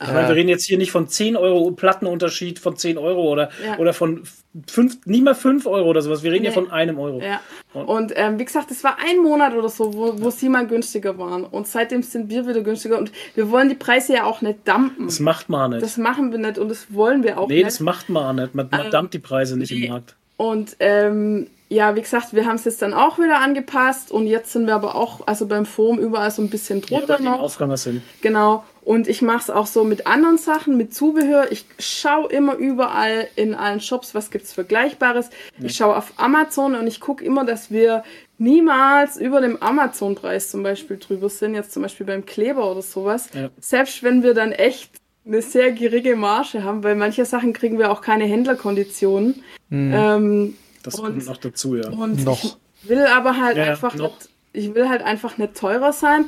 Ich 0.00 0.08
meine, 0.08 0.28
wir 0.28 0.34
reden 0.36 0.50
jetzt 0.50 0.64
hier 0.66 0.76
nicht 0.78 0.92
von 0.92 1.08
10 1.08 1.36
Euro 1.36 1.70
Plattenunterschied 1.70 2.58
von 2.58 2.76
10 2.76 2.98
Euro 2.98 3.22
oder, 3.32 3.48
Ja. 3.64 3.78
oder 3.78 3.94
von 3.94 4.24
fünf, 4.68 5.04
nicht 5.06 5.22
mal 5.24 5.34
5 5.34 5.66
Euro 5.66 5.88
oder 5.90 6.02
sowas. 6.02 6.22
Wir 6.22 6.32
reden 6.32 6.42
Nee. 6.44 6.48
hier 6.50 6.54
von 6.62 6.70
einem 6.70 6.98
Euro. 6.98 7.20
ja. 7.20 7.40
Und 7.74 8.12
ähm, 8.16 8.38
wie 8.38 8.44
gesagt, 8.44 8.70
es 8.70 8.82
war 8.84 8.96
ein 9.04 9.22
Monat 9.22 9.54
oder 9.54 9.68
so, 9.68 9.92
wo, 9.94 10.14
wo 10.20 10.30
sie 10.30 10.48
mal 10.48 10.66
günstiger 10.66 11.18
waren. 11.18 11.44
Und 11.44 11.66
seitdem 11.66 12.02
sind 12.02 12.30
wir 12.30 12.46
wieder 12.46 12.62
günstiger. 12.62 12.98
Und 12.98 13.12
wir 13.34 13.50
wollen 13.50 13.68
die 13.68 13.74
Preise 13.74 14.14
ja 14.14 14.24
auch 14.24 14.40
nicht 14.40 14.66
dumpen. 14.66 15.06
Das 15.06 15.20
macht 15.20 15.48
man 15.48 15.70
nicht. 15.72 15.82
Das 15.82 15.96
machen 15.98 16.32
wir 16.32 16.38
nicht 16.38 16.58
und 16.58 16.68
das 16.70 16.92
wollen 16.94 17.22
wir 17.22 17.38
auch 17.38 17.48
nee, 17.48 17.56
nicht. 17.56 17.66
das 17.66 17.80
macht 17.80 18.08
man 18.08 18.36
nicht. 18.36 18.54
Man, 18.54 18.68
man 18.70 18.90
dumpt 18.90 19.12
die 19.14 19.18
Preise 19.18 19.58
nicht 19.58 19.72
im 19.72 19.90
Markt. 19.90 20.14
Und 20.38 20.76
ähm, 20.80 21.46
ja, 21.68 21.96
wie 21.96 22.00
gesagt, 22.02 22.32
wir 22.32 22.46
haben 22.46 22.56
es 22.56 22.64
jetzt 22.64 22.80
dann 22.82 22.94
auch 22.94 23.18
wieder 23.18 23.40
angepasst 23.40 24.12
und 24.12 24.26
jetzt 24.26 24.52
sind 24.52 24.66
wir 24.66 24.74
aber 24.74 24.94
auch, 24.94 25.26
also 25.26 25.46
beim 25.46 25.66
Forum 25.66 25.98
überall 25.98 26.30
so 26.30 26.40
ein 26.42 26.48
bisschen 26.50 26.80
Ja, 26.88 26.98
drunter 26.98 27.16
die 27.18 27.24
noch. 27.24 27.76
Sind. 27.76 28.02
Genau. 28.20 28.62
Und 28.86 29.08
ich 29.08 29.20
mache 29.20 29.38
es 29.40 29.50
auch 29.50 29.66
so 29.66 29.82
mit 29.82 30.06
anderen 30.06 30.38
Sachen, 30.38 30.76
mit 30.76 30.94
Zubehör. 30.94 31.50
Ich 31.50 31.64
schaue 31.80 32.30
immer 32.30 32.54
überall 32.54 33.26
in 33.34 33.52
allen 33.56 33.80
Shops, 33.80 34.14
was 34.14 34.30
gibt's 34.30 34.52
Vergleichbares. 34.52 35.28
Ich 35.60 35.74
schaue 35.76 35.96
auf 35.96 36.12
Amazon 36.18 36.76
und 36.76 36.86
ich 36.86 37.00
gucke 37.00 37.24
immer, 37.24 37.44
dass 37.44 37.72
wir 37.72 38.04
niemals 38.38 39.16
über 39.16 39.40
dem 39.40 39.60
Amazon-Preis 39.60 40.52
zum 40.52 40.62
Beispiel 40.62 40.98
drüber 40.98 41.28
sind. 41.28 41.54
Jetzt 41.56 41.72
zum 41.72 41.82
Beispiel 41.82 42.06
beim 42.06 42.24
Kleber 42.26 42.70
oder 42.70 42.80
sowas. 42.82 43.28
Ja. 43.34 43.50
Selbst 43.58 44.04
wenn 44.04 44.22
wir 44.22 44.34
dann 44.34 44.52
echt 44.52 44.90
eine 45.26 45.42
sehr 45.42 45.72
geringe 45.72 46.14
Marge 46.14 46.62
haben, 46.62 46.84
weil 46.84 46.94
manche 46.94 47.24
Sachen 47.24 47.52
kriegen 47.52 47.80
wir 47.80 47.90
auch 47.90 48.00
keine 48.02 48.24
Händlerkonditionen. 48.26 49.42
Ähm, 49.72 50.56
Das 50.84 50.94
Und- 51.00 51.04
kommt 51.06 51.26
noch 51.26 51.38
dazu, 51.38 51.74
ja. 51.74 51.88
und 51.90 52.24
Noch. 52.24 52.44
ich 52.44 52.56
will 52.88 53.04
aber 53.06 53.36
halt 53.36 53.56
Ja, 53.56 53.64
ja, 53.64 53.70
einfach 53.72 53.96
noch. 53.96 54.14
nicht, 54.16 54.28
ich 54.56 54.74
will 54.74 54.88
halt 54.88 55.02
einfach 55.02 55.38
nicht 55.38 55.54
teurer 55.54 55.92
sein, 55.92 56.24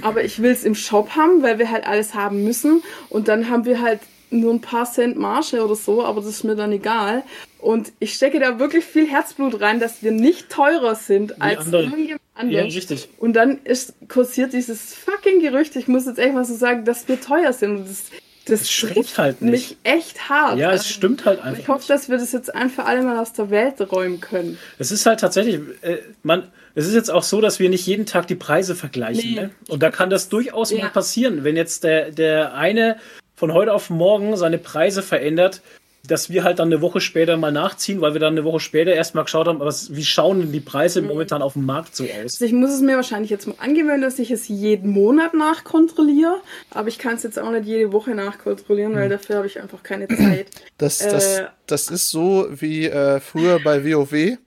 aber 0.00 0.24
ich 0.24 0.40
will 0.40 0.50
es 0.52 0.64
im 0.64 0.74
Shop 0.74 1.10
haben, 1.16 1.42
weil 1.42 1.58
wir 1.58 1.70
halt 1.70 1.86
alles 1.86 2.14
haben 2.14 2.44
müssen 2.44 2.82
und 3.10 3.28
dann 3.28 3.48
haben 3.50 3.64
wir 3.64 3.80
halt 3.82 4.00
nur 4.30 4.54
ein 4.54 4.60
paar 4.62 4.90
Cent 4.90 5.18
Marge 5.18 5.62
oder 5.62 5.74
so, 5.76 6.02
aber 6.04 6.22
das 6.22 6.30
ist 6.30 6.44
mir 6.44 6.56
dann 6.56 6.72
egal. 6.72 7.22
Und 7.58 7.92
ich 7.98 8.14
stecke 8.14 8.40
da 8.40 8.58
wirklich 8.58 8.82
viel 8.84 9.06
Herzblut 9.06 9.60
rein, 9.60 9.78
dass 9.78 10.02
wir 10.02 10.10
nicht 10.10 10.48
teurer 10.48 10.94
sind 10.94 11.42
als 11.42 11.66
andere. 11.66 11.82
irgendjemand 11.82 12.20
Ja, 12.36 12.40
anderes. 12.62 12.74
richtig. 12.74 13.08
Und 13.18 13.34
dann 13.34 13.58
ist 13.64 13.92
kursiert 14.08 14.54
dieses 14.54 14.94
fucking 14.94 15.40
Gerücht, 15.40 15.76
ich 15.76 15.86
muss 15.86 16.06
jetzt 16.06 16.18
echt 16.18 16.32
mal 16.32 16.46
so 16.46 16.54
sagen, 16.54 16.86
dass 16.86 17.06
wir 17.08 17.20
teuer 17.20 17.52
sind. 17.52 17.76
Und 17.76 17.88
das, 17.90 18.04
das, 18.46 18.60
Das 18.60 18.70
stimmt 18.70 19.18
halt 19.18 19.42
nicht. 19.42 19.50
mich 19.52 19.76
echt 19.84 20.30
hart. 20.30 20.58
Ja, 20.58 20.68
es 20.72 20.80
Also, 20.80 20.94
stimmt 20.94 21.26
halt 21.26 21.38
Ich 21.40 21.44
einfach. 21.44 21.68
hoffe, 21.74 21.86
dass 21.88 22.08
wir 22.08 22.16
das 22.16 22.32
jetzt 22.32 22.54
ein 22.54 22.70
für 22.70 22.84
alle 22.84 23.02
Mal 23.02 23.18
aus 23.18 23.34
der 23.34 23.50
Welt 23.50 23.80
räumen 23.92 24.20
können. 24.22 24.58
Es 24.78 24.90
ist 24.90 25.04
halt 25.04 25.20
tatsächlich, 25.20 25.60
äh, 25.82 25.98
man, 26.22 26.50
es 26.74 26.86
ist 26.86 26.94
jetzt 26.94 27.10
auch 27.10 27.22
so, 27.22 27.40
dass 27.40 27.58
wir 27.58 27.68
nicht 27.68 27.86
jeden 27.86 28.06
Tag 28.06 28.26
die 28.26 28.34
Preise 28.34 28.74
vergleichen. 28.74 29.30
Nee. 29.34 29.40
Ne? 29.42 29.50
Und 29.68 29.82
da 29.82 29.90
kann 29.90 30.10
das 30.10 30.28
durchaus 30.28 30.70
Ja. 30.70 30.84
mal 30.84 30.90
passieren, 30.90 31.44
wenn 31.44 31.56
jetzt 31.56 31.84
der, 31.84 32.10
der 32.10 32.54
eine 32.54 32.96
von 33.36 33.52
heute 33.52 33.72
auf 33.72 33.90
morgen 33.90 34.36
seine 34.36 34.58
Preise 34.58 35.02
verändert, 35.02 35.60
dass 36.04 36.30
wir 36.30 36.42
halt 36.42 36.58
dann 36.58 36.66
eine 36.66 36.80
Woche 36.80 37.00
später 37.00 37.36
mal 37.36 37.52
nachziehen, 37.52 38.00
weil 38.00 38.12
wir 38.12 38.20
dann 38.20 38.32
eine 38.32 38.42
Woche 38.42 38.58
später 38.58 38.92
erstmal 38.92 39.22
geschaut 39.22 39.46
haben, 39.46 39.60
was, 39.60 39.94
wie 39.94 40.04
schauen 40.04 40.40
denn 40.40 40.50
die 40.52 40.58
Preise 40.58 41.00
Mhm. 41.00 41.06
momentan 41.08 41.42
auf 41.42 41.52
dem 41.52 41.64
Markt 41.64 41.94
so 41.94 42.02
aus. 42.02 42.10
Also 42.24 42.44
ich 42.44 42.52
muss 42.52 42.70
es 42.72 42.80
mir 42.80 42.96
wahrscheinlich 42.96 43.30
jetzt 43.30 43.46
mal 43.46 43.54
angewöhnen, 43.60 44.02
dass 44.02 44.18
ich 44.18 44.32
es 44.32 44.48
jeden 44.48 44.90
Monat 44.90 45.32
nachkontrolliere, 45.34 46.40
aber 46.70 46.88
ich 46.88 46.98
kann 46.98 47.14
es 47.14 47.22
jetzt 47.22 47.38
auch 47.38 47.50
nicht 47.52 47.66
jede 47.66 47.92
Woche 47.92 48.16
nachkontrollieren, 48.16 48.96
weil 48.96 49.08
dafür 49.08 49.36
habe 49.36 49.46
ich 49.46 49.60
einfach 49.60 49.84
keine 49.84 50.08
Zeit. 50.08 50.46
Das, 50.78 50.98
das, 50.98 51.38
Äh, 51.38 51.44
das 51.68 51.88
ist 51.88 52.10
so 52.10 52.48
wie 52.50 52.86
äh, 52.86 53.20
früher 53.20 53.60
bei 53.62 53.84
WoW. 53.84 54.38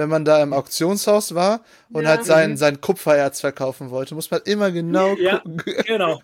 Wenn 0.00 0.08
man 0.08 0.24
da 0.24 0.42
im 0.42 0.52
Auktionshaus 0.52 1.34
war 1.36 1.60
und 1.92 2.02
Ja. 2.02 2.08
halt 2.10 2.24
sein, 2.24 2.56
sein 2.56 2.80
Kupfererz 2.80 3.40
verkaufen 3.40 3.90
wollte. 3.90 4.16
Muss 4.16 4.30
man 4.32 4.40
immer 4.44 4.72
genau 4.72 5.14
Ja, 5.14 5.38
gucken. 5.38 5.62
genau. 5.86 6.20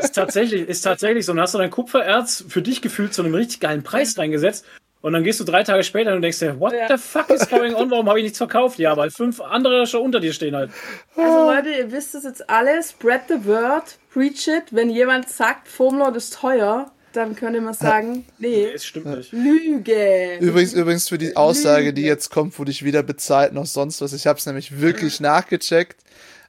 Ist 0.00 0.14
tatsächlich, 0.14 0.68
ist 0.68 0.82
tatsächlich 0.82 1.24
so. 1.24 1.32
Dann 1.32 1.40
hast 1.40 1.54
du 1.54 1.58
dein 1.58 1.70
Kupfererz 1.70 2.44
für 2.48 2.60
dich 2.60 2.82
gefühlt 2.82 3.14
zu 3.14 3.22
einem 3.22 3.34
richtig 3.34 3.60
geilen 3.60 3.82
Preis 3.82 4.18
reingesetzt. 4.18 4.64
Und 5.02 5.12
dann 5.12 5.22
gehst 5.22 5.38
du 5.38 5.44
drei 5.44 5.62
Tage 5.62 5.84
später 5.84 6.14
und 6.14 6.22
denkst 6.22 6.40
dir, 6.40 6.58
what 6.58 6.72
Ja. 6.72 6.88
the 6.88 6.96
fuck 7.00 7.30
is 7.30 7.48
going 7.48 7.74
on? 7.74 7.90
Warum 7.90 8.08
habe 8.08 8.18
ich 8.18 8.24
nichts 8.24 8.38
verkauft? 8.38 8.78
Ja, 8.80 8.96
weil 8.96 9.10
fünf 9.10 9.40
andere 9.40 9.86
schon 9.86 10.02
unter 10.02 10.18
dir 10.20 10.32
stehen 10.32 10.56
halt. 10.56 10.70
Also 11.16 11.46
Leute, 11.50 11.68
ihr 11.70 11.92
wisst 11.92 12.14
es 12.16 12.24
jetzt 12.24 12.50
alle. 12.50 12.82
Spread 12.82 13.22
the 13.28 13.44
word. 13.46 13.98
Preach 14.12 14.48
it. 14.48 14.64
Wenn 14.72 14.90
jemand 14.90 15.28
sagt, 15.28 15.68
Foamlord 15.68 16.16
ist 16.16 16.34
teuer, 16.34 16.90
dann 17.16 17.34
könnt 17.34 17.54
ihr 17.56 17.62
mal 17.62 17.74
sagen, 17.74 18.24
nee, 18.38 18.66
Es 18.66 18.84
stimmt 18.84 19.06
nicht. 19.06 19.32
Lüge. 19.32 20.38
Übrigens, 20.40 20.74
übrigens 20.74 21.08
für 21.08 21.18
die 21.18 21.36
Aussage, 21.36 21.92
die 21.92 22.02
jetzt 22.02 22.30
kommt, 22.30 22.58
wurde 22.58 22.70
ich 22.70 22.84
wieder 22.84 23.02
bezahlt 23.02 23.52
noch 23.52 23.66
sonst 23.66 24.00
was. 24.00 24.12
Ich 24.12 24.26
habe 24.26 24.38
es 24.38 24.46
nämlich 24.46 24.80
wirklich 24.80 25.20
nachgecheckt, 25.20 25.96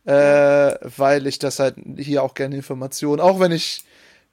äh, 0.06 0.12
weil 0.14 1.26
ich 1.28 1.40
das 1.40 1.60
halt 1.60 1.76
hier 1.98 2.22
auch 2.24 2.34
gerne 2.34 2.56
Informationen, 2.56 3.22
auch 3.22 3.40
wenn 3.40 3.52
ich, 3.52 3.84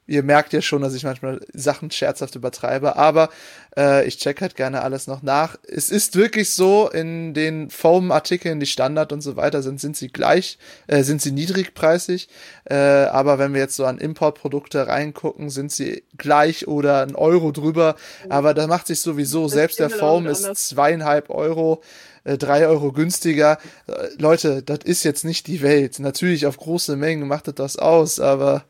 ihr 0.07 0.23
merkt 0.23 0.53
ja 0.53 0.61
schon, 0.61 0.83
dass 0.83 0.95
ich 0.95 1.05
manchmal 1.05 1.41
Sachen 1.53 1.91
scherzhaft 1.91 2.35
übertreibe, 2.35 2.97
aber 2.97 3.31
äh, 3.77 4.07
ich 4.07 4.19
check 4.19 4.41
halt 4.41 4.57
gerne 4.57 4.83
alles 4.83 5.07
noch 5.07 5.23
nach. 5.23 5.57
Es 5.67 5.91
ist 5.91 6.17
wirklich 6.17 6.53
so, 6.53 6.89
in 6.91 7.35
den 7.35 7.71
Foam-Artikeln, 7.71 8.61
die 8.61 8.67
Standard 8.67 9.13
und 9.13 9.21
so 9.21 9.37
weiter 9.37 9.63
sind, 9.63 9.81
sind 9.81 9.97
sie 9.97 10.09
gleich, 10.09 10.59
äh, 10.87 11.03
sind 11.03 11.23
sie 11.23 11.33
niedrigpreisig, 11.33 12.29
äh, 12.65 12.75
aber 12.75 13.39
wenn 13.39 13.55
wir 13.55 13.61
jetzt 13.61 13.77
so 13.77 13.85
an 13.85 13.99
Importprodukte 13.99 14.87
reingucken, 14.87 15.51
sind 15.51 15.73
sie 15.73 16.05
gleich 16.19 16.69
oder 16.69 17.03
ein 17.03 17.15
Euro 17.15 17.53
drüber, 17.53 17.97
aber 18.29 18.55
da 18.55 18.67
macht 18.67 18.87
sich 18.87 19.01
sowieso, 19.01 19.49
selbst 19.49 19.79
der 19.79 19.87
auch 19.89 19.93
Foam 19.93 20.27
ist 20.27 20.55
zweieinhalb 20.57 21.31
Euro, 21.31 21.83
äh, 22.25 22.39
drei 22.39 22.67
Euro 22.67 22.93
günstiger. 22.93 23.59
Äh, 23.87 24.09
Leute, 24.19 24.63
das 24.63 24.81
ist 24.85 25.05
jetzt 25.05 25.25
nicht 25.25 25.47
die 25.47 25.63
Welt. 25.63 25.99
Natürlich 25.99 26.47
auf 26.47 26.57
große 26.57 26.97
Mengen 26.97 27.29
macht 27.29 27.49
das 27.49 27.55
das 27.55 27.77
aus, 27.77 28.19
aber 28.19 28.65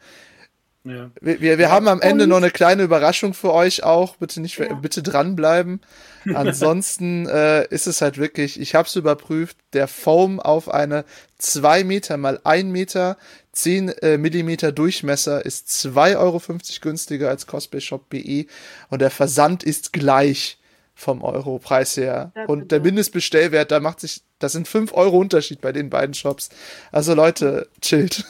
Ja. 0.87 1.11
wir, 1.21 1.41
wir, 1.41 1.57
wir 1.59 1.71
haben 1.71 1.89
am 1.89 2.03
Ende 2.03 2.25
und- 2.25 2.31
noch 2.31 2.37
eine 2.37 2.51
kleine 2.51 2.83
Überraschung 2.83 3.33
für 3.33 3.53
euch 3.53 3.83
auch. 3.85 4.17
Bitte 4.17 4.41
nicht, 4.41 4.59
Ja. 4.59 4.75
bitte 4.75 5.03
dranbleiben. 5.03 5.81
Ansonsten 6.35 7.27
äh, 7.27 7.67
ist 7.69 7.87
es 7.87 8.01
halt 8.03 8.19
wirklich, 8.19 8.61
ich 8.61 8.75
habe 8.75 8.87
es 8.87 8.95
überprüft, 8.97 9.57
der 9.73 9.89
Foam 9.89 10.41
auf 10.41 10.69
eine 10.69 11.05
2 11.39 11.85
Meter 11.85 12.17
mal 12.17 12.39
1 12.45 12.71
Meter 12.71 13.17
10 13.53 13.89
äh, 13.89 14.19
Millimeter 14.19 14.73
Durchmesser 14.73 15.45
ist 15.45 15.69
2,50 15.69 16.17
Euro 16.19 16.43
günstiger 16.81 17.29
als 17.29 17.47
cosplayshop.de 17.47 18.47
und 18.91 19.01
der 19.01 19.11
Versand 19.11 19.63
ist 19.63 19.93
gleich 19.93 20.59
vom 20.95 21.23
Europreis 21.23 21.97
her. 21.97 22.33
Ja, 22.37 22.45
und 22.47 22.73
der. 22.73 22.81
Mindestbestellwert, 22.81 23.71
da 23.71 23.81
macht 23.81 24.01
sich, 24.01 24.23
das 24.39 24.53
sind 24.53 24.69
5 24.69 24.93
Euro 24.93 25.19
Unterschied 25.19 25.61
bei 25.61 25.73
den 25.73 25.89
beiden 25.91 26.15
Shops. 26.15 26.51
Also 26.93 27.15
Leute, 27.15 27.69
chillt. 27.81 28.25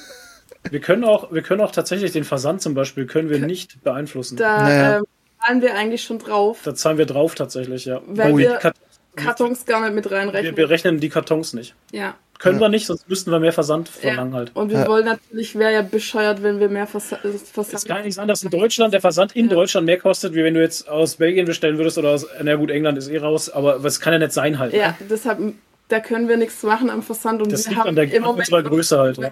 Wir 0.71 0.81
können 0.81 1.05
auch, 1.05 1.33
wir 1.33 1.43
können 1.43 1.61
auch 1.61 1.73
tatsächlich 1.73 2.13
den 2.13 2.25
Versand 2.25 2.63
zum 2.63 2.75
Beispiel 2.75 3.07
können 3.07 3.29
wir 3.31 3.39
nicht 3.39 3.83
beeinflussen. 3.83 4.37
Da, 4.37 4.57
Da 4.59 4.63
Naja. 4.65 4.97
ähm, 4.99 5.05
zahlen 5.45 5.63
wir 5.63 5.75
eigentlich 5.75 6.03
schon 6.03 6.19
drauf, 6.19 6.69
zahlen 6.75 6.99
wir 6.99 7.07
drauf 7.07 7.35
tatsächlich, 7.35 7.85
ja. 7.85 8.01
Weil 8.07 8.29
wir, 8.31 8.37
wir- 8.39 8.51
die 8.55 8.59
Kat- 8.63 8.75
Kartons 9.17 9.65
gar 9.67 9.81
nicht 9.83 9.95
mit 9.95 10.11
reinrechnen. 10.11 10.57
wir 10.57 10.69
rechnen 10.71 10.99
die 11.01 11.09
Kartons 11.09 11.53
nicht. 11.53 11.75
ja. 11.93 12.15
Können 12.41 12.59
wir 12.61 12.69
nicht, 12.69 12.85
sonst 12.87 13.09
müssten 13.09 13.31
wir 13.31 13.39
mehr 13.39 13.53
Versand 13.53 13.89
verlangen 13.89 14.33
ja. 14.33 14.39
halt. 14.39 14.51
Und 14.57 14.69
wir 14.71 14.81
Ja. 14.81 14.89
wollen 14.89 15.05
natürlich, 15.07 15.55
wäre 15.57 15.73
ja 15.73 15.83
bescheuert, 15.83 16.43
wenn 16.43 16.59
wir 16.59 16.69
mehr 16.69 16.87
Versa 16.89 17.17
äh, 17.23 17.29
Es 17.29 17.49
Versand. 17.49 17.87
kann 17.87 18.03
nicht 18.03 18.15
sein, 18.17 18.27
dass 18.27 18.43
in 18.43 18.51
Deutschland 18.51 18.93
der 18.93 19.01
Versand 19.01 19.37
in 19.37 19.47
Ja. 19.49 19.55
Deutschland 19.55 19.87
mehr 19.87 19.99
kostet, 19.99 20.35
wie 20.35 20.43
wenn 20.43 20.53
du 20.53 20.61
jetzt 20.61 20.89
aus 20.89 21.15
Belgien 21.15 21.47
bestellen 21.47 21.79
würdest 21.79 21.97
oder 21.97 22.11
aus, 22.11 22.27
na 22.43 22.57
gut, 22.57 22.71
England 22.71 22.99
ist 22.99 23.09
eh 23.09 23.19
raus, 23.19 23.49
aber 23.49 23.79
das 23.79 24.01
kann 24.01 24.13
ja 24.15 24.19
nicht 24.19 24.33
sein 24.33 24.59
halt. 24.59 24.75
Ja, 24.75 24.97
deshalb, 25.09 25.39
da 25.89 26.01
können 26.01 26.29
wir 26.29 26.37
nichts 26.37 26.63
machen 26.65 26.91
am 26.91 27.03
Versand 27.05 27.41
und 27.41 27.53
Das 27.53 27.65
wir 27.67 27.71
liegt 27.71 27.81
haben 27.81 27.89
an 27.91 27.95
der 27.97 28.13
im 28.13 28.23
Moment 28.25 28.41
unserer 28.49 28.63
Größe 28.65 28.99
halt. 28.99 29.17
Ja. 29.19 29.31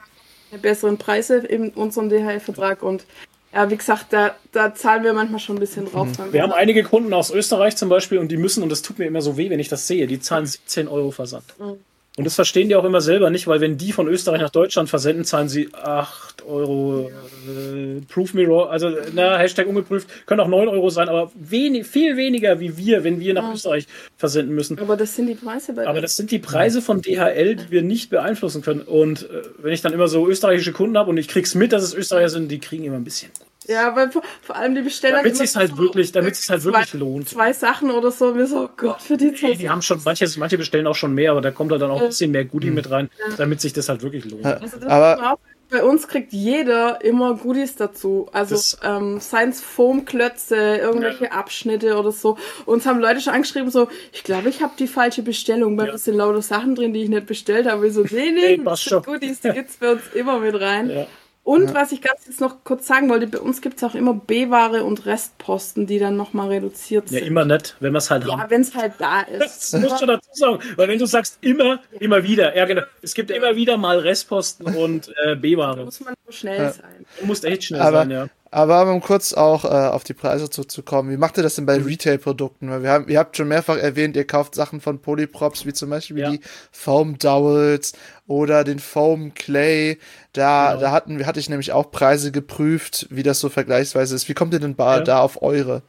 Besseren 0.59 0.99
Preise 0.99 1.39
in 1.39 1.71
unserem 1.71 2.09
DHL-Vertrag 2.09 2.83
und 2.83 3.05
ja, 3.53 3.69
wie 3.71 3.77
gesagt, 3.77 4.07
da, 4.11 4.35
da 4.53 4.75
zahlen 4.75 5.05
wir 5.05 5.13
manchmal 5.13 5.39
schon 5.39 5.57
ein 5.57 5.61
bisschen 5.61 5.85
drauf. 5.85 6.09
Wir 6.31 6.43
haben 6.43 6.53
einige 6.53 6.83
Kunden 6.85 7.13
aus 7.13 7.31
Österreich 7.31 7.77
zum 7.77 7.91
Beispiel 7.91 8.17
und 8.17 8.29
die 8.29 8.39
müssen, 8.39 8.63
und 8.63 8.71
das 8.71 8.81
tut 8.81 8.99
mir 8.99 9.05
immer 9.05 9.21
so 9.21 9.37
weh, 9.37 9.51
wenn 9.51 9.61
ich 9.61 9.69
das 9.69 9.87
sehe, 9.87 10.07
die 10.07 10.21
zahlen 10.21 10.47
17 10.47 10.89
Euro 10.89 11.11
Versand. 11.11 11.45
Mhm. 11.59 11.79
Und 12.19 12.25
das 12.25 12.35
verstehen 12.35 12.69
die 12.69 12.77
auch 12.77 12.85
immer 12.85 13.01
selber 13.01 13.31
nicht, 13.31 13.47
weil 13.47 13.63
wenn 13.63 13.79
die 13.79 13.91
von 13.91 14.07
Österreich 14.07 14.43
nach 14.43 14.51
Deutschland 14.51 14.91
versenden, 14.91 15.25
zahlen 15.25 15.49
sie 15.49 15.71
8 15.73 16.45
Euro. 16.45 17.11
Äh, 17.49 18.03
Proof 18.07 18.35
me 18.35 18.47
wrong, 18.47 18.69
also 18.69 18.91
na, 19.15 19.39
Hashtag 19.39 19.67
ungeprüft, 19.67 20.27
können 20.27 20.41
auch 20.41 20.49
9 20.49 20.69
Euro 20.69 20.91
sein, 20.91 21.09
aber 21.09 21.33
wenig, 21.35 21.87
viel 21.87 22.19
weniger 22.19 22.61
wie 22.61 22.77
wir, 22.77 23.03
wenn 23.03 23.19
wir 23.19 23.33
nach 23.33 23.47
Mhm. 23.49 23.55
Österreich 23.55 23.87
versenden 24.19 24.55
müssen. 24.55 24.79
aber 24.79 24.99
das 24.99 25.17
sind 25.17 25.27
die 25.27 25.35
Preise 25.37 25.73
bei 25.73 25.87
Aber 25.87 26.03
das 26.03 26.17
sind 26.17 26.31
die 26.31 26.39
Preise 26.39 26.83
von 26.83 27.01
DHL, 27.01 27.57
die 27.57 27.71
wir 27.71 27.83
nicht 27.83 28.11
beeinflussen 28.11 28.61
können. 28.61 28.83
Und 28.83 29.23
äh, 29.31 29.43
wenn 29.59 29.73
ich 29.73 29.81
dann 29.81 29.95
immer 29.95 30.09
so 30.09 30.29
österreichische 30.29 30.73
Kunden 30.73 30.99
habe 30.99 31.09
und 31.09 31.17
ich 31.17 31.29
krieg's 31.29 31.55
mit, 31.55 31.73
dass 31.73 31.83
es 31.83 31.95
Österreicher 31.95 32.29
sind, 32.29 32.51
die 32.51 32.59
kriegen 32.59 32.85
immer 32.85 32.97
ein 32.97 33.05
bisschen. 33.05 33.31
Ja, 33.69 33.95
weil 33.97 34.11
vor, 34.11 34.23
vor 34.43 34.57
allem 34.57 34.75
die 34.75 34.83
Besteller. 34.83 35.19
Damit 35.19 35.37
sich's 35.37 35.57
halt 35.57 35.71
so 35.71 35.79
wirklich, 35.79 36.13
damit 36.13 36.37
sich's 36.37 36.51
halt 36.51 36.65
wirklich 36.65 36.89
zwei, 36.91 36.99
lohnt. 36.99 37.29
Zwei 37.29 37.53
Sachen 37.53 37.91
oder 37.91 38.11
so, 38.11 38.37
wir 38.37 38.47
so, 38.47 38.65
oh 38.65 38.69
Gott, 38.77 39.01
für 39.03 39.17
die 39.17 39.27
Nee, 39.27 39.35
Zeit. 39.37 39.59
die 39.61 39.71
haben 39.71 39.83
schon, 39.83 40.01
manche, 40.05 40.27
manche 40.39 40.59
bestellen 40.59 40.87
auch 40.87 40.95
schon 40.97 41.15
mehr, 41.15 41.31
aber 41.33 41.41
da 41.41 41.51
kommt 41.51 41.71
halt 41.73 41.83
dann 41.83 41.91
auch 41.91 42.01
ein 42.01 42.09
bisschen 42.09 42.31
mehr 42.31 42.45
Goodie 42.45 42.71
mit 42.71 42.91
rein, 42.91 43.11
damit 43.37 43.61
sich 43.61 43.73
das 43.73 43.89
halt 43.89 44.03
wirklich 44.03 44.25
lohnt. 44.25 44.45
Also 44.45 44.77
das 44.79 44.89
Aber- 44.89 45.39
bei 45.71 45.83
uns 45.83 46.07
kriegt 46.07 46.35
jeder 46.35 47.03
immer 47.03 47.33
Goodies 47.35 47.77
dazu. 47.77 48.29
Also 48.35 48.77
ähm, 48.87 49.19
Science 49.23 49.63
Foam 49.63 50.05
Klötze, 50.05 50.55
irgendwelche 50.77 51.33
Abschnitte 51.33 51.97
oder 51.97 52.13
so. 52.13 52.37
Uns 52.67 52.85
haben 52.85 53.01
Leute 53.01 53.23
schon 53.23 53.33
angeschrieben, 53.33 53.71
so, 53.71 53.89
ich 54.13 54.23
glaube, 54.23 54.51
ich 54.51 54.61
habe 54.63 54.75
die 54.79 54.87
falsche 54.87 55.23
Bestellung, 55.23 55.79
weil 55.79 55.87
Ja. 55.87 55.93
da 55.93 55.99
sind 55.99 56.17
lauter 56.17 56.43
Sachen 56.43 56.75
drin, 56.75 56.93
die 56.93 57.05
ich 57.05 57.09
nicht 57.09 57.25
bestellt 57.25 57.67
habe. 57.67 57.85
Wir 57.85 57.91
so, 57.91 58.03
nee, 58.03 58.33
nee, 58.33 58.57
Nee. 58.63 59.01
Goodies, 59.03 59.41
die 59.41 59.49
gibt's 59.49 59.77
bei 59.79 59.93
uns 59.93 60.03
immer 60.13 60.41
mit 60.41 60.61
rein. 60.61 60.91
Ja. 60.91 61.07
Und 61.45 61.75
was 61.75 61.91
ich 61.91 62.01
ganz 62.01 62.21
jetzt 62.27 62.41
noch 62.41 62.63
kurz 62.63 62.87
sagen 62.87 63.09
wollte, 63.11 63.27
bei 63.27 63.41
uns 63.41 63.61
gibt's 63.61 63.83
auch 63.83 63.97
immer 63.97 64.15
B-Ware 64.15 64.85
und 64.85 65.07
Restposten, 65.07 65.89
die 65.89 65.99
dann 65.99 66.17
nochmal 66.17 66.49
reduziert 66.49 67.11
Ja, 67.11 67.19
sind. 67.19 67.27
immer 67.27 67.45
nett, 67.45 67.77
wenn 67.81 67.93
wir 67.93 67.99
es 67.99 68.11
halt 68.13 68.25
Ja, 68.27 68.39
haben. 68.39 68.51
wenn 68.51 68.61
es 68.61 68.75
halt 68.77 68.93
da 68.99 69.21
ist. 69.23 69.73
Das 69.75 69.81
musst 69.81 70.01
du 70.01 70.07
dazu 70.07 70.29
sagen, 70.35 70.59
weil 70.77 70.87
wenn 70.89 71.01
du 71.01 71.07
sagst 71.07 71.39
immer, 71.41 71.81
immer 71.99 72.23
wieder, 72.23 72.57
ja 72.57 72.65
genau, 72.65 72.83
es 73.03 73.15
gibt 73.15 73.33
immer 73.33 73.57
wieder 73.57 73.77
mal 73.77 73.99
Restposten 73.99 74.67
und 74.77 75.13
äh, 75.25 75.35
B-Ware. 75.41 75.85
muss 75.85 76.01
man 76.01 76.15
nur 76.25 76.33
schnell 76.33 76.73
sein. 76.73 77.05
Du 77.19 77.27
musst 77.27 77.45
echt 77.45 77.65
schnell 77.65 77.81
Aber, 77.81 77.99
sein, 77.99 78.11
ja. 78.13 78.27
aber 78.53 78.89
um 78.93 79.01
kurz 79.01 79.33
auch 79.33 79.65
äh, 79.65 79.69
auf 79.69 80.05
die 80.05 80.15
Preise 80.15 80.49
zurückzukommen, 80.49 81.11
wie 81.11 81.17
macht 81.17 81.37
ihr 81.39 81.43
das 81.43 81.57
denn 81.57 81.67
bei 81.67 81.77
Retail-Produkten? 81.77 82.71
Weil 82.71 82.85
wir 82.85 82.91
haben, 82.91 83.09
ihr 83.09 83.19
habt 83.19 83.37
schon 83.37 83.49
mehrfach 83.49 83.77
erwähnt, 83.79 84.15
ihr 84.17 84.29
kauft 84.29 84.55
Sachen 84.55 84.81
von 84.81 85.01
Polyprops, 85.01 85.67
wie 85.67 85.73
zum 85.73 85.91
Beispiel 85.91 86.19
Ja. 86.19 86.31
die 86.31 86.41
Foam 86.71 87.19
Dowels 87.19 87.95
oder 88.33 88.65
den 88.65 88.79
Foam 88.79 89.35
Clay. 89.35 89.99
Da, 90.33 90.71
Genau. 90.71 90.81
da 90.81 90.91
hatten, 90.93 91.19
wir- 91.19 91.27
hatte 91.27 91.39
ich 91.41 91.51
nämlich 91.51 91.73
auch 91.73 91.91
Preise 91.91 92.33
geprüft, 92.33 93.07
wie 93.11 93.23
das 93.23 93.41
so 93.41 93.49
vergleichsweise 93.51 94.15
ist. 94.15 94.29
Wie 94.29 94.35
kommt 94.35 94.55
ihr 94.55 94.61
denn 94.61 94.75
ba- 94.75 94.97
Ja. 94.99 95.03
da 95.03 95.21
auf 95.21 95.43
eure? 95.43 95.83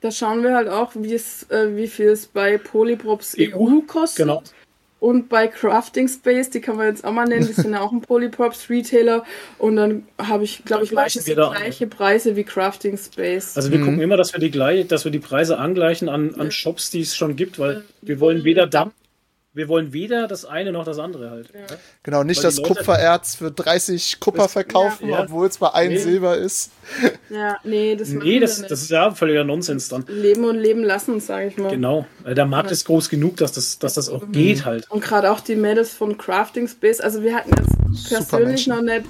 Da 0.00 0.10
schauen 0.10 0.42
wir 0.42 0.54
halt 0.54 0.68
auch, 0.68 0.92
wie 0.94 1.14
es, 1.14 1.44
äh, 1.50 1.74
wie 1.76 1.88
viel 1.88 2.08
es 2.10 2.26
bei 2.26 2.58
Polyprops 2.58 3.34
EU, 3.38 3.56
EU, 3.58 3.80
kostet. 3.86 4.26
genau. 4.26 4.42
Und 5.00 5.28
bei 5.28 5.46
Crafting 5.46 6.08
Space, 6.08 6.50
die 6.50 6.60
kann 6.60 6.76
man 6.76 6.88
jetzt 6.88 7.04
auch 7.04 7.12
mal 7.12 7.24
nennen, 7.24 7.46
die 7.46 7.52
sind 7.52 7.72
ja 7.72 7.80
auch 7.80 7.92
ein 7.92 8.00
Polyprops 8.00 8.68
Retailer. 8.68 9.24
Und 9.58 9.76
dann 9.76 10.06
habe 10.20 10.42
ich, 10.42 10.64
glaube 10.64 10.82
ich, 10.84 10.90
meistens 10.92 11.24
die 11.24 11.36
da 11.36 11.50
gleiche 11.56 11.86
Preise 11.86 12.34
wie 12.34 12.42
Crafting 12.42 12.98
Space. 12.98 13.56
Also 13.56 13.70
wir 13.70 13.78
gucken 13.78 14.00
immer, 14.00 14.16
dass 14.16 14.32
wir 14.32 14.40
die 14.40 14.50
gleich, 14.50 14.88
dass 14.88 15.04
wir 15.04 15.12
die 15.12 15.20
Preise 15.20 15.56
angleichen 15.58 16.08
an, 16.08 16.34
an 16.36 16.50
Shops, 16.50 16.90
die 16.90 17.00
es 17.02 17.14
schon 17.16 17.36
gibt, 17.36 17.60
weil 17.60 17.84
wir 18.02 18.18
wollen 18.18 18.42
weder 18.42 18.66
Dampf, 18.66 18.92
wir 19.58 19.68
wollen 19.68 19.92
weder 19.92 20.26
das 20.28 20.46
eine 20.46 20.72
noch 20.72 20.84
das 20.84 20.98
andere 20.98 21.30
halt. 21.30 21.50
Genau, 22.02 22.22
nicht 22.22 22.38
Weil 22.38 22.44
das 22.44 22.56
Leute- 22.56 22.68
Kupfererz 22.74 23.34
für 23.34 23.50
30 23.50 24.20
Kupfer 24.20 24.44
Das- 24.44 24.52
verkaufen, 24.52 25.08
ja. 25.10 25.20
obwohl 25.24 25.46
es 25.48 25.58
bei 25.58 25.74
ein 25.74 25.90
Nee. 25.90 25.98
Silber 25.98 26.36
ist. 26.38 26.70
ja, 27.28 27.56
nee, 27.64 27.94
das 27.96 28.08
Nee, 28.08 28.40
das, 28.40 28.62
das 28.62 28.80
ist 28.82 28.90
ja 28.90 29.10
völliger 29.10 29.44
Nonsens 29.44 29.88
dann. 29.88 30.04
Leben 30.08 30.44
und 30.44 30.56
Leben 30.56 30.82
lassen, 30.82 31.20
sage 31.20 31.48
ich 31.48 31.56
mal. 31.58 31.70
Genau. 31.70 32.06
Äh, 32.24 32.34
Der 32.34 32.46
Markt 32.46 32.70
ist 32.70 32.86
groß 32.86 33.10
genug, 33.10 33.36
dass 33.36 33.52
das, 33.52 33.78
dass 33.78 33.94
das 33.94 34.08
auch 34.08 34.22
Mhm. 34.26 34.32
geht 34.32 34.64
halt. 34.64 34.90
Und 34.90 35.02
gerade 35.04 35.30
auch 35.30 35.40
die 35.40 35.56
Mädels 35.56 35.92
von 35.92 36.16
Crafting 36.16 36.68
Space, 36.68 37.00
also 37.00 37.22
wir 37.22 37.34
hatten 37.34 37.50
jetzt 37.50 38.08
persönlich 38.08 38.66
noch 38.68 38.80
nicht, 38.80 39.04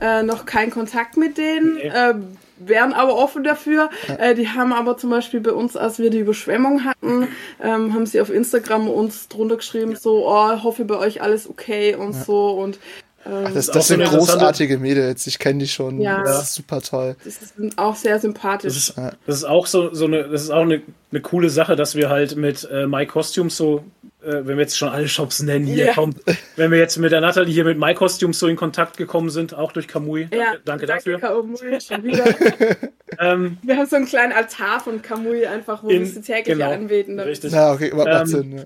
äh, 0.00 0.22
noch 0.22 0.46
keinen 0.46 0.70
Kontakt 0.70 1.16
mit 1.16 1.36
denen, 1.36 1.74
Nee. 1.74 1.88
äh, 1.88 2.14
wären 2.58 2.92
aber 2.92 3.16
offen 3.16 3.44
dafür. 3.44 3.90
Äh, 4.18 4.34
die 4.34 4.48
haben 4.48 4.72
aber 4.72 4.96
zum 4.96 5.10
Beispiel 5.10 5.40
bei 5.40 5.52
uns, 5.52 5.76
als 5.76 5.98
wir 5.98 6.10
die 6.10 6.18
Überschwemmung 6.18 6.84
hatten, 6.84 7.28
ähm, 7.62 7.94
haben 7.94 8.06
sie 8.06 8.20
auf 8.20 8.30
Instagram 8.30 8.88
uns 8.88 9.28
drunter 9.28 9.56
geschrieben, 9.56 9.96
so, 9.96 10.26
oh, 10.28 10.62
hoffe 10.62 10.84
bei 10.84 10.96
euch 10.96 11.22
alles 11.22 11.48
okay 11.48 11.94
und 11.94 12.14
so 12.14 12.50
und 12.50 12.78
ähm, 13.26 13.54
Das, 13.54 13.68
auch 13.68 13.74
das 13.74 13.88
so 13.88 13.94
sind 13.94 14.04
großartige 14.04 14.78
Mädels, 14.78 15.26
ich 15.26 15.38
kenne 15.38 15.60
die 15.60 15.68
schon. 15.68 16.00
Ja. 16.00 16.22
Das 16.22 16.42
ist 16.44 16.54
super 16.54 16.80
toll. 16.80 17.16
das 17.24 17.54
sind 17.56 17.78
auch 17.78 17.94
sehr 17.94 18.18
sympathisch. 18.18 18.74
Das 18.74 18.88
ist, 18.88 19.16
das 19.26 19.36
ist 19.36 19.44
auch 19.44 19.66
so, 19.66 19.92
so 19.92 20.06
eine, 20.06 20.28
das 20.28 20.42
ist 20.42 20.50
auch 20.50 20.62
eine, 20.62 20.82
eine 21.10 21.20
coole 21.20 21.50
Sache, 21.50 21.76
dass 21.76 21.94
wir 21.94 22.08
halt 22.08 22.36
mit 22.36 22.68
äh, 22.70 22.86
My 22.86 23.06
Costumes 23.06 23.56
so, 23.56 23.84
äh, 24.28 24.46
wenn 24.46 24.56
wir 24.56 24.62
jetzt 24.64 24.76
schon 24.78 24.88
alle 24.90 25.08
Shops 25.08 25.42
nennen, 25.42 25.66
hier 25.66 25.86
Ja. 25.86 25.92
kommt, 25.94 26.18
wenn 26.56 26.70
wir 26.70 26.78
jetzt 26.78 26.96
mit 26.98 27.10
der 27.12 27.20
Natalie 27.20 27.52
hier 27.52 27.64
mit 27.64 27.78
My 27.78 27.94
Costumes 27.94 28.38
so 28.38 28.46
in 28.46 28.56
Kontakt 28.56 28.96
gekommen 28.96 29.30
sind, 29.30 29.54
auch 29.54 29.72
durch 29.72 29.88
Kamui. 29.88 30.28
ja, 30.32 30.54
danke, 30.64 30.86
danke 30.86 30.86
dafür. 30.86 31.18
Kamui, 31.18 31.80
schon 31.80 32.04
wieder. 32.04 32.24
Ähm, 33.20 33.56
Wir 33.62 33.76
haben 33.78 33.86
so 33.86 33.96
einen 33.96 34.04
kleinen 34.06 34.32
Altar 34.32 34.78
von 34.80 35.02
Kamui 35.02 35.44
einfach, 35.46 35.82
wo 35.82 35.88
In- 35.88 36.00
wir 36.00 36.06
sie 36.06 36.20
täglich 36.20 36.56
genau. 36.58 36.70
anbeten. 36.70 37.18
richtig. 37.18 37.52
Ja, 37.52 37.72
okay, 37.72 37.90
macht 37.92 38.06
Ähm, 38.08 38.26
Sinn. 38.26 38.64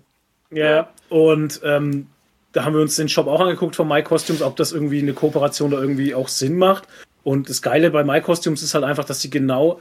Ja. 0.51 0.71
Ja, 0.71 0.89
und 1.09 1.61
ähm, 1.65 2.09
da 2.53 2.65
haben 2.65 2.75
wir 2.75 2.83
uns 2.83 2.97
den 2.97 3.09
Shop 3.09 3.29
auch 3.29 3.41
angeguckt 3.41 3.77
von 3.77 3.89
My 3.89 4.03
Costumes, 4.03 4.43
ob 4.43 4.57
das 4.57 4.73
irgendwie 4.73 4.99
eine 5.01 5.15
Kooperation 5.15 5.71
da 5.71 5.79
irgendwie 5.81 6.15
auch 6.15 6.29
Sinn 6.29 6.59
macht. 6.59 6.85
Und 7.23 7.49
das 7.49 7.63
Geile 7.63 7.91
bei 7.91 8.05
My 8.05 8.21
Costumes 8.21 8.63
ist 8.63 8.75
halt 8.75 8.85
einfach, 8.85 9.05
dass 9.05 9.23
sie 9.23 9.31
genau 9.31 9.81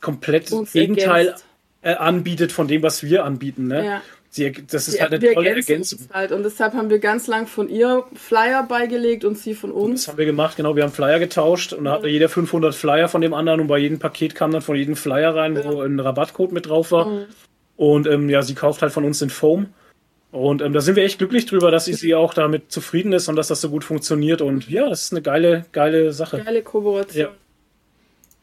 komplett 0.00 0.52
das 0.52 0.72
Gegenteil 0.72 1.34
äh, 1.82 1.94
anbietet 1.94 2.52
von 2.52 2.68
dem, 2.68 2.82
was 2.82 3.02
wir 3.02 3.24
anbieten. 3.24 3.66
Ne? 3.66 3.84
Ja. 3.84 4.02
Sie, 4.34 4.50
das 4.50 4.88
ist 4.88 5.00
halt 5.00 5.12
eine 5.12 5.32
tolle 5.32 5.50
Ergänzung. 5.50 6.00
Halt. 6.12 6.32
Und 6.32 6.42
deshalb 6.42 6.74
haben 6.74 6.90
wir 6.90 6.98
ganz 6.98 7.28
lang 7.28 7.46
von 7.46 7.68
ihr 7.68 8.02
Flyer 8.14 8.64
beigelegt 8.64 9.24
und 9.24 9.38
sie 9.38 9.54
von 9.54 9.70
uns. 9.70 10.02
Das 10.02 10.08
haben 10.08 10.18
wir 10.18 10.26
gemacht, 10.26 10.56
genau. 10.56 10.74
Wir 10.74 10.82
haben 10.82 10.92
Flyer 10.92 11.20
getauscht 11.20 11.72
und 11.72 11.84
da 11.84 11.92
hatte 11.92 12.08
jeder 12.08 12.28
500 12.28 12.74
Flyer 12.74 13.08
von 13.08 13.20
dem 13.20 13.32
anderen 13.32 13.60
und 13.60 13.68
bei 13.68 13.78
jedem 13.78 14.00
Paket 14.00 14.34
kam 14.34 14.50
dann 14.50 14.60
von 14.60 14.74
jedem 14.74 14.96
Flyer 14.96 15.36
rein, 15.36 15.62
wo 15.62 15.82
ein 15.82 16.00
Rabattcode 16.00 16.50
mit 16.50 16.66
drauf 16.66 16.90
war. 16.90 17.06
Mhm. 17.06 17.26
Und 17.76 18.08
ähm, 18.08 18.28
ja, 18.28 18.42
sie 18.42 18.56
kauft 18.56 18.82
halt 18.82 18.92
von 18.92 19.04
uns 19.04 19.20
den 19.20 19.30
Foam. 19.30 19.68
Und 20.32 20.62
ähm, 20.62 20.72
da 20.72 20.80
sind 20.80 20.96
wir 20.96 21.04
echt 21.04 21.18
glücklich 21.18 21.46
drüber, 21.46 21.70
dass 21.70 21.84
sie, 21.84 21.94
sie 21.94 22.16
auch 22.16 22.34
damit 22.34 22.72
zufrieden 22.72 23.12
ist 23.12 23.28
und 23.28 23.36
dass 23.36 23.46
das 23.46 23.60
so 23.60 23.70
gut 23.70 23.84
funktioniert. 23.84 24.42
Und 24.42 24.68
ja, 24.68 24.88
das 24.88 25.02
ist 25.02 25.12
eine 25.12 25.22
geile, 25.22 25.64
geile 25.70 26.12
Sache. 26.12 26.42
Geile 26.42 26.62
Kooperation. 26.62 27.22
Ja. 27.22 27.30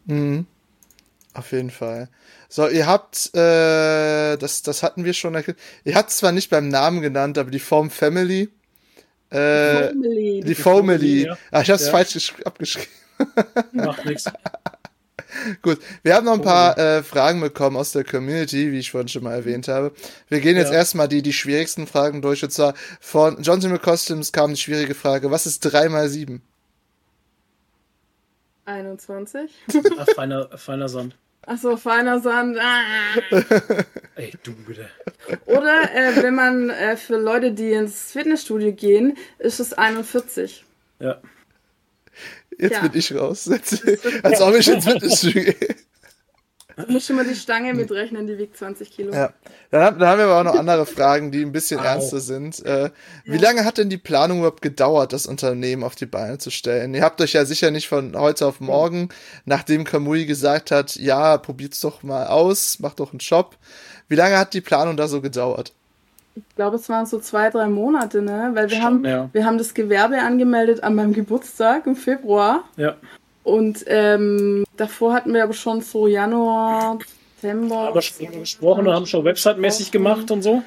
Mhm. 0.05 0.45
Auf 1.33 1.51
jeden 1.51 1.69
Fall. 1.69 2.07
So, 2.53 2.67
ihr 2.67 2.85
habt, 2.85 3.33
äh, 3.33 4.35
das, 4.35 4.61
das 4.61 4.83
hatten 4.83 5.05
wir 5.05 5.13
schon 5.13 5.35
erklärt. 5.35 5.57
Ihr 5.85 5.95
habt 5.95 6.11
zwar 6.11 6.33
nicht 6.33 6.49
beim 6.49 6.67
Namen 6.67 6.99
genannt, 6.99 7.37
aber 7.37 7.49
die 7.49 7.59
Form 7.59 7.89
Family. 7.89 8.49
Äh, 9.29 9.87
Family. 9.87 10.43
Die 10.45 10.55
Family. 10.55 11.25
Ja. 11.27 11.37
Ah, 11.49 11.61
ich 11.61 11.71
hab's 11.71 11.85
ja. 11.85 11.91
falsch 11.91 12.33
abgeschrieben. 12.43 12.89
Macht 13.71 14.05
nichts. 14.05 14.25
Gut, 15.61 15.79
wir 16.03 16.13
haben 16.13 16.25
noch 16.25 16.33
ein 16.33 16.41
paar 16.41 16.77
äh, 16.77 17.03
Fragen 17.03 17.39
bekommen 17.39 17.77
aus 17.77 17.93
der 17.93 18.03
Community, 18.03 18.73
wie 18.73 18.79
ich 18.79 18.91
vorhin 18.91 19.07
schon 19.07 19.23
mal 19.23 19.33
erwähnt 19.33 19.69
habe. 19.69 19.93
Wir 20.27 20.41
gehen 20.41 20.57
jetzt 20.57 20.71
ja. 20.71 20.79
erstmal 20.79 21.07
die, 21.07 21.21
die 21.21 21.31
schwierigsten 21.31 21.87
Fragen 21.87 22.21
durch. 22.21 22.43
Und 22.43 22.51
zwar 22.51 22.73
von 22.99 23.41
Johnson 23.41 23.81
Costumes 23.81 24.33
kam 24.33 24.51
die 24.51 24.59
schwierige 24.59 24.93
Frage: 24.93 25.31
Was 25.31 25.45
ist 25.45 25.61
3 25.61 25.87
mal 25.87 26.09
7? 26.09 26.41
21. 28.65 29.49
Ach, 29.99 30.07
feiner, 30.13 30.57
feiner 30.57 30.89
Sand. 30.89 31.15
Achso, 31.43 31.75
feiner 31.75 32.19
Sand. 32.19 32.57
Ah. 32.59 33.31
Ey, 34.15 34.33
du 34.43 34.53
bitte. 34.53 34.87
Oder 35.45 35.93
äh, 35.93 36.21
wenn 36.21 36.35
man 36.35 36.69
äh, 36.69 36.95
für 36.95 37.17
Leute, 37.17 37.51
die 37.51 37.71
ins 37.71 38.11
Fitnessstudio 38.11 38.73
gehen, 38.73 39.17
ist 39.39 39.59
es 39.59 39.73
41. 39.73 40.63
Ja. 40.99 41.19
Jetzt 42.57 42.73
ja. 42.73 42.81
bin 42.81 42.91
ich 42.93 43.15
raus. 43.15 43.49
Als 44.23 44.41
ob 44.41 44.55
ich 44.55 44.67
ins 44.67 44.85
Fitnessstudio 44.85 45.53
gehe. 45.53 45.75
Du 46.85 46.93
musst 46.93 47.07
schon 47.07 47.15
mal 47.15 47.25
die 47.25 47.35
Stange 47.35 47.73
mitrechnen, 47.73 48.27
die 48.27 48.37
wiegt 48.37 48.57
20 48.57 48.91
Kilo. 48.91 49.13
Ja. 49.13 49.33
Dann, 49.69 49.83
haben, 49.83 49.99
dann 49.99 50.09
haben 50.09 50.17
wir 50.19 50.25
aber 50.25 50.39
auch 50.39 50.53
noch 50.53 50.59
andere 50.59 50.85
Fragen, 50.85 51.31
die 51.31 51.41
ein 51.41 51.51
bisschen 51.51 51.79
Au. 51.79 51.83
ernster 51.83 52.19
sind. 52.19 52.65
Äh, 52.65 52.83
ja. 52.83 52.91
Wie 53.25 53.37
lange 53.37 53.65
hat 53.65 53.77
denn 53.77 53.89
die 53.89 53.97
Planung 53.97 54.39
überhaupt 54.39 54.61
gedauert, 54.61 55.13
das 55.13 55.25
Unternehmen 55.25 55.83
auf 55.83 55.95
die 55.95 56.05
Beine 56.05 56.37
zu 56.37 56.51
stellen? 56.51 56.93
Ihr 56.93 57.03
habt 57.03 57.21
euch 57.21 57.33
ja 57.33 57.45
sicher 57.45 57.71
nicht 57.71 57.87
von 57.87 58.17
heute 58.17 58.45
auf 58.45 58.59
morgen, 58.59 59.09
nachdem 59.45 59.83
Kamui 59.83 60.25
gesagt 60.25 60.71
hat, 60.71 60.95
ja, 60.95 61.37
probiert's 61.37 61.79
doch 61.79 62.03
mal 62.03 62.27
aus, 62.27 62.79
macht 62.79 62.99
doch 62.99 63.11
einen 63.11 63.19
Shop. 63.19 63.57
Wie 64.07 64.15
lange 64.15 64.37
hat 64.37 64.53
die 64.53 64.61
Planung 64.61 64.97
da 64.97 65.07
so 65.07 65.21
gedauert? 65.21 65.73
Ich 66.35 66.55
glaube, 66.55 66.77
es 66.77 66.87
waren 66.87 67.05
so 67.05 67.19
zwei, 67.19 67.49
drei 67.49 67.67
Monate, 67.67 68.21
ne? 68.21 68.51
Weil 68.53 68.69
wir 68.69 68.77
Stimmt, 68.77 68.83
haben, 68.83 69.05
ja. 69.05 69.29
wir 69.33 69.45
haben 69.45 69.57
das 69.57 69.73
Gewerbe 69.73 70.19
angemeldet 70.19 70.81
an 70.83 70.95
meinem 70.95 71.13
Geburtstag 71.13 71.85
im 71.87 71.95
Februar. 71.95 72.63
Ja. 72.77 72.95
Und 73.43 73.83
ähm, 73.87 74.63
davor 74.77 75.13
hatten 75.13 75.33
wir 75.33 75.43
aber 75.43 75.53
schon 75.53 75.81
so 75.81 76.07
Januar, 76.07 76.99
Dezember. 77.37 77.87
Aber 77.87 78.01
schon 78.01 78.31
gesprochen 78.39 78.87
und 78.87 78.93
haben 78.93 79.05
schon 79.05 79.25
Website-mäßig 79.25 79.91
gemacht 79.91 80.29
und 80.31 80.41
so. 80.41 80.61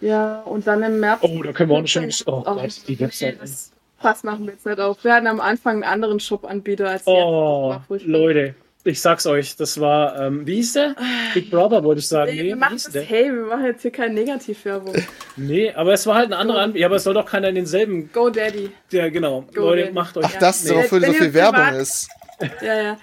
Ja, 0.00 0.40
und 0.40 0.66
dann 0.66 0.82
im 0.82 0.98
März. 0.98 1.20
Oh, 1.22 1.42
da 1.42 1.52
können 1.52 1.70
wir 1.70 1.78
auch 1.78 1.86
schon. 1.86 2.10
Oh, 2.26 2.42
oh 2.44 2.54
Gott, 2.54 2.88
die 2.88 2.98
Website. 2.98 3.40
Das 3.40 3.70
Pass 3.98 4.24
machen 4.24 4.46
wir 4.46 4.54
jetzt 4.54 4.66
nicht 4.66 4.80
auf. 4.80 5.04
Wir 5.04 5.14
hatten 5.14 5.28
am 5.28 5.40
Anfang 5.40 5.74
einen 5.74 5.84
anderen 5.84 6.18
Shop-Anbieter 6.18 6.90
als 6.90 7.06
Oh, 7.06 7.76
Leute 7.88 8.56
ich 8.84 9.00
sag's 9.00 9.26
euch, 9.26 9.56
das 9.56 9.80
war, 9.80 10.20
ähm, 10.20 10.46
wie 10.46 10.56
hieß 10.56 10.72
der? 10.72 10.96
Big 11.34 11.50
Brother, 11.50 11.84
wollte 11.84 12.00
ich 12.00 12.08
sagen. 12.08 12.32
Nee, 12.32 12.42
nee 12.42 12.48
wir 12.48 12.56
machen 12.56 12.80
das, 12.82 12.94
hey, 12.94 13.32
wir 13.32 13.46
machen 13.46 13.64
jetzt 13.66 13.82
hier 13.82 13.92
keine 13.92 14.14
Negativwerbung. 14.14 14.94
nee, 15.36 15.72
aber 15.72 15.92
es 15.92 16.06
war 16.06 16.16
halt 16.16 16.26
ein 16.28 16.32
anderer 16.32 16.60
Anbieter, 16.60 16.80
ja, 16.80 16.86
aber 16.86 16.96
es 16.96 17.04
soll 17.04 17.14
doch 17.14 17.26
keiner 17.26 17.48
in 17.48 17.54
denselben. 17.54 18.10
Go 18.12 18.30
Daddy. 18.30 18.70
Ja, 18.90 19.08
genau. 19.08 19.42
Go 19.54 19.62
Leute, 19.62 19.82
Daddy. 19.82 19.94
macht 19.94 20.16
euch. 20.16 20.26
Ach, 20.26 20.38
das, 20.38 20.64
nee. 20.64 20.74
wofür 20.74 21.00
so 21.00 21.12
viel 21.12 21.34
Werbung 21.34 21.74
ist. 21.74 22.08
Ja, 22.60 22.82
ja. 22.82 22.98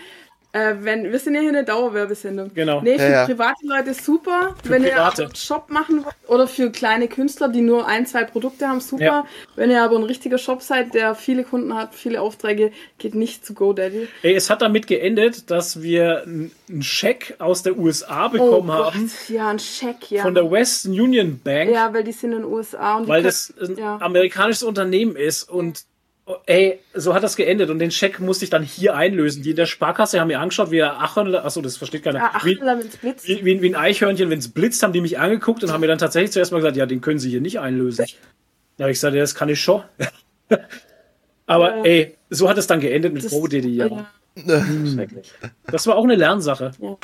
Äh, 0.51 0.75
wenn, 0.79 1.11
wir 1.11 1.19
sind 1.19 1.35
ja 1.35 1.41
hier 1.41 1.49
eine 1.49 1.63
Dauerwerbesendung. 1.63 2.51
Genau. 2.55 2.81
Nee, 2.81 2.97
für 2.97 3.03
ja, 3.03 3.09
ja. 3.09 3.25
private 3.25 3.67
Leute 3.67 3.93
super. 3.93 4.55
Für 4.63 4.71
wenn 4.71 4.83
private. 4.83 5.21
ihr 5.21 5.25
einen 5.27 5.35
Shop 5.35 5.69
machen 5.69 6.03
wollt 6.03 6.15
oder 6.27 6.47
für 6.47 6.71
kleine 6.71 7.07
Künstler, 7.07 7.49
die 7.49 7.61
nur 7.61 7.85
ein, 7.85 8.07
zwei 8.07 8.23
Produkte 8.23 8.67
haben, 8.67 8.79
super. 8.79 9.03
Ja. 9.03 9.25
Wenn 9.55 9.69
ihr 9.69 9.83
aber 9.83 9.97
ein 9.97 10.03
richtiger 10.03 10.39
Shop 10.39 10.63
seid, 10.63 10.95
der 10.95 11.13
viele 11.13 11.43
Kunden 11.43 11.75
hat, 11.75 11.93
viele 11.93 12.19
Aufträge, 12.19 12.71
geht 12.97 13.13
nicht 13.13 13.45
zu 13.45 13.53
GoDaddy. 13.53 14.07
Ey, 14.23 14.33
es 14.33 14.49
hat 14.49 14.63
damit 14.63 14.87
geendet, 14.87 15.51
dass 15.51 15.83
wir 15.83 16.23
einen 16.23 16.51
Scheck 16.81 17.35
aus 17.37 17.61
der 17.61 17.77
USA 17.77 18.27
bekommen 18.27 18.71
oh 18.71 18.73
Gott, 18.77 18.93
haben. 18.95 19.11
Ja, 19.27 19.49
ein 19.49 19.59
Scheck, 19.59 20.09
ja. 20.09 20.23
Von 20.23 20.33
der 20.33 20.49
Western 20.49 20.93
Union 20.93 21.39
Bank. 21.43 21.69
Ja, 21.69 21.93
weil 21.93 22.03
die 22.03 22.11
sind 22.11 22.31
in 22.31 22.41
den 22.41 22.51
USA. 22.51 22.97
Und 22.97 23.07
weil 23.07 23.21
das 23.21 23.53
ein 23.61 23.79
amerikanisches 23.79 24.63
Unternehmen 24.63 25.15
ist 25.15 25.43
und 25.43 25.83
ey, 26.45 26.79
so 26.93 27.13
hat 27.13 27.23
das 27.23 27.35
geendet 27.35 27.69
und 27.69 27.79
den 27.79 27.91
Scheck 27.91 28.19
musste 28.19 28.43
ich 28.43 28.49
dann 28.49 28.63
hier 28.63 28.95
einlösen. 28.95 29.41
Die 29.43 29.51
in 29.51 29.55
der 29.55 29.65
Sparkasse 29.65 30.19
haben 30.19 30.27
mir 30.27 30.39
angeschaut, 30.39 30.71
wie 30.71 30.83
ein 30.83 30.91
Achhörnchen, 30.91 31.35
achso, 31.35 31.61
das 31.61 31.77
versteht 31.77 32.03
keiner. 32.03 32.19
Ja, 32.19 32.31
wie, 32.43 32.55
blitzt. 33.01 33.27
Wie, 33.27 33.43
wie, 33.45 33.61
wie, 33.61 33.69
ein 33.69 33.75
Eichhörnchen, 33.75 34.29
wenn 34.29 34.39
es 34.39 34.49
blitzt, 34.49 34.83
haben 34.83 34.93
die 34.93 35.01
mich 35.01 35.17
angeguckt 35.19 35.63
und 35.63 35.71
haben 35.71 35.81
mir 35.81 35.87
dann 35.87 35.97
tatsächlich 35.97 36.31
zuerst 36.31 36.51
mal 36.51 36.59
gesagt, 36.59 36.77
ja, 36.77 36.85
den 36.85 37.01
können 37.01 37.19
sie 37.19 37.29
hier 37.29 37.41
nicht 37.41 37.59
einlösen. 37.59 38.05
Da 38.77 38.83
habe 38.83 38.91
ich 38.91 38.97
gesagt, 38.97 39.15
ja, 39.15 39.21
das 39.21 39.35
kann 39.35 39.49
ich 39.49 39.59
schon. 39.59 39.83
Aber 41.45 41.77
ja. 41.77 41.83
ey, 41.83 42.17
so 42.29 42.47
hat 42.47 42.57
es 42.57 42.67
dann 42.67 42.79
geendet 42.79 43.13
mit 43.13 43.27
ProDD, 43.27 43.65
ja. 43.65 43.87
ja. 43.87 44.65
Das 45.65 45.87
war 45.87 45.95
auch 45.95 46.03
eine 46.03 46.15
Lernsache. 46.15 46.71
Ja. 46.79 46.97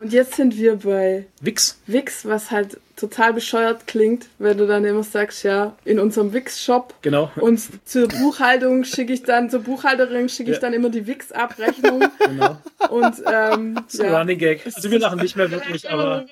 Und 0.00 0.14
jetzt 0.14 0.34
sind 0.36 0.56
wir 0.56 0.76
bei 0.76 1.26
Wix. 1.42 1.78
Wix, 1.86 2.24
was 2.24 2.50
halt 2.50 2.78
total 2.96 3.34
bescheuert 3.34 3.86
klingt, 3.86 4.28
wenn 4.38 4.56
du 4.56 4.66
dann 4.66 4.84
immer 4.86 5.02
sagst, 5.02 5.42
ja, 5.42 5.76
in 5.84 5.98
unserem 5.98 6.32
Wix-Shop. 6.32 6.94
Genau. 7.02 7.30
Und 7.36 7.60
zur 7.86 8.08
Buchhaltung 8.08 8.84
schicke 8.84 9.12
ich 9.12 9.24
dann, 9.24 9.50
zur 9.50 9.60
Buchhalterin 9.60 10.30
schicke 10.30 10.52
ich 10.52 10.56
ja. 10.56 10.60
dann 10.62 10.72
immer 10.72 10.88
die 10.88 11.06
Wix-Abrechnung. 11.06 12.04
Genau. 12.30 12.56
Und 12.90 13.16
ähm, 13.30 13.74
das 13.74 13.94
ist 13.94 14.02
ja. 14.02 14.18
Running 14.18 14.38
Gag. 14.38 14.64
Also 14.64 14.90
wir 14.90 14.98
lachen 15.00 15.18
nicht 15.18 15.36
mehr 15.36 15.50
wirklich, 15.50 15.90
aber. 15.90 16.26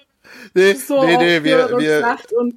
Nee, 0.54 0.74
so 0.74 1.02
nee, 1.04 1.16
nee, 1.16 1.42
wir, 1.42 1.76
wir, 1.78 2.16
und, 2.36 2.54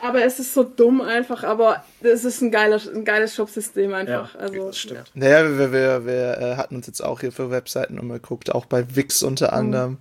aber 0.00 0.24
es 0.24 0.38
ist 0.38 0.54
so 0.54 0.62
dumm 0.62 1.00
einfach, 1.00 1.42
aber 1.42 1.84
es 2.02 2.24
ist 2.24 2.40
ein, 2.40 2.50
geiler, 2.50 2.80
ein 2.94 3.04
geiles 3.04 3.34
Shopsystem 3.34 3.92
einfach. 3.94 4.34
Ja, 4.34 4.40
also, 4.40 4.66
das 4.66 4.78
stimmt. 4.78 4.98
Ja. 4.98 5.04
Naja, 5.14 5.58
wir, 5.58 5.72
wir, 5.72 6.06
wir 6.06 6.38
äh, 6.38 6.56
hatten 6.56 6.76
uns 6.76 6.86
jetzt 6.86 7.02
auch 7.02 7.20
hier 7.20 7.32
für 7.32 7.50
Webseiten 7.50 7.98
umgeguckt, 7.98 8.54
auch 8.54 8.66
bei 8.66 8.94
Wix 8.94 9.22
unter 9.22 9.52
anderem. 9.52 9.92
Mhm. 9.92 9.98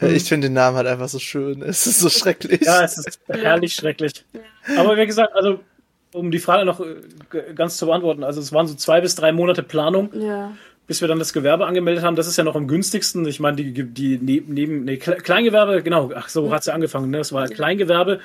Mhm. 0.00 0.14
Ich 0.14 0.24
finde 0.24 0.48
den 0.48 0.54
Namen 0.54 0.76
halt 0.76 0.86
einfach 0.86 1.08
so 1.08 1.18
schön. 1.18 1.62
Es 1.66 1.86
ist 1.86 2.00
so 2.00 2.08
schrecklich. 2.08 2.62
Ja, 2.62 2.82
es 2.82 2.98
ist 2.98 3.20
herrlich 3.28 3.74
schrecklich. 3.74 4.24
Aber 4.76 4.96
wie 4.96 5.06
gesagt, 5.06 5.34
also 5.34 5.60
um 6.12 6.30
die 6.30 6.38
Frage 6.38 6.64
noch 6.64 6.80
äh, 6.80 7.54
ganz 7.54 7.76
zu 7.76 7.86
beantworten, 7.86 8.24
also 8.24 8.40
es 8.40 8.52
waren 8.52 8.66
so 8.66 8.74
zwei 8.74 9.00
bis 9.00 9.14
drei 9.14 9.32
Monate 9.32 9.62
Planung. 9.62 10.10
Ja 10.14 10.52
bis 10.86 11.00
wir 11.00 11.08
dann 11.08 11.18
das 11.18 11.32
Gewerbe 11.32 11.66
angemeldet 11.66 12.04
haben. 12.04 12.16
Das 12.16 12.28
ist 12.28 12.36
ja 12.36 12.44
noch 12.44 12.54
am 12.54 12.68
günstigsten. 12.68 13.26
Ich 13.26 13.40
meine, 13.40 13.56
die, 13.56 13.72
die 13.72 14.18
neben, 14.18 14.54
neben 14.54 14.84
nee, 14.84 14.98
Kleingewerbe, 14.98 15.82
genau, 15.82 16.12
ach 16.14 16.28
so 16.28 16.52
hat 16.52 16.60
es 16.60 16.66
ja 16.66 16.74
angefangen, 16.74 17.10
ne? 17.10 17.18
Das 17.18 17.32
war 17.32 17.48
Kleingewerbe 17.48 18.20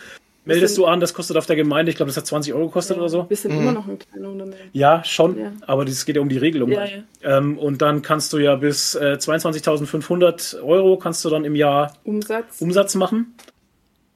meldest 0.46 0.78
du 0.78 0.86
an, 0.86 1.00
das 1.00 1.14
kostet 1.14 1.38
auf 1.38 1.46
der 1.46 1.56
Gemeinde, 1.56 1.90
ich 1.92 1.96
glaube, 1.96 2.10
das 2.10 2.18
hat 2.18 2.26
20 2.26 2.54
Euro 2.54 2.68
gekostet 2.68 2.98
ja, 2.98 3.02
oder 3.02 3.10
so. 3.10 3.28
Sind 3.30 3.54
mhm. 3.54 3.62
immer 3.62 3.72
noch 3.72 3.88
ein 3.88 4.00
kleiner 4.00 4.30
Unternehmen. 4.30 4.70
Ja, 4.74 5.04
schon, 5.04 5.38
ja. 5.38 5.52
aber 5.68 5.84
es 5.84 6.06
geht 6.06 6.16
ja 6.16 6.22
um 6.22 6.30
die 6.30 6.38
Regelung. 6.38 6.72
Ja, 6.72 6.86
ähm, 7.24 7.58
und 7.58 7.82
dann 7.82 8.02
kannst 8.02 8.34
du 8.34 8.38
ja 8.38 8.56
bis 8.56 8.96
äh, 8.96 9.18
22.500 9.20 10.62
Euro 10.64 10.98
kannst 10.98 11.24
du 11.26 11.30
dann 11.30 11.46
im 11.46 11.56
Jahr 11.56 11.94
Umsatz, 12.04 12.62
Umsatz 12.62 12.96
machen. 12.96 13.36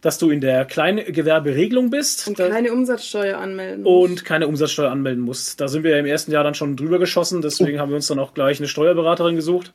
Dass 0.01 0.19
du 0.19 0.29
in 0.29 0.39
der 0.39 0.65
Kleingewerberegelung 0.65 1.89
bist. 1.89 2.27
Und 2.27 2.37
keine 2.37 2.71
Umsatzsteuer 2.71 3.39
anmelden 3.39 3.81
musst. 3.81 4.11
Und 4.11 4.25
keine 4.25 4.47
Umsatzsteuer 4.47 4.91
anmelden 4.91 5.23
musst. 5.23 5.59
Da 5.59 5.67
sind 5.67 5.83
wir 5.83 5.91
ja 5.91 5.97
im 5.97 6.05
ersten 6.05 6.31
Jahr 6.31 6.43
dann 6.43 6.53
schon 6.53 6.75
drüber 6.75 6.99
geschossen, 6.99 7.41
deswegen 7.41 7.77
oh. 7.77 7.81
haben 7.81 7.89
wir 7.89 7.95
uns 7.95 8.05
dann 8.05 8.19
auch 8.19 8.35
gleich 8.35 8.59
eine 8.59 8.67
Steuerberaterin 8.67 9.35
gesucht. 9.35 9.73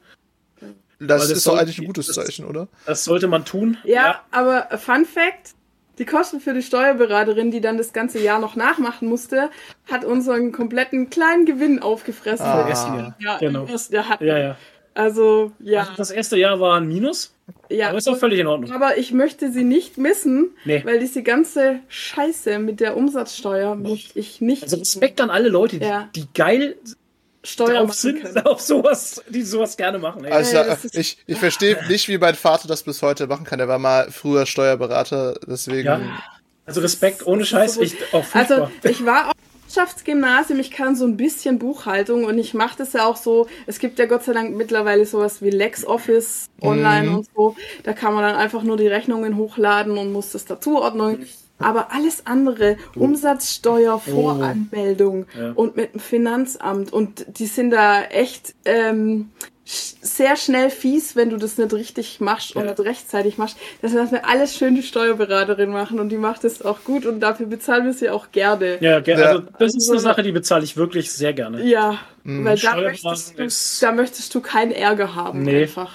Das, 1.00 1.22
das 1.22 1.38
ist 1.38 1.46
doch 1.46 1.56
eigentlich 1.56 1.80
ein 1.80 1.86
gutes 1.86 2.08
Zeichen, 2.08 2.44
oder? 2.44 2.68
Das 2.84 3.04
sollte 3.04 3.26
man 3.26 3.46
tun. 3.46 3.78
Ja, 3.84 3.94
ja, 3.94 4.20
aber 4.30 4.68
Fun 4.78 5.06
Fact: 5.06 5.54
die 6.00 6.06
Kosten 6.06 6.40
für 6.40 6.54
die 6.54 6.62
Steuerberaterin, 6.62 7.50
die 7.50 7.60
dann 7.60 7.76
das 7.76 7.92
ganze 7.92 8.18
Jahr 8.18 8.40
noch 8.40 8.56
nachmachen 8.56 9.06
musste, 9.06 9.50
hat 9.90 10.04
unseren 10.04 10.50
kompletten 10.50 11.10
kleinen 11.10 11.44
Gewinn 11.44 11.78
aufgefressen. 11.80 12.46
Ah, 12.46 12.68
ersten 12.68 12.94
Jahr. 12.96 13.16
Ja, 13.20 13.38
genau. 13.38 13.66
Jahr 13.66 14.22
ja, 14.22 14.38
ja. 14.38 14.56
Also, 14.94 15.52
ja. 15.60 15.80
Also 15.80 15.92
das 15.96 16.10
erste 16.10 16.36
Jahr 16.36 16.58
war 16.58 16.80
ein 16.80 16.88
Minus. 16.88 17.34
Ja. 17.68 17.88
Aber 17.88 17.98
ist 17.98 18.08
auch 18.08 18.16
völlig 18.16 18.38
in 18.38 18.46
Ordnung. 18.46 18.72
Aber 18.72 18.96
ich 18.96 19.12
möchte 19.12 19.52
sie 19.52 19.62
nicht 19.62 19.98
missen, 19.98 20.50
nee. 20.64 20.82
weil 20.84 21.00
diese 21.00 21.22
ganze 21.22 21.80
Scheiße 21.88 22.58
mit 22.58 22.80
der 22.80 22.96
Umsatzsteuer 22.96 23.74
möchte 23.74 24.18
ich 24.18 24.40
nicht. 24.40 24.62
Also 24.62 24.78
Respekt 24.78 25.20
an 25.20 25.30
alle 25.30 25.48
Leute, 25.48 25.78
die, 25.78 25.86
ja. 25.86 26.08
die 26.16 26.26
geil 26.34 26.76
Steuern 27.42 27.88
auf, 27.88 27.94
sind, 27.94 28.46
auf 28.46 28.60
sowas, 28.60 29.22
die 29.28 29.42
sowas 29.42 29.76
gerne 29.76 29.98
machen. 29.98 30.24
Ey. 30.24 30.32
Also 30.32 30.56
ja, 30.56 30.76
ich, 30.92 31.18
ich 31.26 31.38
verstehe 31.38 31.78
nicht, 31.88 32.08
wie 32.08 32.18
mein 32.18 32.34
Vater 32.34 32.68
das 32.68 32.82
bis 32.82 33.02
heute 33.02 33.26
machen 33.26 33.44
kann. 33.44 33.60
Er 33.60 33.68
war 33.68 33.78
mal 33.78 34.10
früher 34.10 34.46
Steuerberater, 34.46 35.38
deswegen. 35.46 35.86
Ja. 35.86 36.00
Also 36.66 36.82
Respekt, 36.82 37.26
ohne 37.26 37.44
Scheiß, 37.44 37.78
ich 37.78 37.96
auch 38.12 38.24
Also 38.34 38.68
ich 38.84 39.04
war 39.04 39.28
auf 39.28 39.32
dem 39.32 39.64
Wirtschaftsgymnasium, 39.64 40.60
ich 40.60 40.70
kann 40.70 40.94
so 40.94 41.04
ein 41.04 41.16
bisschen 41.16 41.58
Buchhaltung 41.58 42.24
und 42.24 42.38
ich 42.38 42.54
mache 42.54 42.76
das 42.78 42.92
ja 42.92 43.06
auch 43.06 43.16
so. 43.16 43.48
Es 43.66 43.78
gibt 43.78 43.98
ja 43.98 44.06
Gott 44.06 44.22
sei 44.24 44.34
Dank 44.34 44.54
mittlerweile 44.54 45.06
sowas 45.06 45.42
wie 45.42 45.50
LexOffice 45.50 46.46
online 46.60 47.08
Mhm. 47.08 47.14
und 47.16 47.26
so. 47.34 47.56
Da 47.82 47.92
kann 47.92 48.14
man 48.14 48.22
dann 48.22 48.36
einfach 48.36 48.62
nur 48.62 48.76
die 48.76 48.86
Rechnungen 48.86 49.36
hochladen 49.36 49.96
und 49.98 50.12
muss 50.12 50.32
das 50.32 50.44
dazuordnen. 50.44 51.26
Aber 51.60 51.92
alles 51.92 52.26
andere, 52.26 52.76
Umsatzsteuer, 52.96 53.98
Voranmeldung 53.98 55.26
Ja. 55.38 55.52
und 55.54 55.76
mit 55.76 55.94
dem 55.94 56.00
Finanzamt 56.00 56.92
und 56.92 57.26
die 57.38 57.46
sind 57.46 57.70
da 57.70 58.02
echt 58.04 58.54
ähm, 58.64 59.30
sehr 59.64 60.36
schnell 60.36 60.68
fies, 60.70 61.14
wenn 61.14 61.30
du 61.30 61.36
das 61.36 61.56
nicht 61.58 61.72
richtig 61.72 62.18
machst 62.20 62.56
und 62.56 62.64
Ja. 62.64 62.70
nicht 62.70 62.80
rechtzeitig 62.80 63.38
machst. 63.38 63.56
Das 63.82 63.92
lassen 63.92 64.12
wir 64.12 64.26
alles 64.28 64.56
schön 64.56 64.74
die 64.74 64.82
Steuerberaterin 64.82 65.70
machen 65.70 66.00
und 66.00 66.08
die 66.08 66.16
macht 66.16 66.42
es 66.44 66.62
auch 66.62 66.82
gut 66.82 67.06
und 67.06 67.20
dafür 67.20 67.46
bezahlen 67.46 67.84
wir 67.84 67.92
sie 67.92 68.10
auch 68.10 68.32
gerne. 68.32 68.78
Ja, 68.80 68.98
ge- 69.00 69.16
Ja. 69.18 69.26
also 69.26 69.42
das 69.58 69.74
ist 69.76 69.88
eine 69.90 70.00
Sache, 70.00 70.22
die 70.22 70.32
bezahle 70.32 70.64
ich 70.64 70.76
wirklich 70.76 71.12
sehr 71.12 71.32
gerne. 71.34 71.64
Ja, 71.64 71.98
weil 72.24 72.56
da 72.58 72.76
möchtest, 72.80 73.38
du, 73.38 73.46
da 73.86 73.92
möchtest 73.92 74.34
du 74.34 74.40
keinen 74.40 74.72
Ärger 74.72 75.14
haben 75.14 75.42
Nee. 75.42 75.62
einfach. 75.62 75.92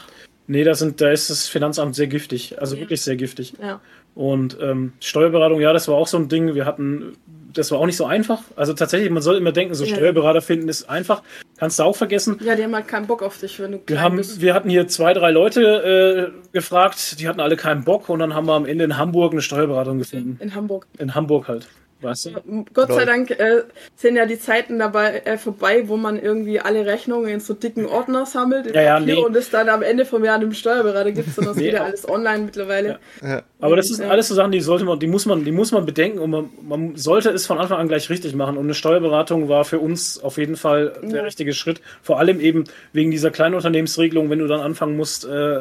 Nee, 0.48 0.64
da, 0.64 0.76
sind, 0.76 1.02
da 1.02 1.10
ist 1.12 1.30
das 1.32 1.48
Finanzamt 1.48 1.96
sehr 1.96 2.06
giftig. 2.08 2.62
Also 2.62 2.78
wirklich 2.78 3.02
sehr 3.02 3.16
giftig. 3.16 3.54
Ja. 3.62 3.82
Und 4.16 4.58
ähm, 4.62 4.94
Steuerberatung, 5.02 5.60
ja, 5.60 5.74
das 5.74 5.88
war 5.90 5.96
auch 5.96 6.08
so 6.08 6.18
ein 6.18 6.30
Ding. 6.30 6.56
Wir 6.56 6.66
hatten, 6.66 7.18
das 7.54 7.70
war 7.72 7.80
auch 7.80 7.86
nicht 7.86 7.98
so 7.98 8.06
einfach. 8.06 8.40
Also 8.56 8.74
tatsächlich, 8.74 9.10
man 9.12 9.22
soll 9.22 9.36
immer 9.36 9.52
denken, 9.52 9.76
so 9.76 9.84
Ja. 9.84 9.94
Steuerberater 9.94 10.42
finden 10.42 10.70
ist 10.70 10.90
einfach. 10.90 11.22
Kannst 11.58 11.80
du 11.80 11.84
auch 11.84 11.96
vergessen. 11.98 12.38
ja, 12.42 12.56
die 12.56 12.64
haben 12.64 12.74
halt 12.74 12.88
keinen 12.88 13.08
Bock 13.08 13.22
auf 13.22 13.38
dich, 13.40 13.60
wenn 13.60 13.74
du 13.74 13.80
Wir, 13.88 14.02
haben, 14.02 14.16
bist. 14.18 14.40
wir 14.42 14.54
hatten 14.54 14.70
hier 14.70 14.88
zwei, 14.88 15.14
drei 15.14 15.32
Leute 15.32 16.32
äh, 16.34 16.52
gefragt, 16.54 17.20
die 17.20 17.28
hatten 17.28 17.40
alle 17.42 17.58
keinen 17.58 17.84
Bock 17.84 18.08
und 18.10 18.20
dann 18.20 18.34
haben 18.34 18.48
wir 18.48 18.54
am 18.54 18.66
Ende 18.66 18.86
in 18.86 18.98
Hamburg 18.98 19.34
eine 19.34 19.42
Steuerberatung 19.42 20.00
gefunden. 20.00 20.38
In 20.42 20.56
Hamburg. 20.56 20.88
In 20.98 21.14
Hamburg 21.14 21.48
halt. 21.50 21.68
Weißt 22.02 22.26
du? 22.26 22.66
Gott 22.74 22.92
sei. 22.92 23.06
Dank 23.06 23.32
äh, 23.32 23.64
sind 23.96 24.16
ja 24.18 24.26
die 24.26 24.38
Zeiten 24.38 24.78
dabei 24.80 25.22
äh, 25.26 25.38
vorbei, 25.38 25.88
wo 25.88 25.96
man 25.96 26.22
irgendwie 26.22 26.60
alle 26.60 26.86
Rechnungen 26.86 27.30
in 27.30 27.40
so 27.40 27.54
dicken 27.54 27.86
Ordner 27.86 28.26
sammelt 28.26 28.68
in 28.68 28.74
Ja, 28.76 28.82
ja, 28.82 29.00
nee. 29.00 29.16
und 29.16 29.36
es 29.36 29.50
dann 29.50 29.70
am 29.70 29.82
Ende 29.82 30.06
vom 30.06 30.24
Jahr 30.24 30.36
einem 30.36 30.54
Steuerberater 30.54 31.14
gibt, 31.14 31.34
sondern 31.34 31.54
es 31.54 31.58
Nee, 31.58 31.66
geht 31.66 31.74
ja 31.76 31.84
alles 31.86 32.08
online 32.08 32.44
mittlerweile. 32.44 33.00
Ja. 33.24 33.44
Aber 33.62 33.76
das 33.78 33.88
sind 33.88 34.04
Ja. 34.06 34.12
alles 34.12 34.28
so 34.28 34.36
Sachen, 34.36 34.52
die 34.52 34.60
sollte 34.60 34.84
man, 34.84 35.00
die 35.00 35.08
muss 35.08 35.26
man, 35.26 35.46
die 35.46 35.52
muss 35.54 35.72
man 35.72 35.86
bedenken 35.86 36.20
und 36.20 36.30
man, 36.32 36.50
man 36.68 36.96
sollte 36.98 37.30
es 37.30 37.46
von 37.48 37.58
Anfang 37.58 37.80
an 37.80 37.88
gleich 37.88 38.10
richtig 38.10 38.36
machen. 38.36 38.58
Und 38.58 38.66
eine 38.66 38.74
Steuerberatung 38.76 39.48
war 39.48 39.64
für 39.66 39.80
uns 39.80 40.22
auf 40.22 40.38
jeden 40.38 40.58
Fall 40.58 40.94
der 41.02 41.20
Ja. 41.20 41.24
richtige 41.24 41.54
Schritt. 41.54 41.82
Vor 42.04 42.20
allem 42.20 42.40
eben 42.42 42.66
wegen 42.92 43.10
dieser 43.10 43.32
Kleinunternehmensregelung, 43.32 44.30
wenn 44.30 44.40
du 44.40 44.48
dann 44.48 44.60
anfangen 44.60 44.98
musst, 44.98 45.26
äh, 45.26 45.60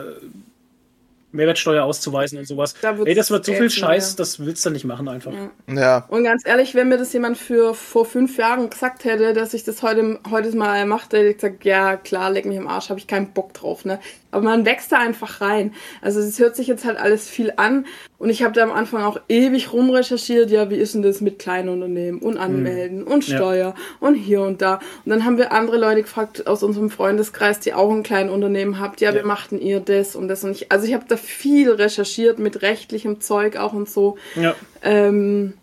Mehrwertsteuer 1.34 1.84
auszuweisen 1.84 2.38
und 2.38 2.46
sowas. 2.46 2.74
Da 2.80 2.96
Ey, 3.04 3.14
das 3.14 3.30
wird 3.30 3.44
so 3.44 3.52
viel 3.52 3.70
Scheiß, 3.70 4.12
ja. 4.12 4.16
das 4.18 4.40
willst 4.44 4.64
du 4.64 4.70
nicht 4.70 4.84
machen 4.84 5.08
einfach. 5.08 5.32
Ja. 5.68 6.04
Und 6.08 6.24
ganz 6.24 6.46
ehrlich, 6.46 6.74
wenn 6.74 6.88
mir 6.88 6.96
das 6.98 7.12
jemand 7.12 7.36
für 7.36 7.74
vor 7.74 8.04
fünf 8.06 8.36
Jahren 8.38 8.70
gesagt 8.70 9.04
hätte, 9.04 9.32
dass 9.34 9.52
ich 9.54 9.64
das 9.64 9.82
heute, 9.82 10.20
heute 10.30 10.56
mal 10.56 10.86
mache, 10.86 11.04
hätte 11.16 11.28
ich 11.28 11.36
gesagt, 11.36 11.64
ja 11.64 11.96
klar, 11.96 12.30
leck 12.30 12.46
mich 12.46 12.56
im 12.56 12.68
Arsch, 12.68 12.88
habe 12.88 12.98
ich 12.98 13.06
keinen 13.06 13.32
Bock 13.32 13.52
drauf, 13.54 13.84
ne? 13.84 13.98
Aber 14.30 14.42
man 14.42 14.64
wächst 14.64 14.90
da 14.90 14.98
einfach 14.98 15.40
rein. 15.40 15.74
Also 16.02 16.18
es 16.18 16.40
hört 16.40 16.56
sich 16.56 16.66
jetzt 16.66 16.84
halt 16.84 16.98
alles 16.98 17.28
viel 17.28 17.52
an 17.56 17.86
und 18.18 18.30
ich 18.30 18.42
habe 18.42 18.52
da 18.52 18.64
am 18.64 18.72
Anfang 18.72 19.02
auch 19.04 19.20
ewig 19.28 19.72
rumrecherchiert, 19.72 20.50
ja, 20.50 20.70
wie 20.70 20.76
ist 20.76 20.94
denn 20.94 21.02
das 21.02 21.20
mit 21.20 21.38
Kleinunternehmen 21.38 22.20
und 22.20 22.36
Anmelden 22.38 23.04
und 23.04 23.26
Ja. 23.28 23.36
Steuer 23.36 23.74
und 24.00 24.14
hier 24.14 24.42
und 24.42 24.60
da. 24.60 24.80
Und 25.04 25.10
dann 25.10 25.24
haben 25.24 25.38
wir 25.38 25.52
andere 25.52 25.76
Leute 25.78 26.02
gefragt 26.02 26.46
aus 26.48 26.62
unserem 26.64 26.90
Freundeskreis, 26.90 27.60
die 27.60 27.74
auch 27.74 27.90
ein 27.92 28.02
Kleinunternehmen 28.02 28.80
habt, 28.80 29.00
ja, 29.00 29.12
Ja. 29.12 29.20
wie 29.22 29.26
machten 29.26 29.60
ihr 29.60 29.78
das 29.80 30.16
und 30.16 30.26
das 30.26 30.42
und 30.42 30.50
ich. 30.52 30.72
Also 30.72 30.86
ich 30.86 30.94
habe 30.94 31.04
da 31.06 31.16
viel 31.24 31.70
recherchiert 31.70 32.38
mit 32.38 32.62
rechtlichem 32.62 33.20
Zeug 33.20 33.56
auch 33.56 33.72
und 33.72 33.88
so. 33.88 34.16
Ja. 34.36 34.54
Ähm, 34.82 35.54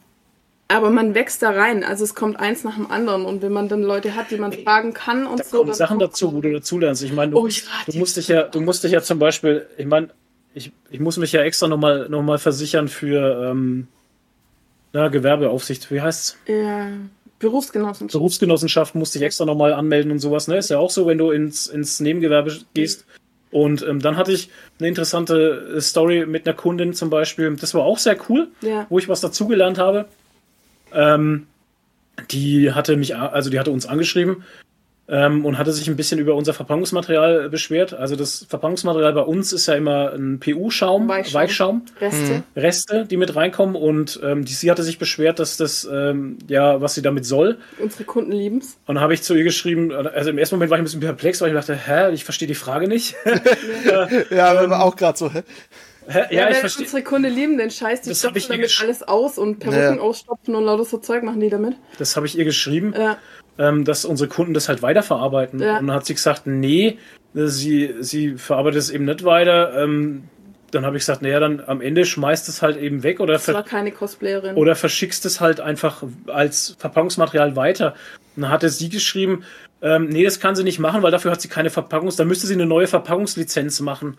aber 0.68 0.90
man 0.90 1.16
wächst 1.16 1.42
da 1.42 1.50
rein. 1.52 1.84
Also 1.84 2.04
es 2.06 2.16
kommt 2.16 2.40
eins 2.40 2.64
nach 2.64 2.76
dem 2.76 2.90
anderen. 2.90 3.26
Und 3.26 3.42
wenn 3.42 3.52
man 3.52 3.68
dann 3.68 3.82
Leute 3.84 4.16
hat, 4.16 4.32
die 4.32 4.38
man 4.38 4.54
fragen 4.54 4.94
kann 4.94 5.28
und 5.28 5.40
Da 5.40 5.44
so. 5.44 5.58
kommen 5.60 5.74
Sachen 5.74 6.00
dazu, 6.00 6.34
wo 6.34 6.40
du 6.42 6.52
dazulernst. 6.52 7.04
Ich 7.04 7.12
meine, 7.12 7.32
du, 7.32 7.40
Oh, 7.40 7.48
ich 7.48 7.66
du 7.88 7.98
musst 7.98 8.16
dich 8.18 8.30
ja, 8.30 8.44
du 8.44 8.62
musst 8.62 8.84
dich 8.84 8.94
ja 8.94 9.02
zum 9.02 9.20
Beispiel, 9.20 9.66
ich 9.78 9.86
meine, 9.86 10.10
ich, 10.54 10.72
ich 10.90 11.00
muss 11.00 11.18
mich 11.18 11.32
ja 11.34 11.42
extra 11.42 11.68
nochmal 11.68 12.08
noch 12.10 12.22
mal 12.22 12.38
versichern 12.38 12.88
für 12.88 13.52
ähm, 13.52 13.88
na, 14.94 15.08
Gewerbeaufsicht. 15.10 15.92
Wie 15.92 16.02
heißt's? 16.02 16.38
Ja, 16.48 16.88
Berufsgenossenschaft. 17.40 18.14
Berufsgenossenschaft 18.14 18.96
musste 18.96 19.18
ich 19.18 19.26
extra 19.26 19.46
nochmal 19.46 19.74
anmelden 19.74 20.12
und 20.12 20.20
sowas. 20.20 20.48
Ne? 20.48 20.58
Ist 20.58 20.70
ja 20.70 20.78
auch 20.78 20.90
so, 20.92 21.08
wenn 21.08 21.18
du 21.18 21.32
ins, 21.32 21.68
ins 21.68 22.00
Nebengewerbe 22.00 22.56
gehst. 22.74 23.06
Und 23.52 23.82
ähm, 23.88 24.00
dann 24.00 24.16
hatte 24.18 24.32
ich 24.32 24.50
eine 24.80 24.88
interessante 24.88 25.74
äh, 25.78 25.82
Story 25.82 26.26
mit 26.26 26.48
einer 26.48 26.56
Kundin 26.56 26.94
zum 26.94 27.10
Beispiel. 27.10 27.54
Das 27.58 27.74
war 27.74 27.84
auch 27.84 27.98
sehr 27.98 28.18
cool, 28.30 28.48
Ja. 28.62 28.86
wo 28.90 28.98
ich 28.98 29.10
was 29.10 29.22
dazugelernt 29.22 29.78
habe. 29.78 30.06
Ähm, 30.94 31.48
die 32.30 32.72
hatte 32.74 32.98
mich, 32.98 33.16
also 33.16 33.50
die 33.50 33.60
hatte 33.60 33.72
uns 33.72 33.86
angeschrieben 33.86 34.44
ähm, 35.08 35.46
und 35.46 35.58
hatte 35.58 35.72
sich 35.74 35.90
ein 35.90 35.96
bisschen 35.98 36.20
über 36.20 36.36
unser 36.36 36.54
Verpackungsmaterial 36.54 37.50
beschwert. 37.50 37.94
Also 37.94 38.16
das 38.16 38.46
Verpackungsmaterial 38.48 39.14
bei 39.14 39.22
uns 39.22 39.52
ist 39.52 39.66
ja 39.68 39.74
immer 39.76 40.14
ein 40.14 40.40
PU-Schaum, 40.40 41.08
Weichschaum. 41.08 41.34
Weichschaum. 41.42 41.82
Reste. 42.00 42.44
Reste, 42.56 43.06
die 43.06 43.18
mit 43.18 43.36
reinkommen 43.36 43.76
und 43.76 44.20
ähm, 44.24 44.46
die, 44.46 44.54
sie 44.54 44.72
hatte 44.72 44.84
sich 44.84 45.00
beschwert, 45.00 45.40
dass 45.40 45.58
das 45.58 45.84
ja, 45.92 46.14
ja, 46.48 46.80
was 46.82 46.94
sie 46.94 47.02
damit 47.02 47.26
soll. 47.26 47.58
Unsere 47.80 48.04
Kunden 48.04 48.32
lieben's. 48.32 48.78
Und 48.86 48.96
dann 48.96 49.04
habe 49.04 49.14
ich 49.14 49.22
zu 49.24 49.34
ihr 49.36 49.44
geschrieben, 49.44 49.92
also 49.94 50.30
im 50.30 50.38
ersten 50.38 50.56
Moment 50.56 50.70
war 50.72 50.78
ich 50.78 50.82
ein 50.82 50.86
bisschen 50.86 51.00
perplex, 51.02 51.42
weil 51.42 51.50
ich 51.50 51.56
dachte, 51.56 51.76
hä, 51.76 52.12
ich 52.14 52.24
verstehe 52.24 52.48
die 52.48 52.56
Frage 52.56 52.88
nicht. 52.88 53.16
Ja, 54.30 54.54
wir 54.62 54.70
waren 54.70 54.74
auch 54.74 54.96
gerade 54.96 55.18
so, 55.18 55.32
hä? 55.32 55.44
hä? 56.08 56.20
Ja, 56.20 56.26
Ja, 56.32 56.48
ich 56.50 56.54
wenn 56.56 56.60
verstehe. 56.62 56.86
unsere 56.86 57.04
Kunden 57.04 57.34
lieben 57.34 57.58
den 57.58 57.72
Scheiß, 57.72 58.02
die 58.02 58.10
Das 58.10 58.24
hab 58.24 58.36
ich 58.36 58.44
stopfen 58.44 58.62
damit 58.62 58.80
alles 58.82 59.04
aus 59.04 59.38
und 59.38 59.60
Perücken 59.60 59.96
Ja. 59.98 60.02
ausstopfen 60.02 60.56
und 60.56 60.64
lauter 60.66 60.86
so 60.86 60.98
Zeug 60.98 61.24
machen 61.24 61.40
die 61.40 61.50
damit. 61.50 61.76
Das 61.98 62.16
habe 62.16 62.26
ich 62.26 62.38
ihr 62.38 62.46
geschrieben, 62.46 62.94
Ja. 62.98 63.18
Ähm, 63.62 63.86
dass 63.86 64.06
unsere 64.06 64.28
Kunden 64.28 64.56
das 64.56 64.68
halt 64.68 64.82
weiterverarbeiten. 64.82 65.60
Ja. 65.60 65.78
Und 65.78 65.88
dann 65.88 65.96
hat 65.96 66.06
sie 66.06 66.16
gesagt, 66.16 66.48
nee, 66.48 66.98
sie, 67.34 67.94
sie 68.00 68.38
verarbeitet 68.38 68.80
es 68.80 68.90
eben 68.90 69.06
nicht 69.06 69.24
weiter. 69.24 69.84
Ähm, 69.84 70.24
dann 70.72 70.86
habe 70.86 70.98
ich 70.98 71.02
gesagt, 71.02 71.22
naja, 71.22 71.40
dann 71.40 71.62
am 71.68 71.80
Ende 71.82 72.06
schmeißt 72.06 72.50
es 72.50 72.62
halt 72.62 72.78
eben 72.78 73.04
weg 73.04 73.20
oder, 73.20 73.38
ver 73.40 73.66
oder 74.56 74.76
verschickst 74.76 75.26
es 75.26 75.42
halt 75.42 75.60
einfach 75.60 76.02
als 76.28 76.76
Verpackungsmaterial 76.80 77.56
weiter. 77.56 77.94
Und 78.36 78.44
dann 78.44 78.52
hatte 78.52 78.70
sie 78.70 78.90
geschrieben, 78.90 79.44
ähm, 79.82 80.08
nee, 80.08 80.24
das 80.24 80.40
kann 80.40 80.56
sie 80.56 80.64
nicht 80.64 80.80
machen, 80.80 81.04
weil 81.04 81.12
dafür 81.12 81.32
hat 81.32 81.42
sie 81.42 81.50
keine 81.50 81.70
Verpackungs, 81.70 82.16
da 82.16 82.26
müsste 82.26 82.48
sie 82.48 82.54
eine 82.54 82.66
neue 82.66 82.88
Verpackungslizenz 82.88 83.82
machen. 83.82 84.18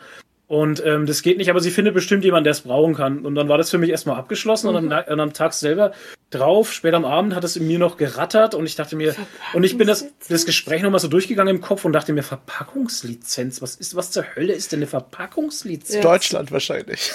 Und 0.53 0.85
ähm, 0.85 1.07
das 1.07 1.23
geht 1.23 1.39
nicht, 1.39 1.49
aber 1.49 1.61
sie 1.61 1.70
findet 1.70 1.95
bestimmt 1.95 2.24
jemanden, 2.24 2.45
der 2.45 2.51
es 2.51 2.61
brauchen 2.61 2.95
kann. 2.95 3.24
Und 3.24 3.37
dann 3.37 3.49
war 3.49 3.57
das 3.57 3.70
für 3.70 3.79
mich 3.79 3.89
erstmal 3.89 4.19
abgeschlossen 4.19 4.69
und, 4.69 4.93
am, 4.93 5.05
und 5.11 5.19
am 5.19 5.33
Tag 5.33 5.55
selber 5.55 5.93
drauf, 6.29 6.74
später 6.74 6.99
am 6.99 7.07
Abend 7.07 7.35
hat 7.35 7.43
es 7.43 7.57
in 7.57 7.66
mir 7.66 7.79
noch 7.79 7.97
gerattert 7.97 8.55
und 8.55 8.66
ich 8.66 8.77
dachte 8.77 8.95
mir, 8.95 9.16
und 9.55 9.65
ich 9.65 9.79
bin 9.79 9.87
das, 9.87 10.05
das 10.29 10.45
Gespräch 10.45 10.83
nochmal 10.83 11.01
so 11.01 11.09
durchgegangen 11.09 11.57
im 11.57 11.62
Kopf 11.62 11.87
und 11.87 11.95
dachte 11.95 12.12
mir, 12.12 12.23
Verpackungslizenz, 12.23 13.62
was 13.62 13.77
ist, 13.77 13.97
was 13.97 14.11
zur 14.11 14.24
Hölle 14.37 14.53
ist 14.53 14.73
denn 14.73 14.81
eine 14.81 14.89
Verpackungslizenz? 14.89 15.95
Ja. 15.95 16.03
Deutschland 16.03 16.53
wahrscheinlich. 16.53 17.12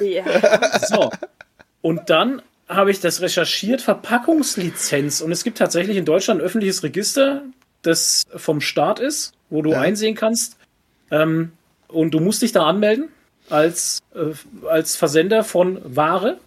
ja. 0.00 0.24
So. 0.88 1.12
Und 1.82 2.10
dann 2.10 2.42
habe 2.68 2.90
ich 2.90 2.98
das 2.98 3.20
recherchiert, 3.20 3.82
Verpackungslizenz. 3.82 5.20
Und 5.20 5.30
es 5.30 5.44
gibt 5.44 5.58
tatsächlich 5.58 5.96
in 5.96 6.04
Deutschland 6.04 6.40
ein 6.40 6.44
öffentliches 6.44 6.82
Register, 6.82 7.42
das 7.82 8.24
vom 8.34 8.60
Staat 8.60 8.98
ist, 8.98 9.32
wo 9.48 9.62
du 9.62 9.70
Ja. 9.70 9.80
einsehen 9.80 10.16
kannst. 10.16 10.56
Ähm, 11.12 11.52
und 11.92 12.12
du 12.12 12.20
musst 12.20 12.42
dich 12.42 12.52
da 12.52 12.64
anmelden 12.64 13.08
als, 13.48 14.00
äh, 14.14 14.66
als 14.66 14.96
Versender 14.96 15.44
von 15.44 15.78
Ware. 15.84 16.38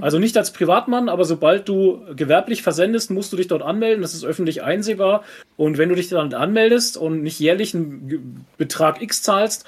Also 0.00 0.18
nicht 0.18 0.38
als 0.38 0.52
Privatmann, 0.52 1.10
aber 1.10 1.26
sobald 1.26 1.68
du 1.68 2.00
gewerblich 2.16 2.62
versendest, 2.62 3.10
musst 3.10 3.30
du 3.30 3.36
dich 3.36 3.48
dort 3.48 3.60
anmelden. 3.60 4.00
Das 4.00 4.14
ist 4.14 4.24
öffentlich 4.24 4.62
einsehbar. 4.62 5.22
Und 5.58 5.76
wenn 5.76 5.90
du 5.90 5.94
dich 5.94 6.08
dann 6.08 6.32
anmeldest 6.32 6.96
und 6.96 7.22
nicht 7.22 7.38
jährlich 7.38 7.74
einen 7.74 8.46
Betrag 8.56 9.02
X 9.02 9.22
zahlst, 9.22 9.66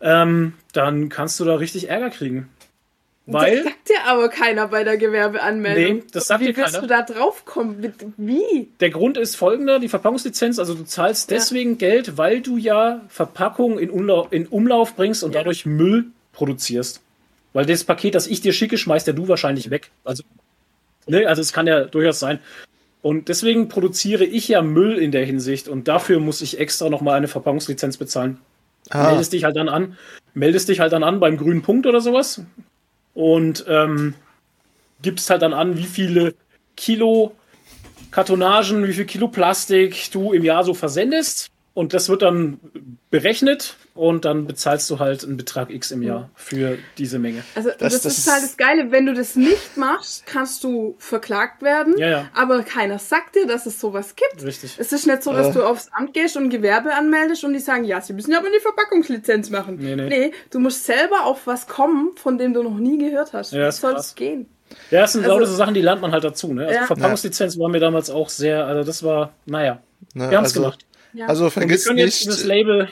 ähm, 0.00 0.54
dann 0.72 1.08
kannst 1.08 1.38
du 1.38 1.44
da 1.44 1.54
richtig 1.54 1.88
Ärger 1.88 2.10
kriegen. 2.10 2.48
Weil 3.32 3.56
das 3.56 3.64
sagt 3.64 3.88
dir 3.88 4.04
aber 4.06 4.28
keiner 4.28 4.68
bei 4.68 4.84
der 4.84 4.96
Gewerbeanmeldung. 4.96 5.96
Nee, 5.98 6.02
das 6.12 6.26
sagt 6.26 6.40
Wie 6.40 6.46
dir 6.46 6.56
wirst 6.56 6.74
keiner. 6.74 6.86
du 6.86 6.86
da 6.88 7.02
drauf 7.02 7.44
kommen? 7.44 7.80
Mit- 7.80 7.94
Wie? 8.16 8.68
der 8.80 8.90
Grund 8.90 9.16
ist 9.16 9.36
folgender, 9.36 9.78
die 9.78 9.88
Verpackungslizenz, 9.88 10.58
also 10.58 10.74
du 10.74 10.84
zahlst 10.84 11.30
Ja. 11.30 11.36
deswegen 11.36 11.78
Geld, 11.78 12.16
weil 12.18 12.40
du 12.40 12.56
ja 12.56 13.00
Verpackungen 13.08 13.78
in 13.78 13.90
Umlauf, 13.90 14.28
in 14.32 14.46
Umlauf 14.46 14.94
bringst 14.96 15.22
und 15.24 15.34
Ja. 15.34 15.40
dadurch 15.40 15.66
Müll 15.66 16.06
produzierst. 16.32 17.00
Weil 17.52 17.66
das 17.66 17.84
Paket, 17.84 18.14
das 18.14 18.26
ich 18.26 18.40
dir 18.40 18.52
schicke, 18.52 18.78
schmeißt 18.78 19.06
ja 19.06 19.12
du 19.12 19.26
wahrscheinlich 19.28 19.70
weg. 19.70 19.90
Also, 20.04 20.22
ne, 21.06 21.26
also 21.26 21.42
es 21.42 21.52
kann 21.52 21.66
ja 21.66 21.84
durchaus 21.84 22.20
sein. 22.20 22.38
Und 23.02 23.28
deswegen 23.28 23.68
produziere 23.68 24.24
ich 24.24 24.46
ja 24.48 24.60
Müll 24.62 24.98
in 24.98 25.10
der 25.10 25.24
Hinsicht 25.24 25.68
und 25.68 25.88
dafür 25.88 26.20
muss 26.20 26.42
ich 26.42 26.60
extra 26.60 26.90
nochmal 26.90 27.16
eine 27.16 27.28
Verpackungslizenz 27.28 27.96
bezahlen. 27.96 28.38
Ah, 28.90 29.08
meldest 29.08 29.32
dich 29.32 29.44
halt 29.44 29.56
dann 29.56 29.68
an, 29.68 29.96
meldest 30.34 30.68
dich 30.68 30.80
halt 30.80 30.92
dann 30.92 31.02
an 31.02 31.18
beim 31.20 31.36
grünen 31.36 31.62
Punkt 31.62 31.86
oder 31.86 32.00
sowas 32.00 32.42
und 33.20 33.66
ähm, 33.68 34.14
gibst 35.02 35.28
halt 35.28 35.42
dann 35.42 35.52
an, 35.52 35.76
wie 35.76 35.84
viele 35.84 36.34
Kilo 36.74 37.36
Kartonagen, 38.10 38.88
wie 38.88 38.94
viel 38.94 39.04
Kilo 39.04 39.28
Plastik 39.28 40.10
du 40.10 40.32
im 40.32 40.42
Jahr 40.42 40.64
so 40.64 40.72
versendest. 40.72 41.50
Und 41.74 41.92
das 41.92 42.08
wird 42.08 42.22
dann 42.22 42.58
berechnet 43.10 43.76
und 43.94 44.24
dann 44.24 44.46
bezahlst 44.46 44.88
du 44.90 44.98
halt 44.98 45.24
einen 45.24 45.36
Betrag 45.36 45.70
X 45.70 45.90
im 45.90 46.02
Jahr 46.02 46.30
für 46.34 46.78
diese 46.98 47.18
Menge. 47.18 47.42
Also 47.54 47.70
das, 47.78 47.92
das, 47.94 48.02
das 48.02 48.18
ist 48.18 48.30
halt 48.32 48.42
das 48.42 48.56
Geile, 48.56 48.90
wenn 48.92 49.06
du 49.06 49.14
das 49.14 49.36
nicht 49.36 49.76
machst, 49.76 50.24
kannst 50.26 50.64
du 50.64 50.94
verklagt 50.98 51.62
werden, 51.62 51.98
Ja, 51.98 52.08
ja. 52.08 52.28
aber 52.34 52.62
keiner 52.62 52.98
sagt 52.98 53.34
dir, 53.36 53.46
dass 53.46 53.66
es 53.66 53.80
sowas 53.80 54.14
gibt. 54.16 54.44
Richtig. 54.44 54.76
Es 54.78 54.92
ist 54.92 55.06
nicht 55.06 55.22
so, 55.22 55.32
dass 55.32 55.48
Äh. 55.48 55.52
du 55.52 55.64
aufs 55.66 55.88
Amt 55.92 56.14
gehst 56.14 56.36
und 56.36 56.50
Gewerbe 56.50 56.94
anmeldest 56.94 57.44
und 57.44 57.52
die 57.52 57.58
sagen, 57.58 57.84
ja, 57.84 58.00
sie 58.00 58.12
müssen 58.12 58.32
aber 58.34 58.46
eine 58.46 58.60
Verpackungslizenz 58.60 59.50
machen. 59.50 59.76
Nee, 59.80 59.96
nee. 59.96 60.32
du 60.50 60.58
musst 60.60 60.84
selber 60.86 61.24
auf 61.24 61.46
was 61.46 61.66
kommen, 61.66 62.12
von 62.16 62.38
dem 62.38 62.54
du 62.54 62.62
noch 62.62 62.78
nie 62.78 62.98
gehört 62.98 63.32
hast. 63.32 63.52
Ja, 63.52 63.68
Wie 63.68 63.72
soll 63.72 63.94
es 63.96 64.14
gehen? 64.14 64.48
Ja, 64.90 65.00
das 65.02 65.12
sind 65.12 65.22
Also- 65.24 65.34
lauter 65.34 65.46
so 65.46 65.56
Sachen, 65.56 65.74
die 65.74 65.82
lernt 65.82 66.00
man 66.00 66.12
halt 66.12 66.22
dazu. 66.22 66.52
Ne? 66.54 66.66
Also 66.66 66.74
Ja. 66.80 66.86
Verpackungslizenz 66.86 67.58
war 67.58 67.68
mir 67.68 67.80
damals 67.80 68.08
auch 68.08 68.28
sehr, 68.28 68.66
also 68.66 68.84
das 68.84 69.02
war, 69.02 69.32
naja, 69.46 69.80
Ne, 70.14 70.30
wir 70.30 70.36
haben 70.38 70.44
es 70.44 70.52
also, 70.52 70.60
gemacht. 70.62 70.86
Ja. 71.12 71.26
Also 71.26 71.50
vergiss 71.50 71.84
können 71.86 71.98
jetzt 71.98 72.20
dieses 72.24 72.38
nicht. 72.38 72.46
Label, 72.46 72.88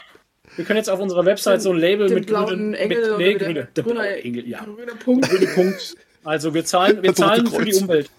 wir 0.58 0.64
können 0.66 0.76
jetzt 0.76 0.90
auf 0.90 1.00
unserer 1.00 1.24
Website 1.24 1.62
so 1.62 1.70
ein 1.72 1.78
Label 1.78 2.08
mit 2.10 2.26
grünen, 2.26 2.74
Engel 2.74 3.10
mit, 3.12 3.18
nee, 3.18 3.34
grüne, 3.34 3.68
der 3.74 3.84
grüner- 3.84 3.94
blaue 3.94 4.22
Engel, 4.22 4.46
ja. 4.48 4.64
Grüner 4.64 4.94
Punkt. 4.96 5.30
Grüne 5.30 5.46
Punkt. 5.46 5.96
Also 6.24 6.52
wir 6.52 6.64
zahlen, 6.64 7.02
wir 7.02 7.14
zahlen 7.14 7.46
für 7.46 7.64
die. 7.64 7.74
Umwelt. 7.74 8.10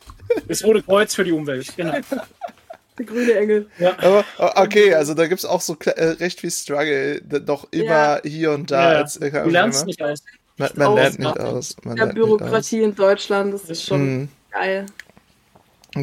Das 0.47 0.63
Rote 0.63 0.81
Kreuz 0.83 1.13
für 1.15 1.23
die 1.23 1.31
Umwelt, 1.31 1.75
genau. 1.77 1.93
Der 2.97 3.05
grüne 3.05 3.33
Engel. 3.33 3.67
Aber 3.97 4.25
okay, 4.55 4.93
also 4.93 5.13
da 5.13 5.27
gibt's 5.27 5.45
auch 5.45 5.61
so 5.61 5.77
äh, 5.85 6.03
recht 6.03 6.39
viel 6.41 6.51
Struggle, 6.51 7.21
doch 7.21 7.67
immer 7.71 7.85
Ja. 7.85 8.21
hier 8.25 8.51
und 8.51 8.71
da. 8.71 8.83
Ja, 8.83 8.91
ja. 8.93 8.97
als- 8.99 9.17
äh, 9.17 9.31
Du 9.31 9.49
lernst 9.49 9.85
nicht 9.85 10.01
aus. 10.01 10.19
Man, 10.57 10.69
man 10.75 10.87
aus- 10.87 10.95
lernt 10.95 11.19
nicht 11.19 11.39
aus. 11.39 11.75
Man 11.83 11.93
nicht 11.95 12.15
Bürokratie 12.15 12.81
in 12.81 12.95
Deutschland, 12.95 13.53
das 13.53 13.69
ist 13.69 13.85
schon 13.85 14.01
Mhm. 14.23 14.29
geil. 14.51 14.85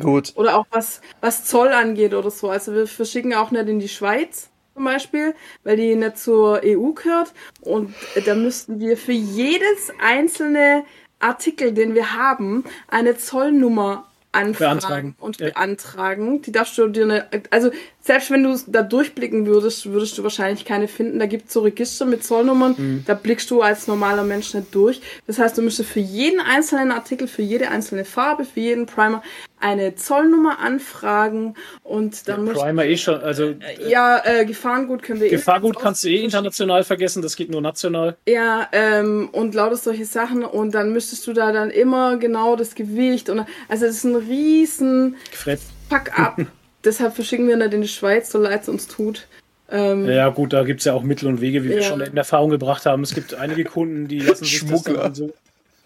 Gut. 0.01 0.33
Oder 0.37 0.57
auch 0.59 0.67
was, 0.71 1.01
was 1.21 1.45
Zoll 1.45 1.69
angeht 1.69 2.13
oder 2.15 2.31
so. 2.31 2.51
Also 2.51 2.73
wir 2.75 2.87
verschicken 2.87 3.35
auch 3.35 3.51
nicht 3.51 3.69
in 3.69 3.79
die 3.79 3.89
Schweiz 3.89 4.49
zum 4.77 4.85
Beispiel, 4.85 5.35
weil 5.65 5.77
die 5.79 5.95
nicht 5.97 6.19
zur 6.19 6.61
EU 6.63 6.93
gehört. 6.93 7.33
Und 7.63 7.95
da 8.27 8.35
müssten 8.35 8.79
wir 8.79 8.97
für 8.99 9.13
jedes 9.13 9.91
einzelne 10.01 10.85
Artikel, 11.19 11.73
den 11.73 11.95
wir 11.95 12.15
haben, 12.15 12.65
eine 12.89 13.17
Zollnummer 13.17 14.07
anfragen 14.33 14.81
Beantragen. 14.81 15.15
und 15.19 15.41
Ja. 15.41 15.47
beantragen. 15.49 16.43
Die 16.43 16.53
darfst 16.53 16.77
du 16.77 16.89
dir 16.89 17.07
nicht, 17.07 17.25
also 17.51 17.71
selbst 18.03 18.31
wenn 18.31 18.43
du 18.43 18.55
da 18.67 18.83
durchblicken 18.83 19.47
würdest, 19.47 19.87
würdest 19.91 20.19
du 20.19 20.23
wahrscheinlich 20.25 20.67
keine 20.67 20.89
finden. 20.89 21.19
Da 21.19 21.25
gibt 21.25 21.47
es 21.47 21.55
so 21.55 21.61
Register 21.63 22.05
mit 22.05 22.23
Zollnummern, 22.23 22.75
Mhm. 22.77 23.05
da 23.07 23.15
blickst 23.15 23.51
du 23.51 23.63
als 23.63 23.87
normaler 23.87 24.25
Mensch 24.25 24.53
nicht 24.53 24.75
durch. 24.75 25.01
Das 25.27 25.39
heißt, 25.39 25.57
du 25.57 25.63
müsstest 25.63 25.89
für 25.89 26.01
jeden 26.01 26.41
einzelnen 26.41 26.93
Artikel, 26.93 27.29
für 27.29 27.41
jede 27.41 27.71
einzelne 27.71 28.05
Farbe, 28.05 28.45
für 28.45 28.61
jeden 28.61 28.85
Primer 28.85 29.23
eine 29.59 29.95
Zollnummer 29.95 30.59
anfragen 30.59 31.55
und 31.83 32.29
dann 32.29 32.45
musst 32.45 32.57
Primer 32.57 32.85
eh 32.85 32.97
schon, 32.97 33.21
also 33.21 33.55
ja, 33.89 34.21
äh, 34.25 34.45
Gefahrengut 34.45 35.03
können 35.03 35.21
wir 35.21 35.29
eh 35.29 35.31
Gefahrgut 35.31 35.75
nicht 35.77 35.83
kannst 35.83 36.05
du 36.05 36.09
eh 36.09 36.23
international 36.23 36.85
vergessen, 36.85 37.23
das 37.23 37.37
geht 37.37 37.51
nur 37.51 37.61
national. 37.63 38.17
Ja, 38.29 38.69
ähm, 38.73 39.29
und 39.33 39.55
lauter 39.55 39.77
solche 39.77 40.05
Sachen 40.05 40.45
und 40.45 40.75
dann 40.75 40.93
müsstest 40.93 41.27
du 41.27 41.33
da 41.33 41.53
dann 41.53 41.71
immer 41.71 42.17
genau 42.19 42.57
das 42.57 42.75
Gewicht 42.75 43.31
und 43.31 43.41
also 43.69 43.87
das 43.87 43.97
ist 43.97 44.05
ein 44.05 44.17
riesen 44.17 45.17
Fred. 45.33 45.61
Pack-up. 45.89 46.37
Deshalb 46.85 47.15
verschicken 47.15 47.49
wir 47.49 47.57
nicht 47.57 47.73
in 47.75 47.83
die 47.83 47.89
Schweiz, 47.89 48.31
so 48.31 48.39
leid 48.39 48.63
es 48.63 48.69
uns 48.69 48.87
tut. 48.87 49.27
Ähm, 49.71 50.07
Ja 50.09 50.29
gut, 50.29 50.53
da 50.53 50.63
gibt 50.65 50.81
es 50.81 50.85
ja 50.87 50.93
auch 50.93 51.03
Mittel 51.03 51.27
und 51.29 51.41
Wege, 51.41 51.65
wie 51.65 51.71
wir 51.71 51.77
Ja. 51.77 51.83
schon 51.83 52.01
in 52.01 52.17
Erfahrung 52.17 52.51
gebracht 52.51 52.87
haben. 52.87 53.03
Es 53.03 53.15
gibt 53.15 53.35
einige 53.35 53.65
Kunden, 53.65 54.07
die 54.07 54.21
lassen 54.21 54.45
sich 54.45 54.61
das 54.61 54.69
Schmuggler. 54.69 55.03
dann 55.05 55.15
so. 55.15 55.33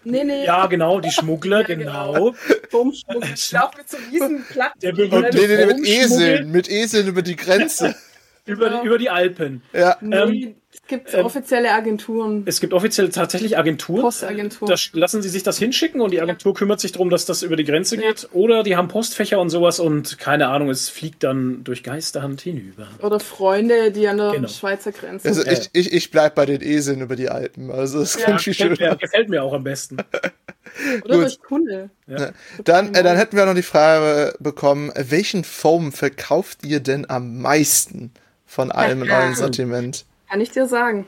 Nee, 0.03 0.23
nee. 0.23 0.45
Ja, 0.45 0.65
genau, 0.65 0.99
die 0.99 1.11
Schmuggler, 1.11 1.61
Ja, 1.69 1.75
genau. 1.75 2.13
genau. 2.13 2.35
Bummschmuck. 2.71 3.23
Ich 3.33 3.51
laufe 3.51 3.77
mit 3.77 3.89
so 3.89 3.97
riesen 4.11 4.45
Platten. 4.49 4.79
Der 4.79 4.91
Und 4.91 4.97
berühmte 4.97 5.37
nee, 5.37 5.47
nee, 5.47 5.57
nee, 5.57 5.65
mit 5.65 5.87
Eseln, 5.87 6.51
mit 6.51 6.69
Eseln 6.69 7.07
über 7.07 7.21
die 7.21 7.35
Grenze. 7.35 7.95
über, 8.45 8.69
die, 8.69 8.87
über 8.87 8.97
die 8.97 9.09
Alpen. 9.09 9.61
ja. 9.73 9.97
Es 10.01 10.60
gibt 10.87 11.13
ähm, 11.13 11.25
offizielle 11.25 11.71
Agenturen. 11.71 12.43
Es 12.45 12.59
gibt 12.59 12.73
offiziell 12.73 13.09
tatsächlich 13.09 13.57
Agenturen. 13.57 14.01
Postagenturen. 14.01 14.73
Da 14.75 14.99
lassen 14.99 15.21
sie 15.21 15.29
sich 15.29 15.43
das 15.43 15.57
hinschicken 15.57 16.01
und 16.01 16.11
die 16.11 16.21
Agentur 16.21 16.53
kümmert 16.53 16.79
sich 16.81 16.91
darum, 16.91 17.09
dass 17.09 17.25
das 17.25 17.43
über 17.43 17.55
die 17.55 17.63
Grenze 17.63 17.97
geht. 17.97 18.27
Oder 18.33 18.63
die 18.63 18.75
haben 18.75 18.87
Postfächer 18.89 19.39
und 19.39 19.49
sowas 19.49 19.79
und 19.79 20.17
keine 20.19 20.49
Ahnung, 20.49 20.69
es 20.69 20.89
fliegt 20.89 21.23
dann 21.23 21.63
durch 21.63 21.83
Geisterhand 21.83 22.41
hinüber. 22.41 22.87
Oder 23.01 23.19
Freunde, 23.19 23.91
die 23.91 24.07
an 24.07 24.17
der 24.17 24.31
Genau. 24.31 24.47
Schweizer 24.49 24.91
Grenze 24.91 25.27
Also 25.29 25.41
sind. 25.43 25.69
ich, 25.73 25.87
ich, 25.87 25.93
ich 25.93 26.11
bleib 26.11 26.35
bei 26.35 26.45
den 26.45 26.61
Eseln 26.61 27.01
über 27.01 27.15
die 27.15 27.29
Alpen. 27.29 27.71
Also 27.71 27.99
das 28.01 28.15
Ja, 28.19 28.35
Gefällt 28.35 28.47
mir, 28.47 28.75
schöner. 28.75 28.95
gefällt 28.97 29.29
mir 29.29 29.43
auch 29.43 29.53
am 29.53 29.63
besten. 29.63 29.97
Oder 31.05 31.15
gut. 31.15 31.23
durch 31.25 31.39
Kunde. 31.41 31.89
Dann, 32.63 32.93
äh, 32.95 33.03
dann 33.03 33.17
hätten 33.17 33.35
wir 33.37 33.45
noch 33.45 33.55
die 33.55 33.61
Frage 33.61 34.33
bekommen, 34.39 34.91
welchen 34.95 35.43
Foam 35.43 35.91
verkauft 35.91 36.65
ihr 36.65 36.79
denn 36.79 37.09
am 37.09 37.39
meisten 37.41 38.11
von 38.45 38.71
allem 38.71 39.03
in 39.03 39.11
eurem 39.11 39.35
Sortiment? 39.35 40.05
Kann 40.31 40.39
ich 40.39 40.49
dir 40.51 40.65
sagen. 40.65 41.05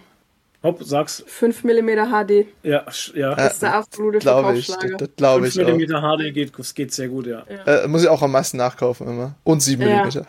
Hopp, 0.64 0.84
sag's. 0.84 1.24
5 1.26 1.64
mm 1.64 1.90
HD 2.12 2.45
Ja, 2.62 2.86
ja. 3.14 3.34
ist 3.48 3.62
der 3.62 3.74
absolute 3.76 4.20
Glaube 4.20 4.58
ich, 4.58 4.68
das, 4.68 4.78
das 4.98 5.10
glaube 5.16 5.50
5 5.50 5.56
ich 5.56 5.94
auch. 5.94 6.02
mm 6.02 6.30
HD 6.30 6.34
geht, 6.34 6.60
das 6.60 6.74
geht 6.74 6.94
sehr 6.94 7.08
gut, 7.08 7.28
ja. 7.28 7.44
Äh, 7.66 7.88
muss 7.88 8.04
ich 8.04 8.10
auch 8.10 8.22
am 8.22 8.32
meisten 8.34 8.58
nachkaufen 8.58 9.08
immer. 9.08 9.36
Und 9.45 9.62
7 9.62 9.82
Ja. 9.82 10.06
mm. 10.06 10.26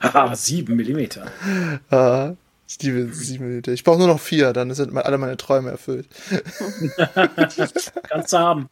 Haha, 0.00 0.36
7 0.36 0.76
mm. 0.76 0.98
Äh, 1.90 2.30
ich 2.68 2.82
liebe 2.82 3.08
7 3.12 3.58
mm. 3.58 3.70
Ich 3.72 3.82
brauche 3.82 3.98
nur 3.98 4.06
noch 4.06 4.20
4, 4.20 4.52
dann 4.52 4.72
sind 4.72 4.96
alle 4.96 5.18
meine 5.18 5.36
Träume 5.36 5.70
erfüllt. 5.70 6.06
Kannst 8.08 8.32
du 8.32 8.38
haben. 8.38 8.68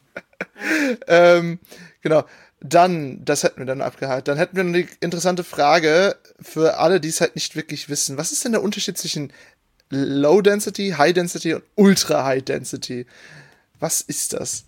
Ähm, 1.08 1.58
genau. 2.02 2.22
Dann, 2.66 3.22
das 3.26 3.42
hätten 3.42 3.58
wir 3.58 3.66
dann 3.66 3.82
abgehakt. 3.82 4.26
Dann 4.26 4.38
hätten 4.38 4.56
wir 4.56 4.64
die 4.84 4.88
interessante 5.00 5.44
Frage 5.44 6.16
für 6.40 6.78
alle, 6.78 6.98
die 6.98 7.08
es 7.10 7.20
halt 7.20 7.34
nicht 7.34 7.56
wirklich 7.56 7.90
wissen. 7.90 8.16
Was 8.16 8.32
ist 8.32 8.42
denn 8.42 8.52
der 8.52 8.62
Unterschied 8.62 8.96
zwischen 8.96 9.32
Low 9.90 10.40
Density, 10.40 10.94
High 10.96 11.12
Density 11.12 11.52
und 11.54 11.62
Ultra 11.74 12.24
High 12.24 12.42
Density? 12.42 13.04
Was 13.80 14.00
ist 14.00 14.32
das? 14.32 14.64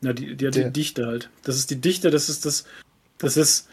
Na, 0.00 0.12
die, 0.12 0.34
die, 0.34 0.50
Der- 0.50 0.50
die 0.50 0.70
Dichte 0.72 1.06
halt. 1.06 1.30
Das 1.44 1.56
ist 1.56 1.70
die 1.70 1.76
Dichte, 1.80 2.10
das 2.10 2.28
ist 2.28 2.44
das. 2.44 2.64
Das 3.18 3.36
ist. 3.36 3.68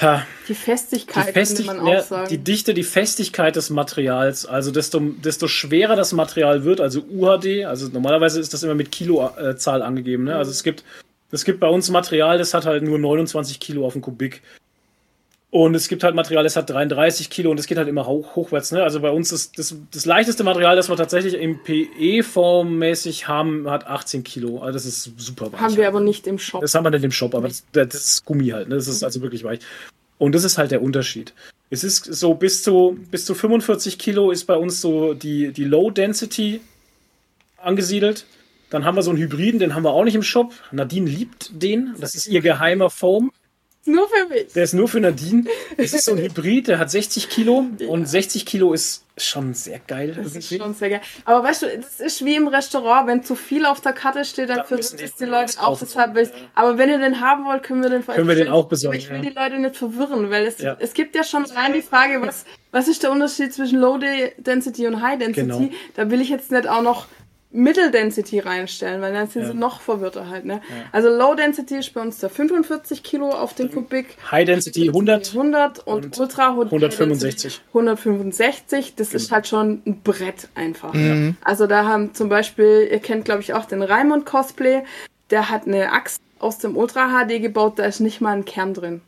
Ha, 0.00 0.26
Die 0.44 0.48
die, 0.48 0.54
Festigkeit, 0.54 1.24
könnte 1.24 1.32
Festig, 1.32 1.66
man 1.66 1.86
ja, 1.86 2.00
auch 2.00 2.04
sagen. 2.04 2.28
die 2.28 2.38
Dichte, 2.38 2.74
die 2.74 2.82
Festigkeit 2.84 3.56
des 3.56 3.70
Materials. 3.70 4.44
Also 4.46 4.70
desto, 4.70 5.00
desto 5.00 5.46
schwerer 5.48 5.96
das 5.96 6.12
Material 6.12 6.64
wird, 6.64 6.80
also 6.82 7.00
UHD, 7.02 7.64
also 7.64 7.88
normalerweise 7.88 8.40
ist 8.40 8.52
das 8.52 8.62
immer 8.62 8.74
mit 8.74 8.92
Kilozahl 8.92 9.80
angegeben. 9.82 10.24
Ne? 10.24 10.36
Also 10.36 10.50
es 10.50 10.62
gibt, 10.62 10.84
es 11.30 11.44
gibt 11.44 11.60
bei 11.60 11.68
uns 11.68 11.90
Material, 11.90 12.38
das 12.38 12.54
hat 12.54 12.66
halt 12.66 12.82
nur 12.82 12.98
29 12.98 13.60
Kilo 13.60 13.86
auf 13.86 13.94
den 13.94 14.02
Kubik. 14.02 14.42
Und 15.50 15.74
es 15.74 15.88
gibt 15.88 16.04
halt 16.04 16.14
Material, 16.14 16.44
das 16.44 16.56
hat 16.56 16.68
33 16.68 17.30
Kilo 17.30 17.50
und 17.50 17.58
es 17.58 17.66
geht 17.66 17.78
halt 17.78 17.88
immer 17.88 18.06
hoch, 18.06 18.36
hochwärts. 18.36 18.72
Ne? 18.72 18.82
Also 18.82 19.00
bei 19.00 19.10
uns 19.10 19.32
ist 19.32 19.58
das, 19.58 19.74
das 19.90 20.04
leichteste 20.04 20.44
Material, 20.44 20.76
das 20.76 20.88
wir 20.88 20.96
tatsächlich 20.96 21.34
im 21.34 21.62
PE-Form 21.62 22.76
mäßig 22.78 23.28
haben, 23.28 23.70
hat 23.70 23.86
18 23.86 24.22
Kilo. 24.22 24.58
Also 24.58 24.74
das 24.74 24.84
ist 24.84 25.12
super 25.16 25.52
weich. 25.52 25.60
Haben 25.60 25.76
wir 25.76 25.88
aber 25.88 26.00
nicht 26.00 26.26
im 26.26 26.38
Shop. 26.38 26.60
Das 26.60 26.74
haben 26.74 26.84
wir 26.84 26.90
nicht 26.90 27.04
im 27.04 27.12
Shop, 27.12 27.34
aber 27.34 27.48
das, 27.48 27.64
das 27.72 27.94
ist 27.94 28.24
Gummi 28.24 28.48
halt. 28.48 28.68
Ne? 28.68 28.74
Das 28.74 28.88
ist 28.88 29.02
also 29.02 29.22
wirklich 29.22 29.44
weich. 29.44 29.60
Und 30.18 30.34
das 30.34 30.44
ist 30.44 30.58
halt 30.58 30.72
der 30.72 30.82
Unterschied. 30.82 31.32
Es 31.70 31.84
ist 31.84 32.04
so 32.04 32.34
bis 32.34 32.62
zu, 32.62 32.98
bis 33.10 33.24
zu 33.24 33.34
45 33.34 33.98
Kilo 33.98 34.30
ist 34.30 34.44
bei 34.44 34.56
uns 34.56 34.80
so 34.80 35.14
die, 35.14 35.52
die 35.52 35.64
Low 35.64 35.90
Density 35.90 36.60
angesiedelt. 37.56 38.26
Dann 38.70 38.84
haben 38.84 38.96
wir 38.96 39.02
so 39.02 39.10
einen 39.10 39.18
Hybriden, 39.20 39.60
den 39.60 39.74
haben 39.74 39.84
wir 39.84 39.90
auch 39.92 40.04
nicht 40.04 40.14
im 40.16 40.22
Shop. 40.22 40.52
Nadine 40.72 41.08
liebt 41.08 41.50
den. 41.62 41.94
Das 42.00 42.14
ist 42.14 42.26
ihr 42.26 42.40
geheimer 42.40 42.90
Foam. 42.90 43.30
Nur 43.88 44.08
für 44.08 44.26
mich. 44.28 44.52
Der 44.52 44.64
ist 44.64 44.72
nur 44.74 44.88
für 44.88 44.98
Nadine. 45.00 45.44
Es 45.76 45.94
ist 45.94 46.06
so 46.06 46.12
ein 46.12 46.18
Hybrid, 46.18 46.66
der 46.66 46.80
hat 46.80 46.90
60 46.90 47.28
Kilo. 47.28 47.66
Und 47.86 48.08
60 48.08 48.44
Kilo 48.44 48.72
ist 48.72 49.04
schon 49.16 49.54
sehr 49.54 49.78
geil. 49.78 50.12
Das 50.16 50.26
ist 50.34 50.34
irgendwie. 50.50 50.58
schon 50.58 50.74
sehr 50.74 50.90
geil. 50.90 51.00
Aber 51.24 51.44
weißt 51.46 51.62
du, 51.62 51.66
das 51.78 52.00
ist 52.00 52.24
wie 52.24 52.34
im 52.34 52.48
Restaurant, 52.48 53.06
wenn 53.06 53.22
zu 53.22 53.36
viel 53.36 53.64
auf 53.64 53.80
der 53.80 53.92
Karte 53.92 54.24
steht, 54.24 54.48
dann 54.48 54.58
Da 54.58 54.64
verwirrt 54.64 55.00
es 55.00 55.14
die 55.14 55.24
Leute 55.24 55.60
auch. 55.62 55.78
Deshalb 55.78 56.16
will 56.16 56.24
ich, 56.24 56.30
aber 56.56 56.76
wenn 56.78 56.90
ihr 56.90 56.98
den 56.98 57.20
haben 57.20 57.44
wollt, 57.44 57.62
können 57.62 57.80
wir 57.82 57.88
den 57.88 58.04
Können 58.04 58.28
wir 58.28 58.34
den 58.34 58.48
auch 58.48 58.66
besorgen, 58.66 58.98
ich 58.98 59.08
will 59.08 59.18
ja. 59.18 59.22
die 59.22 59.30
Leute 59.36 59.58
nicht 59.60 59.76
verwirren, 59.76 60.30
weil 60.30 60.46
es, 60.46 60.58
Ja. 60.58 60.76
es 60.80 60.92
gibt 60.92 61.14
ja 61.14 61.22
schon 61.22 61.44
rein 61.44 61.72
die 61.72 61.82
Frage, 61.82 62.20
was, 62.20 62.44
was 62.72 62.88
ist 62.88 63.04
der 63.04 63.12
Unterschied 63.12 63.54
zwischen 63.54 63.78
Low 63.78 63.98
Density 64.36 64.86
und 64.88 65.00
High 65.00 65.18
Density? 65.20 65.46
Genau. 65.46 65.68
Da 65.94 66.10
will 66.10 66.20
ich 66.20 66.28
jetzt 66.28 66.50
nicht 66.50 66.68
auch 66.68 66.82
noch 66.82 67.06
Middle 67.50 67.90
Density 67.90 68.40
reinstellen, 68.40 69.00
weil 69.00 69.12
dann 69.14 69.28
sind 69.28 69.42
Ja. 69.42 69.48
sie 69.52 69.54
noch 69.56 69.80
verwirrter 69.80 70.28
halt. 70.28 70.44
Ne? 70.44 70.60
Also 70.92 71.08
Low 71.08 71.34
Density 71.34 71.78
ist 71.78 71.94
bei 71.94 72.00
uns 72.02 72.18
der 72.18 72.28
45 72.28 73.02
Kilo 73.02 73.30
auf 73.30 73.54
den 73.54 73.70
Kubik. 73.72 74.16
High 74.30 74.44
Density 74.44 74.88
100. 74.88 75.28
100 75.34 75.86
und, 75.86 76.04
und 76.06 76.18
Ultra 76.18 76.48
165. 76.50 77.62
165, 77.68 78.94
das 78.96 79.14
ist 79.14 79.32
halt 79.32 79.46
schon 79.46 79.82
ein 79.86 80.00
Brett 80.02 80.48
einfach. 80.54 80.92
Mhm. 80.92 81.36
Also 81.42 81.66
da 81.66 81.84
haben 81.84 82.14
zum 82.14 82.28
Beispiel, 82.28 82.88
ihr 82.90 82.98
kennt 82.98 83.24
glaube 83.24 83.40
ich 83.42 83.54
auch 83.54 83.64
den 83.64 83.82
Raimund 83.82 84.26
Cosplay, 84.26 84.82
der 85.30 85.48
hat 85.50 85.66
eine 85.66 85.92
Axt 85.92 86.20
aus 86.38 86.58
dem 86.58 86.76
Ultra 86.76 87.08
HD 87.24 87.40
gebaut, 87.40 87.78
da 87.78 87.84
ist 87.84 88.00
nicht 88.00 88.20
mal 88.20 88.32
ein 88.36 88.44
Kern 88.44 88.74
drin. 88.74 89.00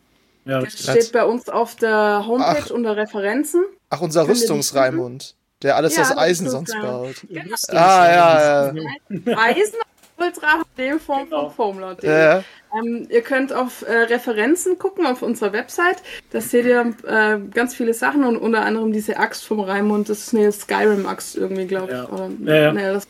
Ja, 0.47 0.60
Das 0.60 0.73
steht 0.81 1.12
bei 1.12 1.24
uns 1.27 1.48
auf 1.51 1.77
der 1.77 2.24
Homepage 2.27 2.62
Ach. 2.66 2.70
unter 2.70 2.97
Referenzen. 2.97 3.65
Ach, 3.90 4.01
unser 4.01 4.27
Rüstungsraimund, 4.27 5.35
der 5.62 5.76
alles 5.76 5.97
Ja, 5.97 6.02
aus 6.02 6.16
Eisen 6.16 6.48
sonst 6.48 6.70
so, 6.72 6.76
ja. 6.78 6.82
baut. 6.82 7.16
Genau. 7.28 7.55
Ah, 7.68 8.09
ja, 8.10 8.72
ja. 8.74 9.39
Eisen, 9.39 9.74
ultra 10.16 10.62
HD 10.64 11.01
Form 11.01 11.24
Genau. 11.24 11.48
von 11.48 11.55
Foamlord. 11.55 12.02
Ja, 12.02 12.18
ja. 12.36 12.44
Ähm, 12.78 13.06
ihr 13.10 13.22
könnt 13.22 13.52
auf 13.52 13.82
äh, 13.82 13.93
Referenzen 13.93 14.78
gucken 14.78 15.06
auf 15.06 15.22
unserer 15.22 15.52
Website. 15.52 15.97
Da 16.32 16.40
seht 16.40 16.66
ihr 16.66 16.94
äh, 17.06 17.39
ganz 17.52 17.74
viele 17.74 17.94
Sachen 17.94 18.24
und 18.24 18.36
unter 18.36 18.62
anderem 18.62 18.93
diese 18.93 19.16
Axt 19.16 19.44
vom 19.44 19.60
Raimund. 19.60 20.09
Das 20.09 20.18
ist 20.18 20.35
eine 20.35 20.52
Skyrim-Axt 20.52 21.36
irgendwie, 21.36 21.66
glaube 21.66 21.86
ich. 21.93 21.98
Ja. 21.98 22.09
Oder, 22.09 22.30
Ja, 22.44 22.55
ja. 22.55 22.72
Nee, 22.72 22.82
das, 22.93 23.06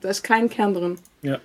da 0.00 0.08
ist 0.08 0.22
kein 0.24 0.48
Kern 0.50 0.74
drin. 0.74 0.98
Ja. 1.22 1.38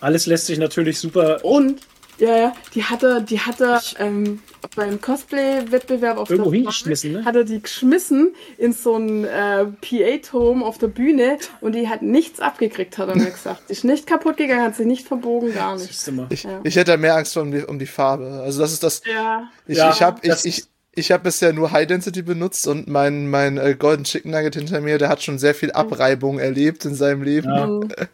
Alles 0.00 0.26
lässt 0.26 0.46
sich 0.46 0.58
natürlich 0.58 0.98
super. 0.98 1.44
Und, 1.44 1.80
ja, 2.18 2.36
ja, 2.36 2.52
die 2.74 2.84
hat 2.84 3.02
er, 3.02 3.20
die 3.20 3.40
hat 3.40 3.60
er 3.60 3.80
ähm, 3.98 4.40
beim 4.76 5.00
Cosplay-Wettbewerb 5.00 6.18
auf 6.18 6.30
Irgendwo 6.30 6.50
der 6.50 6.58
hingeschmissen, 6.58 7.12
ne? 7.12 7.24
hat 7.24 7.36
er 7.36 7.44
die 7.44 7.62
geschmissen 7.62 8.34
in 8.56 8.72
so 8.72 8.94
einen 8.94 9.24
äh, 9.24 9.66
PA-Turm 9.80 10.62
auf 10.62 10.78
der 10.78 10.88
Bühne 10.88 11.38
und 11.60 11.74
die 11.74 11.88
hat 11.88 12.02
nichts 12.02 12.40
abgekriegt, 12.40 12.98
hat 12.98 13.08
er 13.08 13.16
mir 13.16 13.30
gesagt. 13.30 13.62
Die 13.68 13.72
ist 13.72 13.84
nicht 13.84 14.06
kaputt 14.06 14.36
gegangen, 14.36 14.62
hat 14.62 14.76
sich 14.76 14.86
nicht 14.86 15.06
verbogen, 15.06 15.54
gar 15.54 15.76
nicht. 15.76 15.90
Ich, 16.30 16.42
Ja. 16.42 16.60
ich 16.64 16.76
hätte 16.76 16.96
mehr 16.96 17.16
Angst 17.16 17.36
um 17.36 17.50
die, 17.50 17.64
um 17.64 17.78
die 17.78 17.86
Farbe. 17.86 18.40
Also 18.44 18.60
das 18.60 18.72
ist 18.72 18.82
das. 18.82 19.02
Ja. 19.04 19.48
Ich, 19.66 19.78
Ja, 19.78 19.90
ich 19.90 20.02
habe 20.02 20.20
ich, 20.22 20.44
ich, 20.44 20.64
ich 20.92 21.12
hab 21.12 21.22
bisher 21.22 21.52
nur 21.52 21.70
High 21.70 21.86
Density 21.86 22.22
benutzt 22.22 22.66
und 22.66 22.88
mein, 22.88 23.28
mein 23.30 23.58
äh, 23.58 23.76
Golden 23.78 24.04
Chicken 24.04 24.32
Nugget 24.32 24.56
hinter 24.56 24.80
mir, 24.80 24.98
der 24.98 25.08
hat 25.08 25.22
schon 25.22 25.38
sehr 25.38 25.54
viel 25.54 25.70
Abreibung 25.72 26.38
erlebt 26.38 26.84
in 26.84 26.94
seinem 26.94 27.22
Leben. 27.22 27.48
Ja. 27.48 28.06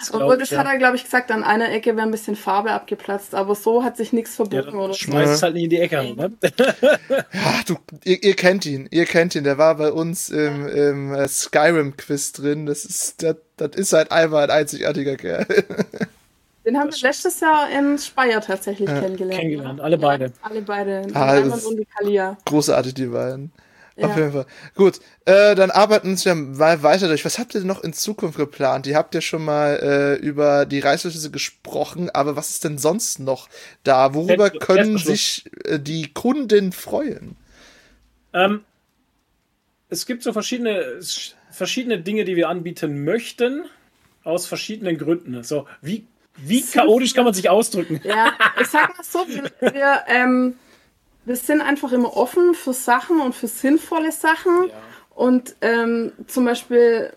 Das 0.00 0.12
Obwohl, 0.12 0.36
das 0.38 0.50
ich, 0.52 0.58
hat 0.58 0.66
ja. 0.66 0.72
er, 0.72 0.78
glaube 0.78 0.96
ich, 0.96 1.04
gesagt, 1.04 1.30
an 1.30 1.44
einer 1.44 1.70
Ecke 1.72 1.94
wäre 1.96 2.06
ein 2.06 2.10
bisschen 2.10 2.36
Farbe 2.36 2.72
abgeplatzt, 2.72 3.34
aber 3.34 3.54
so 3.54 3.84
hat 3.84 3.96
sich 3.96 4.12
nichts 4.12 4.32
Ja, 4.38 4.44
verbogen 4.44 4.74
oder 4.78 4.88
dann 4.88 4.92
so. 4.92 4.98
schmeißt 4.98 5.32
es 5.34 5.42
halt 5.42 5.54
nicht 5.54 5.64
in 5.64 5.70
die 5.70 5.78
Ecke. 5.80 6.14
Ne? 6.14 6.32
Ja, 7.32 7.60
du, 7.66 7.76
ihr, 8.04 8.22
ihr 8.22 8.34
kennt 8.34 8.66
ihn, 8.66 8.88
ihr 8.90 9.04
kennt 9.06 9.34
ihn, 9.34 9.44
der 9.44 9.58
war 9.58 9.76
bei 9.76 9.92
uns 9.92 10.28
im, 10.30 10.66
im 10.68 11.14
äh, 11.14 11.28
Skyrim-Quiz 11.28 12.32
drin. 12.32 12.66
Das 12.66 12.84
ist, 12.84 13.22
das, 13.22 13.36
das 13.56 13.70
ist 13.76 13.92
halt 13.92 14.10
einfach 14.12 14.40
ein 14.42 14.50
einzigartiger 14.50 15.16
Kerl. 15.16 15.46
Den 16.64 16.76
haben 16.78 16.90
wir 16.90 16.98
letztes 17.00 17.40
Jahr 17.40 17.68
in 17.70 17.96
Speyer 17.98 18.40
tatsächlich 18.42 18.88
kennengelernt. 18.88 19.40
Kennengelernt, 19.40 19.78
ne? 19.78 19.84
alle 19.84 19.96
beide. 19.96 20.24
Ja, 20.26 20.30
alle 20.42 20.60
beide. 20.62 21.02
Die 21.06 21.14
Ah, 21.14 21.40
das- 21.40 21.64
und 21.64 21.76
die 21.78 21.86
Kalia. 21.86 22.36
Großartig, 22.44 22.92
die 22.94 23.06
beiden. 23.06 23.52
Auf 24.00 24.10
Ja. 24.10 24.16
jeden 24.16 24.32
Fall. 24.32 24.46
Gut, 24.76 25.00
äh, 25.24 25.56
dann 25.56 25.72
arbeiten 25.72 26.10
uns 26.10 26.22
ja 26.22 26.34
mal 26.34 26.82
weiter 26.84 27.08
durch. 27.08 27.24
Was 27.24 27.38
habt 27.38 27.54
ihr 27.54 27.60
denn 27.60 27.68
noch 27.68 27.82
in 27.82 27.92
Zukunft 27.92 28.38
geplant? 28.38 28.86
Ihr 28.86 28.96
habt 28.96 29.14
ja 29.14 29.20
schon 29.20 29.44
mal 29.44 29.76
äh, 29.82 30.14
über 30.24 30.66
die 30.66 30.78
Reißverschlüsse 30.78 31.32
gesprochen, 31.32 32.08
aber 32.10 32.36
was 32.36 32.50
ist 32.50 32.64
denn 32.64 32.78
sonst 32.78 33.18
noch 33.18 33.48
da? 33.82 34.14
Worüber 34.14 34.50
können 34.50 34.98
sich 34.98 35.50
äh, 35.64 35.80
die 35.80 36.12
Kunden 36.12 36.70
freuen? 36.70 37.36
Ähm, 38.32 38.62
es 39.88 40.06
gibt 40.06 40.22
so 40.22 40.32
verschiedene, 40.32 41.00
verschiedene 41.50 41.98
Dinge, 41.98 42.24
die 42.24 42.36
wir 42.36 42.48
anbieten 42.48 43.04
möchten, 43.04 43.64
aus 44.22 44.46
verschiedenen 44.46 44.96
Gründen. 44.96 45.42
So, 45.42 45.66
wie, 45.80 46.06
wie 46.36 46.62
chaotisch 46.62 47.14
kann 47.14 47.24
man 47.24 47.34
sich 47.34 47.50
ausdrücken? 47.50 48.00
Ja, 48.04 48.32
ich 48.60 48.68
sag 48.68 48.96
mal 48.96 49.02
so, 49.02 49.26
wir, 49.26 49.50
wir, 49.72 50.04
ähm, 50.06 50.54
wir 51.28 51.36
sind 51.36 51.60
einfach 51.60 51.92
immer 51.92 52.16
offen 52.16 52.54
für 52.54 52.72
Sachen 52.72 53.20
und 53.20 53.34
für 53.34 53.46
sinnvolle 53.46 54.10
Sachen. 54.10 54.68
Ja. 54.68 54.74
Und 55.14 55.54
ähm, 55.60 56.12
zum 56.26 56.44
Beispiel, 56.44 57.12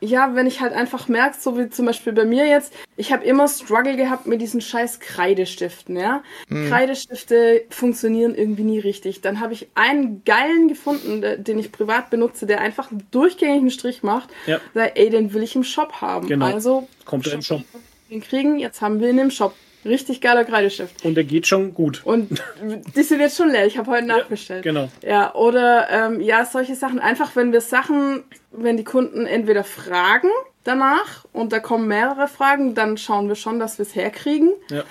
ja, 0.00 0.34
wenn 0.34 0.46
ich 0.46 0.60
halt 0.60 0.72
einfach 0.74 1.08
merke, 1.08 1.36
so 1.40 1.58
wie 1.58 1.68
zum 1.70 1.86
Beispiel 1.86 2.12
bei 2.12 2.24
mir 2.26 2.46
jetzt, 2.46 2.72
ich 2.98 3.12
habe 3.12 3.24
immer 3.24 3.48
Struggle 3.48 3.96
gehabt 3.96 4.26
mit 4.26 4.40
diesen 4.42 4.60
scheiß 4.60 5.00
Kreidestiften, 5.00 5.96
ja. 5.96 6.22
Kreidestifte 6.50 7.64
funktionieren 7.70 8.34
irgendwie 8.34 8.62
nie 8.64 8.78
richtig. 8.78 9.22
Dann 9.22 9.40
habe 9.40 9.54
ich 9.54 9.68
einen 9.74 10.22
geilen 10.24 10.68
gefunden, 10.68 11.22
der- 11.22 11.38
den 11.38 11.58
ich 11.58 11.72
privat 11.72 12.10
benutze, 12.10 12.46
der 12.46 12.60
einfach 12.60 12.90
einen 12.90 13.06
durchgängigen 13.10 13.70
Strich 13.70 14.02
macht. 14.02 14.28
Ja. 14.46 14.60
Sag, 14.74 14.98
ey, 14.98 15.08
den 15.10 15.32
will 15.32 15.42
ich 15.42 15.56
im 15.56 15.64
Shop 15.64 15.94
haben. 16.00 16.28
Genau. 16.28 16.46
Also 16.46 16.88
Kommt 17.06 17.26
er 17.26 17.32
im 17.34 17.42
Shop. 17.42 17.62
den 18.10 18.20
kriegen, 18.20 18.58
jetzt 18.58 18.80
haben 18.82 19.00
wir 19.00 19.08
ihn 19.10 19.18
im 19.18 19.30
Shop. 19.30 19.54
Richtig 19.86 20.20
geiler 20.20 20.44
Kreidestift. 20.44 21.04
Und 21.04 21.14
der 21.14 21.24
geht 21.24 21.46
schon 21.46 21.74
gut. 21.74 22.02
Und 22.04 22.42
die 22.96 23.02
sind 23.02 23.20
jetzt 23.20 23.36
schon 23.36 23.50
leer. 23.50 23.66
Ich 23.66 23.78
habe 23.78 23.90
heute 23.90 24.06
nachbestellt. 24.06 24.62
Genau. 24.62 24.88
Ja, 25.02 25.34
oder 25.34 25.88
ähm, 25.90 26.20
ja, 26.20 26.44
solche 26.44 26.74
Sachen. 26.74 26.98
Einfach, 26.98 27.36
wenn 27.36 27.52
wir 27.52 27.60
Sachen, 27.60 28.24
wenn 28.50 28.76
die 28.76 28.84
Kunden 28.84 29.26
entweder 29.26 29.64
fragen 29.64 30.28
danach 30.64 31.24
und 31.32 31.52
da 31.52 31.60
kommen 31.60 31.86
mehrere 31.86 32.28
Fragen, 32.28 32.74
dann 32.74 32.96
schauen 32.96 33.28
wir 33.28 33.36
schon, 33.36 33.58
dass 33.58 33.78
wir 33.78 33.84
es 33.84 33.94
herkriegen. 33.94 34.52
Ja. 34.70 34.82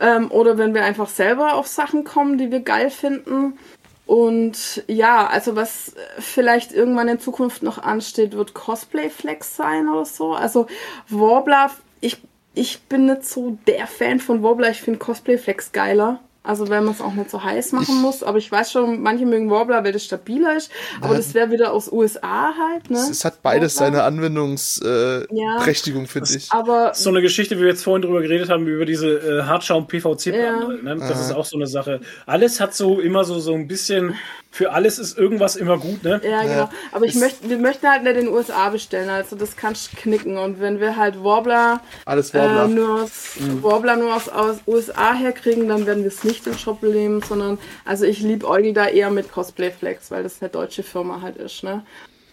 Ähm, 0.00 0.30
oder 0.30 0.58
wenn 0.58 0.74
wir 0.74 0.84
einfach 0.84 1.08
selber 1.08 1.54
auf 1.54 1.66
Sachen 1.66 2.04
kommen, 2.04 2.38
die 2.38 2.50
wir 2.50 2.60
geil 2.60 2.90
finden. 2.90 3.58
Und 4.06 4.84
ja, 4.86 5.26
also 5.26 5.56
was 5.56 5.94
vielleicht 6.18 6.72
irgendwann 6.72 7.08
in 7.08 7.20
Zukunft 7.20 7.62
noch 7.62 7.78
ansteht, 7.78 8.36
wird 8.36 8.52
Cosplay 8.52 9.08
Flex 9.08 9.56
sein 9.56 9.88
oder 9.88 10.04
so. 10.04 10.34
Also 10.34 10.66
Warbler, 11.08 11.70
ich, 12.00 12.18
ich 12.54 12.82
bin 12.82 13.06
nicht 13.06 13.24
so 13.24 13.58
der 13.66 13.86
Fan 13.86 14.20
von 14.20 14.42
Warbler. 14.42 14.70
Ich 14.70 14.80
finde 14.80 14.98
Cosplay 14.98 15.38
Flex 15.38 15.72
geiler. 15.72 16.20
Also 16.46 16.68
wenn 16.68 16.84
man 16.84 16.92
es 16.92 17.00
auch 17.00 17.14
nicht 17.14 17.30
so 17.30 17.42
heiß 17.42 17.72
machen 17.72 18.02
muss. 18.02 18.22
Aber 18.22 18.36
ich 18.36 18.52
weiß 18.52 18.70
schon, 18.70 19.00
manche 19.00 19.24
mögen 19.24 19.50
Warbler, 19.50 19.82
weil 19.82 19.92
das 19.92 20.04
stabiler 20.04 20.54
ist. 20.54 20.70
Aber 21.00 21.16
das 21.16 21.32
wäre 21.32 21.50
wieder 21.50 21.72
aus 21.72 21.90
USA 21.90 22.52
halt, 22.54 22.90
ne? 22.90 22.98
Es 22.98 23.24
hat 23.24 23.42
beides 23.42 23.76
Warbler. 23.76 23.96
seine 23.96 24.02
Anwendungsprächtigung, 24.04 26.02
äh, 26.02 26.04
Ja. 26.04 26.08
Finde 26.10 26.36
ich. 26.36 26.52
Aber 26.52 26.92
So 26.92 27.08
eine 27.08 27.22
Geschichte, 27.22 27.56
wie 27.56 27.62
wir 27.62 27.68
jetzt 27.68 27.82
vorhin 27.82 28.02
drüber 28.02 28.20
geredet 28.20 28.50
haben, 28.50 28.66
über 28.66 28.84
diese 28.84 29.08
äh, 29.08 29.42
Hartschaum-PVC-Platten. 29.44 30.86
Ja. 30.86 30.94
Ne? 30.94 30.96
Das 31.00 31.18
ist 31.18 31.32
auch 31.32 31.46
so 31.46 31.56
eine 31.56 31.66
Sache. 31.66 32.00
Alles 32.26 32.60
hat 32.60 32.74
so 32.74 33.00
immer 33.00 33.24
so, 33.24 33.38
so 33.40 33.54
ein 33.54 33.66
bisschen, 33.66 34.14
für 34.54 34.70
alles 34.70 35.00
ist 35.00 35.18
irgendwas 35.18 35.56
immer 35.56 35.78
gut, 35.78 36.04
ne? 36.04 36.20
Ja, 36.22 36.42
genau. 36.42 36.70
Aber 36.92 37.06
ich 37.06 37.16
möchte, 37.16 37.50
wir 37.50 37.58
möchten 37.58 37.88
halt 37.88 38.04
nicht 38.04 38.16
in 38.16 38.26
den 38.26 38.28
USA 38.32 38.68
bestellen, 38.68 39.10
also 39.10 39.34
das 39.34 39.56
kannst 39.56 39.92
du 39.92 39.96
knicken. 39.96 40.38
Und 40.38 40.60
wenn 40.60 40.78
wir 40.78 40.96
halt 40.96 41.24
Warbler, 41.24 41.80
Alles 42.04 42.32
äh, 42.32 42.38
Warbler. 42.38 42.68
nur 42.68 43.02
aus, 43.02 43.36
Warbler 43.62 43.96
nur 43.96 44.14
aus, 44.14 44.28
aus 44.28 44.58
USA 44.68 45.12
herkriegen, 45.12 45.66
dann 45.68 45.86
werden 45.86 46.04
wir 46.04 46.08
es 46.08 46.22
nicht 46.22 46.46
im 46.46 46.56
Shop 46.56 46.84
nehmen, 46.84 47.20
sondern 47.20 47.58
also 47.84 48.04
ich 48.04 48.20
liebe 48.20 48.46
Eugel 48.46 48.72
da 48.72 48.86
eher 48.86 49.10
mit 49.10 49.32
Cosplay 49.32 49.72
Flex, 49.72 50.12
weil 50.12 50.22
das 50.22 50.40
eine 50.40 50.50
deutsche 50.50 50.84
Firma 50.84 51.20
halt 51.20 51.36
ist, 51.36 51.64
ne? 51.64 51.82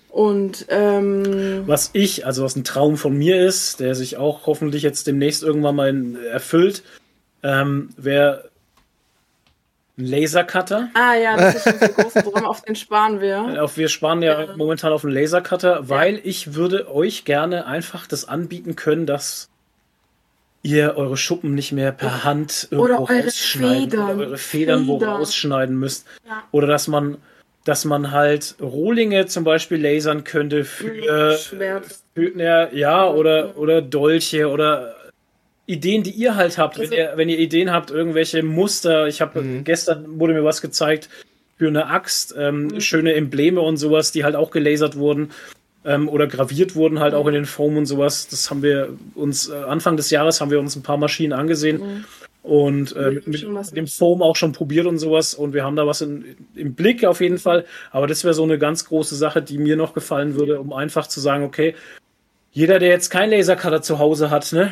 Und 0.10 0.68
ähm, 0.70 1.64
Was 1.66 1.90
ich, 1.94 2.28
also 2.28 2.44
was 2.44 2.56
ein 2.56 2.64
Traum 2.64 2.98
von 2.98 3.18
mir 3.18 3.44
ist, 3.44 3.80
der 3.80 3.96
sich 3.96 4.18
auch 4.18 4.46
hoffentlich 4.46 4.84
jetzt 4.84 5.08
demnächst 5.08 5.42
irgendwann 5.42 5.76
mal 5.76 6.16
erfüllt, 6.32 6.84
ähm, 7.42 7.90
wäre 7.98 8.51
ein 9.98 10.06
Lasercutter. 10.06 10.90
ah 10.94 11.16
ja, 11.16 11.38
das 11.38 11.56
ist 11.56 11.74
unser 11.74 11.90
großer 11.90 12.24
Traum, 12.24 12.46
auf 12.46 12.62
den 12.62 12.76
sparen 12.76 13.20
wir. 13.22 13.64
Auf, 13.64 13.78
wir 13.78 13.90
sparen 13.90 14.22
ja, 14.22 14.56
momentan 14.56 14.92
auf 14.94 15.04
einen 15.04 15.14
Lasercutter, 15.14 15.90
weil 15.90 16.20
ich 16.24 16.54
würde 16.54 16.90
euch 16.94 17.26
gerne 17.26 17.66
einfach 17.66 18.08
das 18.08 18.28
anbieten 18.28 18.76
können, 18.76 19.06
dass 19.06 19.50
ihr 20.64 20.96
eure 20.96 21.18
Schuppen 21.18 21.56
nicht 21.56 21.72
mehr 21.72 21.92
per 21.92 22.24
Hand 22.24 22.68
irgendwo 22.72 22.86
Oder 22.86 23.00
eure 23.02 23.24
rausschneiden 23.26 23.90
Federn. 23.90 24.16
oder 24.16 24.26
eure 24.28 24.38
Federn 24.38 24.88
wo 24.88 25.00
Federn. 25.00 25.16
rausschneiden 25.16 25.76
müsst. 25.80 26.06
Ja. 26.28 26.44
Oder 26.52 26.68
dass 26.68 26.88
man, 26.88 27.18
dass 27.66 27.84
man 27.86 28.12
halt 28.12 28.56
Rohlinge 28.62 29.26
zum 29.26 29.44
Beispiel 29.44 29.82
lasern 29.82 30.24
könnte 30.24 30.64
für, 30.64 31.38
Schwert. 31.38 31.86
für 32.14 32.38
ja, 32.38 32.70
ja 32.72 33.10
oder, 33.10 33.58
oder 33.58 33.82
Dolche 33.82 34.50
oder 34.50 34.96
Ideen, 35.72 36.04
die 36.04 36.12
ihr 36.12 36.36
halt 36.36 36.58
habt. 36.58 36.80
Also- 36.80 36.92
wenn, 36.92 36.98
ihr, 36.98 37.12
wenn 37.16 37.30
ihr 37.30 37.40
Ideen 37.40 37.72
habt, 37.72 37.92
irgendwelche 37.92 38.44
Muster. 38.44 39.08
Ich 39.08 39.22
habe 39.22 39.44
gestern 39.64 40.20
wurde 40.20 40.34
mir 40.34 40.44
was 40.44 40.62
gezeigt 40.62 41.10
für 41.58 41.68
eine 41.68 41.88
Axt, 41.88 42.34
ähm, 42.38 42.68
Mhm. 42.68 42.82
schöne 42.82 43.14
Embleme 43.14 43.62
und 43.62 43.78
sowas, 43.78 44.12
die 44.12 44.24
halt 44.24 44.36
auch 44.36 44.52
gelasert 44.52 44.96
wurden 44.98 45.30
ähm, 45.86 46.10
oder 46.10 46.28
graviert 46.28 46.76
wurden 46.76 47.00
halt 47.00 47.14
auch 47.14 47.28
in 47.28 47.34
den 47.34 47.46
Foam 47.46 47.78
und 47.78 47.86
sowas. 47.86 48.28
Das 48.28 48.50
haben 48.50 48.62
wir 48.64 48.90
uns 49.16 49.50
äh, 49.50 49.54
Anfang 49.56 49.96
des 49.98 50.10
Jahres 50.10 50.42
haben 50.42 50.52
wir 50.52 50.60
uns 50.60 50.76
ein 50.76 50.84
paar 50.84 50.98
Maschinen 50.98 51.34
angesehen 51.34 52.06
und 52.44 52.96
äh, 52.96 53.22
mit, 53.26 53.48
Mhm. 53.48 53.54
mit 53.54 53.78
dem 53.78 53.88
Foam 53.88 54.22
auch 54.24 54.36
schon 54.36 54.52
probiert 54.52 54.88
und 54.88 54.98
sowas 54.98 55.34
und 55.36 55.54
wir 55.54 55.64
haben 55.64 55.76
da 55.76 55.86
was 55.86 56.02
in, 56.02 56.36
im 56.56 56.74
Blick 56.74 57.06
auf 57.06 57.22
jeden 57.22 57.38
Fall. 57.38 57.66
Aber 57.92 58.08
das 58.08 58.24
wäre 58.24 58.34
so 58.34 58.44
eine 58.44 58.58
ganz 58.58 58.86
große 58.86 59.16
Sache, 59.16 59.42
die 59.44 59.58
mir 59.60 59.76
noch 59.76 59.94
gefallen 59.94 60.36
würde, 60.36 60.60
um 60.60 60.74
einfach 60.74 61.06
zu 61.08 61.20
sagen, 61.20 61.44
okay, 61.44 61.76
jeder, 62.54 62.80
der 62.80 62.90
jetzt 62.90 63.10
kein 63.12 63.30
Lasercutter 63.30 63.82
zu 63.84 63.98
Hause 64.00 64.30
hat, 64.32 64.52
ne, 64.54 64.72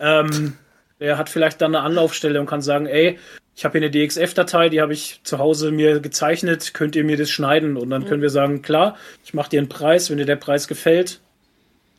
ähm, 0.00 0.54
der 0.98 1.16
hat 1.18 1.28
vielleicht 1.28 1.60
dann 1.60 1.74
eine 1.74 1.84
Anlaufstelle 1.84 2.40
und 2.40 2.46
kann 2.46 2.62
sagen, 2.62 2.86
ey, 2.86 3.18
ich 3.56 3.64
habe 3.64 3.78
hier 3.78 3.86
eine 3.86 3.90
DXF-Datei, 3.90 4.68
die 4.70 4.80
habe 4.80 4.92
ich 4.92 5.20
zu 5.24 5.38
Hause 5.38 5.70
mir 5.70 6.00
gezeichnet, 6.00 6.72
könnt 6.74 6.96
ihr 6.96 7.04
mir 7.04 7.16
das 7.16 7.30
schneiden? 7.30 7.76
Und 7.76 7.90
dann 7.90 8.06
können 8.06 8.22
wir 8.22 8.30
sagen, 8.30 8.62
klar, 8.62 8.96
ich 9.24 9.34
mache 9.34 9.50
dir 9.50 9.60
einen 9.60 9.68
Preis, 9.68 10.08
wenn 10.10 10.18
dir 10.18 10.24
der 10.26 10.36
Preis 10.36 10.66
gefällt, 10.68 11.20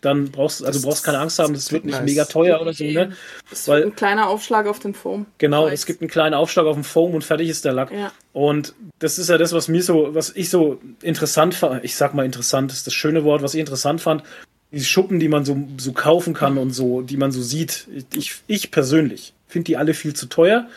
dann 0.02 0.32
brauchst 0.32 0.62
also 0.64 0.72
Das- 0.78 0.82
du 0.82 0.88
brauchst 0.88 1.04
keine 1.04 1.20
Angst 1.20 1.38
haben, 1.38 1.54
das 1.54 1.66
das 1.66 1.72
wird 1.74 1.86
nicht 1.86 1.94
nice. 2.00 2.06
mega 2.10 2.26
teuer 2.26 2.60
oder 2.60 2.74
so, 2.74 2.84
ne? 2.84 3.12
Das 3.52 3.68
Weil- 3.68 3.84
ein 3.84 3.96
kleiner 3.96 4.28
Aufschlag 4.30 4.66
auf 4.66 4.80
den 4.80 4.96
Foam. 4.96 5.28
Genau, 5.38 5.64
Preis. 5.66 5.82
es 5.82 5.86
gibt 5.86 6.02
einen 6.02 6.10
kleinen 6.10 6.34
Aufschlag 6.34 6.66
auf 6.66 6.74
dem 6.76 6.84
Foam 6.84 7.14
und 7.14 7.24
fertig 7.24 7.50
ist 7.50 7.66
der 7.66 7.74
Lack. 7.74 7.92
Ja. 7.92 8.12
Und 8.34 8.74
das 8.98 9.20
ist 9.20 9.30
ja 9.30 9.38
das, 9.38 9.54
was 9.54 9.68
mir 9.68 9.84
so, 9.84 10.16
was 10.16 10.32
ich 10.36 10.50
so 10.50 10.80
interessant 11.04 11.54
fand. 11.54 11.84
Ich 11.84 11.96
sag 11.96 12.16
mal 12.16 12.26
interessant, 12.26 12.72
ist 12.72 12.88
das 12.88 12.96
schöne 12.96 13.24
Wort, 13.24 13.44
was 13.44 13.54
ich 13.54 13.60
interessant 13.60 14.02
fand. 14.02 14.24
Die 14.72 14.84
Schuppen, 14.84 15.20
die 15.20 15.28
man 15.28 15.44
so, 15.44 15.58
so 15.78 15.92
kaufen 15.92 16.34
kann 16.34 16.58
und 16.58 16.72
so, 16.72 17.02
die 17.02 17.18
man 17.18 17.32
so 17.32 17.42
sieht. 17.42 17.88
Ich, 18.14 18.36
ich 18.48 18.72
persönlich 18.72 19.34
finde 19.48 19.66
die 19.66 19.78
alle 19.78 19.94
viel 19.94 20.14
zu 20.14 20.28
teuer. 20.28 20.68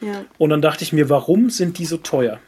Ja. 0.00 0.24
Und 0.38 0.50
dann 0.50 0.60
dachte 0.60 0.82
ich 0.82 0.92
mir, 0.92 1.08
warum 1.08 1.50
sind 1.50 1.78
die 1.78 1.86
so 1.86 1.96
teuer? 1.96 2.40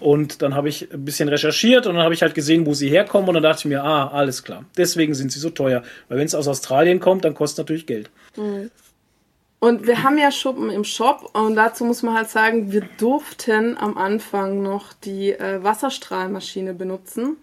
Und 0.00 0.42
dann 0.42 0.54
habe 0.54 0.68
ich 0.68 0.92
ein 0.92 1.04
bisschen 1.04 1.28
recherchiert 1.28 1.86
und 1.86 1.94
dann 1.94 2.02
habe 2.02 2.14
ich 2.14 2.22
halt 2.22 2.34
gesehen, 2.34 2.66
wo 2.66 2.74
sie 2.74 2.88
herkommen. 2.88 3.28
Und 3.28 3.34
dann 3.34 3.42
dachte 3.42 3.60
ich 3.60 3.64
mir, 3.66 3.84
ah, 3.84 4.08
alles 4.08 4.42
klar. 4.42 4.64
Deswegen 4.76 5.14
sind 5.14 5.30
sie 5.30 5.38
so 5.38 5.50
teuer. 5.50 5.82
Weil 6.08 6.18
wenn 6.18 6.26
es 6.26 6.34
aus 6.34 6.48
Australien 6.48 7.00
kommt, 7.00 7.24
dann 7.24 7.34
kostet 7.34 7.54
es 7.54 7.58
natürlich 7.58 7.86
Geld. 7.86 8.10
Und 9.60 9.86
wir 9.86 10.02
haben 10.02 10.18
ja 10.18 10.30
Schuppen 10.30 10.68
im 10.70 10.84
Shop 10.84 11.30
und 11.32 11.54
dazu 11.54 11.86
muss 11.86 12.02
man 12.02 12.14
halt 12.14 12.28
sagen, 12.28 12.70
wir 12.70 12.82
durften 12.98 13.78
am 13.78 13.96
Anfang 13.96 14.62
noch 14.62 14.92
die 14.92 15.32
äh, 15.32 15.62
Wasserstrahlmaschine 15.62 16.74
benutzen. 16.74 17.38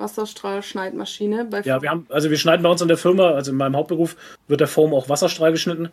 Wasserstrahlschneidmaschine. 0.00 1.44
Bei 1.50 1.60
Ja, 1.60 1.82
wir 1.82 1.90
haben, 1.90 2.06
also 2.08 2.30
wir 2.30 2.36
schneiden 2.38 2.62
bei 2.62 2.68
uns 2.68 2.80
in 2.82 2.88
der 2.88 2.96
Firma, 2.96 3.30
also 3.30 3.50
in 3.52 3.56
meinem 3.56 3.76
Hauptberuf, 3.76 4.16
wird 4.48 4.60
der 4.60 4.68
Foam 4.68 4.94
auch 4.94 5.08
Wasserstrahl 5.08 5.52
geschnitten 5.52 5.90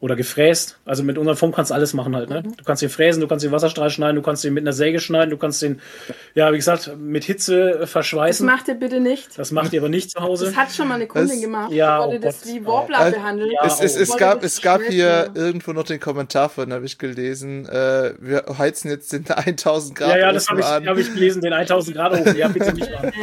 oder 0.00 0.16
gefräst. 0.16 0.78
Also 0.84 1.02
mit 1.02 1.18
unserem 1.18 1.36
Foam 1.36 1.52
kannst 1.52 1.70
du 1.70 1.74
alles 1.74 1.92
machen 1.94 2.14
halt, 2.16 2.30
ne? 2.30 2.42
Du 2.42 2.64
kannst 2.64 2.82
den 2.82 2.88
fräsen, 2.90 3.20
du 3.20 3.28
kannst 3.28 3.44
den 3.44 3.52
Wasserstrahl 3.52 3.90
schneiden, 3.90 4.16
du 4.16 4.22
kannst 4.22 4.44
den 4.44 4.54
mit 4.54 4.62
einer 4.64 4.72
Säge 4.72 5.00
schneiden, 5.00 5.30
du 5.30 5.36
kannst 5.36 5.60
den, 5.62 5.80
ja, 6.34 6.52
wie 6.52 6.56
gesagt, 6.56 6.96
mit 6.98 7.24
Hitze 7.24 7.70
äh, 7.72 7.78
das 7.80 7.90
verschweißen. 7.90 8.46
macht 8.46 8.68
ihr 8.68 8.74
bitte 8.74 9.00
nicht. 9.00 9.38
Das 9.38 9.52
macht 9.52 9.72
ihr 9.72 9.80
aber 9.80 9.88
nicht 9.88 10.10
zu 10.10 10.20
Hause. 10.20 10.46
Das 10.46 10.56
hat 10.56 10.72
schon 10.72 10.88
mal 10.88 10.94
eine 10.94 11.06
Kundin 11.06 11.28
Das- 11.30 11.40
gemacht. 11.40 11.72
Ja, 11.72 11.98
die 11.98 12.12
wollte 12.12 12.16
oh 12.18 12.28
das 12.28 12.42
Gott. 12.42 12.52
wie 12.54 12.66
Warbler 12.66 13.08
Äh, 13.08 13.10
behandeln. 13.12 13.50
ja, 13.50 13.60
Es, 13.66 13.80
es, 13.80 13.96
oh. 13.98 14.02
es, 14.02 14.16
gab, 14.16 14.40
das 14.42 14.52
es 14.54 14.62
gab 14.62 14.80
hier 14.82 15.30
irgendwo 15.34 15.72
noch 15.72 15.84
den 15.84 16.00
Kommentar 16.00 16.48
von, 16.48 16.72
habe 16.72 16.84
ich 16.86 16.98
gelesen. 16.98 17.66
Äh, 17.68 18.14
wir 18.18 18.44
heizen 18.58 18.90
jetzt 18.90 19.12
den 19.12 19.24
1000 19.28 19.96
Grad 19.96 20.10
Ja, 20.10 20.18
ja, 20.18 20.32
das 20.32 20.48
habe 20.48 20.60
ich, 20.60 20.66
hab 20.66 20.96
ich 20.96 21.12
gelesen, 21.12 21.42
den 21.42 21.52
1000 21.52 21.96
Grad 21.96 22.12
Ofen. 22.12 22.36
Ja, 22.36 22.48
bitte 22.48 22.72
nicht 22.74 22.90
machen. 22.90 23.12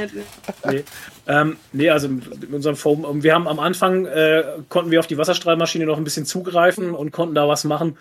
Nee. 0.69 0.84
Ähm, 1.27 1.57
nee, 1.73 1.89
also 1.89 2.07
mit 2.07 2.53
unserem 2.53 2.76
Foam. 2.76 3.03
und 3.03 3.23
Wir 3.23 3.34
haben 3.34 3.48
am 3.48 3.60
Anfang, 3.60 4.06
äh, 4.06 4.44
konnten 4.69 4.91
wir 4.91 4.99
auf 4.99 5.07
die 5.07 5.18
Wasserstrahlmaschine 5.18 5.85
noch 5.85 5.98
ein 5.98 6.03
bisschen 6.03 6.26
zugreifen 6.26 6.91
und 6.94 7.11
konnten 7.11 7.35
da 7.35 7.48
was 7.48 7.64
machen. 7.64 7.98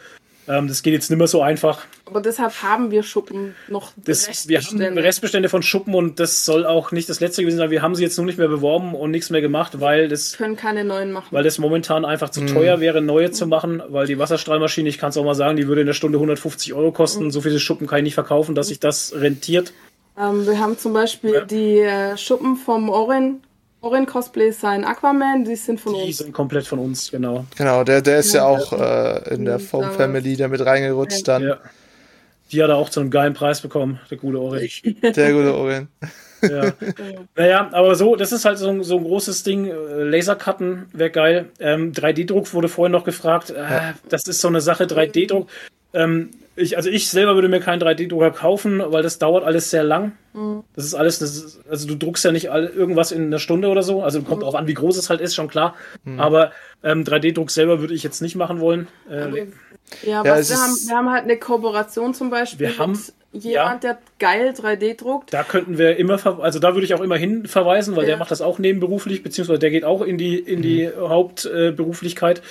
Ähm, 0.48 0.68
das 0.68 0.84
geht 0.84 0.92
jetzt 0.92 1.10
nicht 1.10 1.18
mehr 1.18 1.26
so 1.26 1.42
einfach. 1.42 1.80
Aber 2.04 2.20
deshalb 2.20 2.62
haben 2.62 2.92
wir 2.92 3.02
Schuppen 3.02 3.56
noch 3.66 3.90
Das, 3.96 4.46
wir 4.48 4.60
haben 4.60 4.96
Restbestände. 4.98 5.48
Von 5.48 5.64
Schuppen 5.64 5.92
und 5.92 6.20
das 6.20 6.44
soll 6.44 6.64
auch 6.64 6.92
nicht 6.92 7.08
das 7.08 7.18
letzte 7.18 7.42
gewesen 7.42 7.56
sein. 7.58 7.70
Wir 7.72 7.82
haben 7.82 7.96
sie 7.96 8.04
jetzt 8.04 8.16
nur 8.16 8.26
nicht 8.26 8.38
mehr 8.38 8.46
beworben 8.46 8.94
und 8.94 9.10
nichts 9.10 9.30
mehr 9.30 9.40
gemacht, 9.40 9.80
weil 9.80 10.06
das, 10.06 10.36
können 10.36 10.54
keine 10.54 10.84
neuen 10.84 11.10
machen. 11.10 11.26
weil 11.32 11.42
das 11.42 11.58
momentan 11.58 12.04
einfach 12.04 12.28
Mhm. 12.28 12.32
zu 12.32 12.46
teuer 12.54 12.78
wäre, 12.78 13.02
neue 13.02 13.32
zu 13.32 13.48
machen, 13.48 13.82
weil 13.88 14.06
die 14.06 14.20
Wasserstrahlmaschine, 14.20 14.88
ich 14.88 14.98
kann 14.98 15.08
es 15.10 15.16
auch 15.16 15.24
mal 15.24 15.34
sagen, 15.34 15.56
die 15.56 15.66
würde 15.66 15.80
in 15.80 15.88
der 15.88 15.94
Stunde 15.94 16.18
150 16.18 16.74
Euro 16.74 16.92
kosten. 16.92 17.32
So 17.32 17.40
viele 17.40 17.58
Schuppen 17.58 17.88
kann 17.88 17.98
ich 17.98 18.04
nicht 18.04 18.14
verkaufen, 18.14 18.54
dass 18.54 18.68
sich 18.68 18.78
das 18.78 19.14
rentiert. 19.16 19.72
Ähm, 20.18 20.46
wir 20.46 20.58
haben 20.58 20.78
zum 20.78 20.92
Beispiel 20.92 21.44
die 21.48 21.78
äh, 21.80 22.16
Schuppen 22.16 22.56
vom 22.56 22.88
Orin, 22.88 23.42
Orin 23.82 24.06
Cosplay 24.06 24.50
sein 24.50 24.84
Aquaman, 24.84 25.44
die 25.44 25.56
sind 25.56 25.80
von 25.80 25.94
Die 25.94 26.02
uns. 26.06 26.18
sind 26.18 26.32
komplett 26.32 26.66
von 26.66 26.78
uns, 26.78 27.10
genau. 27.10 27.44
Genau, 27.56 27.84
der, 27.84 28.00
der 28.02 28.18
ist 28.20 28.32
ja, 28.32 28.40
Ja. 28.40 28.46
auch 28.58 28.72
äh, 28.72 29.34
in 29.34 29.44
der 29.44 29.58
Foam. 29.58 29.90
Family 29.92 30.36
da 30.36 30.48
mit 30.48 30.64
reingerutscht 30.64 31.28
dann. 31.28 31.42
Ja. 31.42 31.58
Die 32.52 32.62
hat 32.62 32.70
er 32.70 32.76
auch 32.76 32.88
zu 32.90 33.00
einem 33.00 33.10
geilen 33.10 33.34
Preis 33.34 33.60
bekommen, 33.60 33.98
der 34.10 34.18
gute 34.18 34.40
Ori. 34.40 34.70
Der 35.02 35.32
gute 35.32 35.54
Orin. 35.54 35.88
Ja. 36.42 36.74
naja, 37.34 37.70
aber 37.72 37.94
so, 37.96 38.14
das 38.14 38.30
ist 38.30 38.44
halt 38.44 38.58
so 38.58 38.68
ein, 38.68 38.84
so 38.84 38.98
ein 38.98 39.04
großes 39.04 39.42
Ding. 39.42 39.66
Äh, 39.68 40.02
Lasercutten 40.04 40.84
wäre 40.92 41.10
geil. 41.10 41.46
Ähm, 41.58 41.92
3D-Druck 41.92 42.52
wurde 42.52 42.68
vorhin 42.68 42.92
noch 42.92 43.04
gefragt. 43.04 43.50
Äh, 43.50 43.94
das 44.10 44.24
ist 44.28 44.42
so 44.42 44.48
eine 44.48 44.60
Sache, 44.60 44.84
3D-Druck. 44.84 45.48
Ähm, 45.94 46.28
ich, 46.56 46.76
also 46.76 46.88
ich 46.90 47.08
selber 47.10 47.34
würde 47.34 47.48
mir 47.48 47.60
keinen 47.60 47.80
3D-Drucker 47.82 48.30
kaufen, 48.30 48.82
weil 48.84 49.02
das 49.02 49.18
dauert 49.18 49.44
alles 49.44 49.70
sehr 49.70 49.84
lang. 49.84 50.12
Das 50.74 50.84
ist 50.84 50.94
alles, 50.94 51.18
das 51.18 51.36
ist, 51.36 51.60
also 51.70 51.86
du 51.86 51.94
druckst 51.96 52.24
ja 52.24 52.32
nicht 52.32 52.50
all, 52.50 52.66
irgendwas 52.66 53.12
in 53.12 53.24
einer 53.26 53.38
Stunde 53.38 53.68
oder 53.68 53.82
so. 53.82 54.02
Also 54.02 54.22
kommt 54.22 54.42
auch 54.44 54.54
an, 54.54 54.66
wie 54.66 54.74
groß 54.74 54.96
es 54.98 55.08
halt 55.10 55.20
ist, 55.20 55.34
schon 55.34 55.48
klar. 55.48 55.74
Aber 56.18 56.50
ähm, 56.82 57.04
3D-Druck 57.04 57.50
selber 57.50 57.80
würde 57.80 57.94
ich 57.94 58.02
jetzt 58.02 58.20
nicht 58.22 58.36
machen 58.36 58.60
wollen. 58.60 58.88
Äh, 59.10 59.46
Ja, 60.02 60.24
Ja, 60.24 60.36
was 60.38 60.50
wir, 60.50 60.56
haben, 60.56 60.76
wir 60.88 60.96
haben 60.96 61.10
halt 61.12 61.24
eine 61.24 61.38
Kooperation 61.38 62.12
zum 62.14 62.28
Beispiel 62.30 62.68
Wir 62.68 62.78
haben- 62.78 62.98
mit 63.32 63.44
jemand, 63.44 63.84
der 63.84 63.98
geil 64.18 64.52
3D 64.56 64.94
druckt. 64.96 65.32
Da 65.32 65.42
könnten 65.42 65.76
wir 65.78 65.96
immer, 65.98 66.18
also 66.42 66.58
da 66.58 66.74
würde 66.74 66.86
ich 66.86 66.94
auch 66.94 67.02
immer 67.02 67.16
hin 67.16 67.46
verweisen, 67.46 67.94
weil 67.94 68.04
Ja. 68.04 68.08
der 68.10 68.16
macht 68.16 68.30
das 68.30 68.40
auch 68.40 68.58
nebenberuflich, 68.58 69.22
beziehungsweise 69.22 69.58
der 69.58 69.70
geht 69.70 69.84
auch 69.84 70.00
in 70.02 70.16
die, 70.18 70.38
in 70.38 70.62
die 70.62 70.88
Hauptberuflichkeit. 70.98 72.38
Äh. 72.38 72.42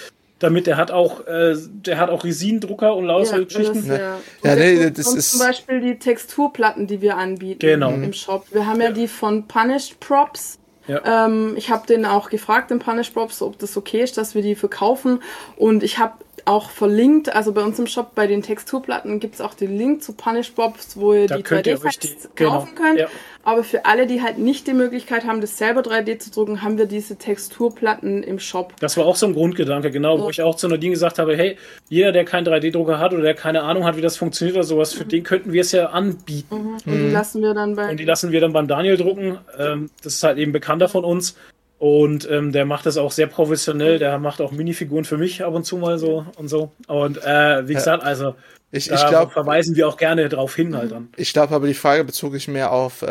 Damit 0.45 0.67
der 0.67 0.77
hat 0.77 0.91
auch, 0.91 1.25
äh, 1.27 1.55
der 1.67 1.97
hat 1.97 2.09
auch 2.09 2.23
Resinendrucker 2.23 2.95
und 2.95 3.05
lauter 3.05 3.39
Ja, 3.39 3.43
Geschichten. 3.43 3.73
das, 3.75 3.85
Ne? 3.85 3.99
ja. 3.99 4.17
Ja, 4.43 4.51
Und 4.53 4.59
nee, 4.59 4.91
das 4.91 5.13
ist- 5.13 5.31
zum 5.31 5.39
Beispiel 5.39 5.81
die 5.81 5.97
Texturplatten, 5.99 6.87
die 6.87 7.01
wir 7.01 7.17
anbieten 7.17 7.59
Genau. 7.59 7.89
im 7.91 8.13
Shop. 8.13 8.45
Wir 8.51 8.65
haben 8.67 8.79
ja, 8.81 8.91
die 8.91 9.07
von 9.07 9.47
Punished 9.47 9.99
Props. 9.99 10.59
Ja. 10.87 11.25
Ähm, 11.25 11.53
ich 11.57 11.71
habe 11.71 11.87
den 11.87 12.05
auch 12.05 12.29
gefragt, 12.29 12.69
den 12.69 12.77
Punished 12.77 13.13
Props, 13.15 13.41
ob 13.41 13.57
das 13.57 13.75
okay 13.75 14.03
ist, 14.03 14.17
dass 14.19 14.35
wir 14.35 14.43
die 14.43 14.53
verkaufen. 14.55 15.21
Und 15.57 15.81
ich 15.81 15.97
habe 15.97 16.13
auch 16.45 16.69
verlinkt, 16.69 17.33
also 17.35 17.51
bei 17.53 17.63
uns 17.63 17.79
im 17.79 17.87
Shop 17.87 18.13
bei 18.15 18.27
den 18.27 18.41
Texturplatten 18.43 19.19
gibt 19.19 19.35
es 19.35 19.41
auch 19.41 19.53
den 19.55 19.75
Link 19.77 20.03
zu 20.03 20.13
Punished 20.13 20.55
Props, 20.55 20.95
wo 20.97 21.13
ihr 21.13 21.27
Da 21.27 21.37
die 21.37 21.43
könnt 21.43 21.65
ihr 21.67 21.77
3D 21.77 21.85
euch 21.87 21.99
die- 21.99 22.07
Facts 22.09 22.29
genau, 22.35 22.51
kaufen 22.51 22.75
könnt. 22.75 22.99
ja. 22.99 23.07
Aber 23.43 23.63
für 23.63 23.85
alle, 23.85 24.07
die 24.07 24.21
halt 24.23 24.39
nicht 24.39 24.65
die 24.65 24.73
Möglichkeit 24.73 25.25
haben, 25.25 25.39
das 25.39 25.57
selber 25.59 25.81
3D 25.81 26.17
zu 26.17 26.31
drucken, 26.31 26.63
haben 26.63 26.77
wir 26.79 26.87
diese 26.87 27.15
Texturplatten 27.15 28.23
im 28.23 28.39
Shop. 28.39 28.73
Das 28.79 28.97
war 28.97 29.05
auch 29.05 29.15
so 29.15 29.27
ein 29.27 29.33
Grundgedanke, 29.33 29.91
genau, 29.91 30.19
wo 30.19 30.29
ich 30.29 30.41
auch 30.41 30.55
zu 30.55 30.67
Nadine 30.67 30.93
gesagt 30.93 31.19
habe, 31.19 31.37
hey, 31.37 31.57
jeder, 31.89 32.11
der 32.11 32.25
keinen 32.25 32.45
3D-Drucker 32.47 32.97
hat 32.99 33.13
oder 33.13 33.21
der 33.21 33.35
keine 33.35 33.61
Ahnung 33.63 33.85
hat, 33.85 33.97
wie 33.97 34.01
das 34.01 34.17
funktioniert 34.17 34.55
oder 34.55 34.63
sowas, 34.65 34.93
für 34.93 35.05
den 35.05 35.23
könnten 35.23 35.53
wir 35.53 35.61
es 35.61 35.71
ja 35.71 35.87
anbieten. 35.87 36.77
Und 36.85 36.85
die 36.87 37.11
lassen 37.11 37.41
wir 37.43 37.53
dann 37.53 37.75
bei 37.75 37.91
Und 37.91 37.99
die 37.99 38.05
lassen 38.05 38.31
wir 38.31 38.41
dann 38.41 38.53
beim 38.53 38.67
Daniel 38.67 38.97
drucken. 38.97 39.37
Ähm, 39.59 39.89
das 40.03 40.13
ist 40.13 40.23
halt 40.23 40.37
eben 40.39 40.51
bekannter 40.51 40.89
von 40.89 41.03
uns. 41.03 41.35
Und 41.77 42.27
ähm, 42.31 42.51
der 42.53 42.65
macht 42.65 42.85
das 42.85 42.95
auch 42.97 43.11
sehr 43.11 43.27
professionell. 43.27 43.99
Der 43.99 44.17
macht 44.17 44.39
auch 44.41 44.51
Minifiguren 44.51 45.03
für 45.05 45.17
mich 45.17 45.43
ab 45.43 45.53
und 45.53 45.65
zu 45.65 45.77
mal 45.77 45.97
so 45.99 46.25
und 46.37 46.47
so. 46.47 46.71
Und 46.87 47.17
äh, 47.23 47.67
wie 47.67 47.73
gesagt, 47.73 48.01
also 48.03 48.35
Ich, 48.71 48.89
ich 48.89 49.07
glaube, 49.07 49.31
verweisen 49.31 49.75
wir 49.75 49.87
auch 49.87 49.97
gerne 49.97 50.29
drauf 50.29 50.55
hin 50.55 50.75
halt 50.75 50.91
dann. 50.91 51.09
ich 51.17 51.33
glaube, 51.33 51.53
aber 51.53 51.67
die 51.67 51.73
Frage 51.73 52.03
bezog 52.05 52.33
ich 52.35 52.47
mehr 52.47 52.71
auf 52.71 53.01
äh, 53.01 53.05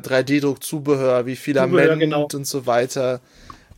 3D-Druck-Zubehör, 0.00 1.26
wie 1.26 1.36
Filament 1.36 1.72
Zubehör, 1.72 1.96
genau. 1.96 2.28
und 2.32 2.46
so 2.46 2.66
weiter. 2.66 3.20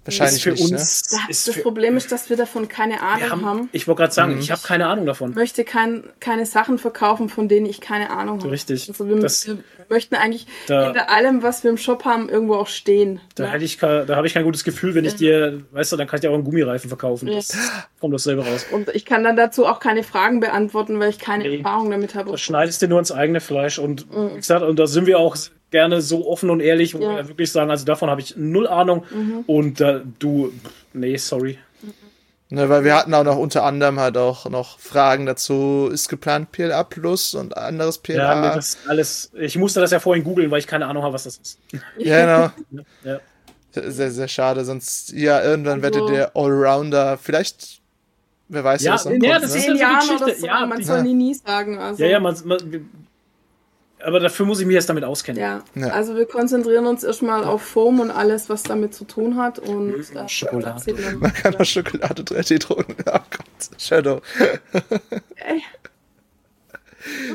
Wahrscheinlich 0.04 0.34
ist 0.38 0.42
für 0.42 0.50
nicht, 0.50 0.70
ne? 0.72 0.78
uns. 0.78 1.02
Ist 1.28 1.46
das 1.46 1.54
für, 1.54 1.62
Problem 1.62 1.96
ist, 1.96 2.10
dass 2.10 2.28
wir 2.28 2.36
davon 2.36 2.66
keine 2.66 3.00
Ahnung 3.02 3.30
haben. 3.30 3.44
haben, 3.46 3.68
ich 3.70 3.86
wollte 3.86 4.00
gerade 4.00 4.12
sagen, 4.12 4.34
Mhm. 4.34 4.40
ich 4.40 4.50
habe 4.50 4.60
keine 4.62 4.88
Ahnung 4.88 5.06
davon. 5.06 5.30
Ich 5.30 5.36
möchte 5.36 5.62
kein, 5.62 6.02
keine 6.18 6.44
Sachen 6.44 6.78
verkaufen, 6.78 7.28
von 7.28 7.46
denen 7.46 7.66
ich 7.66 7.80
keine 7.80 8.10
Ahnung 8.10 8.40
habe. 8.40 8.50
Richtig. 8.50 8.88
Also 8.88 9.06
wir, 9.08 9.14
Das- 9.20 9.46
wir 9.46 9.58
möchten 9.92 10.14
eigentlich 10.16 10.46
Da- 10.66 10.86
hinter 10.86 11.10
allem, 11.10 11.42
was 11.42 11.62
wir 11.62 11.70
im 11.70 11.76
Shop 11.78 12.04
haben, 12.04 12.28
irgendwo 12.28 12.54
auch 12.54 12.66
stehen. 12.66 13.20
Da, 13.36 13.56
ne? 13.56 13.62
ich, 13.64 13.78
da 13.78 14.06
habe 14.16 14.26
ich 14.26 14.34
kein 14.34 14.44
gutes 14.44 14.64
Gefühl, 14.64 14.94
wenn 14.94 15.04
ich 15.04 15.14
dir, 15.14 15.62
weißt 15.70 15.92
du, 15.92 15.96
dann 15.96 16.06
kann 16.08 16.16
ich 16.16 16.20
dir 16.22 16.30
auch 16.30 16.34
einen 16.34 16.44
Gummireifen 16.44 16.88
verkaufen. 16.88 17.28
Ja. 17.28 17.36
Das 17.36 17.56
kommt 18.00 18.14
dasselbe 18.14 18.44
raus. 18.44 18.66
Und 18.72 18.88
ich 18.94 19.04
kann 19.04 19.22
dann 19.22 19.36
dazu 19.36 19.66
auch 19.66 19.78
keine 19.78 20.02
Fragen 20.02 20.40
beantworten, 20.40 20.98
weil 20.98 21.10
ich 21.10 21.18
keine 21.18 21.44
Nee. 21.44 21.58
Erfahrung 21.58 21.90
damit 21.90 22.14
habe. 22.14 22.30
Da 22.32 22.36
schneidest 22.38 22.82
du 22.82 22.88
nur 22.88 22.98
ins 22.98 23.12
eigene 23.12 23.40
Fleisch. 23.40 23.78
Und 23.78 24.06
wie 24.10 24.36
gesagt, 24.36 24.62
und 24.62 24.78
da 24.78 24.86
sind 24.86 25.06
wir 25.06 25.18
auch 25.18 25.36
gerne 25.70 26.00
so 26.00 26.26
offen 26.28 26.50
und 26.50 26.60
ehrlich, 26.60 26.94
wo 26.94 27.02
Ja. 27.02 27.16
wir 27.16 27.28
wirklich 27.28 27.50
sagen, 27.52 27.70
also 27.70 27.84
davon 27.84 28.10
habe 28.10 28.20
ich 28.20 28.34
null 28.36 28.66
Ahnung. 28.66 29.04
Und 29.46 29.80
äh, 29.80 30.00
du, 30.18 30.52
nee, 30.92 31.16
sorry. 31.16 31.58
Ne, 32.54 32.68
weil 32.68 32.84
wir 32.84 32.94
hatten 32.94 33.14
auch 33.14 33.24
noch 33.24 33.38
unter 33.38 33.64
anderem 33.64 33.98
halt 33.98 34.18
auch 34.18 34.44
noch 34.50 34.78
Fragen 34.78 35.24
dazu, 35.24 35.88
ist 35.90 36.08
geplant 36.10 36.52
PLA 36.52 36.84
Plus 36.84 37.34
und 37.34 37.56
anderes 37.56 37.96
Ja, 37.96 38.02
PLA. 38.02 38.40
nee, 38.50 38.54
das 38.56 38.76
alles. 38.86 39.30
Ich 39.40 39.56
musste 39.56 39.80
das 39.80 39.90
ja 39.90 40.00
vorhin 40.00 40.22
googeln, 40.22 40.50
weil 40.50 40.58
ich 40.58 40.66
keine 40.66 40.84
Ahnung 40.84 41.02
habe, 41.02 41.14
was 41.14 41.24
das 41.24 41.38
ist. 41.38 41.58
ja, 41.96 42.50
genau. 42.70 42.84
Ja. 43.04 43.20
Sehr, 43.90 44.10
sehr 44.10 44.28
schade, 44.28 44.66
sonst, 44.66 45.12
ja, 45.12 45.42
irgendwann 45.42 45.82
Also- 45.82 46.00
werdet 46.00 46.10
ihr 46.14 46.36
Allrounder, 46.36 47.16
vielleicht, 47.16 47.80
wer 48.48 48.62
weiß, 48.62 48.82
Ja, 48.82 48.92
was 48.94 49.06
noch 49.06 49.12
ja, 49.12 49.18
kommt, 49.32 49.44
das 49.44 49.52
ne? 49.54 49.58
ist 49.58 49.66
ja 49.66 49.72
so 49.72 49.78
die 49.78 49.94
Geschichte. 50.24 50.40
so, 50.40 50.46
Ja, 50.46 50.66
man 50.66 50.84
soll 50.84 51.02
nie 51.04 51.14
nie 51.14 51.32
sagen. 51.34 51.78
Also, 51.78 52.02
Ja, 52.02 52.10
ja, 52.10 52.20
man, 52.20 52.36
man, 52.44 52.90
aber 54.04 54.20
dafür 54.20 54.46
muss 54.46 54.60
ich 54.60 54.66
mich 54.66 54.74
jetzt 54.74 54.88
damit 54.88 55.04
auskennen. 55.04 55.40
Ja. 55.40 55.62
Ja. 55.74 55.88
also 55.88 56.16
wir 56.16 56.26
konzentrieren 56.26 56.86
uns 56.86 57.04
erstmal 57.04 57.44
auf 57.44 57.62
Foam 57.62 58.00
und 58.00 58.10
alles, 58.10 58.48
was 58.48 58.62
damit 58.62 58.94
zu 58.94 59.04
tun 59.04 59.36
hat. 59.36 59.58
Und 59.58 59.94
äh, 60.14 60.28
Schokolade. 60.28 60.94
man- 61.18 61.32
kann 61.32 61.56
auch 61.56 61.64
Schokolade 61.64 62.22
3D 62.22 62.58
drucken. 62.58 62.96
Oh 63.06 63.18
Gott, 63.30 63.80
Shadow. 63.80 64.20
Ey, 65.36 65.62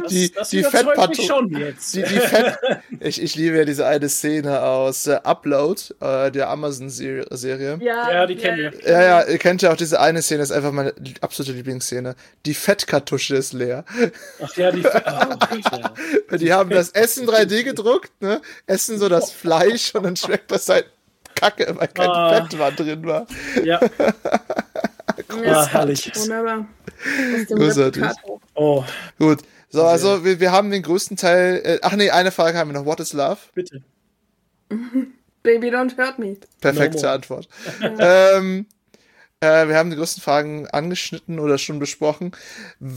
Die- 0.10 0.32
das 0.32 0.50
die 0.50 0.64
mich 0.64 1.26
schon 1.26 1.50
jetzt. 1.58 1.94
Die, 1.96 2.04
die 2.04 2.20
Fett 2.20 2.58
ich, 3.00 3.22
ich 3.22 3.36
liebe 3.36 3.58
ja 3.58 3.66
diese 3.66 3.86
eine 3.86 4.10
Szene 4.10 4.62
aus 4.62 5.08
äh, 5.08 5.20
Upload, 5.24 5.82
äh, 6.00 6.32
der 6.32 6.50
Amazon-Serie. 6.50 7.26
ja, 7.82 8.12
Ja, 8.12 8.26
die 8.26 8.36
kennen 8.36 8.58
wir. 8.58 8.74
Ja, 8.90 9.02
ja, 9.02 9.24
ihr 9.28 9.38
kennt 9.38 9.62
ja 9.62 9.72
auch 9.72 9.78
diese 9.78 10.00
eine 10.00 10.22
Szene, 10.22 10.44
ist 10.44 10.52
einfach 10.52 10.72
meine 10.72 10.94
absolute 11.22 11.54
Lieblingsszene. 11.54 12.16
Die 12.46 12.54
Fettkartusche 12.54 13.36
ist 13.36 13.54
leer. 13.54 13.84
Ach 14.44 14.56
ja, 14.58 14.72
die. 14.72 14.84
Oh, 14.88 15.76
ja. 16.32 16.38
Die 16.38 16.54
haben 16.54 16.70
das 16.70 16.90
Essen 16.90 17.28
3D 17.28 17.64
gedruckt, 17.64 18.12
ne? 18.22 18.42
Essen 18.66 18.98
so 19.00 19.10
das 19.10 19.32
Fleisch 19.32 19.94
und 19.96 20.04
dann 20.04 20.16
schmeckt 20.16 20.52
das 20.52 20.68
halt 20.70 20.86
Kacke, 21.36 21.74
weil 21.78 21.88
kein 21.88 22.10
Ah. 22.10 22.36
Fett 22.48 22.60
war 22.60 22.72
drin 22.72 23.06
war. 23.06 23.26
ja. 23.64 23.80
Ja, 25.44 25.62
Ah, 25.62 25.68
herrlich. 25.68 26.12
Wunderbar. 26.16 26.68
Großartig. 27.48 28.04
Oh, 28.54 28.84
Gut. 29.20 29.40
So, 29.70 29.84
also 29.86 30.24
wir, 30.24 30.40
wir 30.40 30.52
haben 30.52 30.72
den 30.72 30.82
größten 30.82 31.18
Teil. 31.18 31.62
Äh, 31.64 31.80
ach 31.82 31.94
nee, 31.96 32.10
eine 32.10 32.32
Frage 32.32 32.58
haben 32.58 32.70
wir 32.72 32.80
noch. 32.80 32.86
What 32.86 33.00
is 33.00 33.14
love? 33.14 33.38
bitte. 33.54 33.82
Baby, 35.44 35.70
don't 35.70 35.98
hurt 35.98 36.20
me. 36.20 36.38
Perfekte 36.62 37.04
No. 37.04 37.10
Antwort. 37.10 37.48
ähm, 37.82 38.66
äh, 39.40 39.68
wir 39.68 39.78
haben 39.78 39.90
die 39.90 39.96
größten 39.96 40.22
Fragen 40.22 40.68
angeschnitten 40.68 41.40
oder 41.40 41.58
schon 41.58 41.80
besprochen. 41.80 42.32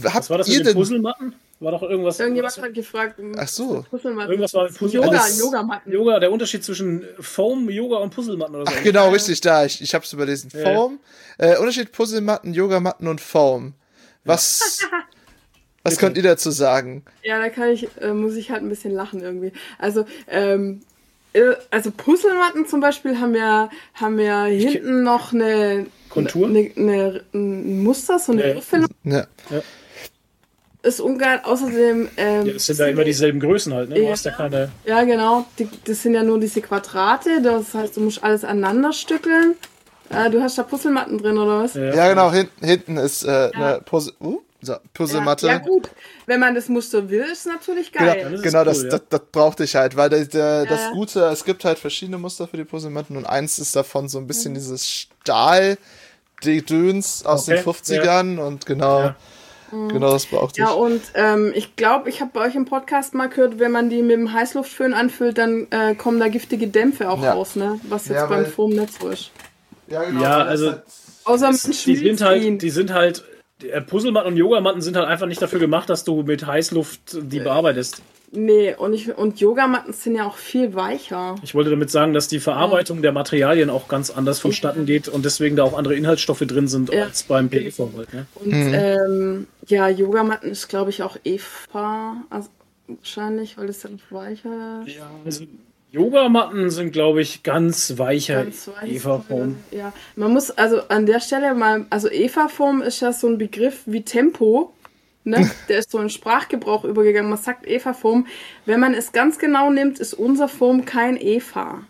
Habt 0.05 0.15
Was 0.15 0.31
war 0.31 0.39
das 0.39 0.49
ihr 0.49 0.59
mit 0.59 0.61
den 0.61 0.67
denn? 0.73 0.75
Puzzlematten? 0.75 1.35
War 1.61 1.73
doch 1.73 1.83
irgendwas. 1.83 2.19
Irgendjemand 2.19 2.57
hat 2.57 2.73
gefragt. 2.73 3.21
Ach 3.37 3.47
so. 3.47 3.85
Puzzlematten. 3.91 4.31
Irgendwas 4.31 4.55
war 4.55 4.65
mit 4.65 4.79
Puzzle. 4.79 5.03
Yoga, 5.05 5.29
Yogamatten. 5.39 5.93
Yoga, 5.93 6.19
der 6.19 6.33
Unterschied 6.33 6.65
zwischen 6.65 7.05
Foam, 7.21 7.69
Yoga 7.69 7.99
und 7.99 8.15
Puzzlematten 8.15 8.57
oder 8.57 8.71
so. 8.71 8.77
Ach, 8.77 8.83
genau, 8.83 9.11
richtig, 9.11 9.43
da. 9.43 9.67
Ich, 9.67 9.83
ich 9.83 9.95
hab's 9.95 10.13
überlesen. 10.13 10.51
Ja. 10.55 10.75
Foam. 10.75 10.99
Äh, 11.37 11.59
Unterschied 11.59 11.93
Puzzlematten, 11.93 12.55
Yogamatten 12.55 13.07
und 13.07 13.21
Foam. 13.21 13.75
Was, 14.25 14.79
was 15.83 15.99
könnt 15.99 16.17
ihr 16.17 16.23
dazu 16.23 16.51
sagen? 16.51 17.03
Ja, 17.23 17.39
da 17.39 17.49
kann 17.49 17.71
ich, 17.71 17.89
äh, 18.01 18.13
muss 18.13 18.35
ich 18.37 18.51
halt 18.51 18.63
ein 18.63 18.69
bisschen 18.69 18.93
lachen 18.93 19.21
irgendwie. 19.23 19.53
Also, 19.79 20.05
ähm, 20.29 20.83
äh, 21.33 21.55
also 21.71 21.91
Puzzlematten 21.91 22.67
zum 22.67 22.81
Beispiel 22.81 23.19
haben 23.21 23.35
ja, 23.35 23.71
haben 23.95 24.19
ja 24.19 24.45
hinten 24.45 25.03
noch 25.03 25.33
eine 25.33 25.87
Kontur? 26.09 26.49
eine, 26.49 26.71
eine, 26.77 27.23
ein 27.33 27.83
Muster, 27.83 28.19
so 28.19 28.33
eine 28.33 28.47
Ja. 28.49 28.55
Griffel. 28.55 28.87
Ja. 29.05 29.27
Ist 30.83 31.01
ungeil. 31.01 31.41
Außerdem, 31.45 32.09
ähm, 32.17 32.47
Ja, 32.47 32.55
es 32.55 32.67
sind 32.67 32.81
da 32.81 32.87
immer 32.87 33.05
dieselben 33.05 33.39
Größen 33.39 33.73
halt, 33.75 33.91
ne? 33.91 33.97
Du 33.97 34.03
Ja. 34.03 34.11
hast 34.13 34.25
ja 34.25 34.33
keine. 34.33 34.71
Ja, 34.87 35.05
genau. 35.05 35.47
Die, 35.59 35.69
das 35.85 36.03
sind 36.03 36.15
ja 36.15 36.23
nur 36.23 36.41
diese 36.41 36.63
Quadrate. 36.63 37.43
Das 37.43 37.75
heißt, 37.75 37.97
du 37.97 38.01
musst 38.01 38.25
alles 38.25 38.45
aneinander 38.45 38.93
stückeln. 38.93 39.57
Äh, 40.09 40.31
du 40.31 40.43
hast 40.43 40.57
da 40.57 40.63
Puzzlematten 40.63 41.19
drin, 41.19 41.37
oder 41.39 41.63
was? 41.63 41.75
Ja, 41.75 42.09
genau, 42.09 42.33
hinten, 42.33 42.65
hinten 42.65 42.97
ist 42.97 43.25
äh, 43.25 43.51
eine 43.55 43.81
Puzzle, 43.85 44.15
uh, 44.21 44.41
so, 44.63 44.77
Puzzlematte. 44.95 45.47
Ja, 45.47 45.59
gut. 45.59 45.91
Wenn 46.27 46.41
man 46.41 46.55
das 46.55 46.69
Muster 46.69 47.09
will, 47.11 47.23
ist 47.33 47.47
natürlich 47.47 47.93
Genau, 47.93 48.05
geil. 48.13 48.29
Das 48.33 48.43
genau 48.43 48.65
das, 48.65 48.79
cool, 48.79 48.85
ja. 48.85 48.91
das, 48.91 49.03
das 49.09 49.21
brauchte 49.33 49.65
ich 49.65 49.75
halt, 49.77 49.97
weil 49.97 50.11
der, 50.11 50.25
der, 50.27 50.67
das 50.67 50.81
Ja. 50.81 50.91
Gute, 50.93 51.21
es 51.27 51.45
gibt 51.45 51.65
halt 51.65 51.79
verschiedene 51.79 52.19
Muster 52.19 52.47
für 52.47 52.57
die 52.57 52.65
Puzzlematten 52.65 53.17
und 53.17 53.25
eins 53.27 53.59
ist 53.59 53.75
davon 53.75 54.09
so 54.09 54.19
ein 54.19 54.25
Mhm. 54.25 54.29
bisschen 54.29 54.55
dieses 54.55 54.87
Stahl-Gedöns 56.43 57.25
aus 57.25 57.49
Okay, 57.49 57.57
den 57.57 57.65
50ern 57.65 58.39
und 58.39 58.67
genau, 58.67 59.01
Ja. 59.01 59.17
genau 59.71 60.13
das 60.13 60.27
brauchte 60.27 60.61
ich. 60.61 60.67
Ja, 60.67 60.73
und 60.73 61.01
ähm, 61.15 61.53
ich 61.55 61.77
glaube, 61.77 62.09
ich 62.09 62.21
habe 62.21 62.31
bei 62.33 62.41
euch 62.47 62.55
im 62.55 62.65
Podcast 62.65 63.15
mal 63.15 63.29
gehört, 63.29 63.59
wenn 63.59 63.71
man 63.73 63.91
die 63.91 64.03
mit 64.03 64.13
dem 64.13 64.33
Heißluftföhn 64.33 64.95
anfüllt, 64.95 65.39
dann 65.39 65.67
äh, 65.71 65.95
kommen 65.95 66.19
da 66.21 66.29
giftige 66.29 66.69
Dämpfe 66.69 67.09
auch 67.11 67.23
Ja. 67.23 67.33
raus, 67.35 67.57
ne? 67.57 67.81
Was 67.89 68.07
jetzt 68.07 68.17
Ja, 68.17 68.27
beim 68.27 68.47
Foam 68.47 68.71
nicht 68.71 69.01
so 69.01 69.09
ist. 69.09 69.31
ja, 69.89 70.03
Ja, 70.03 70.11
weil 70.15 70.21
das 70.21 70.47
also- 70.49 70.71
halt- 70.73 70.83
Außer 71.23 71.47
man 71.53 71.55
Die 71.85 71.97
sind 71.97 72.21
halt, 72.23 72.43
ihn. 72.43 72.59
die 72.59 72.71
sind 72.71 72.93
halt. 72.93 73.23
Äh, 73.65 73.81
Puzzlematten 73.81 74.33
und 74.33 74.37
Yogamatten 74.37 74.83
sind 74.83 74.97
halt 74.97 75.07
einfach 75.07 75.27
nicht 75.27 75.41
dafür 75.43 75.59
gemacht, 75.59 75.89
dass 75.89 76.05
du 76.05 76.23
mit 76.23 76.47
Heißluft 76.47 77.19
die 77.23 77.41
bearbeitest. 77.41 78.03
Nee, 78.33 78.77
und, 78.77 78.93
ich, 78.93 79.13
und 79.17 79.41
Yogamatten 79.41 79.93
sind 79.93 80.15
ja 80.15 80.25
auch 80.25 80.37
viel 80.37 80.73
weicher. 80.75 81.35
Ich 81.43 81.55
wollte 81.57 81.71
damit 81.71 81.91
sagen, 81.91 82.15
dass 82.15 82.29
die 82.29 82.39
Verarbeitung 82.39 83.03
der 83.03 83.11
Materialien 83.11 83.71
auch 83.71 83.89
ganz 83.89 84.11
anders 84.11 84.39
vonstatten 84.39 84.87
geht 84.87 85.09
und 85.09 85.25
deswegen 85.25 85.57
da 85.57 85.65
auch 85.65 85.77
andere 85.77 85.97
Inhaltsstoffe 85.97 86.39
drin 86.47 86.69
sind 86.69 86.93
Ja. 86.93 87.05
als 87.07 87.25
beim 87.25 87.49
PEV 87.51 87.89
halt. 87.97 88.15
Ne? 88.15 88.27
Und 88.37 88.53
ähm, 88.53 89.47
ja, 89.67 89.89
Yogamatten 89.89 90.49
ist, 90.49 90.69
glaube 90.69 90.91
ich, 90.91 91.03
auch 91.03 91.17
Eva, 91.25 92.19
also 92.31 92.49
wahrscheinlich, 92.87 93.59
weil 93.59 93.67
das 93.67 93.81
dann 93.81 93.99
weicher 94.11 94.85
ist. 94.87 94.97
Also 95.25 95.45
Yogamatten 95.93 96.71
sind, 96.71 96.93
glaube 96.93 97.21
ich, 97.21 97.43
ganz 97.43 97.99
weicher 97.99 98.45
Ganz 98.45 98.69
weich. 98.69 98.93
Eva-Form. 98.93 99.57
Ja, 99.71 99.93
man 100.17 100.33
muss 100.33 100.51
also 100.51 100.83
an 100.89 101.07
der 101.07 101.21
Stelle 101.21 101.55
mal, 101.55 101.87
also 101.91 102.09
Eva-Form 102.09 102.83
ist 102.83 103.01
ja 103.01 103.13
so 103.13 103.27
ein 103.29 103.39
Begriff 103.39 103.83
wie 103.87 104.03
Tempo. 104.03 104.73
Ne? 105.25 105.51
Der 105.69 105.79
ist 105.79 105.91
so 105.91 105.99
in 105.99 106.09
Sprachgebrauch 106.09 106.85
übergegangen. 106.85 107.29
Man 107.29 107.39
sagt 107.39 107.67
Eva-Form. 107.67 108.27
Wenn 108.67 108.81
man 108.81 108.95
es 108.95 109.13
ganz 109.13 109.39
genau 109.39 109.71
nimmt, 109.71 109.99
ist 109.99 110.15
unser 110.15 110.49
Form 110.49 110.85
kein 110.85 111.17
Eva. 111.21 111.85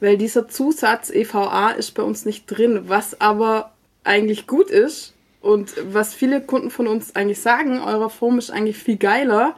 Weil 0.00 0.16
dieser 0.16 0.48
Zusatz 0.48 1.10
EVA 1.10 1.70
ist 1.70 1.92
bei 1.92 2.02
uns 2.02 2.24
nicht 2.24 2.46
drin, 2.46 2.88
was 2.88 3.20
aber 3.20 3.72
eigentlich 4.02 4.48
gut 4.48 4.68
ist 4.68 5.14
und 5.40 5.74
was 5.92 6.12
viele 6.12 6.40
Kunden 6.40 6.70
von 6.70 6.88
uns 6.88 7.14
eigentlich 7.14 7.40
sagen, 7.40 7.80
eure 7.80 8.10
Form 8.10 8.38
ist 8.38 8.50
eigentlich 8.50 8.78
viel 8.78 8.96
geiler, 8.96 9.54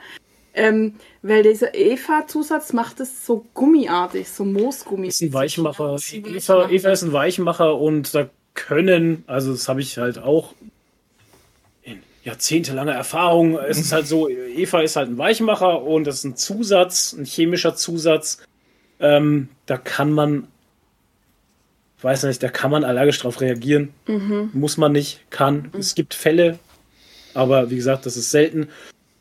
ähm, 0.53 0.97
weil 1.27 1.43
dieser 1.43 1.75
Eva-Zusatz 1.75 2.75
macht 2.75 3.01
es 3.01 3.25
so 3.25 3.47
gummiartig, 3.55 4.29
so 4.29 4.45
Moosgummi. 4.45 5.07
ist 5.09 5.23
ein 5.23 5.33
Weichmacher. 5.33 5.95
Ist 5.95 6.13
ein 6.13 6.19
Eva, 6.27 6.35
Weichmacher. 6.35 6.71
Eva 6.71 6.91
ist 6.91 7.03
ein 7.03 7.13
Weichmacher 7.15 7.81
und 7.81 8.15
da 8.15 8.29
können, 8.53 9.25
also 9.27 9.53
das 9.53 9.67
habe 9.67 9.81
ich 9.81 9.97
halt 9.97 10.19
auch 10.19 10.53
in 11.83 12.03
jahrzehntelanger 12.25 12.93
Erfahrung, 12.93 13.57
es 13.57 13.79
ist 13.79 13.93
halt 13.93 14.07
so, 14.07 14.29
Eva 14.29 14.83
ist 14.83 14.97
halt 14.97 15.09
ein 15.09 15.17
Weichmacher 15.17 15.83
und 15.83 16.07
das 16.07 16.17
ist 16.17 16.25
ein 16.25 16.37
Zusatz, 16.37 17.15
ein 17.15 17.25
chemischer 17.25 17.75
Zusatz. 17.75 18.43
Ähm, 19.01 19.49
da 19.65 19.79
kann 19.79 20.13
man, 20.13 20.47
ich 21.97 22.05
weiß 22.05 22.25
nicht, 22.25 22.43
da 22.43 22.51
kann 22.51 22.71
man 22.71 22.85
allergisch 22.85 23.21
drauf 23.21 23.41
reagieren. 23.41 23.95
Muss 24.53 24.77
man 24.77 24.93
nicht, 24.93 25.21
kann. 25.31 25.71
Es 25.79 25.95
gibt 25.95 26.13
Fälle, 26.13 26.59
aber 27.33 27.71
wie 27.71 27.77
gesagt, 27.77 28.05
das 28.05 28.19
ist 28.19 28.31
selten. 28.31 28.69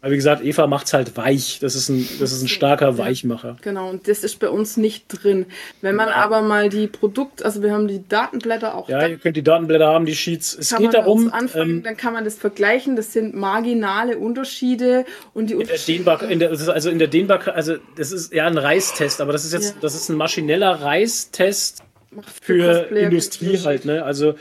Aber 0.03 0.11
wie 0.11 0.17
gesagt, 0.17 0.43
Eva 0.43 0.67
macht's 0.67 0.91
halt 0.91 1.15
weich. 1.15 1.59
Das 1.61 1.75
ist 1.75 1.88
ein, 1.88 2.05
das 2.19 2.34
ist 2.34 2.41
ein 2.41 2.49
starker 2.49 2.97
Weichmacher. 2.97 3.55
Genau, 3.61 3.89
und 3.89 4.09
das 4.09 4.25
ist 4.25 4.38
bei 4.38 4.49
uns 4.49 4.75
nicht 4.75 5.05
drin. 5.07 5.45
Wenn 5.80 5.95
man 5.95 6.09
aber 6.09 6.41
mal 6.41 6.67
die 6.67 6.88
Produkt, 6.88 7.41
also 7.45 7.63
wir 7.63 7.71
haben 7.71 7.88
die 7.88 8.05
Datenblätter 8.05 8.75
auch 8.75 8.89
Ja, 8.89 8.99
da, 8.99 9.07
ihr 9.07 9.17
könnt 9.17 9.38
die 9.38 9.43
Datenblätter 9.43 9.88
haben, 9.88 10.05
die 10.05 10.13
Sheets. 10.13 10.57
Es 10.59 10.75
geht 10.75 10.93
darum, 10.93 11.31
anfangen, 11.31 11.77
ähm, 11.77 11.84
dann 11.84 11.95
kann 11.95 12.11
man 12.11 12.25
das 12.25 12.35
vergleichen. 12.35 12.97
Das 12.97 13.13
sind 13.13 13.34
marginale 13.34 14.17
Unterschiede 14.17 15.05
und 15.34 15.49
die 15.49 15.53
in 15.53 15.59
der 15.59 15.67
Unterschiede. 15.69 15.97
Dehnbar, 15.99 16.23
in 16.30 16.39
der, 16.39 16.49
also 16.51 16.89
in 16.89 16.99
der 16.99 17.07
Dehnbar, 17.07 17.47
also 17.55 17.75
das 17.95 18.11
ist 18.11 18.34
ja 18.34 18.45
ein 18.45 18.57
Reistest, 18.57 19.21
aber 19.21 19.31
das 19.31 19.45
ist 19.45 19.53
jetzt, 19.53 19.75
Ja. 19.75 19.80
das 19.80 19.95
ist 19.95 20.09
ein 20.09 20.17
maschineller 20.17 20.81
Reistest 20.81 21.81
macht 22.11 22.30
für 22.43 22.80
Cosplayer 22.81 23.03
Industrie 23.09 23.57
halt, 23.59 23.85
ne? 23.85 24.03
Also 24.03 24.35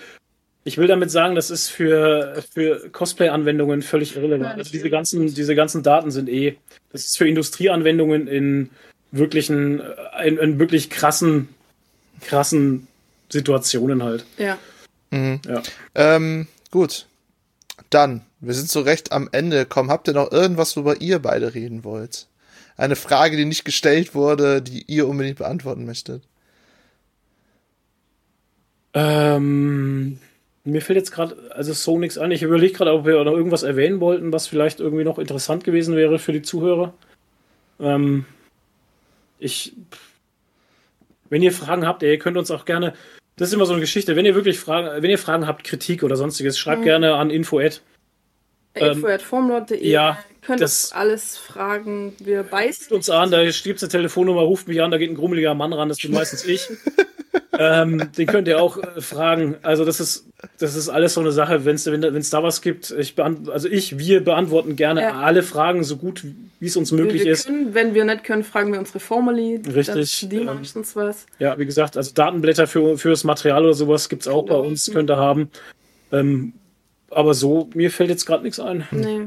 ich 0.65 0.79
will 0.79 0.87
damit 0.87 1.11
sagen, 1.11 1.35
das 1.35 1.51
ist 1.51 1.69
für, 1.69 2.43
für 2.53 2.89
Cosplay-Anwendungen 2.91 3.83
völlig 3.83 4.17
irrelevant. 4.17 4.59
Also 4.59 4.71
diese 4.71 4.91
ganzen, 4.91 5.35
diese 5.35 5.55
ganzen 5.55 5.83
Daten 5.83 6.11
sind 6.11 6.29
eh, 6.29 6.57
das 6.93 7.07
ist 7.07 7.19
für 7.19 7.29
Industrieanwendungen 7.29 8.29
in 8.29 8.71
wirklichen, 9.11 9.81
äh, 9.81 10.29
in, 10.29 10.39
in 10.39 10.59
wirklich 10.59 10.91
krassen, 10.91 11.49
krassen 12.21 12.87
Situationen 13.31 14.03
halt. 14.03 14.25
Ja. 14.39 14.59
Ja. 15.13 15.63
Ähm, 15.95 16.47
gut. 16.71 17.07
Dann, 17.91 18.23
wir 18.41 18.55
sind 18.55 18.71
so 18.71 18.81
recht 18.81 19.13
am 19.13 19.29
Ende 19.33 19.59
gekommen. 19.59 19.91
Habt 19.91 20.09
ihr 20.09 20.15
noch 20.15 20.33
irgendwas, 20.33 20.77
worüber 20.77 21.01
ihr 21.01 21.19
beide 21.19 21.55
reden 21.55 21.85
wollt? 21.85 22.29
Eine 22.77 22.97
Frage, 22.97 23.37
die 23.37 23.45
nicht 23.45 23.65
gestellt 23.65 24.15
wurde, 24.15 24.63
die 24.63 24.85
ihr 24.87 25.07
unbedingt 25.07 25.39
beantworten 25.39 25.85
möchtet. 25.85 26.23
Ähm, 28.95 30.19
mir 30.65 30.81
fällt 30.81 30.99
jetzt 30.99 31.11
gerade 31.11 31.37
also 31.51 31.73
so 31.73 31.99
nichts 31.99 32.19
an. 32.19 32.31
Ich 32.31 32.43
überlege 32.43 32.75
gerade, 32.75 32.93
ob 32.93 33.05
wir 33.05 33.23
noch 33.25 33.33
irgendwas 33.33 33.63
erwähnen 33.63 34.01
wollten, 34.01 34.33
was 34.33 34.47
vielleicht 34.47 34.81
irgendwie 34.81 35.05
noch 35.05 35.19
interessant 35.19 35.65
gewesen 35.65 35.97
wäre 35.97 36.19
für 36.19 36.33
die 36.33 36.43
Zuhörer. 36.43 36.95
Ähm, 37.81 38.25
ich, 39.39 39.73
wenn 41.31 41.43
ihr 41.43 41.53
Fragen 41.53 41.87
habt, 41.87 42.03
ihr 42.03 42.19
könnt 42.19 42.37
uns 42.37 42.51
auch 42.51 42.65
gerne. 42.65 42.95
Das 43.37 43.49
ist 43.49 43.55
immer 43.55 43.67
so 43.67 43.73
eine 43.73 43.81
Geschichte. 43.81 44.15
Wenn 44.15 44.27
ihr 44.27 44.35
wirklich 44.35 44.61
Fragen, 44.61 45.03
wenn 45.03 45.11
ihr 45.11 45.19
Fragen 45.19 45.47
habt, 45.47 45.65
Kritik 45.65 46.03
oder 46.05 46.17
sonstiges, 46.17 46.59
schreibt 46.59 46.85
gerne 46.85 47.15
an 47.15 47.31
info 47.31 47.59
at. 47.59 47.83
Ähm, 48.75 48.93
info.formlord.de 49.05 49.87
ja, 49.87 50.19
könnt 50.43 50.61
das- 50.61 50.93
alles 50.93 51.37
fragen. 51.37 52.15
Wir 52.21 52.43
beißen. 52.43 52.95
Uns 52.95 53.11
an, 53.11 53.31
da 53.31 53.45
gibt's 53.45 53.83
eine 53.83 53.91
Telefonnummer, 53.91 54.43
ruft 54.43 54.69
mich 54.69 54.81
an, 54.81 54.91
da 54.91 54.99
geht 54.99 55.11
ein 55.11 55.17
grummeliger 55.17 55.55
Mann 55.55 55.73
ran, 55.73 55.89
das 55.89 55.99
bin 55.99 56.13
meistens 56.13 56.45
ich. 56.45 56.69
ähm, 57.59 58.11
den 58.17 58.27
könnt 58.27 58.49
ihr 58.49 58.61
auch 58.61 58.79
äh, 58.79 59.01
fragen. 59.01 59.57
Also 59.63 59.85
das 59.85 60.01
ist, 60.01 60.27
das 60.59 60.75
ist 60.75 60.89
alles 60.89 61.15
so 61.15 61.21
eine 61.21 61.33
Sache, 61.33 61.65
wenn's, 61.65 61.87
wenn 61.87 62.03
es 62.03 62.31
da 62.31 62.43
was 62.43 62.63
gibt. 62.63 62.91
Ich 62.91 63.15
also 63.19 63.69
ich, 63.69 63.99
wir 63.99 64.25
beantworten 64.25 64.77
gerne 64.77 65.03
Ja. 65.03 65.21
alle 65.21 65.43
Fragen 65.43 65.85
so 65.85 65.97
gut, 65.97 66.25
wie 66.61 66.67
es 66.67 66.77
uns 66.77 66.93
möglich 66.93 67.25
wir 67.25 67.33
ist. 67.33 67.47
können, 67.47 67.75
wenn 67.75 67.95
wir 67.95 68.05
nicht 68.05 68.25
können, 68.25 68.45
fragen 68.45 68.73
wir 68.73 68.79
unsere 68.79 69.01
Formally. 69.01 69.61
Richtig, 69.75 70.29
Die 70.31 70.37
ähm, 70.37 70.47
meistens 70.47 70.97
was. 70.97 71.27
Ja, 71.39 71.59
wie 71.59 71.67
gesagt, 71.67 71.97
also 71.97 72.13
Datenblätter 72.15 72.67
für, 72.67 72.97
fürs 72.97 73.25
Material 73.25 73.65
oder 73.65 73.75
sowas 73.75 74.09
gibt's 74.09 74.29
auch 74.29 74.45
bei 74.47 74.55
uns, 74.57 74.91
könnt 74.93 75.11
ihr 75.11 75.17
haben. 75.17 75.51
Ähm, 76.11 76.55
aber 77.11 77.35
so, 77.35 77.69
mir 77.75 77.91
fällt 77.91 78.11
jetzt 78.11 78.25
gerade 78.27 78.43
nichts 78.43 78.59
ein. 78.61 78.87
Nee. 78.91 79.27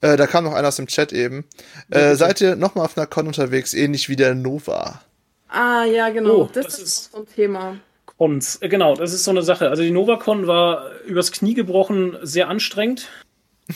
Äh, 0.00 0.16
da 0.16 0.26
kam 0.26 0.44
noch 0.44 0.54
einer 0.54 0.68
aus 0.68 0.76
dem 0.76 0.86
Chat 0.86 1.12
eben. 1.12 1.44
Äh, 1.90 2.14
seid 2.14 2.40
ihr 2.40 2.56
nochmal 2.56 2.86
auf 2.86 2.96
einer 2.96 3.06
Con 3.06 3.26
unterwegs, 3.26 3.74
ähnlich 3.74 4.08
wie 4.08 4.16
der 4.16 4.34
Nova? 4.34 5.02
Ah, 5.50 5.84
ja, 5.84 6.10
genau. 6.10 6.42
Oh, 6.42 6.50
das, 6.52 6.66
das 6.66 6.78
ist, 6.78 7.12
so 7.12 7.18
ein 7.18 7.26
Thema. 7.26 7.76
Cons, 8.06 8.56
äh, 8.60 8.68
genau, 8.68 8.94
das 8.94 9.12
ist 9.12 9.24
so 9.24 9.30
eine 9.30 9.42
Sache. 9.42 9.70
Also 9.70 9.82
die 9.82 9.90
NovaCon 9.90 10.46
war 10.46 10.90
übers 11.06 11.32
Knie 11.32 11.54
gebrochen, 11.54 12.16
sehr 12.22 12.48
anstrengend. 12.48 13.08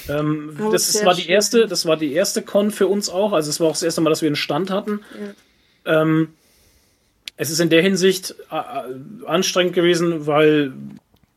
Ähm, 0.09 0.57
Aber 0.61 0.73
das 0.73 0.93
sehr 0.93 1.07
war 1.07 1.15
die 1.15 1.29
erste, 1.29 1.67
das 1.67 1.87
war 1.87 1.97
die 1.97 2.13
erste 2.13 2.43
Con 2.43 2.71
für 2.71 2.87
uns 2.87 3.09
auch. 3.09 3.33
Also 3.33 3.51
es 3.51 3.59
war 3.61 3.69
auch 3.69 3.73
das 3.73 3.83
erste 3.83 4.01
Mal, 4.01 4.11
dass 4.11 4.23
wir 4.23 4.29
einen 4.29 4.37
Stand 4.37 4.71
hatten. 4.71 5.01
Ähm, 5.87 6.35
es 7.37 7.51
ist 7.51 7.61
in 7.61 7.71
der 7.71 7.83
Hinsicht 7.83 8.35
äh, 8.51 8.57
äh, 8.57 9.27
anstrengend 9.27 9.75
gewesen, 9.75 10.27
weil 10.27 10.73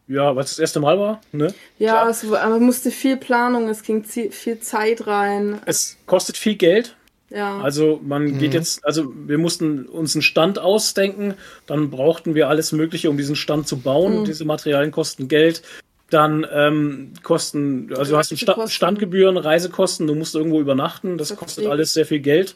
ja, 0.10 0.36
weil 0.36 0.44
es 0.44 0.52
das 0.52 0.60
erste 0.60 0.82
Mal 0.82 1.00
war. 1.00 1.22
Ne? 1.32 1.54
Ja, 1.80 2.10
es, 2.10 2.24
man 2.24 2.62
musste 2.62 2.92
viel 2.92 3.18
Planung, 3.18 3.70
es 3.70 3.84
ging 3.84 4.04
viel 4.04 4.60
Zeit 4.60 5.08
rein. 5.08 5.62
Es 5.66 5.98
kostet 6.06 6.38
viel 6.38 6.56
Geld. 6.56 6.97
Ja, 7.30 7.60
Also 7.60 8.00
man 8.04 8.24
Mhm. 8.24 8.38
geht 8.38 8.54
jetzt, 8.54 8.86
also 8.86 9.14
wir 9.26 9.38
mussten 9.38 9.86
uns 9.86 10.16
einen 10.16 10.22
Stand 10.22 10.60
ausdenken, 10.60 11.34
dann 11.66 11.90
brauchten 11.90 12.36
wir 12.36 12.48
alles 12.48 12.72
Mögliche, 12.72 13.10
um 13.10 13.18
diesen 13.18 13.36
Stand 13.36 13.68
zu 13.68 13.80
bauen. 13.80 14.22
Mhm. 14.22 14.26
Diese 14.26 14.46
Materialien 14.46 14.92
kosten 14.92 15.28
Geld. 15.28 15.62
Dann 16.10 16.48
ähm, 16.50 17.12
Kosten, 17.24 17.90
also 17.98 18.14
du 18.14 18.18
hast 18.18 18.38
Sta 18.38 18.68
Standgebühren, 18.70 19.36
Reisekosten, 19.36 20.08
du 20.08 20.16
musst 20.16 20.36
irgendwo 20.36 20.62
übernachten, 20.62 21.18
das 21.18 21.36
kostet 21.36 21.68
alles 21.68 21.94
sehr 21.94 22.06
viel 22.06 22.20
Geld. 22.20 22.56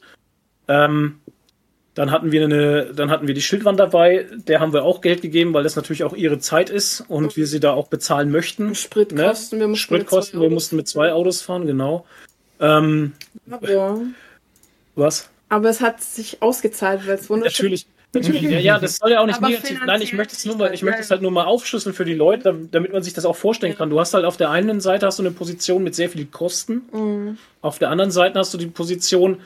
Ähm, 0.69 1.19
dann 1.93 2.11
hatten 2.11 2.31
wir 2.31 2.45
eine, 2.45 2.93
dann 2.93 3.09
hatten 3.09 3.27
wir 3.27 3.33
die 3.33 3.41
Schildwand 3.41 3.77
dabei, 3.77 4.25
der 4.47 4.61
haben 4.61 4.71
wir 4.71 4.83
auch 4.83 5.01
Geld 5.01 5.21
gegeben, 5.21 5.53
weil 5.53 5.63
das 5.63 5.75
natürlich 5.75 6.05
auch 6.05 6.13
ihre 6.13 6.39
Zeit 6.39 6.69
ist 6.69 7.03
und 7.09 7.35
wir 7.35 7.45
sie 7.45 7.59
da 7.59 7.73
auch 7.73 7.87
bezahlen 7.87 8.31
möchten. 8.31 8.73
Spritkosten, 8.73 9.57
ne? 9.57 9.63
wir 9.65 9.67
mussten 9.67 9.83
Spritkosten, 9.83 10.39
wir 10.39 10.49
mussten 10.49 10.77
mit 10.77 10.87
zwei 10.87 11.11
Autos 11.11 11.41
fahren, 11.41 11.67
genau. 11.67 12.05
Ähm, 12.61 13.11
ja. 13.67 13.99
Was? 14.95 15.29
Aber 15.49 15.69
es 15.69 15.81
hat 15.81 16.01
sich 16.01 16.41
ausgezahlt, 16.41 17.07
weil 17.07 17.15
es 17.15 17.29
wunderschön 17.29 17.65
Natürlich. 17.65 17.87
Natürlich, 18.13 18.41
ja, 18.41 18.59
ja, 18.59 18.79
das 18.79 18.97
soll 18.97 19.11
ja 19.11 19.21
auch 19.21 19.25
nicht 19.25 19.39
negativ. 19.39 19.79
Nein, 19.85 20.01
ich 20.01 20.11
möchte 20.11 20.35
es 20.35 20.43
nur 20.43 20.57
mal, 20.57 20.73
ich 20.73 20.83
möchte 20.83 20.99
es 20.99 21.09
halt 21.11 21.21
nur 21.21 21.31
mal 21.31 21.45
aufschlüsseln 21.45 21.95
für 21.95 22.03
die 22.03 22.13
Leute, 22.13 22.67
damit 22.69 22.91
man 22.91 23.03
sich 23.03 23.13
das 23.13 23.23
auch 23.23 23.37
vorstellen 23.37 23.77
kann. 23.77 23.89
Du 23.89 24.01
hast 24.01 24.13
halt 24.13 24.25
auf 24.25 24.35
der 24.35 24.49
einen 24.49 24.81
Seite 24.81 25.05
hast 25.05 25.19
du 25.19 25.23
eine 25.23 25.31
Position 25.31 25.81
mit 25.81 25.95
sehr 25.95 26.09
viel 26.09 26.25
Kosten. 26.25 26.81
Mhm. 26.91 27.37
Auf 27.61 27.79
der 27.79 27.89
anderen 27.89 28.11
Seite 28.11 28.37
hast 28.37 28.53
du 28.53 28.57
die 28.57 28.67
Position, 28.67 29.39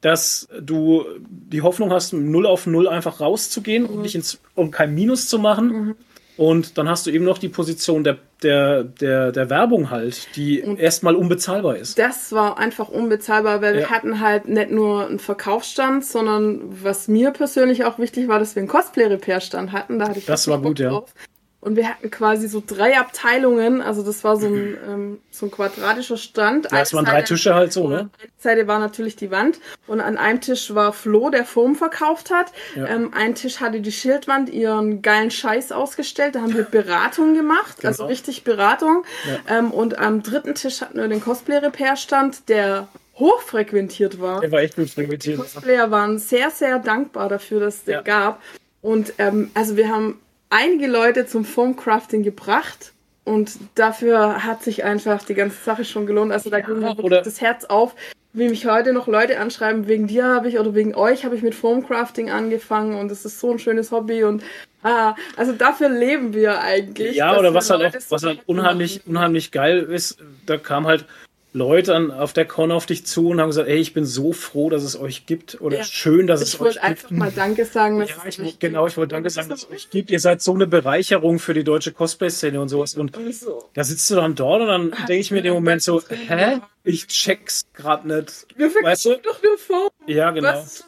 dass 0.00 0.48
du 0.60 1.04
die 1.20 1.62
Hoffnung 1.62 1.92
hast, 1.92 2.12
0 2.12 2.46
auf 2.46 2.66
0 2.66 2.88
einfach 2.88 3.20
rauszugehen 3.20 3.84
mhm. 3.84 3.90
und 3.90 4.02
nicht 4.02 4.16
ins, 4.16 4.40
um 4.56 4.72
kein 4.72 4.92
Minus 4.92 5.28
zu 5.28 5.38
machen. 5.38 5.68
Mhm. 5.68 5.96
Und 6.40 6.78
dann 6.78 6.88
hast 6.88 7.04
du 7.04 7.10
eben 7.10 7.26
noch 7.26 7.36
die 7.36 7.50
Position 7.50 8.02
der, 8.02 8.16
der, 8.42 8.82
der, 8.82 9.30
der 9.30 9.50
Werbung 9.50 9.90
halt, 9.90 10.34
die 10.36 10.62
und 10.62 10.80
erstmal 10.80 11.14
unbezahlbar 11.14 11.76
ist. 11.76 11.98
Das 11.98 12.32
war 12.32 12.56
einfach 12.56 12.88
unbezahlbar, 12.88 13.60
weil 13.60 13.74
ja. 13.74 13.80
wir 13.80 13.90
hatten 13.90 14.20
halt 14.20 14.48
nicht 14.48 14.70
nur 14.70 15.06
einen 15.06 15.18
Verkaufsstand, 15.18 16.02
sondern 16.02 16.62
was 16.82 17.08
mir 17.08 17.32
persönlich 17.32 17.84
auch 17.84 17.98
wichtig 17.98 18.26
war, 18.26 18.38
dass 18.38 18.56
wir 18.56 18.60
einen 18.60 18.68
Cosplay-Repair-Stand 18.68 19.72
hatten. 19.72 19.98
Da 19.98 20.08
hatte 20.08 20.18
ich 20.18 20.24
das 20.24 20.48
war 20.48 20.62
gut, 20.62 20.80
drauf. 20.80 21.12
ja. 21.14 21.24
Und 21.62 21.76
wir 21.76 21.88
hatten 21.88 22.10
quasi 22.10 22.48
so 22.48 22.62
drei 22.66 22.98
Abteilungen, 22.98 23.82
also 23.82 24.02
das 24.02 24.24
war 24.24 24.38
so 24.38 24.46
ein, 24.46 24.78
ähm, 24.88 25.18
so 25.30 25.46
ein 25.46 25.50
quadratischer 25.50 26.16
Stand. 26.16 26.72
Ja, 26.72 26.80
es 26.80 26.94
waren 26.94 27.04
drei 27.04 27.20
Tische 27.20 27.54
halt 27.54 27.70
so, 27.70 27.86
ne? 27.86 28.08
Eine 28.18 28.30
Seite 28.38 28.66
war 28.66 28.78
natürlich 28.78 29.14
die 29.16 29.30
Wand 29.30 29.60
und 29.86 30.00
an 30.00 30.16
einem 30.16 30.40
Tisch 30.40 30.74
war 30.74 30.94
Flo, 30.94 31.28
der 31.28 31.44
Foam 31.44 31.76
verkauft 31.76 32.30
hat. 32.30 32.52
Ja. 32.74 32.86
Ähm, 32.86 33.12
ein 33.14 33.34
Tisch 33.34 33.60
hatte 33.60 33.82
die 33.82 33.92
Schildwand 33.92 34.48
ihren 34.48 35.02
geilen 35.02 35.30
Scheiß 35.30 35.70
ausgestellt, 35.72 36.34
da 36.34 36.40
haben 36.40 36.54
wir 36.54 36.64
Beratung 36.64 37.34
gemacht, 37.34 37.76
genau. 37.76 37.88
also 37.88 38.06
richtig 38.06 38.42
Beratung. 38.42 39.04
Ja. 39.28 39.58
Ähm, 39.58 39.70
und 39.70 39.98
am 39.98 40.22
dritten 40.22 40.54
Tisch 40.54 40.80
hatten 40.80 40.96
wir 40.96 41.08
den 41.08 41.20
Cosplay-Repair-Stand, 41.20 42.48
der 42.48 42.88
hochfrequentiert 43.16 44.18
war. 44.18 44.40
Der 44.40 44.50
war 44.50 44.60
echt 44.60 44.76
gut 44.76 44.88
frequentiert. 44.88 45.36
Die 45.36 45.42
Cosplayer 45.42 45.90
waren 45.90 46.18
sehr, 46.18 46.48
sehr 46.50 46.78
dankbar 46.78 47.28
dafür, 47.28 47.60
dass 47.60 47.74
es 47.76 47.84
den 47.84 48.02
gab. 48.02 48.40
Und 48.80 49.12
ähm, 49.18 49.50
also 49.52 49.76
wir 49.76 49.90
haben 49.90 50.18
einige 50.50 50.86
Leute 50.86 51.26
zum 51.26 51.44
Foamcrafting 51.44 52.22
gebracht 52.22 52.92
und 53.24 53.52
dafür 53.74 54.44
hat 54.44 54.62
sich 54.62 54.84
einfach 54.84 55.22
die 55.24 55.34
ganze 55.34 55.62
Sache 55.62 55.84
schon 55.84 56.06
gelohnt. 56.06 56.32
Also 56.32 56.50
da 56.50 56.58
ja, 56.58 56.66
ging 56.66 56.80
mir 56.80 57.22
das 57.22 57.40
Herz 57.40 57.64
auf, 57.64 57.94
wie 58.32 58.48
mich 58.48 58.66
heute 58.66 58.92
noch 58.92 59.06
Leute 59.06 59.40
anschreiben, 59.40 59.86
wegen 59.86 60.06
dir 60.06 60.24
habe 60.24 60.48
ich 60.48 60.58
oder 60.58 60.74
wegen 60.74 60.94
euch 60.94 61.24
habe 61.24 61.36
ich 61.36 61.42
mit 61.42 61.54
Foamcrafting 61.54 62.30
angefangen 62.30 62.98
und 62.98 63.10
es 63.10 63.24
ist 63.24 63.40
so 63.40 63.52
ein 63.52 63.58
schönes 63.58 63.90
Hobby 63.90 64.24
und 64.24 64.42
ah, 64.82 65.14
also 65.36 65.52
dafür 65.52 65.88
leben 65.88 66.34
wir 66.34 66.60
eigentlich. 66.60 67.16
Ja, 67.16 67.38
oder 67.38 67.54
was 67.54 67.70
halt 67.70 67.94
auch, 67.94 68.00
was 68.10 68.22
halt 68.22 68.40
unheimlich, 68.46 69.02
unheimlich 69.06 69.50
geil 69.50 69.82
ist, 69.82 70.18
da 70.46 70.56
kam 70.58 70.86
halt 70.86 71.06
Leute 71.52 71.94
an, 71.94 72.10
auf 72.10 72.32
der 72.32 72.44
Con 72.44 72.70
auf 72.70 72.86
dich 72.86 73.06
zu 73.06 73.28
und 73.28 73.40
haben 73.40 73.48
gesagt, 73.48 73.68
ey, 73.68 73.78
ich 73.78 73.92
bin 73.92 74.04
so 74.04 74.32
froh, 74.32 74.70
dass 74.70 74.84
es 74.84 74.98
euch 74.98 75.26
gibt 75.26 75.60
oder 75.60 75.78
ja. 75.78 75.84
schön, 75.84 76.26
dass 76.26 76.40
es 76.40 76.54
euch 76.54 76.58
gibt. 76.58 76.60
Ich 76.60 76.64
wollte 76.66 76.82
einfach 76.82 77.10
mal 77.10 77.32
Danke 77.32 77.64
sagen. 77.64 77.98
Dass 77.98 78.10
ja, 78.10 78.16
ich, 78.26 78.38
es 78.38 78.58
genau, 78.58 78.86
ich 78.86 78.96
wollte 78.96 79.14
Danke 79.14 79.30
sagen, 79.30 79.48
dass 79.48 79.64
es 79.64 79.70
euch 79.70 79.90
gibt. 79.90 80.10
Ihr 80.10 80.20
seid 80.20 80.42
so 80.42 80.54
eine 80.54 80.66
Bereicherung 80.66 81.38
für 81.38 81.54
die 81.54 81.64
deutsche 81.64 81.92
Cosplay-Szene 81.92 82.60
und 82.60 82.68
sowas. 82.68 82.94
Und 82.94 83.16
so. 83.32 83.68
da 83.74 83.82
sitzt 83.82 84.08
du 84.10 84.14
dann 84.14 84.34
dort 84.36 84.62
und 84.62 84.68
dann 84.68 84.90
denke 85.08 85.16
ich 85.16 85.30
mir 85.30 85.38
in 85.38 85.44
dem 85.44 85.54
Moment 85.54 85.82
so, 85.82 86.02
hä? 86.08 86.60
Ich 86.84 87.08
check's 87.08 87.62
grad 87.74 88.04
nicht. 88.04 88.46
Wir 88.56 88.68
weißt 88.68 89.06
du? 89.06 89.16
doch 89.16 89.42
nur 89.42 89.58
vor. 89.58 89.90
Ja, 90.06 90.30
genau. 90.30 90.48
Was? 90.48 90.84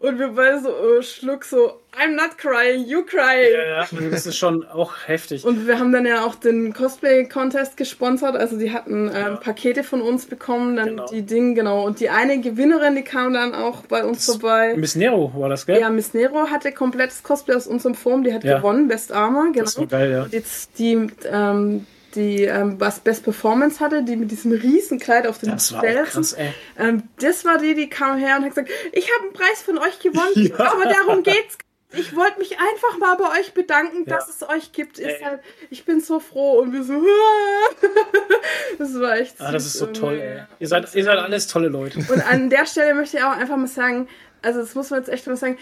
Und 0.00 0.20
wir 0.20 0.28
beide 0.28 0.60
so 0.60 0.68
äh, 0.68 1.02
schluck 1.02 1.44
so, 1.44 1.80
I'm 1.92 2.14
not 2.14 2.38
crying, 2.38 2.86
you 2.86 3.04
crying. 3.04 3.52
Ja, 3.52 3.82
ja, 3.82 4.08
das 4.10 4.26
ist 4.26 4.36
schon 4.36 4.64
auch 4.64 4.92
heftig. 5.06 5.44
Und 5.44 5.66
wir 5.66 5.80
haben 5.80 5.90
dann 5.90 6.06
ja 6.06 6.24
auch 6.24 6.36
den 6.36 6.72
Cosplay-Contest 6.72 7.76
gesponsert. 7.76 8.36
Also 8.36 8.56
die 8.56 8.72
hatten 8.72 9.08
ähm, 9.08 9.12
ja. 9.12 9.36
Pakete 9.36 9.82
von 9.82 10.00
uns 10.00 10.26
bekommen, 10.26 10.76
dann 10.76 10.88
genau. 10.90 11.06
die 11.06 11.22
Dinge, 11.22 11.54
genau. 11.54 11.84
Und 11.84 11.98
die 11.98 12.10
eine 12.10 12.40
Gewinnerin, 12.40 12.94
die 12.94 13.02
kam 13.02 13.32
dann 13.32 13.54
auch 13.54 13.82
bei 13.86 14.04
uns 14.04 14.26
das 14.26 14.36
vorbei. 14.36 14.74
Miss 14.76 14.94
Nero 14.94 15.32
war 15.34 15.48
das, 15.48 15.66
gell? 15.66 15.80
Ja, 15.80 15.90
Miss 15.90 16.14
Nero 16.14 16.48
hatte 16.48 16.70
komplettes 16.70 17.24
Cosplay 17.24 17.56
aus 17.56 17.66
unserem 17.66 17.96
Form, 17.96 18.22
die 18.22 18.32
hat 18.32 18.44
ja. 18.44 18.58
gewonnen, 18.58 18.86
Best 18.86 19.10
Armor, 19.10 19.46
genau. 19.46 19.64
Das 19.64 19.78
war 19.78 19.86
geil, 19.86 20.12
ja. 20.12 20.22
Und 20.22 20.32
jetzt 20.32 20.78
die, 20.78 21.08
ähm, 21.28 21.86
die 22.18 22.44
ähm, 22.44 22.80
was 22.80 23.00
Best 23.00 23.24
Performance 23.24 23.80
hatte, 23.80 24.02
die 24.02 24.16
mit 24.16 24.30
diesem 24.30 24.52
Riesenkleid 24.52 25.26
auf 25.26 25.38
dem 25.38 25.52
das 25.52 25.72
war 25.72 25.82
krass, 25.82 26.32
ey. 26.34 26.52
Ähm, 26.78 27.04
das 27.20 27.44
war 27.44 27.58
die, 27.58 27.74
die 27.74 27.88
kam 27.88 28.18
her 28.18 28.36
und 28.36 28.42
hat 28.42 28.50
gesagt, 28.50 28.70
ich 28.92 29.08
habe 29.14 29.24
einen 29.24 29.32
Preis 29.32 29.62
von 29.62 29.78
euch 29.78 29.98
gewonnen, 30.00 30.32
ja. 30.34 30.72
aber 30.72 30.84
darum 30.84 31.22
geht's. 31.22 31.56
Ich 31.94 32.14
wollte 32.14 32.38
mich 32.38 32.58
einfach 32.58 32.98
mal 32.98 33.16
bei 33.16 33.40
euch 33.40 33.54
bedanken, 33.54 34.04
ja. 34.06 34.16
dass 34.16 34.28
es 34.28 34.46
euch 34.46 34.72
gibt. 34.72 34.98
Halt, 34.98 35.40
ich 35.70 35.86
bin 35.86 36.02
so 36.02 36.20
froh 36.20 36.58
und 36.58 36.74
wir 36.74 36.84
so. 36.84 36.92
das 38.78 39.00
war 39.00 39.16
echt. 39.16 39.36
Ah, 39.38 39.52
das 39.52 39.64
ist 39.64 39.78
so 39.78 39.86
toll. 39.86 40.20
Ey. 40.20 40.42
Ihr 40.58 40.68
seid, 40.68 40.94
ihr 40.94 41.04
seid 41.04 41.16
alles 41.16 41.46
tolle 41.46 41.68
Leute. 41.68 42.00
Und 42.00 42.30
an 42.30 42.50
der 42.50 42.66
Stelle 42.66 42.92
möchte 42.92 43.16
ich 43.16 43.22
auch 43.22 43.34
einfach 43.34 43.56
mal 43.56 43.68
sagen, 43.68 44.06
also 44.42 44.60
das 44.60 44.74
muss 44.74 44.90
man 44.90 45.00
jetzt 45.00 45.08
echt 45.08 45.26
mal 45.26 45.36
sagen, 45.36 45.56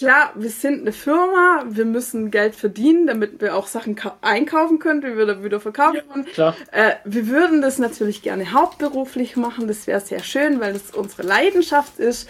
klar, 0.00 0.32
wir 0.34 0.48
sind 0.48 0.80
eine 0.80 0.92
Firma, 0.92 1.64
wir 1.68 1.84
müssen 1.84 2.30
Geld 2.30 2.54
verdienen, 2.54 3.06
damit 3.06 3.42
wir 3.42 3.54
auch 3.54 3.66
Sachen 3.66 3.96
einkaufen 4.22 4.78
können, 4.78 5.02
die 5.02 5.14
wir 5.14 5.26
dann 5.26 5.44
wieder 5.44 5.60
verkaufen 5.60 6.00
können. 6.10 6.26
Ja, 6.36 6.54
äh, 6.72 6.92
wir 7.04 7.28
würden 7.28 7.60
das 7.60 7.78
natürlich 7.78 8.22
gerne 8.22 8.52
hauptberuflich 8.52 9.36
machen, 9.36 9.68
das 9.68 9.86
wäre 9.86 10.00
sehr 10.00 10.22
schön, 10.22 10.58
weil 10.58 10.72
das 10.72 10.90
unsere 10.92 11.22
Leidenschaft 11.22 11.98
ist. 11.98 12.28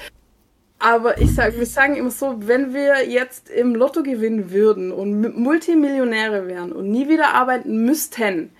Aber 0.80 1.18
ich 1.18 1.32
sage, 1.32 1.58
wir 1.58 1.66
sagen 1.66 1.94
immer 1.94 2.10
so, 2.10 2.48
wenn 2.48 2.74
wir 2.74 3.08
jetzt 3.08 3.50
im 3.50 3.76
Lotto 3.76 4.02
gewinnen 4.02 4.50
würden 4.50 4.90
und 4.90 5.36
Multimillionäre 5.36 6.48
wären 6.48 6.72
und 6.72 6.90
nie 6.90 7.08
wieder 7.08 7.34
arbeiten 7.34 7.84
müssten, 7.84 8.50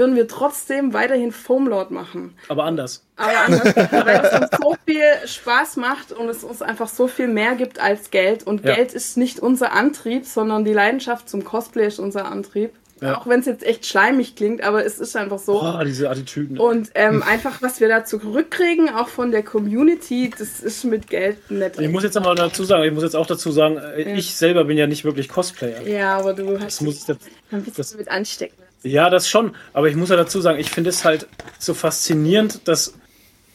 würden 0.00 0.16
wir 0.16 0.26
trotzdem 0.26 0.94
weiterhin 0.94 1.30
Foamlord 1.30 1.90
machen. 1.90 2.34
Aber 2.48 2.64
anders. 2.64 3.04
Aber 3.16 3.38
anders, 3.44 3.76
weil 3.76 4.20
es 4.24 4.40
uns 4.40 4.48
so 4.62 4.76
viel 4.86 5.28
Spaß 5.28 5.76
macht 5.76 6.12
und 6.12 6.30
es 6.30 6.42
uns 6.42 6.62
einfach 6.62 6.88
so 6.88 7.06
viel 7.06 7.28
mehr 7.28 7.54
gibt 7.54 7.78
als 7.78 8.10
Geld. 8.10 8.46
Und 8.46 8.64
ja. 8.64 8.76
Geld 8.76 8.94
ist 8.94 9.18
nicht 9.18 9.40
unser 9.40 9.72
Antrieb, 9.72 10.24
sondern 10.24 10.64
die 10.64 10.72
Leidenschaft 10.72 11.28
zum 11.28 11.44
Cosplay 11.44 11.86
ist 11.86 11.98
unser 11.98 12.24
Antrieb. 12.24 12.72
Ja. 13.02 13.18
Auch 13.18 13.26
wenn 13.26 13.40
es 13.40 13.46
jetzt 13.46 13.62
echt 13.62 13.86
schleimig 13.86 14.36
klingt, 14.36 14.62
aber 14.62 14.84
es 14.84 14.98
ist 14.98 15.16
einfach 15.16 15.38
so. 15.38 15.62
Oh, 15.62 15.84
diese 15.84 16.08
Attitüden. 16.08 16.58
Und 16.58 16.90
ähm, 16.94 17.22
einfach, 17.22 17.60
was 17.60 17.80
wir 17.80 17.88
da 17.88 18.04
zurückkriegen, 18.04 18.90
auch 18.90 19.08
von 19.08 19.30
der 19.30 19.42
Community, 19.42 20.30
das 20.30 20.60
ist 20.60 20.84
mit 20.84 21.08
Geld 21.08 21.50
nett. 21.50 21.78
Ich 21.78 21.88
muss 21.88 22.04
jetzt 22.04 22.16
aber 22.16 22.34
dazu 22.34 22.64
sagen, 22.64 22.84
ich 22.84 22.92
muss 22.92 23.02
jetzt 23.02 23.16
auch 23.16 23.26
dazu 23.26 23.52
sagen, 23.52 23.76
äh, 23.76 24.02
ja. 24.02 24.16
ich 24.16 24.34
selber 24.34 24.64
bin 24.64 24.76
ja 24.76 24.86
nicht 24.86 25.04
wirklich 25.04 25.28
Cosplayer. 25.28 25.86
Ja, 25.86 26.18
aber 26.18 26.34
du 26.34 26.58
hast. 26.58 26.64
Das 26.64 26.80
muss 26.80 27.02
ich 27.02 27.08
jetzt, 27.08 27.28
ein 27.50 27.62
bisschen 27.62 27.76
das, 27.76 27.96
mit 27.96 28.10
anstecken. 28.10 28.69
Ja, 28.82 29.10
das 29.10 29.28
schon. 29.28 29.54
Aber 29.72 29.88
ich 29.88 29.96
muss 29.96 30.08
ja 30.08 30.16
dazu 30.16 30.40
sagen, 30.40 30.58
ich 30.58 30.70
finde 30.70 30.90
es 30.90 31.04
halt 31.04 31.26
so 31.58 31.74
faszinierend, 31.74 32.66
dass, 32.66 32.94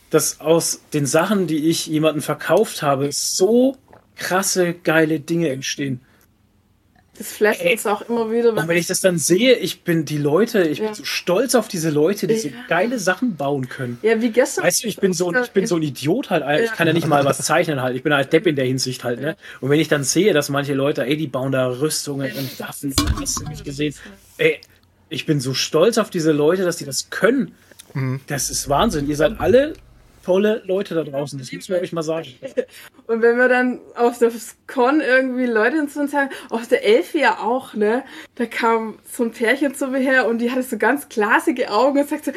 dass 0.10 0.40
aus 0.40 0.82
den 0.94 1.06
Sachen, 1.06 1.48
die 1.48 1.70
ich 1.70 1.88
jemandem 1.88 2.22
verkauft 2.22 2.82
habe, 2.82 3.10
so 3.12 3.78
krasse, 4.16 4.74
geile 4.74 5.20
Dinge 5.20 5.50
entstehen. 5.50 6.02
Das 7.18 7.32
flasht 7.32 7.62
Ey. 7.62 7.74
uns 7.74 7.86
auch 7.86 8.02
immer 8.10 8.30
wieder. 8.30 8.50
Und 8.52 8.68
wenn 8.68 8.78
ich 8.78 8.88
das 8.88 9.00
dann 9.00 9.18
sehe, 9.18 9.54
ich 9.56 9.84
bin 9.84 10.04
die 10.04 10.18
Leute, 10.18 10.64
ich 10.64 10.80
ja. 10.80 10.88
bin 10.88 10.96
so 10.96 11.06
stolz 11.06 11.56
auf 11.56 11.70
diese 11.70 11.90
Leute, 11.90 12.28
die 12.28 12.34
ja. 12.34 12.40
so 12.42 12.50
geile 12.68 13.00
Sachen 13.00 13.38
bauen 13.38 13.70
können. 13.70 13.98
Ja, 14.02 14.22
wie 14.22 14.32
gestern. 14.32 14.66
Weißt 14.66 14.84
du, 14.84 14.88
ich 14.90 14.98
bin 14.98 15.14
so, 15.14 15.34
ich 15.34 15.52
bin 15.52 15.66
so 15.66 15.78
ein 15.78 15.82
Idiot 15.82 16.30
halt. 16.30 16.44
Ich 16.66 16.72
kann 16.74 16.88
ja 16.88 16.94
nicht 16.94 17.08
mal 17.08 17.24
was 17.24 17.38
zeichnen 17.42 17.82
halt. 17.82 17.96
Ich 17.96 18.04
bin 18.04 18.14
halt 18.14 18.34
Depp 18.34 18.48
in 18.48 18.58
der 18.58 18.66
Hinsicht 18.66 19.06
halt, 19.06 19.22
ne? 19.22 19.38
Und 19.62 19.70
wenn 19.70 19.80
ich 19.80 19.88
dann 19.88 20.04
sehe, 20.04 20.34
dass 20.34 20.50
manche 20.50 20.74
Leute, 20.74 21.06
ey, 21.06 21.16
die 21.16 21.28
bauen 21.28 21.54
da 21.54 21.68
Rüstungen 21.68 22.32
und 22.34 22.60
Waffen, 22.60 22.94
hast 23.22 23.40
du 23.40 23.48
nicht 23.48 23.64
gesehen. 23.64 23.96
Ey, 24.38 24.60
ich 25.16 25.26
bin 25.26 25.40
so 25.40 25.54
stolz 25.54 25.98
auf 25.98 26.10
diese 26.10 26.34
Leute, 26.34 26.64
dass 26.64 26.76
die 26.76 26.86
das 26.86 27.10
können. 27.10 27.56
Mhm. 27.94 28.20
Das 28.28 28.50
ist 28.50 28.68
Wahnsinn. 28.68 29.08
Ihr 29.08 29.16
seid 29.16 29.40
alle 29.40 29.74
tolle 30.26 30.62
Leute 30.66 30.94
da 30.94 31.04
draußen. 31.04 31.40
Das 31.40 31.52
muss 31.54 31.70
man 31.70 31.80
euch 31.80 31.94
mal 31.94 32.04
sagen. 32.04 32.28
Und 33.08 33.22
wenn 33.22 33.38
wir 33.38 33.48
dann 33.48 33.80
auf 33.96 34.20
das 34.20 34.56
Con 34.68 35.00
irgendwie 35.00 35.46
Leute 35.46 35.88
zu 35.88 36.02
uns 36.02 36.12
sagen, 36.12 36.32
auf 36.50 36.68
der 36.68 36.84
Elfi 36.84 37.22
ja 37.22 37.40
auch, 37.40 37.76
ne? 37.76 38.04
Da 38.36 38.46
kam 38.46 39.00
so 39.10 39.24
ein 39.24 39.32
Pärchen 39.32 39.74
zu 39.74 39.88
mir 39.88 40.00
her 40.00 40.28
und 40.28 40.40
die 40.40 40.50
hatte 40.50 40.64
so 40.64 40.78
ganz 40.80 41.08
glasige 41.08 41.70
Augen 41.70 42.00
und 42.00 42.10
sagte, 42.10 42.34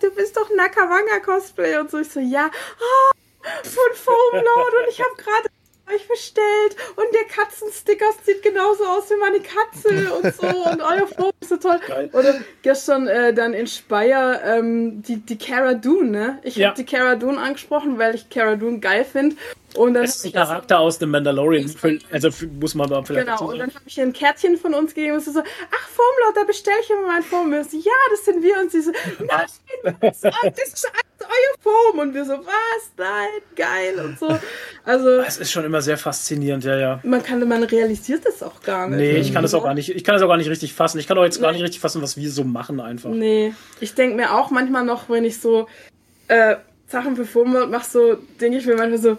du 0.00 0.10
bist 0.12 0.36
doch 0.36 0.48
Nakawanga 0.56 1.20
Cosplay 1.22 1.76
und 1.76 1.90
so. 1.90 1.98
Ich 1.98 2.08
so, 2.08 2.20
ja, 2.20 2.50
oh, 2.80 3.14
von 3.62 3.94
Foamlord 3.94 4.72
und 4.80 4.88
ich 4.88 5.00
habe 5.00 5.14
gerade 5.16 5.49
euch 5.94 6.06
bestellt 6.08 6.76
und 6.96 7.06
der 7.14 7.24
Katzensticker 7.24 8.06
sieht 8.24 8.42
genauso 8.42 8.84
aus 8.84 9.10
wie 9.10 9.16
meine 9.16 9.40
Katze 9.40 10.14
und 10.14 10.34
so 10.34 10.70
und 10.70 10.80
euer 10.82 11.06
Foto 11.06 11.32
ist 11.40 11.48
so 11.48 11.56
toll. 11.56 11.80
Geil. 11.86 12.10
Oder 12.12 12.40
gestern 12.62 13.08
äh, 13.08 13.32
dann 13.32 13.54
in 13.54 13.66
Speyer 13.66 14.40
ähm, 14.44 15.02
die, 15.02 15.16
die 15.16 15.38
Cara 15.38 15.74
Dune, 15.74 16.10
ne? 16.10 16.38
Ich 16.42 16.56
ja. 16.56 16.68
habe 16.68 16.76
die 16.76 16.84
Cara 16.84 17.16
Dune 17.16 17.40
angesprochen, 17.40 17.98
weil 17.98 18.14
ich 18.14 18.28
Cara 18.30 18.56
Dune 18.56 18.80
geil 18.80 19.04
finde 19.04 19.36
Und 19.76 19.94
Das 19.94 20.16
ist 20.16 20.26
ein 20.26 20.32
Charakter 20.32 20.78
aus 20.78 20.98
dem 20.98 21.10
Mandalorian. 21.10 21.70
Also 22.10 22.30
muss 22.58 22.74
man 22.74 22.88
da 22.88 23.02
vielleicht 23.02 23.26
Genau, 23.26 23.50
und 23.50 23.58
dann 23.58 23.70
habe 23.70 23.84
ich 23.86 23.98
ihr 23.98 24.04
ein 24.04 24.12
Kärtchen 24.12 24.56
von 24.56 24.74
uns 24.74 24.94
gegeben 24.94 25.14
und 25.14 25.20
sie 25.20 25.32
so, 25.32 25.40
ach 25.40 25.88
Foamlord, 25.88 26.36
da 26.36 26.44
bestelle 26.44 26.76
ich 26.82 26.90
immer 26.90 27.06
mein 27.06 27.22
Foam. 27.22 27.52
Und 27.52 27.70
so, 27.70 27.76
ja, 27.76 27.92
das 28.10 28.24
sind 28.24 28.42
wir. 28.42 28.58
Und 28.60 28.70
sie 28.70 28.80
so, 28.80 28.90
nein, 29.18 29.96
das 30.00 30.16
ist, 30.16 30.24
alles 30.24 30.90
euer 31.20 31.60
Foam. 31.60 31.98
Und 32.00 32.14
wir 32.14 32.24
so, 32.24 32.32
was, 32.32 32.90
nein, 32.96 33.28
geil 33.56 34.00
und 34.04 34.18
so. 34.18 34.38
Also 34.84 35.08
Es 35.20 35.38
ist 35.38 35.52
schon 35.52 35.64
immer 35.64 35.82
sehr 35.82 35.98
faszinierend, 35.98 36.64
ja, 36.64 36.76
ja. 36.76 37.00
man 37.04 37.22
kann, 37.22 37.46
man 37.46 37.62
realisiert 37.62 38.24
das 38.24 38.42
auch 38.42 38.62
gar 38.62 38.88
nicht. 38.88 38.98
Nee, 38.98 39.16
ich 39.18 39.32
kann 39.32 39.42
das 39.42 39.54
auch 39.54 39.64
gar 39.64 39.74
nicht, 39.74 39.94
ich 39.94 40.04
kann 40.04 40.14
das 40.14 40.22
auch 40.22 40.28
gar 40.28 40.36
nicht 40.36 40.50
richtig 40.50 40.74
fassen. 40.74 40.98
Ich 40.98 41.06
kann 41.06 41.18
auch 41.18 41.24
jetzt 41.24 41.40
gar 41.40 41.52
nicht 41.52 41.62
richtig 41.62 41.80
fassen, 41.80 42.02
was 42.02 42.16
wir 42.16 42.30
so 42.30 42.44
machen 42.44 42.80
einfach. 42.80 43.10
Nee, 43.10 43.54
ich 43.80 43.94
denke 43.94 44.16
mir 44.16 44.34
auch 44.34 44.50
manchmal 44.50 44.84
noch, 44.84 45.08
wenn 45.08 45.24
ich 45.24 45.40
so 45.40 45.68
äh, 46.28 46.56
Sachen 46.86 47.14
für 47.16 47.24
Foam 47.24 47.52
mache, 47.70 47.88
so 47.88 48.18
denke 48.40 48.58
ich 48.58 48.66
mir 48.66 48.76
manchmal 48.76 48.98
so, 48.98 49.16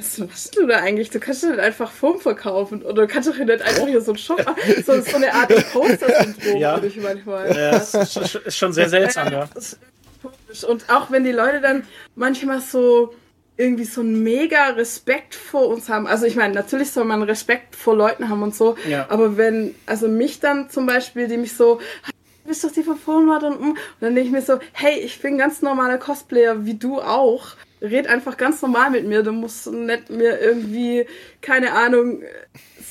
was 0.00 0.18
machst 0.18 0.56
du 0.56 0.66
da 0.66 0.78
eigentlich? 0.78 1.10
Du 1.10 1.20
kannst 1.20 1.42
doch 1.44 1.48
nicht 1.50 1.60
einfach 1.60 1.90
Foam 1.90 2.20
verkaufen 2.20 2.82
oder 2.82 3.06
du 3.06 3.12
kannst 3.12 3.28
doch 3.28 3.36
nicht 3.36 3.50
einfach 3.50 3.86
hier 3.86 4.00
so 4.00 4.12
ein 4.12 4.18
Shop 4.18 4.44
machen. 4.44 4.56
So, 4.84 5.00
so 5.00 5.16
eine 5.16 5.32
Art 5.32 5.48
Poster-Syndrom 5.72 6.56
Ja. 6.56 6.74
würde 6.74 6.86
ich 6.88 6.96
manchmal. 6.96 7.48
Ja, 7.56 7.76
es 7.76 7.94
ist, 7.94 8.56
schon- 8.56 8.72
sehr 8.72 8.88
seltsam, 8.88 9.32
ja. 9.32 9.48
Das 9.54 9.72
ist 9.74 9.80
komisch. 10.22 10.64
Und 10.64 10.88
auch 10.90 11.10
wenn 11.10 11.24
die 11.24 11.32
Leute 11.32 11.60
dann 11.60 11.84
manchmal 12.14 12.60
so 12.60 13.14
irgendwie 13.56 13.84
so 13.84 14.00
einen 14.00 14.22
mega 14.22 14.68
Respekt 14.70 15.34
vor 15.34 15.68
uns 15.68 15.88
haben. 15.90 16.06
Also 16.06 16.24
ich 16.24 16.34
meine, 16.34 16.54
natürlich 16.54 16.90
soll 16.92 17.04
man 17.04 17.22
Respekt 17.22 17.76
vor 17.76 17.94
Leuten 17.94 18.28
haben 18.30 18.42
und 18.42 18.54
so. 18.54 18.76
Ja. 18.88 19.06
Aber 19.10 19.36
wenn, 19.36 19.74
also 19.84 20.08
mich 20.08 20.40
dann 20.40 20.70
zum 20.70 20.86
Beispiel, 20.86 21.28
die 21.28 21.36
mich 21.36 21.54
so, 21.54 21.78
du 22.06 22.48
bist 22.48 22.64
doch 22.64 22.72
die 22.72 22.82
von 22.82 22.96
und, 23.28 23.44
und 23.44 23.78
dann 24.00 24.14
denke 24.14 24.22
ich 24.28 24.30
mir 24.30 24.40
so, 24.40 24.58
hey, 24.72 24.98
ich 25.00 25.20
bin 25.20 25.36
ganz 25.36 25.60
normaler 25.60 25.98
Cosplayer, 25.98 26.64
wie 26.64 26.74
du 26.74 27.00
auch. 27.00 27.48
Red 27.82 28.06
einfach 28.08 28.36
ganz 28.36 28.60
normal 28.62 28.90
mit 28.90 29.06
mir. 29.06 29.22
Du 29.22 29.32
musst 29.32 29.66
nicht 29.72 30.10
mir 30.10 30.38
irgendwie, 30.40 31.06
keine 31.40 31.72
Ahnung, 31.72 32.22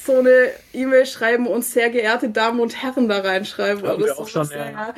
so 0.06 0.20
eine 0.20 0.50
E-Mail 0.74 1.06
schreiben 1.06 1.46
und 1.48 1.64
sehr 1.64 1.90
geehrte 1.90 2.30
Damen 2.30 2.60
und 2.60 2.82
Herren 2.82 3.08
da 3.08 3.20
reinschreiben. 3.20 3.84
Haben 3.84 3.98
oder 3.98 4.06
wir 4.06 4.20
auch 4.20 4.28
so, 4.28 4.44
schon, 4.44 4.50
ja. 4.58 4.94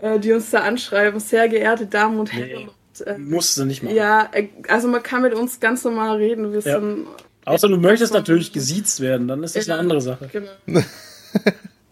äh, 0.00 0.18
die 0.18 0.32
uns 0.32 0.50
da 0.50 0.60
anschreiben. 0.60 1.20
Sehr 1.20 1.48
geehrte 1.48 1.86
Damen 1.86 2.18
und 2.20 2.32
Herren. 2.32 2.70
Nee. 2.98 3.04
Äh, 3.04 3.18
Musst 3.18 3.58
du 3.58 3.64
nicht 3.64 3.82
machen. 3.82 3.96
ja, 3.96 4.28
äh, 4.32 4.48
also 4.68 4.88
man 4.88 5.02
kann 5.02 5.22
mit 5.22 5.34
uns 5.34 5.60
ganz 5.60 5.84
normal 5.84 6.16
reden. 6.16 6.52
Wir 6.52 6.60
Ja. 6.60 6.80
sind. 6.80 7.06
Außer 7.44 7.68
du 7.68 7.76
möchtest 7.76 8.14
natürlich 8.14 8.52
gesiezt 8.52 9.00
werden, 9.00 9.28
dann 9.28 9.42
ist 9.42 9.56
das 9.56 9.66
Ja. 9.66 9.74
eine 9.74 9.80
andere 9.80 10.00
Sache. 10.00 10.30
Genau. 10.32 10.50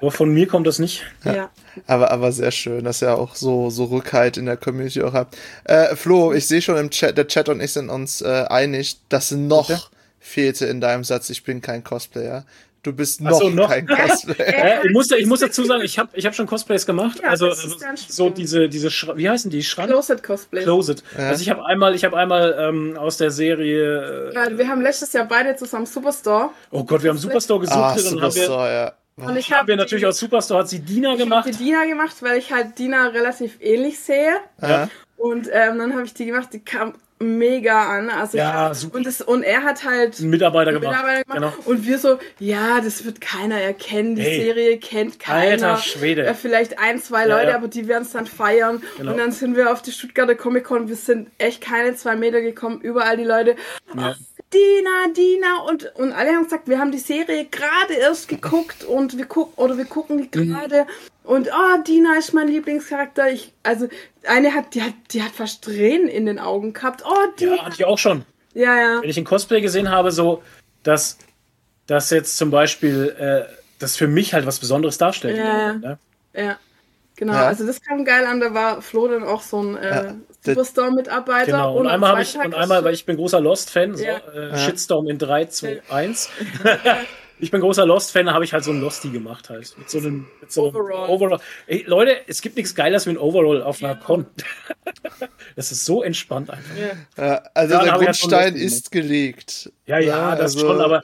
Aber 0.02 0.10
von 0.10 0.34
mir 0.34 0.48
kommt 0.48 0.66
das 0.66 0.80
nicht. 0.80 1.04
Ja. 1.24 1.48
Aber, 1.86 2.10
aber 2.10 2.32
sehr 2.32 2.50
schön, 2.50 2.84
dass 2.84 3.00
ihr 3.02 3.16
auch 3.16 3.36
so, 3.36 3.70
so 3.70 3.84
Rückhalt 3.84 4.36
in 4.36 4.46
der 4.46 4.56
Community 4.56 5.00
auch 5.00 5.12
habt. 5.14 5.36
Äh, 5.62 5.94
Flo, 5.94 6.32
ich 6.32 6.48
sehe 6.48 6.60
schon 6.60 6.76
im 6.76 6.90
Chat, 6.90 7.16
der 7.16 7.28
Chat 7.28 7.48
und 7.48 7.60
ich 7.60 7.72
sind 7.72 7.88
uns 7.88 8.20
äh, 8.20 8.44
einig, 8.50 8.98
dass 9.08 9.30
noch 9.30 9.68
Bitte? 9.68 9.80
fehlte 10.18 10.66
in 10.66 10.80
deinem 10.80 11.04
Satz, 11.04 11.30
ich 11.30 11.44
bin 11.44 11.60
kein 11.62 11.84
Cosplayer. 11.84 12.44
Du 12.82 12.92
bist 12.92 13.20
noch, 13.20 13.40
so, 13.40 13.48
noch? 13.48 13.70
kein 13.70 13.86
Cosplayer. 13.86 14.82
Äh, 14.82 14.86
ich, 14.88 14.92
muss, 14.92 15.08
ich 15.12 15.26
muss 15.26 15.38
dazu 15.38 15.64
sagen, 15.64 15.84
ich 15.84 16.00
habe 16.00 16.10
ich 16.14 16.26
hab 16.26 16.34
schon 16.34 16.48
Cosplays 16.48 16.84
gemacht. 16.84 17.20
Ja, 17.22 17.28
also 17.28 17.52
so 17.54 18.28
diese, 18.28 18.68
diese 18.68 18.90
Schra 18.90 19.16
wie 19.16 19.30
heißen 19.30 19.52
die? 19.52 19.62
Schrank? 19.62 19.88
Closet 19.88 20.20
Cosplay. 20.24 20.64
Closet. 20.64 21.04
Ja. 21.16 21.28
Also 21.28 21.42
ich 21.42 21.50
habe 21.50 21.64
einmal, 21.64 21.94
ich 21.94 22.04
habe 22.04 22.16
einmal 22.16 22.56
ähm, 22.58 22.96
aus 22.98 23.18
der 23.18 23.30
Serie. 23.30 24.30
Äh, 24.30 24.34
Ja, 24.34 24.58
wir 24.58 24.66
haben 24.66 24.80
letztes 24.82 25.12
Jahr 25.12 25.26
beide 25.26 25.54
zusammen 25.54 25.86
Superstore. 25.86 26.50
oh 26.72 26.82
Gott, 26.82 27.04
wir 27.04 27.10
haben 27.10 27.18
Superstore 27.18 27.60
gesucht. 27.60 27.78
Ah, 27.78 27.96
Superstore, 27.96 28.72
ja. 28.74 28.92
Und 29.16 29.36
ich 29.36 29.50
haben 29.50 29.58
habe 29.58 29.68
wir 29.68 29.76
natürlich 29.76 30.06
aus 30.06 30.18
Superstore 30.18 30.60
hat 30.60 30.68
sie 30.68 30.80
Dina 30.80 31.12
die 31.12 31.18
gemacht. 31.18 31.60
Dina 31.60 31.84
gemacht, 31.84 32.16
weil 32.22 32.38
ich 32.38 32.52
halt 32.52 32.78
Dina 32.78 33.08
relativ 33.08 33.58
ähnlich 33.60 33.98
sehe. 34.00 34.36
Ja. 34.60 34.88
Und 35.16 35.48
ähm, 35.52 35.78
dann 35.78 35.92
habe 35.92 36.04
ich 36.04 36.14
die 36.14 36.26
gemacht, 36.26 36.48
die 36.52 36.60
kam 36.60 36.94
mega 37.22 37.96
an. 37.96 38.10
Also 38.10 38.36
Ja, 38.38 38.74
super. 38.74 38.96
Und, 38.98 39.06
das, 39.06 39.20
und 39.20 39.42
er 39.42 39.62
hat 39.62 39.84
halt 39.84 40.20
Mitarbeiter 40.20 40.72
gemacht. 40.72 40.90
Mitarbeiter 40.90 41.24
gemacht. 41.24 41.56
Genau. 41.56 41.70
Und 41.70 41.86
wir 41.86 41.98
so, 41.98 42.18
ja, 42.38 42.80
das 42.80 43.04
wird 43.04 43.20
keiner 43.20 43.60
erkennen. 43.60 44.16
Die 44.16 44.22
Hey. 44.22 44.42
Serie 44.42 44.78
kennt 44.78 45.18
keiner. 45.20 45.68
Alter 45.72 45.76
Schwede. 45.78 46.24
Ja, 46.24 46.34
vielleicht 46.34 46.78
ein, 46.78 47.00
zwei 47.00 47.26
Ja, 47.26 47.36
Leute, 47.38 47.50
ja. 47.50 47.56
aber 47.56 47.68
die 47.68 47.88
werden 47.88 48.02
es 48.02 48.12
dann 48.12 48.26
feiern. 48.26 48.82
Genau. 48.98 49.12
Und 49.12 49.18
dann 49.18 49.32
sind 49.32 49.56
wir 49.56 49.72
auf 49.72 49.82
die 49.82 49.92
Stuttgarter 49.92 50.34
Comic 50.34 50.64
Con. 50.64 50.88
Wir 50.88 50.96
sind 50.96 51.30
echt 51.38 51.60
keine 51.60 51.94
zwei 51.96 52.16
Meter 52.16 52.40
gekommen. 52.40 52.80
Überall 52.80 53.16
die 53.16 53.24
Leute. 53.24 53.56
Ja. 53.96 54.14
Dina, 54.52 55.12
Dina 55.16 55.62
und, 55.68 55.92
und 55.96 56.12
alle 56.12 56.30
haben 56.32 56.44
gesagt, 56.44 56.68
wir 56.68 56.78
haben 56.78 56.92
die 56.92 56.98
Serie 56.98 57.46
gerade 57.50 57.94
erst 57.94 58.28
geguckt 58.28 58.84
und 58.84 59.16
wir 59.16 59.24
gucken 59.24 59.54
oder 59.56 59.78
wir 59.78 59.86
gucken 59.86 60.18
die 60.18 60.38
Mhm. 60.38 60.54
Und 61.24 61.48
oh, 61.48 61.82
Dina 61.86 62.16
ist 62.18 62.32
mein 62.34 62.48
Lieblingscharakter. 62.48 63.30
Ich, 63.30 63.52
also 63.62 63.88
eine 64.26 64.54
hat, 64.54 64.74
die 64.74 64.82
hat, 64.82 64.94
die 65.12 65.22
hat 65.22 65.32
fast 65.32 65.64
Tränen 65.64 66.08
in 66.08 66.26
den 66.26 66.38
Augen 66.38 66.72
gehabt. 66.72 67.02
Oh, 67.06 67.26
Dina. 67.38 67.56
Ja, 67.56 67.64
hatte 67.64 67.74
ich 67.76 67.84
auch 67.84 67.98
schon. 67.98 68.24
Ja, 68.54 68.76
ja. 68.76 69.02
Wenn 69.02 69.08
ich 69.10 69.16
ein 69.18 69.24
Cosplay 69.24 69.60
gesehen 69.60 69.90
habe, 69.90 70.10
so, 70.10 70.42
dass 70.82 71.18
das 71.86 72.10
jetzt 72.10 72.36
zum 72.36 72.50
Beispiel 72.50 73.14
äh, 73.18 73.52
das 73.78 73.96
für 73.96 74.06
mich 74.08 74.34
halt 74.34 74.46
was 74.46 74.58
Besonderes 74.58 74.98
darstellt. 74.98 75.36
Ja. 75.36 75.72
Ne? 75.74 75.98
Ja. 76.34 76.58
Genau, 77.16 77.34
Ja. 77.34 77.46
also 77.46 77.66
das 77.66 77.80
kam 77.82 78.04
geil 78.04 78.24
an, 78.26 78.40
da 78.40 78.52
war 78.54 78.82
Flo 78.82 79.06
dann 79.06 79.22
auch 79.22 79.42
so 79.42 79.62
ein 79.62 79.76
äh, 79.76 79.88
Ja. 80.06 80.14
Superstore-Mitarbeiter. 80.44 81.46
Genau. 81.52 81.76
Und, 81.78 81.86
am 81.86 81.92
einmal 81.92 82.10
habe 82.12 82.22
ich, 82.22 82.36
und 82.36 82.54
einmal, 82.54 82.82
weil 82.84 82.94
ich 82.94 83.06
bin 83.06 83.16
großer 83.16 83.40
Lost-Fan, 83.40 83.94
so, 83.96 84.02
Ja. 84.04 84.18
äh, 84.34 84.56
Shitstorm 84.58 85.06
in 85.08 85.18
3, 85.18 85.44
2, 85.46 85.82
1. 85.88 86.30
ich 87.42 87.50
bin 87.50 87.60
großer 87.60 87.84
Lost-Fan, 87.84 88.26
da 88.26 88.34
habe 88.34 88.44
ich 88.44 88.52
halt 88.52 88.62
so 88.62 88.70
ein 88.70 88.80
Losty 88.80 89.10
gemacht 89.10 89.50
halt. 89.50 89.76
Mit 89.76 89.90
so 89.90 89.98
einem, 89.98 90.28
mit 90.40 90.52
so 90.52 90.68
einem 90.68 90.76
Overall. 90.76 91.08
Overall. 91.10 91.40
Ey, 91.66 91.82
Leute, 91.88 92.16
es 92.28 92.40
gibt 92.40 92.56
nichts 92.56 92.72
Geiles 92.76 93.04
wie 93.06 93.10
ein 93.10 93.18
Overall 93.18 93.62
auf 93.64 93.82
einer 93.82 93.96
Con. 93.96 94.26
das 95.56 95.72
ist 95.72 95.84
so 95.84 96.04
entspannt 96.04 96.50
einfach. 96.50 96.76
Ja. 96.76 97.24
Ja, 97.24 97.42
also 97.52 97.74
Ja, 97.74 97.82
der 97.82 97.92
halt 97.94 98.02
Grundstein 98.04 98.52
Lust 98.52 98.64
ist 98.64 98.92
gelegt. 98.92 99.72
Ja, 99.86 99.98
ja, 99.98 100.36
das 100.36 100.54
also- 100.54 100.68
schon, 100.68 100.80
aber 100.80 101.02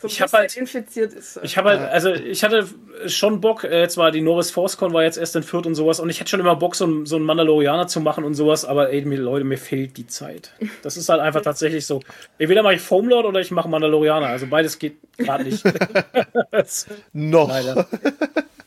So 0.00 0.06
Ich 0.08 0.18
ein 0.18 0.22
hab 0.22 0.30
bisschen 0.30 0.38
halt- 0.38 0.56
infiziert 0.56 1.12
ist. 1.12 1.38
Ich 1.42 1.56
habe 1.58 1.70
halt, 1.70 1.80
also 1.92 2.10
ich 2.12 2.42
hatte 2.42 2.66
schon 3.06 3.40
Bock, 3.40 3.64
äh, 3.64 3.86
zwar 3.88 4.10
die 4.10 4.22
Norris 4.22 4.50
ForceCon 4.50 4.92
war 4.94 5.02
jetzt 5.02 5.18
erst 5.18 5.36
in 5.36 5.42
Fürth 5.42 5.66
und 5.66 5.74
sowas, 5.74 6.00
und 6.00 6.08
ich 6.08 6.18
hätte 6.20 6.30
schon 6.30 6.40
immer 6.40 6.56
Bock, 6.56 6.74
so, 6.74 6.84
einen- 6.86 7.04
so 7.06 7.16
einen 7.16 7.24
Mandalorianer 7.26 7.86
zu 7.86 8.00
machen 8.00 8.24
und 8.24 8.34
sowas, 8.34 8.64
aber 8.64 8.90
ey, 8.90 9.02
mir, 9.02 9.18
Leute, 9.18 9.44
mir 9.44 9.58
fehlt 9.58 9.96
die 9.98 10.06
Zeit. 10.06 10.52
Das 10.82 10.96
ist 10.96 11.08
halt 11.10 11.20
einfach 11.20 11.42
tatsächlich 11.42 11.84
so. 11.84 12.00
Entweder 12.38 12.62
mache 12.62 12.74
ich 12.74 12.80
Foamlord 12.80 13.26
oder 13.26 13.40
ich 13.40 13.50
mache 13.50 13.68
Mandalorianer. 13.68 14.26
Also 14.28 14.46
beides 14.46 14.78
geht 14.78 14.96
gerade 15.18 15.44
nicht. 15.44 15.62
Noch. 17.12 17.48
Leider. 17.48 17.86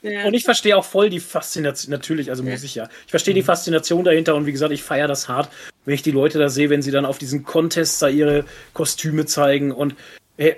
ja. 0.01 0.25
Und 0.25 0.33
ich 0.33 0.43
verstehe 0.43 0.77
auch 0.77 0.85
voll 0.85 1.09
die 1.09 1.19
Faszination, 1.19 1.91
natürlich, 1.91 2.29
also 2.29 2.43
muss 2.43 2.63
ich 2.63 2.75
ja. 2.75 2.87
Ich 3.05 3.11
verstehe 3.11 3.33
die 3.33 3.41
Faszination 3.43 4.03
dahinter 4.03 4.35
und 4.35 4.45
wie 4.45 4.51
gesagt, 4.51 4.71
ich 4.73 4.83
feiere 4.83 5.07
das 5.07 5.27
hart, 5.29 5.49
wenn 5.85 5.95
ich 5.95 6.01
die 6.01 6.11
Leute 6.11 6.37
da 6.39 6.49
sehe, 6.49 6.69
wenn 6.69 6.81
sie 6.81 6.91
dann 6.91 7.05
auf 7.05 7.17
diesen 7.17 7.43
Contests 7.43 7.99
da 7.99 8.07
ihre 8.07 8.45
Kostüme 8.73 9.25
zeigen 9.25 9.71
und 9.71 9.95
äh, 10.37 10.53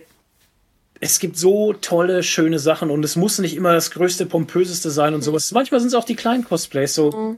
es 1.02 1.20
gibt 1.20 1.38
so 1.38 1.74
tolle, 1.74 2.24
schöne 2.24 2.60
Sachen 2.60 2.90
und 2.90 3.04
es 3.04 3.16
muss 3.16 3.40
nicht 3.40 3.56
immer 3.56 3.74
das 3.74 3.92
größte, 3.92 4.26
pompöseste 4.26 4.90
sein 4.90 5.14
und 5.14 5.22
sowas. 5.22 5.52
Manchmal 5.52 5.80
sind 5.80 5.90
es 5.90 5.94
auch 5.94 6.04
die 6.06 6.16
kleinen 6.16 6.44
Cosplays, 6.46 6.96
so, 6.96 7.38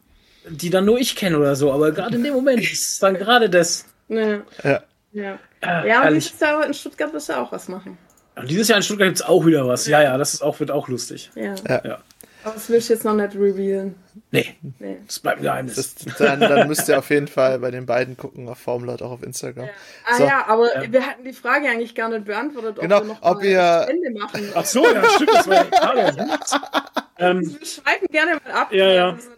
die 0.49 0.69
dann 0.69 0.85
nur 0.85 0.99
ich 0.99 1.15
kenne 1.15 1.37
oder 1.37 1.55
so, 1.55 1.71
aber 1.71 1.91
gerade 1.91 2.15
in 2.15 2.23
dem 2.23 2.33
Moment 2.33 2.61
ist 2.71 3.01
dann 3.01 3.15
gerade 3.15 3.49
das. 3.49 3.85
ja. 4.09 4.41
Ja. 4.63 4.81
Ja. 5.13 5.39
Ah, 5.61 5.85
Ja, 5.85 6.07
und 6.07 6.13
dieses 6.13 6.39
Jahr 6.39 6.65
in 6.65 6.73
Stuttgart 6.73 7.11
wirst 7.13 7.29
du 7.29 7.37
auch 7.39 7.51
was 7.51 7.67
machen. 7.67 7.97
Und 8.35 8.49
dieses 8.51 8.67
Jahr 8.67 8.77
in 8.77 8.83
Stuttgart 8.83 9.07
gibt 9.07 9.19
es 9.21 9.25
auch 9.25 9.45
wieder 9.45 9.67
was. 9.67 9.87
Ja, 9.87 10.01
ja, 10.03 10.17
das 10.17 10.35
ist 10.35 10.41
auch, 10.43 10.59
wird 10.59 10.69
auch 10.69 10.87
lustig. 10.89 11.31
Ja. 11.33 11.55
Ja. 11.67 11.79
Aber 11.83 11.99
das 12.53 12.69
will 12.69 12.77
ich 12.77 12.89
jetzt 12.89 13.05
noch 13.05 13.13
nicht 13.13 13.35
revealen. 13.35 13.95
Nee, 14.31 14.55
Nee. 14.79 14.97
das 15.05 15.19
bleibt 15.19 15.37
ein 15.39 15.43
Geheimnis. 15.43 15.75
Das, 15.75 15.95
dann, 16.17 16.39
dann 16.39 16.67
müsst 16.67 16.87
ihr 16.89 16.97
auf 16.99 17.09
jeden 17.09 17.27
Fall 17.27 17.59
bei 17.59 17.71
den 17.71 17.85
beiden 17.85 18.17
gucken, 18.17 18.49
auf 18.49 18.57
Formlord, 18.57 19.01
auch 19.01 19.11
auf 19.11 19.23
Instagram. 19.23 19.69
Ah 20.05 20.17
So. 20.17 20.25
ja, 20.25 20.45
aber 20.47 20.69
wir 20.89 21.05
hatten 21.05 21.23
die 21.23 21.33
Frage 21.33 21.67
eigentlich 21.69 21.95
gar 21.95 22.09
nicht 22.09 22.25
beantwortet, 22.25 22.77
ob 22.77 22.81
Genau, 22.81 23.01
wir 23.01 23.05
noch 23.07 23.21
ob 23.21 23.37
mal 23.37 23.45
ihr- 23.45 23.61
eine 23.63 23.83
Spende 23.83 24.19
machen. 24.19 24.49
Ach 24.55 24.65
so, 24.65 24.83
ja, 24.85 25.03
stimmt, 25.09 25.29
das 25.33 25.47
war 25.47 25.63
die 25.63 25.75
Frage. 25.77 26.15
ähm, 27.19 27.41
Wir 27.59 27.65
schreiben 27.65 28.07
gerne 28.11 28.39
mal 28.45 28.51
ab. 28.53 28.73
Ja, 28.73 28.87
ja. 28.87 29.17
wenn 29.17 29.36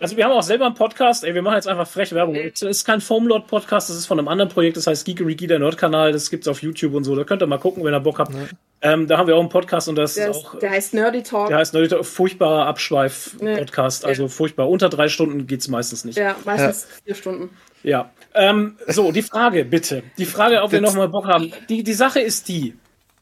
Also 0.00 0.16
wir 0.16 0.24
haben 0.24 0.32
auch 0.32 0.42
selber 0.42 0.66
einen 0.66 0.74
Podcast, 0.74 1.24
ey, 1.24 1.34
wir 1.34 1.42
machen 1.42 1.56
jetzt 1.56 1.68
einfach 1.68 1.86
frech 1.86 2.12
Werbung. 2.12 2.34
Es 2.36 2.62
ist 2.62 2.84
kein 2.84 3.00
Foamlord-Podcast, 3.00 3.90
das 3.90 3.96
ist 3.96 4.06
von 4.06 4.18
einem 4.18 4.28
anderen 4.28 4.48
Projekt, 4.50 4.76
das 4.76 4.86
heißt 4.86 5.04
Geekeriki, 5.04 5.46
der 5.46 5.58
Nerd-Kanal, 5.58 6.12
das 6.12 6.30
gibt's 6.30 6.48
auf 6.48 6.62
YouTube 6.62 6.94
und 6.94 7.04
so, 7.04 7.14
da 7.14 7.24
könnt 7.24 7.42
ihr 7.42 7.46
mal 7.46 7.58
gucken, 7.58 7.84
wenn 7.84 7.92
ihr 7.94 8.00
Bock 8.00 8.18
habt. 8.18 8.32
Ähm, 8.80 9.06
da 9.08 9.18
haben 9.18 9.26
wir 9.26 9.34
auch 9.36 9.40
einen 9.40 9.48
Podcast 9.48 9.88
und 9.88 9.96
das 9.96 10.14
Der, 10.14 10.30
ist 10.30 10.36
auch, 10.36 10.58
der 10.58 10.70
heißt 10.70 10.94
Nerdy 10.94 11.22
Talk. 11.22 11.48
der 11.48 11.58
heißt 11.58 11.74
Nerdy 11.74 11.88
Talk, 11.88 12.04
furchtbarer 12.06 12.66
Abschweif-Podcast, 12.66 14.02
Ja. 14.04 14.08
also 14.08 14.28
furchtbar. 14.28 14.68
Unter 14.68 14.88
drei 14.88 15.08
Stunden 15.08 15.46
geht's 15.46 15.68
meistens 15.68 16.04
nicht. 16.04 16.16
Ja, 16.18 16.36
meistens 16.44 16.86
vier 17.04 17.14
Stunden. 17.14 17.50
Ja. 17.82 18.10
Ähm, 18.34 18.76
so, 18.86 19.12
die 19.12 19.22
Frage, 19.22 19.64
bitte. 19.64 20.02
Die 20.16 20.24
Frage, 20.26 20.62
ob 20.62 20.72
wir 20.72 20.80
nochmal 20.80 21.08
Bock 21.08 21.26
haben. 21.26 21.52
Die, 21.68 21.82
die 21.82 21.92
Sache 21.92 22.20
ist 22.20 22.48
die. 22.48 22.74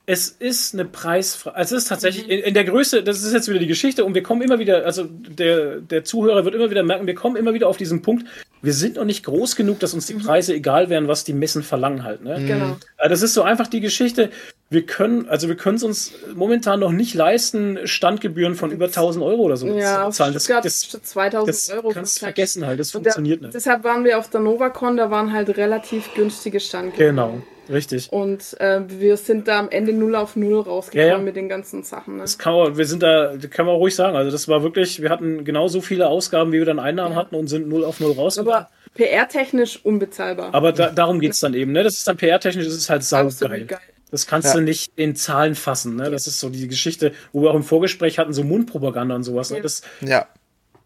Es 0.09 0.29
ist 0.29 0.73
eine 0.73 0.85
Preisfrage. 0.85 1.57
Also 1.57 1.75
es 1.75 1.83
ist 1.83 1.89
tatsächlich 1.89 2.29
in, 2.31 2.39
in 2.39 2.55
der 2.55 2.63
Größe, 2.63 3.03
das 3.03 3.25
ist 3.25 3.33
jetzt 3.33 3.49
wieder 3.49 3.59
die 3.59 3.67
Geschichte 3.67 4.05
und 4.05 4.15
wir 4.15 4.23
kommen 4.23 4.41
immer 4.41 4.61
wieder, 4.61 4.85
also 4.87 5.05
der, 5.05 5.81
der 5.81 6.05
Zuhörer 6.05 6.45
wird 6.45 6.55
immer 6.55 6.71
wieder 6.71 6.85
merken, 6.85 7.09
wir 7.09 7.17
kommen 7.17 7.35
immer 7.35 7.55
wieder 7.55 7.67
auf 7.67 7.77
diesen 7.77 8.03
Punkt, 8.03 8.25
wir 8.63 8.73
sind 8.73 8.97
noch 8.97 9.05
nicht 9.05 9.25
groß 9.25 9.57
genug, 9.57 9.81
dass 9.81 9.95
uns 9.95 10.07
die 10.07 10.15
Preise 10.15 10.55
egal 10.55 10.91
wären, 10.91 11.09
was 11.09 11.25
die 11.25 11.33
Messen 11.33 11.65
verlangen 11.65 12.05
halt. 12.05 12.23
Ne? 12.23 12.37
Genau. 12.47 12.77
Äh, 12.99 13.09
Das 13.09 13.23
ist 13.23 13.35
so 13.35 13.43
einfach 13.43 13.67
die 13.67 13.81
Geschichte. 13.81 14.31
Wir 14.71 14.87
können, 14.87 15.29
also 15.29 15.49
wir 15.49 15.57
können 15.57 15.77
es 15.77 15.83
uns 15.83 16.13
momentan 16.35 16.79
noch 16.81 16.93
nicht 16.93 17.15
leisten, 17.15 17.79
Standgebühren 17.85 18.55
von 18.55 18.71
über 18.71 18.87
1000 18.87 19.25
Euro 19.25 19.43
oder 19.43 19.57
so 19.57 19.67
Ja, 19.67 20.07
zu 20.11 20.19
zahlen. 20.19 20.35
Das, 20.35 20.47
das, 20.47 20.83
kostet 20.83 21.07
2000 21.07 21.49
das 21.49 21.71
Euro. 21.71 21.89
kannst 21.91 22.17
du 22.17 22.21
vergessen 22.21 22.65
halt. 22.65 22.79
Das 22.79 22.93
funktioniert 22.93 23.43
nicht. 23.43 23.55
Deshalb 23.55 23.83
waren 23.83 24.05
wir 24.05 24.19
auf 24.19 24.31
der 24.31 24.41
NovaCon, 24.41 24.97
da 24.97 25.11
waren 25.11 25.33
halt 25.33 25.57
relativ 25.57 26.15
günstige 26.15 26.61
Standgebühren. 26.61 27.17
Genau. 27.17 27.43
Richtig. 27.69 28.13
Und 28.13 28.59
äh, 28.61 28.81
wir 28.87 29.17
sind 29.17 29.49
da 29.49 29.59
am 29.59 29.69
Ende 29.69 29.93
null 29.93 30.15
auf 30.15 30.37
null 30.37 30.61
rausgekommen 30.61 31.09
ja, 31.09 31.17
ja. 31.17 31.23
mit 31.23 31.37
den 31.37 31.49
ganzen 31.49 31.83
Sachen. 31.83 32.17
Ne? 32.17 32.23
Das 32.23 32.39
kann 32.39 32.55
man, 32.55 32.77
wir 32.77 32.87
sind 32.87 33.03
da, 33.03 33.35
kann 33.51 33.67
man 33.67 33.77
ruhig 33.77 33.95
sagen. 33.95 34.17
Also 34.17 34.31
das 34.31 34.49
war 34.49 34.63
wirklich, 34.63 35.03
wir 35.03 35.11
hatten 35.11 35.45
genauso 35.45 35.81
viele 35.81 36.09
Ausgaben, 36.09 36.53
wie 36.53 36.59
wir 36.59 36.65
dann 36.65 36.79
Einnahmen 36.79 37.15
ja. 37.15 37.21
hatten 37.21 37.35
und 37.35 37.49
sind 37.49 37.69
null 37.69 37.85
auf 37.85 38.01
null 38.01 38.13
rausgekommen. 38.13 38.55
Aber 38.55 38.71
PR-technisch 38.95 39.81
unbezahlbar. 39.85 40.55
Aber 40.55 40.73
da, 40.73 40.91
darum 40.91 41.21
geht's 41.21 41.41
dann 41.41 41.55
eben, 41.55 41.73
ne? 41.73 41.83
Das 41.83 41.95
ist 41.95 42.09
dann 42.09 42.17
PR-technisch, 42.17 42.65
das 42.65 42.75
ist 42.75 42.89
halt 42.89 43.03
saugeil. 43.03 43.67
geil. 43.67 43.79
Das 44.11 44.27
kannst 44.27 44.49
ja. 44.49 44.55
du 44.55 44.61
nicht 44.61 44.93
in 44.97 45.17
Zahlen 45.17 45.57
fassen. 45.57 45.97
Ne? 45.97 46.11
Das 46.11 46.29
ist 46.29 46.39
so 46.39 46.49
die 46.49 46.69
Geschichte, 46.69 47.13
wo 47.33 47.43
wir 47.43 47.51
auch 47.51 47.57
im 47.57 47.65
Vorgespräch 47.65 48.19
hatten, 48.19 48.33
so 48.33 48.45
Mundpropaganda 48.45 49.17
und 49.17 49.25
sowas. 49.25 49.51
Ne? 49.51 49.61
Das, 49.61 49.83
ja 50.01 50.27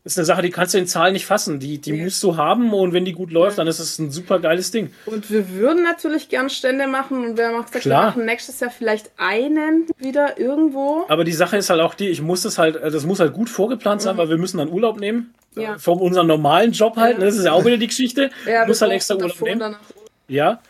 ist 0.02 0.18
eine 0.18 0.24
Sache, 0.24 0.42
die 0.42 0.50
kannst 0.50 0.72
du 0.72 0.78
in 0.78 0.86
Zahlen 0.86 1.12
nicht 1.12 1.26
fassen. 1.26 1.60
Die, 1.60 1.78
die 1.78 1.94
ja. 1.94 2.04
musst 2.04 2.22
du 2.22 2.36
haben 2.36 2.72
und 2.72 2.92
wenn 2.94 3.04
die 3.04 3.12
gut 3.12 3.30
läuft, 3.30 3.58
dann 3.58 3.66
ist 3.66 3.78
es 3.78 3.98
ein 3.98 4.10
super 4.10 4.38
geiles 4.38 4.70
Ding. 4.70 4.92
Und 5.04 5.30
wir 5.30 5.50
würden 5.50 5.82
natürlich 5.82 6.28
gern 6.28 6.48
Stände 6.48 6.86
machen 6.86 7.24
und 7.24 7.36
wir 7.36 7.50
Klar. 7.50 7.82
wir 7.82 8.06
machen 8.06 8.24
nächstes 8.24 8.60
Jahr 8.60 8.70
vielleicht 8.70 9.10
einen 9.18 9.86
wieder 9.98 10.38
irgendwo. 10.38 11.04
Aber 11.08 11.24
die 11.24 11.32
Sache 11.32 11.58
ist 11.58 11.68
halt 11.68 11.80
auch 11.80 11.94
die, 11.94 12.08
ich 12.08 12.22
muss 12.22 12.42
das 12.42 12.56
halt, 12.56 12.76
das 12.76 13.04
muss 13.04 13.20
halt 13.20 13.34
gut 13.34 13.50
vorgeplant 13.50 14.00
sein, 14.00 14.14
mhm. 14.14 14.18
weil 14.18 14.28
wir 14.30 14.38
müssen 14.38 14.58
dann 14.58 14.70
Urlaub 14.70 14.98
nehmen. 14.98 15.34
Ja. 15.56 15.78
Von 15.78 15.98
unserem 15.98 16.28
normalen 16.28 16.72
Job 16.72 16.96
halt. 16.96 17.18
Ja. 17.18 17.24
Das 17.24 17.36
ist 17.36 17.44
ja 17.44 17.52
auch 17.52 17.64
wieder 17.64 17.76
die 17.76 17.88
Geschichte. 17.88 18.30
Ja, 18.46 18.66
muss 18.66 18.80
halt 18.80 18.92
extra 18.92 19.16
Urlaub 19.16 19.40
nehmen. 19.42 19.60
Danach. 19.60 19.80
Ja. 20.28 20.60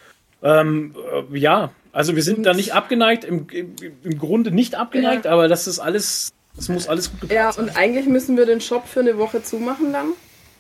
Ähm, 0.43 0.95
äh, 1.33 1.39
ja, 1.39 1.71
also 1.93 2.17
wir 2.17 2.23
sind 2.23 2.39
und 2.39 2.45
da 2.45 2.55
nicht 2.55 2.73
abgeneigt, 2.75 3.25
im, 3.25 3.47
im, 3.51 3.75
im 4.03 4.19
Grunde 4.19 4.51
nicht 4.51 4.75
abgeneigt, 4.75 5.27
aber 5.27 5.49
das 5.49 5.67
ist 5.67 5.79
alles 5.79 6.33
es 6.59 6.69
muss 6.69 6.89
alles 6.89 7.11
gut 7.11 7.23
geplant 7.23 7.37
Ja, 7.45 7.53
sein. 7.53 7.65
und 7.65 7.77
eigentlich 7.77 8.07
müssen 8.07 8.37
wir 8.37 8.47
den 8.47 8.61
Shop 8.61 8.87
für 8.87 9.01
eine 9.01 9.19
Woche 9.19 9.43
zumachen 9.43 9.93
dann. 9.93 10.13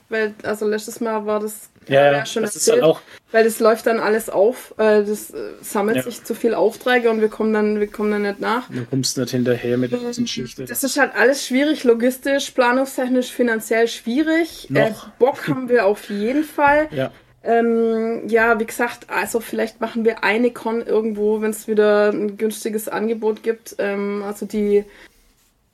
Weil, 0.08 0.34
also 0.42 0.66
letztes 0.66 1.00
Mal 1.00 1.24
war 1.24 1.38
das 1.38 1.70
ja, 1.86 2.12
ja 2.12 2.26
schon 2.26 2.42
das 2.42 2.56
erzählt, 2.56 2.78
ist 2.78 2.82
halt 2.82 2.90
auch 2.90 3.00
weil 3.32 3.44
das 3.44 3.60
läuft 3.60 3.86
dann 3.86 4.00
alles 4.00 4.28
auf, 4.28 4.74
äh, 4.78 5.04
das 5.04 5.30
äh, 5.30 5.38
sammelt 5.60 5.98
ja. 5.98 6.02
sich 6.02 6.24
zu 6.24 6.34
viel 6.34 6.54
Aufträge 6.54 7.10
und 7.10 7.20
wir 7.20 7.28
kommen 7.28 7.52
dann, 7.52 7.78
wir 7.78 7.86
kommen 7.86 8.10
dann 8.10 8.22
nicht 8.22 8.40
nach. 8.40 8.68
Du 8.68 8.84
kommst 8.84 9.18
nicht 9.18 9.30
hinterher 9.30 9.78
mit 9.78 9.92
der 9.92 10.00
ganzen 10.00 10.24
Geschichte. 10.24 10.64
Das 10.64 10.82
ist 10.82 10.98
halt 10.98 11.14
alles 11.14 11.46
schwierig, 11.46 11.84
logistisch, 11.84 12.50
planungstechnisch, 12.50 13.30
finanziell 13.30 13.86
schwierig. 13.88 14.68
Äh, 14.74 14.92
Bock 15.18 15.46
haben 15.46 15.68
wir 15.68 15.86
auf 15.86 16.10
jeden 16.10 16.44
Fall. 16.44 16.88
Ja. 16.90 17.12
Ähm, 17.42 18.28
ja, 18.28 18.58
wie 18.60 18.66
gesagt, 18.66 19.08
also 19.08 19.40
vielleicht 19.40 19.80
machen 19.80 20.04
wir 20.04 20.24
eine 20.24 20.50
Con 20.50 20.82
irgendwo, 20.82 21.40
wenn 21.40 21.50
es 21.50 21.68
wieder 21.68 22.10
ein 22.10 22.36
günstiges 22.36 22.88
Angebot 22.88 23.42
gibt. 23.42 23.76
Ähm, 23.78 24.22
also 24.26 24.44
die 24.44 24.84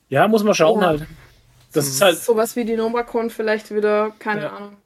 ja, 0.09 0.27
muss 0.27 0.43
man 0.43 0.53
schauen 0.53 0.81
ja. 0.81 0.87
halt. 0.87 1.07
Das 1.73 1.87
ist 1.87 2.01
halt. 2.01 2.17
Sowas 2.17 2.55
wie 2.55 2.65
die 2.65 2.75
NovaCon 2.75 3.29
vielleicht 3.29 3.73
wieder, 3.73 4.11
keine 4.19 4.43
ja. 4.43 4.49
Ahnung. 4.49 4.77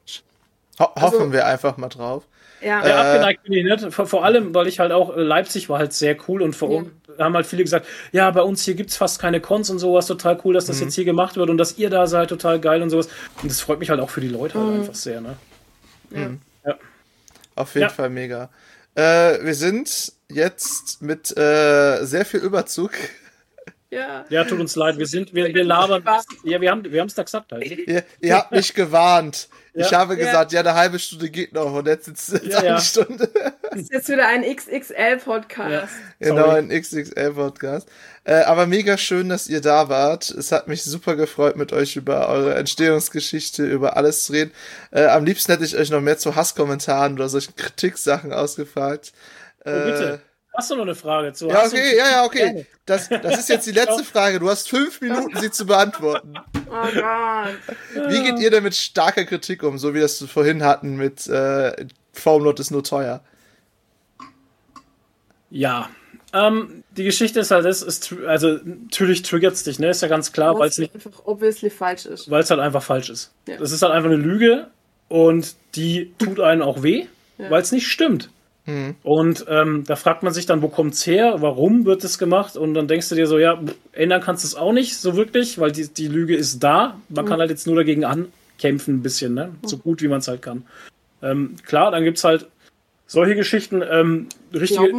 Ho 0.78 0.84
hoffen 1.00 1.18
also, 1.20 1.32
wir 1.32 1.46
einfach 1.46 1.76
mal 1.76 1.88
drauf. 1.88 2.24
Ja, 2.60 2.86
ja 2.86 3.00
abgeneigt 3.02 3.42
bin 3.42 3.52
ich 3.52 3.64
nicht. 3.64 3.92
Vor, 3.92 4.06
vor, 4.06 4.24
allem, 4.24 4.54
weil 4.54 4.68
ich 4.68 4.78
halt 4.78 4.92
auch, 4.92 5.16
äh, 5.16 5.20
Leipzig 5.20 5.68
war 5.68 5.78
halt 5.78 5.92
sehr 5.92 6.16
cool 6.28 6.42
und 6.42 6.54
vor 6.54 6.84
ja. 7.18 7.24
haben 7.24 7.34
halt 7.34 7.46
viele 7.46 7.62
gesagt, 7.62 7.86
ja, 8.12 8.30
bei 8.30 8.42
uns 8.42 8.64
hier 8.64 8.74
gibt 8.74 8.90
es 8.90 8.96
fast 8.96 9.20
keine 9.20 9.40
Cons 9.40 9.68
und 9.70 9.78
sowas, 9.78 10.06
total 10.06 10.38
cool, 10.44 10.54
dass 10.54 10.66
das 10.66 10.76
mhm. 10.76 10.84
jetzt 10.84 10.94
hier 10.94 11.04
gemacht 11.04 11.36
wird 11.36 11.50
und 11.50 11.58
dass 11.58 11.78
ihr 11.78 11.90
da 11.90 12.06
seid, 12.06 12.28
total 12.28 12.60
geil 12.60 12.82
und 12.82 12.90
sowas. 12.90 13.08
Und 13.42 13.50
das 13.50 13.60
freut 13.60 13.80
mich 13.80 13.90
halt 13.90 14.00
auch 14.00 14.10
für 14.10 14.20
die 14.20 14.28
Leute 14.28 14.58
halt 14.58 14.68
mhm. 14.68 14.80
einfach 14.80 14.94
sehr, 14.94 15.20
ne? 15.20 15.36
Mhm. 16.10 16.40
Ja. 16.64 16.76
Auf 17.56 17.74
jeden 17.74 17.90
Fall 17.90 18.10
mega. 18.10 18.48
Äh, 18.94 19.44
wir 19.44 19.54
sind 19.54 20.12
jetzt 20.28 21.02
mit 21.02 21.36
äh, 21.36 22.04
sehr 22.04 22.24
viel 22.24 22.40
Überzug 22.40 22.92
ja. 23.92 24.24
ja, 24.28 24.44
tut 24.44 24.58
uns 24.58 24.74
leid. 24.74 24.98
Wir 24.98 25.06
sind, 25.06 25.34
wir, 25.34 25.52
wir 25.54 25.64
labern. 25.64 26.02
Ja, 26.44 26.60
wir 26.60 26.70
haben, 26.70 26.84
wir 26.84 27.04
es 27.04 27.14
da 27.14 27.22
gesagt. 27.22 27.52
Halt. 27.52 27.64
Ihr, 27.66 28.04
ihr 28.20 28.34
habt 28.34 28.50
mich 28.50 28.72
gewarnt. 28.72 29.48
Ja. 29.74 29.86
Ich 29.86 29.94
habe 29.94 30.16
gesagt, 30.16 30.52
ja. 30.52 30.60
eine 30.60 30.74
halbe 30.74 30.98
Stunde 30.98 31.30
geht 31.30 31.52
noch 31.52 31.72
und 31.72 31.86
jetzt 31.86 32.08
ist 32.08 32.28
es 32.30 32.52
ja, 32.52 32.58
eine 32.58 32.80
Stunde. 32.80 33.30
Das 33.70 33.80
ist 33.80 33.92
jetzt 33.92 34.08
wieder 34.08 34.26
ein 34.28 34.44
XXL-Podcast. 34.44 35.92
Genau, 36.18 36.48
ein 36.48 36.68
XXL-Podcast. 36.68 37.88
Äh, 38.24 38.42
aber 38.42 38.66
mega 38.66 38.98
schön, 38.98 39.28
dass 39.28 39.48
ihr 39.48 39.60
da 39.60 39.88
wart. 39.88 40.30
Es 40.30 40.52
hat 40.52 40.68
mich 40.68 40.82
super 40.82 41.16
gefreut, 41.16 41.56
mit 41.56 41.72
euch 41.72 41.96
über 41.96 42.28
eure 42.28 42.54
Entstehungsgeschichte, 42.54 43.64
über 43.64 43.96
alles 43.96 44.26
zu 44.26 44.32
reden. 44.32 44.52
Äh, 44.90 45.06
am 45.06 45.24
liebsten 45.24 45.52
hätte 45.52 45.64
ich 45.64 45.76
euch 45.76 45.90
noch 45.90 46.00
mehr 46.00 46.18
zu 46.18 46.36
Hasskommentaren 46.36 47.14
oder 47.14 47.28
solchen 47.28 47.56
Kritiksachen 47.56 48.32
ausgefragt. 48.32 49.12
Oh, 49.64 49.70
bitte. 49.70 50.20
Hast 50.54 50.70
du 50.70 50.74
noch 50.74 50.82
eine 50.82 50.94
Frage 50.94 51.32
zu? 51.32 51.48
Ja, 51.48 51.64
okay, 51.64 51.96
ja, 51.96 52.10
ja, 52.10 52.24
okay. 52.24 52.66
Das, 52.84 53.08
das 53.08 53.38
ist 53.38 53.48
jetzt 53.48 53.66
die 53.66 53.72
letzte 53.72 54.04
Frage. 54.04 54.38
Du 54.38 54.50
hast 54.50 54.68
fünf 54.68 55.00
Minuten, 55.00 55.38
sie 55.40 55.50
zu 55.50 55.66
beantworten. 55.66 56.34
Oh 56.74 56.88
Gott. 56.94 58.08
Wie 58.08 58.22
geht 58.22 58.38
ihr 58.38 58.50
denn 58.50 58.62
mit 58.62 58.74
starker 58.74 59.26
Kritik 59.26 59.62
um, 59.62 59.76
so 59.76 59.92
wie 59.92 60.00
das 60.00 60.18
wir 60.22 60.26
vorhin 60.26 60.64
hatten 60.64 60.96
mit 60.96 61.26
äh, 61.26 61.84
Formlot 62.14 62.60
ist 62.60 62.70
nur 62.70 62.82
teuer? 62.82 63.20
Ja, 65.50 65.90
ähm, 66.32 66.82
die 66.96 67.04
Geschichte 67.04 67.40
ist 67.40 67.50
halt, 67.50 67.66
das 67.66 67.82
ist, 67.82 68.14
also 68.26 68.58
natürlich 68.64 69.20
triggert 69.20 69.52
es 69.52 69.64
dich, 69.64 69.78
ne? 69.78 69.90
Ist 69.90 70.00
ja 70.00 70.08
ganz 70.08 70.32
klar, 70.32 70.58
weil 70.58 70.68
es 70.68 70.78
nicht 70.78 70.94
einfach 70.94 71.26
obviously 71.26 71.68
falsch 71.68 72.06
ist. 72.06 72.30
Weil 72.30 72.42
es 72.42 72.50
halt 72.50 72.60
einfach 72.60 72.82
falsch 72.82 73.10
ist. 73.10 73.32
Ja. 73.46 73.58
Das 73.58 73.70
ist 73.70 73.82
halt 73.82 73.92
einfach 73.92 74.10
eine 74.10 74.16
Lüge 74.16 74.68
und 75.08 75.54
die 75.74 76.14
tut 76.18 76.40
einen 76.40 76.62
auch 76.62 76.82
weh, 76.82 77.06
ja. 77.36 77.50
weil 77.50 77.60
es 77.60 77.70
nicht 77.70 77.88
stimmt. 77.88 78.30
Mhm. 78.66 78.94
Und 79.02 79.44
ähm, 79.48 79.84
da 79.86 79.96
fragt 79.96 80.22
man 80.22 80.32
sich 80.32 80.46
dann, 80.46 80.62
wo 80.62 80.68
kommt's 80.68 81.06
her? 81.06 81.36
Warum 81.40 81.84
wird 81.84 82.04
es 82.04 82.18
gemacht? 82.18 82.56
Und 82.56 82.74
dann 82.74 82.86
denkst 82.86 83.08
du 83.08 83.14
dir 83.14 83.26
so, 83.26 83.38
ja, 83.38 83.60
ändern 83.92 84.20
kannst 84.20 84.44
du 84.44 84.46
es 84.46 84.54
auch 84.54 84.72
nicht 84.72 84.96
so 84.96 85.16
wirklich, 85.16 85.58
weil 85.58 85.72
die, 85.72 85.92
die 85.92 86.08
Lüge 86.08 86.36
ist 86.36 86.60
da. 86.62 86.96
Man 87.08 87.24
mhm. 87.24 87.28
kann 87.28 87.40
halt 87.40 87.50
jetzt 87.50 87.66
nur 87.66 87.76
dagegen 87.76 88.04
ankämpfen 88.04 88.96
ein 88.96 89.02
bisschen, 89.02 89.34
ne? 89.34 89.52
So 89.62 89.78
gut 89.78 90.02
wie 90.02 90.08
man 90.08 90.18
es 90.18 90.28
halt 90.28 90.42
kann. 90.42 90.64
Ähm, 91.22 91.56
klar, 91.64 91.90
dann 91.90 92.04
gibt's 92.04 92.24
halt 92.24 92.46
solche 93.06 93.34
Geschichten. 93.34 93.82
Ähm, 93.82 94.28
richtige, 94.54 94.92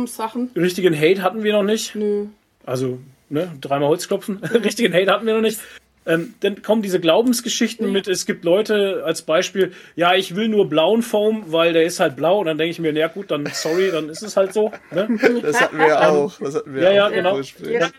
richtigen 0.56 0.95
Hate 0.95 1.22
hatten 1.22 1.44
wir 1.44 1.53
noch 1.53 1.64
nicht. 1.64 1.95
Nö. 1.95 2.27
Also, 2.65 2.99
ne, 3.30 3.52
dreimal 3.61 3.90
Holz 3.90 4.07
klopfen. 4.07 4.38
richtigen 4.64 4.94
Hate 4.94 5.11
hatten 5.11 5.26
wir 5.26 5.35
noch 5.35 5.41
nicht. 5.41 5.60
Ähm, 6.05 6.34
dann 6.41 6.61
kommen 6.61 6.81
diese 6.81 6.99
Glaubensgeschichten 6.99 7.91
mit, 7.91 8.07
es 8.07 8.25
gibt 8.25 8.43
Leute 8.43 9.03
als 9.05 9.21
Beispiel, 9.21 9.73
ja, 9.95 10.13
ich 10.15 10.35
will 10.35 10.49
nur 10.49 10.69
blauen 10.69 11.01
Foam, 11.01 11.45
weil 11.47 11.73
der 11.73 11.84
ist 11.84 11.99
halt 11.99 12.15
blau. 12.15 12.39
Und 12.39 12.47
dann 12.47 12.57
denke 12.57 12.71
ich 12.71 12.80
mir, 12.80 12.91
na 12.91 13.07
gut, 13.07 13.31
dann 13.31 13.45
sorry, 13.53 13.91
dann 13.91 14.09
ist 14.09 14.21
es 14.21 14.35
halt 14.35 14.53
so. 14.53 14.71
Ne? 14.91 15.07
Das 15.41 15.61
hatten 15.61 15.77
wir 15.77 15.88
ja 15.88 16.09
auch. 16.09 16.38
Das 16.39 16.55
hatten 16.55 16.73
wir 16.73 16.84
ja, 16.84 16.91
ja, 16.91 17.09
genau. 17.09 17.39
Jeder, 17.39 17.91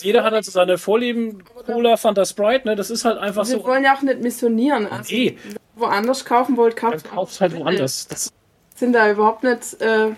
jeder, 0.00 0.24
hat 0.24 0.32
also 0.32 0.50
seine 0.50 0.78
Vorlieben, 0.78 1.44
Cola, 1.66 1.96
Fanta 1.96 2.24
Sprite, 2.24 2.66
ne? 2.66 2.76
Das 2.76 2.90
ist 2.90 3.04
halt 3.04 3.18
einfach 3.18 3.42
wir 3.42 3.52
so. 3.52 3.58
Wir 3.58 3.64
wollen 3.64 3.84
ja 3.84 3.94
auch 3.94 4.02
nicht 4.02 4.20
missionieren. 4.20 4.86
Also, 4.86 5.14
nee. 5.14 5.36
Woanders 5.76 6.24
kaufen 6.24 6.56
wollt, 6.56 6.76
kauft 6.76 7.04
Dann 7.04 7.12
kauft 7.12 7.40
halt 7.40 7.54
woanders. 7.56 8.08
Das 8.08 8.32
sind 8.76 8.94
da 8.94 9.10
überhaupt 9.10 9.42
nicht 9.42 9.80
äh, 9.82 10.12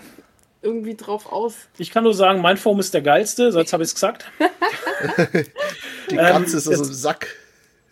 irgendwie 0.67 0.95
drauf 0.95 1.31
aus. 1.31 1.55
Ich 1.77 1.91
kann 1.91 2.03
nur 2.03 2.13
sagen, 2.13 2.41
mein 2.41 2.57
Foam 2.57 2.79
ist 2.79 2.93
der 2.93 3.01
geilste, 3.01 3.51
sonst 3.53 3.71
habe 3.71 3.83
ich 3.83 3.87
es 3.87 3.95
gesagt. 3.95 4.25
Die 6.11 6.17
Katze 6.17 6.57
ist 6.57 6.67
aus 6.67 6.81
dem 6.81 6.93
Sack. 6.93 7.27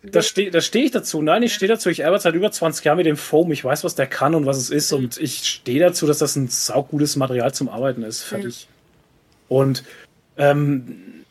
Da 0.03 0.21
stehe 0.21 0.61
steh 0.61 0.83
ich 0.83 0.91
dazu. 0.91 1.21
Nein, 1.21 1.41
ich 1.41 1.53
stehe 1.53 1.69
dazu. 1.69 1.89
Ich 1.89 2.05
arbeite 2.05 2.23
seit 2.23 2.35
über 2.35 2.51
20 2.51 2.85
Jahren 2.85 2.97
mit 2.97 3.05
dem 3.05 3.17
Foam. 3.17 3.51
Ich 3.51 3.63
weiß, 3.63 3.83
was 3.83 3.95
der 3.95 4.07
kann 4.07 4.35
und 4.35 4.45
was 4.45 4.57
es 4.57 4.69
ist. 4.69 4.91
Und 4.93 5.17
ich 5.17 5.47
stehe 5.47 5.79
dazu, 5.79 6.05
dass 6.05 6.19
das 6.19 6.35
ein 6.35 6.47
saugutes 6.47 7.15
Material 7.15 7.53
zum 7.53 7.69
Arbeiten 7.69 8.03
ist. 8.03 8.21
Fertig. 8.21 8.67
Und 9.47 9.83
ähm, 10.37 11.23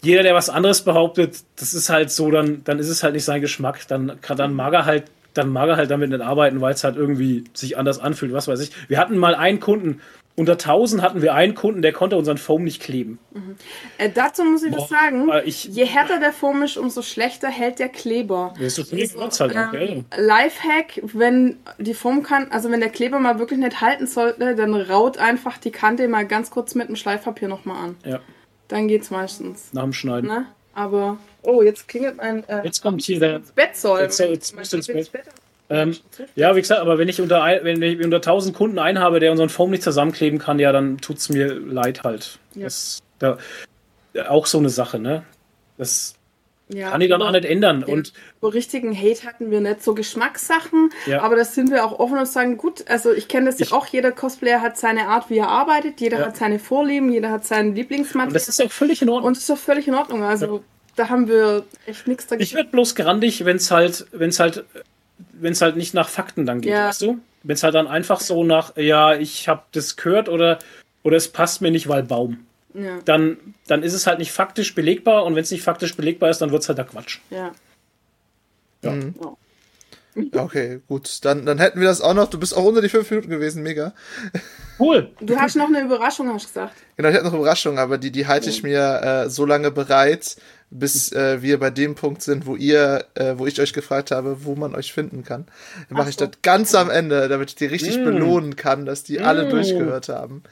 jeder, 0.00 0.22
der 0.22 0.34
was 0.34 0.48
anderes 0.48 0.82
behauptet, 0.82 1.40
das 1.56 1.74
ist 1.74 1.90
halt 1.90 2.10
so, 2.10 2.30
dann, 2.30 2.62
dann 2.64 2.78
ist 2.78 2.88
es 2.88 3.02
halt 3.02 3.14
nicht 3.14 3.24
sein 3.24 3.40
Geschmack. 3.40 3.86
Dann, 3.88 4.18
kann, 4.22 4.36
dann 4.38 4.54
mag 4.54 4.72
er 4.72 4.86
halt 4.86 5.04
dann 5.38 5.50
mag 5.50 5.68
er 5.68 5.76
halt 5.76 5.90
damit 5.90 6.10
nicht 6.10 6.20
arbeiten, 6.20 6.60
weil 6.60 6.74
es 6.74 6.84
halt 6.84 6.96
irgendwie 6.96 7.44
sich 7.54 7.78
anders 7.78 7.98
anfühlt, 7.98 8.32
was 8.32 8.48
weiß 8.48 8.60
ich. 8.60 8.72
Wir 8.88 8.98
hatten 8.98 9.16
mal 9.16 9.34
einen 9.34 9.60
Kunden, 9.60 10.00
unter 10.38 10.52
1000 10.52 11.02
hatten 11.02 11.20
wir 11.20 11.34
einen 11.34 11.56
Kunden, 11.56 11.82
der 11.82 11.92
konnte 11.92 12.16
unseren 12.16 12.38
Foam 12.38 12.62
nicht 12.62 12.80
kleben. 12.80 13.18
Mhm. 13.32 13.56
Äh, 13.98 14.08
dazu 14.08 14.44
muss 14.44 14.62
ich 14.62 14.70
Boah, 14.70 14.82
was 14.82 14.88
sagen. 14.88 15.28
Ich, 15.44 15.64
Je 15.64 15.84
härter 15.84 16.20
der 16.20 16.32
Foam 16.32 16.62
ist, 16.62 16.76
umso 16.76 17.02
schlechter 17.02 17.48
hält 17.48 17.80
der 17.80 17.88
Kleber. 17.88 18.54
Das 18.56 18.78
ist, 18.78 18.92
ist 18.92 19.40
halt, 19.40 19.56
ähm, 19.56 20.04
Lifehack, 20.16 21.00
wenn 21.02 21.56
die 21.78 21.92
Foam 21.92 22.22
kann, 22.22 22.52
also 22.52 22.70
wenn 22.70 22.78
der 22.78 22.90
Kleber 22.90 23.18
mal 23.18 23.40
wirklich 23.40 23.58
nicht 23.58 23.80
halten 23.80 24.06
sollte, 24.06 24.54
dann 24.54 24.74
raut 24.74 25.18
einfach 25.18 25.58
die 25.58 25.72
Kante 25.72 26.06
mal 26.06 26.24
ganz 26.24 26.50
kurz 26.50 26.76
mit 26.76 26.88
dem 26.88 26.94
Schleifpapier 26.94 27.48
nochmal 27.48 27.88
an. 27.88 27.96
Ja. 28.04 28.20
Dann 28.68 28.86
geht's 28.86 29.10
meistens. 29.10 29.72
Nach 29.72 29.82
dem 29.82 29.92
Schneiden. 29.92 30.28
Ne? 30.28 30.46
Aber, 30.72 31.18
oh, 31.42 31.62
jetzt 31.62 31.88
klingelt 31.88 32.18
mein... 32.18 32.48
Äh, 32.48 32.64
jetzt 32.64 32.80
kommt 32.80 33.02
hier 33.02 33.18
der... 33.18 33.42
Bettsoll. 33.56 34.02
Jetzt, 34.02 34.20
jetzt, 34.20 34.54
jetzt 34.56 34.72
ins 34.72 34.86
Bett. 34.86 35.10
Bett. 35.10 35.24
Ähm, 35.70 35.96
ja, 36.34 36.56
wie 36.56 36.60
gesagt, 36.60 36.80
aber 36.80 36.98
wenn 36.98 37.08
ich 37.08 37.20
unter, 37.20 37.42
wenn 37.62 37.82
ich 37.82 38.02
unter 38.02 38.16
1000 38.16 38.56
Kunden 38.56 38.78
einen 38.78 39.00
habe, 39.00 39.20
der 39.20 39.30
unseren 39.30 39.50
Foam 39.50 39.70
nicht 39.70 39.82
zusammenkleben 39.82 40.38
kann, 40.38 40.58
ja, 40.58 40.72
dann 40.72 40.98
tut 40.98 41.18
es 41.18 41.28
mir 41.28 41.54
leid 41.54 42.04
halt. 42.04 42.38
Ja. 42.54 42.64
Das 42.64 43.00
da, 43.18 43.38
auch 44.28 44.46
so 44.46 44.58
eine 44.58 44.70
Sache, 44.70 44.98
ne? 44.98 45.24
Das 45.76 46.14
ja, 46.70 46.90
kann 46.90 47.00
ich 47.00 47.08
dann 47.08 47.22
auch 47.22 47.30
nicht 47.30 47.44
ändern. 47.44 47.82
Und 47.82 48.12
so 48.40 48.48
richtigen 48.48 48.96
Hate 48.96 49.24
hatten 49.24 49.50
wir 49.50 49.60
nicht, 49.60 49.82
so 49.82 49.94
Geschmackssachen, 49.94 50.90
ja. 51.06 51.22
aber 51.22 51.36
das 51.36 51.54
sind 51.54 51.70
wir 51.70 51.84
auch 51.84 51.98
offen 51.98 52.18
und 52.18 52.26
sagen, 52.26 52.56
gut, 52.56 52.84
also 52.88 53.12
ich 53.12 53.28
kenne 53.28 53.46
das 53.46 53.58
ja 53.58 53.74
auch, 53.76 53.86
jeder 53.86 54.12
Cosplayer 54.12 54.60
hat 54.60 54.76
seine 54.76 55.08
Art, 55.08 55.30
wie 55.30 55.38
er 55.38 55.48
arbeitet, 55.48 56.00
jeder 56.00 56.20
ja. 56.20 56.26
hat 56.26 56.36
seine 56.36 56.58
Vorlieben, 56.58 57.10
jeder 57.10 57.30
hat 57.30 57.44
seinen 57.44 57.74
Lieblingsmaterial. 57.74 58.28
Und 58.28 58.34
das 58.34 58.48
ist 58.48 58.62
auch 58.62 58.70
völlig 58.70 59.02
in 59.02 59.08
Ordnung. 59.08 59.28
Und 59.28 59.36
das 59.36 59.44
ist 59.44 59.50
auch 59.50 59.58
völlig 59.58 59.88
in 59.88 59.94
Ordnung, 59.94 60.22
also 60.22 60.62
da 60.96 61.08
haben 61.08 61.28
wir 61.28 61.64
echt 61.86 62.06
nichts 62.06 62.26
dagegen. 62.26 62.42
Ich 62.42 62.54
werde 62.54 62.70
bloß 62.70 62.94
grandig, 62.94 63.44
wenn 63.44 63.56
es 63.56 63.70
halt, 63.70 64.06
wenn 64.12 64.30
es 64.30 64.40
halt 64.40 64.64
wenn 65.32 65.52
es 65.52 65.60
halt 65.60 65.76
nicht 65.76 65.94
nach 65.94 66.08
Fakten 66.08 66.46
dann 66.46 66.60
geht, 66.60 66.72
ja. 66.72 66.88
weißt 66.88 67.02
du? 67.02 67.18
Wenn 67.42 67.54
es 67.54 67.62
halt 67.62 67.74
dann 67.74 67.86
einfach 67.86 68.20
so 68.20 68.44
nach, 68.44 68.76
ja, 68.76 69.14
ich 69.14 69.48
habe 69.48 69.62
das 69.72 69.96
gehört 69.96 70.28
oder, 70.28 70.58
oder 71.02 71.16
es 71.16 71.28
passt 71.28 71.60
mir 71.60 71.70
nicht, 71.70 71.88
weil 71.88 72.02
Baum. 72.02 72.46
Ja. 72.74 72.98
Dann, 73.04 73.38
dann 73.66 73.82
ist 73.82 73.94
es 73.94 74.06
halt 74.06 74.18
nicht 74.18 74.32
faktisch 74.32 74.74
belegbar 74.74 75.24
und 75.24 75.34
wenn 75.34 75.42
es 75.42 75.50
nicht 75.50 75.62
faktisch 75.62 75.96
belegbar 75.96 76.30
ist, 76.30 76.38
dann 76.38 76.50
wird 76.50 76.62
es 76.62 76.68
halt 76.68 76.78
der 76.78 76.84
Quatsch. 76.84 77.18
Ja. 77.30 77.52
Ja. 78.82 78.92
Mhm. 78.92 79.14
Okay, 80.34 80.80
gut. 80.88 81.24
Dann, 81.24 81.46
dann 81.46 81.58
hätten 81.58 81.80
wir 81.80 81.86
das 81.86 82.00
auch 82.00 82.14
noch. 82.14 82.28
Du 82.28 82.40
bist 82.40 82.56
auch 82.56 82.64
unter 82.64 82.80
die 82.80 82.88
fünf 82.88 83.08
Minuten 83.10 83.30
gewesen, 83.30 83.62
mega. 83.62 83.92
Cool. 84.78 85.10
Du 85.20 85.36
hast 85.36 85.54
noch 85.56 85.68
eine 85.68 85.82
Überraschung, 85.82 86.32
hast 86.32 86.46
du 86.46 86.48
gesagt. 86.48 86.74
Genau, 86.96 87.08
ich 87.08 87.14
hatte 87.14 87.26
noch 87.26 87.34
Überraschungen, 87.34 87.78
aber 87.78 87.98
die, 87.98 88.10
die 88.10 88.26
halte 88.26 88.50
ich 88.50 88.62
mir 88.62 89.00
äh, 89.02 89.30
so 89.30 89.44
lange 89.44 89.70
bereit, 89.70 90.36
bis 90.70 91.12
äh, 91.12 91.40
wir 91.42 91.58
bei 91.58 91.70
dem 91.70 91.94
Punkt 91.94 92.22
sind, 92.22 92.46
wo 92.46 92.54
ihr, 92.56 93.06
äh, 93.14 93.34
wo 93.36 93.46
ich 93.46 93.60
euch 93.60 93.72
gefragt 93.72 94.10
habe, 94.10 94.44
wo 94.44 94.54
man 94.54 94.74
euch 94.74 94.92
finden 94.92 95.24
kann. 95.24 95.46
Dann 95.88 95.98
mache 95.98 96.10
ich 96.10 96.16
so. 96.16 96.26
das 96.26 96.36
ganz 96.42 96.74
am 96.74 96.90
Ende, 96.90 97.28
damit 97.28 97.50
ich 97.50 97.54
die 97.56 97.66
richtig 97.66 97.98
Mm. 97.98 98.04
belohnen 98.04 98.56
kann, 98.56 98.84
dass 98.84 99.02
die 99.02 99.20
alle 99.20 99.46
Mm. 99.46 99.50
durchgehört 99.50 100.08
haben. 100.08 100.42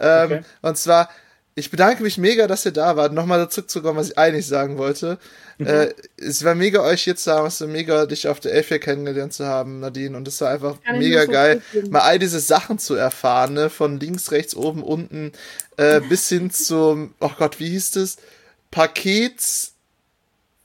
Ähm, 0.00 0.24
Okay. 0.24 0.40
Und 0.62 0.76
zwar, 0.76 1.08
ich 1.54 1.70
bedanke 1.70 2.02
mich 2.02 2.16
mega, 2.18 2.46
dass 2.46 2.64
ihr 2.64 2.72
da 2.72 2.96
wart. 2.96 3.12
Nochmal 3.12 3.38
dazu 3.38 3.62
zu 3.62 3.82
kommen, 3.82 3.98
was 3.98 4.10
ich 4.10 4.18
eigentlich 4.18 4.46
sagen 4.46 4.76
wollte. 4.78 5.18
Äh, 5.58 5.88
es 6.16 6.42
war 6.42 6.54
mega, 6.54 6.80
euch 6.82 7.02
hier 7.04 7.16
zu 7.16 7.30
haben. 7.30 7.46
Es 7.46 7.60
war 7.60 7.68
mega, 7.68 8.06
dich 8.06 8.26
auf 8.28 8.40
der 8.40 8.52
Elf 8.54 8.68
hier 8.68 8.78
kennengelernt 8.78 9.34
zu 9.34 9.44
haben, 9.46 9.80
Nadine. 9.80 10.16
Und 10.16 10.26
es 10.26 10.40
war 10.40 10.48
einfach 10.50 10.82
Kann 10.82 10.94
ich 10.96 11.08
mega 11.08 11.26
so 11.26 11.30
geil, 11.32 11.60
mal 11.90 12.00
all 12.00 12.18
diese 12.18 12.40
Sachen 12.40 12.78
zu 12.78 12.94
erfahren, 12.94 13.52
ne? 13.54 13.68
Von 13.68 14.00
links, 14.00 14.30
rechts, 14.32 14.56
oben, 14.56 14.82
unten, 14.82 15.32
äh, 15.76 16.00
bis 16.00 16.28
hin 16.28 16.50
zum, 16.50 17.14
oh 17.20 17.30
Gott, 17.38 17.60
wie 17.60 17.68
hieß 17.68 17.90
das? 17.92 18.16
Pakets, 18.70 19.72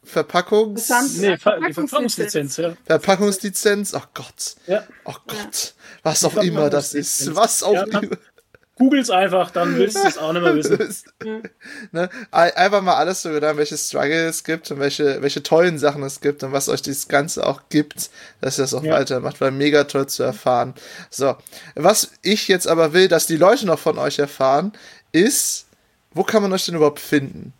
Verpackungs, 0.03 0.87
Nee, 1.17 1.37
Verpackungslizenz. 1.37 2.55
Verpackungslizenz, 2.55 2.57
ja. 2.57 2.73
Verpackungslizenz, 2.85 3.93
oh 3.95 4.01
Gott. 4.13 4.55
ja. 4.67 4.83
Oh 5.05 5.15
Gott. 5.27 5.73
Was 6.03 6.23
auch 6.23 6.35
immer 6.37 6.69
das 6.69 6.93
ist. 6.93 7.35
Was 7.35 7.63
auch 7.63 7.73
Ja, 7.73 7.83
immer. 7.83 8.01
Googles 8.77 9.09
einfach, 9.09 9.51
dann 9.51 9.77
willst 9.77 9.95
du 9.95 10.05
es 10.05 10.17
auch 10.17 10.33
nicht 10.33 10.41
mehr 10.43 10.53
wissen. 10.55 11.03
ne? 11.93 12.09
Ein- 12.29 12.51
Einfach 12.55 12.81
mal 12.81 12.95
alles 12.95 13.21
so 13.21 13.29
gedacht, 13.31 13.55
welche 13.55 13.77
Struggle 13.77 14.27
es 14.27 14.43
gibt 14.43 14.69
und 14.69 14.79
welche, 14.79 15.21
welche 15.21 15.41
tollen 15.41 15.79
Sachen 15.79 16.03
es 16.03 16.19
gibt 16.19 16.43
und 16.43 16.51
was 16.51 16.67
euch 16.67 16.81
dieses 16.81 17.07
Ganze 17.07 17.47
auch 17.47 17.61
gibt, 17.69 18.09
dass 18.41 18.59
ihr 18.59 18.63
das 18.63 18.73
auch 18.73 18.83
Ja. 18.83 18.95
weitermacht, 18.95 19.39
weil 19.39 19.51
mega 19.51 19.85
toll 19.85 20.07
zu 20.07 20.23
erfahren. 20.23 20.73
So, 21.09 21.37
was 21.75 22.11
ich 22.21 22.49
jetzt 22.49 22.67
aber 22.67 22.91
will, 22.91 23.07
dass 23.07 23.27
die 23.27 23.37
Leute 23.37 23.65
noch 23.65 23.79
von 23.79 23.97
euch 23.97 24.19
erfahren, 24.19 24.73
ist, 25.13 25.67
wo 26.13 26.23
kann 26.23 26.41
man 26.43 26.51
euch 26.51 26.65
denn 26.65 26.75
überhaupt 26.75 26.99
finden? 26.99 27.53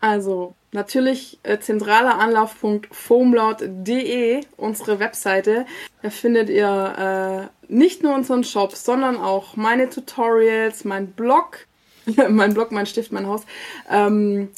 Also 0.00 0.54
natürlich 0.72 1.38
äh, 1.42 1.58
zentraler 1.58 2.18
Anlaufpunkt 2.18 2.94
foamlaut.de, 2.94 4.40
unsere 4.56 4.98
Webseite. 4.98 5.66
Da 6.02 6.10
findet 6.10 6.48
ihr 6.48 7.50
äh, 7.68 7.72
nicht 7.72 8.02
nur 8.02 8.14
unseren 8.14 8.44
Shop, 8.44 8.74
sondern 8.74 9.16
auch 9.16 9.56
meine 9.56 9.90
Tutorials, 9.90 10.84
mein 10.84 11.08
Blog, 11.12 11.66
mein 12.28 12.54
Blog, 12.54 12.72
mein 12.72 12.86
Stift, 12.86 13.12
mein 13.12 13.26
Haus, 13.26 13.42
ähm, 13.90 14.48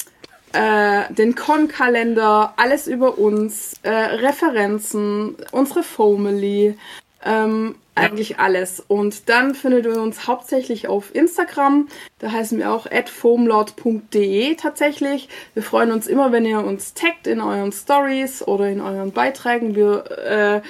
äh, 0.53 1.11
den 1.13 1.35
Con-Kalender, 1.35 2.53
alles 2.57 2.87
über 2.87 3.17
uns, 3.17 3.73
äh, 3.83 3.89
Referenzen, 3.89 5.35
unsere 5.51 5.83
Family, 5.83 6.77
ähm, 7.25 7.75
eigentlich 7.95 8.39
alles. 8.39 8.79
Und 8.79 9.29
dann 9.29 9.55
findet 9.55 9.85
ihr 9.85 10.01
uns 10.01 10.27
hauptsächlich 10.27 10.87
auf 10.87 11.13
Instagram. 11.13 11.87
Da 12.19 12.31
heißen 12.31 12.57
wir 12.57 12.71
auch 12.71 12.87
foamlaut.de 13.05 14.55
tatsächlich. 14.55 15.29
Wir 15.53 15.63
freuen 15.63 15.91
uns 15.91 16.07
immer, 16.07 16.31
wenn 16.31 16.45
ihr 16.45 16.59
uns 16.59 16.93
taggt 16.93 17.27
in 17.27 17.41
euren 17.41 17.71
Stories 17.71 18.41
oder 18.47 18.67
in 18.69 18.81
euren 18.81 19.11
Beiträgen. 19.11 19.75
Wir, 19.75 20.61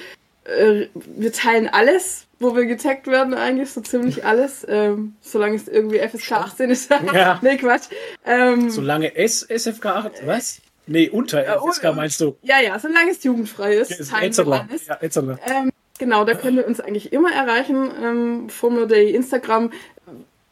äh, 0.46 0.50
äh, 0.50 0.88
wir 0.94 1.32
teilen 1.32 1.68
alles, 1.68 2.26
wo 2.38 2.54
wir 2.54 2.66
getaggt 2.66 3.06
werden, 3.06 3.32
eigentlich 3.34 3.70
so 3.70 3.80
ziemlich 3.80 4.24
alles. 4.26 4.66
Ähm, 4.68 5.16
solange 5.22 5.56
es 5.56 5.66
irgendwie 5.66 5.98
FSK 6.00 6.32
18 6.32 6.70
ist. 6.70 6.90
Ja. 6.90 7.38
nee, 7.42 7.56
Quatsch. 7.56 7.84
Ähm, 8.26 8.68
Solange 8.70 9.16
S 9.16 9.42
SFK 9.42 9.86
8, 9.86 10.26
was? 10.26 10.60
Nee, 10.86 11.08
unter 11.08 11.42
FSK 11.42 11.88
und- 11.88 11.96
meinst 11.96 12.20
du? 12.20 12.36
ja, 12.42 12.60
ja, 12.60 12.78
solange 12.78 13.10
es 13.12 13.24
jugendfrei 13.24 13.76
ist. 13.76 13.92
Ist 13.92 14.10
teilen 14.10 14.36
wir 14.36 14.66
alles. 14.68 14.86
Ja. 14.86 14.98
Ähm, 15.00 15.70
genau, 15.98 16.24
da 16.24 16.34
könnt 16.34 16.56
ihr 16.56 16.66
uns 16.66 16.80
eigentlich 16.80 17.12
immer 17.12 17.32
erreichen. 17.32 17.90
Ähm, 18.02 18.48
Formula 18.48 18.86
Day, 18.86 19.10
Instagram, 19.14 19.70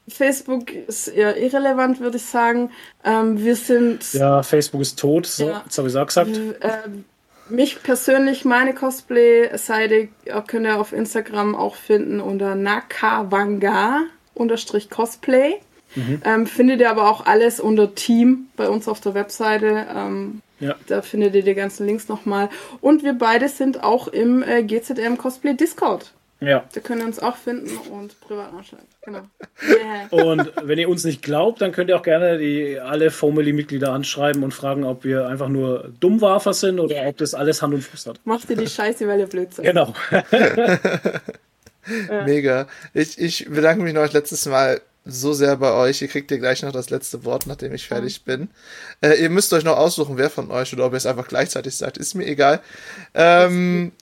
Facebook 0.09 0.73
ist 0.73 1.09
eher 1.09 1.37
irrelevant, 1.37 2.01
würde 2.01 2.17
ich 2.17 2.25
sagen. 2.25 2.71
Ähm, 3.05 3.39
wir 3.43 3.57
sind 3.57 4.13
Ja, 4.13 4.43
Facebook 4.43 4.81
ist 4.83 4.99
tot, 4.99 5.27
so, 5.27 5.49
Ja. 5.49 5.63
jetzt 5.65 5.79
habe 5.79 5.89
ich 5.89 5.97
auch 5.97 6.07
gesagt. 6.07 6.31
ähm, 6.61 7.05
mich 7.49 7.83
persönlich, 7.83 8.45
meine 8.45 8.75
Cosplay-Seite 8.75 10.09
äh, 10.25 10.43
könnt 10.47 10.67
ihr 10.67 10.81
auf 10.81 10.93
Instagram 10.93 11.55
auch 11.55 11.77
finden 11.77 12.21
unter 12.21 12.55
nakawanga 12.55 14.01
unterstrich 14.35 14.91
Cosplay. 14.91 15.55
Ähm, 16.25 16.47
findet 16.47 16.81
ihr 16.81 16.89
aber 16.91 17.11
auch 17.11 17.27
alles 17.27 17.61
unter 17.61 17.95
Team 17.95 18.47
bei 18.57 18.67
uns 18.71 18.89
auf 18.89 19.01
der 19.01 19.13
Webseite. 19.13 19.87
Ähm, 19.95 20.41
Ja. 20.63 20.77
Da 20.87 21.03
findet 21.03 21.35
ihr 21.35 21.43
die 21.43 21.55
ganzen 21.55 21.87
Links 21.87 22.09
nochmal. 22.09 22.49
Und 22.81 23.03
wir 23.03 23.15
beide 23.15 23.49
sind 23.49 23.83
auch 23.83 24.09
im 24.09 24.43
äh, 24.43 24.63
GZM 24.63 25.17
Cosplay 25.19 25.55
Discord. 25.55 26.13
Ja. 26.39 26.65
Da 26.73 26.81
könnt 26.81 27.03
ihr 27.03 27.07
uns 27.07 27.21
auch 27.21 27.37
finden 27.37 27.77
und 27.91 28.21
privat 28.21 28.53
anschreiben. 28.53 28.87
Genau. 29.03 29.21
Yeah. 29.63 30.09
Und 30.25 30.53
wenn 30.61 30.77
ihr 30.77 30.89
uns 30.89 31.05
nicht 31.05 31.23
glaubt, 31.23 31.61
dann 31.61 31.71
könnt 31.71 31.89
ihr 31.89 31.97
auch 31.97 32.03
gerne 32.03 32.39
die 32.39 32.81
alle 32.81 33.13
Family-Mitglieder 33.13 33.93
anschreiben 33.93 34.43
und 34.43 34.53
fragen, 34.53 34.83
ob 34.83 35.05
wir 35.05 35.29
einfach 35.29 35.49
nur 35.49 35.93
Dummwafer 36.01 36.53
sind 36.53 36.81
oder 36.81 37.07
ob 37.07 37.17
das 37.17 37.35
alles 37.35 37.63
Hand 37.63 37.75
und 37.75 37.83
Fuß 37.83 38.07
hat. 38.07 38.21
Macht 38.25 38.51
ihr 38.51 38.57
die 38.57 38.67
Scheiße, 38.67 39.07
weil 39.07 39.21
ihr 39.21 39.27
blöd 39.27 39.55
seid. 39.55 39.67
Genau. 39.67 39.95
Mega. 42.27 42.67
Ich, 42.93 43.21
ich 43.21 43.49
bedanke 43.49 43.83
mich 43.83 43.95
noch 43.95 44.13
letztes 44.13 44.47
Mal 44.47 44.81
so 45.05 45.33
sehr 45.33 45.57
bei 45.57 45.73
euch. 45.73 46.03
Ihr 46.03 46.09
kriegt 46.09 46.31
ihr 46.31 46.39
gleich 46.39 46.63
noch 46.63 46.73
das 46.73 46.91
letzte 46.91 47.25
Wort, 47.25 47.47
nachdem 47.47 47.75
ich 47.75 47.89
fertig 47.89 48.25
bin. 48.25 48.51
Äh, 49.01 49.21
ihr 49.21 49.31
müsst 49.31 49.53
euch 49.53 49.65
noch 49.65 49.77
aussuchen, 49.77 50.17
wer 50.17 50.31
von 50.31 50.51
euch 50.51 50.73
oder 50.73 50.87
ob 50.87 50.93
ihr 50.93 50.99
es 50.99 51.07
einfach 51.07 51.29
gleichzeitig 51.29 51.77
sagt. 51.77 51.99
Ist 51.99 52.15
mir 52.15 52.27
egal. 52.27 52.61
Ähm, 53.15 53.93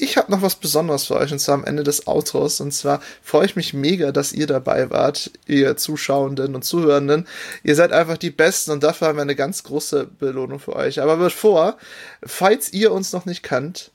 ich 0.00 0.16
habe 0.16 0.30
noch 0.30 0.42
was 0.42 0.54
Besonderes 0.54 1.06
für 1.06 1.16
euch 1.16 1.32
und 1.32 1.40
zwar 1.40 1.56
am 1.56 1.64
Ende 1.64 1.82
des 1.82 2.06
Outros. 2.06 2.60
Und 2.60 2.72
zwar 2.72 3.02
freue 3.20 3.46
ich 3.46 3.56
mich 3.56 3.74
mega, 3.74 4.12
dass 4.12 4.32
ihr 4.32 4.46
dabei 4.46 4.90
wart, 4.90 5.32
ihr 5.46 5.76
Zuschauenden 5.76 6.54
und 6.54 6.64
Zuhörenden. 6.64 7.26
Ihr 7.64 7.74
seid 7.74 7.92
einfach 7.92 8.16
die 8.16 8.30
Besten 8.30 8.70
und 8.70 8.84
dafür 8.84 9.08
haben 9.08 9.16
wir 9.16 9.22
eine 9.22 9.34
ganz 9.34 9.64
große 9.64 10.06
Belohnung 10.18 10.60
für 10.60 10.76
euch. 10.76 11.02
Aber 11.02 11.16
bevor, 11.16 11.76
falls 12.22 12.72
ihr 12.72 12.92
uns 12.92 13.12
noch 13.12 13.26
nicht 13.26 13.42
kannt, 13.42 13.90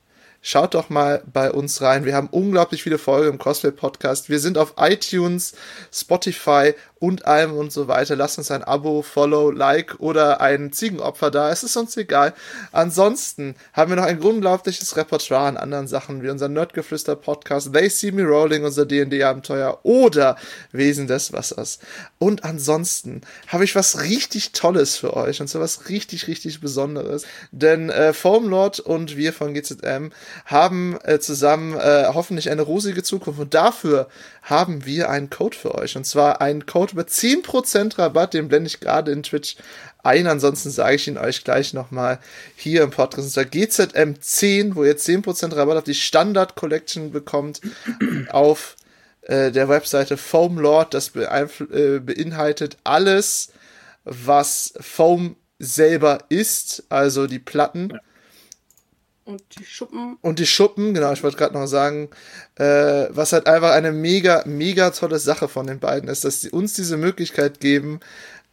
Schaut 0.45 0.74
doch 0.74 0.90
mal 0.90 1.24
bei 1.32 1.49
uns 1.53 1.82
rein. 1.82 2.03
Wir 2.03 2.15
haben 2.15 2.28
unglaublich 2.30 2.84
viele 2.84 2.98
Folgen 2.98 3.30
im 3.30 3.38
Cosplay 3.38 3.72
Podcast. 3.72 4.28
Wir 4.28 4.40
sind 4.40 4.57
auf 4.57 4.74
iTunes, 4.78 5.53
Spotify 5.90 6.74
und 7.03 7.25
allem 7.25 7.51
und 7.51 7.69
so 7.69 7.89
weiter. 7.89 8.15
Lasst 8.15 8.38
uns 8.38 8.49
ein 8.49 8.63
Abo, 8.63 9.01
Follow, 9.01 9.51
Like 9.51 9.99
oder 9.99 10.39
ein 10.39 10.71
Ziegenopfer 10.71 11.31
da. 11.31 11.51
Es 11.51 11.61
ist 11.61 11.75
uns 11.75 11.97
egal. 11.97 12.34
Ansonsten 12.71 13.55
haben 13.73 13.91
wir 13.91 13.97
noch 13.97 14.05
ein 14.05 14.21
unglaubliches 14.21 14.95
Repertoire 14.95 15.47
an 15.47 15.57
anderen 15.57 15.88
Sachen 15.88 16.23
wie 16.23 16.30
unser 16.30 16.47
Nerdgeflüster 16.47 17.17
Podcast, 17.17 17.73
They 17.73 17.89
See 17.89 18.13
Me 18.13 18.23
Rolling, 18.23 18.63
unser 18.63 18.85
D&D 18.85 19.21
Abenteuer 19.21 19.80
oder 19.84 20.38
Wesen 20.71 21.07
des 21.07 21.34
Wassers. 21.34 21.80
Und 22.19 22.45
ansonsten 22.45 23.19
habe 23.49 23.65
ich 23.65 23.75
was 23.75 24.03
richtig 24.03 24.53
Tolles 24.53 24.95
für 24.95 25.13
euch 25.17 25.41
und 25.41 25.49
zwar 25.49 25.61
was 25.61 25.89
richtig, 25.89 26.27
richtig 26.27 26.61
Besonderes. 26.61 27.25
Denn 27.51 27.89
äh, 27.89 28.13
Foamlord 28.13 28.80
und 28.80 29.17
wir 29.17 29.34
von 29.34 29.53
GZM 29.53 30.11
haben 30.45 30.97
äh, 31.03 31.19
zusammen 31.19 31.73
äh, 31.73 32.05
hoffentlich 32.13 32.49
eine 32.49 32.61
rosige 32.61 33.03
Zukunft 33.03 33.41
und 33.41 33.53
dafür 33.53 34.07
haben 34.44 34.86
wir 34.86 35.10
einen 35.10 35.30
Code 35.30 35.57
für 35.57 35.74
euch 35.74 35.95
und 35.95 36.06
zwar 36.06 36.41
einen 36.41 36.65
Code 36.65 36.95
mit 36.95 37.10
10% 37.10 37.98
Rabatt, 37.98 38.34
den 38.34 38.49
blende 38.49 38.68
ich 38.68 38.82
gerade 38.82 39.11
in 39.11 39.24
Twitch 39.24 39.56
ein. 40.03 40.28
Ansonsten 40.28 40.70
sage 40.70 40.95
ich 40.95 41.07
ihn 41.07 41.18
euch 41.18 41.44
gleich 41.44 41.74
nochmal 41.74 42.20
hier 42.56 42.84
im 42.84 42.91
Podcast. 42.91 43.26
Und 43.26 43.32
zwar 43.32 43.44
GZM10, 43.45 44.76
wo 44.76 44.84
ihr 44.84 44.98
10% 44.98 45.56
Rabatt 45.56 45.78
auf 45.78 45.84
die 45.86 45.95
Standard 45.95 46.56
Collection 46.56 47.11
bekommt 47.11 47.61
auf 48.30 48.76
äh, 49.22 49.52
der 49.52 49.70
Webseite 49.70 50.18
Foam 50.18 50.60
Lord. 50.60 50.94
Das 50.94 51.15
äh, 51.15 51.99
beinhaltet 51.99 52.78
alles, 52.84 53.49
was 54.03 54.74
Foam 54.82 55.38
selber 55.57 56.26
ist, 56.28 56.84
also 56.90 57.28
die 57.28 57.40
Platten 57.40 57.98
Und 59.26 59.41
die 59.58 59.64
Schuppen. 59.64 60.18
und 60.22 60.40
die 60.40 60.45
Schuppen, 60.45 60.94
genau, 60.94 61.14
ich 61.14 61.24
wollte 61.24 61.38
gerade 61.38 61.54
noch 61.54 61.66
sagen, 61.68 62.10
äh, 62.56 63.08
was 63.10 63.32
halt 63.32 63.48
einfach 63.48 63.72
eine 63.72 63.94
mega, 63.94 64.44
mega 64.45 64.90
tolle 64.90 65.18
Sache 65.18 65.48
von 65.48 65.66
den 65.66 65.80
beiden 65.80 66.10
ist, 66.10 66.26
dass 66.26 66.41
sie 66.41 66.50
uns 66.50 66.74
diese 66.74 66.98
Möglichkeit 66.98 67.62
geben, 67.62 68.02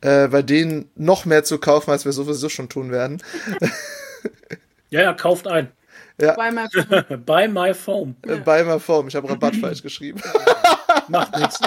äh, 0.01 0.29
bei 0.29 0.43
denen 0.43 0.89
noch 0.95 1.25
mehr 1.25 1.43
zu 1.43 1.59
kaufen, 1.59 1.91
als 1.91 2.05
wir 2.05 2.13
sowieso 2.13 2.49
schon 2.49 2.69
tun 2.69 2.91
werden. 2.91 3.23
Ja, 4.91 5.03
ja, 5.03 5.15
kauft 5.15 5.47
ein. 5.47 5.71
Bei 6.19 6.51
meinem 6.51 6.69
Bei 7.25 7.49
My 7.49 7.73
Phone. 7.73 8.17
Äh, 8.27 8.37
bei 8.39 8.63
My 8.65 8.79
Form. 8.79 9.09
Ich 9.09 9.15
habe 9.15 9.29
Rabatt 9.29 9.57
falsch 9.61 9.83
geschrieben. 9.83 10.21
Macht 11.09 11.37
nichts. 11.39 11.61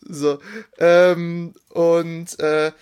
So. 0.00 0.38
Ähm, 0.78 1.54
und 1.70 2.38
äh, 2.38 2.72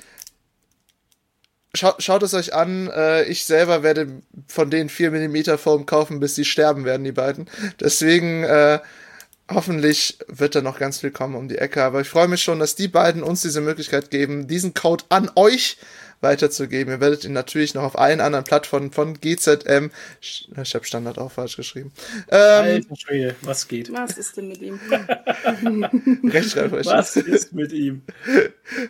schaut, 1.79 2.03
schaut 2.03 2.23
es 2.23 2.35
euch 2.35 2.55
an. 2.55 2.89
Äh, 2.89 3.25
ich 3.25 3.45
selber 3.45 3.83
werde 3.83 4.09
von 4.47 4.71
den 4.71 4.89
4 4.89 5.11
mm 5.11 5.59
Foam 5.59 5.87
kaufen, 5.87 6.21
bis 6.21 6.35
sie 6.35 6.45
sterben 6.45 6.85
werden, 6.85 7.05
die 7.05 7.13
beiden. 7.13 7.49
Deswegen, 7.81 8.45
äh, 8.45 8.81
hoffentlich 9.51 10.19
wird 10.29 10.55
da 10.55 10.61
noch 10.61 10.79
ganz 10.79 11.01
viel 11.01 11.11
kommen 11.11 11.35
um 11.35 11.49
die 11.49 11.59
Ecke. 11.59 11.83
Aber 11.83 12.01
ich 12.01 12.09
freue 12.09 12.29
mich 12.29 12.43
schon, 12.43 12.59
dass 12.59 12.75
die 12.75 12.89
beiden 12.89 13.23
uns 13.23 13.43
diese 13.43 13.61
Möglichkeit 13.61 14.11
geben, 14.11 14.47
diesen 14.47 14.75
Code 14.75 15.05
an 15.09 15.31
euch 15.37 15.79
weiterzugeben. 16.21 16.93
Ihr 16.93 17.01
werdet 17.01 17.25
ihn 17.25 17.33
natürlich 17.33 17.75
noch 17.75 17.85
auf 17.85 17.99
allen 17.99 18.21
anderen 18.21 18.45
Plattformen 18.45 18.91
von 18.91 19.21
GZM. 19.21 19.91
Ich 20.21 20.49
habe 20.57 20.85
Standard 20.85 21.19
auch 21.19 21.31
falsch 21.31 21.57
geschrieben. 21.57 21.93
Ähm, 22.29 22.65
Alter 22.65 22.97
Schwede, 22.97 23.37
was 23.43 23.69
geht? 23.69 23.93
Was 23.93 24.19
ist 24.19 24.37
denn 24.37 24.49
mit 24.49 24.61
ihm? 24.61 24.81
Rechtschreibrecht. 26.25 26.91
Was 26.91 27.17
ist 27.17 27.53
mit 27.53 27.73
ihm? 27.73 28.03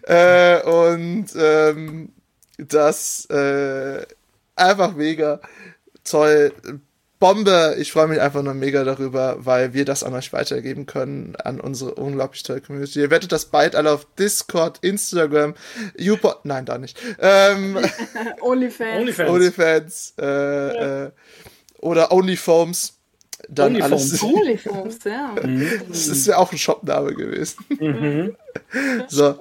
äh, 0.04 0.62
und 0.62 1.26
ähm, 1.36 2.12
das 2.58 3.26
äh, 3.30 4.04
einfach 4.56 4.94
mega 4.94 5.40
toll. 6.04 6.52
Bombe. 7.18 7.74
Ich 7.78 7.90
freue 7.90 8.06
mich 8.06 8.20
einfach 8.20 8.42
nur 8.42 8.54
mega 8.54 8.84
darüber, 8.84 9.44
weil 9.44 9.74
wir 9.74 9.84
das 9.84 10.04
an 10.04 10.14
euch 10.14 10.32
weitergeben 10.32 10.86
können, 10.86 11.34
an 11.36 11.60
unsere 11.60 11.94
unglaublich 11.94 12.44
tolle 12.44 12.60
Community. 12.60 13.00
Ihr 13.00 13.10
werdet 13.10 13.32
das 13.32 13.46
bald 13.46 13.74
alle 13.74 13.90
auf 13.90 14.06
Discord, 14.16 14.78
Instagram, 14.82 15.54
YouPod, 15.96 16.44
nein, 16.44 16.64
da 16.64 16.78
nicht. 16.78 16.96
Ähm, 17.18 17.76
Onlyfans. 18.40 19.00
Onlyfans. 19.00 19.30
Onlyfans 19.30 20.14
äh, 20.20 20.24
ja. 20.24 21.04
äh, 21.06 21.10
oder 21.80 22.12
Onlyfoams 22.12 22.97
dann 23.48 23.74
Only 23.74 23.82
alles. 23.82 24.22
Onlyfans, 24.22 24.98
ja. 25.04 25.34
Das 25.88 26.08
ist 26.08 26.26
ja 26.26 26.38
auch 26.38 26.50
ein 26.50 26.58
Shopname 26.58 27.14
gewesen. 27.14 27.64
Mhm. 27.78 28.36
so. 29.08 29.38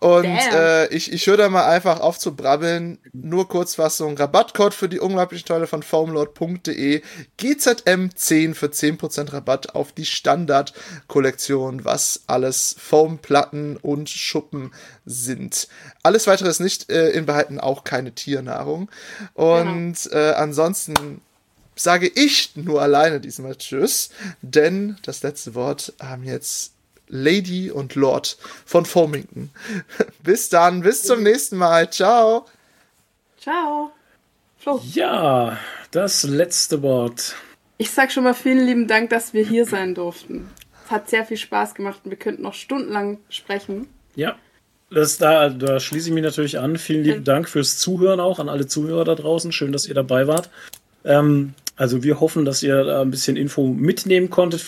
Und 0.00 0.24
äh, 0.24 0.88
ich, 0.88 1.12
ich 1.12 1.26
höre 1.26 1.36
da 1.36 1.48
mal 1.48 1.66
einfach 1.66 2.00
auf 2.00 2.18
zu 2.18 2.34
brabbeln. 2.34 2.98
Nur 3.12 3.48
Kurzfassung. 3.48 4.16
Rabattcode 4.16 4.74
für 4.74 4.88
die 4.88 5.00
unglaublich 5.00 5.44
tolle 5.44 5.66
von 5.66 5.82
foamlord.de. 5.82 7.02
GZM10 7.38 8.54
für 8.54 8.66
10% 8.66 9.32
Rabatt 9.32 9.74
auf 9.74 9.92
die 9.92 10.06
Standard-Kollektion, 10.06 11.84
was 11.84 12.22
alles 12.26 12.74
Foamplatten 12.78 13.76
und 13.76 14.08
Schuppen 14.08 14.72
sind. 15.04 15.68
Alles 16.02 16.26
weitere 16.26 16.48
ist 16.48 16.60
nicht 16.60 16.90
äh, 16.90 17.10
in 17.10 17.26
Behalten 17.26 17.60
auch 17.60 17.84
keine 17.84 18.12
Tiernahrung. 18.14 18.90
Und 19.34 20.02
genau. 20.04 20.16
äh, 20.16 20.32
ansonsten 20.32 21.20
sage 21.82 22.10
ich 22.14 22.52
nur 22.56 22.82
alleine 22.82 23.20
diesmal 23.20 23.56
Tschüss, 23.56 24.10
denn 24.42 24.96
das 25.02 25.22
letzte 25.22 25.54
Wort 25.54 25.94
haben 26.00 26.24
jetzt 26.24 26.72
Lady 27.08 27.70
und 27.70 27.94
Lord 27.94 28.36
von 28.66 28.84
Foamington. 28.84 29.50
bis 30.22 30.48
dann, 30.48 30.82
bis 30.82 31.02
zum 31.02 31.22
nächsten 31.22 31.56
Mal. 31.56 31.90
Ciao. 31.90 32.46
Ciao. 33.40 33.92
Flo. 34.58 34.80
Ja, 34.92 35.58
das 35.90 36.24
letzte 36.24 36.82
Wort. 36.82 37.34
Ich 37.78 37.90
sag 37.90 38.12
schon 38.12 38.24
mal 38.24 38.34
vielen 38.34 38.66
lieben 38.66 38.86
Dank, 38.86 39.08
dass 39.08 39.32
wir 39.32 39.44
hier 39.44 39.64
sein 39.64 39.94
durften. 39.94 40.50
Es 40.84 40.90
hat 40.90 41.08
sehr 41.08 41.24
viel 41.24 41.38
Spaß 41.38 41.74
gemacht 41.74 42.00
und 42.04 42.10
wir 42.10 42.18
könnten 42.18 42.42
noch 42.42 42.52
stundenlang 42.54 43.18
sprechen. 43.30 43.88
Ja, 44.14 44.36
das, 44.90 45.16
da, 45.16 45.48
da 45.48 45.80
schließe 45.80 46.08
ich 46.08 46.14
mich 46.14 46.24
natürlich 46.24 46.58
an. 46.58 46.76
Vielen 46.76 47.04
lieben 47.04 47.24
Dank 47.24 47.48
fürs 47.48 47.78
Zuhören 47.78 48.20
auch 48.20 48.38
an 48.38 48.50
alle 48.50 48.66
Zuhörer 48.66 49.04
da 49.04 49.14
draußen. 49.14 49.50
Schön, 49.52 49.72
dass 49.72 49.86
ihr 49.86 49.94
dabei 49.94 50.26
wart. 50.26 50.50
Ähm, 51.04 51.54
also 51.80 52.02
wir 52.02 52.20
hoffen, 52.20 52.44
dass 52.44 52.62
ihr 52.62 52.84
da 52.84 53.00
ein 53.00 53.10
bisschen 53.10 53.38
Info 53.38 53.66
mitnehmen 53.66 54.28
konntet. 54.28 54.62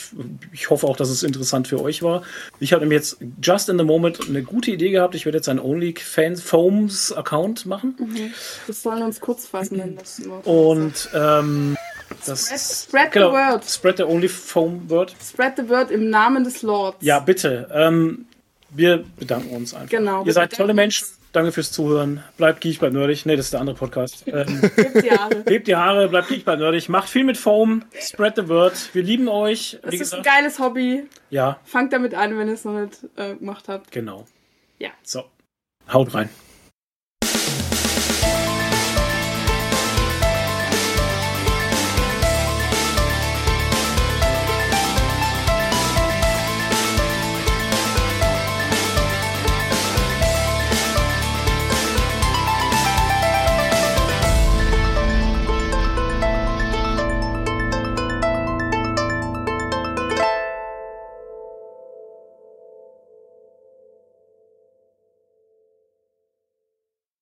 Ich 0.50 0.70
hoffe 0.70 0.86
auch, 0.86 0.96
dass 0.96 1.10
es 1.10 1.22
interessant 1.22 1.68
für 1.68 1.78
euch 1.78 2.02
war. 2.02 2.22
Ich 2.58 2.72
habe 2.72 2.80
nämlich 2.86 3.00
jetzt 3.00 3.18
just 3.42 3.68
in 3.68 3.76
the 3.76 3.84
moment 3.84 4.26
eine 4.26 4.42
gute 4.42 4.70
Idee 4.70 4.92
gehabt. 4.92 5.14
Ich 5.14 5.26
werde 5.26 5.36
jetzt 5.36 5.48
einen 5.50 5.58
OnlyFans 5.58 6.40
Foams 6.40 7.12
Account 7.12 7.66
machen. 7.66 7.96
Mhm. 7.98 8.32
Das 8.66 8.82
sollen 8.82 9.02
uns 9.02 9.20
kurz 9.20 9.46
fassen. 9.46 9.78
Wenn 9.78 9.96
das 9.96 10.22
Und 10.44 11.10
ähm, 11.12 11.76
das 12.24 12.46
spread, 12.46 12.60
spread 12.60 13.12
genau, 13.12 13.28
the 13.28 13.36
word. 13.36 13.64
Spread 13.66 13.96
the 13.98 14.04
only 14.04 14.28
foam 14.28 14.88
word. 14.88 15.14
Spread 15.22 15.52
the 15.58 15.68
word 15.68 15.90
im 15.90 16.08
Namen 16.08 16.44
des 16.44 16.62
Lords. 16.62 16.96
Ja, 17.02 17.18
bitte. 17.20 17.68
Ähm, 17.74 18.24
wir 18.70 19.04
bedanken 19.18 19.54
uns 19.54 19.74
einfach. 19.74 19.90
Genau. 19.90 20.24
Ihr 20.24 20.32
seid 20.32 20.54
tolle 20.54 20.72
Menschen. 20.72 21.06
Danke 21.32 21.50
fürs 21.52 21.72
Zuhören. 21.72 22.22
Bleibt 22.36 22.60
geek, 22.60 22.78
bleibt 22.78 22.92
nerdig. 22.94 23.24
Nee, 23.24 23.36
das 23.36 23.46
ist 23.46 23.54
der 23.54 23.60
andere 23.60 23.76
Podcast. 23.76 24.24
Ähm, 24.32 24.60
Hebt 24.76 25.02
die 25.02 25.10
Haare. 25.10 25.44
Hebt 25.46 25.66
die 25.66 25.76
Haare, 25.76 26.08
bleibt 26.08 26.28
geek, 26.28 26.44
bleibt 26.44 26.60
nerdig. 26.60 26.88
Macht 26.88 27.08
viel 27.08 27.24
mit 27.24 27.36
Foam. 27.36 27.84
Spread 28.00 28.36
the 28.36 28.48
word. 28.48 28.72
Wir 28.94 29.02
lieben 29.02 29.28
euch. 29.28 29.78
Das 29.82 29.94
ist 29.94 30.14
ein 30.14 30.22
geiles 30.22 30.58
Hobby. 30.58 31.04
Ja. 31.30 31.58
Fangt 31.64 31.92
damit 31.92 32.14
an, 32.14 32.38
wenn 32.38 32.48
ihr 32.48 32.54
es 32.54 32.64
noch 32.64 32.78
nicht 32.78 32.98
äh, 33.16 33.34
gemacht 33.34 33.68
habt. 33.68 33.90
Genau. 33.90 34.26
Ja. 34.78 34.90
So. 35.02 35.24
Haut 35.92 36.14
rein. 36.14 36.28